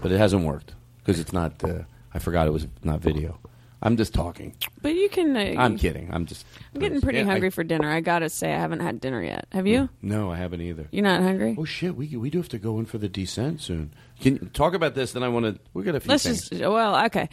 But 0.00 0.12
it 0.12 0.18
hasn't 0.18 0.44
worked 0.44 0.74
because 0.98 1.20
it's 1.20 1.32
not. 1.32 1.62
Uh, 1.62 1.82
I 2.14 2.18
forgot 2.18 2.46
it 2.46 2.50
was 2.50 2.66
not 2.82 3.00
video. 3.00 3.38
I'm 3.84 3.96
just 3.96 4.14
talking. 4.14 4.54
But 4.80 4.94
you 4.94 5.08
can. 5.08 5.36
Uh, 5.36 5.54
I'm 5.58 5.76
kidding. 5.76 6.08
I'm 6.12 6.24
just. 6.26 6.46
I'm 6.74 6.80
getting 6.80 7.00
pretty 7.00 7.18
Yeah, 7.18 7.24
I- 7.24 7.30
hungry 7.30 7.50
for 7.50 7.64
dinner. 7.64 7.90
I 7.90 8.00
gotta 8.00 8.28
say, 8.30 8.52
I 8.54 8.58
haven't 8.58 8.78
had 8.80 9.00
dinner 9.00 9.22
yet. 9.22 9.46
Have 9.50 9.66
you? 9.66 9.88
No, 10.00 10.30
I 10.30 10.36
haven't 10.36 10.60
either. 10.60 10.86
You're 10.92 11.02
not 11.02 11.20
hungry? 11.20 11.56
Oh 11.58 11.64
shit, 11.64 11.96
we 11.96 12.16
we 12.16 12.30
do 12.30 12.38
have 12.38 12.48
to 12.50 12.58
go 12.58 12.78
in 12.78 12.86
for 12.86 12.98
the 12.98 13.08
descent 13.08 13.60
soon. 13.60 13.92
Can 14.20 14.34
you 14.34 14.50
talk 14.52 14.74
about 14.74 14.94
this? 14.94 15.12
Then 15.12 15.24
I 15.24 15.28
want 15.28 15.46
to. 15.46 15.58
We 15.74 15.82
got 15.82 15.96
a 15.96 16.00
few 16.00 16.10
Let's 16.10 16.22
things. 16.24 16.48
just. 16.48 16.62
Well, 16.62 17.04
okay. 17.06 17.28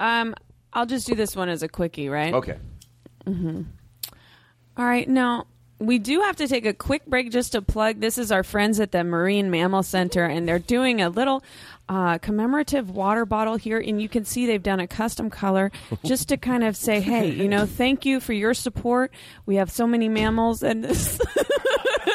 Um, 0.00 0.34
I'll 0.72 0.86
just 0.86 1.06
do 1.06 1.14
this 1.14 1.36
one 1.36 1.50
as 1.50 1.62
a 1.62 1.68
quickie, 1.68 2.08
right? 2.08 2.32
Okay. 2.32 2.56
Mm-hmm. 3.26 3.62
All 4.78 4.84
right. 4.86 5.06
Now, 5.08 5.46
we 5.78 5.98
do 5.98 6.20
have 6.22 6.36
to 6.36 6.48
take 6.48 6.64
a 6.64 6.72
quick 6.72 7.04
break 7.06 7.30
just 7.30 7.52
to 7.52 7.60
plug. 7.62 8.00
This 8.00 8.16
is 8.16 8.32
our 8.32 8.42
friends 8.42 8.80
at 8.80 8.92
the 8.92 9.04
Marine 9.04 9.50
Mammal 9.50 9.82
Center, 9.82 10.24
and 10.24 10.48
they're 10.48 10.58
doing 10.58 11.02
a 11.02 11.08
little 11.10 11.42
uh, 11.88 12.18
commemorative 12.18 12.90
water 12.90 13.26
bottle 13.26 13.56
here. 13.56 13.78
And 13.78 14.00
you 14.00 14.08
can 14.08 14.24
see 14.24 14.46
they've 14.46 14.62
done 14.62 14.80
a 14.80 14.86
custom 14.86 15.30
color 15.30 15.70
just 16.04 16.28
to 16.28 16.36
kind 16.36 16.64
of 16.64 16.76
say, 16.76 17.00
hey, 17.00 17.30
you 17.30 17.48
know, 17.48 17.66
thank 17.66 18.04
you 18.04 18.20
for 18.20 18.32
your 18.32 18.54
support. 18.54 19.12
We 19.46 19.56
have 19.56 19.70
so 19.70 19.86
many 19.86 20.08
mammals, 20.08 20.62
and 20.62 20.84
this. 20.84 21.20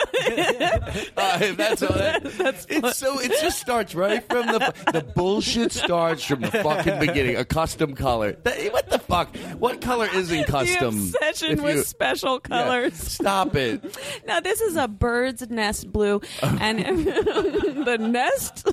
Uh, 1.18 1.54
that's 1.56 1.84
all 1.84 1.94
that, 1.94 2.66
it's 2.70 2.98
so 2.98 3.20
it 3.20 3.32
just 3.42 3.60
starts 3.60 3.94
right 3.96 4.24
from 4.30 4.48
the 4.48 4.74
the 4.94 5.02
bullshit 5.16 5.72
starts 5.72 6.24
from 6.24 6.42
the 6.42 6.52
fucking 6.52 7.00
beginning. 7.00 7.36
A 7.36 7.46
custom 7.46 7.94
color. 7.96 8.34
That- 8.44 8.72
what 8.74 8.90
the 8.90 9.00
fuck? 9.00 9.36
What 9.60 9.82
color 9.82 10.08
isn't 10.14 10.46
custom? 10.46 10.96
The 11.12 11.18
obsession 11.18 11.52
If 11.52 11.62
with 11.62 11.76
you- 11.78 11.84
special 11.84 12.42
Yeah, 12.50 12.64
colors. 12.64 12.94
stop 12.96 13.56
it. 13.56 13.84
Now 14.28 14.40
this 14.40 14.60
is 14.62 14.76
a 14.76 14.88
bird's 14.88 15.50
nest 15.50 15.92
blue, 15.92 16.22
and 16.42 16.80
the 17.06 17.98
nest 18.00 18.68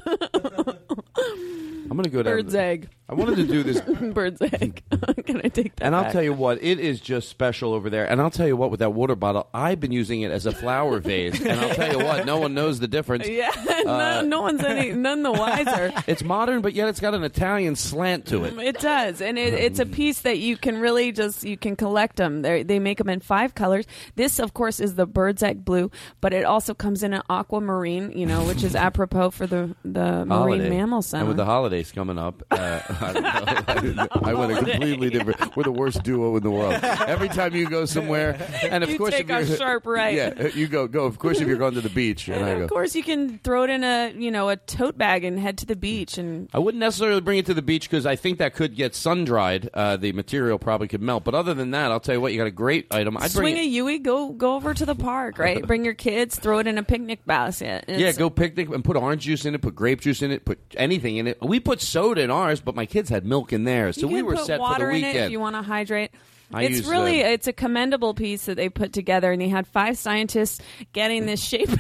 I'm 1.95 1.99
gonna 2.03 2.09
go 2.09 2.25
down. 2.25 2.33
bird's 2.35 2.55
egg. 2.57 2.89
I 3.09 3.15
wanted 3.15 3.37
to 3.37 3.47
do 3.47 3.63
this 3.63 3.81
bird's 4.15 4.41
egg. 4.43 4.83
Can 5.27 5.41
I 5.45 5.49
take 5.49 5.77
that? 5.77 5.85
And 5.85 5.95
I'll 5.95 6.05
back? 6.05 6.13
tell 6.13 6.23
you 6.23 6.33
what, 6.33 6.61
it 6.63 6.81
is 6.81 7.01
just 7.01 7.29
special 7.29 7.73
over 7.73 7.89
there. 7.89 8.11
And 8.11 8.21
I'll 8.21 8.31
tell 8.31 8.47
you 8.49 8.57
what, 8.57 8.71
with 8.73 8.81
that 8.81 8.95
water 8.95 9.15
bottle, 9.15 9.49
I've 9.55 9.79
been 9.79 9.93
using 9.93 10.23
it 10.23 10.31
as 10.33 10.47
a 10.47 10.53
flower 10.53 10.99
vase. 10.99 11.39
And 11.41 11.61
I'll 11.61 11.75
tell 11.75 11.93
you 11.93 12.05
what, 12.05 12.25
no 12.27 12.39
one 12.39 12.55
knows 12.55 12.81
the 12.81 12.89
difference. 12.89 13.29
Yeah, 13.29 13.51
Uh, 13.67 13.83
no, 13.85 14.21
no 14.23 14.43
one's 14.43 14.65
any 14.65 14.91
none 14.93 15.23
the 15.23 15.31
wiser. 15.31 15.93
It's 16.09 16.25
modern, 16.25 16.63
but 16.63 16.73
yet 16.75 16.89
it's 16.89 16.99
got 16.99 17.15
an 17.15 17.23
Italian 17.23 17.77
slant 17.77 18.27
to 18.27 18.45
it. 18.45 18.59
It 18.59 18.81
does, 18.81 19.21
and 19.21 19.39
it, 19.39 19.55
it's 19.55 19.79
a 19.79 19.87
piece 19.87 20.23
that 20.23 20.39
you 20.39 20.57
can 20.57 20.81
really 20.81 21.13
just 21.13 21.45
you 21.45 21.57
can 21.57 21.77
collect 21.77 22.17
them. 22.17 22.43
They 22.43 22.63
they 22.65 22.79
make 22.81 22.99
them 22.99 23.09
in 23.11 23.21
five 23.21 23.55
colors. 23.55 23.85
This, 24.17 24.39
of 24.41 24.55
course, 24.55 24.81
is 24.81 24.97
the 24.97 25.07
bird's 25.07 25.43
egg 25.43 25.65
blue, 25.65 25.91
but 26.21 26.33
it 26.33 26.45
also 26.45 26.75
comes 26.75 27.03
in 27.05 27.13
an 27.13 27.23
aquamarine, 27.31 28.13
you 28.19 28.27
know, 28.27 28.45
which 28.47 28.65
is 28.65 28.75
apropos 28.75 29.31
for 29.31 29.47
the 29.47 29.77
the 29.85 30.25
marine 30.25 30.29
Holiday. 30.29 30.71
mammal 30.71 31.03
center. 31.03 31.21
And 31.21 31.29
with 31.29 31.37
the 31.37 31.45
holidays 31.85 31.93
coming 31.93 32.19
up, 32.19 32.43
uh, 32.51 32.81
I, 33.01 33.75
don't 33.81 33.97
know, 33.97 34.07
I, 34.11 34.35
went 34.35 34.53
a 34.53 34.57
completely 34.57 35.11
different. 35.11 35.57
We're 35.57 35.65
the 35.65 35.73
worst 35.73 36.03
duo 36.03 36.37
in 36.37 36.43
the 36.43 36.51
world. 36.51 36.75
Every 36.83 37.29
time 37.29 37.55
you 37.55 37.69
go 37.69 37.85
somewhere, 37.85 38.37
and 38.63 38.85
of 38.85 38.91
You 38.91 38.99
course, 38.99 39.13
take 39.13 39.31
if 39.31 39.37
a 39.37 39.45
you're, 39.45 39.57
sharp 39.57 39.87
right. 39.87 40.15
yeah, 40.15 40.47
you 40.49 40.67
go 40.67 40.87
go. 40.87 41.05
Of 41.05 41.19
course, 41.19 41.41
if 41.41 41.49
you're 41.49 41.57
going 41.57 41.75
to 41.75 41.81
the 41.81 41.89
beach, 41.91 42.29
and, 42.29 42.45
I 42.45 42.49
and 42.51 42.59
go. 42.59 42.65
of 42.65 42.71
course, 42.71 42.95
you 42.95 43.03
can 43.03 43.39
throw 43.39 43.65
it 43.65 43.71
in 43.71 43.85
a 43.85 44.13
you 44.17 44.31
know 44.31 44.49
a 44.49 44.57
tote 44.57 44.97
bag 44.99 45.25
and 45.25 45.39
head 45.39 45.59
to 45.59 45.67
the 45.67 45.77
beach. 45.77 46.19
And 46.19 46.49
I 46.53 46.59
wouldn't 46.59 46.81
necessarily 46.81 47.21
bring 47.21 47.39
it 47.39 47.47
to 47.47 47.55
the 47.55 47.63
beach 47.63 47.89
because 47.89 48.07
I 48.07 48.17
think 48.17 48.39
that 48.39 48.55
could 48.55 48.75
get 48.75 48.95
sun 48.95 49.25
dried. 49.25 49.69
Uh, 49.75 49.97
the 49.97 50.13
material 50.13 50.59
probably 50.59 50.89
could 50.89 51.03
melt. 51.03 51.25
But 51.25 51.35
other 51.35 51.55
than 51.55 51.71
that, 51.73 51.91
I'll 51.91 52.01
tell 52.01 52.15
you 52.15 52.21
what, 52.21 52.33
you 52.33 52.39
got 52.39 52.47
a 52.47 52.51
great 52.51 52.93
item. 52.93 53.17
I'd 53.17 53.33
bring 53.33 53.55
swing 53.55 53.57
it. 53.57 53.61
a 53.61 53.67
Yui, 53.67 53.99
go 53.99 54.31
go 54.33 54.55
over 54.55 54.75
to 54.75 54.87
the 54.87 54.95
park, 54.95 55.39
right? 55.39 55.65
Bring 55.67 55.85
your 55.85 55.95
kids, 55.95 56.39
throw 56.39 56.59
it 56.59 56.67
in 56.67 56.79
a 56.79 56.83
picnic 56.83 57.25
basket. 57.27 57.85
Yeah, 57.89 58.13
go 58.13 58.31
picnic 58.31 58.69
and 58.71 58.85
put 58.85 58.97
orange 58.97 59.23
juice 59.23 59.45
in 59.45 59.55
it, 59.55 59.63
put 59.63 59.75
grape 59.75 60.01
juice 60.01 60.23
in 60.23 60.31
it, 60.31 60.45
put 60.45 60.59
anything 60.77 61.17
in 61.17 61.27
it. 61.27 61.39
We 61.43 61.61
put 61.61 61.74
soda 61.81 62.23
in 62.23 62.31
ours, 62.31 62.61
but 62.61 62.75
my 62.75 62.87
kids 62.87 63.09
had 63.11 63.25
milk 63.25 63.53
in 63.53 63.65
theirs, 63.65 64.01
so 64.01 64.07
we 64.07 64.23
were 64.23 64.35
put 64.37 64.47
set 64.47 64.59
for 64.61 64.79
the 64.79 64.87
weekend. 64.87 65.17
if 65.19 65.31
you 65.31 65.41
want 65.41 65.57
to 65.57 65.63
hydrate. 65.63 66.11
I 66.53 66.65
it's 66.65 66.87
really 66.87 67.25
uh, 67.25 67.29
it's 67.29 67.47
a 67.47 67.53
commendable 67.53 68.13
piece 68.15 68.45
that 68.47 68.57
they 68.57 68.69
put 68.69 68.93
together, 68.93 69.33
and 69.33 69.41
they 69.41 69.49
had 69.49 69.67
five 69.67 69.97
scientists 69.99 70.61
getting 70.93 71.27
this 71.27 71.43
shape. 71.43 71.69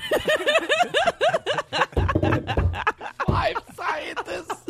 five 3.27 3.57
scientists. 3.77 4.63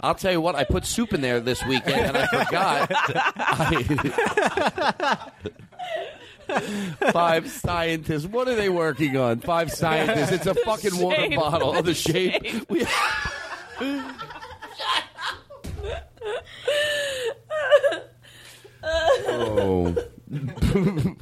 I'll 0.00 0.14
tell 0.14 0.32
you 0.32 0.40
what, 0.40 0.54
I 0.54 0.64
put 0.64 0.86
soup 0.86 1.12
in 1.12 1.20
there 1.20 1.40
this 1.40 1.62
weekend, 1.66 2.16
and 2.16 2.16
I 2.16 2.26
forgot. 2.26 2.88
I- 3.36 5.28
Five 7.12 7.48
scientists. 7.50 8.26
What 8.26 8.46
are 8.48 8.54
they 8.54 8.68
working 8.68 9.16
on? 9.16 9.40
Five 9.40 9.72
scientists. 9.72 10.32
It's 10.32 10.46
a 10.46 10.54
fucking 10.54 10.98
water 10.98 11.28
bottle. 11.34 11.74
Oh, 11.76 11.80
the 11.82 11.94
shape. 11.94 12.68
We- 12.68 12.84
oh. 18.84 19.94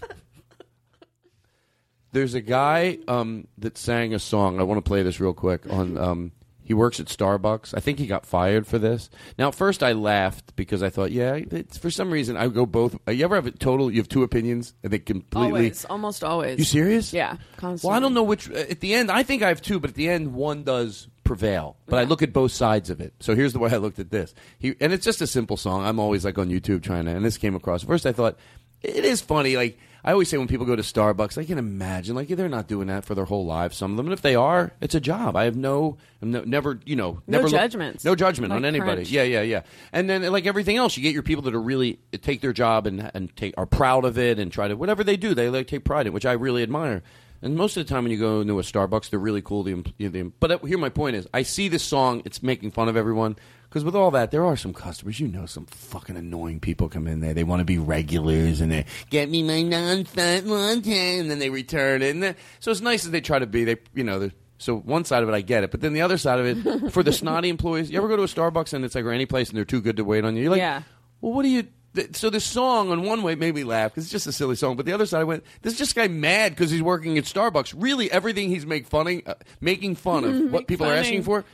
There's 2.13 2.35
a 2.35 2.41
guy 2.41 2.99
um, 3.07 3.47
that 3.59 3.79
sang 3.79 4.15
a 4.15 4.19
song. 4.19 4.59
I 4.59 4.65
want 4.65 4.79
to 4.79 4.89
play 4.89 5.03
this 5.03 5.21
real 5.21 5.33
quick. 5.33 5.63
On 5.71 5.97
um, 5.97 6.33
he 6.71 6.75
works 6.75 7.01
at 7.01 7.07
Starbucks. 7.07 7.75
I 7.77 7.81
think 7.81 7.99
he 7.99 8.07
got 8.07 8.25
fired 8.25 8.65
for 8.65 8.79
this. 8.79 9.11
Now, 9.37 9.49
at 9.49 9.57
first 9.57 9.83
I 9.83 9.91
laughed 9.91 10.55
because 10.55 10.85
I 10.85 10.89
thought, 10.89 11.11
yeah, 11.11 11.35
it's, 11.35 11.77
for 11.77 11.91
some 11.91 12.13
reason 12.13 12.37
I 12.37 12.47
go 12.47 12.65
both. 12.65 12.97
You 13.09 13.25
ever 13.25 13.35
have 13.35 13.47
a 13.49 13.51
total? 13.51 13.91
You 13.91 13.97
have 13.99 14.09
two 14.09 14.23
opinions, 14.23 14.73
and 14.85 14.93
they 14.93 15.01
completely. 15.01 15.49
always, 15.49 15.85
almost 15.87 16.23
always. 16.23 16.61
You 16.61 16.65
serious? 16.65 17.13
Yeah, 17.13 17.39
constantly. 17.57 17.89
Well, 17.89 17.97
I 17.97 18.01
don't 18.01 18.15
know 18.15 18.23
which. 18.23 18.49
uh, 18.49 18.55
At 18.55 18.79
the 18.79 18.95
end, 18.95 19.11
I 19.11 19.25
think 19.25 19.43
I 19.43 19.49
have 19.49 19.61
two, 19.61 19.81
but 19.81 19.91
at 19.91 19.97
the 19.97 20.09
end, 20.09 20.33
one 20.33 20.63
does 20.63 21.09
prevail. 21.25 21.77
But 21.87 21.99
I 21.99 22.05
look 22.05 22.23
at 22.23 22.33
both 22.33 22.53
sides 22.53 22.89
of 22.89 23.01
it. 23.01 23.15
So 23.19 23.35
here's 23.35 23.53
the 23.53 23.59
way 23.59 23.73
I 23.73 23.79
looked 23.79 23.99
at 23.99 24.13
this. 24.13 24.33
He, 24.61 24.77
and 24.81 24.93
it's 24.93 25.05
just 25.05 25.21
a 25.21 25.27
simple 25.27 25.57
song. 25.57 25.85
I'm 25.85 25.99
always 25.99 26.25
like 26.25 26.39
on 26.39 26.51
YouTube 26.51 26.85
trying 26.85 27.07
to, 27.07 27.11
and 27.11 27.25
this 27.25 27.37
came 27.37 27.57
across. 27.57 27.83
First, 27.83 28.07
I 28.07 28.13
thought 28.13 28.39
it 28.81 29.05
is 29.05 29.21
funny. 29.21 29.57
Like 29.57 29.77
I 30.05 30.13
always 30.13 30.29
say, 30.29 30.39
when 30.39 30.49
people 30.49 30.67
go 30.67 30.77
to 30.77 30.83
Starbucks, 30.83 31.37
I 31.37 31.45
can 31.45 31.59
imagine 31.59 32.15
like 32.17 32.29
they're 32.29 32.49
not 32.49 32.69
doing 32.69 32.87
that 32.89 33.05
for 33.05 33.15
their 33.15 33.27
whole 33.27 33.45
lives. 33.45 33.77
Some 33.77 33.91
of 33.91 33.97
them, 33.97 34.07
and 34.07 34.13
if 34.13 34.23
they 34.23 34.35
are, 34.35 34.73
it's 34.81 34.95
a 34.95 35.01
job. 35.01 35.37
I 35.37 35.45
have 35.45 35.57
no, 35.57 35.99
no 36.23 36.43
never, 36.45 36.81
you 36.87 36.97
know, 36.97 37.21
No 37.27 37.39
never 37.39 37.45
look- 37.45 37.53
judgments. 37.53 38.05
no 38.05 38.15
judgment 38.15 38.51
Like 38.51 38.57
on 38.59 38.65
anybody. 38.65 38.93
Crunch. 39.03 39.11
Yeah, 39.11 39.25
yeah, 39.25 39.43
yeah. 39.43 39.63
And 39.93 40.09
then 40.09 40.23
like 40.33 40.47
everything 40.47 40.77
else, 40.77 40.97
you 40.97 41.03
get 41.03 41.13
your 41.13 41.23
people 41.23 41.43
that 41.43 41.55
are 41.55 41.61
really 41.61 41.99
take 42.23 42.41
their 42.41 42.53
job 42.53 42.87
and 42.87 43.11
and 43.15 43.35
take 43.37 43.55
are 43.59 43.67
proud 43.67 44.05
of 44.05 44.19
it 44.19 44.39
and 44.39 44.51
try 44.51 44.69
to 44.69 44.75
whatever 44.77 45.05
they 45.05 45.17
do, 45.17 45.35
they 45.35 45.49
like 45.51 45.67
take 45.67 45.85
pride 45.85 46.07
in, 46.07 46.13
which 46.13 46.27
I 46.27 46.33
really 46.33 46.63
admire. 46.63 47.03
And 47.43 47.57
most 47.57 47.77
of 47.79 47.87
the 47.87 47.93
time 47.93 48.05
when 48.05 48.13
you 48.13 48.19
go 48.19 48.43
into 48.43 48.59
a 48.59 48.63
Starbucks, 48.63 49.09
they're 49.09 49.19
really 49.19 49.41
cool. 49.41 49.63
The, 49.63 49.83
the 49.99 50.31
but 50.41 50.51
uh, 50.51 50.59
here 50.59 50.77
my 50.77 50.91
point 50.91 51.17
is, 51.17 51.27
I 51.33 51.43
see 51.43 51.69
this 51.69 51.83
song, 51.83 52.21
it's 52.27 52.43
making 52.43 52.71
fun 52.73 52.89
of 52.91 52.97
everyone 52.99 53.37
because 53.71 53.85
with 53.85 53.95
all 53.97 54.11
that, 54.11 54.31
there 54.33 54.45
are 54.45 54.57
some 54.57 54.75
customers, 54.75 55.19
you 55.21 55.29
know, 55.29 55.47
some 55.47 55.65
fucking 55.67 56.17
annoying 56.17 56.61
people 56.61 56.89
come 56.91 57.07
in 57.07 57.21
there. 57.21 57.33
They 57.33 57.45
want 57.45 57.61
to 57.61 57.65
be 57.65 57.79
regulars 57.79 58.61
and 58.61 58.71
they 58.71 58.85
get 59.09 59.31
me 59.31 59.43
my 59.43 59.63
non-fat 59.63 60.45
latte, 60.45 61.19
and 61.19 61.31
then 61.31 61.39
they 61.39 61.49
return 61.51 62.03
it. 62.03 62.15
And 62.17 62.35
so 62.59 62.71
it's 62.73 62.81
nice 62.81 63.05
that 63.05 63.11
they 63.11 63.21
try 63.21 63.39
to 63.39 63.47
be. 63.47 63.65
They, 63.65 63.77
you 63.95 64.05
know, 64.05 64.29
so 64.59 64.77
one 64.77 65.05
side 65.07 65.23
of 65.23 65.29
it 65.29 65.33
I 65.33 65.41
get 65.41 65.65
it, 65.65 65.71
but 65.71 65.81
then 65.81 65.93
the 65.95 66.03
other 66.03 66.19
side 66.19 66.39
of 66.41 66.47
it 66.67 66.91
for 66.93 67.03
the 67.03 67.13
snotty 67.13 67.49
employees. 67.49 67.91
You 67.91 67.99
ever 67.99 68.09
go 68.09 68.17
to 68.17 68.23
a 68.25 68.27
Starbucks 68.27 68.73
and 68.75 68.85
it's 68.85 68.95
like 68.95 69.05
or 69.05 69.13
any 69.13 69.25
place 69.27 69.49
and 69.49 69.57
they're 69.57 69.65
too 69.65 69.81
good 69.81 69.97
to 69.97 70.05
wait 70.05 70.25
on 70.25 70.37
you? 70.37 70.43
You're 70.43 70.51
like, 70.51 70.59
Yeah. 70.59 70.83
well, 71.21 71.33
what 71.33 71.43
do 71.45 71.49
you? 71.49 71.65
th- 71.95 72.17
So 72.17 72.29
this 72.29 72.45
song, 72.45 72.91
on 72.91 73.03
one 73.05 73.23
way, 73.23 73.37
made 73.37 73.55
me 73.55 73.65
laugh 73.65 73.93
because 73.93 74.05
it's 74.05 74.13
just 74.13 74.27
a 74.27 74.33
silly 74.33 74.57
song. 74.57 74.77
But 74.77 74.85
the 74.87 74.93
other 74.93 75.07
side, 75.07 75.21
I 75.21 75.25
went, 75.25 75.45
"This 75.63 75.79
just 75.79 75.95
guy 75.95 76.09
mad 76.09 76.53
because 76.53 76.71
he's 76.71 76.83
working 76.83 77.17
at 77.19 77.25
Starbucks. 77.25 77.75
Really, 77.77 78.11
everything 78.13 78.49
he's 78.51 78.67
make 78.67 78.87
funning, 78.87 79.23
uh, 79.27 79.35
making 79.61 79.95
fun 79.95 80.25
of 80.25 80.37
what 80.53 80.67
people 80.67 80.87
are 80.87 80.95
asking 80.95 81.23
for, 81.23 81.45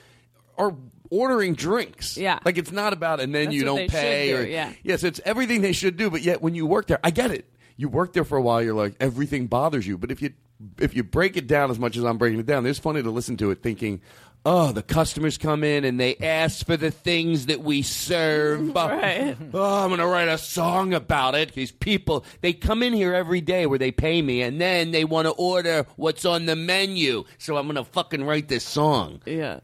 are 0.59 0.75
ordering 1.11 1.55
drinks. 1.55 2.17
Yeah. 2.17 2.39
like 2.45 2.59
it's 2.59 2.73
not 2.73 2.93
about 2.93 3.21
and 3.21 3.35
then 3.35 3.47
That's 3.47 3.57
you 3.57 3.65
don't 3.65 3.91
pay. 3.91 4.29
do, 4.29 4.37
or 4.39 4.43
yeah. 4.43 4.73
yes, 4.83 5.05
it's 5.05 5.21
everything 5.25 5.61
they 5.61 5.73
should 5.73 5.97
do. 5.97 6.11
But 6.11 6.23
yet, 6.23 6.43
when 6.43 6.55
you 6.55 6.67
work 6.67 6.87
there, 6.87 7.01
I 7.03 7.11
get 7.11 7.31
it. 7.31 7.49
You 7.77 7.89
work 7.89 8.13
there 8.15 8.25
for 8.25 8.39
a 8.39 8.43
while, 8.43 8.63
you're 8.63 8.75
like 8.75 8.97
everything 9.01 9.47
bothers 9.49 9.87
you. 9.87 9.99
But 9.99 10.11
if 10.11 10.23
you 10.23 10.33
if 10.79 10.97
you 10.97 11.05
break 11.05 11.37
it 11.37 11.47
down 11.47 11.71
as 11.71 11.79
much 11.79 11.97
as 11.97 12.05
I'm 12.05 12.19
breaking 12.19 12.41
it 12.41 12.47
down, 12.47 12.67
it's 12.67 12.79
funny 12.79 13.03
to 13.03 13.11
listen 13.11 13.37
to 13.39 13.51
it 13.51 13.63
thinking. 13.63 14.01
Oh, 14.49 14.71
the 14.71 14.83
customers 14.83 15.39
come 15.39 15.65
in 15.65 15.85
and 15.85 15.99
they 15.99 16.15
ask 16.19 16.65
for 16.65 16.77
the 16.77 16.93
things 16.93 17.47
that 17.47 17.63
we 17.63 17.83
serve. 17.83 18.73
Right. 18.77 19.37
Oh, 19.53 19.59
oh 19.59 19.83
I'm 19.83 19.89
going 19.89 19.99
to 19.99 20.07
write 20.07 20.29
a 20.29 20.39
song 20.39 20.95
about 20.95 21.35
it. 21.35 21.53
These 21.53 21.73
people, 21.73 22.25
they 22.43 22.53
come 22.53 22.85
in 22.85 22.93
here 22.93 23.13
every 23.13 23.41
day 23.41 23.67
where 23.67 23.79
they 23.79 23.91
pay 23.91 24.23
me 24.23 24.43
and 24.43 24.61
then 24.61 24.93
they 24.93 25.05
want 25.05 25.27
to 25.27 25.33
order 25.33 25.87
what's 25.97 26.25
on 26.25 26.47
the 26.47 26.55
menu. 26.55 27.25
So 27.39 27.57
I'm 27.57 27.67
going 27.67 27.75
to 27.75 27.85
fucking 27.85 28.23
write 28.25 28.47
this 28.47 28.63
song. 28.65 29.21
Yeah. 29.27 29.61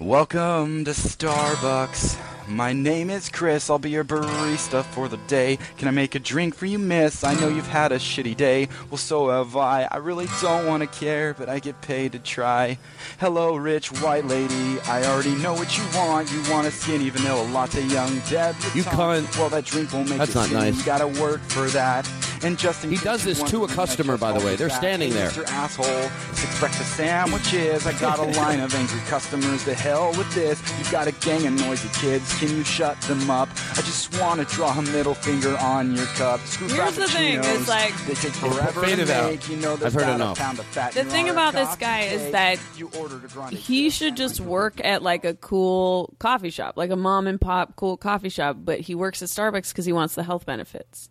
Welcome 0.00 0.86
to 0.86 0.92
Starbucks. 0.92 2.39
My 2.50 2.72
name 2.72 3.10
is 3.10 3.28
Chris. 3.28 3.70
I'll 3.70 3.78
be 3.78 3.90
your 3.90 4.02
barista 4.02 4.82
for 4.84 5.06
the 5.08 5.18
day. 5.28 5.56
Can 5.78 5.86
I 5.86 5.92
make 5.92 6.16
a 6.16 6.18
drink 6.18 6.56
for 6.56 6.66
you, 6.66 6.80
miss? 6.80 7.22
I 7.22 7.34
know 7.34 7.46
you've 7.48 7.68
had 7.68 7.92
a 7.92 7.96
shitty 7.96 8.36
day. 8.36 8.68
Well, 8.90 8.98
so 8.98 9.28
have 9.28 9.56
I. 9.56 9.84
I 9.88 9.98
really 9.98 10.26
don't 10.40 10.66
want 10.66 10.82
to 10.82 10.88
care, 10.88 11.32
but 11.32 11.48
I 11.48 11.60
get 11.60 11.80
paid 11.80 12.10
to 12.12 12.18
try. 12.18 12.76
Hello, 13.20 13.54
rich 13.54 13.92
white 14.02 14.24
lady. 14.26 14.80
I 14.80 15.04
already 15.04 15.36
know 15.36 15.54
what 15.54 15.78
you 15.78 15.84
want. 15.94 16.32
You 16.32 16.42
want 16.50 16.66
a 16.66 16.72
skinny 16.72 17.08
vanilla 17.10 17.44
latte, 17.52 17.84
young 17.84 18.18
Deb. 18.28 18.56
You 18.74 18.82
can't. 18.82 19.38
Well, 19.38 19.48
that 19.50 19.64
drink 19.64 19.92
won't 19.92 20.08
make 20.08 20.18
That's 20.18 20.34
you 20.34 20.40
not 20.40 20.46
skinny. 20.48 20.60
nice. 20.72 20.78
You 20.78 20.84
gotta 20.84 21.06
work 21.22 21.40
for 21.42 21.66
that. 21.68 22.10
And 22.42 22.58
just 22.58 22.82
in 22.84 22.90
He 22.90 22.96
case 22.96 23.04
does 23.04 23.24
this 23.24 23.42
to 23.50 23.64
a 23.64 23.68
customer, 23.68 24.16
by 24.16 24.32
the 24.36 24.44
way. 24.44 24.56
They're 24.56 24.70
standing 24.70 25.12
there. 25.12 25.28
Mr. 25.28 25.44
Asshole, 25.46 26.08
six 26.34 26.58
breakfast 26.58 26.96
sandwiches. 26.96 27.86
I 27.86 27.92
got 28.00 28.18
a 28.18 28.22
line 28.40 28.60
of 28.60 28.74
angry 28.74 29.00
customers. 29.08 29.62
The 29.64 29.74
hell 29.74 30.08
with 30.16 30.34
this. 30.34 30.58
You've 30.78 30.90
got 30.90 31.06
a 31.06 31.12
gang 31.12 31.46
of 31.46 31.52
noisy 31.52 31.88
kids. 32.00 32.39
Can 32.40 32.48
you 32.56 32.64
shut 32.64 32.98
them 33.02 33.30
up? 33.30 33.50
I 33.72 33.82
just 33.82 34.18
want 34.18 34.40
to 34.40 34.46
draw 34.56 34.72
a 34.78 34.80
middle 34.82 35.12
finger 35.12 35.56
on 35.58 35.94
your 35.94 36.06
cup. 36.06 36.40
Screw 36.40 36.68
Here's 36.68 36.96
the 36.96 37.06
thing, 37.06 37.38
frappuccinos. 37.42 37.60
it's 37.60 37.68
like- 37.68 38.06
they 38.06 38.14
take 38.14 38.32
forever 38.32 38.80
Fade 38.82 38.96
to 38.96 39.02
it 39.02 39.10
out. 39.10 39.48
You 39.50 39.56
know, 39.58 39.72
I've 39.74 39.80
there's 39.80 39.92
heard 39.94 40.14
enough. 40.14 40.38
A 40.38 40.40
pound 40.40 40.58
of 40.58 40.64
fat 40.64 40.92
The 40.94 41.04
thing 41.04 41.28
about 41.28 41.52
this 41.52 41.76
guy 41.76 42.00
is 42.04 42.32
that 42.32 42.58
you 42.78 42.90
ordered 42.98 43.24
a 43.24 43.28
grande 43.28 43.52
he 43.52 43.90
should 43.90 44.16
just 44.16 44.40
work 44.40 44.82
at 44.82 45.02
like 45.02 45.26
a 45.26 45.34
cool 45.34 46.14
coffee 46.18 46.48
shop, 46.50 46.78
like 46.78 46.90
a 46.90 46.96
mom 46.96 47.26
and 47.26 47.38
pop 47.38 47.76
cool 47.76 47.98
coffee 47.98 48.30
shop. 48.30 48.56
But 48.64 48.80
he 48.80 48.94
works 48.94 49.22
at 49.22 49.28
Starbucks 49.28 49.68
because 49.72 49.84
he 49.84 49.92
wants 49.92 50.14
the 50.14 50.22
health 50.22 50.46
benefits. 50.46 51.10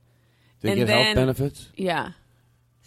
They 0.62 0.70
And 0.72 0.78
get 0.80 0.88
then- 0.88 1.04
health 1.06 1.16
benefits? 1.16 1.68
Yeah. 1.76 2.12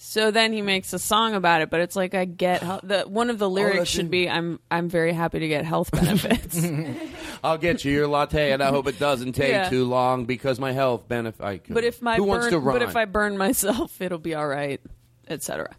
So 0.05 0.33
then 0.33 0.53
he 0.53 0.63
makes 0.63 0.93
a 0.93 0.99
song 0.99 1.35
about 1.35 1.63
it, 1.63 1.71
but 1.71 1.81
it's 1.81 1.95
like 1.95 2.13
I 2.13 2.25
get 2.25 2.61
hel- 2.61 2.81
the 2.83 3.03
one 3.03 3.31
of 3.31 3.39
the 3.39 3.49
lyrics 3.49 3.89
should 3.89 4.11
be 4.11 4.29
I'm 4.29 4.59
I'm 4.69 4.89
very 4.89 5.13
happy 5.13 5.39
to 5.39 5.47
get 5.49 5.65
health 5.65 5.93
benefits. 5.93 6.61
I'll 7.45 7.57
get 7.57 7.85
you 7.85 7.93
your 7.93 8.09
latte, 8.09 8.51
and 8.51 8.61
I 8.63 8.71
hope 8.71 8.89
it 8.89 8.99
doesn't 8.99 9.35
take 9.35 9.51
Yeah. 9.53 9.69
too 9.69 9.85
long 9.85 10.25
because 10.25 10.59
my 10.59 10.73
health 10.73 11.07
benefit. 11.07 11.63
But 11.69 11.85
if 11.85 12.03
my 12.03 12.17
who 12.17 12.25
wants 12.25 12.49
to 12.49 12.59
rhyme? 12.59 12.81
but 12.81 12.83
if 12.83 12.97
I 12.97 13.05
burn 13.05 13.39
myself, 13.39 14.01
it'll 14.01 14.19
be 14.19 14.35
all 14.35 14.47
right, 14.47 14.81
etc. 15.29 15.71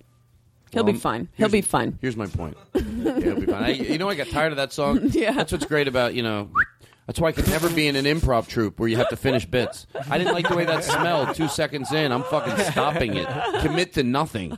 He'll 0.72 0.86
Well, 0.86 0.94
be 0.94 1.00
fine. 1.00 1.28
He'll 1.36 1.50
here's- 1.50 1.52
be 1.52 1.62
fine. 1.62 2.00
Here's 2.02 2.16
my 2.18 2.26
point. 2.28 2.56
yeah, 2.74 2.82
he'll 3.20 3.40
be 3.41 3.45
fine. 3.45 3.64
I, 3.64 3.70
you 3.72 3.98
know, 3.98 4.10
I 4.10 4.16
got 4.16 4.28
tired 4.28 4.54
of 4.54 4.58
that 4.58 4.72
song. 4.72 5.02
Yeah. 5.12 5.34
that's 5.34 5.52
what's 5.52 5.66
great 5.66 5.90
about 5.90 6.14
you 6.16 6.24
know. 6.24 6.50
That's 7.08 7.20
why 7.20 7.30
I 7.30 7.32
could 7.34 7.50
never 7.50 7.70
be 7.70 7.88
in 7.88 7.96
an 7.98 8.06
improv 8.06 8.48
troupe 8.48 8.80
where 8.80 8.88
you 8.88 8.96
have 8.98 9.10
to 9.10 9.18
finish 9.18 9.46
bits. 9.46 9.88
I 10.10 10.18
didn't 10.18 10.34
like 10.34 10.48
the 10.48 10.56
way 10.56 10.64
that 10.66 10.84
smelled 10.86 11.36
two 11.36 11.50
seconds 11.50 11.92
in. 11.92 12.12
I'm 12.14 12.24
fucking 12.24 12.58
stopping 12.72 13.16
it. 13.18 13.28
Commit 13.62 13.94
to 13.94 14.04
nothing. 14.04 14.58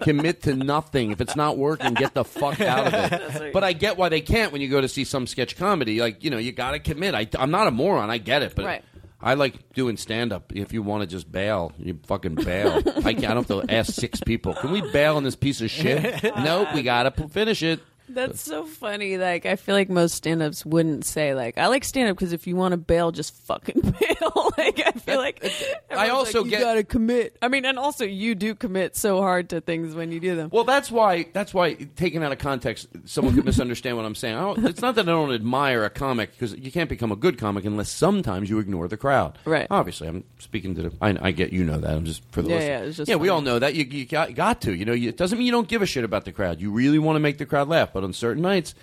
Commit 0.00 0.42
to 0.42 0.54
nothing. 0.54 1.10
If 1.10 1.20
it's 1.20 1.36
not 1.36 1.58
working, 1.58 1.92
get 1.94 2.14
the 2.14 2.24
fuck 2.24 2.60
out 2.62 2.86
of 2.86 3.12
it. 3.12 3.52
But 3.52 3.62
I 3.62 3.74
get 3.74 3.98
why 3.98 4.08
they 4.08 4.22
can't 4.22 4.52
when 4.52 4.60
you 4.62 4.68
go 4.68 4.80
to 4.80 4.88
see 4.88 5.04
some 5.04 5.26
sketch 5.26 5.56
comedy. 5.56 6.00
Like, 6.00 6.24
you 6.24 6.30
know, 6.30 6.38
you 6.38 6.52
got 6.52 6.70
to 6.72 6.78
commit. 6.78 7.14
I, 7.14 7.28
I'm 7.38 7.50
not 7.50 7.66
a 7.66 7.70
moron. 7.70 8.08
I 8.10 8.18
get 8.18 8.42
it. 8.42 8.54
But 8.54 8.64
Right. 8.64 8.84
I 9.20 9.34
like 9.34 9.72
doing 9.72 9.96
stand 9.96 10.32
up. 10.32 10.52
If 10.54 10.72
you 10.72 10.82
want 10.82 11.02
to 11.02 11.06
just 11.06 11.30
bail, 11.30 11.72
you 11.78 11.98
fucking 12.06 12.34
bail. 12.36 12.82
I, 13.04 13.08
I 13.10 13.12
don't 13.12 13.22
have 13.22 13.46
to 13.48 13.64
ask 13.68 13.92
six 13.92 14.20
people. 14.20 14.54
Can 14.54 14.70
we 14.70 14.82
bail 14.92 15.16
on 15.16 15.24
this 15.24 15.36
piece 15.36 15.60
of 15.62 15.70
shit? 15.70 16.22
nope, 16.38 16.68
we 16.74 16.82
got 16.82 17.14
to 17.16 17.28
finish 17.28 17.62
it. 17.62 17.80
That's 18.08 18.40
so 18.40 18.64
funny. 18.64 19.18
Like 19.18 19.46
I 19.46 19.56
feel 19.56 19.74
like 19.74 19.88
most 19.88 20.14
stand-ups 20.14 20.64
wouldn't 20.64 21.04
say 21.04 21.34
like 21.34 21.58
I 21.58 21.66
like 21.66 21.84
stand-up 21.84 22.16
because 22.16 22.32
if 22.32 22.46
you 22.46 22.56
want 22.56 22.72
to 22.72 22.76
bail, 22.76 23.10
just 23.12 23.34
fucking 23.46 23.80
bail. 24.00 24.50
like 24.56 24.80
I 24.86 24.92
feel 24.92 25.18
like 25.18 25.44
I 25.90 26.08
also 26.10 26.38
like, 26.42 26.44
you 26.46 26.50
get- 26.52 26.60
gotta 26.60 26.84
commit. 26.84 27.36
I 27.42 27.48
mean, 27.48 27.64
and 27.64 27.78
also 27.78 28.04
you 28.04 28.34
do 28.34 28.54
commit 28.54 28.96
so 28.96 29.20
hard 29.20 29.50
to 29.50 29.60
things 29.60 29.94
when 29.94 30.12
you 30.12 30.20
do 30.20 30.36
them. 30.36 30.50
Well, 30.52 30.64
that's 30.64 30.90
why. 30.90 31.26
That's 31.32 31.52
why. 31.52 31.74
Taken 31.74 32.22
out 32.22 32.32
of 32.32 32.38
context, 32.38 32.88
someone 33.04 33.34
could 33.34 33.44
misunderstand 33.44 33.96
what 33.96 34.06
I'm 34.06 34.14
saying. 34.14 34.36
I 34.36 34.40
don't, 34.40 34.66
it's 34.66 34.80
not 34.82 34.94
that 34.96 35.02
I 35.08 35.12
don't 35.12 35.32
admire 35.32 35.84
a 35.84 35.90
comic 35.90 36.32
because 36.32 36.54
you 36.56 36.70
can't 36.72 36.88
become 36.88 37.12
a 37.12 37.16
good 37.16 37.38
comic 37.38 37.64
unless 37.64 37.90
sometimes 37.90 38.48
you 38.50 38.58
ignore 38.58 38.88
the 38.88 38.96
crowd. 38.96 39.38
Right. 39.44 39.66
Obviously, 39.70 40.08
I'm 40.08 40.24
speaking 40.38 40.74
to 40.76 40.82
the. 40.82 40.92
I, 41.00 41.16
I 41.28 41.30
get 41.32 41.52
you 41.52 41.64
know 41.64 41.78
that. 41.78 41.90
I'm 41.90 42.04
just 42.04 42.22
for 42.30 42.42
the 42.42 42.50
Yeah, 42.50 42.80
listener. 42.82 43.04
yeah, 43.08 43.12
yeah. 43.14 43.16
We 43.16 43.28
all 43.28 43.40
know 43.40 43.58
that. 43.58 43.74
You, 43.74 43.84
you 43.84 44.04
got, 44.06 44.34
got 44.34 44.60
to. 44.62 44.74
You 44.74 44.84
know, 44.84 44.92
you, 44.92 45.08
it 45.08 45.16
doesn't 45.16 45.36
mean 45.38 45.46
you 45.46 45.52
don't 45.52 45.68
give 45.68 45.82
a 45.82 45.86
shit 45.86 46.04
about 46.04 46.24
the 46.24 46.32
crowd. 46.32 46.60
You 46.60 46.70
really 46.70 46.98
want 46.98 47.16
to 47.16 47.20
make 47.20 47.38
the 47.38 47.46
crowd 47.46 47.68
laugh, 47.68 47.92
but 47.96 48.04
on 48.04 48.12
certain 48.12 48.42
nights. 48.42 48.74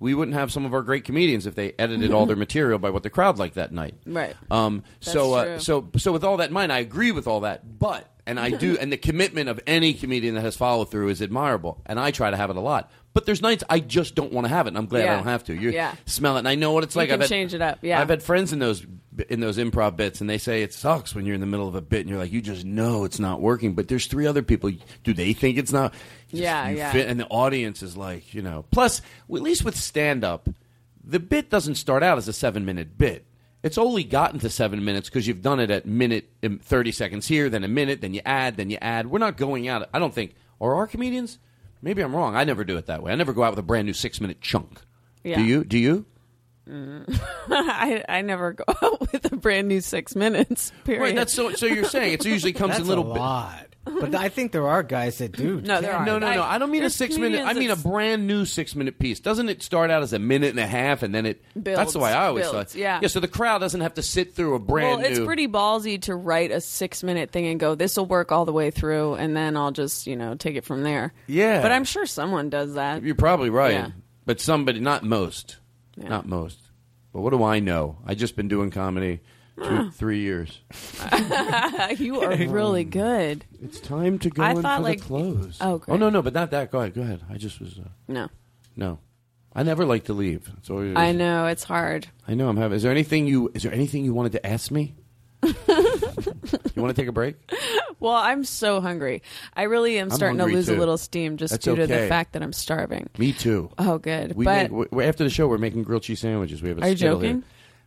We 0.00 0.14
wouldn't 0.14 0.34
have 0.34 0.50
some 0.50 0.64
of 0.64 0.72
our 0.72 0.80
great 0.80 1.04
comedians 1.04 1.46
if 1.46 1.54
they 1.54 1.74
edited 1.78 2.12
all 2.12 2.24
their 2.24 2.34
material 2.46 2.78
by 2.78 2.88
what 2.88 3.02
the 3.02 3.10
crowd 3.10 3.38
liked 3.38 3.56
that 3.56 3.72
night. 3.72 3.94
Right. 4.06 4.34
Um, 4.50 4.84
so, 5.00 5.34
uh, 5.34 5.58
so, 5.58 5.90
so 5.98 6.12
with 6.12 6.24
all 6.24 6.38
that 6.38 6.48
in 6.48 6.54
mind, 6.54 6.72
I 6.72 6.78
agree 6.78 7.12
with 7.12 7.26
all 7.26 7.40
that. 7.40 7.78
But, 7.78 8.08
and 8.26 8.40
I 8.40 8.50
do, 8.50 8.78
and 8.80 8.90
the 8.90 8.96
commitment 8.96 9.50
of 9.50 9.60
any 9.66 9.92
comedian 9.92 10.34
that 10.34 10.40
has 10.40 10.56
follow 10.56 10.86
through 10.86 11.10
is 11.10 11.20
admirable, 11.20 11.82
and 11.84 12.00
I 12.00 12.10
try 12.10 12.30
to 12.30 12.36
have 12.38 12.48
it 12.48 12.56
a 12.56 12.60
lot. 12.60 12.90
But 13.14 13.26
there's 13.26 13.40
nights 13.40 13.62
I 13.70 13.78
just 13.80 14.14
don't 14.16 14.32
want 14.32 14.44
to 14.46 14.48
have 14.52 14.66
it, 14.66 14.70
and 14.70 14.78
I'm 14.78 14.86
glad 14.86 15.08
I 15.08 15.14
don't 15.14 15.24
have 15.24 15.44
to. 15.44 15.54
You 15.54 15.70
Yeah. 15.70 15.94
smell 16.04 16.34
it, 16.36 16.40
and 16.40 16.48
I 16.48 16.56
know 16.56 16.72
what 16.72 16.82
it's 16.84 16.94
You 16.96 17.00
like. 17.02 17.08
can 17.10 17.14
I've 17.14 17.20
had, 17.22 17.28
change 17.30 17.54
it 17.54 17.62
up, 17.62 17.78
yeah. 17.80 18.00
I've 18.00 18.08
had 18.08 18.22
friends 18.22 18.52
in 18.52 18.58
those 18.58 18.84
in 19.28 19.38
those 19.38 19.56
improv 19.58 19.94
bits, 19.94 20.20
and 20.20 20.28
they 20.28 20.38
say 20.38 20.62
it 20.64 20.74
sucks 20.74 21.14
when 21.14 21.24
you're 21.24 21.36
in 21.36 21.40
the 21.40 21.46
middle 21.46 21.68
of 21.68 21.76
a 21.76 21.80
bit, 21.80 22.00
and 22.00 22.08
you're 22.10 22.18
like, 22.18 22.32
you 22.32 22.40
just 22.42 22.64
know 22.64 23.04
it's 23.04 23.20
not 23.20 23.40
working. 23.40 23.74
But 23.74 23.86
there's 23.86 24.06
three 24.08 24.26
other 24.26 24.42
people. 24.42 24.72
Do 25.04 25.14
they 25.14 25.32
think 25.32 25.56
it's 25.56 25.72
not? 25.72 25.94
You 26.30 26.42
Yeah, 26.42 26.68
yeah. 26.70 26.90
fit- 26.92 27.08
and 27.08 27.20
the 27.20 27.28
audience 27.28 27.82
is 27.84 27.96
like, 27.96 28.34
you 28.34 28.42
know. 28.42 28.64
Plus, 28.72 29.00
at 29.00 29.40
least 29.42 29.64
with 29.64 29.76
stand 29.76 30.24
up, 30.24 30.48
the 31.04 31.20
bit 31.20 31.48
doesn't 31.50 31.76
start 31.76 32.02
out 32.02 32.18
as 32.18 32.26
a 32.26 32.32
seven 32.32 32.64
minute 32.64 32.98
bit. 32.98 33.24
It's 33.62 33.78
only 33.78 34.02
gotten 34.02 34.40
to 34.40 34.50
seven 34.50 34.84
minutes 34.84 35.08
because 35.08 35.28
you've 35.28 35.40
done 35.40 35.60
it 35.60 35.70
at 35.70 35.86
minute 35.86 36.28
um, 36.42 36.58
thirty 36.58 36.90
seconds 36.90 37.28
here, 37.28 37.48
then 37.48 37.62
a 37.62 37.68
minute, 37.68 38.00
then 38.00 38.12
you 38.14 38.20
add, 38.26 38.56
then 38.56 38.68
you 38.70 38.78
add. 38.82 39.06
We're 39.06 39.20
not 39.20 39.36
going 39.36 39.68
out. 39.68 39.88
I 39.94 40.00
don't 40.00 40.12
think. 40.12 40.34
Or 40.58 40.74
are 40.74 40.88
comedians? 40.88 41.38
Maybe 41.84 42.02
I'm 42.02 42.16
wrong. 42.16 42.34
I 42.34 42.44
never 42.44 42.64
do 42.64 42.78
it 42.78 42.86
that 42.86 43.02
way. 43.02 43.12
I 43.12 43.14
never 43.14 43.34
go 43.34 43.42
out 43.42 43.50
with 43.52 43.58
a 43.58 43.62
brand 43.62 43.86
new 43.86 43.92
six 43.92 44.18
minute 44.20 44.40
chunk. 44.40 44.80
Yeah. 45.22 45.36
Do 45.36 45.42
you? 45.44 45.64
Do 45.64 45.78
you? 45.78 46.06
Mm. 46.68 47.20
I 47.50 48.02
I 48.08 48.22
never 48.22 48.54
go 48.54 48.64
out 48.82 49.12
with 49.12 49.30
a 49.30 49.36
brand 49.36 49.68
new 49.68 49.82
six 49.82 50.16
minutes. 50.16 50.72
Period. 50.84 51.02
Right. 51.02 51.14
That's 51.14 51.34
so. 51.34 51.52
So 51.52 51.66
you're 51.66 51.84
saying 51.84 52.14
it 52.14 52.24
usually 52.24 52.54
comes 52.54 52.70
That's 52.72 52.80
in 52.80 52.86
little 52.88 53.10
a 53.10 53.14
bit- 53.14 53.20
lot. 53.20 53.66
But 53.84 54.14
I 54.14 54.30
think 54.30 54.52
there 54.52 54.66
are 54.66 54.82
guys 54.82 55.18
that 55.18 55.32
do. 55.32 55.60
No, 55.64 55.80
there 55.80 55.92
are. 55.94 56.06
No, 56.06 56.18
no, 56.18 56.32
no. 56.34 56.42
I 56.42 56.56
don't 56.58 56.70
mean 56.70 56.80
a 56.80 56.84
There's 56.84 56.94
six 56.96 57.18
minute. 57.18 57.40
I 57.44 57.52
comedians 57.52 57.58
mean 57.58 57.70
a 57.70 57.74
that's- 57.74 57.82
brand 57.92 58.26
new 58.26 58.44
six 58.46 58.74
minute 58.74 58.98
piece. 58.98 59.20
Doesn't 59.20 59.48
it 59.48 59.62
start 59.62 59.90
out 59.90 60.02
as 60.02 60.12
a 60.12 60.18
minute 60.18 60.50
and 60.50 60.58
a 60.58 60.66
half 60.66 61.02
and 61.02 61.14
then 61.14 61.26
it? 61.26 61.42
that's 61.54 61.92
the 61.92 61.98
way 61.98 62.12
I 62.12 62.26
always 62.28 62.44
builds, 62.50 62.72
thought. 62.72 62.78
yeah. 62.78 62.98
Yeah. 63.02 63.08
So 63.08 63.20
the 63.20 63.28
crowd 63.28 63.58
doesn't 63.58 63.82
have 63.82 63.94
to 63.94 64.02
sit 64.02 64.34
through 64.34 64.54
a 64.54 64.58
brand 64.58 65.02
well, 65.02 65.10
it's 65.10 65.20
pretty 65.20 65.48
ballsy 65.48 66.00
to 66.02 66.14
write 66.16 66.50
a 66.50 66.60
six 66.60 67.02
minute 67.02 67.30
thing 67.30 67.46
and 67.46 67.60
go, 67.60 67.74
this 67.74 67.96
will 67.96 68.06
work 68.06 68.32
all 68.32 68.44
the 68.46 68.52
way 68.52 68.70
through, 68.70 69.14
and 69.14 69.36
then 69.36 69.56
I'll 69.56 69.72
just, 69.72 70.06
you 70.06 70.16
know, 70.16 70.34
take 70.34 70.56
it 70.56 70.64
from 70.64 70.82
there. 70.82 71.12
Yeah. 71.26 71.60
But 71.62 71.70
I'm 71.72 71.84
sure 71.84 72.06
someone 72.06 72.48
does 72.50 72.74
that. 72.74 73.02
You're 73.02 73.14
probably 73.14 73.50
right. 73.50 73.72
Yeah. 73.74 73.88
But 74.26 74.40
somebody, 74.40 74.80
not 74.80 75.02
most, 75.04 75.58
Yeah. 75.96 76.08
not 76.08 76.26
most. 76.26 76.58
But 77.12 77.20
what 77.20 77.30
do 77.30 77.44
I 77.44 77.60
know? 77.60 77.98
I 78.06 78.14
just 78.14 78.34
been 78.34 78.48
doing 78.48 78.70
comedy 78.70 79.20
two, 79.62 79.90
three 79.90 80.20
years. 80.20 80.60
you 81.98 82.20
are 82.20 82.36
really 82.36 82.84
good. 82.84 83.44
It's 83.62 83.80
time 83.80 84.18
to 84.20 84.30
go 84.30 84.42
I 84.42 84.50
in 84.52 84.62
thought, 84.62 84.78
for 84.78 84.82
like- 84.82 84.98
the 85.00 85.04
close. 85.04 85.58
Oh, 85.60 85.72
oh 85.74 85.78
great. 85.78 86.00
no, 86.00 86.10
no, 86.10 86.22
but 86.22 86.32
not 86.34 86.50
that. 86.52 86.70
Go 86.70 86.80
ahead, 86.80 86.94
go 86.94 87.02
ahead. 87.02 87.20
I 87.30 87.36
just 87.36 87.60
was. 87.60 87.78
Uh, 87.78 87.88
No. 88.08 88.28
no. 88.76 88.98
I 89.56 89.62
never 89.62 89.84
like 89.84 90.04
to 90.04 90.14
leave. 90.14 90.50
It's 90.58 90.68
always, 90.68 90.96
I 90.96 91.12
know, 91.12 91.46
it's 91.46 91.62
hard. 91.62 92.08
I 92.26 92.34
know 92.34 92.48
I'm 92.48 92.56
having. 92.56 92.74
Is 92.74 92.82
there 92.82 92.90
anything 92.90 93.28
you? 93.28 93.52
Is 93.54 93.62
there 93.62 93.72
anything 93.72 94.04
you 94.04 94.12
wanted 94.12 94.32
to 94.32 94.44
ask 94.44 94.72
me? 94.72 94.96
you 95.44 95.54
want 96.82 96.88
to 96.88 96.94
take 96.94 97.06
a 97.06 97.12
break? 97.12 97.36
Well, 98.00 98.14
I'm 98.14 98.44
so 98.44 98.80
hungry. 98.80 99.22
I 99.54 99.62
really 99.64 99.98
am 99.98 100.08
I'm 100.10 100.10
starting 100.16 100.38
to 100.38 100.44
hungry, 100.44 100.56
lose 100.56 100.66
too. 100.66 100.74
a 100.74 100.78
little 100.78 100.98
steam 100.98 101.36
just 101.36 101.52
That's 101.52 101.64
due 101.64 101.76
to 101.76 101.86
the 101.86 102.08
fact 102.08 102.32
that 102.32 102.42
I'm 102.42 102.52
starving. 102.52 103.08
Me 103.18 103.32
too. 103.32 103.70
Oh, 103.78 103.98
good. 103.98 104.34
We 104.34 104.44
but 104.44 104.72
make, 104.72 104.90
we, 104.92 105.04
after 105.04 105.22
the 105.22 105.30
show, 105.30 105.46
we're 105.46 105.58
making 105.58 105.82
grilled 105.84 106.02
cheese 106.02 106.20
sandwiches. 106.20 106.62
We 106.62 106.70
have 106.70 106.78
a 106.78 106.82
Are 106.82 106.88
you 106.88 106.96
skittle 106.96 107.20
here. 107.20 107.32
joking? 107.34 107.44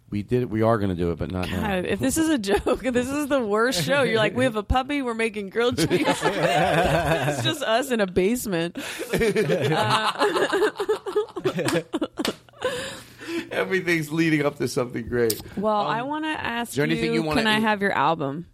We 0.09 0.23
did. 0.23 0.43
it. 0.43 0.49
We 0.49 0.61
are 0.61 0.77
going 0.77 0.89
to 0.89 0.95
do 0.95 1.11
it, 1.11 1.17
but 1.19 1.31
not 1.31 1.49
now. 1.49 1.75
If 1.79 1.99
this 1.99 2.17
is 2.17 2.29
a 2.29 2.37
joke, 2.37 2.79
this 2.81 3.09
is 3.09 3.27
the 3.27 3.41
worst 3.41 3.83
show. 3.83 4.03
You're 4.03 4.17
like, 4.17 4.35
we 4.35 4.45
have 4.45 4.55
a 4.55 4.63
puppy, 4.63 5.01
we're 5.01 5.13
making 5.13 5.49
grilled 5.49 5.77
cheese. 5.77 5.89
it's 5.91 7.43
just 7.43 7.61
us 7.61 7.91
in 7.91 7.99
a 7.99 8.07
basement. 8.07 8.77
Uh, 9.13 10.71
Everything's 13.51 14.11
leading 14.11 14.45
up 14.45 14.57
to 14.57 14.67
something 14.67 15.07
great. 15.07 15.41
well, 15.57 15.81
I 15.81 16.01
want 16.03 16.25
to 16.25 16.29
ask 16.29 16.71
Um, 16.71 16.75
there 16.77 16.85
anything 16.85 17.13
you 17.13 17.21
wanna 17.23 17.41
can 17.41 17.47
I 17.47 17.59
have 17.59 17.81
your 17.81 17.91
album? 17.91 18.47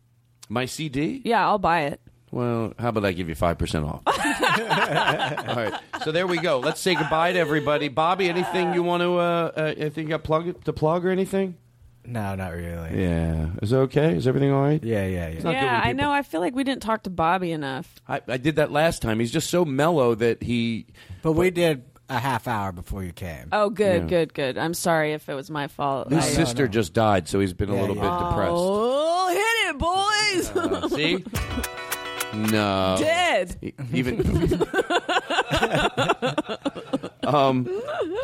My 0.49 0.65
CD? 0.65 1.21
Yeah, 1.23 1.45
I'll 1.47 1.59
buy 1.59 1.81
it. 1.83 2.01
Well, 2.33 2.73
how 2.79 2.89
about 2.89 3.05
I 3.05 3.11
give 3.11 3.29
you 3.29 3.35
five 3.35 3.59
percent 3.59 3.85
off? 3.85 4.01
All 4.07 5.55
right. 5.55 5.73
So 6.03 6.11
there 6.11 6.25
we 6.25 6.39
go. 6.39 6.59
Let's 6.59 6.81
say 6.81 6.95
goodbye 6.95 7.33
to 7.33 7.39
everybody. 7.39 7.89
Bobby, 7.89 8.27
anything 8.27 8.73
you 8.73 8.81
want 8.81 9.01
to? 9.01 9.13
Uh, 9.19 9.51
uh, 9.55 9.73
anything 9.77 10.05
you 10.05 10.09
got 10.09 10.23
plug 10.23 10.63
to 10.63 10.73
plug 10.73 11.05
or 11.05 11.09
anything? 11.11 11.57
No, 12.05 12.33
not 12.35 12.49
really. 12.53 12.99
Yeah. 13.01 13.49
Is 13.61 13.71
it 13.71 13.77
okay? 13.77 14.15
Is 14.15 14.27
everything 14.27 14.51
all 14.51 14.61
right? 14.63 14.83
Yeah, 14.83 15.05
yeah, 15.05 15.27
yeah. 15.27 15.35
It's 15.35 15.43
not 15.43 15.51
good 15.51 15.55
Yeah, 15.57 15.71
when 15.73 15.81
I 15.81 15.83
people- 15.93 16.03
know. 16.05 16.11
I 16.11 16.21
feel 16.23 16.41
like 16.41 16.55
we 16.55 16.63
didn't 16.63 16.81
talk 16.81 17.03
to 17.03 17.09
Bobby 17.11 17.51
enough. 17.51 17.93
I, 18.07 18.19
I 18.27 18.37
did 18.37 18.55
that 18.57 18.71
last 18.71 19.01
time. 19.03 19.19
He's 19.19 19.31
just 19.31 19.49
so 19.49 19.63
mellow 19.63 20.15
that 20.15 20.41
he. 20.43 20.87
But 21.21 21.33
we 21.33 21.49
did 21.51 21.83
a 22.09 22.17
half 22.19 22.47
hour 22.47 22.71
before 22.73 23.03
you 23.03 23.13
came. 23.13 23.47
Oh, 23.53 23.69
good, 23.69 24.01
Yeah. 24.03 24.07
good, 24.09 24.33
good. 24.33 24.57
I'm 24.57 24.73
sorry 24.73 25.13
if 25.13 25.29
it 25.29 25.35
was 25.35 25.49
my 25.51 25.67
fault. 25.67 26.11
His 26.11 26.25
I- 26.25 26.29
sister 26.29 26.67
just 26.67 26.93
died, 26.93 27.27
so 27.29 27.39
he's 27.39 27.53
been 27.53 27.69
a 27.69 27.73
little 27.79 27.95
bit 27.95 28.01
depressed. 28.01 28.51
Oh, 28.53 29.29
hit 29.29 29.69
it, 29.69 29.77
boys! 29.77 30.83
Uh, 30.83 30.89
see? 30.89 31.23
No. 32.33 32.95
Dead. 32.99 33.55
E- 33.61 33.73
Even. 33.93 34.19
um. 37.23 37.69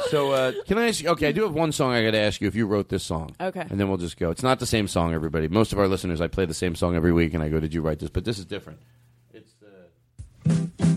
So, 0.10 0.31
uh, 0.31 0.52
can 0.65 0.77
I 0.77 0.88
ask 0.88 1.02
you? 1.02 1.10
Okay, 1.10 1.27
I 1.27 1.31
do 1.31 1.44
have 1.44 1.53
one 1.53 1.72
song 1.72 1.94
I 1.94 2.03
got 2.03 2.11
to 2.11 2.18
ask 2.18 2.41
you 2.41 2.48
if 2.48 2.56
you 2.56 2.65
wrote 2.65 2.90
this 2.90 3.03
song. 3.03 3.36
Okay. 3.40 3.61
And 3.61 3.80
then 3.80 3.88
we'll 3.88 3.98
just 3.98 4.18
go. 4.18 4.31
It's 4.31 4.44
not 4.44 4.60
the 4.60 4.65
same 4.65 4.88
song, 4.88 5.14
everybody. 5.14 5.48
Most 5.48 5.72
of 5.73 5.80
our 5.80 5.88
listeners, 5.88 6.22
I 6.22 6.27
play 6.27 6.45
the 6.45 6.53
same 6.53 6.76
song 6.76 6.95
every 6.95 7.14
week, 7.14 7.34
and 7.34 7.44
I 7.44 7.49
go, 7.49 7.60
"Did 7.60 7.73
you 7.73 7.81
write 7.81 7.99
this?" 7.99 8.10
But 8.10 8.26
this 8.26 8.40
is 8.40 8.45
different. 8.45 8.80
It's 9.34 9.52
uh, 9.64 10.53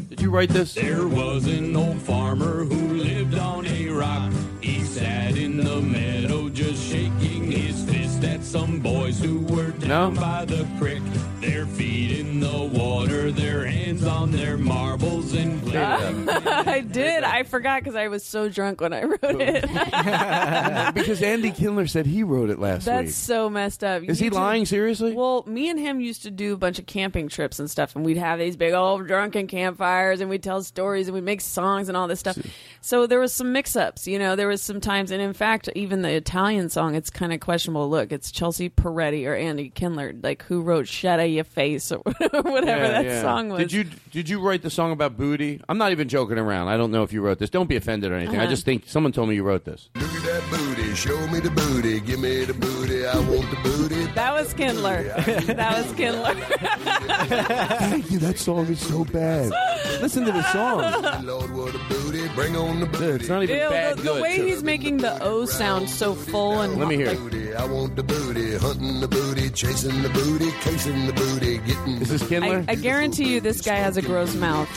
Did 0.09 0.21
you 0.23 0.31
write 0.31 0.49
this? 0.51 0.75
There 0.75 1.07
was 1.07 1.47
an 1.47 1.77
old 1.77 2.01
farmer 2.01 2.65
who 2.65 2.95
lived 2.95 3.35
on 3.37 3.67
a 3.67 3.89
rock. 3.89 4.33
He 4.61 4.81
sat 4.81 5.37
in 5.37 5.59
the 5.59 5.81
meadow 5.83 6.49
just 6.49 6.83
shaking 6.91 7.51
his 7.51 7.85
fist 7.85 8.25
at 8.25 8.43
some 8.43 8.81
boys 8.81 9.19
who 9.21 9.41
were 9.41 9.71
down 9.73 10.15
by 10.15 10.45
the 10.45 10.67
creek. 10.79 11.03
Their 11.43 11.67
feet 11.67 12.19
in 12.21 12.39
the 12.41 12.63
water, 12.73 13.33
their 13.33 13.67
hands 13.67 14.05
on 14.05 14.31
their 14.31 14.57
marbles 14.57 15.33
and 15.35 15.61
playing. 15.67 16.29
I 16.29 16.81
did. 16.81 17.25
I 17.25 17.43
forgot 17.43 17.81
because 17.83 17.97
I 17.97 18.07
was 18.09 18.25
so 18.25 18.49
drunk 18.49 18.81
when 18.81 18.93
I 18.93 19.03
wrote 19.03 19.19
it. 19.23 19.63
because 20.95 21.21
Andy 21.21 21.51
Kindler 21.51 21.87
said 21.89 22.07
he 22.07 22.23
wrote 22.23 22.49
it 22.51 22.59
last 22.61 22.85
That's 22.85 23.07
week. 23.07 23.15
so 23.15 23.51
messed 23.51 23.83
up. 23.83 24.05
Is 24.05 24.19
he 24.21 24.27
You 24.27 24.31
two- 24.31 24.37
lying 24.37 24.67
seriously? 24.67 25.15
Well, 25.15 25.43
me 25.47 25.69
and 25.69 25.79
him 25.81 26.01
used 26.01 26.23
to 26.23 26.31
do 26.31 26.53
a 26.55 26.57
bunch 26.57 26.79
of 26.79 26.87
camping 26.87 27.29
trips 27.29 27.59
and 27.59 27.69
stuff, 27.71 27.97
and 27.97 28.05
we'd 28.05 28.19
have 28.19 28.39
these 28.39 28.57
big 28.57 28.73
old 28.73 29.07
drunken 29.09 29.49
campfires, 29.49 30.21
and 30.21 30.31
we'd 30.31 30.43
tell 30.45 30.63
stories, 30.63 31.09
and 31.09 31.15
we'd 31.17 31.25
make 31.25 31.41
songs 31.41 31.89
and 31.89 31.97
all 31.97 32.07
this 32.07 32.21
stuff. 32.21 32.39
So 32.83 33.07
there 33.09 33.19
was 33.21 33.33
some 33.33 33.53
mix-ups, 33.53 34.07
you 34.07 34.19
know. 34.19 34.37
There 34.37 34.49
was 34.49 34.63
some 34.63 34.81
times, 34.81 35.11
and 35.11 35.21
in 35.21 35.33
fact, 35.33 35.69
even 35.75 36.03
the 36.03 36.11
Italian 36.13 36.69
song, 36.69 36.95
it's 36.95 37.11
kind 37.11 37.33
of 37.33 37.41
questionable. 37.41 37.91
Look, 37.91 38.13
it's 38.13 38.31
Chelsea 38.31 38.71
Peretti 38.71 39.27
or 39.27 39.35
Andy 39.35 39.71
Kindler, 39.71 40.15
like 40.23 40.43
who 40.45 40.61
wrote 40.63 40.87
"Shut 40.87 41.19
Out 41.19 41.32
Your 41.33 41.45
Face" 41.45 41.91
or 41.93 41.99
whatever 42.05 42.67
Yeah, 42.67 42.89
that 42.89 43.05
yeah. 43.05 43.23
song 43.23 43.49
was. 43.51 43.59
Did 43.61 43.73
you 43.73 43.85
did 44.11 44.29
you 44.29 44.41
write 44.41 44.63
the 44.63 44.71
song 44.71 44.93
about 44.93 45.17
booty? 45.17 45.61
I'm 45.69 45.79
not 45.79 45.93
even 45.93 46.09
joking 46.09 46.39
around. 46.39 46.69
I 46.69 46.77
don't 46.77 46.91
know 46.91 47.03
if 47.03 47.13
you 47.13 47.21
wrote 47.23 47.39
this. 47.39 47.51
Don't 47.51 47.69
be 47.69 47.77
offended 47.77 48.11
or 48.13 48.15
anything. 48.15 48.37
I 48.39 48.43
Uh-huh. 48.45 48.51
just 48.51 48.65
think 48.65 48.85
someone 48.87 49.13
told 49.13 49.29
me 49.29 49.35
you 49.35 49.43
wrote 49.43 49.65
this. 49.65 49.89
Look 49.97 50.05
at 50.15 50.23
that 50.23 50.51
booty. 50.51 50.72
Booty. 50.93 51.09
Show 51.09 51.27
me 51.29 51.41
the 51.41 51.51
booty. 51.51 52.01
Give 52.01 52.21
me 52.21 52.45
the 52.45 52.55
booty. 52.55 53.07
I 53.07 53.17
want 53.17 53.51
the 53.51 53.57
booty. 53.63 54.07
That 54.15 54.33
was 54.35 54.53
Kindler. 54.55 55.03
that 55.47 55.79
was 55.85 55.93
Kindler. 55.95 56.35
Thank 56.35 58.11
you. 58.11 58.19
That 58.19 58.39
song 58.39 58.67
is 58.67 58.81
so 58.81 59.05
bad. 59.05 59.53
Listen 60.01 60.25
to 60.25 60.33
the 60.33 60.43
song. 60.53 60.81
Lord, 61.25 61.55
what 61.55 61.75
a 61.75 61.79
booty. 61.89 62.29
Bring 62.35 62.57
on 62.57 62.81
the 62.81 62.87
booty. 62.87 63.25
It's 63.25 63.29
not 63.29 63.43
even 63.43 63.57
Ew, 63.57 63.69
bad 63.69 63.99
the, 63.99 64.03
good. 64.03 64.17
the 64.17 64.23
way 64.23 64.49
he's 64.49 64.63
making 64.63 64.99
the 64.99 65.23
O 65.23 65.45
sound 65.45 65.89
so 65.89 66.15
full 66.15 66.61
and 66.61 66.79
Let 66.79 66.89
me 66.89 66.97
hear 66.97 67.09
it. 67.09 67.19
Booty. 67.19 67.55
I 67.55 67.65
want 67.65 67.97
the 67.97 68.03
booty. 68.03 68.57
Hunting 68.57 69.01
the 69.01 69.09
booty. 69.09 69.51
Chasing 69.51 70.03
the 70.03 70.09
booty. 70.11 70.51
Casing 70.61 71.07
the 71.07 71.13
booty. 71.13 71.59
Getting 71.59 72.03
Is 72.03 72.09
this 72.09 72.23
I, 72.23 72.27
Kindler? 72.27 72.65
I 72.69 72.75
guarantee 72.75 73.35
you 73.35 73.41
this 73.41 73.61
guy 73.61 73.77
has 73.77 73.97
a 73.97 74.03
gross 74.03 74.35
mouth. 74.35 74.69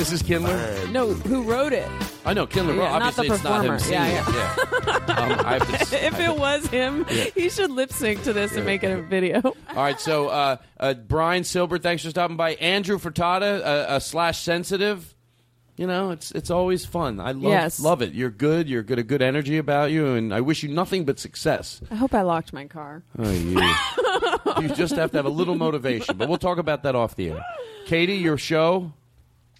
This 0.00 0.12
is 0.12 0.22
Kindler. 0.22 0.56
No, 0.88 1.08
who 1.12 1.42
wrote 1.42 1.74
it? 1.74 1.86
I 2.24 2.32
know 2.32 2.46
Kindler. 2.46 2.72
Yeah, 2.74 2.80
well, 2.90 3.00
not 3.00 3.12
the 3.14 3.20
obviously, 3.20 3.34
it's 3.36 3.44
not 3.44 3.64
him 3.66 3.72
performer. 3.72 3.92
Yeah, 3.92 4.24
singing 4.24 4.34
it. 4.34 5.08
Yeah. 5.08 5.14
Um, 5.14 5.46
I 5.46 5.52
have 5.58 5.90
to- 5.90 6.06
if 6.06 6.18
it 6.20 6.36
was 6.38 6.66
him, 6.68 7.04
Yeah. 7.10 7.24
he 7.34 7.50
should 7.50 7.70
lip 7.70 7.92
sync 7.92 8.22
to 8.22 8.32
this 8.32 8.56
and 8.56 8.64
make 8.64 8.82
it 8.82 8.98
a 8.98 9.02
video. 9.02 9.42
All 9.44 9.54
right, 9.76 10.00
so 10.00 10.28
uh, 10.28 10.56
uh, 10.78 10.94
Brian 10.94 11.44
Silber, 11.44 11.78
thanks 11.78 12.02
for 12.02 12.08
stopping 12.08 12.38
by. 12.38 12.54
Andrew 12.54 12.96
Furtada, 12.98 13.60
uh, 13.60 13.64
uh, 13.64 13.98
slash 13.98 14.40
sensitive. 14.40 15.14
You 15.76 15.86
know, 15.86 16.12
it's 16.12 16.30
it's 16.32 16.50
always 16.50 16.86
fun. 16.86 17.20
I 17.20 17.32
love 17.32 17.42
Yes. 17.52 17.78
love 17.80 18.00
it. 18.00 18.12
You're 18.14 18.30
good. 18.30 18.68
You're 18.70 18.82
good. 18.82 18.98
A 18.98 19.02
good 19.02 19.20
energy 19.22 19.58
about 19.58 19.90
you, 19.90 20.14
and 20.14 20.32
I 20.32 20.40
wish 20.40 20.62
you 20.62 20.70
nothing 20.70 21.04
but 21.04 21.18
success. 21.18 21.82
I 21.90 21.94
hope 21.96 22.14
I 22.14 22.22
locked 22.22 22.54
my 22.54 22.66
car. 22.66 23.02
Oh, 23.18 23.30
you. 23.30 23.60
you 24.62 24.74
just 24.74 24.94
have 24.94 25.10
to 25.12 25.18
have 25.18 25.26
a 25.26 25.30
little 25.30 25.56
motivation, 25.56 26.16
but 26.16 26.26
we'll 26.28 26.38
talk 26.38 26.56
about 26.56 26.84
that 26.84 26.94
off 26.94 27.16
the 27.16 27.30
air. 27.32 27.44
Katie, 27.86 28.16
your 28.16 28.38
show. 28.38 28.92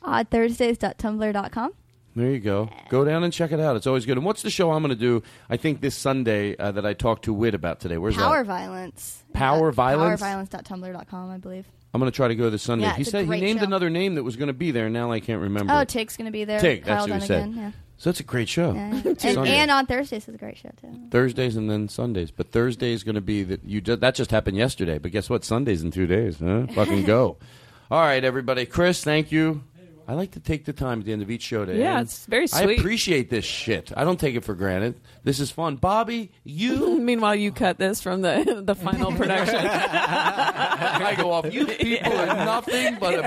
Oddthursdays.tumblr.com. 0.03 1.73
There 2.17 2.31
you 2.31 2.41
go. 2.41 2.69
Go 2.89 3.05
down 3.05 3.23
and 3.23 3.33
check 3.33 3.53
it 3.53 3.61
out. 3.61 3.77
It's 3.77 3.87
always 3.87 4.05
good. 4.05 4.17
And 4.17 4.27
what's 4.27 4.43
the 4.43 4.51
show 4.51 4.73
I'm 4.73 4.83
going 4.83 4.91
to 4.91 5.01
do? 5.01 5.23
I 5.49 5.57
think 5.57 5.81
this 5.81 5.95
Sunday 5.95 6.57
uh, 6.57 6.73
that 6.73 6.85
I 6.85 6.93
talked 6.93 7.27
to 7.27 7.33
Wit 7.33 7.55
about 7.55 7.79
today. 7.79 7.99
Where's 7.99 8.17
it? 8.17 8.21
Power 8.21 8.39
that? 8.39 8.47
Violence. 8.47 9.23
Power 9.33 9.71
Violence? 9.71 10.21
Powerviolence.tumblr.com, 10.21 11.31
I 11.31 11.39
believe. 11.39 11.67
I'm 11.95 12.01
going 12.01 12.11
to 12.11 12.15
try 12.15 12.29
to 12.29 12.35
go 12.35 12.51
this 12.51 12.63
Sunday. 12.63 12.85
Yeah, 12.87 12.95
he 12.95 13.03
it's 13.03 13.09
a 13.09 13.13
said 13.13 13.25
he 13.27 13.41
named 13.41 13.61
show. 13.61 13.67
another 13.67 13.91
name 13.91 14.17
that 14.17 14.25
was 14.25 14.37
going 14.37 14.49
to 14.49 14.53
be 14.53 14.71
there. 14.71 14.87
And 14.87 14.95
now 14.95 15.13
I 15.13 15.21
can't 15.21 15.41
remember. 15.41 15.73
Oh, 15.73 15.85
Tig's 15.85 16.17
going 16.17 16.27
to 16.27 16.33
be 16.33 16.45
there. 16.45 16.61
Tig, 16.61 16.85
Kyle 16.85 17.07
that's 17.07 17.11
what 17.11 17.21
he 17.21 17.27
said. 17.27 17.53
Yeah. 17.55 17.73
So 17.97 18.11
it's 18.11 18.21
a 18.21 18.25
great 18.25 18.49
show. 18.49 18.73
Yeah, 18.73 18.95
yeah. 19.05 19.15
and, 19.25 19.47
and 19.47 19.71
on 19.71 19.87
Thursdays 19.87 20.27
is 20.27 20.35
a 20.35 20.39
great 20.39 20.57
show, 20.57 20.71
too. 20.81 20.89
Thursdays 21.11 21.57
and 21.57 21.71
then 21.71 21.89
Sundays. 21.89 22.31
But 22.31 22.51
Thursday 22.51 22.93
is 22.93 23.05
going 23.05 23.17
to 23.17 23.21
be 23.21 23.43
that 23.43 23.63
you 23.65 23.81
ju- 23.83 23.97
that 23.97 24.15
just 24.15 24.31
happened 24.31 24.57
yesterday. 24.57 24.99
But 24.99 25.11
guess 25.13 25.29
what? 25.29 25.45
Sunday's 25.45 25.83
in 25.83 25.91
two 25.91 26.07
days. 26.07 26.39
Huh? 26.39 26.67
Fucking 26.75 27.05
go. 27.05 27.37
All 27.91 28.01
right, 28.01 28.25
everybody. 28.25 28.67
Chris, 28.67 29.03
thank 29.05 29.33
you. 29.33 29.65
I 30.11 30.15
like 30.15 30.33
to 30.33 30.41
take 30.41 30.65
the 30.65 30.73
time 30.73 30.99
at 30.99 31.05
the 31.07 31.13
end 31.13 31.23
of 31.23 31.31
each 31.31 31.43
show 31.43 31.65
to 31.65 31.73
Yeah, 31.73 31.99
end. 31.99 32.09
it's 32.09 32.27
very 32.27 32.49
sweet. 32.49 32.69
I 32.69 32.73
appreciate 32.73 33.31
this 33.31 33.45
shit. 33.45 33.93
I 33.97 34.03
don't 34.03 34.19
take 34.19 34.35
it 34.35 34.43
for 34.43 34.55
granted. 34.57 35.01
This 35.23 35.39
is 35.39 35.53
fun. 35.53 35.77
Bobby, 35.77 36.33
you. 36.43 36.99
Meanwhile, 37.01 37.37
you 37.37 37.53
cut 37.53 37.79
this 37.79 38.01
from 38.01 38.23
the 38.23 38.61
the 38.67 38.75
final 38.75 39.13
production. 39.13 39.55
I 39.63 41.15
go 41.17 41.31
off. 41.31 41.55
You 41.55 41.65
people 41.65 42.13
are 42.13 42.27
nothing 42.27 42.97
but 42.99 43.15
a. 43.15 43.21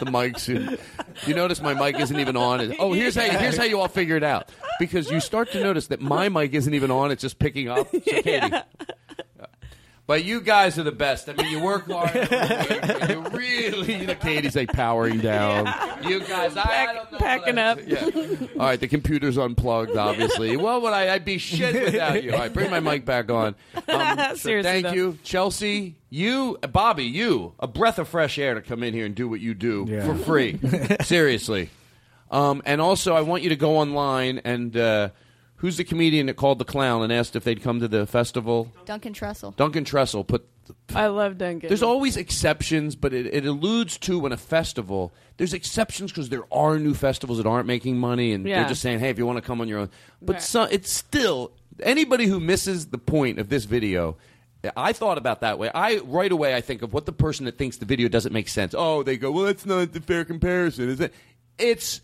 the 0.00 0.10
mic's. 0.10 0.48
In. 0.48 0.76
You 1.24 1.34
notice 1.34 1.62
my 1.62 1.74
mic 1.74 2.00
isn't 2.00 2.18
even 2.18 2.36
on. 2.36 2.74
Oh, 2.80 2.94
here's 2.94 3.14
how 3.14 3.22
here's 3.22 3.56
how 3.56 3.62
you 3.62 3.78
all 3.78 3.86
figure 3.86 4.16
it 4.16 4.24
out. 4.24 4.50
Because 4.80 5.12
you 5.12 5.20
start 5.20 5.52
to 5.52 5.62
notice 5.62 5.86
that 5.86 6.00
my 6.00 6.28
mic 6.28 6.54
isn't 6.54 6.74
even 6.74 6.90
on. 6.90 7.12
It's 7.12 7.22
just 7.22 7.38
picking 7.38 7.68
up. 7.68 7.88
So 7.88 8.00
Katie. 8.00 8.56
But 10.12 10.26
you 10.26 10.42
guys 10.42 10.78
are 10.78 10.82
the 10.82 10.92
best. 10.92 11.30
I 11.30 11.32
mean, 11.32 11.50
you 11.50 11.62
work 11.62 11.90
hard. 11.90 12.12
You 13.08 13.22
really, 13.30 14.00
you 14.00 14.06
know, 14.06 14.14
Katie's 14.14 14.54
like 14.54 14.70
powering 14.70 15.20
down. 15.20 15.72
You 16.06 16.20
guys, 16.20 16.54
I, 16.54 16.60
I 16.60 16.92
don't 16.92 17.12
know. 17.12 17.18
Packing 17.18 17.56
up. 17.56 17.78
Yeah. 17.86 18.10
All 18.58 18.66
right, 18.66 18.78
the 18.78 18.88
computer's 18.88 19.38
unplugged, 19.38 19.96
obviously. 19.96 20.54
What 20.62 20.82
would 20.82 20.92
I? 20.92 21.14
I'd 21.14 21.24
be 21.24 21.38
shit 21.38 21.82
without 21.82 22.22
you. 22.22 22.34
All 22.34 22.40
right, 22.40 22.52
bring 22.52 22.70
my 22.70 22.80
mic 22.80 23.06
back 23.06 23.30
on. 23.30 23.54
Um, 23.88 24.18
so 24.18 24.34
Seriously, 24.34 24.62
thank 24.62 24.84
though. 24.84 24.92
you, 24.92 25.18
Chelsea. 25.22 25.96
You, 26.10 26.58
Bobby, 26.70 27.04
you, 27.04 27.54
a 27.58 27.66
breath 27.66 27.98
of 27.98 28.06
fresh 28.06 28.38
air 28.38 28.52
to 28.52 28.60
come 28.60 28.82
in 28.82 28.92
here 28.92 29.06
and 29.06 29.14
do 29.14 29.30
what 29.30 29.40
you 29.40 29.54
do 29.54 29.86
for 30.02 30.14
free. 30.14 30.60
Seriously. 31.04 31.70
Um, 32.30 32.60
and 32.66 32.82
also, 32.82 33.14
I 33.14 33.22
want 33.22 33.44
you 33.44 33.48
to 33.48 33.56
go 33.56 33.78
online 33.78 34.42
and 34.44 34.76
uh, 34.76 35.08
who's 35.62 35.76
the 35.78 35.84
comedian 35.84 36.26
that 36.26 36.34
called 36.36 36.58
the 36.58 36.64
clown 36.64 37.02
and 37.02 37.12
asked 37.12 37.34
if 37.36 37.44
they'd 37.44 37.62
come 37.62 37.78
to 37.80 37.88
the 37.88 38.04
festival? 38.06 38.70
Duncan 38.84 39.14
Trussell. 39.14 39.56
Duncan 39.56 39.84
Trussell 39.84 40.26
put 40.26 40.46
I 40.94 41.06
love 41.06 41.38
Duncan. 41.38 41.68
there's 41.68 41.82
always 41.82 42.16
exceptions, 42.16 42.94
but 42.96 43.12
it, 43.12 43.26
it 43.32 43.46
alludes 43.46 43.96
to 43.98 44.18
when 44.18 44.32
a 44.32 44.36
festival. 44.36 45.12
There's 45.36 45.52
exceptions 45.54 46.10
because 46.12 46.28
there 46.28 46.44
are 46.52 46.78
new 46.78 46.94
festivals 46.94 47.38
that 47.38 47.46
aren't 47.46 47.66
making 47.66 47.96
money, 47.98 48.32
and 48.32 48.44
Yeah. 48.46 48.60
they're 48.60 48.68
just 48.70 48.82
saying, 48.82 48.98
"Hey, 49.00 49.10
if 49.10 49.18
you 49.18 49.26
want 49.26 49.38
to 49.38 49.42
come 49.42 49.60
on 49.60 49.68
your 49.68 49.78
own." 49.80 49.90
But 50.20 50.34
Right. 50.34 50.42
so, 50.42 50.62
it's 50.64 50.92
still 50.92 51.52
anybody 51.80 52.26
who 52.26 52.38
misses 52.40 52.86
the 52.86 52.98
point 52.98 53.38
of 53.38 53.48
this 53.48 53.64
video. 53.64 54.16
I 54.76 54.92
thought 54.92 55.18
about 55.18 55.40
that 55.40 55.58
way. 55.58 55.70
I 55.74 55.98
right 56.04 56.30
away 56.30 56.54
I 56.54 56.60
think 56.60 56.82
of 56.82 56.92
what 56.92 57.04
the 57.06 57.12
person 57.12 57.46
that 57.46 57.58
thinks 57.58 57.78
the 57.78 57.84
video 57.86 58.08
doesn't 58.08 58.32
make 58.32 58.48
sense. 58.48 58.74
Oh, 58.76 59.02
they 59.02 59.16
go, 59.16 59.30
"Well, 59.32 59.44
that's 59.44 59.66
not 59.66 59.92
the 59.92 60.00
fair 60.00 60.24
comparison, 60.24 60.88
is 60.88 61.00
it?" 61.00 61.12
It's 61.58 62.00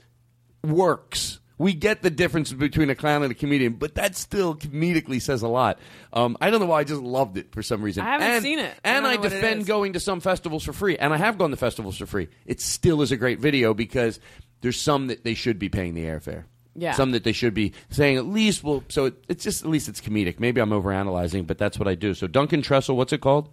works. 0.65 1.39
We 1.59 1.75
get 1.75 2.03
the 2.03 2.11
difference 2.11 2.53
between 2.53 2.89
a 2.89 2.95
clown 2.95 3.25
and 3.25 3.33
a 3.33 3.35
comedian, 3.35 3.75
but 3.75 3.97
that 3.97 4.15
still 4.17 4.55
comedically 4.55 5.21
says 5.21 5.43
a 5.43 5.49
lot. 5.49 5.81
Um, 6.13 6.37
I 6.41 6.51
don't 6.51 6.61
know 6.61 6.67
why 6.67 6.81
I 6.81 6.85
just 6.85 7.03
loved 7.03 7.37
it 7.37 7.51
for 7.53 7.63
some 7.65 7.83
reason. 7.83 8.05
I 8.05 8.13
haven't 8.13 8.27
and, 8.29 8.43
seen 8.43 8.59
it. 8.61 8.75
I 8.85 8.89
And 8.89 9.03
don't 9.05 9.11
I, 9.13 9.15
know 9.17 9.21
what 9.23 9.33
it 9.33 9.35
defend 9.35 9.67
going 9.67 9.93
to 9.95 10.01
some 10.01 10.21
festivals 10.21 10.63
for 10.65 10.73
free, 10.73 10.97
and 10.97 11.13
I 11.13 11.17
have 11.17 11.37
gone 11.37 11.51
to 11.51 11.57
festivals 11.57 11.99
for 11.99 12.07
free. 12.07 12.29
It 12.47 12.61
still 12.61 13.03
is 13.03 13.11
a 13.11 13.17
great 13.17 13.41
video 13.41 13.75
because 13.75 14.21
there's 14.61 14.81
some 14.81 15.09
that 15.09 15.25
they 15.25 15.35
should 15.35 15.59
be 15.59 15.69
paying 15.69 15.95
the 15.95 16.05
airfare. 16.05 16.45
Yeah. 16.77 16.93
Some 16.93 17.11
that 17.11 17.25
they 17.25 17.33
should 17.33 17.55
be 17.55 17.73
saying 17.91 18.19
at 18.19 18.27
least. 18.27 18.63
Well, 18.63 18.85
so 18.89 19.07
it, 19.07 19.25
it's 19.29 19.43
just 19.43 19.65
at 19.65 19.69
least 19.69 19.89
it's 19.89 20.01
comedic. 20.01 20.39
Maybe 20.39 20.61
I'm 20.61 20.71
overanalyzing, 20.71 21.45
but 21.45 21.59
that's 21.59 21.77
what 21.77 21.89
I 21.89 21.97
do. 21.97 22.15
So 22.15 22.29
Duncan 22.29 22.63
Trussell, 22.63 22.95
what's 22.95 23.13
it 23.13 23.21
called? 23.21 23.49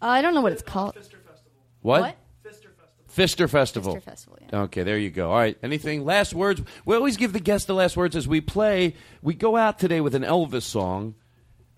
Uh, 0.00 0.06
I 0.06 0.22
don't 0.22 0.32
know 0.32 0.42
what 0.42 0.52
it's 0.52 0.62
called. 0.62 0.96
What? 1.82 2.02
What? 2.02 2.16
Fister 3.16 3.48
Festival. 3.48 3.96
Fister 3.96 4.02
Festival, 4.02 4.38
Okay, 4.52 4.82
there 4.82 4.98
you 4.98 5.10
go. 5.10 5.30
All 5.30 5.38
right. 5.38 5.56
Anything? 5.62 6.04
Last 6.04 6.34
words? 6.34 6.60
We 6.84 6.94
always 6.94 7.16
give 7.16 7.32
the 7.32 7.40
guest 7.40 7.66
the 7.66 7.74
last 7.74 7.96
words 7.96 8.14
as 8.14 8.28
we 8.28 8.40
play. 8.40 8.94
We 9.22 9.34
go 9.34 9.56
out 9.56 9.78
today 9.78 10.00
with 10.00 10.14
an 10.14 10.22
Elvis 10.22 10.62
song, 10.62 11.14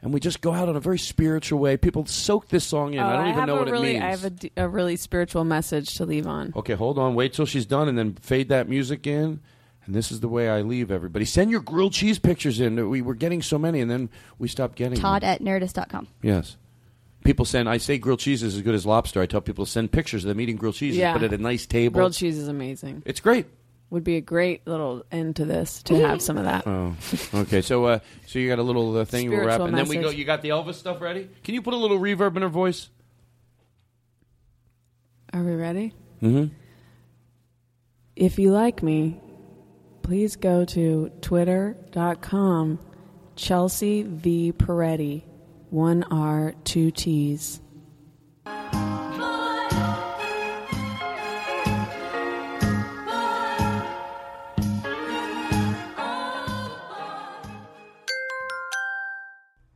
and 0.02 0.12
we 0.12 0.20
just 0.20 0.40
go 0.40 0.52
out 0.52 0.68
in 0.68 0.76
a 0.76 0.80
very 0.80 0.98
spiritual 0.98 1.60
way. 1.60 1.76
People 1.76 2.06
soak 2.06 2.48
this 2.48 2.64
song 2.64 2.94
in. 2.94 3.00
Oh, 3.00 3.06
I 3.06 3.16
don't 3.16 3.28
even 3.28 3.46
know 3.46 3.56
what 3.56 3.70
really, 3.70 3.90
it 3.90 4.00
means. 4.00 4.04
I 4.04 4.10
have 4.10 4.24
a 4.24 4.30
d- 4.30 4.52
a, 4.56 4.68
really 4.68 4.96
spiritual 4.96 5.44
message 5.44 5.94
to 5.96 6.04
leave 6.04 6.26
on. 6.26 6.52
Okay, 6.56 6.74
hold 6.74 6.98
on. 6.98 7.14
Wait 7.14 7.32
till 7.32 7.46
she's 7.46 7.66
done, 7.66 7.88
and 7.88 7.96
then 7.96 8.14
fade 8.14 8.48
that 8.48 8.68
music 8.68 9.06
in. 9.06 9.40
And 9.86 9.94
this 9.94 10.12
is 10.12 10.20
the 10.20 10.28
way 10.28 10.50
I 10.50 10.60
leave 10.60 10.90
everybody. 10.90 11.24
Send 11.24 11.50
your 11.50 11.60
grilled 11.60 11.94
cheese 11.94 12.18
pictures 12.18 12.60
in. 12.60 12.90
We 12.90 13.00
were 13.00 13.14
getting 13.14 13.40
so 13.40 13.58
many, 13.58 13.80
and 13.80 13.90
then 13.90 14.10
we 14.38 14.46
stopped 14.46 14.76
getting 14.76 14.98
Todd 14.98 15.22
them. 15.22 15.30
at 15.30 15.40
nerdist.com. 15.40 16.08
Yes. 16.20 16.56
People 17.24 17.44
send. 17.44 17.68
I 17.68 17.78
say 17.78 17.98
grilled 17.98 18.20
cheese 18.20 18.42
is 18.42 18.56
as 18.56 18.62
good 18.62 18.74
as 18.74 18.86
lobster. 18.86 19.20
I 19.20 19.26
tell 19.26 19.40
people 19.40 19.64
to 19.64 19.70
send 19.70 19.92
pictures 19.92 20.24
of 20.24 20.28
them 20.28 20.40
eating 20.40 20.56
grilled 20.56 20.76
cheese, 20.76 20.96
Yeah. 20.96 21.12
but 21.12 21.22
at 21.22 21.32
a 21.32 21.38
nice 21.38 21.66
table. 21.66 21.94
Grilled 21.98 22.14
cheese 22.14 22.38
is 22.38 22.48
amazing. 22.48 23.02
It's 23.04 23.20
great. 23.20 23.46
Would 23.90 24.04
be 24.04 24.16
a 24.16 24.20
great 24.20 24.66
little 24.66 25.02
end 25.10 25.36
to 25.36 25.44
this 25.46 25.82
to 25.84 25.94
have 26.06 26.20
some 26.20 26.36
of 26.36 26.44
that. 26.44 26.66
Oh, 26.66 26.94
okay. 27.40 27.62
So, 27.62 27.86
uh, 27.86 27.98
so 28.26 28.38
you 28.38 28.46
got 28.48 28.58
a 28.58 28.62
little 28.62 28.96
uh, 28.98 29.04
thing 29.06 29.30
we'll 29.30 29.38
wrap, 29.38 29.46
Spiritual 29.60 29.66
and 29.68 29.76
then 29.78 29.88
we 29.88 29.96
go. 29.96 30.10
You 30.10 30.24
got 30.26 30.42
the 30.42 30.50
Elvis 30.50 30.74
stuff 30.74 31.00
ready? 31.00 31.28
Can 31.42 31.54
you 31.54 31.62
put 31.62 31.72
a 31.72 31.76
little 31.78 31.98
reverb 31.98 32.36
in 32.36 32.42
her 32.42 32.48
voice? 32.50 32.90
Are 35.32 35.42
we 35.42 35.54
ready? 35.54 35.94
Mm-hmm. 36.22 36.52
If 38.16 38.38
you 38.38 38.50
like 38.50 38.82
me, 38.82 39.20
please 40.02 40.36
go 40.36 40.64
to 40.66 41.10
twitter.com 41.20 42.78
Chelsea 43.36 44.02
V 44.02 44.52
Peretti, 44.52 45.22
one 45.70 46.04
R, 46.10 46.54
two 46.64 46.90
T's. 46.90 47.60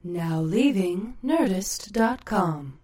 Now 0.05 0.41
leaving 0.41 1.17
Nerdist.com. 1.25 2.79